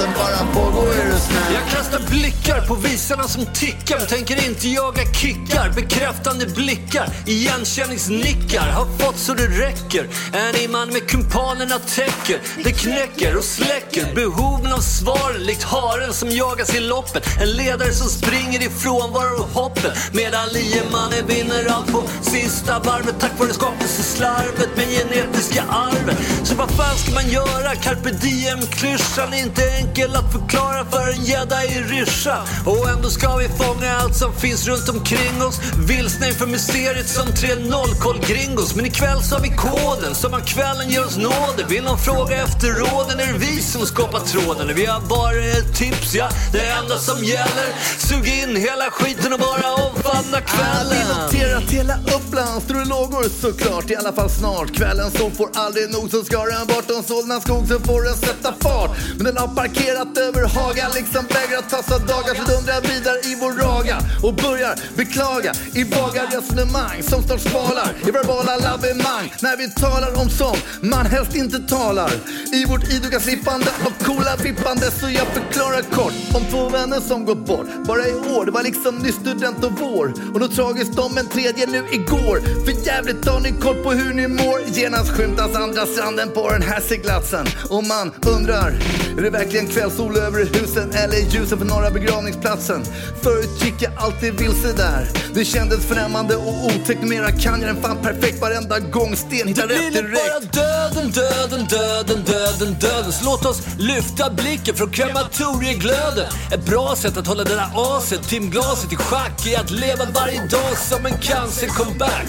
kan 0.00 0.14
bara 0.14 0.52
pågå 0.54 0.86
är 0.86 1.04
du 1.12 1.18
snäll. 1.18 1.54
Jag 1.54 1.76
kastar 1.76 2.00
blickar 2.10 2.60
på 2.66 2.74
visarna 2.74 3.22
som 3.22 3.46
tickar 3.46 3.98
tänker 4.10 4.48
inte 4.48 4.68
jaga 4.68 5.02
kickar. 5.12 5.70
Bekräftande 5.74 6.46
blickar, 6.46 7.08
igenkänningsnickar. 7.26 8.68
Har 8.68 8.86
fått 8.98 9.18
så 9.18 9.34
det 9.34 9.46
räcker. 9.46 10.08
En 10.32 10.72
man 10.72 10.88
med 10.88 11.08
kumpanerna 11.08 11.78
täcker. 11.78 12.38
Det 12.64 12.72
knäcker 12.72 13.36
och 13.36 13.44
släcker 13.44 14.14
behoven 14.14 14.72
av 14.72 14.78
svar 14.78 15.38
likt 15.38 15.62
haren 15.62 16.12
som 16.12 16.30
jagas 16.30 16.74
i 16.74 16.80
loppet. 16.80 17.24
En 17.40 17.50
ledare 17.50 17.92
som 17.92 18.08
springer 18.08 18.62
ifrån 18.62 19.12
var 19.12 19.40
och 19.40 19.48
hoppet. 19.62 19.92
Medan 20.12 20.48
liemannen 20.48 21.26
vinner 21.26 21.64
allt 21.70 21.92
på 21.92 22.02
sista 22.22 22.78
varvet 22.78 23.20
tack 23.20 23.38
vare 23.38 23.52
skapelseslarvet 23.52 24.76
med 24.76 24.86
genetiska 24.88 25.62
arvet. 25.62 26.18
Så 26.44 26.54
vad 26.54 26.70
fan 26.70 26.96
ska 26.96 27.14
man 27.14 27.28
göra? 27.30 27.74
Carpe 27.74 28.10
diem-klyschan 28.10 29.32
är 29.32 29.42
inte 29.46 29.62
enkel 29.90 30.16
att 30.16 30.32
förklara 30.32 30.84
för 30.84 31.12
en 31.12 31.24
gädda 31.24 31.64
i 31.64 31.82
ryscha. 31.82 32.38
Och 32.66 32.88
ändå 32.88 33.10
ska 33.10 33.36
vi 33.36 33.48
fånga 33.48 33.96
allt 33.96 34.16
som 34.16 34.32
finns 34.34 34.66
runt 34.68 34.88
omkring 34.88 35.42
oss. 35.42 35.60
Vilsna 35.88 36.28
inför 36.28 36.46
mysteriet 36.46 37.08
som 37.08 37.26
tre 37.26 37.54
nollkoll-gringos. 37.54 38.74
Men 38.74 38.86
ikväll 38.86 39.22
så 39.22 39.34
har 39.34 39.42
vi 39.42 39.48
koden 39.48 40.14
som 40.14 40.34
av 40.34 40.40
kvällen 40.40 40.90
ger 40.90 41.06
oss 41.06 41.16
nåder. 41.16 41.64
Vill 41.68 41.84
någon 41.84 41.98
fråga 41.98 42.42
efter 42.42 42.68
råden 42.68 43.20
är 43.20 43.26
det 43.32 43.38
vi 43.38 43.62
som 43.62 43.86
skapar 43.86 44.20
tråden. 44.20 44.76
Vi 44.76 44.86
har 44.86 45.00
bara 45.00 45.44
ett 45.58 45.76
tips, 45.76 46.14
ja, 46.14 46.28
det 46.52 46.60
enda 46.60 46.98
som 46.98 47.24
gäller. 47.24 47.68
Sug 47.98 48.28
in 48.28 48.56
hela 48.56 48.90
skiten 48.90 49.32
och 49.32 49.38
bara 49.38 49.74
omfamna 49.74 50.40
kvällen. 50.40 51.06
Vi 51.32 51.38
noterat 51.38 51.70
hela 51.70 51.94
Uppland 52.16 52.62
står 52.62 52.84
lågor 52.84 53.24
såklart, 53.40 53.90
i 53.90 53.96
alla 53.96 54.12
fall 54.12 54.30
snart. 54.30 54.76
Kvällen 54.76 55.10
som 55.10 55.30
får 55.30 55.48
aldrig 55.54 55.90
nog 55.90 56.10
så 56.10 56.24
ska 56.24 56.44
den 56.44 56.66
bort 56.66 56.90
om 56.90 57.02
Solna 57.02 57.40
skog 57.40 57.68
så 57.68 57.80
får 57.80 58.02
den 58.02 58.16
sätta 58.16 58.54
fart. 58.60 58.90
Men 59.16 59.24
den 59.24 59.36
har 59.36 59.48
parkerat 59.48 59.79
parkerat 59.80 60.18
över 60.18 60.48
Haga, 60.48 60.88
liksom 60.94 61.26
vägrar 61.26 61.62
tassa 61.62 61.98
dagar 61.98 62.34
så 62.34 62.44
dundrar 62.52 62.80
vidare 62.80 63.18
i 63.30 63.34
vår 63.40 63.52
raga 63.52 63.98
och 64.22 64.34
börjar 64.34 64.74
beklaga 64.96 65.52
i 65.74 65.84
vaga 65.84 66.22
resonemang 66.36 67.02
som 67.02 67.22
snart 67.22 67.40
svalar 67.40 67.88
i 68.08 68.10
verbala 68.10 68.56
lavemang 68.56 69.26
när 69.42 69.56
vi 69.56 69.70
talar 69.70 70.22
om 70.22 70.30
sånt 70.30 70.64
man 70.80 71.06
helst 71.06 71.34
inte 71.36 71.58
talar. 71.58 72.10
I 72.52 72.64
vårt 72.64 72.92
idoga 72.92 73.20
slippande 73.20 73.70
och 73.86 74.06
coola 74.06 74.36
vippande 74.36 74.90
så 74.90 75.10
jag 75.10 75.26
förklarar 75.26 75.82
kort 75.82 76.14
om 76.34 76.42
två 76.50 76.68
vänner 76.68 77.00
som 77.00 77.24
gått 77.24 77.46
bort 77.46 77.66
bara 77.86 78.08
i 78.08 78.14
år. 78.14 78.44
Det 78.44 78.50
var 78.50 78.62
liksom 78.62 78.98
nyss 78.98 79.14
student 79.14 79.64
och 79.64 79.72
vår 79.80 80.12
och 80.34 80.40
något 80.40 80.54
tragiskt 80.54 80.98
om 80.98 81.18
en 81.18 81.28
tredje 81.28 81.66
nu 81.66 81.82
igår. 81.92 82.36
För 82.64 82.86
jävligt 82.86 83.28
har 83.28 83.40
ni 83.40 83.52
koll 83.60 83.82
på 83.82 83.90
hur 83.92 84.14
ni 84.14 84.28
mår. 84.28 84.60
Genast 84.66 85.10
skymtas 85.10 85.56
andra 85.56 85.86
stranden 85.86 86.30
på 86.34 86.50
den 86.50 86.62
här 86.62 86.80
seglatsen 86.80 87.46
och 87.70 87.84
man 87.84 88.12
undrar 88.26 88.72
är 89.18 89.22
det 89.22 89.30
verkligen 89.30 89.66
kvällssol 89.70 90.16
över 90.16 90.44
husen 90.44 90.90
eller 90.92 91.16
ljusen 91.16 91.58
på 91.58 91.64
norra 91.64 91.90
begravningsplatsen? 91.90 92.84
Förut 93.22 93.64
gick 93.64 93.74
jag 93.82 93.92
alltid 93.96 94.34
vilse 94.34 94.72
där. 94.72 95.08
Det 95.34 95.44
kändes 95.44 95.86
främmande 95.86 96.36
och 96.36 96.64
otäckt. 96.64 97.02
Mera 97.02 97.32
kan 97.32 97.60
jag 97.60 97.74
den 97.74 97.82
fan 97.82 97.96
perfekt 98.02 98.40
varenda 98.40 98.78
gång. 98.78 99.16
Sten 99.16 99.48
hittar 99.48 99.66
Det 99.66 99.74
rätt 99.74 99.92
blir 99.92 100.02
direkt. 100.02 100.52
bara 100.52 100.64
döden, 100.64 101.10
döden, 101.10 101.66
döden, 101.70 102.24
döden, 102.24 102.76
döden. 102.80 103.12
Så 103.12 103.24
låt 103.24 103.46
oss 103.46 103.62
lyfta 103.78 104.30
blicken 104.30 104.74
från 104.74 104.90
krematorieglöden. 104.90 106.26
Ett 106.52 106.66
bra 106.66 106.94
sätt 106.96 107.16
att 107.16 107.26
hålla 107.26 107.44
det 107.44 107.54
där 107.54 107.96
aset, 107.96 108.28
timglaset 108.28 108.92
i 108.92 108.96
schack 108.96 109.46
är 109.46 109.60
att 109.60 109.70
leva 109.70 110.04
varje 110.14 110.40
dag 110.46 110.76
som 110.88 111.06
en 111.06 111.12
cancer-comeback. 111.12 112.26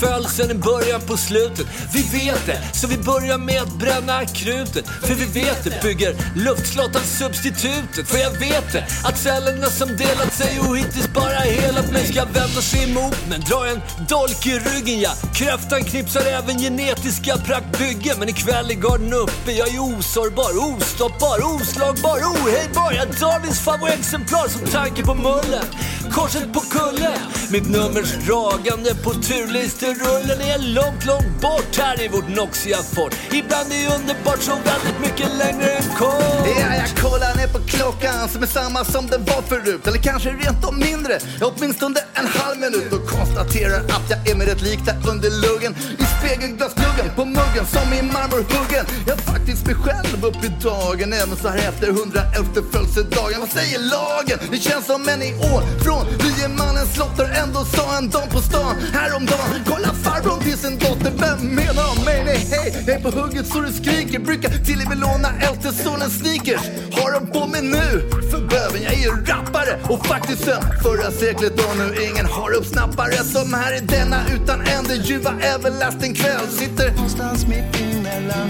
Födelsen 0.00 0.50
i 0.50 0.54
början 0.54 1.00
på 1.00 1.16
slutet. 1.16 1.66
Vi 1.92 2.02
vet 2.02 2.46
det, 2.46 2.58
så 2.72 2.86
vi 2.86 2.98
börjar 2.98 3.38
med 3.38 3.62
att 3.62 3.78
bränna 3.78 4.24
krutet. 4.26 4.88
För 4.88 5.14
vi 5.14 5.24
vet 5.40 5.64
det, 5.64 5.82
bygger 5.82 6.16
luftslott 6.36 6.96
av 6.96 7.00
substitutet. 7.00 8.08
För 8.08 8.18
jag 8.18 8.30
vet 8.30 8.72
det, 8.72 8.84
att 9.04 9.18
cellerna 9.18 9.66
som 9.66 9.88
delat 9.88 10.34
sig 10.34 10.60
och 10.60 10.78
hittills 10.78 11.12
bara 11.12 11.38
helat 11.38 11.92
mig 11.92 12.06
ska 12.06 12.24
vända 12.24 12.60
sig 12.62 12.90
emot 12.90 13.16
men 13.28 13.40
drar 13.40 13.66
en 13.66 13.80
dolk 14.08 14.46
i 14.46 14.58
ryggen 14.58 15.00
ja. 15.00 15.12
Kräftan 15.34 15.84
knipsar 15.84 16.20
även 16.20 16.58
genetiska 16.58 17.36
praktbyggen. 17.36 18.18
Men 18.18 18.28
ikväll 18.28 18.70
är 18.70 18.74
garden 18.74 19.12
uppe, 19.12 19.52
jag 19.52 19.68
är 19.68 19.80
osårbar, 19.80 20.52
ostoppbar, 20.70 21.38
oslagbar, 21.54 22.18
ohejdbar. 22.32 22.92
Jag 22.92 23.08
är 23.08 23.20
Darwins 23.20 23.60
favoritexemplar 23.60 24.48
som 24.48 24.66
tanke 24.66 25.02
på 25.02 25.14
mullen. 25.14 25.64
Korset 26.12 26.52
på 26.52 26.60
kullen, 26.60 27.18
mitt 27.50 27.68
nummers 27.70 28.12
dragande 28.26 28.94
på 28.94 29.10
turlistor. 29.10 29.89
Rullen 29.94 30.40
är 30.40 30.58
långt, 30.58 31.06
långt 31.06 31.40
bort 31.40 31.76
här 31.78 32.02
i 32.04 32.08
vårt 32.08 32.28
noxiga 32.28 32.76
fort. 32.76 33.14
Ibland 33.32 33.72
är 33.72 33.94
underbart 33.96 34.42
så 34.42 34.54
väldigt 34.70 35.00
mycket 35.00 35.30
längre 35.38 35.70
än 35.72 35.82
kort. 35.98 36.46
Ja, 36.60 36.74
jag 36.82 36.90
kollar 37.04 37.34
ner 37.36 37.48
på 37.54 37.58
klockan 37.58 38.28
som 38.28 38.42
är 38.42 38.46
samma 38.46 38.84
som 38.84 39.06
den 39.06 39.24
var 39.24 39.42
förut. 39.42 39.86
Eller 39.86 39.98
kanske 39.98 40.30
rent 40.30 40.64
om 40.64 40.78
mindre, 40.78 41.18
åtminstone 41.40 42.00
en 42.14 42.26
halv 42.26 42.58
minut. 42.60 42.92
Och 42.92 43.06
konstaterar 43.08 43.80
att 43.96 44.06
jag 44.10 44.30
är 44.30 44.34
med 44.34 44.46
rätt 44.48 44.62
lik 44.62 44.80
där 44.84 44.96
under 45.12 45.30
luggen. 45.44 45.72
I 46.02 46.04
spegelglasgluggen, 46.18 47.06
på 47.16 47.24
muggen 47.24 47.66
som 47.74 47.86
i 47.98 48.02
marmorhuggen. 48.02 48.84
Jag 49.06 49.18
är 49.18 49.22
faktiskt 49.32 49.66
mig 49.66 49.74
själv 49.74 50.24
upp 50.24 50.44
i 50.44 50.50
dagen, 50.62 51.12
även 51.12 51.36
så 51.36 51.48
här 51.48 51.58
efter 51.70 51.88
111 51.88 52.48
födelsedagen. 52.72 53.40
Vad 53.40 53.52
säger 53.58 53.78
lagen? 53.96 54.38
Det 54.50 54.60
känns 54.68 54.86
som 54.86 55.08
en 55.08 55.22
i 55.22 55.32
år 55.52 55.62
från 55.84 56.02
liemannens 56.24 56.94
slott. 56.94 57.18
Ändå 57.42 57.64
sa 57.64 57.98
en 57.98 58.10
dam 58.10 58.28
på 58.28 58.40
stan 58.40 58.74
häromdagen. 58.92 59.50
Kolla 59.80 59.94
farbrorn 59.94 60.40
till 60.40 60.58
sin 60.58 60.78
dotter, 60.78 61.12
vem 61.16 61.54
menar 61.54 61.84
om 61.98 62.04
mig? 62.04 62.24
Nej, 62.24 62.46
hej, 62.50 62.84
jag 62.86 62.96
är 62.96 63.00
på 63.00 63.10
hugget 63.10 63.46
så 63.46 63.60
det 63.60 63.72
skriker. 63.72 64.18
Brukar 64.18 64.50
till 64.50 64.80
och 64.82 64.88
med 64.88 64.98
låna 64.98 65.28
äldste 65.40 65.72
sonens 65.72 66.18
sneakers. 66.18 66.60
Har 66.92 67.12
dem 67.12 67.26
på 67.26 67.46
mig 67.46 67.62
nu? 67.62 68.10
För 68.30 68.38
böven, 68.38 68.82
jag 68.82 68.92
är 68.92 68.98
ju 68.98 69.10
rappare 69.10 69.78
och 69.88 70.06
faktiskt 70.06 70.44
sen 70.44 70.62
förra 70.82 71.10
seklet 71.10 71.52
och 71.52 71.76
nu 71.78 72.02
ingen 72.02 72.26
har 72.26 72.50
uppsnappare 72.52 73.24
som 73.24 73.54
här 73.54 73.76
i 73.76 73.80
denna 73.80 74.20
utan 74.34 74.60
ände 74.60 74.94
ljuva 74.94 75.32
everlasting 75.40 76.14
kväll. 76.14 76.48
Sitter 76.48 76.92
någonstans 76.92 77.46
mitt 77.46 77.80
emellan 77.80 78.48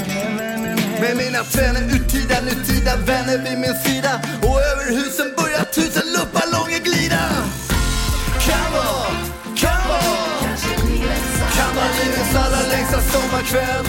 med 1.01 1.17
mina 1.17 1.43
tvänner, 1.45 1.83
urtida, 1.97 2.41
nutida 2.41 2.97
vänner 2.97 3.39
vid 3.39 3.59
min 3.59 3.75
sida 3.85 4.21
och 4.43 4.59
över 4.71 4.87
husen 4.97 5.33
börjar 5.37 5.65
tusen 5.65 6.07
luftballonger 6.13 6.79
glida. 6.79 7.23
Come 8.47 8.79
on! 8.79 9.00
Sommarlivets 11.81 12.35
allra 12.35 12.69
längsta 12.69 13.01
sommarkväll. 13.01 13.85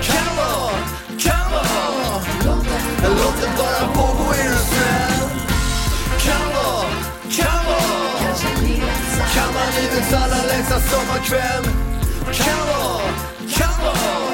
Kan 0.00 0.38
on, 0.38 0.80
kan 1.18 1.52
on 1.52 2.22
låt 3.02 3.40
det 3.40 3.50
bara 3.58 3.92
pågå 3.94 4.32
är 4.32 4.48
du 4.48 4.56
snäll. 4.56 5.28
Kan 6.24 6.48
on, 6.48 6.90
kan 7.36 7.66
on 7.66 8.34
Kammarlivets 9.34 10.12
allra 10.12 10.46
längsta 10.46 10.80
sommarkväll. 10.80 11.64
Kan 12.32 12.68
on, 12.86 13.12
kan 13.56 13.86
on 13.86 14.30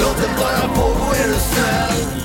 låt 0.00 0.16
det 0.16 0.30
bara 0.38 0.74
pågå 0.74 1.14
är 1.14 1.28
du 1.28 1.34
snäll. 1.34 2.17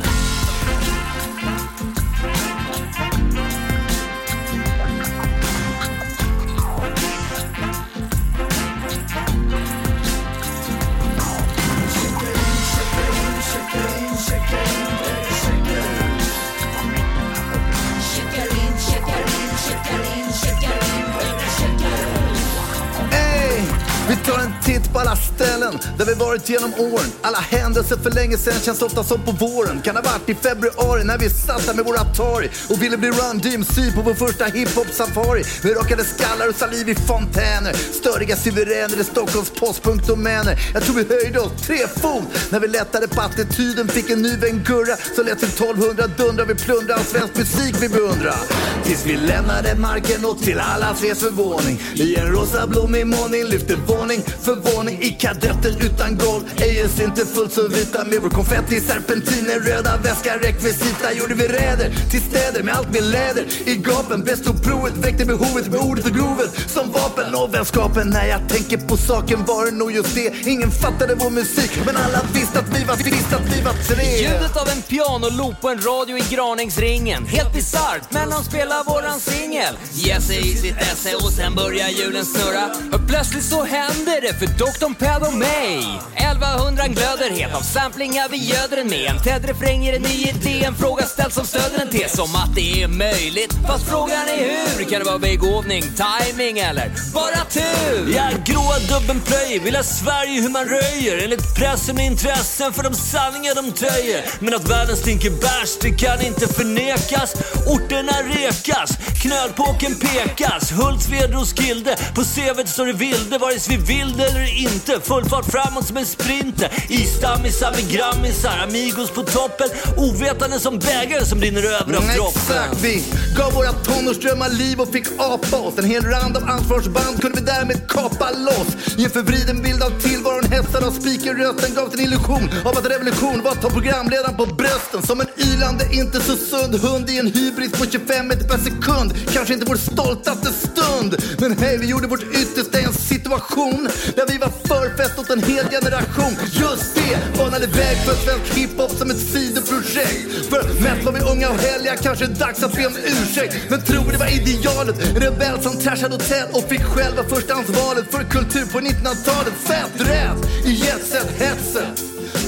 Ey, 23.12 23.68
Vi 24.10 24.16
tar 24.16 24.40
en 24.40 24.54
titt 24.74 24.94
på 24.94 25.00
alla 25.00 25.16
ställen 25.16 25.80
där 25.98 26.06
vi 26.06 26.14
varit 26.14 26.50
genom 26.50 26.74
åren. 26.74 27.10
Alla 27.22 27.38
händelser 27.38 27.98
för 27.98 28.12
länge 28.12 28.38
sedan 28.38 28.60
känns 28.62 28.82
ofta 28.82 29.04
som 29.04 29.22
på 29.22 29.32
våren. 29.32 29.82
Kan 29.82 29.96
ha 29.96 30.04
varit 30.04 30.30
i 30.30 30.36
februari 30.36 31.04
när 31.04 31.18
vi 31.18 31.30
satt 31.30 31.66
där 31.66 31.74
med 31.74 31.86
vår 31.86 31.98
Atari 32.00 32.50
och 32.70 32.82
ville 32.82 32.98
bli 32.98 33.10
Run 33.10 33.38
DMC 33.40 33.92
på 33.96 34.02
vår 34.02 34.14
första 34.14 34.46
hiphop-safari. 34.46 35.44
Vi 35.64 35.74
rakade 35.74 36.04
skallar 36.04 36.50
och 36.50 36.56
saliv 36.56 36.90
i 36.90 36.96
fontäner. 36.96 37.74
Störiga 37.74 38.36
suveräner 38.36 39.00
i 39.02 39.04
Stockholms 39.04 39.50
postpunktdomäner. 39.50 40.60
Jag 40.74 40.84
tror 40.84 40.96
vi 40.96 41.16
höjde 41.16 41.40
oss 41.40 41.52
tre 41.68 41.88
fot 41.88 42.24
när 42.50 42.60
vi 42.60 42.68
lättade 42.68 43.08
på 43.08 43.22
attityden. 43.22 43.88
Fick 43.88 44.10
en 44.10 44.22
ny 44.22 44.38
vän 44.38 44.64
Gurra 44.66 44.96
som 45.16 45.26
lät 45.26 45.40
till 45.40 45.48
1200 45.48 46.04
dundra. 46.18 46.46
Vi 46.46 46.56
plundrade 46.56 46.96
all 46.96 47.06
svensk 47.06 47.36
musik 47.36 47.76
vi 47.80 47.90
beundrar. 47.90 48.40
Tills 48.84 49.06
vi 49.06 49.18
lämnade 49.18 49.76
marken 49.76 50.26
och 50.26 50.40
till 50.40 50.60
allas 50.60 51.04
res 51.04 51.20
förvåning. 51.20 51.82
I 51.94 52.16
en 52.16 52.28
rosa 52.28 52.68
blommig 52.68 53.08
målning 53.08 53.44
lyfte 53.44 53.76
våning 53.76 54.22
för 54.42 54.63
våning 54.64 55.02
i 55.02 55.10
kadetter 55.10 55.86
utan 55.86 56.18
golv. 56.18 56.44
AS 56.58 57.00
inte 57.00 57.26
fullt 57.26 57.54
så 57.54 57.68
vita 57.68 58.04
med 58.04 58.20
vår 58.22 58.30
konfetti, 58.30 58.82
serpentiner, 58.82 59.60
röda 59.60 59.98
väskar, 60.04 60.38
rekvisita. 60.40 61.14
Gjorde 61.14 61.34
vi 61.34 61.48
räder 61.48 61.94
till 62.12 62.22
städer 62.22 62.64
med 62.64 62.74
allt 62.76 62.92
med 62.94 63.04
läder 63.04 63.46
i 63.66 63.76
gapen. 63.76 64.24
Bäst 64.24 64.46
tog 64.46 64.64
provet, 64.64 64.94
väckte 64.98 65.26
behovet 65.26 65.68
med 65.72 65.80
ordet 65.80 66.06
och 66.06 66.12
grovet 66.12 66.70
som 66.70 66.92
vapen 66.92 67.36
och 67.36 67.54
vänskapen. 67.54 68.10
När 68.10 68.26
jag 68.26 68.50
tänker 68.50 68.78
på 68.78 68.98
saken 68.98 69.46
var 69.46 69.66
det 69.66 69.72
nog 69.72 69.92
just 69.92 70.16
det. 70.16 70.34
Ingen 70.46 70.72
fattade 70.72 71.16
vår 71.16 71.30
musik, 71.30 71.72
men 71.86 71.96
alla 71.98 72.22
visste 72.34 72.60
att 72.60 72.80
vi 72.80 72.84
var, 72.84 72.96
visste 72.96 73.36
att 73.36 73.58
vi 73.58 73.62
var 73.62 73.74
tre. 73.74 74.18
Ljudet 74.22 74.58
av 74.58 74.68
en 74.70 74.82
pianoloop 74.82 75.56
och 75.62 75.72
en 75.72 75.82
radio 75.82 76.18
i 76.18 76.24
Graningsringen. 76.36 77.26
Helt 77.26 77.54
bisarrt, 77.54 78.04
men 78.10 78.30
de 78.30 78.44
spelar 78.44 78.84
våran 78.84 79.20
singel. 79.20 79.78
Jesse 79.94 80.34
i 80.34 80.56
sitt 80.56 80.78
esse 80.78 81.16
och 81.16 81.32
sen 81.32 81.56
börjar 81.56 81.90
hjulen 81.90 82.26
snurra. 82.26 82.66
Och 82.94 83.08
plötsligt 83.08 83.44
så 83.44 83.64
händer 83.64 84.22
det 84.22 84.34
för 84.40 84.53
Dr. 84.58 84.94
Ped 85.00 85.22
och 85.28 85.34
mig. 85.34 86.00
1100 86.16 86.88
glöder 86.88 87.30
het 87.30 87.56
av 87.56 87.62
samplingar 87.62 88.30
vi 88.30 88.38
göder 88.38 88.78
den 88.78 88.88
med. 88.88 89.06
En 89.12 89.20
Ted-refräng 89.24 89.84
ger 89.84 89.96
en 89.96 90.02
ny 90.02 90.24
idé, 90.34 90.64
en 90.64 90.76
fråga 90.76 91.06
ställd 91.06 91.34
som 91.34 91.46
stöder 91.46 91.82
en 91.82 91.90
tes. 91.90 92.16
Som 92.16 92.36
att 92.36 92.56
det 92.56 92.84
är 92.84 92.88
möjligt, 92.88 93.54
fast 93.68 93.90
frågan 93.90 94.28
är 94.28 94.38
hur? 94.38 94.84
Kan 94.90 95.00
det 95.00 95.06
vara 95.06 95.20
begåvning, 95.20 95.82
timing 95.82 96.60
eller 96.60 96.92
bara 97.14 97.46
tur? 97.58 98.16
Ja, 98.16 98.30
gråa 98.46 98.78
dubben 98.92 99.22
plöjer, 99.22 99.60
vill 99.60 99.76
ha 99.76 99.84
Sverige 99.84 100.42
hur 100.42 100.50
man 100.50 100.66
röjer. 100.66 101.24
Enligt 101.24 101.56
pressen 101.56 101.96
med 101.96 102.06
intressen 102.06 102.74
för 102.74 102.84
de 102.84 102.94
sanningar 102.94 103.56
de 103.56 103.72
tröjer. 103.72 104.26
Men 104.40 104.54
att 104.54 104.70
världen 104.70 104.98
stinker 104.98 105.30
bärs, 105.30 105.78
det 105.82 105.92
kan 105.92 106.22
inte 106.22 106.48
förnekas. 106.48 107.34
Orterna 107.68 108.18
rekas, 108.36 108.90
knölpåken 109.22 109.96
pekas. 109.96 110.72
Hultsfred 110.72 111.34
Roskilde, 111.34 111.98
på 112.16 112.22
CVt 112.22 112.70
står 112.70 112.86
det 112.86 112.94
vilde. 112.94 113.38
Vare 113.38 113.60
sig 113.60 113.78
vi 113.78 113.84
vill 113.94 114.18
det 114.18 114.26
eller 114.26 114.43
inte. 114.48 115.00
Full 115.00 115.26
fart 115.26 115.46
framåt 115.46 115.88
som 115.88 115.98
en 115.98 116.06
sprinter. 116.06 116.70
Isstammisar 116.90 117.72
med 117.72 117.90
grammisar, 117.92 118.58
amigos 118.64 119.12
på 119.12 119.24
toppen. 119.24 119.68
Ovetande 119.98 120.60
som 120.60 120.80
bägare 120.80 121.26
som 121.26 121.42
rinner 121.42 121.64
över 121.64 121.94
av 121.96 122.04
droppen. 122.16 122.42
Exakt, 122.42 122.82
vi 122.82 123.04
gav 123.38 123.54
våra 123.54 123.74
tonårsdrömmar 123.74 124.50
liv 124.50 124.82
och 124.82 124.92
fick 124.94 125.08
apa 125.18 125.58
oss. 125.58 125.78
En 125.78 125.86
hel 125.86 126.04
rand 126.04 126.38
av 126.38 126.44
ansvarsband 126.50 127.22
kunde 127.22 127.40
vi 127.40 127.46
därmed 127.46 127.88
kapa 127.90 128.32
loss. 128.32 128.98
I 128.98 129.04
en 129.04 129.10
förvriden 129.10 129.62
bild 129.62 129.84
av 129.84 130.00
tillvaron 130.00 130.52
hetsad 130.52 130.84
av 130.84 130.92
speakerrösten 130.92 131.76
gavs 131.76 131.94
en 131.94 132.00
illusion 132.00 132.50
av 132.66 132.78
att 132.78 132.86
revolution 132.86 133.42
var 133.44 133.52
att 133.52 133.62
ta 133.62 133.70
programledaren 133.70 134.36
på 134.38 134.46
brösten. 134.46 135.02
Som 135.04 135.22
en 135.22 135.28
ylande, 135.38 135.84
inte 135.92 136.20
så 136.20 136.36
sund 136.36 136.76
hund 136.76 137.10
i 137.10 137.18
en 137.18 137.28
hybris 137.28 137.72
på 137.72 137.86
25 137.86 138.28
meter 138.28 138.48
per 138.48 138.58
sekund. 138.58 139.14
Kanske 139.34 139.54
inte 139.54 139.66
vår 139.66 139.76
stoltaste 139.76 140.54
stund. 140.54 141.16
Men 141.40 141.58
hej, 141.58 141.78
vi 141.78 141.88
gjorde 141.88 142.08
vårt 142.08 142.24
yttersta 142.24 142.80
i 142.80 142.84
en 142.84 142.94
situation 142.94 143.88
där 144.16 144.26
vi 144.28 144.33
var 144.38 144.52
förfest 144.72 145.20
åt 145.20 145.30
en 145.30 145.44
hel 145.44 145.66
generation. 145.70 146.34
Just 146.52 146.96
det, 146.96 147.38
banade 147.38 147.68
väg 147.68 147.98
för 148.06 148.16
svensk 148.16 148.54
hiphop 148.58 148.92
som 148.92 149.12
ett 149.12 149.20
sidoprojekt. 149.20 150.46
För 150.50 150.64
mest 150.84 151.04
var 151.06 151.12
vi 151.12 151.20
unga 151.20 151.50
och 151.50 151.60
heliga, 151.60 151.96
kanske 151.96 152.26
dags 152.26 152.64
att 152.64 152.74
be 152.76 152.86
om 152.88 152.96
ursäkt. 152.96 153.56
Men 153.70 153.82
tror 153.82 154.12
det 154.12 154.18
var 154.18 154.32
idealet, 154.40 154.96
en 155.08 155.16
rebell 155.22 155.62
som 155.62 155.78
trashade 155.78 156.16
hotell 156.16 156.48
och 156.52 156.64
fick 156.64 156.84
själva 156.84 157.24
förstahandsvalet 157.24 158.12
för 158.12 158.24
kultur 158.24 158.66
på 158.66 158.80
1900-talet. 158.80 159.54
Fett 159.68 159.96
rätt 159.98 160.66
i 160.66 160.72
jetset, 160.72 161.30
hetset. 161.40 162.04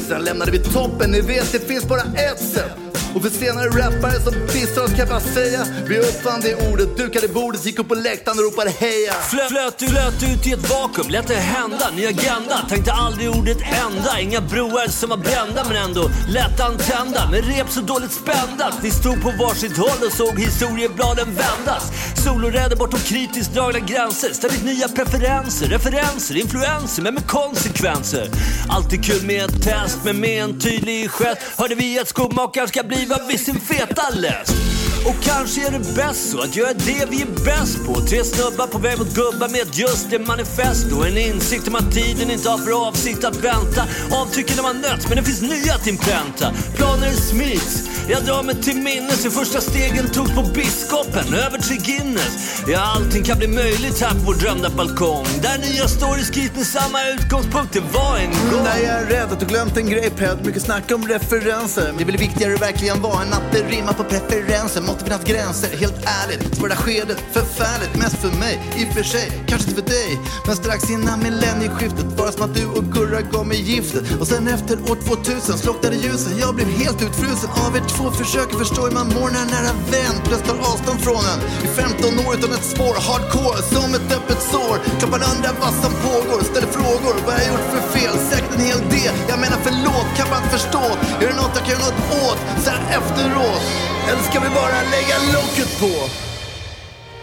Sen 0.07 0.21
lämnade 0.21 0.51
vi 0.51 0.59
toppen, 0.59 1.11
ni 1.11 1.21
vet 1.21 1.51
det 1.51 1.59
finns 1.59 1.85
bara 1.85 2.01
ett 2.01 2.39
sätt. 2.39 2.84
Och 3.15 3.21
för 3.21 3.29
senare 3.29 3.69
rappare 3.69 4.21
som 4.21 4.33
dissar 4.53 4.83
oss 4.83 4.89
kan 4.89 4.99
jag 4.99 5.07
bara 5.07 5.19
säga 5.19 5.65
Vi 5.87 5.99
uppfann 5.99 6.41
det 6.41 6.71
ordet, 6.71 6.97
dukade 6.97 7.27
bordet, 7.27 7.65
gick 7.65 7.79
upp 7.79 7.87
på 7.87 7.95
läktaren 7.95 8.37
och 8.37 8.43
ropade 8.43 8.69
heja. 8.69 9.13
Flöt, 9.13 9.49
flöt, 9.49 9.89
flöt 9.89 10.23
ut 10.23 10.47
i 10.47 10.51
ett 10.51 10.69
vakuum, 10.69 11.09
lät 11.09 11.27
det 11.27 11.35
hända, 11.35 11.91
ny 11.95 12.05
agenda 12.05 12.65
Tänkte 12.69 12.91
aldrig 12.91 13.29
ordet 13.29 13.57
ända, 13.61 14.19
inga 14.19 14.41
broar 14.41 14.87
som 14.87 15.09
var 15.09 15.17
brända 15.17 15.63
men 15.67 15.77
ändå 15.77 16.09
lätt 16.29 16.59
antända 16.59 17.31
Med 17.31 17.45
rep 17.47 17.69
så 17.69 17.81
dåligt 17.81 18.11
spända 18.11 18.73
Vi 18.81 18.87
ni 18.87 18.91
stod 18.91 19.21
på 19.21 19.31
varsitt 19.43 19.77
håll 19.77 20.07
och 20.07 20.11
såg 20.11 20.39
historiebladen 20.39 21.27
vändas. 21.27 21.91
Soloräder 22.25 22.75
bortom 22.75 22.99
kritiskt 22.99 23.53
dragna 23.53 23.79
gränser, 23.79 24.33
ständigt 24.33 24.65
nya 24.65 24.87
preferenser, 24.87 25.67
referenser, 25.67 26.37
influenser 26.37 27.03
men 27.03 27.13
med 27.13 27.27
konsekvenser. 27.27 28.29
Alltid 28.69 29.05
kul 29.05 29.25
med 29.25 29.45
ett 29.45 29.63
test 29.63 29.99
men 30.05 30.19
med 30.19 30.43
en 30.43 30.59
tydlig 30.59 31.11
gest. 31.11 31.41
Hörde 31.57 31.75
vi 31.75 31.99
att 31.99 32.07
skomakaren 32.07 32.67
ska 32.67 32.83
bli 32.83 33.04
vad 33.07 33.27
vid 33.27 33.39
sin 33.39 33.59
feta 33.59 34.09
läst 34.09 34.84
och 35.05 35.23
kanske 35.23 35.67
är 35.67 35.71
det 35.71 35.95
bäst 35.95 36.31
så 36.31 36.41
att 36.41 36.55
göra 36.55 36.73
det 36.73 37.05
vi 37.09 37.21
är 37.21 37.45
bäst 37.45 37.85
på. 37.85 37.95
Tre 37.95 38.23
snubbar 38.23 38.67
på 38.67 38.77
väg 38.77 38.97
mot 38.97 39.13
gubbar 39.15 39.49
med 39.49 39.67
just 39.73 40.09
det 40.09 40.19
manifest 40.19 40.91
och 40.91 41.07
en 41.07 41.17
insikt 41.17 41.67
om 41.67 41.75
att 41.75 41.91
tiden 41.91 42.31
inte 42.31 42.49
har 42.49 42.57
för 42.57 42.87
avsikt 42.87 43.23
att 43.23 43.35
vänta. 43.35 43.81
Avtrycken 44.11 44.57
har 44.57 44.63
man 44.63 44.81
nött 44.81 45.07
men 45.07 45.17
det 45.17 45.23
finns 45.23 45.41
nya 45.41 45.73
att 45.73 45.87
inpränta. 45.87 46.53
Planer 46.75 47.11
smids. 47.11 47.95
Jag 48.07 48.23
drar 48.25 48.43
mig 48.43 48.55
till 48.55 48.75
minnes 48.75 49.25
hur 49.25 49.29
första 49.29 49.61
stegen 49.61 50.09
togs 50.09 50.31
på 50.35 50.43
biskopen, 50.53 51.33
över 51.33 51.57
till 51.57 51.81
Guinness. 51.81 52.63
Ja, 52.67 52.79
allting 52.95 53.23
kan 53.23 53.37
bli 53.37 53.47
möjligt 53.47 54.01
här 54.01 54.09
på 54.09 54.19
vår 54.25 54.33
drömda 54.33 54.69
balkong. 54.69 55.25
Där 55.41 55.57
nya 55.57 55.87
stories 55.87 56.27
skrivs 56.27 56.55
med 56.55 56.67
samma 56.67 56.99
utgångspunkt 57.09 57.73
det 57.73 57.79
var 57.79 58.17
en 58.17 58.29
gång. 58.29 58.63
Nej, 58.63 58.83
jag 58.83 58.95
är 59.01 59.05
rädd 59.05 59.31
att 59.31 59.39
du 59.39 59.45
glömt 59.45 59.77
en 59.77 59.89
grej 59.89 60.09
Ped. 60.09 60.45
Mycket 60.45 60.61
snack 60.61 60.91
om 60.91 61.07
referenser. 61.07 61.93
Det 61.97 62.03
är 62.03 62.05
väl 62.05 62.17
viktigare 62.17 62.55
verkligen 62.55 63.01
vara 63.01 63.21
än 63.21 63.33
att 63.33 63.51
det 63.51 63.63
rimmar 63.63 63.93
på 63.93 64.03
preferenser 64.03 64.81
alltid 64.95 65.07
finnas 65.07 65.23
gränser, 65.23 65.77
helt 65.77 65.99
ärligt. 66.21 66.55
För 66.57 66.63
det 66.67 66.75
där 66.75 66.81
skedet, 66.81 67.19
förfärligt. 67.33 67.95
Mest 67.95 68.17
för 68.17 68.31
mig, 68.39 68.55
i 68.77 68.89
och 68.89 68.93
för 68.93 69.03
sig. 69.03 69.27
Kanske 69.47 69.69
inte 69.69 69.81
för 69.81 69.89
dig. 69.89 70.19
Men 70.47 70.55
strax 70.55 70.89
innan 70.89 71.19
millennieskiftet 71.23 72.05
var 72.17 72.25
det 72.25 72.31
som 72.31 72.43
att 72.47 72.55
du 72.55 72.65
och 72.77 72.85
Gurra 72.93 73.21
gav 73.21 73.45
mig 73.47 73.61
giftet. 73.61 74.03
Och 74.19 74.27
sen 74.27 74.47
efter 74.47 74.75
år 74.91 74.97
2000 75.07 75.57
slocknade 75.57 75.95
ljusen. 75.95 76.33
Jag 76.39 76.55
blev 76.55 76.69
helt 76.81 77.01
utfrusen 77.07 77.49
av 77.63 77.71
er 77.77 77.83
två. 77.93 78.11
Försöker 78.11 78.55
förstå 78.63 78.81
hur 78.87 78.95
man 78.99 79.07
mår 79.07 79.29
när 79.33 79.41
en 79.45 79.51
nära 79.55 79.73
vän 79.93 80.15
plötsligt 80.25 80.49
tar 80.49 80.59
avstånd 80.71 80.99
från 81.05 81.23
en. 81.31 81.39
I 81.65 81.67
15 81.67 82.25
år 82.25 82.31
utan 82.37 82.51
ett 82.57 82.67
spår, 82.73 82.95
hardcore 83.07 83.59
som 83.73 83.89
ett 83.97 84.09
öppet 84.17 84.41
sår. 84.55 84.77
Kroppen 84.99 85.21
undrar 85.31 85.53
vad 85.65 85.73
som 85.83 85.93
pågår, 86.07 86.39
ställer 86.51 86.71
frågor. 86.77 87.15
Vad 87.25 87.33
har 87.35 87.41
jag 87.41 87.51
gjort 87.53 87.69
för 87.75 87.83
fel? 87.95 88.13
Säkert 88.31 88.53
en 88.57 88.65
hel 88.71 88.81
del. 88.97 89.15
Jag 89.31 89.39
menar 89.43 89.59
förlåt, 89.67 90.07
kan 90.17 90.29
man 90.35 90.43
förstå. 90.55 90.85
Är 91.21 91.27
det 91.31 91.37
något 91.41 91.53
jag 91.57 91.63
kan 91.65 91.73
göra 91.75 91.85
något 91.89 92.03
åt 92.27 92.39
så 92.63 92.69
här 92.69 92.81
efteråt? 92.97 93.63
Eller 94.09 94.23
ska 94.29 94.39
vi 94.39 94.49
bara 94.61 94.79
lägga 94.95 95.17
locket 95.37 95.71
på? 95.79 95.93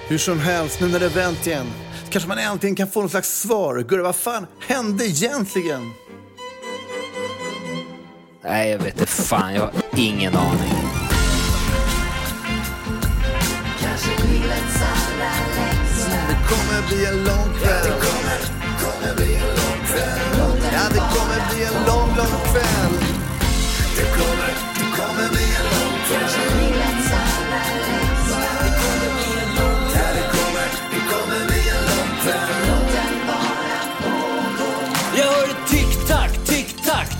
Hur 0.09 0.19
som 0.19 0.41
helst, 0.41 0.81
nu 0.81 0.89
när 0.89 1.01
det 1.01 1.09
vänt 1.09 1.47
igen. 1.47 1.67
Kanske 2.11 2.29
man 2.29 2.39
äntligen 2.39 2.77
kan 2.77 2.89
få 2.89 3.03
något 3.03 3.11
slags 3.11 3.41
svar. 3.41 3.85
Gurra, 3.89 4.03
vad 4.03 4.17
fan 4.17 4.47
hände 4.67 5.07
egentligen? 5.07 5.93
Nej, 8.45 8.71
jag 8.71 8.79
vet 8.79 9.01
inte 9.01 9.07
fan. 9.07 9.55
Jag 9.55 9.63
har 9.63 9.73
ingen 9.97 10.37
aning. 10.37 10.83
Kommer 16.51 16.89
bli 16.89 17.07
en 17.07 17.25
lång 17.25 17.49
kväll. 17.61 17.87
Ja, 17.87 17.91
Det 17.91 18.07
kommer, 18.07 18.39
kommer 18.83 19.15
bli 19.17 19.35
en 19.35 19.49
lång 19.49 19.87
kväll. 19.87 20.21
Ja, 20.73 20.83
det 20.93 21.03
kommer 21.15 21.41
bli 21.51 21.65
en 21.65 21.75
lång, 21.87 22.17
lång 22.17 22.41
kväll. 22.53 23.02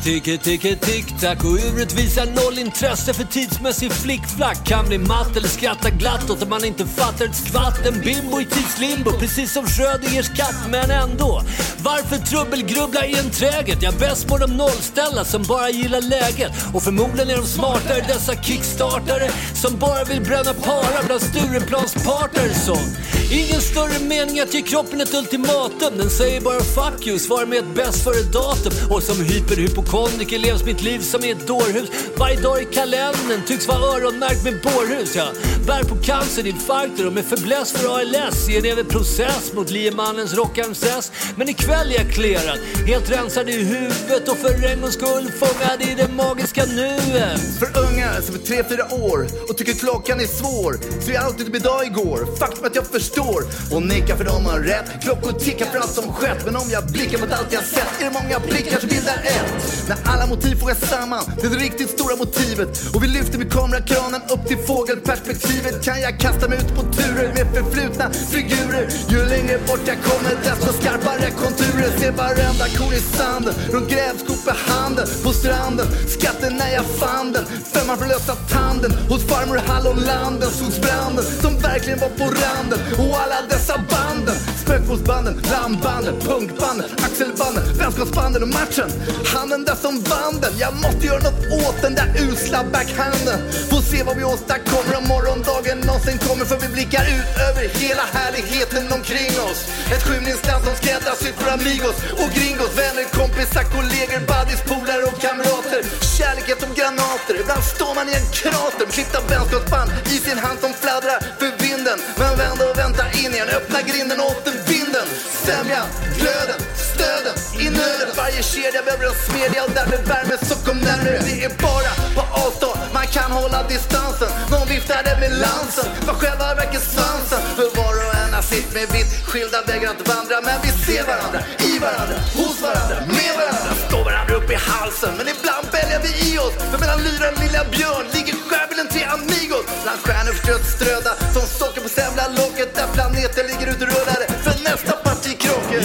Ticke, 0.03 0.39
ticke, 0.39 0.77
tick-tack 0.77 1.45
och 1.45 1.51
uret 1.51 1.93
visar 1.93 2.27
noll 2.27 2.59
intresse 2.59 3.15
för 3.15 3.25
tidsmässig 3.25 3.93
flickflack. 3.93 4.67
Kan 4.67 4.89
bli 4.89 4.99
matt 4.99 5.37
eller 5.37 5.49
skratta 5.49 5.91
glatt 5.91 6.31
åt 6.31 6.43
att 6.43 6.49
man 6.49 6.65
inte 6.65 6.87
fattar 6.87 7.25
ett 7.25 7.37
skvatt. 7.37 7.87
En 7.87 8.01
bimbo 8.01 8.41
i 8.41 8.45
tidslimbo, 8.45 9.11
precis 9.11 9.53
som 9.53 9.67
Schrödingers 9.67 10.29
katt, 10.29 10.55
men 10.71 10.91
ändå. 10.91 11.43
Varför 11.79 12.17
trubbelgrubbla 12.17 13.07
i 13.07 13.19
en 13.19 13.31
träget? 13.31 13.83
Jag 13.83 13.95
bäst 13.95 14.27
på 14.27 14.39
de 14.39 14.57
nollställa 14.57 15.25
som 15.25 15.43
bara 15.43 15.71
gillar 15.71 16.01
läget. 16.01 16.53
Och 16.75 16.83
förmodligen 16.83 17.31
är 17.31 17.37
de 17.37 17.47
smartare 17.47 18.05
dessa 18.09 18.43
kickstartare 18.43 19.31
som 19.55 19.79
bara 19.79 20.05
vill 20.05 20.21
bränna 20.21 20.55
para 20.55 21.03
bland 21.07 21.23
Stureplanspartners 21.23 22.57
som. 22.67 22.85
Ingen 23.33 23.61
större 23.61 23.99
mening 23.99 24.41
att 24.41 24.55
ge 24.55 24.63
kroppen 24.63 25.01
ett 25.01 25.15
ultimatum. 25.15 25.99
Den 25.99 26.11
säger 26.11 26.41
bara 26.41 26.61
fuck 26.61 27.07
you, 27.07 27.19
svarar 27.19 27.47
med 27.47 27.59
ett 27.59 27.75
bäst 27.75 28.05
före 28.05 28.23
datum. 28.23 28.73
Och 28.91 29.03
som 29.03 29.25
hyperhypokondriker 29.25 29.92
levs 29.93 30.65
mitt 30.65 30.83
liv 30.83 30.99
som 30.99 31.25
i 31.25 31.31
ett 31.31 31.47
dårhus. 31.47 31.91
Varje 32.17 32.41
dag 32.41 32.63
i 32.63 32.65
kalendern 32.65 33.43
tycks 33.47 33.69
vara 33.69 33.79
öronmärkt 33.79 34.45
med 34.45 34.61
bårhus. 34.63 35.17
Jag 35.17 35.29
bär 35.67 35.85
på 35.85 35.97
cancer, 35.97 36.47
infarkter 36.47 37.07
och 37.07 37.13
med 37.13 37.25
fäbless 37.25 37.73
för 37.73 37.99
ALS 37.99 38.49
i 38.49 38.57
en 38.59 38.65
evig 38.65 38.89
process 38.89 39.53
mot 39.55 39.71
liemannens 39.71 40.35
rockarmsess. 40.35 41.13
Men 41.37 41.49
ikväll 41.49 41.91
är 41.91 41.95
jag 41.95 42.13
klerad, 42.13 42.59
helt 42.87 43.11
rensad 43.11 43.49
i 43.49 43.65
huvudet 43.65 44.29
och 44.29 44.37
för 44.37 44.65
en 44.65 44.81
gångs 44.81 44.95
skull 44.95 45.31
fångad 45.41 45.83
i 45.83 45.95
det 45.95 46.09
magiska 46.09 46.65
nuet. 46.65 47.41
För 47.59 47.69
unga 47.79 48.23
som 48.23 48.35
är 48.35 48.39
tre, 48.39 48.65
fyra 48.69 48.95
år 48.95 49.27
och 49.49 49.57
tycker 49.59 49.73
klockan 49.73 50.21
är 50.21 50.27
svår 50.27 50.79
så 51.05 51.11
är 51.11 51.19
alltid 51.19 51.47
typ 51.47 51.57
idag 51.57 51.87
igår. 51.87 52.37
Faktum 52.39 52.65
att 52.65 52.75
jag 52.75 52.87
förstår 52.87 53.43
och 53.75 53.83
nickar 53.83 54.17
för 54.17 54.25
de 54.25 54.47
har 54.47 54.61
rätt. 54.61 55.03
Klockor 55.03 55.33
tickar 55.33 55.67
för 55.67 55.79
allt 55.79 55.95
som 55.95 56.13
skett 56.13 56.45
men 56.45 56.57
om 56.57 56.69
jag 56.71 56.87
blickar 56.87 57.19
mot 57.19 57.33
allt 57.33 57.53
jag 57.53 57.65
sett 57.65 58.01
är 58.01 58.05
det 58.05 58.11
många 58.11 58.39
blickar 58.39 58.81
som 58.81 58.89
bildar 58.89 59.15
ett. 59.15 59.82
När 59.89 59.99
alla 60.05 60.27
motiv 60.27 60.55
fogas 60.61 60.81
samman 60.91 61.25
till 61.41 61.51
det 61.51 61.57
riktigt 61.57 61.91
stora 61.91 62.17
motivet 62.17 62.71
och 62.95 63.03
vi 63.05 63.09
lyfter 63.09 63.39
med 63.39 63.53
kamerakranen 63.53 64.21
upp 64.35 64.47
till 64.49 64.59
fågelperspektivet 64.59 65.85
kan 65.85 66.01
jag 66.01 66.21
kasta 66.21 66.49
mig 66.49 66.59
ut 66.59 66.75
på 66.77 66.83
turer 66.83 67.29
med 67.37 67.47
förflutna 67.55 68.11
figurer. 68.11 68.85
Ju 69.09 69.19
längre 69.25 69.59
bort 69.67 69.85
jag 69.85 69.99
kommer 70.09 70.35
desto 70.45 70.73
skarpare 70.73 71.31
konturer. 71.31 71.91
Ser 71.99 72.13
varenda 72.13 72.67
korn 72.79 72.95
i 72.95 73.01
sanden 73.17 73.55
runt 73.73 73.91
grävskopehanden 73.91 75.07
på 75.25 75.33
stranden. 75.33 75.87
Skatten 76.09 76.57
när 76.57 76.73
jag 76.73 76.85
fann 76.85 77.33
den. 77.33 77.45
Femman 77.73 77.99
från 77.99 78.09
lösa 78.09 78.35
tanden 78.35 78.93
hos 79.11 79.23
farmor 79.31 79.57
i 79.57 79.61
Hallonlanden. 79.71 80.51
solsbranden. 80.51 81.25
som 81.43 81.59
verkligen 81.59 81.99
var 81.99 82.09
på 82.09 82.25
randen. 82.25 82.79
Och 83.01 83.21
alla 83.23 83.39
dessa 83.49 83.77
banden. 83.91 84.37
Högfotsbanden, 84.73 85.35
landbanden, 85.51 86.15
punkbanden, 86.21 86.87
axelbanden, 87.07 87.65
vänskapsbanden 87.79 88.43
och 88.43 88.49
matchen. 88.49 88.91
Han 89.35 89.65
där 89.65 89.79
som 89.87 89.95
vann 90.13 90.37
den. 90.43 90.55
Jag 90.65 90.75
måste 90.85 91.07
göra 91.07 91.23
något 91.29 91.43
åt 91.67 91.79
den 91.83 91.95
där 91.95 92.09
usla 92.27 92.61
backhanden. 92.73 93.39
Få 93.71 93.79
se 93.91 93.99
vad 94.09 94.17
vi 94.17 94.25
åstadkommer 94.35 94.95
om 95.01 95.07
morgondagen 95.15 95.79
någonsin 95.89 96.19
kommer. 96.27 96.45
För 96.51 96.59
vi 96.65 96.69
blickar 96.77 97.05
ut 97.17 97.29
över 97.49 97.65
hela 97.81 98.05
härligheten 98.17 98.85
omkring 98.97 99.33
oss. 99.49 99.61
Ett 99.95 100.03
skymningsland 100.07 100.63
som 100.67 100.75
skräddarsytt 100.81 101.37
för 101.41 101.51
amigos 101.59 101.97
och 102.23 102.31
gringos. 102.37 102.73
Vänner, 102.81 103.07
kompisar, 103.19 103.65
kollegor, 103.77 104.21
buddies, 104.33 104.63
polare 104.71 105.05
och 105.11 105.19
kamrater. 105.25 105.83
Kärlek 106.17 106.47
är 106.53 106.59
som 106.65 106.73
granater. 106.79 107.35
Ibland 107.43 107.65
står 107.75 107.93
man 107.99 108.07
i 108.11 108.15
en 108.21 108.29
krater 108.41 108.85
med 108.87 108.95
klippta 108.97 109.21
vänskapsband 109.33 109.89
i 110.15 110.17
sin 110.27 110.39
hand 110.45 110.59
som 110.65 110.73
fladdrar 110.83 111.19
för 111.41 111.51
vinden. 111.65 111.99
Men 112.21 112.33
vända 112.43 112.63
och 112.71 112.77
vänta 112.83 113.05
in 113.21 113.31
igen. 113.35 113.49
Öppna 113.59 113.81
grinden 113.91 114.19
och 114.27 114.33
Vinden, 114.67 115.07
Sämjan, 115.45 115.87
glöden, 116.19 116.61
stöden 116.93 117.37
i 117.65 117.65
nöden. 117.71 118.09
Varje 118.17 118.43
kedja 118.43 118.83
behöver 118.83 119.07
en 119.07 119.19
smedja 119.27 119.65
och 119.65 119.71
därför 119.75 120.03
värme 120.13 120.37
så 120.49 120.55
kom 120.67 120.79
närmre 120.79 121.19
Det 121.29 121.45
är 121.45 121.53
bara 121.67 121.93
på 122.17 122.23
avstånd 122.45 122.79
man 122.93 123.07
kan 123.07 123.31
hålla 123.33 123.59
distansen. 123.69 124.31
Någon 124.51 124.69
viftade 124.69 125.11
med 125.21 125.33
lansen, 125.45 125.87
var 126.07 126.15
själva 126.15 126.55
verket 126.55 126.85
svansen. 126.95 127.43
För 127.57 127.69
var 127.79 127.95
och 128.07 128.15
en 128.23 128.33
har 128.35 128.43
sitt 128.43 128.69
med 128.75 128.87
vitt 128.95 129.13
skilda 129.31 129.59
vägar 129.69 129.91
att 129.95 130.09
vandra. 130.09 130.37
Men 130.49 130.57
vi 130.65 130.71
ser 130.87 131.05
varandra, 131.13 131.41
i 131.71 131.73
varandra, 131.85 132.17
hos 132.39 132.57
varandra, 132.67 132.97
med 133.17 133.33
varandra. 133.41 133.71
Står 133.89 134.05
varandra 134.11 134.35
upp 134.41 134.51
i 134.57 134.59
halsen, 134.71 135.13
men 135.19 135.27
ibland 135.35 135.67
väljer 135.77 136.01
vi 136.07 136.11
i 136.29 136.31
oss. 136.45 136.55
För 136.71 136.79
mellan 136.83 137.01
lyran 137.07 137.33
och 137.37 137.43
lilla 137.47 137.63
björn 137.75 138.07
ligger 138.17 138.35
skärbilden 138.49 138.89
till 138.95 139.07
amigos. 139.17 139.67
Bland 139.85 140.01
stjärnor 140.05 140.33
förstrött 140.33 140.67
strödda 140.77 141.13
som 141.35 141.45
socker 141.59 141.81
på 141.87 141.91
semlalocket. 141.99 142.69
Där 142.79 142.89
planeter 142.97 143.43
ligger 143.51 143.67
utrullade 143.73 144.25
för 144.45 144.52
nästa 144.63 144.93
partikrocke 144.93 145.81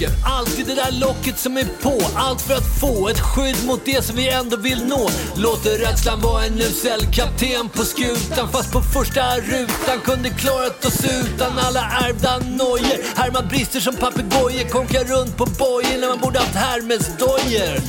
locket. 0.00 0.24
Alltid 0.24 0.66
det 0.66 0.74
där 0.74 0.92
locket 1.00 1.38
som 1.38 1.56
är 1.56 1.64
på. 1.82 2.00
Allt 2.14 2.40
för 2.40 2.54
att 2.54 2.80
få 2.80 3.08
ett 3.08 3.20
skydd 3.20 3.66
mot 3.66 3.84
det 3.84 4.04
som 4.04 4.16
vi 4.16 4.28
ändå 4.28 4.56
vill 4.56 4.84
nå. 4.86 5.10
Låter 5.36 5.78
rädslan 5.78 6.20
vara 6.20 6.44
en 6.44 6.60
usel 6.60 7.00
kapten 7.12 7.68
på 7.68 7.84
skutan. 7.84 8.48
Fast 8.52 8.72
på 8.72 8.80
första 8.80 9.36
rutan 9.36 10.00
kunde 10.04 10.30
klarat 10.30 10.84
oss 10.84 11.04
utan 11.04 11.58
alla 11.58 11.80
ärvda 11.80 12.38
nojor. 12.38 13.18
Härmar 13.18 13.42
brister 13.42 13.80
som 13.80 13.96
papegojor. 13.96 14.68
Konkar 14.68 15.04
runt 15.04 15.36
på 15.36 15.44
bojor 15.44 16.00
när 16.00 16.08
man 16.08 16.18
borde 16.18 16.38
haft 16.38 16.54
Hermes-dojor. 16.54 17.80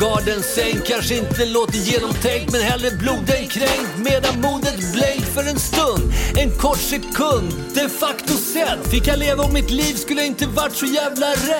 Gardens 0.00 0.46
säng 0.54 0.78
kanske 0.86 1.16
inte 1.16 1.44
låter 1.46 1.78
genomtänkt 1.78 2.52
men 2.52 2.62
hellre 2.62 2.90
blod 2.90 3.30
än 3.30 3.46
kränkt. 3.46 3.96
Medan 3.96 4.40
modet 4.40 4.92
blänkt 4.92 5.34
för 5.34 5.44
en 5.50 5.58
stund. 5.58 6.12
En 6.36 6.58
kort 6.58 6.78
sekund. 6.78 7.52
De 7.74 7.88
facto 7.88 8.32
sedd. 8.32 8.78
Fick 8.90 9.06
jag 9.06 9.18
leva 9.18 9.44
om 9.44 9.52
mitt 9.52 9.70
liv 9.70 9.94
skulle 9.94 10.20
jag 10.20 10.26
inte 10.26 10.46
varit 10.46 10.76
så 10.76 10.86
jävla 10.86 11.30
rädd. 11.30 11.55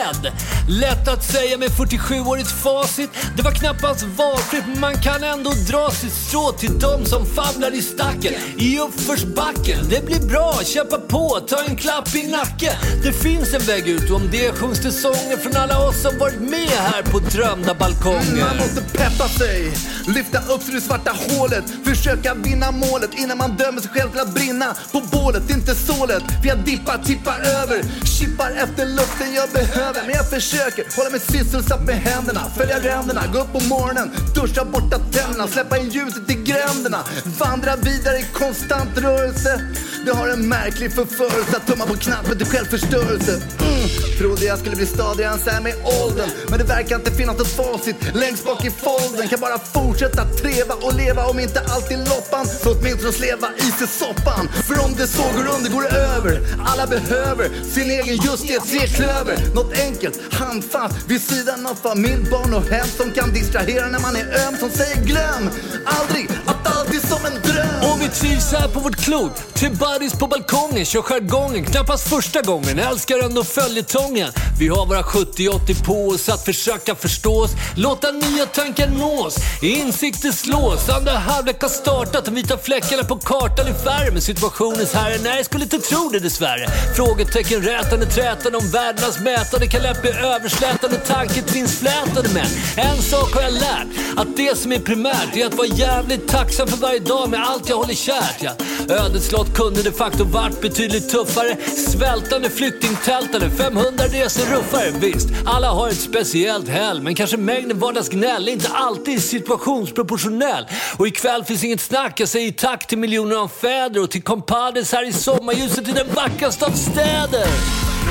Lätt 0.68 1.08
att 1.08 1.25
säga 1.25 1.58
med 1.58 1.68
47-årigt 1.68 2.52
facit. 2.62 3.10
Det 3.36 3.42
var 3.42 3.50
knappast 3.50 4.02
valfritt 4.02 4.65
men 4.66 4.81
man 4.81 4.94
kan 4.94 5.25
ändå 5.25 5.50
dra 5.50 5.91
sitt 5.91 6.12
strå 6.12 6.52
till 6.52 6.78
de 6.78 7.05
som 7.05 7.26
famlar 7.26 7.75
i 7.75 7.83
stacken. 7.83 8.33
I 8.58 8.78
uppförsbacken. 8.78 9.78
Det 9.91 10.07
blir 10.07 10.20
bra, 10.28 10.60
kämpa 10.65 10.99
på, 10.99 11.41
ta 11.49 11.62
en 11.68 11.76
klapp 11.76 12.15
i 12.15 12.26
nacken. 12.26 12.75
Det 13.02 13.12
finns 13.12 13.55
en 13.55 13.60
väg 13.60 13.89
ut 13.89 14.10
och 14.10 14.16
om 14.16 14.28
det 14.31 14.52
sjungs 14.52 14.78
det 14.78 14.92
sånger 14.92 15.36
från 15.36 15.57
alla 15.57 15.89
oss 15.89 16.02
som 16.02 16.18
varit 16.18 16.41
med 16.41 16.68
här 16.68 17.02
på 17.02 17.18
drömda 17.18 17.75
balkonger. 17.75 18.44
Man 18.49 18.57
måste 18.57 18.81
peppa 18.81 19.28
sig, 19.28 19.73
lyfta 20.07 20.39
upp 20.39 20.62
sig 20.62 20.70
ur 20.70 20.75
det 20.75 20.81
svarta 20.81 21.12
hålet, 21.28 21.65
försöka 21.84 22.34
vinna 22.34 22.70
målet 22.70 23.10
innan 23.15 23.39
man 23.39 23.57
dömer 23.57 23.81
sig 23.81 23.91
själv 23.91 24.10
till 24.10 24.20
att 24.20 24.34
brinna 24.34 24.75
på 24.92 25.00
bålet. 25.12 25.50
Inte 25.50 25.75
sålet. 25.75 26.23
för 26.42 26.49
jag 26.49 26.58
dippar, 26.58 26.99
tippar 27.05 27.41
över, 27.41 27.83
kippar 28.05 28.50
efter 28.50 28.86
luften 28.86 29.34
jag 29.34 29.49
behöver. 29.50 29.85
Men 29.94 30.10
jag 30.10 30.31
försöker 30.31 30.97
hålla 30.97 31.10
mig 31.10 31.20
sysselsatt 31.20 31.84
med 31.84 31.97
händerna, 31.97 32.40
följa 32.56 32.81
ränderna, 32.81 33.23
gå 33.32 33.39
upp 33.39 33.52
på 33.52 33.60
morgonen, 33.60 34.10
duscha 34.34 34.65
borta 34.65 34.98
tänderna, 34.98 35.47
släppa 35.47 35.78
in 35.78 35.90
ljuset 35.90 36.31
i 36.31 36.34
gränderna, 36.34 37.05
vandra 37.39 37.76
vidare 37.76 38.16
i 38.16 38.26
konstant 38.32 38.98
rörelse. 38.98 39.60
Det 40.06 40.12
har 40.12 40.28
en 40.28 40.48
märklig 40.48 40.92
förförelse 40.92 41.56
att 41.56 41.66
tumma 41.66 41.86
på 41.86 41.94
knappen 41.94 42.39
till 42.39 42.47
självförstörelse. 42.47 43.32
Mm. 43.60 43.89
Trodde 44.18 44.44
jag 44.44 44.58
skulle 44.58 44.76
bli 44.76 44.86
stadigare 44.86 45.32
än 45.32 45.39
så 45.39 45.50
här 45.50 45.60
med 45.60 45.74
åldern, 46.02 46.31
men 46.48 46.58
det 46.58 46.65
verkar 46.65 46.97
inte 46.97 47.10
finnas 47.10 47.39
något 47.39 47.48
facit 47.48 47.97
längst 48.15 48.44
bak 48.44 48.65
i 48.65 48.70
folden. 48.70 49.28
Kan 49.28 49.40
bara 49.40 49.58
fortsätta 49.58 50.24
treva 50.24 50.74
och 50.74 50.94
leva 50.94 51.26
om 51.26 51.39
inte 51.39 51.60
alltid 51.60 51.98
loppan, 51.98 52.47
så 52.47 52.74
åtminstone 52.74 53.12
sleva 53.12 53.48
i 53.56 53.70
sig 53.78 53.86
soppan. 53.86 54.48
För 54.68 54.84
om 54.84 54.94
det 54.97 55.06
så 55.06 55.23
går 55.23 55.47
under 55.56 55.70
går 55.70 55.82
det 55.82 55.89
över. 55.89 56.40
Alla 56.66 56.86
behöver 56.86 57.50
sin 57.74 57.90
egen 57.90 58.16
just 58.16 58.48
det 58.48 58.60
treklöver. 58.60 59.36
Något 59.55 59.73
enkelt, 59.80 60.20
handfast, 60.32 61.10
vid 61.10 61.22
sidan 61.22 61.66
av 61.66 61.74
familj, 61.74 62.30
barn 62.30 62.55
och 62.55 62.62
hem 62.62 62.86
som 62.86 63.10
kan 63.10 63.32
distrahera 63.32 63.86
när 63.88 64.00
man 64.00 64.16
är 64.16 64.26
öm. 64.46 64.56
Som 64.56 64.70
säger 64.70 65.05
glöm 65.05 65.50
aldrig 65.84 66.28
att 66.44 66.76
allt 66.76 66.94
är 66.94 67.06
som 67.06 67.26
en 67.26 67.45
och 67.82 68.00
vi 68.00 68.08
trivs 68.08 68.52
här 68.52 68.68
på 68.68 68.80
vårt 68.80 68.96
klot. 68.96 69.32
Tre 69.54 69.68
buddies 69.68 70.12
på 70.12 70.26
balkongen, 70.26 70.84
kör 70.84 71.02
jargongen. 71.02 71.64
Knappast 71.64 72.08
första 72.08 72.42
gången, 72.42 72.78
älskar 72.78 73.24
ändå 73.24 73.44
följetongen. 73.44 74.32
Vi 74.58 74.68
har 74.68 74.86
våra 74.86 75.02
70-80 75.02 75.84
på 75.84 76.08
oss 76.08 76.28
att 76.28 76.44
försöka 76.44 76.94
förstås. 76.94 77.50
Låta 77.76 78.10
nya 78.10 78.46
tankar 78.46 78.88
nås. 78.88 79.36
Insikter 79.62 80.30
slås. 80.30 80.88
Andra 80.88 81.12
halvlek 81.12 81.62
har 81.62 81.68
startat. 81.68 82.24
De 82.24 82.34
vita 82.34 82.58
fläckarna 82.58 83.04
på 83.04 83.16
kartan 83.16 83.66
är 83.66 83.74
färre. 83.74 84.10
Men 84.12 84.22
situationens 84.22 84.94
herre, 84.94 85.16
nej, 85.22 85.36
jag 85.36 85.44
skulle 85.44 85.64
inte 85.64 85.78
tro 85.78 86.08
det 86.12 86.20
dessvärre. 86.20 86.66
Frågetecken 86.96 87.62
rätande, 87.62 88.06
trätande 88.06 88.58
om 88.58 88.70
världarnas 88.70 89.20
mätande. 89.20 89.66
Kan 89.66 89.82
lätt 89.82 90.02
bli 90.02 90.10
överslätande, 90.10 90.96
tanketrinsflätande. 90.96 92.30
Men 92.34 92.46
en 92.76 93.02
sak 93.02 93.34
har 93.34 93.42
jag 93.42 93.52
lärt. 93.52 93.88
Att 94.16 94.36
det 94.36 94.58
som 94.58 94.72
är 94.72 94.78
primärt 94.78 95.36
är 95.36 95.46
att 95.46 95.54
vara 95.54 95.66
jävligt 95.66 96.28
tacksam 96.28 96.68
för 96.68 96.76
varje 96.76 96.98
dag 96.98 97.30
med 97.30 97.45
allt 97.47 97.68
jag 97.68 97.76
håller 97.76 97.94
kärt. 97.94 98.36
Ja. 98.41 98.50
Ödets 98.89 99.26
slott 99.26 99.55
kunde 99.55 99.83
de 99.83 99.92
facto 99.92 100.25
varit 100.25 100.60
betydligt 100.60 101.08
tuffare. 101.08 101.57
Svältande, 101.76 102.50
flyktingtältande, 102.50 103.50
500 103.50 104.05
resor 104.05 104.57
ruffare. 104.57 104.91
Visst, 105.00 105.28
alla 105.47 105.70
har 105.70 105.89
ett 105.89 106.00
speciellt 106.00 106.68
helg, 106.68 107.02
men 107.02 107.15
kanske 107.15 107.36
mängden 107.36 107.78
vardagsgnäll 107.78 108.49
är 108.49 108.52
inte 108.52 108.68
alltid 108.68 109.23
situationsproportionell. 109.23 110.66
Och 110.97 111.07
ikväll 111.07 111.44
finns 111.44 111.65
inget 111.65 111.81
snack, 111.81 112.20
jag 112.20 112.28
säger 112.28 112.52
tack 112.52 112.86
till 112.86 112.99
miljoner 112.99 113.36
av 113.36 113.49
fäder 113.49 114.02
och 114.02 114.10
till 114.10 114.23
compadres 114.23 114.92
här 114.92 115.08
i 115.08 115.12
sommarljuset 115.12 115.89
i 115.89 115.92
den 115.92 116.15
vackraste 116.15 116.66
av 116.66 116.70
städer. 116.70 117.47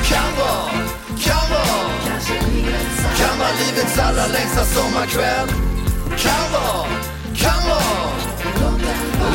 Kan 0.09 0.37
vara, 0.39 0.71
kan 1.23 1.49
vara 1.49 1.95
Kan 3.17 3.39
vara 3.39 3.49
livets 3.49 3.99
allra 3.99 4.27
längsta 4.27 4.65
sommarkväll 4.65 5.47
Kan 6.17 6.51
vara, 6.51 6.87
kan 7.35 7.69
vara 7.69 8.24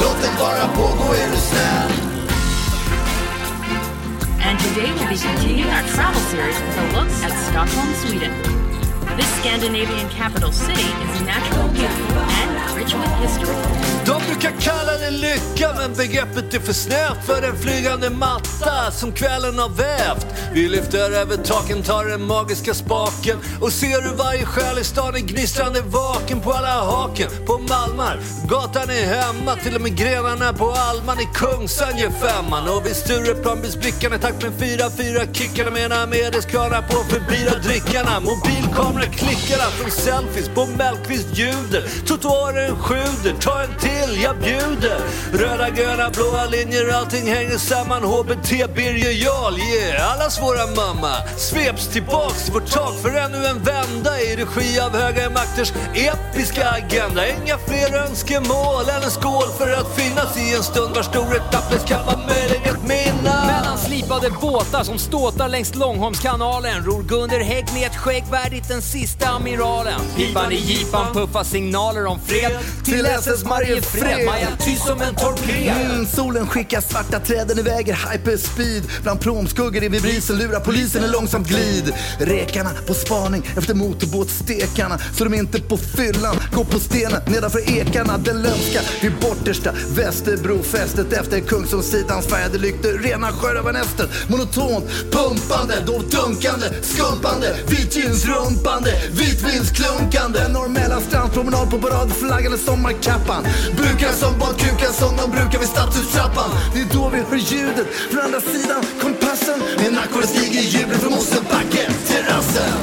Låt 0.03 0.23
den 0.23 0.35
bara 0.39 0.69
pågå, 0.69 1.15
är 1.15 1.31
du 1.31 1.37
snäll 1.37 1.91
And 4.43 4.59
today 4.59 4.93
we'll 4.93 5.09
be 5.09 5.17
continuing 5.17 5.71
our 5.71 5.83
travel 5.95 6.21
series 6.21 6.61
with 6.61 6.79
a 6.79 6.87
look 6.97 7.09
at 7.25 7.33
Stockholm, 7.51 7.95
Sweden. 7.95 8.60
This 9.17 9.31
Scandinavian 9.41 10.09
capital 10.09 10.53
city 10.53 10.89
is 11.05 11.21
natural, 11.23 11.69
beautiful, 11.69 12.23
and 12.41 12.77
rich 12.77 12.95
with 12.95 13.15
history. 13.23 13.91
De 14.07 14.23
brukar 14.27 14.61
kalla 14.61 14.99
det 14.99 15.11
lycka 15.11 15.75
men 15.79 15.95
begreppet 15.95 16.55
är 16.55 16.61
för 16.61 16.73
snävt 16.73 17.27
för 17.27 17.43
en 17.43 17.57
flygande 17.57 18.11
matta 18.11 18.91
som 18.91 19.13
kvällen 19.13 19.59
har 19.59 19.69
vävt. 19.69 20.27
Vi 20.53 20.69
lyfter 20.69 21.11
över 21.11 21.37
taken, 21.37 21.83
tar 21.83 22.05
den 22.05 22.27
magiska 22.27 22.75
spaken 22.75 23.39
och 23.61 23.73
ser 23.73 24.03
hur 24.03 24.17
varje 24.17 24.45
själ 24.45 24.79
i 24.79 24.85
stan 24.85 25.15
är 25.15 25.19
gnistrande 25.19 25.81
vaken 25.81 26.41
på 26.41 26.53
alla 26.53 26.85
haken. 26.85 27.31
På 27.47 27.59
Malmar, 27.59 28.19
gatan 28.49 28.91
är 28.91 29.07
hemma, 29.07 29.57
till 29.57 29.75
och 29.75 29.81
med 29.81 29.97
grenarna 29.97 30.53
på 30.53 30.71
Alman 30.71 31.21
i 31.21 31.29
Kungsan 31.35 31.99
ger 31.99 32.11
femman. 32.11 32.69
Och 32.69 32.87
vid 32.87 32.97
Stureplan 32.97 33.61
blir 33.61 33.81
blickarna 33.81 34.17
i 34.17 34.19
takt 34.19 34.43
med 34.43 34.53
fyra, 34.59 34.91
fyra 34.97 35.33
kickarna 35.33 35.71
medan 35.71 36.11
medelskranar 36.11 36.83
på 36.83 37.05
förbira 37.11 37.59
drickarna. 37.59 38.21
Mobilkameror 39.01 39.13
klickarna 39.13 39.71
från 39.71 39.91
selfies 39.91 40.49
på 40.49 40.67
Mellqvist 40.67 41.39
ljuder. 41.39 42.07
Trottoaren 42.07 42.77
sjuder, 42.77 43.41
ta 43.41 43.63
en 43.63 43.79
till, 43.79 44.23
jag 44.23 44.37
bjuder. 44.39 45.01
Röda, 45.33 45.71
gröna, 45.71 46.11
blåa 46.11 46.47
linjer, 46.47 46.93
allting 46.93 47.27
hänger 47.27 47.59
samman. 47.59 48.03
HBT, 48.03 48.51
Birger 48.75 49.11
Jarl, 49.11 49.59
yeah, 49.59 50.13
allas 50.13 50.43
våra 50.43 50.67
mamma. 50.67 51.15
Sveps 51.37 51.89
tillbaks 51.89 52.45
till 52.45 52.53
vårt 52.53 52.71
tak 52.71 52.95
för 53.03 53.09
ännu 53.09 53.47
en 53.47 53.63
vända 53.63 54.21
i 54.21 54.37
regi 54.37 54.81
av 54.81 54.97
höga 54.97 55.31
makters 55.31 55.73
episka 55.95 56.71
agenda. 56.71 57.29
Inga 57.29 57.59
fler 57.59 57.99
önskemål 58.07 58.89
än 58.89 59.03
en 59.03 59.11
skål 59.11 59.49
för 59.59 59.73
att 59.73 59.97
finnas 59.97 60.37
i 60.37 60.55
en 60.55 60.63
stund 60.63 60.95
vars 60.97 61.07
storhet 61.07 61.43
tappes 61.53 61.85
kan 61.85 62.07
vara 62.07 62.17
möjlig 62.17 62.69
att 62.69 62.83
minnas. 62.83 63.47
Mellan 63.47 63.79
slipade 63.79 64.31
båtar 64.41 64.85
som 64.85 64.99
ståtar 64.99 65.49
längs 65.49 65.75
Långholmskanalen 65.75 66.85
ror 66.85 67.03
Gunder 67.03 67.41
Hägg 67.41 67.67
med 67.75 67.87
ett 67.87 67.97
skägg 67.97 68.25
värdigt 68.31 68.71
en 68.71 68.83
sista 68.91 69.29
amiralen. 69.29 70.01
Pipan 70.17 70.53
i 70.53 70.57
jipan 70.57 71.13
puffar 71.13 71.45
signaler 71.45 72.07
om 72.07 72.19
fred 72.27 72.53
till 72.85 73.07
SS 73.07 73.45
Mariefred. 73.45 74.27
Maja 74.27 74.49
tyst 74.59 74.87
som 74.87 75.01
en 75.01 75.15
torped. 75.15 75.73
Mm, 75.91 76.07
solen 76.07 76.47
skickar 76.47 76.81
svarta 76.81 77.21
träden 77.21 77.59
iväg 77.59 77.89
i 77.89 77.93
hyperspeed. 77.93 78.83
Bland 79.03 79.21
promskuggor 79.21 79.85
i 79.85 79.89
vibrisen 79.89 80.39
lurar 80.39 80.61
polisen 80.61 81.05
en 81.05 81.11
långsamt 81.11 81.49
glid. 81.49 81.93
Rekarna 82.19 82.71
på 82.87 82.95
spaning 82.95 83.43
efter 83.57 83.75
motorbåtsstekarna 83.75 84.99
så 84.99 85.25
de 85.25 85.35
inte 85.35 85.61
på 85.61 85.77
fyllan 85.77 86.37
går 86.53 86.65
på 86.65 86.81
stenen 86.81 87.21
nedanför 87.27 87.71
ekarna. 87.71 88.19
Den 88.19 88.43
lömska 88.43 88.81
vid 89.03 89.13
bortersta 89.21 89.73
Västerbrofästet 89.97 91.13
efter 91.13 91.41
Kungsholmssidans 91.41 92.27
färgade 92.27 92.59
lyktor. 92.59 92.93
Rena 93.03 93.33
sjörövarnästet, 93.33 94.11
monotont 94.29 94.85
pumpande, 95.13 95.75
då 95.87 95.93
dunkande, 95.93 96.67
skumpande, 96.83 97.57
vitjeansrumpande, 98.81 98.95
vitvinsklunkande. 99.11 100.49
Norr 100.49 100.69
mellanstrandspromenad 100.69 101.71
på 101.71 101.79
paradflaggande 101.79 102.59
sommarkappan. 102.59 103.45
Bukar 103.77 104.13
som 104.13 104.39
badkukar 104.39 104.93
som 104.93 105.17
de 105.17 105.31
brukar 105.31 105.59
vid 105.59 105.69
stadhustrappan. 105.69 106.51
Det 106.75 106.81
är 106.81 106.87
då 106.93 107.09
vi 107.09 107.19
hör 107.19 107.37
ljudet 107.37 107.87
från 108.11 108.25
andra 108.25 108.41
sidan 108.41 108.85
kompassen. 109.03 109.63
En 109.79 109.99
ackord 109.99 110.25
stiger 110.25 110.61
jublet 110.61 111.01
från 111.01 111.13
Mosebacke 111.13 111.93
till 112.07 112.25
rassen. 112.29 112.79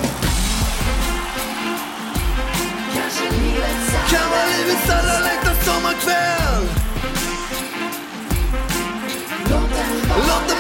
Kan 4.10 4.30
vara 4.30 4.46
livets 4.46 4.90
allra 4.90 5.20
längsta 5.20 5.54
sommarkväll. 5.66 6.64
Låt 10.28 10.48
den 10.48 10.57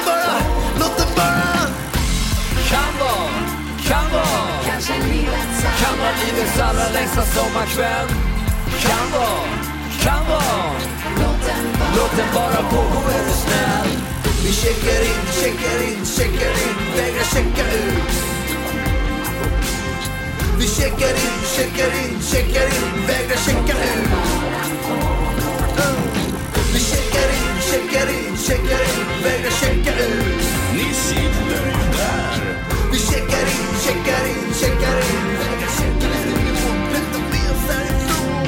livets 6.20 6.60
allra 6.60 6.88
längsta 6.94 7.22
sommarkväll. 7.22 8.08
Kan 8.86 9.12
vara, 9.14 9.46
kan 10.04 10.26
vara, 10.30 10.72
låt 11.96 12.18
den 12.18 12.30
bara 12.34 12.62
pågå 12.72 13.00
är 13.18 13.24
du 13.28 13.34
snäll. 13.46 13.90
Vi 14.44 14.52
checkar 14.54 15.02
in, 15.12 15.22
checkar 15.42 15.80
in, 15.90 16.06
checkar 16.06 16.54
in, 16.66 16.76
vägrar 16.96 17.24
checka 17.34 17.64
ut. 17.74 18.14
Vi 20.60 20.68
checkar 20.68 21.16
in, 21.26 21.38
checkar 21.56 21.92
in, 22.04 22.22
checkar 22.32 22.68
in, 22.78 23.08
vägrar 23.08 23.38
checka 23.46 23.76
ut. 23.84 24.10
Vi 26.74 26.80
checkar 26.80 27.30
in, 27.40 27.62
checkar 27.70 28.08
in, 28.10 28.38
checkar 28.38 28.84
in, 28.92 29.24
vägrar 29.24 29.52
checka 29.52 29.92
ut. 30.06 30.44
Ni 30.74 30.94
sitter 30.94 31.66
ju 31.66 31.92
där. 31.98 32.58
Vi 32.92 33.00
checkar 33.00 33.48
in, 33.58 33.80
checkar 33.86 34.26
in, 34.28 34.54
checkar 34.54 34.98
in, 34.98 35.57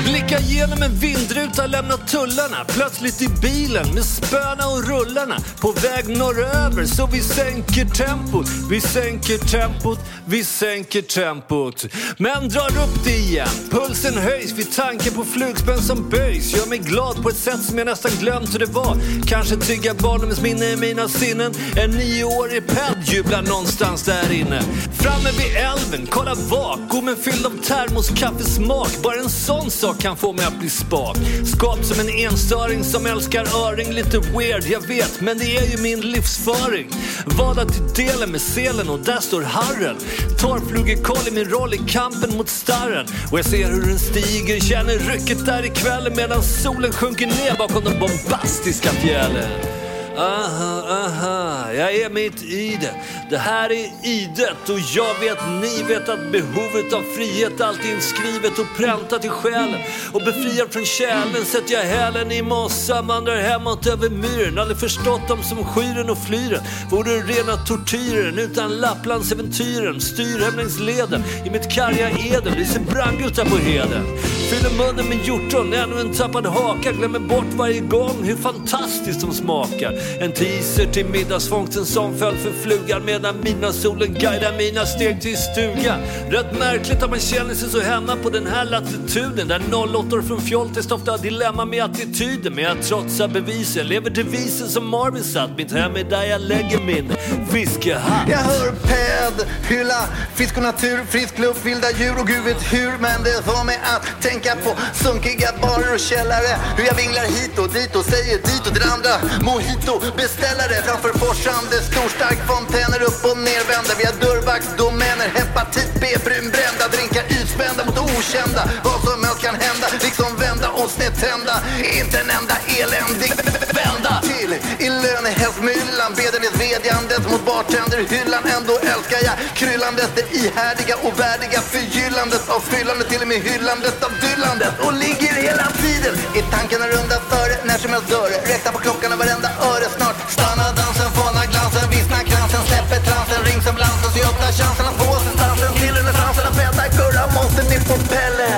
härifrån. 0.09 0.29
Blicka 0.29 0.39
genom 0.39 0.81
en 0.81 0.95
vindruta, 0.95 1.67
lämna 1.67 1.97
tullarna. 1.97 2.65
Plötsligt 2.67 3.21
i 3.21 3.27
bilen 3.41 3.93
med 3.93 4.05
spöna 4.05 4.67
och 4.67 4.87
rullarna. 4.87 5.37
På 5.59 5.71
väg 5.71 6.17
norröver 6.17 6.85
så 6.85 7.07
vi 7.07 7.21
sänker 7.21 7.85
tempot. 7.85 8.47
Vi 8.69 8.81
sänker 8.81 9.37
tempot, 9.37 9.99
vi 10.25 10.43
sänker 10.43 11.01
tempot. 11.01 11.85
Men 12.17 12.49
drar 12.49 12.69
upp 12.83 13.03
det 13.03 13.17
igen. 13.17 13.47
Pulsen 13.71 14.17
höjs 14.17 14.51
vid 14.51 14.75
tanken 14.75 15.13
på 15.13 15.23
flugspänn 15.23 15.81
som 15.81 16.09
böjs. 16.09 16.55
Gör 16.57 16.65
mig 16.65 16.77
glad 16.77 17.23
på 17.23 17.29
ett 17.29 17.37
sätt 17.37 17.61
som 17.61 17.77
jag 17.77 17.85
nästan 17.85 18.11
glömt 18.19 18.53
hur 18.53 18.59
det 18.59 18.73
var. 18.73 18.97
Kanske 19.27 19.55
trygga 19.55 19.93
barndomens 19.93 20.41
minne 20.41 20.71
i 20.71 20.75
mina 20.75 21.07
sinnen. 21.07 21.53
En 21.75 21.91
nioårig 21.91 22.67
ped 22.67 23.03
jublar 23.05 23.41
någonstans 23.41 24.03
där 24.03 24.31
inne. 24.31 24.61
Framme 24.99 25.29
vid 25.37 25.55
älven, 25.55 26.07
kolla 26.09 26.35
vakuumen 26.35 27.15
fylld 27.15 27.45
av 27.45 27.61
termoskaffesmak 27.63 28.89
Bara 29.03 29.15
en 29.15 29.29
sån 29.29 29.71
sak 29.71 29.98
kan 29.99 30.17
få 30.17 30.33
mig 30.33 30.45
att 30.45 30.59
bli 30.59 30.69
spak. 30.69 31.17
Skap 31.45 31.85
som 31.85 31.99
en 31.99 32.09
enstöring 32.09 32.83
som 32.83 33.05
älskar 33.05 33.41
öring. 33.41 33.93
Lite 33.93 34.19
weird, 34.19 34.63
jag 34.63 34.87
vet, 34.87 35.21
men 35.21 35.37
det 35.37 35.57
är 35.57 35.71
ju 35.71 35.77
min 35.77 36.01
livsföring. 36.01 36.89
Vada 37.25 37.65
till 37.65 38.05
delen 38.05 38.31
med 38.31 38.41
selen 38.41 38.89
och 38.89 38.99
där 38.99 39.19
står 39.19 39.41
harren. 39.41 39.97
Torrflugekoll 40.39 41.27
i 41.27 41.31
min 41.31 41.49
roll 41.49 41.73
i 41.73 41.77
kampen 41.77 42.37
mot 42.37 42.49
starren. 42.49 43.05
Och 43.31 43.39
jag 43.39 43.45
ser 43.45 43.71
hur 43.71 43.81
den 43.81 43.99
stiger, 43.99 44.59
känner 44.59 44.99
rycket 44.99 45.45
där 45.45 45.65
ikväll 45.65 46.13
Medan 46.15 46.43
solen 46.43 46.91
sjunker 46.91 47.27
ner 47.27 47.57
bakom 47.57 47.83
de 47.83 47.99
bombastiska 47.99 48.89
fjällen. 48.89 49.78
Aha, 50.17 50.83
aha, 50.89 51.71
jag 51.73 51.95
är 51.95 52.09
mitt 52.09 52.43
i 52.43 52.77
det. 52.81 52.93
Det 53.29 53.37
här 53.37 53.71
är 53.71 53.89
idet 54.03 54.69
och 54.69 54.79
jag 54.95 55.19
vet, 55.19 55.37
ni 55.61 55.83
vet 55.83 56.09
att 56.09 56.31
behovet 56.31 56.93
av 56.93 57.01
frihet 57.15 57.61
alltid 57.61 57.91
inskrivet 57.91 58.59
och 58.59 58.65
präntat 58.77 59.25
i 59.25 59.29
själen. 59.29 59.79
Och 60.13 60.21
befriad 60.21 60.73
från 60.73 60.85
kärlen 60.85 61.45
sätter 61.45 61.73
jag 61.73 61.81
hälen 61.81 62.31
i 62.31 62.41
mossan, 62.41 63.07
vandrar 63.07 63.35
hemåt 63.35 63.87
över 63.87 64.09
myren. 64.09 64.59
Aldrig 64.59 64.79
förstått 64.79 65.27
dem 65.27 65.43
som 65.43 65.65
skyr 65.65 65.95
den 65.95 66.09
och 66.09 66.23
flyr 66.23 66.49
den. 66.49 66.63
Vore 66.89 67.11
rena 67.11 67.57
tortyren 67.57 68.39
utan 68.39 68.71
Lapplandsäventyren. 68.71 70.01
Styr 70.01 70.39
hem 70.39 70.57
längs 70.57 70.79
leden 70.79 71.23
i 71.45 71.49
mitt 71.49 71.71
karga 71.71 72.09
Eden. 72.09 72.53
Lyser 72.53 72.79
brandguttar 72.79 73.45
på 73.45 73.57
heden. 73.57 74.17
Fyller 74.49 74.77
munnen 74.77 75.05
med 75.09 75.25
hjortron, 75.25 75.73
ännu 75.73 75.99
en 75.99 76.13
tappad 76.13 76.45
haka. 76.45 76.91
Glömmer 76.91 77.19
bort 77.19 77.53
varje 77.53 77.79
gång 77.79 78.23
hur 78.23 78.35
fantastiskt 78.35 79.21
de 79.21 79.33
smakar. 79.33 80.08
En 80.19 80.31
teaser 80.31 80.85
till 80.85 81.05
middagsfångsten 81.05 81.85
som 81.85 82.17
föll 82.17 82.37
för 82.37 82.51
flugan 82.51 83.05
medan 83.05 83.35
midnattssolen 83.43 84.13
guidar 84.13 84.57
mina 84.57 84.85
steg 84.85 85.21
till 85.21 85.37
stugan. 85.37 85.99
Rätt 86.29 86.59
märkligt 86.59 87.03
att 87.03 87.09
man 87.09 87.19
känner 87.19 87.53
sig 87.55 87.69
så 87.69 87.79
hemma 87.79 88.15
på 88.23 88.29
den 88.29 88.47
här 88.47 88.65
latituden 88.65 89.47
där 89.47 89.61
08 89.95 90.21
från 90.27 90.41
Fjoltest 90.41 90.91
ofta 90.91 91.11
har 91.11 91.17
dilemma 91.17 91.65
med 91.65 91.83
attityden. 91.83 92.53
Men 92.53 92.63
jag 92.63 92.81
trotsar 92.83 93.27
bevisen, 93.27 93.87
lever 93.87 94.09
devisen 94.09 94.69
som 94.69 94.89
Marvin 94.89 95.23
satt. 95.23 95.57
Mitt 95.57 95.71
hem 95.71 95.95
är 95.95 96.03
där 96.03 96.23
jag 96.23 96.41
lägger 96.41 96.79
min 96.79 97.13
fiskehatt. 97.51 98.29
Jag 98.29 98.37
hör 98.37 98.71
ped 98.71 99.47
hylla 99.67 100.09
fisk 100.35 100.57
och 100.57 100.63
natur, 100.63 100.99
frisk 101.09 101.39
luft, 101.39 101.65
vilda 101.65 101.91
djur 101.91 102.19
och 102.19 102.27
gud 102.27 102.43
vet 102.43 102.73
hur. 102.73 102.91
Men 103.05 103.23
det 103.23 103.43
får 103.45 103.63
mig 103.65 103.79
att 103.93 104.21
tänka 104.21 104.55
på 104.55 104.71
sunkiga 105.03 105.49
barer 105.61 105.93
och 105.93 105.99
källare. 105.99 106.51
Hur 106.77 106.85
jag 106.85 106.95
vinglar 106.95 107.25
hit 107.37 107.59
och 107.59 107.69
dit 107.73 107.95
och 107.95 108.05
säger 108.05 108.37
dit 108.49 108.63
och 108.67 108.73
till 108.75 108.87
andra. 108.95 109.13
Mojito 109.47 109.88
beställare 109.97 110.75
framför 110.87 111.13
forsande 111.23 111.75
storstark 111.89 112.39
fontäner 112.51 113.01
upp 113.09 113.21
och 113.29 113.37
nervända. 113.37 113.91
Vi 113.99 114.05
har 114.09 114.17
dörrvaktsdomäner, 114.25 115.29
hepatit 115.37 115.91
B, 116.01 116.05
brunbrända. 116.25 116.83
Drinkar 116.95 117.25
utspända 117.37 117.81
mot 117.85 117.97
okända. 117.97 118.63
Vad 118.87 118.99
som 119.07 119.23
helst 119.23 119.41
kan 119.45 119.55
hända, 119.65 119.87
liksom 120.07 120.31
vända 120.45 120.67
och 120.79 120.89
snedtända. 120.95 121.55
Inte 121.99 122.15
en 122.23 122.29
enda 122.39 122.55
eländig 122.79 123.31
vända 123.79 124.13
till 124.29 124.51
i 124.85 124.87
lönehästmyllan. 125.03 126.11
Bedenhet 126.17 126.55
vedjandes 126.65 127.23
mot 127.31 127.43
bartenderhyllan. 127.51 128.43
Ändå 128.57 128.73
älskar 128.93 129.19
jag 129.27 129.35
kryllandet, 129.59 130.11
det 130.17 130.25
ihärdiga 130.41 130.95
och 131.05 131.19
värdiga 131.19 131.59
förgyllandet 131.73 132.43
av 132.55 132.61
fyllandet 132.71 133.07
till 133.11 133.21
och 133.23 133.27
med 133.33 133.41
hyllandet 133.49 133.97
av 134.07 134.11
dyllandet. 134.23 134.73
Och 134.85 134.93
ligger 135.03 135.33
hela 135.47 135.67
tiden 135.83 136.13
i 136.39 136.41
tankarna 136.55 136.85
runda 136.93 137.17
före 137.31 137.55
när 137.67 137.77
som 137.83 137.91
helst 137.93 138.09
dörr. 138.09 138.31
Räkna 138.51 138.71
på 138.71 138.79
klockan 138.85 139.11
och 139.13 139.19
varenda 139.23 139.49
öre 139.71 139.78
snart. 139.97 140.17
Stanna 140.35 140.67
dansen, 140.79 141.09
fåna 141.17 141.43
glansen, 141.51 141.89
vissna 141.89 142.19
kransen, 142.29 142.61
släpper 142.69 142.99
transen, 143.07 143.39
ring 143.47 143.61
som 143.65 143.75
blansen 143.79 144.09
så 144.13 144.17
jag 144.23 144.29
öppnar 144.31 144.51
chansen 144.59 144.85
att 144.89 144.97
få 145.01 145.07
assistansen 145.17 145.71
till 145.79 145.93
renässansen 145.95 146.45
att 146.49 146.57
vända 146.61 146.85
kurran 146.97 147.29
Måste 147.37 147.61
ni 147.69 147.75
i 147.75 147.81
Pelle. 148.11 148.51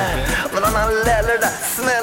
Men 0.54 0.64
han 0.64 0.94
läller 1.08 1.38
där, 1.46 1.56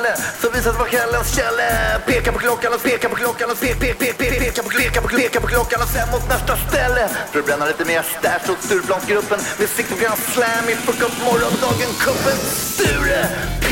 snälle, 0.08 0.40
som 0.40 0.52
visar 0.52 0.70
sig 0.70 0.78
vara 0.78 0.88
själens 0.88 1.36
källe 1.36 1.68
Peka 2.06 2.32
på 2.32 2.38
klockan 2.38 2.72
och 2.74 2.82
peka 2.82 3.08
på 3.08 3.16
klockan 3.16 3.50
och 3.50 3.60
pek, 3.60 3.80
pek, 3.80 3.98
pek, 3.98 4.18
pek, 4.18 4.38
peka 4.38 4.62
på, 4.62 4.68
peka 4.68 5.00
på, 5.00 5.08
peka 5.08 5.40
på 5.40 5.46
klockan 5.46 5.82
och 5.82 5.88
sen 5.88 6.08
mot 6.12 6.28
nästa 6.28 6.56
ställe. 6.56 7.08
För 7.30 7.38
att 7.38 7.46
bränna 7.46 7.66
lite 7.66 7.84
mer 7.84 8.02
stash 8.02 8.50
åt 8.52 8.62
Stureplansgruppen 8.62 9.40
Med 9.58 9.68
sikte 9.68 9.94
på 9.94 10.00
Grand 10.02 10.20
Slam 10.32 10.64
i 10.68 10.74
fuck 10.74 11.00
up 11.06 11.14
morgondagen-kuppen 11.24 12.38
Sture. 12.72 13.20
P 13.60 13.68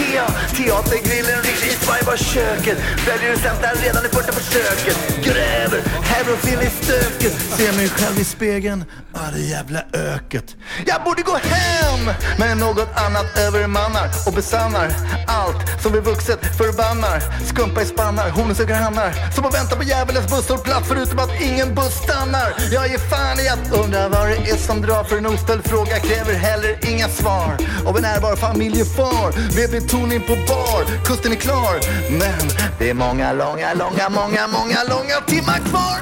Teatergrillen, 0.57 1.39
Rich 1.43 1.63
Eastby 1.69 2.01
var 2.07 2.17
köket. 2.17 2.79
Väljer 3.07 3.31
du 3.33 3.37
sämsta 3.37 3.69
redan 3.85 4.07
i 4.07 4.09
första 4.09 4.33
försöket. 4.33 4.97
Gräver, 5.25 5.81
häver 6.03 6.33
in 6.53 6.61
i 6.69 6.71
stöket. 6.83 7.35
Ser 7.57 7.73
mig 7.73 7.89
själv 7.89 8.19
i 8.21 8.25
spegeln, 8.25 8.85
ah 9.17 9.31
det 9.33 9.41
jävla 9.41 9.81
öket. 9.93 10.57
Jag 10.87 11.05
borde 11.05 11.23
gå 11.23 11.37
hem 11.37 12.15
Men 12.39 12.59
något 12.59 12.89
annat 12.95 13.39
övermannar 13.39 14.09
och 14.27 14.33
besannar. 14.33 14.89
Allt 15.27 15.83
som 15.83 15.93
vi 15.93 16.01
vuxet 16.01 16.41
förbannar. 16.59 17.19
Skumpa 17.45 17.83
i 17.83 17.87
spannar, 17.87 18.31
honung 18.31 18.55
söker 18.55 18.75
hannar. 18.75 19.33
Som 19.35 19.45
att 19.45 19.55
vänta 19.55 19.77
på 19.77 19.83
djävulens 19.83 20.31
busshållplats 20.31 20.89
förutom 20.89 21.19
att 21.19 21.41
ingen 21.41 21.75
buss 21.75 21.95
stannar. 22.05 22.49
Jag 22.73 22.89
ger 22.89 22.99
fan 22.99 23.41
i 23.41 23.49
att 23.49 23.73
undra 23.85 24.09
vad 24.09 24.29
det 24.29 24.51
är 24.51 24.57
som 24.57 24.81
drar 24.83 25.05
för 25.05 25.17
en 25.17 25.27
oställd 25.27 25.65
fråga 25.65 25.99
kräver 25.99 26.35
heller 26.35 26.79
inga 26.91 27.09
svar. 27.09 27.57
Av 27.87 27.97
en 27.97 28.03
närvar 28.03 28.37
familjefar. 28.37 29.57
Med 29.57 29.71
betoning 29.71 30.21
på 30.21 30.35
bar, 30.49 31.05
kusten 31.05 31.33
är 31.33 31.37
klar. 31.37 31.75
Men 32.11 32.45
det 32.79 32.91
är 32.91 32.95
många, 32.95 33.33
långa, 33.33 33.75
långa, 33.75 34.09
många, 34.09 34.47
många, 34.47 34.79
långa 34.89 35.17
timmar 35.27 35.59
kvar. 35.69 35.99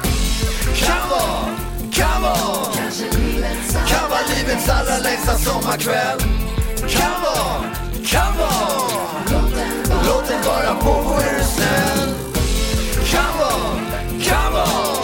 Kan 0.85 1.64
kan 1.95 2.21
vara 2.21 2.65
Kan 3.87 4.09
vara 4.09 4.19
livets 4.35 4.69
allra 4.69 4.97
längsta 4.97 5.37
sommarkväll. 5.37 6.19
Kan 6.87 7.21
vara, 7.23 7.63
kan 8.05 8.37
vara 8.37 8.89
Låt 10.07 10.27
den 10.27 10.41
bara 10.45 10.75
pågå 10.75 11.15
är 11.19 11.37
du 11.37 11.43
snäll. 11.43 12.09
Kan 13.11 13.39
vara, 13.39 13.79
kan 14.23 14.53
vara 14.53 15.03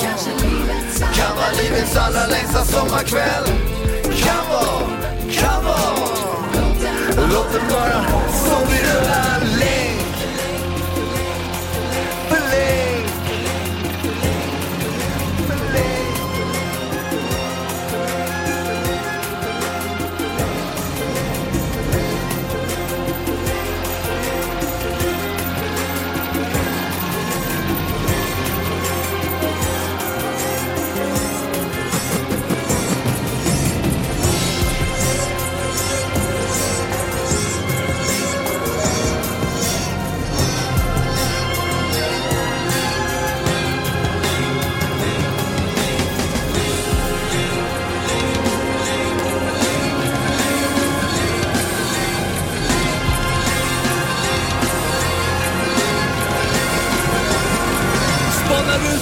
Kan 1.13 1.35
vara 1.35 1.51
livets 1.63 1.95
allra 1.97 2.27
längsta 2.27 2.65
sommarkväll. 2.65 3.45
Kan 4.23 4.49
vara, 4.51 4.87
kan 5.31 5.65
vara 5.65 6.07
Låt 7.33 7.53
den 7.53 7.67
bara 7.69 8.03
pågå. 8.11 8.30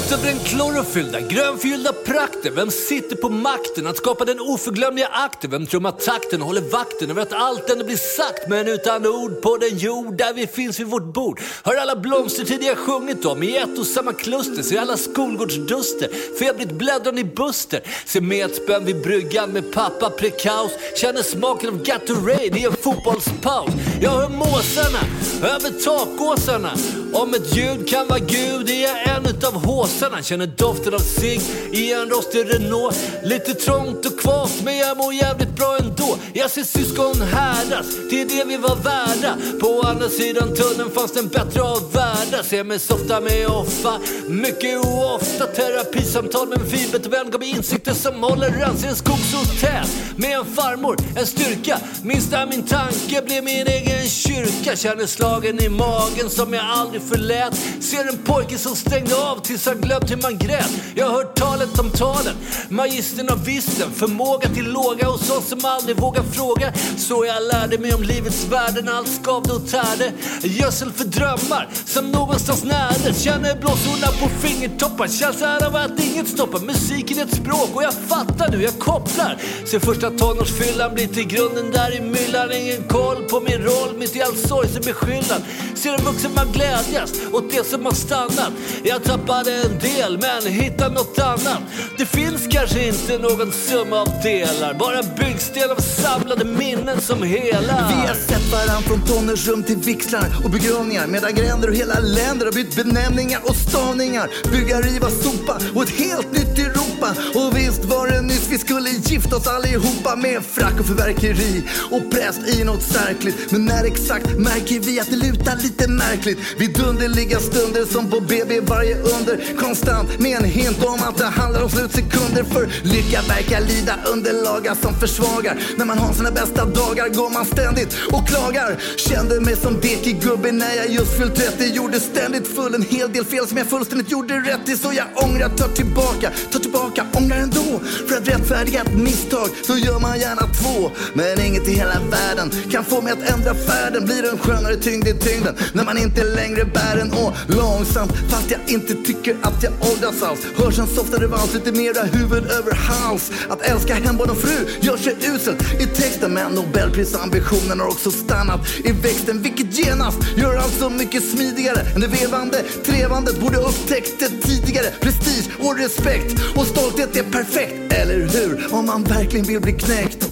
Spanar 0.10 0.26
den 0.26 0.40
klorofyllda, 0.40 1.20
grönfyllda 1.20 1.94
prakten. 1.94 2.56
Vem 2.56 2.72
sitter 2.72 3.16
på 3.16 3.30
makten 3.30 3.88
att 3.88 3.98
skapa 3.98 4.26
den 4.26 4.40
oförglömliga 4.40 5.08
akten? 5.08 5.52
Vem 5.52 5.68
trummar 5.68 5.92
takten 5.92 6.42
och 6.42 6.48
håller 6.48 6.62
vakten 6.62 7.10
över 7.12 7.22
att 7.22 7.34
allt 7.34 7.70
ändå 7.70 7.86
blir 7.86 7.98
sagt? 7.98 8.50
Men 8.50 8.68
utan 8.68 9.08
ord 9.08 9.42
på 9.42 9.58
den 9.58 9.78
jord 9.78 10.18
där 10.18 10.34
vi 10.34 10.48
finns 10.48 10.80
vid 10.80 10.88
vårt 10.88 11.14
bord. 11.14 11.42
Hör 11.64 11.76
alla 11.76 11.96
blomstertider 11.96 12.68
jag 12.68 12.78
sjungit 12.78 13.26
om 13.26 13.44
i 13.44 13.58
ett 13.58 13.80
och 13.80 13.86
samma 13.86 14.14
kluster. 14.14 14.64
Ser 14.64 14.80
alla 14.82 14.98
skolgårdsduster, 14.98 16.10
febrigt 16.40 16.72
bläddrande 16.72 17.22
i 17.22 17.24
buster. 17.24 17.82
Ser 18.06 18.22
metspön 18.22 18.86
vid 18.86 19.02
bryggan 19.02 19.50
med 19.50 19.74
pappa 19.74 20.10
prekaus. 20.10 20.72
Känner 21.02 21.24
smaken 21.24 21.70
av 21.70 21.84
Gatorade 21.84 22.60
i 22.60 22.66
en 22.66 22.74
fotbollspaus. 22.74 23.72
Jag 24.02 24.12
hör 24.12 24.30
måsarna 24.30 25.00
över 25.44 25.84
takåsarna. 25.84 26.72
Om 27.14 27.34
ett 27.34 27.56
ljud 27.56 27.90
kan 27.90 28.08
vara 28.08 28.20
Gud 28.20 28.70
är 28.70 28.82
jag 28.82 29.18
en 29.18 29.26
utav 29.26 29.54
håsarna. 29.66 29.99
Han 30.02 30.24
Känner 30.24 30.48
doften 30.48 30.94
av 30.94 31.00
cigg 31.00 31.42
i 31.72 31.94
en 31.94 32.10
rostig 32.10 32.53
Renault. 32.53 32.95
Lite 33.24 33.53
trångt 33.53 34.06
och 34.06 34.19
kvavt 34.19 34.61
men 34.64 34.78
jag 34.78 34.98
mår 34.98 35.14
jävligt 35.14 35.56
bra 35.56 35.78
ändå. 35.80 36.18
Jag 36.34 36.52
ser 36.52 36.64
syskon 36.64 37.22
härdas, 37.22 37.86
det 38.10 38.22
är 38.22 38.26
det 38.26 38.44
vi 38.48 38.58
var 38.58 38.76
värda. 38.76 39.38
På 39.60 39.82
andra 39.88 40.10
sidan 40.10 40.56
tunneln 40.56 40.92
fanns 40.92 41.11
den 41.11 41.28
bättre 41.28 41.61
av 41.61 41.92
världar. 41.94 42.44
Ser 42.44 42.64
mig 42.64 42.80
softa 42.80 43.22
med 43.22 43.48
offa, 43.48 44.00
mycket 44.28 44.86
och 44.86 45.16
ofta. 45.16 45.45
Terapisamtal 45.45 46.48
med 46.48 46.60
en 46.60 47.11
vän 47.11 47.32
gav 47.32 47.40
mig 47.40 47.50
insikter 47.50 47.94
som 47.94 48.24
håller 48.24 48.64
an. 48.66 48.78
Ser 48.78 48.88
en 48.88 48.95
skog 48.95 49.19
så 49.19 49.66
tät 49.66 49.90
med 50.16 50.40
en 50.40 50.45
farmor, 50.45 50.95
en 51.16 51.26
styrka. 51.26 51.78
Minsta 52.03 52.45
min 52.45 52.64
tanke 52.64 53.22
blev 53.26 53.44
min 53.44 53.68
egen 53.68 54.08
kyrka. 54.08 54.76
Känner 54.76 55.06
slagen 55.06 55.64
i 55.64 55.69
magen 55.69 56.30
som 56.30 56.53
jag 56.53 56.66
aldrig 56.66 57.02
förlät. 57.02 57.60
Ser 57.80 58.10
en 58.10 58.18
pojke 58.18 58.58
som 58.58 58.76
stängde 58.76 59.16
av 59.16 59.42
tills 59.42 59.66
han 59.66 59.82
glömt 59.90 60.11
hur 60.11 60.22
man 60.22 60.38
grät. 60.38 60.72
Jag 60.95 61.06
har 61.06 61.14
hört 61.14 61.35
talet 61.35 61.80
om 61.80 61.90
talen, 61.90 62.35
magistern 62.69 63.30
av 63.30 63.45
vissen. 63.45 63.92
Förmåga 63.92 64.50
till 64.50 64.72
låga 64.72 65.09
och 65.09 65.19
sånt 65.19 65.45
som 65.45 65.66
aldrig 65.66 65.98
vågar 65.98 66.24
fråga. 66.24 66.74
Så 66.98 67.26
jag 67.26 67.43
lärde 67.43 67.77
mig 67.77 67.93
om 67.93 68.03
livets 68.03 68.45
värden, 68.45 68.90
allt 68.90 69.08
skavde 69.08 69.53
och 69.53 69.68
tärde. 69.68 70.11
Gödsel 70.43 70.92
för 70.92 71.06
drömmar 71.06 71.69
som 71.85 72.11
någonstans 72.11 72.64
närdes. 72.64 73.22
Känner 73.24 73.56
blåsorna 73.56 74.08
på 74.22 74.30
fingertoppar, 74.48 75.08
känslan 75.08 75.64
av 75.64 75.76
att 75.76 76.00
inget 76.00 76.27
stoppar. 76.27 76.59
Musiken 76.59 77.19
är 77.19 77.24
ett 77.24 77.35
språk 77.35 77.69
och 77.74 77.84
jag 77.84 77.93
fattar 77.93 78.50
nu, 78.51 78.64
jag 78.64 78.80
kopplar. 78.80 79.38
Ser 79.66 79.80
första 79.80 80.09
tonårsfyllan 80.09 80.93
blir 80.93 81.08
till 81.08 81.27
grunden 81.27 81.72
där 81.72 81.98
i 81.98 82.01
myllan. 82.01 82.51
Ingen 82.51 82.84
koll 82.84 83.24
på 83.24 83.40
min 83.40 83.61
roll, 83.61 83.98
mitt 83.98 84.16
i 84.16 84.22
all 84.22 84.35
sorgsen 84.35 84.82
beskyllnad. 84.85 85.42
Ser 85.76 85.93
en 85.93 86.06
vuxen 86.06 86.32
man 86.35 86.51
glädjas 86.51 87.14
åt 87.34 87.51
det 87.51 87.64
som 87.68 87.85
har 87.85 87.93
stannat. 87.93 88.53
Jag 88.84 89.03
tappade 89.03 89.53
en 89.53 89.78
del 89.80 90.17
men 90.17 90.53
hitta 90.53 90.90
något 90.90 91.19
annat. 91.19 91.61
Det 91.98 92.06
finns 92.06 92.48
kanske 92.49 92.88
inte 92.88 93.17
någon 93.17 93.51
summa 93.51 94.01
av 94.01 94.09
delar. 94.24 94.74
Bara 94.74 94.99
en 94.99 95.16
byggsten 95.19 95.72
av 95.72 95.75
samlade 95.75 96.45
minnen 96.45 97.01
som 97.01 97.24
helar. 97.24 97.90
Vi 97.90 98.08
har 98.08 98.16
sett 98.16 98.51
varann 98.51 98.83
från 98.83 99.01
tonårsrum 99.01 99.64
till 99.64 99.77
vixlar 99.77 100.27
och 100.43 100.49
begravningar 100.49 101.08
medan 101.08 101.35
gränder 101.35 101.67
och 101.67 101.75
hela 101.75 101.99
länder 101.99 102.45
har 102.45 102.53
bytt 102.53 102.75
benämningar 102.75 103.41
och 103.43 103.56
stavningar. 103.56 104.30
Bygga, 104.51 104.82
riva, 104.82 105.09
sopa 105.09 105.58
och 105.75 105.83
ett 105.83 105.90
helt 105.90 106.32
nytt 106.32 106.58
Europa. 106.59 106.89
Och 107.08 107.58
visst 107.58 107.86
var 107.86 108.08
det 108.08 108.22
nyss 108.22 108.48
vi 108.50 108.58
skulle 108.58 108.90
gifta 108.90 109.36
oss 109.36 109.48
allihopa 109.48 110.16
med 110.16 110.44
frack 110.44 110.80
och 110.80 110.86
förverkeri 110.86 111.64
och 111.92 112.11
präst 112.11 112.40
i 112.48 112.64
något 112.64 112.84
särkligt. 112.84 113.52
Men 113.52 113.66
när 113.66 113.84
exakt 113.84 114.38
märker 114.38 114.80
vi 114.80 115.00
att 115.00 115.10
det 115.10 115.16
lutar 115.16 115.56
lite 115.56 115.88
märkligt? 115.88 116.40
Vid 116.58 116.78
dunderliga 116.78 117.40
stunder 117.40 117.86
som 117.86 118.10
på 118.10 118.19
BB 118.19 118.60
varje 118.60 118.95
under 118.95 119.58
konstant 119.60 120.19
med 120.19 120.38
en 120.38 120.45
hint 120.45 120.84
om 120.84 121.00
att 121.08 121.18
det 121.18 121.26
handlar 121.26 121.64
om 121.64 121.69
slutsekunder 121.69 122.44
för 122.44 122.69
lycka 122.84 123.22
verkar 123.28 123.61
lida 123.61 123.95
under 124.14 124.34
lagar 124.44 124.76
som 124.82 124.94
försvagar. 125.00 125.56
När 125.78 125.86
man 125.86 125.98
har 125.98 126.14
sina 126.14 126.32
bästa 126.32 126.66
dagar 126.66 127.10
går 127.10 127.30
man 127.30 127.45
ständigt 127.45 127.98
och 128.11 128.28
klagar. 128.28 128.80
Kände 128.98 129.42
mig 129.42 129.56
som 129.56 129.74
dekig 129.82 130.22
gubbe 130.22 130.52
när 130.52 130.76
jag 130.76 130.90
just 130.90 131.18
fyllt 131.18 131.36
30. 131.36 131.74
Gjorde 131.74 132.00
ständigt 132.00 132.48
full 132.56 132.76
en 132.76 132.84
hel 132.84 133.11
del 133.14 133.26
fel 133.26 133.48
som 133.48 133.58
jag 133.58 133.68
fullständigt 133.68 134.11
gjorde 134.11 134.34
rätt 134.34 134.69
i. 134.69 134.78
Så 134.78 134.90
jag 134.94 135.08
ångrar, 135.26 135.50
tar 135.50 135.68
tillbaka, 135.68 136.32
tar 136.52 136.60
tillbaka, 136.60 136.89
ångrar 136.98 137.38
ändå. 137.38 137.80
För 138.08 138.18
att 138.18 138.27
rättfärdiga 138.27 138.82
ett 138.82 138.93
misstag 138.93 139.50
så 139.61 139.77
gör 139.77 140.00
man 140.00 140.19
gärna 140.19 140.42
två. 140.42 140.92
Men 141.14 141.42
inget 141.42 141.68
i 141.68 141.72
hela 141.72 142.00
världen 142.11 142.51
kan 142.72 142.85
få 142.85 143.01
mig 143.01 143.14
att 143.14 143.30
ändra 143.34 143.56
färden. 143.56 144.06
Blir 144.06 144.30
en 144.32 144.38
skönare 144.38 144.76
tyngd 144.76 145.08
i 145.08 145.14
tyngden 145.14 145.56
när 145.74 145.85
man 145.85 145.98
inte 145.98 146.24
längre 146.24 146.66
bär 146.66 146.95
den. 146.95 147.11
Och 147.11 147.34
långsamt, 147.48 148.11
fast 148.30 148.51
jag 148.51 148.59
inte 148.68 148.93
tycker 148.93 149.38
att 149.42 149.64
jag 149.64 149.74
åldras 149.92 150.24
alls. 150.24 150.40
Hörs 150.56 150.80
en 150.80 150.88
softare 150.88 151.27
vals, 151.27 151.53
lite 151.53 151.72
mera 151.72 152.03
huvud 152.03 152.51
över 152.51 152.74
hals. 152.74 153.32
Att 153.50 153.61
älska 153.61 153.93
hembarn 153.93 154.30
och 154.30 154.38
fru 154.38 154.68
gör 154.82 154.98
sig 154.98 155.16
uselt 155.34 155.61
i 155.82 155.85
texten. 155.85 156.34
Men 156.34 156.51
Nobelprisambitionen 156.51 157.80
har 157.80 157.88
också 157.88 158.11
stannat 158.11 158.59
i 158.84 158.92
växten. 158.92 159.42
Vilket 159.42 159.80
genast 159.80 160.18
gör 160.38 160.58
allt 160.58 160.80
så 160.80 160.90
mycket 160.90 161.24
smidigare. 161.24 161.82
Än 161.95 162.01
det 162.01 162.08
vevande 162.08 162.64
trevandet 162.85 163.40
borde 163.40 163.58
upptäckt 163.58 164.19
det 164.19 164.30
tidigare. 164.48 164.88
Prestige 165.01 165.50
och 165.59 165.77
respekt 165.77 166.42
och 166.56 166.68
stolthet 166.80 167.16
är 167.16 167.32
perfekt, 167.32 167.93
eller 167.93 168.16
hur? 168.16 168.74
Om 168.74 168.85
man 168.85 169.03
verkligen 169.03 169.45
vill 169.45 169.61
bli 169.61 169.74
knäckt. 169.74 170.30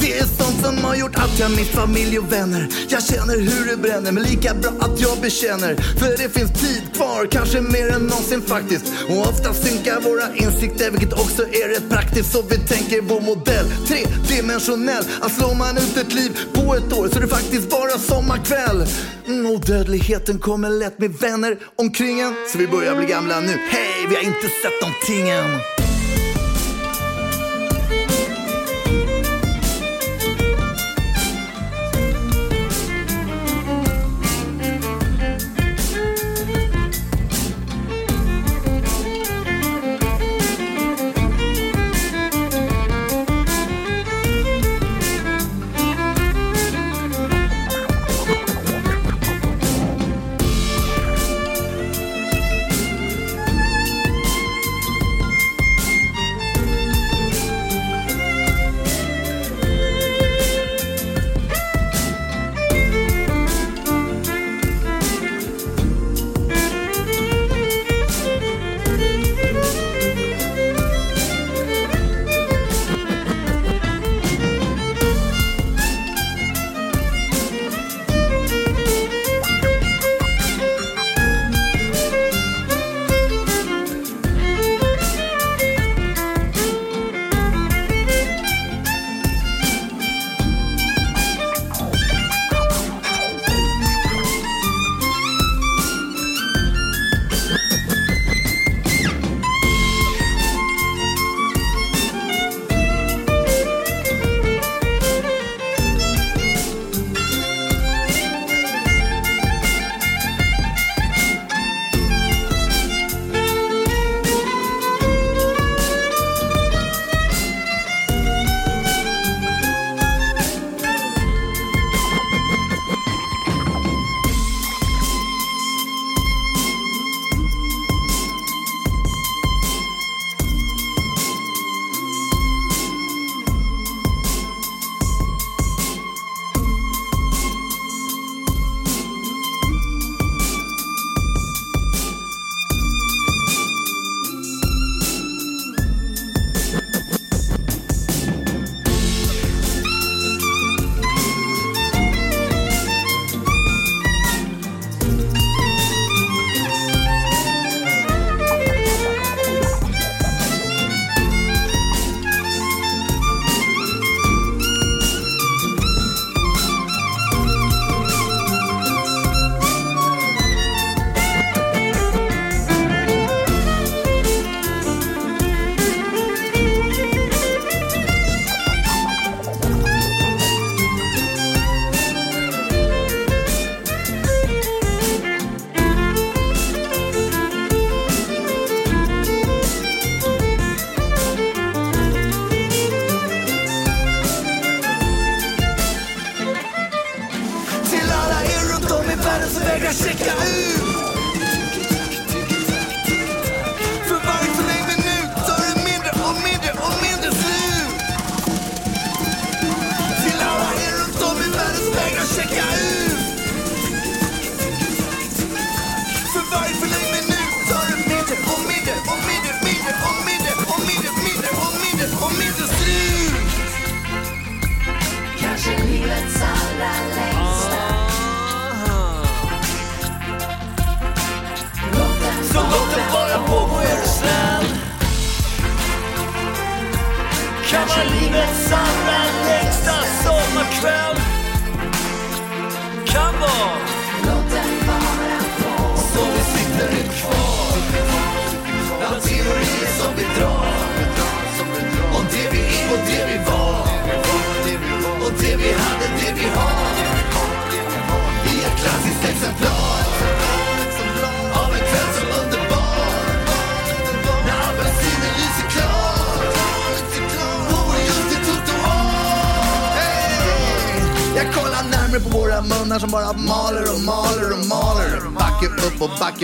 Det 0.00 0.18
är 0.18 0.24
sånt 0.24 0.64
som 0.64 0.84
har 0.84 0.94
gjort 0.94 1.16
att 1.16 1.38
jag 1.38 1.50
mist 1.50 1.70
familj 1.70 2.18
och 2.18 2.32
vänner. 2.32 2.68
Jag 2.88 3.04
känner 3.04 3.38
hur 3.38 3.70
det 3.70 3.76
bränner, 3.76 4.12
men 4.12 4.22
lika 4.22 4.54
bra 4.54 4.70
att 4.80 5.00
jag 5.00 5.18
bekänner. 5.18 5.74
För 5.74 6.06
det 6.06 6.28
finns 6.28 6.52
tid 6.60 6.82
kvar, 6.94 7.26
kanske 7.30 7.60
mer 7.60 7.88
än 7.88 8.02
någonsin 8.02 8.42
faktiskt. 8.42 8.84
Och 9.08 9.20
ofta 9.28 9.54
synkar 9.54 10.00
våra 10.00 10.36
insikter, 10.36 10.90
vilket 10.90 11.12
också 11.12 11.42
är 11.42 11.68
rätt 11.68 11.90
praktiskt. 11.90 12.32
Så 12.32 12.42
vi 12.42 12.58
tänker 12.58 13.00
vår 13.00 13.20
modell, 13.20 13.66
tredimensionell. 13.88 15.04
Att 15.20 15.32
slår 15.32 15.54
man 15.54 15.76
ut 15.76 15.96
ett 15.96 16.12
liv 16.12 16.38
på 16.52 16.74
ett 16.74 16.92
år 16.92 17.08
så 17.08 17.16
är 17.16 17.20
det 17.20 17.28
faktiskt 17.28 17.70
bara 17.70 17.98
sommarkväll. 17.98 18.86
Mm, 19.26 19.46
och 19.46 19.60
dödligheten 19.60 20.38
kommer 20.38 20.70
lätt 20.70 20.98
med 20.98 21.10
vänner 21.10 21.58
omkring 21.76 22.20
en. 22.20 22.34
Så 22.52 22.58
vi 22.58 22.66
börjar 22.68 22.96
bli 22.96 23.06
gamla 23.06 23.40
nu. 23.40 23.52
Hej, 23.70 24.06
vi 24.08 24.14
har 24.14 24.22
inte 24.22 24.48
sett 24.62 24.82
någonting 24.82 25.28
än. 25.30 25.71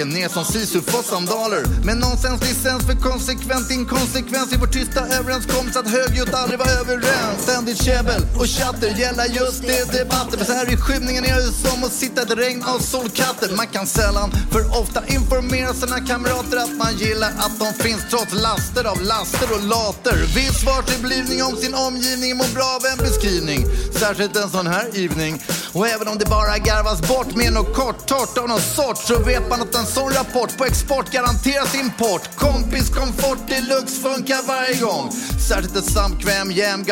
Ner 0.08 0.28
som 0.28 0.44
Sisyfos-sandaler. 0.44 1.84
Med 1.84 1.96
nonsens 1.98 2.40
licens 2.40 2.82
för 2.86 2.94
konsekvent 3.10 3.70
inkonsekvens 3.70 4.52
i 4.52 4.56
vår 4.56 4.66
tysta 4.66 5.00
överenskommelse 5.18 5.78
att 5.78 5.90
högljutt 5.90 6.34
aldrig 6.34 6.58
var 6.58 6.70
överens. 6.80 7.42
Ständigt 7.42 7.82
käbbel 7.82 8.22
och 8.38 8.46
chatter 8.46 8.88
gälla 8.88 9.26
just 9.26 9.62
det 9.62 9.92
debatter. 9.98 10.38
För 10.38 10.44
så 10.44 10.52
här 10.52 10.72
i 10.72 10.76
skymningen 10.76 11.24
är 11.24 11.36
det 11.36 11.52
som 11.52 11.84
att 11.84 11.92
sitta 11.92 12.20
i 12.20 12.24
ett 12.24 12.38
regn 12.38 12.62
av 12.62 12.78
solkatter. 12.78 13.56
Man 13.56 13.66
kan 13.66 13.86
sällan 13.86 14.30
för 14.52 14.80
ofta 14.80 15.06
informera 15.06 15.74
sina 15.74 16.00
kamrater 16.00 16.56
att 16.56 16.76
man 16.82 16.96
gillar 16.96 17.32
att 17.38 17.58
de 17.58 17.68
finns 17.84 18.02
trots 18.10 18.32
laster 18.34 18.84
av 18.84 19.00
laster 19.02 19.48
och 19.54 19.62
later. 19.62 20.16
Viss 20.34 20.60
svartblivning 20.60 21.42
om 21.42 21.56
sin 21.56 21.74
omgivning 21.74 22.36
mår 22.36 22.54
bra 22.54 22.68
av 22.78 22.84
en 22.92 22.98
beskrivning. 23.06 23.66
Särskilt 24.00 24.36
en 24.36 24.50
sån 24.50 24.66
här 24.66 24.86
givning. 24.92 25.42
Och 25.78 25.88
även 25.88 26.08
om 26.08 26.18
det 26.18 26.26
bara 26.26 26.58
garvas 26.58 27.00
bort 27.08 27.34
med 27.34 27.52
något 27.52 27.74
kort 27.74 28.06
torrt 28.06 28.38
av 28.38 28.48
någon 28.48 28.60
sort 28.60 28.98
så 28.98 29.18
vet 29.18 29.48
man 29.50 29.60
att 29.62 29.74
en 29.74 29.86
sån 29.86 30.12
rapport 30.12 30.56
på 30.56 30.64
export 30.64 31.10
garanteras 31.10 31.74
import. 31.74 32.36
Kompis 32.36 32.88
komfort 32.90 33.48
deluxe 33.48 34.02
funkar 34.02 34.46
varje 34.46 34.80
gång. 34.80 35.10
Särskilt 35.48 35.76
ett 35.76 35.92
samkväm, 35.92 36.50
jam, 36.52 36.84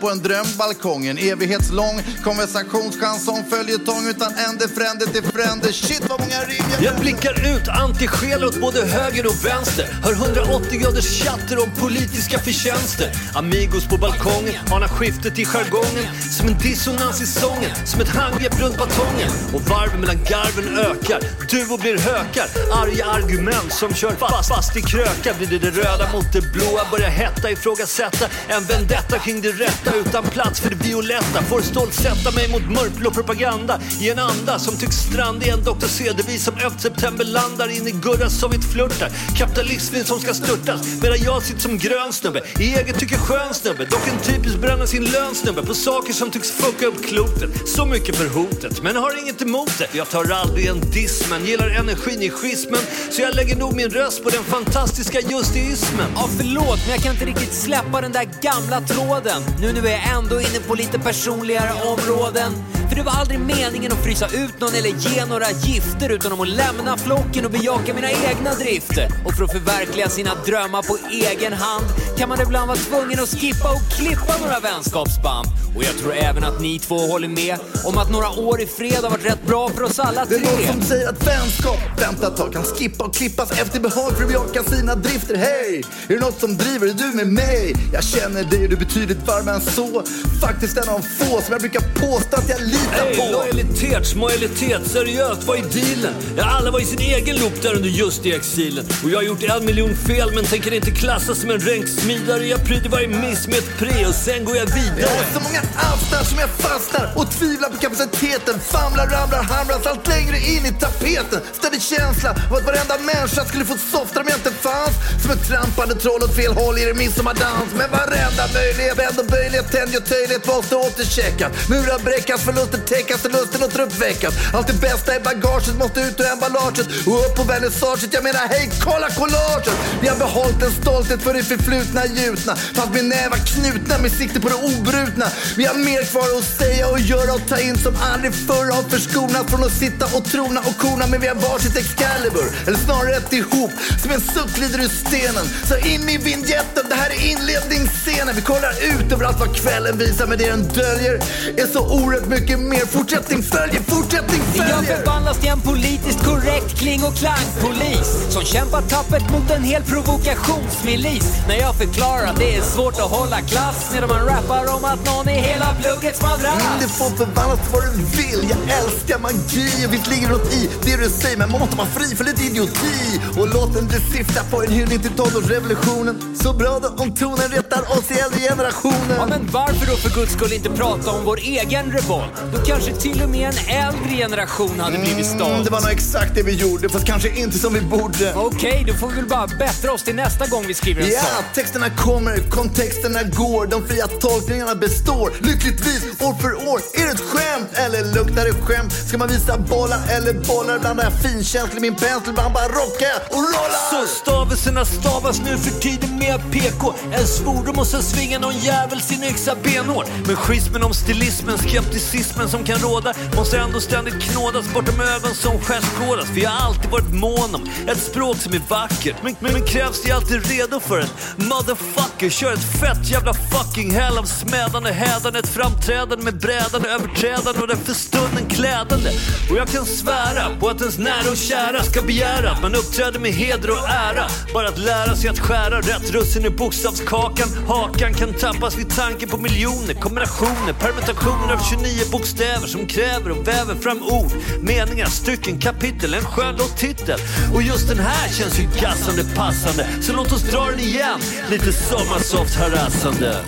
på 0.00 0.10
en 0.10 0.18
drömbalkong. 0.18 1.06
En 1.06 1.18
evighetslång 1.18 2.02
konversationschans 2.24 3.28
följetong 3.50 4.06
utan 4.08 4.32
ände, 4.48 4.68
frände 4.68 5.06
till 5.06 5.22
frände. 5.22 5.72
Shit 5.72 6.02
vad 6.08 6.20
många 6.20 6.40
rim 6.44 6.64
Jag 6.80 6.96
blickar 7.00 7.56
ut 7.56 7.68
antisjälar 7.68 8.46
åt 8.46 8.60
både 8.60 8.86
höger 8.86 9.26
och 9.26 9.44
vänster. 9.44 9.86
Hör 10.04 10.12
180 10.12 10.61
graders 10.78 11.22
chatter 11.22 11.58
om 11.62 11.70
politiska 11.80 12.38
förtjänster. 12.38 13.10
Amigos 13.34 13.84
på 13.88 13.96
balkongen 13.96 14.54
anar 14.70 14.88
skiftet 14.88 15.38
i 15.38 15.44
jargongen. 15.44 16.06
Som 16.30 16.48
en 16.48 16.58
dissonans 16.58 17.22
i 17.22 17.26
sången, 17.26 17.70
som 17.84 18.00
ett 18.00 18.08
handgrepp 18.08 18.60
runt 18.60 18.78
batongen. 18.78 19.30
Och 19.54 19.62
varven 19.62 20.00
mellan 20.00 20.24
garven 20.24 20.78
ökar. 20.78 21.20
Duo 21.50 21.78
blir 21.78 21.98
hökar. 21.98 22.46
Arga 22.82 23.04
argument 23.06 23.72
som 23.72 23.94
kör 23.94 24.10
fast, 24.10 24.48
fast 24.48 24.76
i 24.76 24.82
krökar. 24.82 25.34
Blir 25.38 25.46
det 25.46 25.58
det 25.58 25.70
röda 25.70 26.12
mot 26.12 26.32
det 26.32 26.40
blåa 26.52 26.82
börjar 26.90 27.10
hetta 27.10 27.50
ifrågasätta. 27.50 28.26
En 28.48 28.64
vendetta 28.64 29.18
kring 29.18 29.40
det 29.40 29.52
rätta 29.52 29.94
utan 29.94 30.24
plats 30.24 30.60
för 30.60 30.70
det 30.70 30.84
violetta. 30.88 31.42
Får 31.42 31.60
stolt 31.60 31.94
sätta 31.94 32.30
mig 32.30 32.48
mot 32.48 32.66
mörkblå 32.70 33.10
propaganda 33.10 33.80
i 34.00 34.10
en 34.10 34.18
anda 34.18 34.58
som 34.58 34.76
tycks 34.76 34.96
stranda 34.96 35.46
i 35.46 35.48
en 35.48 35.64
Dr. 35.64 35.86
Cedervi 35.86 36.38
som 36.38 36.54
11 36.56 36.78
september 36.78 37.24
landar 37.24 37.68
in 37.68 37.86
i 37.86 37.90
Gurra 37.90 38.22
Gurras 38.22 38.40
Sovjetflörtar. 38.40 39.10
Kapitalismen 39.36 40.04
som 40.04 40.20
ska 40.20 40.34
störta 40.34 40.61
störtas 40.62 41.02
medan 41.02 41.18
jag 41.24 41.42
sitter 41.42 41.60
som 41.60 41.78
grön 41.78 42.12
snubbe. 42.12 42.42
I 42.60 42.74
eget 42.74 42.98
tycke 42.98 43.18
skön 43.18 43.54
snubbe, 43.54 43.84
dock 43.84 44.08
en 44.08 44.18
typisk 44.18 44.58
bränna 44.58 44.86
sin 44.86 45.04
lön 45.04 45.34
snubbe 45.34 45.62
på 45.62 45.74
saker 45.74 46.12
som 46.12 46.30
tycks 46.30 46.50
fucka 46.50 46.86
upp 46.86 47.04
klotet. 47.04 47.68
Så 47.68 47.86
mycket 47.86 48.16
för 48.16 48.28
hotet, 48.28 48.82
men 48.82 48.96
har 48.96 49.22
inget 49.22 49.42
emot 49.42 49.78
det. 49.78 49.98
Jag 49.98 50.10
tar 50.10 50.30
aldrig 50.30 50.66
en 50.66 50.80
diss 50.80 51.30
men 51.30 51.44
gillar 51.44 51.68
energin 51.68 52.22
i 52.22 52.30
schismen 52.30 52.80
så 53.10 53.22
jag 53.22 53.34
lägger 53.34 53.56
nog 53.56 53.76
min 53.76 53.90
röst 53.90 54.24
på 54.24 54.30
den 54.30 54.44
fantastiska 54.44 55.20
justismen. 55.20 56.06
Ja, 56.14 56.28
förlåt, 56.38 56.78
men 56.86 56.90
jag 56.90 57.00
kan 57.00 57.12
inte 57.12 57.24
riktigt 57.24 57.54
släppa 57.54 58.00
den 58.00 58.12
där 58.12 58.28
gamla 58.40 58.80
tråden. 58.80 59.42
Nu, 59.60 59.72
nu 59.72 59.80
är 59.88 59.90
jag 59.90 60.18
ändå 60.18 60.40
inne 60.40 60.60
på 60.68 60.74
lite 60.74 60.98
personligare 60.98 61.72
områden. 61.84 62.52
För 62.92 62.96
det 62.96 63.02
var 63.02 63.12
aldrig 63.12 63.40
meningen 63.40 63.92
att 63.92 64.04
frysa 64.04 64.26
ut 64.26 64.60
någon 64.60 64.74
eller 64.74 64.88
ge 64.88 65.24
några 65.24 65.50
gifter 65.50 66.08
utan 66.08 66.32
om 66.32 66.40
att 66.40 66.48
lämna 66.48 66.96
flocken 66.96 67.44
och 67.44 67.50
bejaka 67.50 67.94
mina 67.94 68.10
egna 68.10 68.54
drifter. 68.54 69.08
Och 69.24 69.34
för 69.34 69.44
att 69.44 69.52
förverkliga 69.52 70.08
sina 70.08 70.30
drömmar 70.46 70.82
på 70.82 70.98
egen 71.10 71.52
hand 71.52 71.84
kan 72.18 72.28
man 72.28 72.40
ibland 72.40 72.68
vara 72.68 72.78
tvungen 72.78 73.20
att 73.20 73.28
skippa 73.28 73.70
och 73.70 73.82
klippa 73.96 74.38
några 74.40 74.60
vänskapsband. 74.60 75.48
Och 75.76 75.82
jag 75.84 75.98
tror 75.98 76.14
även 76.14 76.44
att 76.44 76.60
ni 76.60 76.78
två 76.78 76.98
håller 76.98 77.28
med 77.28 77.58
om 77.84 77.98
att 77.98 78.10
några 78.10 78.30
år 78.30 78.60
i 78.60 78.66
fred 78.66 79.02
har 79.02 79.10
varit 79.10 79.24
rätt 79.26 79.46
bra 79.46 79.68
för 79.68 79.82
oss 79.82 79.98
alla 79.98 80.24
Det 80.24 80.38
tre. 80.38 80.46
är 80.46 80.66
någon 80.66 80.72
som 80.72 80.82
säger 80.82 81.08
att 81.08 81.26
vänskap, 81.26 81.78
vänta 81.98 82.26
ett 82.26 82.36
tag, 82.36 82.52
kan 82.52 82.62
skippa 82.62 83.04
och 83.04 83.14
klippas 83.14 83.50
efter 83.50 83.80
behag 83.80 84.12
för 84.12 84.22
att 84.22 84.28
bejaka 84.28 84.62
sina 84.62 84.94
drifter. 84.94 85.36
Hej! 85.36 85.84
Är 86.08 86.14
det 86.14 86.20
något 86.20 86.40
som 86.40 86.56
driver 86.56 86.86
är 86.86 86.92
du 86.94 87.04
med 87.16 87.26
mig? 87.26 87.76
Jag 87.92 88.04
känner 88.04 88.44
dig 88.44 88.62
och 88.62 88.68
du 88.68 88.76
är 88.76 88.80
betydligt 88.80 89.26
varmare 89.26 89.54
än 89.54 89.60
så. 89.60 90.02
Faktiskt 90.40 90.76
en 90.76 90.88
av 90.88 91.00
få 91.00 91.40
som 91.40 91.52
jag 91.52 91.60
brukar 91.60 91.80
påstå 91.80 92.36
att 92.36 92.48
jag 92.48 92.60
litar 92.82 93.06
Hey, 93.06 93.16
på. 93.16 93.32
lojalitet, 93.32 94.06
smojalitet, 94.06 94.86
seriöst, 94.90 95.42
vad 95.44 95.58
är 95.58 95.62
dealen? 95.62 96.14
Ja, 96.36 96.44
alla 96.44 96.70
var 96.70 96.80
i 96.80 96.84
sin 96.84 96.98
egen 96.98 97.36
loop 97.36 97.62
där 97.62 97.74
under 97.74 97.88
just 97.88 98.26
i 98.26 98.32
exilen. 98.34 98.86
Och 99.04 99.10
jag 99.10 99.16
har 99.18 99.22
gjort 99.22 99.42
en 99.42 99.64
miljon 99.66 99.96
fel 99.96 100.30
men 100.34 100.44
tänker 100.44 100.72
inte 100.74 100.90
klassas 100.90 101.38
som 101.40 101.50
en 101.50 101.58
ränksmidare. 101.60 102.46
Jag 102.46 102.64
pryder 102.64 102.88
varje 102.88 103.08
miss 103.08 103.46
med 103.48 103.58
ett 103.58 103.78
pre 103.78 104.06
och 104.06 104.14
sen 104.14 104.44
går 104.44 104.56
jag 104.56 104.68
Jag 104.68 104.74
vidare. 104.74 105.10
har 105.16 105.40
så 105.40 105.40
många 105.48 105.60
aftar 105.76 106.24
som 106.24 106.38
jag 106.38 106.48
fastnar 106.50 107.12
och 107.16 107.30
tvivlar 107.30 107.68
på 107.70 107.76
kapaciteten. 107.78 108.60
Famlar, 108.60 109.06
ramlar, 109.06 109.42
hamras 109.42 109.86
allt 109.86 110.08
längre 110.08 110.38
in 110.38 110.66
i 110.66 110.72
tapeten. 110.80 111.40
Ständig 111.52 111.82
känsla 111.82 112.30
av 112.50 112.56
att 112.56 112.64
varenda 112.66 112.98
människa 112.98 113.44
skulle 113.44 113.64
få 113.64 113.76
softare 113.92 114.22
om 114.24 114.28
jag 114.28 114.38
inte 114.38 114.50
fanns. 114.68 114.94
Som 115.22 115.30
ett 115.30 115.48
trampande 115.48 115.94
troll 115.94 116.22
åt 116.22 116.36
fel 116.36 116.52
håll 116.52 116.78
i 116.78 116.84
det 116.84 116.94
midsommardans. 116.94 117.68
Men 117.78 117.90
varenda 117.90 118.44
möjlighet, 118.54 118.98
vänd 118.98 119.18
och 119.18 119.26
böjlighet, 119.26 119.66
tänj 119.72 119.96
och 119.96 120.04
töjlighet 120.04 120.46
måste 120.46 120.76
återcheckas. 120.76 121.50
Murar 121.68 121.98
bräckas, 122.08 122.44
förluster 122.72 122.96
täckas 122.96 123.24
och 123.24 123.32
lusten 123.32 123.62
återuppväckas. 123.62 124.34
Allt 124.52 124.66
det 124.66 124.80
bästa 124.80 125.16
i 125.16 125.20
bagaget 125.20 125.78
måste 125.78 126.00
ut 126.00 126.20
ur 126.20 126.26
emballaget 126.26 126.86
och 127.06 127.20
upp 127.20 127.36
på 127.36 127.42
vernissaget. 127.42 128.12
Jag 128.12 128.24
menar 128.24 128.48
hej, 128.48 128.70
kolla 128.80 129.08
collaget! 129.10 129.74
Vi 130.00 130.08
har 130.08 130.16
behållit 130.16 130.62
en 130.62 130.72
stolthet 130.82 131.22
för 131.22 131.34
det 131.34 131.42
förflutna 131.42 132.06
gjutna. 132.06 132.56
Fast 132.56 132.92
med 132.94 133.04
nävar 133.04 133.38
knutna 133.52 133.98
med 133.98 134.12
sikte 134.12 134.40
på 134.40 134.48
det 134.48 134.54
obrutna. 134.54 135.26
Vi 135.56 135.64
har 135.64 135.74
mer 135.74 136.04
kvar 136.04 136.28
att 136.38 136.58
säga 136.60 136.88
och 136.88 137.00
göra 137.00 137.32
och 137.32 137.46
ta 137.48 137.58
in 137.58 137.78
som 137.78 137.94
aldrig 138.12 138.34
förr 138.34 138.68
har 138.76 138.82
förskonat 138.82 139.50
från 139.50 139.64
att 139.64 139.72
sitta 139.72 140.04
och 140.16 140.24
trona 140.24 140.60
och 140.60 140.76
kona. 140.78 141.06
Men 141.06 141.20
vi 141.20 141.26
har 141.28 141.34
varsitt 141.34 141.76
Excalibur, 141.76 142.48
eller 142.66 142.78
snarare 142.78 143.16
ett 143.16 143.32
ihop. 143.32 143.72
Som 144.02 144.10
en 144.10 144.20
suck 144.20 144.50
glider 144.56 144.78
ur 144.78 144.92
stenen. 145.04 145.46
Så 145.68 145.76
in 145.76 146.08
i 146.08 146.16
vignetten, 146.16 146.84
det 146.88 146.94
här 146.94 147.10
är 147.10 147.20
inledningsscenen. 147.32 148.36
Vi 148.36 148.42
kollar 148.42 148.74
ut 148.92 149.12
över 149.12 149.24
allt 149.24 149.40
vad 149.40 149.56
kvällen 149.56 149.98
visar, 149.98 150.26
men 150.26 150.38
det 150.38 150.50
den 150.50 150.68
döljer 150.68 151.14
är 151.56 151.66
så 151.72 151.80
oerhört 151.98 152.28
mycket 152.28 152.58
mer. 152.68 152.86
Fortsättning 152.86 153.42
följer, 153.42 153.82
fortsättning 153.82 154.40
Jag 154.54 154.66
följer! 154.66 154.96
förvandlas 154.96 155.38
till 155.38 155.50
en 155.50 155.60
politiskt 155.60 156.24
korrekt 156.24 156.78
kling 156.78 157.04
och 157.04 157.14
klangpolis 157.14 158.08
som 158.30 158.44
kämpar 158.44 158.82
tappert 158.82 159.30
mot 159.30 159.50
en 159.50 159.62
hel 159.62 159.82
provokationsmilis. 159.82 161.26
När 161.48 161.56
jag 161.56 161.74
förklarar 161.74 162.26
att 162.26 162.36
det 162.36 162.56
är 162.56 162.62
svårt 162.62 162.94
att 162.94 163.10
hålla 163.10 163.40
klass 163.40 163.90
medan 163.94 164.08
man 164.08 164.24
rappar 164.26 164.74
om 164.76 164.84
att 164.84 165.06
någon 165.06 165.28
är 165.28 165.40
hela 165.50 165.68
pluggets 165.82 166.22
madrass. 166.22 166.62
Mm, 166.66 166.78
det 166.80 166.88
får 166.88 167.10
förvandlas 167.10 167.60
till 167.62 167.72
vad 167.72 167.82
du 167.84 167.90
vill. 168.18 168.50
Jag 168.50 168.78
älskar 168.78 169.18
magi 169.18 169.86
och 169.86 169.92
visst 169.94 170.06
ligger 170.10 170.26
det 170.28 170.32
något 170.32 170.52
i 170.54 170.70
det 170.84 170.96
du 170.96 171.10
säger. 171.10 171.36
Men 171.36 171.50
man 171.50 171.60
måste 171.60 171.76
vara 171.76 171.88
fri 171.88 172.16
för 172.16 172.24
lite 172.24 172.42
idioti. 172.42 173.20
Och 173.38 173.48
låt 173.54 173.74
den 173.74 173.88
syfta 174.12 174.44
på 174.50 174.62
en 174.62 174.72
hyllning 174.72 174.98
till 174.98 175.10
tonårsrevolutionen. 175.10 176.36
Så 176.42 176.52
bra 176.52 176.78
då 176.82 176.88
om 177.02 177.14
tonen 177.14 177.48
retar 177.56 177.82
oss 177.96 178.10
i 178.10 178.14
äldre 178.14 178.40
generationer. 178.40 179.16
Ja, 179.18 179.26
men 179.26 179.48
varför 179.52 179.86
då 179.86 179.96
för 179.96 180.10
guds 180.20 180.32
skull 180.32 180.52
inte 180.52 180.70
prata 180.70 181.10
om 181.10 181.24
vår 181.24 181.38
egen 181.38 181.92
revolt? 181.92 182.34
Då 182.52 182.58
kanske 182.58 182.92
till 182.92 183.22
och 183.22 183.30
med 183.30 183.48
en 183.48 183.76
äldre 183.76 184.16
generation 184.16 184.80
hade 184.80 184.98
blivit 184.98 185.26
stolt. 185.26 185.42
Mm, 185.52 185.64
det 185.64 185.70
var 185.70 185.80
nog 185.80 185.90
exakt 185.90 186.34
det 186.34 186.42
vi 186.42 186.52
gjorde, 186.54 186.88
fast 186.88 187.06
kanske 187.06 187.28
inte 187.28 187.58
som 187.58 187.74
vi 187.74 187.80
borde. 187.80 188.32
Okej, 188.34 188.84
då 188.88 188.94
får 188.94 189.08
vi 189.08 189.14
väl 189.14 189.26
bara 189.26 189.46
bättra 189.46 189.92
oss 189.92 190.02
till 190.02 190.14
nästa 190.14 190.46
gång 190.46 190.64
vi 190.66 190.74
skriver 190.74 191.02
en 191.02 191.08
Ja, 191.10 191.20
sång. 191.20 191.44
texterna 191.54 191.90
kommer, 191.90 192.36
kontexterna 192.50 193.22
går, 193.22 193.66
de 193.66 193.86
fria 193.86 194.06
tolkningarna 194.06 194.74
består. 194.74 195.32
Lyckligtvis, 195.40 196.02
år 196.20 196.34
för 196.34 196.68
år. 196.68 196.80
Är 196.94 197.04
det 197.06 197.10
ett 197.12 197.20
skämt 197.20 197.68
eller 197.72 198.04
luktar 198.14 198.44
det 198.44 198.52
skämt? 198.52 198.92
Ska 199.08 199.18
man 199.18 199.28
visa 199.28 199.58
bollar 199.58 200.00
eller 200.16 200.32
bollar? 200.32 200.78
Blandar 200.78 201.04
jag 201.04 201.12
finkänslig 201.32 201.80
min 201.82 201.94
pensel, 201.94 202.28
ibland 202.30 202.54
bara 202.54 202.68
rockar 202.68 203.06
jag 203.14 203.20
och 203.30 203.42
rollar. 203.42 203.90
Så 203.90 204.06
stavelserna 204.06 204.84
stavas 204.84 205.40
nu 205.44 205.58
för 205.58 205.80
tiden 205.80 206.18
med 206.18 206.40
PK. 206.52 206.94
En 207.12 207.26
svordom 207.26 207.78
och 207.78 207.86
sen 207.86 208.02
svingar 208.02 208.40
någon 208.40 208.58
jävel 208.58 209.00
sin 209.00 209.24
yxa 209.24 209.54
benhårt. 209.62 210.06
Men 210.26 210.36
schismen 210.36 210.82
om 210.82 210.94
stilismen, 210.94 211.58
skepticismen 211.58 212.41
som 212.48 212.64
kan 212.64 212.78
råda 212.78 213.14
måste 213.36 213.58
ändå 213.58 213.80
ständigt 213.80 214.22
knådas 214.22 214.74
bortom 214.74 215.00
ögon 215.00 215.34
som 215.34 215.60
skärskådas. 215.60 216.28
För 216.28 216.40
jag 216.40 216.50
har 216.50 216.66
alltid 216.66 216.90
varit 216.90 217.12
mån 217.12 217.54
om 217.54 217.68
ett 217.88 217.98
språk 217.98 218.36
som 218.36 218.52
är 218.52 218.62
vackert. 218.68 219.16
Men, 219.22 219.36
men, 219.40 219.52
men 219.52 219.62
krävs 219.62 220.02
det 220.02 220.12
alltid 220.12 220.46
redo 220.46 220.80
för 220.80 220.98
en 220.98 221.08
motherfucker? 221.36 222.30
Kör 222.30 222.52
ett 222.52 222.80
fett 222.80 223.10
jävla 223.10 223.34
fucking 223.34 223.90
hell 223.90 224.18
av 224.18 224.24
smädande 224.24 224.92
hädande. 224.92 225.38
Ett 225.38 225.48
framträdande 225.48 226.24
med 226.24 226.38
brädande 226.38 226.88
överträdande 226.88 227.60
och 227.60 227.68
den 227.68 227.78
för 227.78 227.94
stunden 227.94 228.48
klädande. 228.48 229.10
Och 229.50 229.56
jag 229.56 229.68
kan 229.68 229.86
svära 229.86 230.56
på 230.60 230.68
att 230.68 230.80
ens 230.80 230.98
nära 230.98 231.30
och 231.30 231.36
kära 231.36 231.82
ska 231.82 232.02
begära 232.02 232.50
att 232.50 232.62
man 232.62 232.74
uppträder 232.74 233.20
med 233.20 233.32
heder 233.32 233.70
och 233.70 233.88
ära. 233.88 234.26
Bara 234.54 234.68
att 234.68 234.78
lära 234.78 235.16
sig 235.16 235.30
att 235.30 235.38
skära 235.38 235.78
rätt 235.78 236.10
russin 236.10 236.46
i 236.46 236.50
bokstavskakan. 236.50 237.48
Hakan 237.68 238.14
kan 238.14 238.34
tappas 238.34 238.78
vid 238.78 238.90
tanken 238.90 239.28
på 239.28 239.36
miljoner 239.36 239.94
kombinationer, 239.94 240.72
permutationer 240.72 241.54
av 241.54 241.60
29 241.70 242.10
bokstäver 242.12 242.31
som 242.66 242.86
kräver 242.86 243.30
och 243.30 243.48
väver 243.48 243.74
fram 243.74 244.02
ord, 244.02 244.32
meningar, 244.60 245.06
stycken, 245.06 245.58
kapitel, 245.58 246.14
en 246.14 246.24
skön 246.24 246.56
låttitel. 246.56 247.18
Och 247.54 247.62
just 247.62 247.88
den 247.88 247.98
här 247.98 248.28
känns 248.28 248.60
ju 248.60 248.68
gassande 248.80 249.24
passande. 249.34 249.86
Så 250.00 250.12
låt 250.12 250.32
oss 250.32 250.42
dra 250.42 250.66
den 250.66 250.80
igen, 250.80 251.20
lite 251.50 251.72
sommarsoft 251.72 252.54
harassande. 252.54 253.44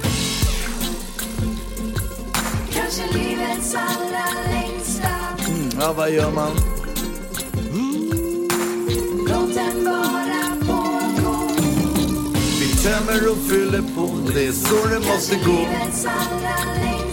Kanske 2.73 3.03
livets 3.19 3.75
allra 3.75 4.27
längsta 4.53 5.09
Ja, 5.81 5.93
vad 5.93 6.11
gör 6.11 6.31
man? 6.31 6.53
Låt 9.29 9.55
den 9.55 9.85
bara 9.85 10.67
pågå. 10.67 11.51
Vi 12.61 12.77
tömmer 12.83 13.31
och 13.31 13.51
fyller 13.51 13.83
på, 13.95 14.31
det 14.35 14.47
är 14.47 14.53
så 14.53 14.87
det 14.89 14.99
måste 14.99 15.35
gå. 15.35 15.53
Livets 15.53 16.07
allra 16.07 16.83
längsta. 16.83 17.04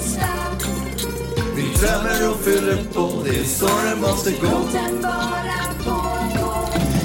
Vi 1.62 1.68
tömmer 1.68 2.30
och 2.32 2.40
fyller 2.40 2.84
på, 2.94 3.24
det 3.24 3.40
är 3.40 3.44
så 3.44 3.66
det 3.66 4.02
måste 4.02 4.32
gå. 4.32 4.38
Låt 4.42 4.74
den 4.74 5.02
vara 5.02 5.62
pågå. 5.86 6.41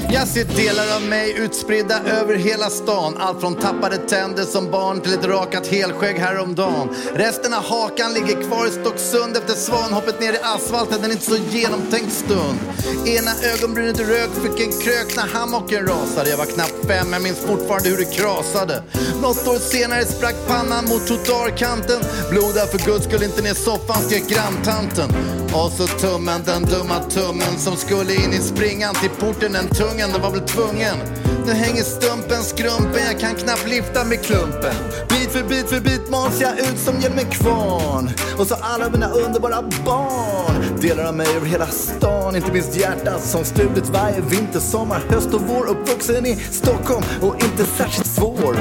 Jag 0.09 0.27
ser 0.27 0.45
delar 0.45 0.95
av 0.95 1.01
mig 1.01 1.37
utspridda 1.37 1.99
över 2.03 2.35
hela 2.35 2.69
stan. 2.69 3.17
Allt 3.17 3.39
från 3.39 3.55
tappade 3.55 3.97
tänder 3.97 4.43
som 4.43 4.71
barn 4.71 5.01
till 5.01 5.13
ett 5.13 5.25
rakat 5.25 5.67
helskägg 5.67 6.17
häromdagen. 6.17 6.89
Resten 7.15 7.53
av 7.53 7.63
hakan 7.63 8.13
ligger 8.13 8.41
kvar 8.47 8.67
i 8.67 8.71
Stocksund 8.71 9.37
efter 9.37 9.53
svanhoppet 9.53 10.19
ner 10.21 10.33
i 10.33 10.37
asfalten 10.41 11.03
en 11.03 11.11
inte 11.11 11.25
så 11.25 11.35
genomtänkt 11.35 12.13
stund. 12.13 12.59
Ena 13.05 13.31
ögonbrynet 13.53 13.99
rök, 13.99 14.29
fick 14.29 14.67
en 14.67 14.81
krök 14.81 15.15
när 15.15 15.27
hammocken 15.27 15.87
rasade. 15.87 16.29
Jag 16.29 16.37
var 16.37 16.45
knappt 16.45 16.87
fem, 16.87 17.09
men 17.09 17.23
minns 17.23 17.39
fortfarande 17.39 17.89
hur 17.89 17.97
det 17.97 18.13
krasade. 18.17 18.83
Något 19.21 19.47
år 19.47 19.59
senare 19.59 20.05
sprack 20.05 20.35
pannan 20.47 20.85
mot 20.85 21.07
trottoarkanten. 21.07 21.99
Blodar 22.29 22.65
för 22.65 22.85
guds 22.85 23.05
skull 23.05 23.23
inte 23.23 23.41
ner 23.41 23.53
soffan, 23.53 24.01
skrek 24.01 24.29
granntanten. 24.29 25.09
Och 25.53 25.71
så 25.71 25.87
tummen, 25.87 26.41
den 26.45 26.65
dumma 26.65 26.99
tummen 26.99 27.57
som 27.57 27.75
skulle 27.75 28.13
in 28.13 28.33
i 28.33 28.37
springan 28.37 28.95
till 28.95 29.09
porten, 29.09 29.51
den 29.53 29.67
tungen, 29.67 30.11
den 30.11 30.21
var 30.21 30.31
väl 30.31 30.41
tvungen. 30.41 30.97
Nu 31.45 31.53
hänger 31.53 31.83
stumpen, 31.83 32.43
skrumpen, 32.43 33.01
jag 33.11 33.19
kan 33.19 33.35
knappt 33.35 33.67
lyfta 33.67 34.03
med 34.03 34.23
klumpen. 34.23 34.75
Bit 35.09 35.31
för 35.31 35.43
bit 35.43 35.69
för 35.69 35.79
bit 35.79 36.09
mals 36.09 36.41
jag 36.41 36.59
ut 36.59 36.79
som 36.79 36.99
genom 36.99 37.17
en 37.17 37.25
kvarn. 37.25 38.09
Och 38.37 38.47
så 38.47 38.55
alla 38.61 38.89
mina 38.89 39.09
underbara 39.09 39.61
barn. 39.85 40.79
Delar 40.81 41.03
av 41.03 41.15
mig 41.15 41.27
över 41.35 41.47
hela 41.47 41.67
stan, 41.67 42.35
inte 42.35 42.51
minst 42.51 42.75
hjärtat 42.75 43.23
som 43.23 43.45
stulit 43.45 43.89
varje 43.89 44.21
vinter, 44.21 44.59
sommar, 44.59 45.01
höst 45.09 45.33
och 45.33 45.41
vår. 45.41 45.67
Uppvuxen 45.67 46.25
i 46.25 46.35
Stockholm 46.51 47.05
och 47.21 47.35
inte 47.35 47.65
särskilt 47.65 48.07
svår. 48.07 48.57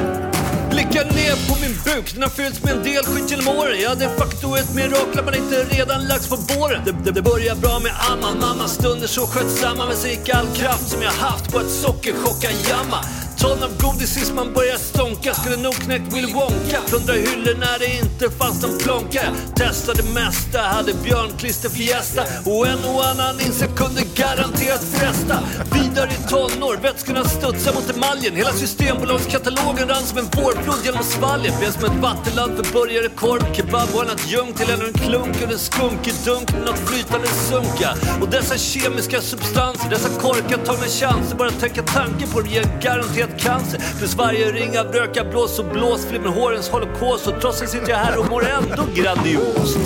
Blickar 0.77 1.05
ner 1.05 1.37
på 1.49 1.61
min 1.61 1.75
buk, 1.85 2.15
den 2.15 2.23
har 2.23 2.31
fyllts 2.31 2.63
med 2.63 2.73
en 2.73 2.83
del 2.83 3.05
skit 3.05 3.31
genom 3.31 3.49
åren. 3.49 3.81
Ja, 3.81 3.95
de 3.95 4.09
facto 4.19 4.57
ett 4.57 4.75
mirakel 4.75 5.19
att 5.19 5.25
man 5.25 5.35
inte 5.35 5.65
redan 5.65 6.05
lagts 6.05 6.29
på 6.29 6.37
båren. 6.37 6.83
Det, 6.85 6.93
det, 7.05 7.11
det 7.11 7.23
börjar 7.23 7.55
bra 7.55 7.79
med 7.79 7.93
Amman, 8.11 8.41
mammas 8.41 8.75
stunder 8.75 9.07
så 9.07 9.27
skötsamma. 9.27 9.87
Men 9.87 9.97
så 9.97 10.09
gick 10.09 10.29
all 10.29 10.47
kraft 10.47 10.89
som 10.89 11.03
jag 11.03 11.11
haft 11.11 11.53
på 11.53 11.59
att 11.59 11.71
sockerchocka 11.71 12.49
jamma. 12.69 13.01
Ton 13.39 13.63
av 13.63 13.71
godis 13.83 14.15
tills 14.15 14.33
man 14.33 14.53
börjar 14.53 14.77
stånka. 14.77 15.35
Skulle 15.35 15.57
nog 15.57 15.75
knäckt 15.75 16.13
Willy 16.13 16.33
Wonka. 16.33 16.79
Plundra 16.87 17.13
hyllor 17.13 17.57
när 17.59 17.79
det 17.79 17.97
inte 18.03 18.31
fanns 18.31 18.63
någon 18.63 18.79
plånka. 18.79 19.23
Testade 19.55 20.03
mesta, 20.03 20.61
hade 20.61 20.95
björnklister 20.95 21.69
fiesta. 21.69 22.23
Och 22.45 22.67
en 22.67 22.79
och 22.85 23.07
annan 23.07 23.41
insekt 23.41 23.77
kunde 23.77 24.03
garanterat 24.15 24.85
fresta. 24.85 25.39
Vidare 25.75 26.11
i 26.11 26.29
tonår, 26.31 26.77
vätskorna 26.83 27.25
studsar 27.25 27.75
mot 27.75 27.97
emaljen. 27.97 28.37
Hela 28.37 28.53
Systembolagskatalogen 28.53 29.89
rann 29.89 30.03
som 30.03 30.19
en 30.19 30.29
vårflod 30.37 30.81
genom 30.85 31.05
svalget. 31.05 31.59
Blev 31.59 31.71
som 31.71 31.85
ett 31.85 32.03
vattenland 32.03 32.57
för 32.57 32.73
burgare, 32.73 33.09
korv, 33.09 33.55
kebab 33.55 33.89
och 33.95 34.03
en 34.05 34.11
adjunkt 34.11 34.59
till 34.59 34.71
ännu 34.71 34.85
en 34.87 34.93
klunk 34.93 35.43
ur 35.43 35.53
en 35.53 35.59
skunkig 35.59 36.15
dunk 36.25 36.53
med 36.53 36.63
något 36.63 36.89
flytande 36.89 37.29
sunka. 37.29 37.91
Och 38.21 38.29
dessa 38.29 38.59
kemiska 38.59 39.21
substanser, 39.21 39.91
dessa 39.91 40.09
korkar 40.09 40.59
tar 40.65 40.77
med 40.77 40.91
chanser. 40.91 41.37
Bara 41.37 41.51
tänka 41.51 41.83
tanken 41.83 42.29
på 42.29 42.41
det 42.41 42.51
ger 42.51 42.81
garanterat 42.83 43.26
cancer. 43.27 43.81
Plus 43.99 44.15
varje 44.15 44.53
ringa 44.53 44.85
bröka 44.85 45.25
blås 45.25 45.59
och 45.59 45.65
blås, 45.65 46.07
flimmerhårens 46.07 46.69
holocaust. 46.69 47.27
Och 47.27 47.41
trots 47.41 47.61
det 47.61 47.67
sitter 47.67 47.91
jag 47.91 47.99
här 47.99 48.19
och 48.19 48.31
mår 48.31 48.47
ändå 48.49 48.83
grandiost. 48.95 49.79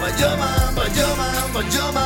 Vad 0.00 0.20
gör 0.20 0.36
man, 0.36 0.74
vad 0.76 0.96
gör 0.96 1.16
man, 1.16 1.52
vad 1.54 1.64
gör 1.64 1.92
man? 1.94 2.05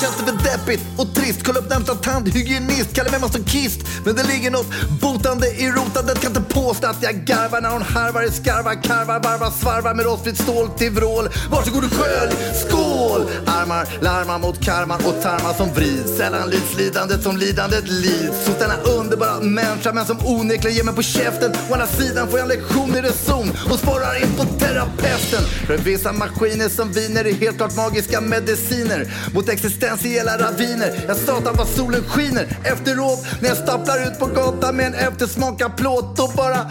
Känns 0.00 0.16
det 0.16 0.24
för 0.24 0.38
deppigt 0.50 0.82
och 0.96 1.14
trist? 1.14 1.40
Kolla 1.44 1.58
upp 1.58 1.70
närmsta 1.70 1.94
tandhygienist, 1.94 2.94
kallar 2.94 3.10
mig 3.10 3.20
masochist. 3.20 3.80
Men 4.04 4.14
det 4.16 4.22
ligger 4.22 4.50
något 4.50 4.72
botande 5.00 5.46
i 5.46 5.70
rotandet. 5.70 6.20
Kan 6.20 6.30
inte 6.36 6.54
påstå 6.54 6.86
att 6.86 7.02
jag 7.02 7.14
garvar 7.14 7.60
när 7.60 7.70
hon 7.70 7.82
harvar 7.82 8.22
i 8.22 8.30
skarvar, 8.30 8.82
karvar, 8.82 9.20
varvar, 9.20 9.50
svarvar 9.50 9.94
med 9.94 10.04
rostfritt 10.04 10.38
stål 10.38 10.68
till 10.78 10.90
vrål. 10.90 11.28
Varsågod 11.50 11.84
och 11.84 11.92
skölj, 11.92 12.32
skål! 12.62 13.22
Armar 13.46 13.88
larmar 14.00 14.38
mot 14.38 14.64
karmar 14.64 14.96
och 14.96 15.22
tarmar 15.22 15.52
som 15.54 15.68
vrids. 15.74 16.16
Sällan 16.16 16.50
lyds 16.50 16.76
lidandet 16.78 17.22
som 17.22 17.36
lidandet 17.36 17.88
lids. 17.88 18.46
Hos 18.46 18.58
denna 18.58 18.76
underbara 18.76 19.40
människa 19.40 19.92
men 19.92 20.06
som 20.06 20.18
onekligen 20.26 20.76
ger 20.76 20.84
mig 20.84 20.94
på 20.94 21.02
käften. 21.02 21.52
Å 21.70 21.72
andra 21.72 21.86
sidan 21.86 22.28
får 22.28 22.38
jag 22.38 22.50
en 22.50 22.58
lektion 22.58 22.96
i 22.96 23.02
reson 23.02 23.50
och 23.70 23.78
sporrar 23.78 24.22
in 24.22 24.32
på 24.36 24.44
terapeuten. 24.44 25.44
För 25.66 25.76
vissa 25.76 26.12
maskiner 26.12 26.68
som 26.68 26.92
viner 26.92 27.24
är 27.24 27.32
helt 27.32 27.56
klart 27.56 27.76
magiska 27.76 28.20
mediciner 28.20 29.12
mot 29.34 29.48
existens 29.48 29.89
potentiella 29.90 30.38
raviner. 30.38 31.04
Jag 31.08 31.16
satan 31.16 31.54
vad 31.58 31.68
solen 31.68 32.02
skiner 32.04 32.46
efteråt 32.64 33.26
när 33.40 33.48
jag 33.48 33.58
stapplar 33.58 34.06
ut 34.06 34.18
på 34.18 34.26
gatan 34.26 34.76
med 34.76 34.86
en 34.86 34.94
eftersmak 34.94 35.62
av 35.62 35.68
plåt 35.68 36.16
Då 36.16 36.32
bara 36.36 36.70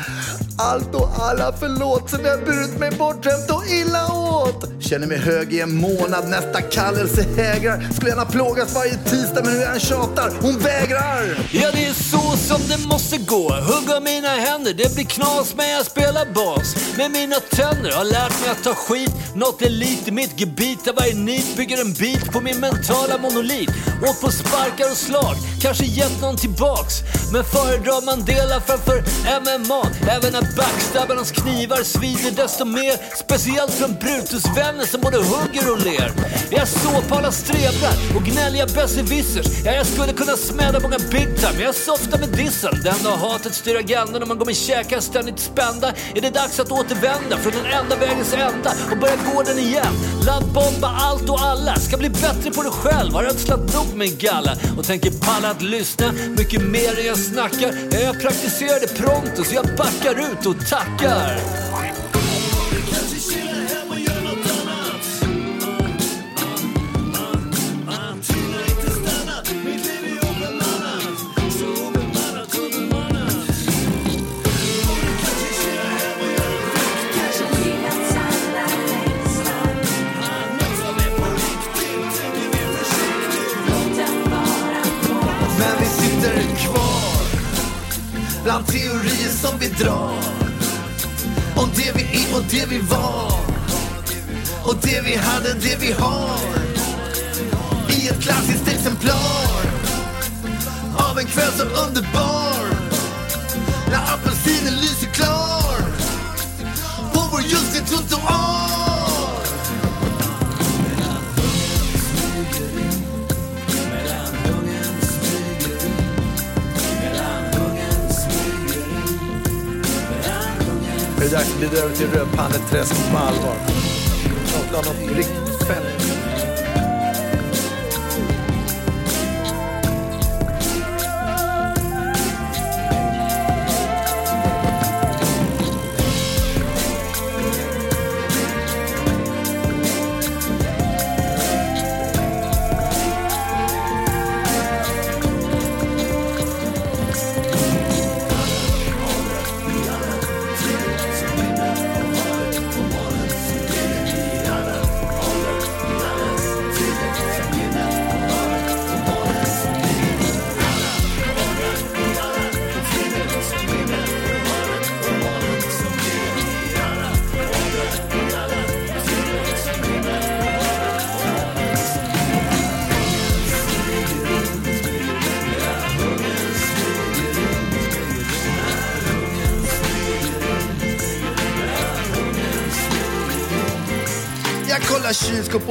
allt 0.60 0.96
och 0.96 1.10
alla 1.20 1.54
förlåt 1.60 2.10
som 2.10 2.26
jag 2.26 2.46
burit 2.46 2.80
mig 2.80 2.92
bortskämt 2.92 3.52
och 3.52 3.64
illa 3.68 4.14
åt. 4.14 4.66
Känner 4.80 5.08
mig 5.08 5.18
hög 5.18 5.54
i 5.54 5.62
en 5.62 5.76
månad, 5.76 6.30
nästa 6.30 6.62
kallelse 6.62 7.26
hägrar. 7.38 7.88
Skulle 7.94 8.10
gärna 8.10 8.26
plågas 8.26 8.76
varje 8.76 8.98
tisdag 8.98 9.42
men 9.44 9.54
hur 9.54 9.62
jag 9.62 9.74
än 9.74 9.80
tjatar, 9.80 10.32
hon 10.42 10.60
vägrar. 10.60 11.48
Ja, 11.52 11.70
det 11.74 11.86
är 11.86 11.94
så 11.94 12.38
som 12.38 12.62
det 12.68 12.88
måste 12.88 13.18
gå. 13.18 13.54
Hugga 13.54 14.00
mina 14.00 14.28
händer, 14.28 14.74
det 14.74 14.96
blir 14.96 15.06
knas 15.06 15.56
men 15.58 15.70
jag 15.70 15.86
spelar 15.86 16.26
bas. 16.34 16.76
Med 16.98 17.12
mina 17.12 17.36
tänder 17.36 17.92
har 17.92 18.06
lärt 18.06 18.42
mig 18.42 18.50
att 18.50 18.64
ta 18.64 18.74
skit. 18.74 19.12
Något 19.36 19.62
elit 19.62 20.08
i 20.08 20.12
mitt 20.12 20.40
gebit 20.40 20.86
där 20.86 20.94
varje 20.94 21.16
nit 21.16 21.58
bygger 21.58 21.82
en 21.82 21.94
bit 21.94 22.32
på 22.32 22.42
min 22.42 22.60
mentala 22.60 23.09
monolit. 23.18 23.70
Åt 24.10 24.22
på 24.22 24.32
sparkar 24.32 24.92
och 24.92 24.98
slag, 24.98 25.36
kanske 25.62 25.86
gett 25.86 26.22
någon 26.22 26.38
tillbaks. 26.38 26.94
Men 27.34 27.44
föredrar 27.44 28.06
Mandela 28.06 28.62
framför 28.62 28.98
MMA. 29.42 29.84
Även 30.16 30.32
när 30.34 30.56
backstabbarnas 30.58 31.32
knivar 31.32 31.84
svider 31.84 32.32
desto 32.32 32.66
mer. 32.66 32.96
Speciellt 33.24 33.72
från 33.72 33.96
Brutusvänner 33.96 34.86
som 34.86 35.02
både 35.02 35.18
hugger 35.18 35.72
och 35.72 35.80
ler. 35.80 36.12
Jag 36.50 36.68
såg 36.68 37.08
på 37.08 37.16
alla 37.16 37.32
strebrar 37.32 37.94
och 38.16 38.24
gnälliga 38.24 38.66
besserwissers. 38.66 39.48
Ja, 39.66 39.72
jag 39.72 39.86
skulle 39.86 40.14
kunna 40.14 40.38
smäda 40.38 40.80
många 40.80 40.98
big 41.12 41.30
time, 41.40 41.54
men 41.56 41.64
jag 41.64 41.76
softar 41.76 42.20
med 42.20 42.30
dissen. 42.30 42.74
Den 42.84 43.04
dag 43.04 43.18
hatet 43.18 43.54
styr 43.54 43.76
agendan 43.76 44.22
och 44.22 44.28
man 44.28 44.38
går 44.38 44.46
med 44.46 44.56
käkar 44.56 45.00
ständigt 45.00 45.40
spända 45.40 45.88
är 46.16 46.22
det 46.22 46.30
dags 46.30 46.60
att 46.60 46.72
återvända 46.72 47.38
från 47.38 47.54
den 47.54 47.66
enda 47.66 47.96
vägens 47.96 48.34
ända 48.34 48.72
och 48.92 48.98
börja 48.98 49.16
gå 49.34 49.44
den 49.44 49.60
igen. 49.60 49.94
Laddbomba 50.26 50.88
allt 50.88 51.30
och 51.30 51.42
alla, 51.42 51.76
ska 51.76 51.98
bli 51.98 52.10
bättre 52.10 52.52
på 52.52 52.64
det 52.64 52.70
själv. 52.70 52.99
Har 53.08 53.24
ödslat 53.24 53.74
nog 53.74 53.98
min 53.98 54.18
galla 54.18 54.56
och 54.78 54.86
tänker 54.86 55.12
palla 55.12 55.50
att 55.50 55.62
lyssna 55.62 56.12
mycket 56.38 56.62
mer 56.62 57.00
än 57.00 57.06
jag 57.06 57.18
snackar. 57.18 57.74
Ja, 57.92 58.00
jag 58.00 58.22
praktiserade 58.22 58.88
pronto 58.88 59.44
så 59.44 59.56
jag 59.56 59.66
backar 59.78 60.32
ut 60.32 60.46
och 60.46 60.68
tackar. 60.70 61.40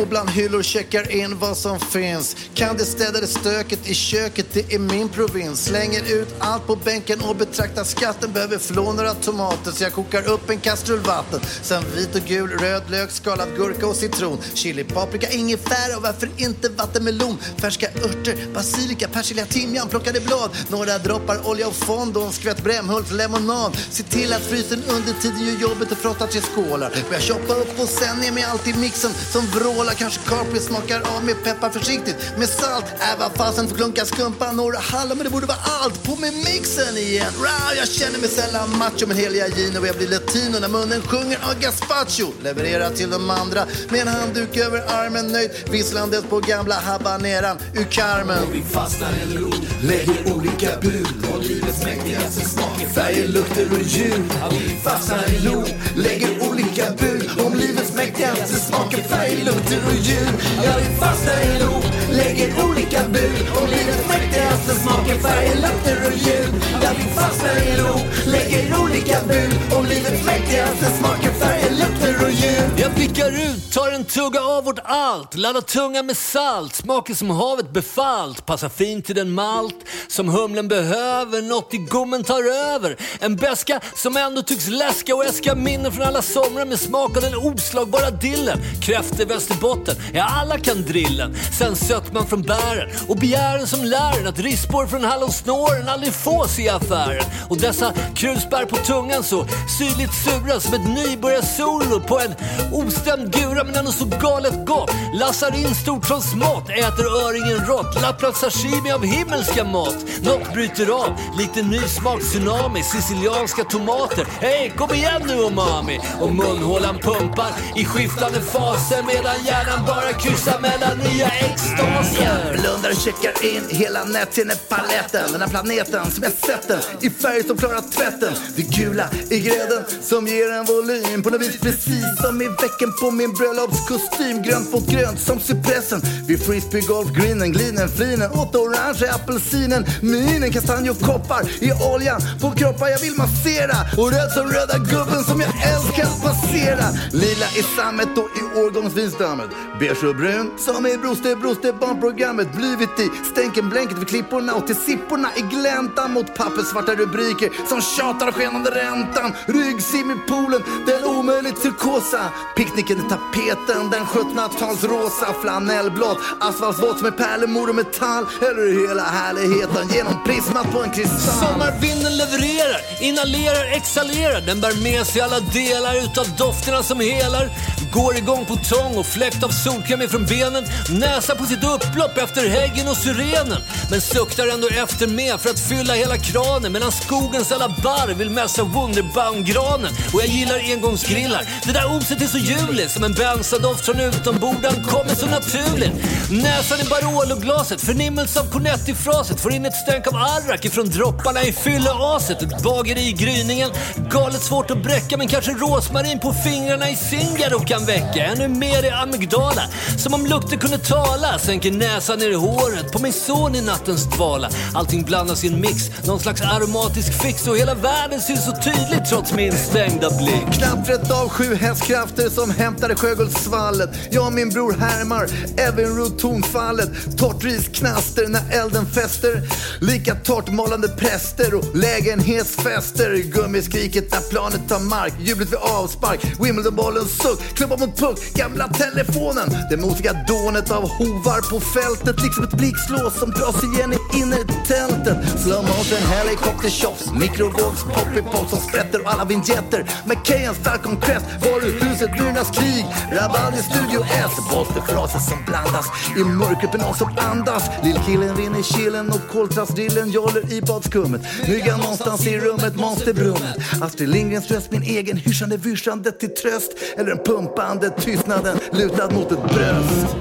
Bland 0.08 0.30
hyllor 0.30 0.62
checkar 0.62 1.12
in 1.12 1.38
vad 1.38 1.56
som 1.56 1.80
finns. 1.80 2.36
Kan 2.54 2.76
det 2.76 2.84
städa 2.84 3.20
det 3.20 3.26
stöket 3.26 3.88
i 3.88 3.94
köket, 3.94 4.46
det 4.52 4.74
är 4.74 4.78
min 4.78 5.08
provins. 5.08 5.64
Slänger 5.64 6.12
ut 6.12 6.34
allt 6.38 6.66
på 6.66 6.76
bänken 6.76 7.20
och 7.20 7.36
betraktar 7.36 7.84
skatten. 7.84 8.32
Behöver 8.32 8.58
flå 8.58 8.92
några 8.92 9.14
tomater 9.14 9.70
så 9.70 9.84
jag 9.84 9.92
kokar 9.92 10.28
upp 10.28 10.50
en 10.50 10.60
kastrull 10.60 11.00
vatten. 11.00 11.40
Sen 11.62 11.82
vit 11.96 12.14
och 12.14 12.20
gul, 12.20 12.50
röd 12.50 12.82
lök, 12.90 13.10
skalad 13.10 13.48
gurka 13.56 13.86
och 13.86 13.96
citron. 13.96 14.38
Chili, 14.54 14.84
paprika, 14.84 15.30
ingefära 15.30 15.96
och 15.96 16.02
varför 16.02 16.30
inte 16.36 16.68
vattenmelon? 16.68 17.38
Färska 17.56 17.86
örter, 18.04 18.36
basilika, 18.54 19.08
persilja, 19.08 19.46
timjan, 19.46 19.88
plockade 19.88 20.20
blad. 20.20 20.50
Några 20.68 20.98
droppar 20.98 21.48
olja 21.48 21.68
och 21.68 21.74
fond 21.74 22.16
och 22.16 22.26
en 22.26 22.32
skvätt 22.32 22.64
Brämhult 22.64 23.12
lemonad. 23.12 23.78
Se 23.90 24.02
till 24.02 24.32
att 24.32 24.42
frysen 24.42 24.82
under 24.88 25.12
tiden 25.22 25.46
gör 25.46 25.60
jobbet 25.60 25.92
och 25.92 25.98
frottar 25.98 26.26
tre 26.26 26.40
skålar. 26.40 26.92
Börjar 27.08 27.22
choppa 27.22 27.54
upp 27.54 27.80
och 27.80 27.88
sen 27.88 28.16
ner 28.16 28.32
med 28.32 28.44
allt 28.48 28.66
i 28.68 28.74
mixen 28.74 29.10
som 29.32 29.46
vrålar. 29.46 29.94
Kanske 29.98 30.20
Capri 30.28 30.60
smakar 30.60 31.00
av 31.16 31.24
med 31.24 31.44
peppar 31.44 31.70
försiktigt. 31.70 32.16
Med 32.38 32.48
salt, 32.48 32.84
äh 33.00 33.18
vad 33.18 33.32
fasen 33.32 33.68
får 33.68 33.76
klunka 33.76 34.04
skumpa. 34.04 34.52
Några 34.52 34.78
hallon 34.78 35.16
men 35.16 35.24
det 35.24 35.30
borde 35.30 35.46
vara 35.46 35.58
allt. 35.64 36.02
På 36.02 36.16
med 36.16 36.34
mixen 36.34 36.96
igen. 36.96 37.32
Wow, 37.36 37.76
jag 37.76 37.88
känner 37.88 38.18
mig 38.18 38.28
sällan 38.28 38.78
macho 38.78 39.06
men 39.06 39.16
heliga 39.16 39.48
Gino. 39.48 39.86
Jag 39.86 39.96
blir 39.96 40.08
latino 40.08 40.58
när 40.60 40.68
munnen 40.68 41.02
sjunger 41.02 41.38
av 41.48 41.60
gazpacho. 41.60 42.32
Levererar 42.42 42.90
till 42.90 43.10
de 43.10 43.30
andra 43.30 43.66
med 43.88 44.00
en 44.00 44.08
handduk 44.08 44.56
över 44.56 44.78
armen 44.78 45.26
nöjd. 45.32 45.50
Visslandes 45.70 46.24
på 46.24 46.40
gamla 46.40 46.74
habaneran 46.74 47.56
ur 47.74 47.84
Carmen. 47.84 48.52
Vi 48.52 48.62
fastnar 48.62 49.10
i 49.10 49.20
en 49.22 49.52
lägger 49.88 50.32
olika 50.34 50.80
bud 50.80 51.08
på 51.22 51.38
livets 51.38 51.84
mäktigaste 51.84 52.48
smak 52.48 52.67
färger, 52.86 53.28
lukter 53.28 53.72
och 53.72 53.82
ljud. 53.82 54.22
Vi 54.50 54.76
fastnar 54.84 55.32
i 55.32 55.36
en 55.36 55.44
loop, 55.44 55.68
lägger 55.96 56.48
olika 56.50 56.84
bud 57.00 57.30
om 57.46 57.54
livets 57.54 57.94
mäktigaste 57.94 58.54
smaker, 58.54 59.02
färger, 59.02 59.44
lukter 59.44 59.80
och 59.86 59.94
ljud. 59.94 60.34
Ja, 60.64 60.72
vi 60.78 60.96
fastnar 60.96 61.40
i 61.40 61.46
en 61.46 61.58
loop, 61.58 61.84
lägger 62.10 62.64
olika 62.64 63.00
bud 63.08 63.46
om 63.60 63.66
livets 63.70 64.08
mäktigaste 64.08 64.74
smaker, 64.74 65.18
färger, 65.18 65.54
lukter 65.54 65.96
och 66.06 66.16
ljud. 66.26 66.54
Ja, 66.82 66.90
vi 66.96 67.04
fastnar 67.04 67.56
i 67.56 67.70
en 67.70 67.78
loop, 67.78 68.02
lägger 68.26 68.80
olika 68.82 69.18
bud 69.28 69.78
om 69.78 69.86
livets 69.86 70.24
mäktigaste 70.24 70.84
smaker, 70.98 71.32
färger, 71.32 71.70
lukter 71.70 72.24
och 72.24 72.30
ljud. 72.30 72.70
Jag 72.76 72.92
blickar 72.94 73.30
ut, 73.30 73.72
tar 73.72 73.92
en 73.92 74.04
tugga 74.04 74.40
av 74.40 74.64
vårt 74.64 74.78
allt, 74.84 75.36
laddar 75.36 75.60
tungan 75.60 76.06
med 76.06 76.16
salt, 76.16 76.74
smaker 76.74 77.14
som 77.14 77.30
havet 77.30 77.70
befallt, 77.72 78.46
passar 78.46 78.68
fint 78.68 79.04
till 79.06 79.14
den 79.14 79.30
malt 79.30 79.76
som 80.08 80.28
humlen 80.28 80.68
behöver, 80.68 81.42
något 81.42 81.74
i 81.74 81.78
gommen 81.78 82.24
tar 82.24 82.42
över. 82.74 82.96
En 83.20 83.36
beska 83.36 83.80
som 83.94 84.16
ändå 84.16 84.42
tycks 84.42 84.68
läska 84.68 85.14
och 85.14 85.24
äska 85.24 85.54
minnen 85.54 85.92
från 85.92 86.06
alla 86.06 86.22
somrar 86.22 86.64
med 86.64 86.80
smak 86.80 87.16
av 87.16 87.22
den 87.22 87.34
oslagbara 87.34 88.10
dillen. 88.10 88.58
Kräftor, 88.82 89.24
Västerbotten, 89.24 89.96
ja 90.12 90.24
alla 90.40 90.58
kan 90.58 90.82
drillen. 90.82 91.36
Sen 91.58 91.76
sötman 91.76 92.26
från 92.26 92.42
bären 92.42 92.90
och 93.08 93.16
begären 93.16 93.66
som 93.66 93.84
lär 93.84 94.20
en 94.20 94.26
att 94.26 94.38
rispor 94.38 94.86
från 94.86 95.04
hallonsnåren 95.04 95.88
aldrig 95.88 96.12
fås 96.12 96.58
i 96.58 96.68
affären. 96.68 97.24
Och 97.48 97.56
dessa 97.56 97.92
krusbär 98.14 98.64
på 98.64 98.76
tungan 98.76 99.22
så 99.22 99.46
syrligt 99.78 100.14
sura 100.14 100.60
som 100.60 100.74
ett 100.74 100.88
nybörjarsolo 100.88 102.00
på 102.00 102.20
en 102.20 102.34
ostämd 102.72 103.32
gura 103.32 103.64
men 103.64 103.74
ändå 103.74 103.92
så 103.92 104.04
galet 104.04 104.66
gott. 104.66 104.90
Lassar 105.14 105.56
in 105.56 105.74
stort 105.74 106.06
från 106.06 106.22
smått, 106.22 106.70
äter 106.70 107.26
öringen 107.26 107.66
rått. 107.66 108.02
Lappar 108.02 108.32
sashimi 108.32 108.92
av 108.92 109.04
himmelska 109.04 109.64
mått. 109.98 110.24
Något 110.24 110.52
bryter 110.52 111.04
av, 111.04 111.20
lite 111.38 111.62
ny 111.62 111.78
smak 111.78 112.20
tsunami. 112.20 112.82
Sicilianska 112.82 113.64
tomater, 113.64 114.26
hej 114.40 114.72
kom 114.76 114.94
igen 114.94 115.22
nu 115.26 115.34
umami. 115.34 116.00
Och 116.20 116.32
munhålan 116.32 116.98
pumpar 116.98 117.52
i 117.76 117.84
skiftande 117.84 118.40
faser 118.40 119.02
medan 119.02 119.44
hjärnan 119.44 119.86
bara 119.86 120.12
kryssar 120.12 120.60
mellan 120.60 120.98
nya 120.98 121.26
extaser. 121.26 122.52
Blundar 122.52 122.90
och 122.90 122.96
checkar 122.96 123.44
in 123.54 123.62
hela 123.68 124.04
näthinnepaletten. 124.04 125.32
Den 125.32 125.40
här 125.40 125.48
planeten 125.48 126.10
som 126.10 126.22
jag 126.22 126.32
sett 126.32 126.68
den 126.68 126.80
i 127.00 127.10
färg 127.10 127.44
som 127.44 127.56
klarar 127.56 127.80
tvätten. 127.80 128.34
Det 128.56 128.62
gula 128.62 129.08
i 129.30 129.40
grädden 129.40 129.84
som 130.02 130.26
ger 130.26 130.52
en 130.52 130.64
volym 130.64 131.22
på 131.22 131.30
något 131.30 131.40
vis 131.40 131.60
precis 131.60 132.04
som 132.22 132.42
i 132.42 132.48
vecken 132.48 132.92
på 133.00 133.10
min 133.10 133.32
bröllopskostym. 133.32 134.42
Grönt 134.42 134.72
mot 134.72 134.86
grönt 134.86 135.20
som 135.20 135.40
cypressen 135.40 136.00
vid 136.26 136.46
frisbeegolfgreenen 136.46 137.52
Glinen 137.52 137.88
flinen 137.88 138.30
åt 138.32 138.54
orange 138.54 139.10
apelsinen, 139.14 139.84
minen, 140.02 140.52
kastanj 140.52 140.90
och 140.90 141.00
koppar 141.00 141.42
i 141.60 141.70
oljan 141.94 142.20
på 142.40 142.50
kroppar 142.50 142.88
jag 142.88 142.98
vill 142.98 143.16
massera. 143.16 143.76
Och 143.96 144.10
röd 144.12 144.30
som 144.32 144.46
röda 144.56 144.78
gubben 144.78 145.24
som 145.24 145.40
jag 145.40 145.52
älskar 145.72 146.04
att 146.04 146.22
passera. 146.22 146.86
Lila 147.12 147.48
i 147.60 147.62
sammet 147.76 148.12
och 148.20 148.30
i 148.40 148.42
årgångsvinsdammet, 148.60 149.50
beige 149.80 150.04
och 150.04 150.16
brun 150.16 150.50
som 150.58 150.86
i 150.86 150.98
Broster 150.98 151.36
Broster 151.36 151.72
barnprogrammet. 151.72 152.48
Blivit 152.52 153.00
i 153.00 153.10
stänken 153.32 153.68
blänket 153.68 153.98
vid 153.98 154.08
klipporna 154.08 154.54
och 154.54 154.66
till 154.66 154.76
sipporna 154.76 155.28
i 155.36 155.40
gläntan. 155.40 156.12
Mot 156.12 156.34
papperssvarta 156.34 156.92
rubriker 156.94 157.50
som 157.68 157.80
tjatar 157.82 158.32
skenande 158.32 158.70
räntan, 158.70 159.32
ryggsim 159.46 160.10
i 160.10 160.16
poolen, 160.28 160.62
den 160.86 161.04
omöjligt 161.04 161.62
turkosa, 161.62 162.22
picknicken 162.56 162.98
i 162.98 163.08
tapeten, 163.08 163.90
den 163.90 164.04
1700-talsrosa 164.04 165.28
flanellblått, 165.42 166.18
asfaltsvåt 166.40 167.02
med 167.02 167.16
pärlemor 167.16 167.68
och 167.68 167.74
metall. 167.74 168.24
Eller 168.40 168.88
hela 168.88 169.02
härligheten 169.02 169.77
genom 169.94 170.24
prismat 170.24 170.72
på 170.72 170.82
en 170.82 170.90
kristall. 170.90 171.48
Sommarvinden 171.48 172.16
levererar, 172.16 172.80
inhalerar, 173.00 173.64
exhalerar. 173.72 174.40
Den 174.40 174.60
bär 174.60 174.82
med 174.82 175.06
sig 175.06 175.22
alla 175.22 175.40
delar 175.40 175.94
utav 176.04 176.26
dofterna 176.36 176.82
som 176.82 177.00
helar. 177.00 177.50
Går 177.92 178.16
igång 178.16 178.44
på 178.44 178.56
tång 178.56 178.96
och 178.96 179.06
fläkt 179.06 179.44
av 179.44 179.48
solkräm 179.48 180.02
ifrån 180.02 180.26
benen. 180.26 180.64
Näsa 180.90 181.34
på 181.34 181.44
sitt 181.44 181.64
upplopp 181.64 182.18
efter 182.18 182.48
häggen 182.48 182.88
och 182.88 182.96
syrenen. 182.96 183.62
Men 183.90 184.00
suktar 184.00 184.46
ändå 184.46 184.68
efter 184.68 185.06
med 185.06 185.40
för 185.40 185.50
att 185.50 185.60
fylla 185.60 185.94
hela 185.94 186.16
kranen. 186.16 186.72
Medan 186.72 186.92
skogens 186.92 187.52
alla 187.52 187.68
barr 187.68 188.14
vill 188.14 188.30
mässa 188.30 188.64
Wunderbaumgranen. 188.64 189.92
Och 190.14 190.20
jag 190.20 190.28
gillar 190.28 190.58
engångsgrillar. 190.72 191.42
Det 191.64 191.72
där 191.72 191.96
oset 191.96 192.22
är 192.22 192.26
så 192.26 192.38
ljuvligt. 192.38 192.90
Som 192.90 193.04
en 193.04 193.12
bensadoft 193.12 193.84
från 193.84 194.00
utombordan 194.00 194.84
kommer 194.84 195.14
så 195.14 195.26
naturligt. 195.26 195.92
Näsan 196.30 196.80
i 196.80 196.84
Barolo-glaset, 196.84 197.80
förnimmelse 197.80 198.40
av 198.40 198.50
Cornetti-fraset. 198.50 199.40
Får 199.40 199.52
in 199.52 199.66
ett 199.68 199.76
stänk 199.76 200.06
av 200.06 200.14
arrak 200.16 200.64
ifrån 200.64 200.88
dropparna 200.88 201.42
i 201.42 201.52
fylleaset. 201.52 202.42
Ett 202.42 202.62
bageri 202.62 203.08
i 203.08 203.12
gryningen. 203.12 203.70
Galet 204.10 204.42
svårt 204.42 204.70
att 204.70 204.82
bräcka 204.82 205.16
men 205.16 205.28
kanske 205.28 205.52
rosmarin 205.52 206.18
på 206.18 206.32
fingrarna 206.32 206.90
i 206.90 206.96
Singaro 206.96 207.58
kan 207.64 207.84
väcka. 207.84 208.24
Ännu 208.24 208.48
mer 208.48 208.84
i 208.84 208.90
amygdala. 208.90 209.62
Som 209.98 210.14
om 210.14 210.26
lukter 210.26 210.56
kunde 210.56 210.78
tala. 210.78 211.38
Sänker 211.38 211.70
näsan 211.72 212.18
ner 212.18 212.30
i 212.30 212.34
håret 212.34 212.92
på 212.92 212.98
min 212.98 213.12
son 213.12 213.54
i 213.54 213.60
nattens 213.60 214.04
dvala. 214.04 214.50
Allting 214.74 215.02
blandas 215.04 215.44
i 215.44 215.48
en 215.48 215.60
mix. 215.60 216.06
Någon 216.06 216.20
slags 216.20 216.42
aromatisk 216.42 217.22
fix 217.22 217.48
och 217.48 217.56
hela 217.56 217.74
världen 217.74 218.20
syns 218.20 218.44
så 218.44 218.52
tydligt 218.52 219.04
trots 219.08 219.32
min 219.32 219.52
stängda 219.52 220.10
blick. 220.10 220.52
Knappret 220.52 221.10
av 221.10 221.28
sju 221.28 221.54
hästkrafter 221.54 222.30
som 222.30 222.50
hämtade 222.50 222.94
Sjögullsvallet. 222.96 223.90
Jag 224.10 224.26
och 224.26 224.32
min 224.32 224.50
bror 224.50 224.72
härmar 224.72 225.28
Evinrude 225.56 226.18
tonfallet, 226.18 227.18
torrt 227.18 227.44
risknaster 227.44 228.28
när 228.28 228.62
elden 228.62 228.86
fäster. 228.86 229.42
Lika 229.80 230.14
torrt 230.14 230.48
malande 230.52 230.88
präster 230.88 231.54
och 231.54 231.76
lägenhetsfester. 231.76 233.16
Gummiskriket 233.16 234.12
när 234.12 234.20
planet 234.20 234.68
tar 234.68 234.80
mark, 234.80 235.12
jublet 235.20 235.52
vid 235.52 235.58
avspark. 235.58 236.20
Wimbledonbollens 236.40 237.18
suck, 237.22 237.40
klubbar 237.54 237.78
mot 237.78 237.96
puck, 237.96 238.34
gamla 238.34 238.68
telefonen. 238.68 239.48
Det 239.70 239.76
motiga 239.76 240.12
dånet 240.12 240.70
av 240.70 240.82
hovar 240.88 241.50
på 241.50 241.60
fältet, 241.60 242.22
liksom 242.22 242.44
ett 242.44 242.54
blixtlås 242.54 243.18
som 243.18 243.30
dras 243.30 243.64
igen 243.64 243.92
i 243.92 243.98
innertältet. 244.14 245.40
Slow 245.42 245.62
motion 245.62 246.02
helikoptertjofs, 246.12 247.12
mikrovågs 247.12 247.82
poppypop 247.84 248.50
som 248.50 248.58
sprätter 248.58 249.00
och 249.00 249.12
alla 249.12 249.24
vinjetter. 249.24 249.90
McKay 250.06 250.48
Falcon 250.62 250.96
Crest, 251.00 251.26
varuhuset, 251.44 252.10
myrornas 252.10 252.50
krig. 252.58 252.86
Rabalder 253.12 253.62
Studio 253.62 254.00
S, 254.04 254.32
bolsterfraser 254.50 255.18
som 255.18 255.38
blandas 255.46 255.86
i 256.16 256.24
mörkret 256.24 256.72
med 256.72 256.82
någon 256.82 256.94
som 256.94 257.10
andas. 257.18 257.70
Lillkillen 257.84 258.36
rinner 258.36 258.60
i 258.60 258.62
killen 258.62 259.08
och 259.10 259.28
koltrastdrillen 259.32 260.10
joller 260.10 260.52
i 260.52 260.60
badskummet. 260.60 261.22
Myggan 261.48 261.80
någonstans 261.80 262.26
i 262.26 262.38
rummet, 262.38 262.76
monsterbrummet. 262.76 263.56
Astrid 263.82 264.08
Lindgrens 264.08 264.50
röst, 264.50 264.70
min 264.70 264.82
egen 264.82 265.16
hyschande 265.16 265.56
vyschande 265.56 266.12
till 266.12 266.34
tröst. 266.34 266.72
Eller 266.96 267.10
den 267.14 267.24
pumpande 267.24 267.90
tystnaden 267.90 268.58
lutad 268.72 269.10
mot 269.10 269.32
ett 269.32 269.54
bröst. 269.54 270.16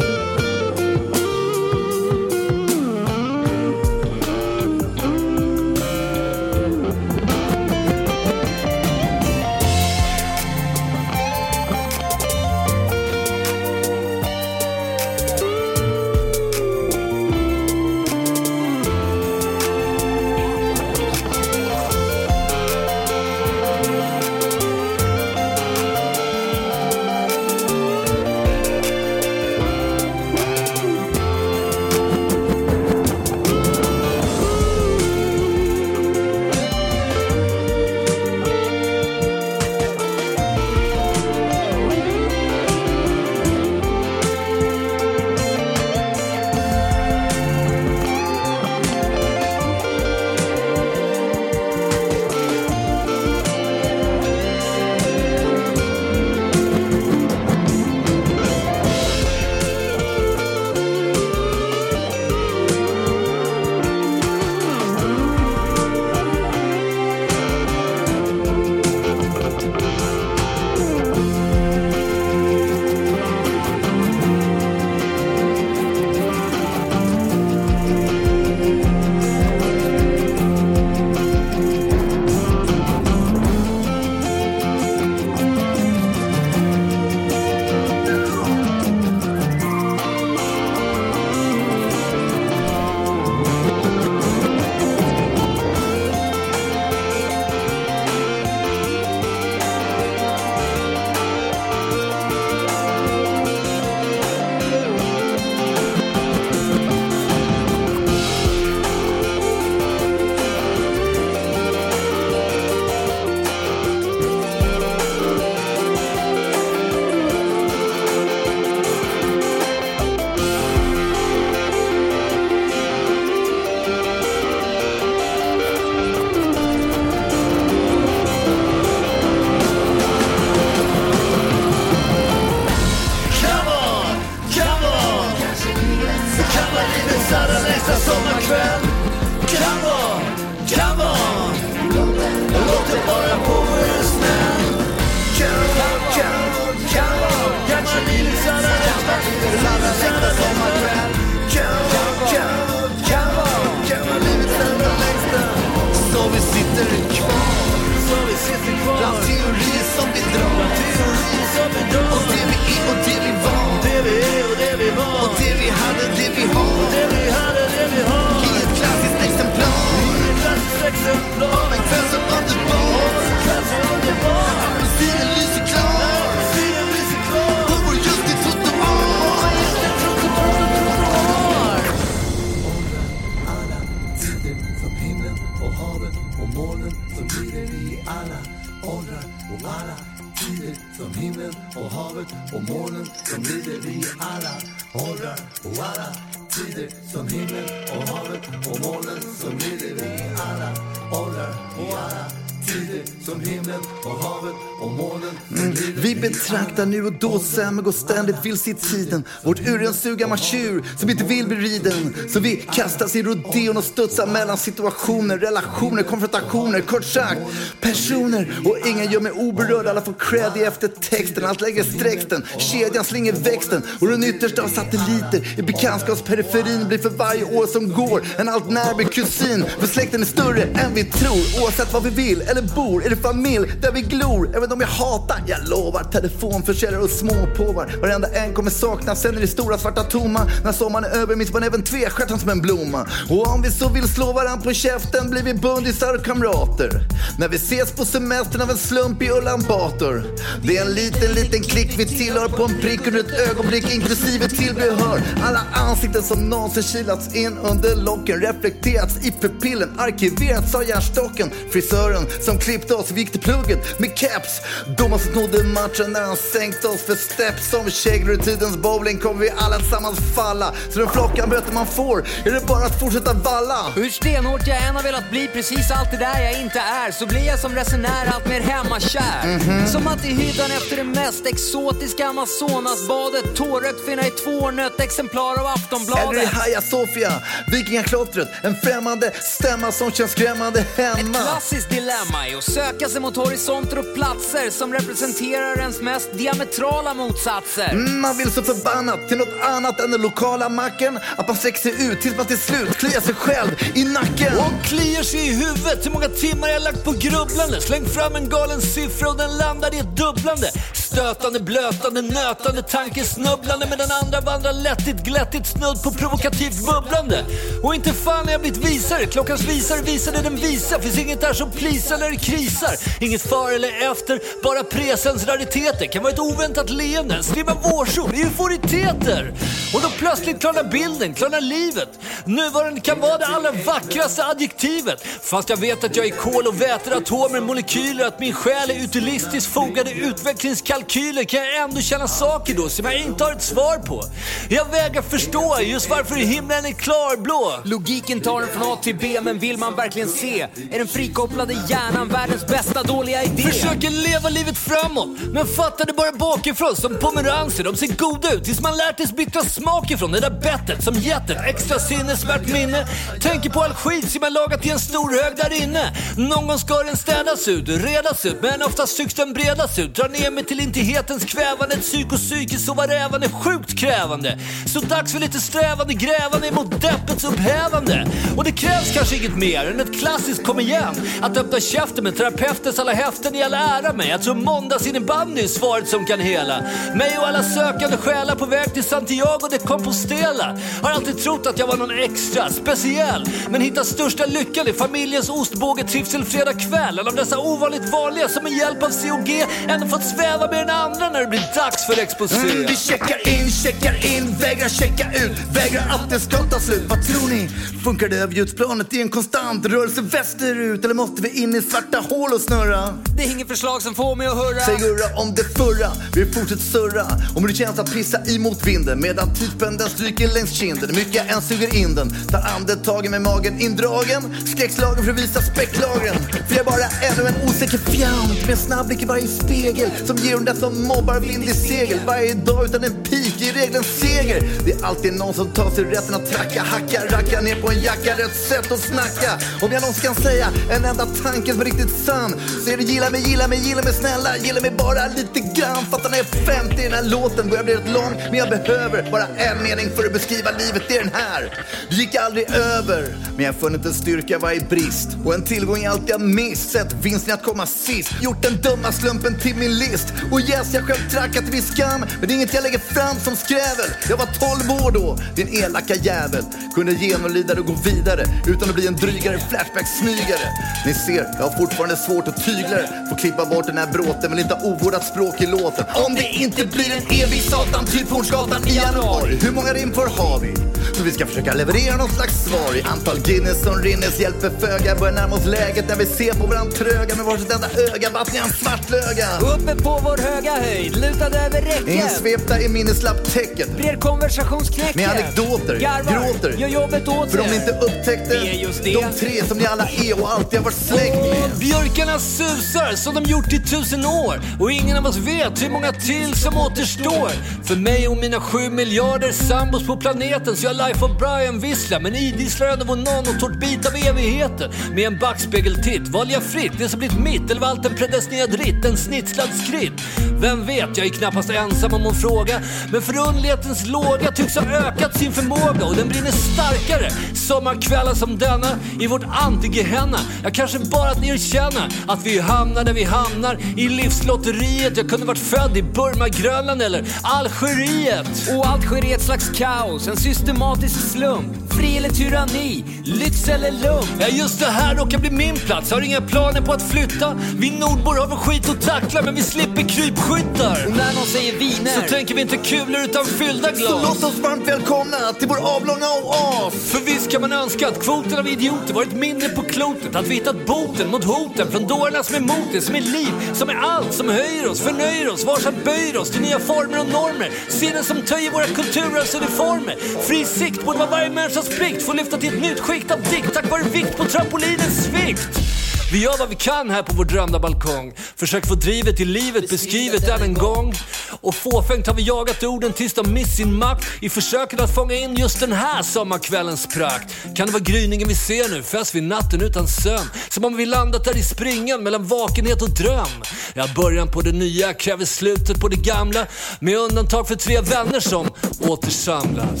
Nu 206.90 207.06
och 207.06 207.12
då 207.12 207.38
sämre 207.38 207.84
går 207.84 207.92
ständigt 207.92 208.36
vilse 208.44 208.70
i 208.70 208.74
tiden. 208.74 209.24
Vårt 209.44 209.60
urensuga 209.68 210.16
gammal 210.16 210.38
tjur 210.38 210.84
som 210.98 211.10
inte 211.10 211.24
vill 211.24 211.46
bli 211.46 211.56
riden. 211.56 212.14
Så 212.28 212.40
vi 212.40 212.56
kastas 212.56 213.16
i 213.16 213.22
rodeon 213.22 213.76
och 213.76 213.84
studsar 213.84 214.26
mellan 214.26 214.56
situationer, 214.56 215.38
relationer, 215.38 216.02
konfrontationer 216.02 216.80
Kort 216.80 217.04
sagt, 217.04 217.40
personer 217.86 218.60
och 218.64 218.78
ingen 218.86 219.12
gör 219.12 219.20
mig 219.20 219.32
oberörd. 219.32 219.86
Alla 219.86 220.00
får 220.00 220.14
cred 220.18 220.52
i 220.56 220.62
eftertexten, 220.62 221.44
allt 221.44 221.60
lägger 221.60 221.84
sträckten 221.84 222.42
Kedjan 222.58 223.04
slänger 223.04 223.32
växten. 223.32 223.82
Och 224.00 224.08
den 224.08 224.24
yttersta 224.24 224.62
av 224.62 224.68
satelliter 224.68 225.58
I 225.58 225.62
bekantskapsperiferin 225.62 226.88
blir 226.88 226.98
för 226.98 227.10
varje 227.10 227.44
år 227.44 227.66
som 227.66 227.92
går 227.92 228.22
en 228.38 228.48
allt 228.48 228.70
närmare 228.70 229.04
kusin. 229.04 229.64
För 229.78 229.86
släkten 229.86 230.22
är 230.22 230.26
större 230.26 230.62
än 230.62 230.94
vi 230.94 231.04
tror. 231.04 231.62
Oavsett 231.62 231.92
vad 231.92 232.02
vi 232.02 232.10
vill 232.10 232.40
eller 232.40 232.62
bor, 232.62 233.04
är 233.04 233.10
det 233.10 233.16
familj 233.16 233.72
där 233.80 233.92
vi 233.92 234.00
glor. 234.00 234.56
Även 234.56 234.72
om 234.72 234.80
jag 234.80 234.88
hatar, 234.88 235.42
jag 235.46 235.68
lovar. 235.68 236.04
Telefonförsäljare 236.04 237.02
och 237.02 237.10
småpåvar. 237.10 237.96
Varenda 238.00 238.28
en 238.28 238.54
kommer 238.54 238.70
saknas, 238.70 239.22
sen 239.22 239.36
är 239.36 239.40
det 239.40 239.46
stora 239.46 239.78
svarta 239.78 240.02
tomma. 240.02 240.50
När 240.64 240.72
sommaren 240.72 241.04
är 241.04 241.08
över 241.08 241.36
minns 241.36 241.52
man 241.52 241.62
även 241.62 241.82
tvestjärten 241.82 242.38
som 242.38 242.50
en 242.50 242.60
blomma. 242.60 243.06
Och 243.30 243.46
om 243.46 243.62
vi 243.62 243.70
så 243.70 243.88
vill 243.88 244.08
slå 244.08 244.32
varann 244.32 244.62
på 244.62 244.72
käften 244.72 245.30
blir 245.30 245.42
vi 245.42 245.54
bundisar 245.54 246.14
och 246.14 246.24
kamrater. 246.24 247.05
När 247.38 247.48
vi 247.48 247.56
ses 247.56 247.92
på 247.92 248.04
semestern 248.04 248.60
av 248.60 248.70
en 248.70 248.78
slump 248.78 249.22
i 249.22 249.30
Ulan 249.30 249.62
Bator. 249.62 250.24
Det 250.62 250.76
är 250.76 250.82
en 250.86 250.94
liten, 250.94 251.32
liten 251.32 251.62
klick. 251.62 251.98
Vi 251.98 252.06
tillhör 252.06 252.48
på 252.48 252.64
en 252.64 252.80
prick 252.80 253.06
under 253.06 253.20
ett 253.20 253.50
ögonblick 253.50 253.94
inklusive 253.94 254.48
tillbehör. 254.48 255.22
Alla 255.42 255.62
ansikten 255.72 256.22
som 256.22 256.48
någonsin 256.48 256.82
kilats 256.82 257.34
in 257.34 257.58
under 257.58 257.96
locken 257.96 258.40
reflekterats 258.40 259.26
i 259.26 259.32
pupillen, 259.40 260.00
arkiverats 260.00 260.74
av 260.74 260.88
hjärnstocken. 260.88 261.50
Frisören 261.72 262.26
som 262.40 262.58
klippte 262.58 262.94
oss, 262.94 263.10
vi 263.10 263.20
gick 263.20 263.32
till 263.32 263.40
plugget 263.40 263.98
med 263.98 264.16
caps 264.16 264.60
Domaren 264.98 265.18
som 265.18 265.32
snodde 265.32 265.64
matchen 265.64 266.12
när 266.12 266.22
han 266.22 266.36
sänkte 266.36 266.88
oss 266.88 267.02
för 267.02 267.14
steps. 267.14 267.70
Som 267.70 267.90
käglor 267.90 268.34
i 268.34 268.38
tidens 268.38 268.76
bowling 268.76 269.18
kommer 269.18 269.40
vi 269.40 269.50
alla 269.50 269.76
tillsammans 269.78 270.18
falla. 270.34 270.74
Så 270.90 270.98
den 270.98 271.08
flockan 271.08 271.50
böter 271.50 271.72
man 271.72 271.86
får. 271.86 272.24
Är 272.44 272.50
det 272.50 272.66
bara 272.66 272.84
att 272.86 273.00
fortsätta 273.00 273.32
valla? 273.32 273.92
Hur 273.94 274.10
stenhårt 274.10 274.66
jag 274.66 274.88
än 274.88 274.96
har 274.96 275.02
velat 275.02 275.30
bli 275.30 275.48
precis 275.48 275.90
allt 275.90 276.10
det 276.10 276.16
där 276.16 276.40
jag 276.40 276.60
inte 276.60 276.78
är 276.78 277.05
så 277.12 277.26
blir 277.26 277.46
jag 277.46 277.58
som 277.58 277.74
resenär 277.74 278.26
allt 278.34 278.46
mer 278.46 278.60
hemmakär. 278.60 279.46
Mhm. 279.46 279.86
Som 279.86 280.06
att 280.08 280.24
i 280.24 280.28
hyddan 280.28 280.70
efter 280.70 280.96
det 280.96 281.04
mest 281.04 281.46
exotiska 281.46 282.26
Amazonasbadet 282.26 283.56
tårögt 283.56 284.04
finna 284.06 284.26
i 284.26 284.30
tvånött 284.30 285.00
exemplar 285.00 285.60
av 285.60 285.66
Aftonbladet. 285.66 286.30
Eller 286.30 286.42
i 286.42 286.46
Hagia 286.46 286.80
Sofia, 286.80 287.32
vikingaklottret 287.72 288.48
En 288.62 288.76
främmande 288.76 289.32
stämma 289.42 289.92
som 289.92 290.12
känns 290.12 290.32
skrämmande 290.32 290.84
hemma 290.96 291.34
Klassiskt 291.34 291.90
dilemma 291.90 292.48
är 292.48 292.56
att 292.56 292.64
söka 292.64 293.08
sig 293.08 293.20
mot 293.20 293.36
horisonter 293.36 293.98
och 293.98 294.14
platser 294.14 294.70
som 294.70 294.92
representerar 294.92 295.78
ens 295.78 296.00
mest 296.00 296.32
diametrala 296.32 297.14
motsatser. 297.14 297.90
Mm, 297.90 298.20
Man 298.20 298.36
vill 298.38 298.52
så 298.52 298.62
förbannat 298.62 299.28
till 299.28 299.36
något 299.38 299.60
annat 299.62 300.00
än 300.00 300.10
den 300.10 300.22
lokala 300.22 300.68
macken 300.68 301.18
Att 301.36 301.48
man 301.48 301.56
sträcker 301.56 301.78
sig 301.78 302.06
ut 302.06 302.20
tills 302.20 302.36
man 302.36 302.46
till 302.46 302.58
slut 302.58 302.96
kliar 302.96 303.20
sig 303.20 303.34
själv 303.34 303.70
i 303.94 304.04
nacken 304.04 304.58
Och 304.58 304.84
kliar 304.84 305.22
sig 305.22 305.48
i 305.48 305.54
huvudet 305.54 306.06
hur 306.06 306.10
många 306.10 306.28
timmar 306.28 306.68
jag 306.68 306.82
lagt 306.82 306.95
på 307.04 307.12
grubblande 307.12 307.80
Släng 307.80 308.06
fram 308.06 308.36
en 308.36 308.48
galen 308.48 308.80
siffra 308.80 309.28
och 309.28 309.36
den 309.36 309.56
landar 309.56 309.94
i 309.94 309.98
ett 309.98 310.16
dubblande. 310.16 310.70
Stötande, 310.94 311.60
blötande, 311.60 312.22
nötande, 312.22 312.82
tankesnubblande 312.82 313.86
Medan 313.90 314.08
andra 314.22 314.40
vandrar 314.40 314.72
lättigt, 314.72 315.24
glättigt 315.24 315.66
snudd 315.66 316.02
på 316.02 316.10
provokativt 316.10 316.86
bubblande. 316.86 317.44
Och 317.82 317.94
inte 317.94 318.12
fan 318.12 318.44
har 318.44 318.52
jag 318.52 318.60
blivit 318.60 318.84
visare. 318.84 319.26
Klockans 319.26 319.62
visare 319.62 320.02
visade 320.02 320.42
den 320.42 320.56
visa 320.56 321.00
Finns 321.00 321.18
inget 321.18 321.40
där 321.40 321.52
som 321.52 321.70
plisar 321.70 322.18
när 322.18 322.30
det 322.30 322.36
krisar. 322.36 322.94
Inget 323.20 323.42
före 323.42 323.74
eller 323.74 324.10
efter, 324.10 324.40
bara 324.62 324.84
presens 324.84 325.46
rariteter. 325.46 326.06
Kan 326.06 326.22
vara 326.22 326.32
ett 326.32 326.38
oväntat 326.38 326.90
leende, 326.90 327.42
skriva 327.42 327.74
vårsol, 327.74 328.30
euforiteter 328.34 329.54
Och 329.94 330.00
då 330.02 330.08
plötsligt 330.18 330.60
klarnar 330.60 330.84
bilden, 330.84 331.34
klarnar 331.34 331.60
livet. 331.60 332.08
Nuvarande 332.44 333.00
kan 333.00 333.20
vara 333.20 333.38
det 333.38 333.46
allra 333.46 333.72
vackraste 333.72 334.44
adjektivet. 334.44 335.26
Fast 335.42 335.68
jag 335.68 335.76
vet 335.76 336.04
att 336.04 336.16
jag 336.16 336.26
är 336.26 336.30
kol 336.30 336.66
och 336.66 336.80
väteatomer, 336.86 337.60
molekyler 337.60 338.26
Att 338.26 338.40
min 338.40 338.52
själ 338.52 338.90
är 338.90 339.04
utilistiskt 339.04 339.72
fogade 339.72 340.10
utvecklingskalkyler 340.10 341.44
Kan 341.44 341.60
jag 341.60 341.76
ändå 341.76 342.00
känna 342.00 342.28
saker 342.28 342.74
då 342.74 342.88
som 342.88 343.04
jag 343.04 343.20
inte 343.20 343.44
har 343.44 343.52
ett 343.52 343.62
svar 343.62 343.98
på 343.98 344.24
Jag 344.68 344.84
vägrar 344.90 345.22
förstå 345.22 345.78
just 345.80 346.10
varför 346.10 346.34
himlen 346.34 346.86
är 346.86 346.92
klarblå 346.92 347.72
Logiken 347.84 348.40
tar 348.40 348.62
en 348.62 348.68
från 348.68 348.92
A 348.92 348.98
till 349.02 349.16
B, 349.16 349.40
men 349.42 349.58
vill 349.58 349.78
man 349.78 349.96
verkligen 349.96 350.28
se? 350.28 350.60
Är 350.92 350.98
den 350.98 351.08
frikopplade 351.08 351.72
hjärnan 351.88 352.28
världens 352.28 352.66
bästa 352.66 353.02
dåliga 353.02 353.42
idé? 353.42 353.62
Försöker 353.62 354.10
leva 354.10 354.48
livet 354.48 354.78
framåt, 354.78 355.28
men 355.52 355.66
fattar 355.66 356.04
det 356.04 356.12
bara 356.12 356.32
bakifrån 356.32 356.96
som 356.96 357.18
pomeranser. 357.18 357.84
De 357.84 357.96
ser 357.96 358.06
goda 358.06 358.52
ut 358.52 358.64
tills 358.64 358.80
man 358.80 358.96
lärt 358.96 359.16
sig 359.16 359.26
bittra 359.36 359.62
smak 359.62 360.10
ifrån 360.10 360.32
det 360.32 360.40
där 360.40 360.50
bettet 360.50 361.04
som 361.04 361.14
gett 361.14 361.50
ett 361.50 361.64
extra 361.66 361.98
sinnesvärt 361.98 362.66
minne. 362.72 363.06
Tänker 363.40 363.70
på 363.70 363.80
all 363.82 363.94
skit 363.94 364.30
som 364.30 364.42
jag 364.42 364.52
lagat 364.52 364.86
i 364.86 364.90
en 364.90 364.98
stor 364.98 365.42
hög 365.42 365.56
där 365.56 365.82
inne. 365.82 366.16
Någon 366.36 366.75
gång 366.76 366.80
ska 366.80 367.02
den 367.02 367.16
städas 367.16 367.68
ut, 367.68 367.88
redas 367.88 368.46
ut, 368.46 368.56
men 368.62 368.82
oftast 368.82 369.16
tycks 369.16 369.34
den 369.34 369.52
bredas 369.52 369.98
ut. 369.98 370.14
Drar 370.14 370.28
ner 370.28 370.50
mig 370.50 370.64
till 370.64 370.80
intighetens 370.80 371.44
kvävande, 371.44 371.94
ett 371.94 372.00
psykopsykiskt 372.00 372.86
sova 372.86 373.06
rävande, 373.06 373.48
sjukt 373.48 373.98
krävande. 373.98 374.58
Så 374.86 375.00
dags 375.00 375.32
för 375.32 375.40
lite 375.40 375.58
strävande, 375.58 376.14
grävande 376.14 376.70
mot 376.72 376.90
deppets 377.02 377.44
upphävande. 377.44 378.26
Och 378.56 378.64
det 378.64 378.72
krävs 378.72 379.14
kanske 379.14 379.36
inget 379.36 379.56
mer 379.56 379.90
än 379.90 380.00
ett 380.00 380.20
klassiskt 380.20 380.64
kom 380.64 380.80
igen. 380.80 381.14
Att 381.42 381.56
öppna 381.56 381.80
käften 381.80 382.24
med 382.24 382.36
terapeutens 382.36 382.98
alla 382.98 383.12
häften 383.12 383.54
i 383.54 383.62
all 383.62 383.74
ära 383.74 384.12
mig. 384.12 384.28
Jag 384.28 384.42
tror 384.42 384.54
måndagsinnebandy 384.54 385.62
är 385.62 385.68
svaret 385.68 386.08
som 386.08 386.24
kan 386.24 386.40
hela. 386.40 386.82
Mig 387.14 387.38
och 387.38 387.48
alla 387.48 387.62
sökande 387.62 388.16
själar 388.16 388.54
på 388.54 388.66
väg 388.66 388.94
till 388.94 389.04
Santiago 389.04 389.68
de 389.70 389.78
Compostela. 389.78 390.78
Har 391.02 391.10
alltid 391.10 391.38
trott 391.42 391.66
att 391.66 391.78
jag 391.78 391.86
var 391.86 391.96
någon 391.96 392.18
extra, 392.18 392.70
speciell. 392.70 393.48
Men 393.68 393.80
hittat 393.80 394.06
största 394.06 394.46
lyckan 394.46 394.88
i 394.88 394.92
familjens 394.92 395.48
ostbåge 395.48 396.04
trivsel 396.04 396.44
fredag 396.66 396.78
kväll. 396.78 397.18
En 397.18 397.28
av 397.28 397.34
dessa 397.34 397.58
ovanligt 397.58 398.12
vanliga 398.12 398.48
som 398.48 398.62
med 398.62 398.72
hjälp 398.72 399.02
av 399.02 399.08
COG 399.08 399.64
ändå 399.88 400.06
fått 400.06 400.24
sväva 400.24 400.70
med 400.70 400.78
den 400.78 400.90
andra 400.90 401.30
när 401.30 401.40
det 401.40 401.46
blir 401.46 401.74
dags 401.74 402.06
för 402.06 402.20
exposé. 402.20 402.56
Mm, 402.56 402.86
vi 402.86 402.96
checkar 402.96 403.48
in, 403.48 403.70
checkar 403.70 404.26
in, 404.26 404.56
vägrar 404.60 404.88
checka 404.88 405.32
ut 405.32 405.52
Vägrar 405.72 406.06
att 406.10 406.30
det 406.30 406.40
ska 406.40 406.56
ta 406.56 406.80
slut 406.80 407.02
Vad 407.08 407.26
tror 407.26 407.48
ni? 407.48 407.68
Funkar 408.04 408.28
det 408.28 408.36
överljudsplanet 408.36 409.14
i 409.14 409.22
en 409.22 409.28
konstant 409.28 409.86
rörelse 409.86 410.20
västerut? 410.20 411.04
Eller 411.04 411.14
måste 411.14 411.42
vi 411.42 411.62
in 411.62 411.74
i 411.74 411.82
svarta 411.82 412.18
hål 412.18 412.52
och 412.52 412.60
snurra? 412.60 413.18
Det 413.36 413.42
är 413.42 413.50
inget 413.50 413.68
förslag 413.68 414.02
som 414.02 414.14
får 414.14 414.36
mig 414.36 414.46
att 414.46 414.56
hurra. 414.56 414.80
Säg 414.80 414.96
hurra 414.96 415.40
om 415.40 415.54
det 415.54 415.76
förra, 415.76 416.10
vi 416.34 416.52
fortsätter 416.52 416.82
surra 416.82 417.26
Om 417.54 417.62
hur 417.62 417.68
det 417.68 417.74
känns 417.74 417.98
att 417.98 418.12
pissa 418.12 418.46
i 418.46 418.58
motvinden 418.58 419.20
Medan 419.20 419.54
typen 419.54 419.96
den 419.96 420.08
stryker 420.08 420.48
längs 420.54 420.72
kinden 420.72 421.14
Mycket 421.14 421.52
en 421.52 421.62
suger 421.62 421.96
in 421.96 422.14
den 422.14 422.30
Tar 422.48 422.62
andetagen 422.76 423.30
med 423.30 423.42
magen 423.42 423.80
indragen 423.80 424.42
Skräckslagen 424.66 425.24
för 425.24 425.32
att 425.32 425.38
visa 425.38 425.60
späcklagren 425.62 426.36
för 426.68 426.74
jag 426.76 426.80
är 426.80 426.84
bara 426.84 427.06
ännu 427.28 427.48
en 427.48 427.68
osäker 427.68 427.98
fjant 427.98 428.60
Med 428.60 428.70
en 428.70 428.76
snabb 428.76 429.06
blick 429.06 429.22
i 429.22 429.24
varje 429.24 429.48
spegel 429.48 430.10
Som 430.26 430.36
ger 430.36 430.56
de 430.56 430.76
som 430.76 431.02
mobbar 431.02 431.40
vind 431.40 431.64
i 431.64 431.74
segel. 431.74 432.20
Varje 432.26 432.54
dag 432.54 432.84
utan 432.84 433.04
en 433.04 433.22
pik 433.22 433.62
i 433.62 433.72
regelns 433.72 434.06
seger. 434.06 434.62
Det 434.84 434.92
är 434.92 435.04
alltid 435.04 435.32
någon 435.32 435.54
som 435.54 435.72
tar 435.72 435.90
sig 435.90 436.04
rätten 436.04 436.34
att 436.34 436.50
tracka 436.52 436.82
Hacka, 436.82 437.36
racka 437.36 437.60
ner 437.60 437.76
på 437.82 437.90
en 437.90 438.00
jacka. 438.00 438.30
Rätt 438.42 438.56
sätt 438.68 438.92
att 438.92 439.00
snacka. 439.00 439.50
Om 439.82 439.92
jag 439.92 440.00
någonsin 440.00 440.22
kan 440.22 440.34
säga 440.34 440.66
en 440.90 441.04
enda 441.04 441.26
tanke 441.26 441.72
som 441.72 441.80
är 441.80 441.84
riktigt 441.84 442.16
sann 442.24 442.54
Så 442.84 442.90
är 442.90 442.96
det 442.96 443.02
gilla 443.02 443.30
mig, 443.30 443.40
gilla 443.48 443.68
mig, 443.68 443.78
gilla 443.78 444.02
mig 444.02 444.12
snälla. 444.12 444.56
Gilla 444.56 444.80
mig 444.80 444.90
bara 444.98 445.26
lite 445.26 445.60
grann. 445.60 446.04
Fattar 446.10 446.30
när 446.30 446.36
jag 446.36 446.46
är 446.46 446.80
50 446.80 447.02
den 447.02 447.12
här 447.12 447.22
låten 447.22 447.68
börjar 447.68 447.84
bli 447.84 447.94
rätt 447.94 448.10
lång. 448.10 448.32
Men 448.50 448.54
jag 448.54 448.68
behöver 448.68 449.30
bara 449.30 449.46
en 449.46 449.82
mening 449.82 450.06
för 450.16 450.24
att 450.26 450.32
beskriva 450.32 450.70
livet. 450.70 451.02
Det 451.08 451.16
är 451.16 451.24
den 451.24 451.34
här. 451.34 451.62
Det 452.10 452.16
gick 452.16 452.34
aldrig 452.34 452.70
över 452.70 453.36
Men 453.56 453.64
jag 453.64 453.72
har 453.72 453.80
funnit 453.80 454.04
en 454.04 454.14
styrka 454.14 454.58
varje 454.58 454.80
brist. 454.80 455.28
Och 455.44 455.54
en 455.54 455.62
tillgång 455.62 456.02
jag 456.02 456.12
alltid 456.12 456.32
har 456.32 456.45
miss, 456.54 456.90
Sett 456.90 457.12
vinsten 457.12 457.50
i 457.50 457.52
att 457.52 457.64
komma 457.64 457.86
sist 457.86 458.32
Gjort 458.42 458.62
den 458.62 458.80
dumma 458.82 459.12
slumpen 459.12 459.58
till 459.58 459.76
min 459.76 459.98
list 459.98 460.32
Och 460.52 460.60
yes, 460.60 460.94
jag 460.94 461.04
själv 461.04 461.30
trackat 461.30 461.64
till 461.64 461.72
viss 461.72 461.92
skam. 461.92 462.20
Men 462.20 462.48
det 462.48 462.54
är 462.54 462.56
inget 462.56 462.74
jag 462.74 462.82
lägger 462.82 462.98
fram 462.98 463.36
som 463.40 463.56
skrävel. 463.56 464.10
Jag 464.28 464.36
var 464.36 464.46
12 464.46 465.04
år 465.04 465.10
då, 465.10 465.38
din 465.54 465.68
elaka 465.68 466.14
jävel. 466.14 466.64
Kunde 466.94 467.12
genomlida 467.12 467.80
och 467.80 467.86
gå 467.86 467.94
vidare 468.04 468.44
utan 468.66 468.88
att 468.88 468.94
bli 468.94 469.06
en 469.06 469.16
drygare 469.16 469.58
Flashback-smygare. 469.58 470.68
Ni 471.06 471.14
ser, 471.14 471.46
jag 471.58 471.64
har 471.68 471.78
fortfarande 471.78 472.16
svårt 472.16 472.48
att 472.48 472.64
tygla 472.64 472.96
det. 472.96 473.26
Får 473.28 473.38
klippa 473.38 473.64
bort 473.64 473.86
den 473.86 473.98
här 473.98 474.12
bråten, 474.12 474.50
men 474.50 474.58
inte 474.58 474.74
ha 474.74 474.82
ovårdat 474.82 475.24
språk 475.24 475.60
i 475.60 475.66
låten. 475.66 476.04
Om 476.26 476.34
det 476.34 476.48
inte 476.48 476.86
blir 476.86 477.10
en 477.16 477.22
evig 477.42 477.62
satan, 477.62 478.06
typ 478.06 478.30
Hornsgatan 478.30 478.88
i 478.88 478.94
januari. 478.94 479.58
Hur 479.62 479.72
många 479.72 479.92
rim 479.92 480.12
för 480.12 480.26
har 480.26 480.60
vi? 480.60 480.74
Så 481.16 481.22
vi 481.22 481.30
ska 481.30 481.46
försöka 481.46 481.74
leverera 481.74 482.16
något 482.16 482.32
slags 482.32 482.64
svar 482.64 482.96
i 482.96 483.02
antal 483.02 483.40
Guinness 483.40 483.82
som 483.82 483.94
rinnes 484.02 484.40
hjälper 484.40 484.70
föga. 484.70 485.14
Börjar 485.14 485.34
närma 485.34 485.56
oss 485.56 485.66
läget 485.66 486.08
när 486.08 486.16
vi 486.16 486.26
ser 486.36 486.52
på 486.54 486.66
varandra 486.66 486.92
tröga 486.96 487.34
med 487.36 487.44
varsitt 487.44 487.72
enda 487.72 487.88
öga. 488.14 488.30
Vattnar 488.30 488.60
en 488.60 488.72
svartlöga. 488.72 489.46
Uppe 489.60 490.02
på 490.02 490.20
vår 490.24 490.38
höga 490.38 490.72
höjd, 490.80 491.16
lutad 491.16 491.46
över 491.46 491.82
räcket. 491.82 492.08
Insvepta 492.08 492.80
i 492.80 492.88
minneslapptäcket. 492.88 493.96
Brer 493.96 494.16
konversationsknäcket. 494.16 495.14
Med 495.14 495.30
anekdoter, 495.30 495.98
Garvar, 496.00 496.32
gråter. 496.32 496.74
gör 496.78 496.88
jobbet 496.88 497.28
åt 497.28 497.50
För 497.50 497.60
om 497.60 497.66
ni 497.66 497.74
inte 497.76 497.90
upptäckte 497.90 498.48
Det 498.48 498.68
är 498.70 498.72
just 498.74 499.04
det. 499.04 499.12
de 499.12 499.32
tre 499.40 499.64
som 499.64 499.78
ni 499.78 499.86
alla 499.86 500.08
är 500.08 500.42
och 500.42 500.52
alltid 500.52 500.78
har 500.78 500.84
varit 500.84 500.94
släkt 500.96 501.36
med. 501.36 501.70
Björkarna 501.78 502.38
susar 502.38 503.12
som 503.16 503.34
de 503.34 503.44
gjort 503.44 503.72
i 503.72 503.78
tusen 503.78 504.26
år 504.26 504.60
och 504.80 504.92
ingen 504.92 505.16
av 505.16 505.26
oss 505.26 505.36
vet 505.36 505.82
hur 505.82 505.90
många 505.90 506.12
till 506.12 506.54
som 506.54 506.76
återstår. 506.78 507.50
För 507.84 507.96
mig 507.96 508.28
och 508.28 508.36
mina 508.36 508.60
sju 508.60 508.90
miljarder 508.90 509.52
sambos 509.52 510.06
på 510.06 510.16
planeten 510.16 510.76
så 510.76 510.86
jag 510.86 510.96
Life 510.96 511.24
of 511.24 511.38
Brian 511.38 511.80
visslar 511.80 512.20
men 512.20 512.34
idisslar 512.34 512.86
över 512.86 513.04
någon 513.04 513.54
och 513.54 513.60
tårt 513.60 513.80
bit 513.80 514.06
av 514.06 514.14
evigheten. 514.14 514.90
Med 515.14 515.26
en 515.26 515.38
backspegeltitt 515.38 516.15
valde 516.22 516.52
jag 516.52 516.62
fritt 516.62 516.92
det 516.98 517.08
som 517.08 517.18
blivit 517.18 517.38
mitt 517.38 517.70
eller 517.70 517.86
allt 517.86 518.06
en 518.06 518.14
predestinerad 518.14 518.74
ritt, 518.74 519.04
en 519.04 519.16
snitslad 519.16 519.68
skritt. 519.86 520.12
Vem 520.60 520.86
vet, 520.86 521.16
jag 521.16 521.26
är 521.26 521.30
knappast 521.30 521.70
ensam 521.70 522.14
om 522.14 522.26
att 522.26 522.40
fråga. 522.40 522.80
Men 523.12 523.22
förundlighetens 523.22 524.06
låga 524.06 524.52
tycks 524.52 524.76
ha 524.76 524.82
ökat 524.82 525.38
sin 525.38 525.52
förmåga 525.52 526.04
och 526.06 526.16
den 526.16 526.28
brinner 526.28 526.50
starkare 526.50 527.30
sommarkvällar 527.54 528.34
som 528.34 528.58
denna 528.58 528.98
i 529.20 529.26
vårt 529.26 529.44
antigehenna. 529.48 530.38
Jag 530.62 530.74
kanske 530.74 530.98
bara 530.98 531.30
att 531.30 531.44
erkänna 531.44 532.08
att 532.26 532.46
vi 532.46 532.58
hamnar 532.58 533.04
där 533.04 533.12
vi 533.12 533.24
hamnar 533.24 533.78
i 533.96 534.08
livslotteriet. 534.08 535.16
Jag 535.16 535.28
kunde 535.28 535.46
varit 535.46 535.58
född 535.58 535.96
i 535.96 536.02
Burma, 536.02 536.48
Grönland 536.48 537.02
eller 537.02 537.24
Algeriet. 537.42 538.48
Och 538.76 538.86
allt 538.86 539.04
sker 539.04 539.24
i 539.24 539.32
ett 539.32 539.42
slags 539.42 539.70
kaos, 539.70 540.28
en 540.28 540.36
systematisk 540.36 541.30
slump. 541.30 541.92
Fri 541.92 542.16
eller 542.16 542.28
tyranni, 542.28 543.04
lyx 543.24 543.68
eller 543.68 543.90
lump. 543.90 544.30
Ja 544.38 544.46
just 544.48 544.80
det 544.80 544.86
här 544.86 545.14
råkar 545.14 545.38
bli 545.38 545.50
min 545.50 545.76
plats, 545.76 546.05
har 546.14 546.20
inga 546.20 546.40
planer 546.40 546.80
på 546.80 546.92
att 546.92 547.10
flytta. 547.10 547.56
Vi 547.78 547.90
nordbor 547.90 548.34
har 548.34 548.46
väl 548.46 548.58
skit 548.58 548.88
att 548.88 549.00
tackla 549.00 549.42
men 549.42 549.54
vi 549.54 549.62
slipper 549.62 550.02
krypskyttar. 550.02 551.06
Och 551.06 551.16
när 551.16 551.34
någon 551.34 551.46
säger 551.46 551.78
viner 551.78 552.10
så 552.10 552.20
tänker 552.20 552.54
vi 552.54 552.60
inte 552.60 552.76
kulor 552.76 553.20
utan 553.24 553.44
fyllda 553.44 553.90
glas. 553.90 554.10
Så 554.10 554.22
låt 554.22 554.44
oss 554.44 554.58
varmt 554.58 554.88
välkomna 554.88 555.52
till 555.58 555.68
vår 555.68 555.76
avlånga 555.76 556.26
oas. 556.42 556.94
För 556.94 557.20
visst 557.20 557.50
kan 557.50 557.60
man 557.60 557.72
önska 557.72 558.08
att 558.08 558.22
kvoten 558.22 558.58
av 558.58 558.68
idioter 558.68 559.14
varit 559.14 559.32
mindre 559.32 559.68
på 559.68 559.82
klotet. 559.82 560.36
Att 560.36 560.46
vi 560.46 560.54
hittat 560.54 560.86
boten 560.86 561.30
mot 561.30 561.44
hoten 561.44 561.90
från 561.90 562.06
dårarna 562.06 562.42
som 562.42 562.56
är 562.56 562.60
mot 562.60 562.92
det, 562.92 563.00
som 563.00 563.14
är 563.14 563.20
liv, 563.20 563.52
som 563.72 563.88
är 563.90 563.94
allt, 563.94 564.32
som 564.34 564.48
höjer 564.48 564.88
oss, 564.88 565.00
förnöjer 565.00 565.48
oss, 565.52 565.64
varsamt 565.64 566.04
böjer 566.04 566.36
oss 566.36 566.50
till 566.50 566.60
nya 566.60 566.78
former 566.78 567.20
och 567.20 567.26
normer. 567.26 567.70
Sinnen 567.88 568.24
som 568.24 568.42
töjer 568.42 568.70
våra 568.70 568.86
kulturers 568.86 569.54
uniformer. 569.54 570.16
Fri 570.42 570.64
sikt 570.64 571.04
borde 571.04 571.18
vara 571.18 571.30
varje 571.30 571.50
människas 571.50 571.88
plikt. 571.88 572.22
Få 572.22 572.32
lyfta 572.32 572.56
till 572.56 572.74
ett 572.74 572.82
nytt 572.82 573.00
skikt 573.00 573.30
av 573.30 573.42
dikt 573.42 573.74
tack 573.74 573.90
vare 573.90 574.02
vikt 574.02 574.36
på 574.36 574.44
trampolinens 574.44 575.28
vikt. 575.28 575.95
Vi 576.32 576.42
gör 576.42 576.58
vad 576.58 576.68
vi 576.68 576.74
kan 576.74 577.10
här 577.10 577.22
på 577.22 577.32
vår 577.36 577.44
drömda 577.44 577.78
balkong. 577.78 578.32
Försök 578.56 578.86
få 578.86 578.94
drivet 578.94 579.40
i 579.40 579.44
livet 579.44 579.88
beskrivet 579.88 580.48
än 580.48 580.62
en 580.62 580.74
gång. 580.74 581.14
Och 581.60 581.74
fåfängt 581.74 582.26
har 582.26 582.34
vi 582.34 582.42
jagat 582.42 582.82
orden 582.82 583.12
tills 583.12 583.34
de 583.34 583.52
miss 583.52 583.76
sin 583.76 583.98
makt 583.98 584.26
i 584.40 584.48
försöken 584.48 585.00
att 585.00 585.14
fånga 585.14 585.34
in 585.34 585.54
just 585.54 585.80
den 585.80 585.92
här 585.92 586.22
sommarkvällens 586.22 587.06
prakt. 587.06 587.54
Kan 587.76 587.86
det 587.86 587.92
vara 587.92 588.02
gryningen 588.02 588.48
vi 588.48 588.54
ser 588.54 588.88
nu, 588.88 589.02
fäst 589.02 589.34
vid 589.34 589.42
natten 589.42 589.82
utan 589.82 590.08
sömn? 590.08 590.50
Som 590.68 590.84
om 590.84 590.96
vi 590.96 591.06
landat 591.06 591.44
där 591.44 591.56
i 591.56 591.62
springan 591.62 592.22
mellan 592.22 592.46
vakenhet 592.46 593.02
och 593.02 593.10
dröm. 593.10 593.62
Ja, 593.94 594.08
början 594.16 594.50
på 594.50 594.62
det 594.62 594.72
nya 594.72 595.12
kräver 595.12 595.44
slutet 595.44 596.00
på 596.00 596.08
det 596.08 596.16
gamla 596.16 596.66
med 597.00 597.18
undantag 597.18 597.68
för 597.68 597.74
tre 597.74 598.00
vänner 598.00 598.40
som 598.40 598.68
återsamlas. 599.00 600.00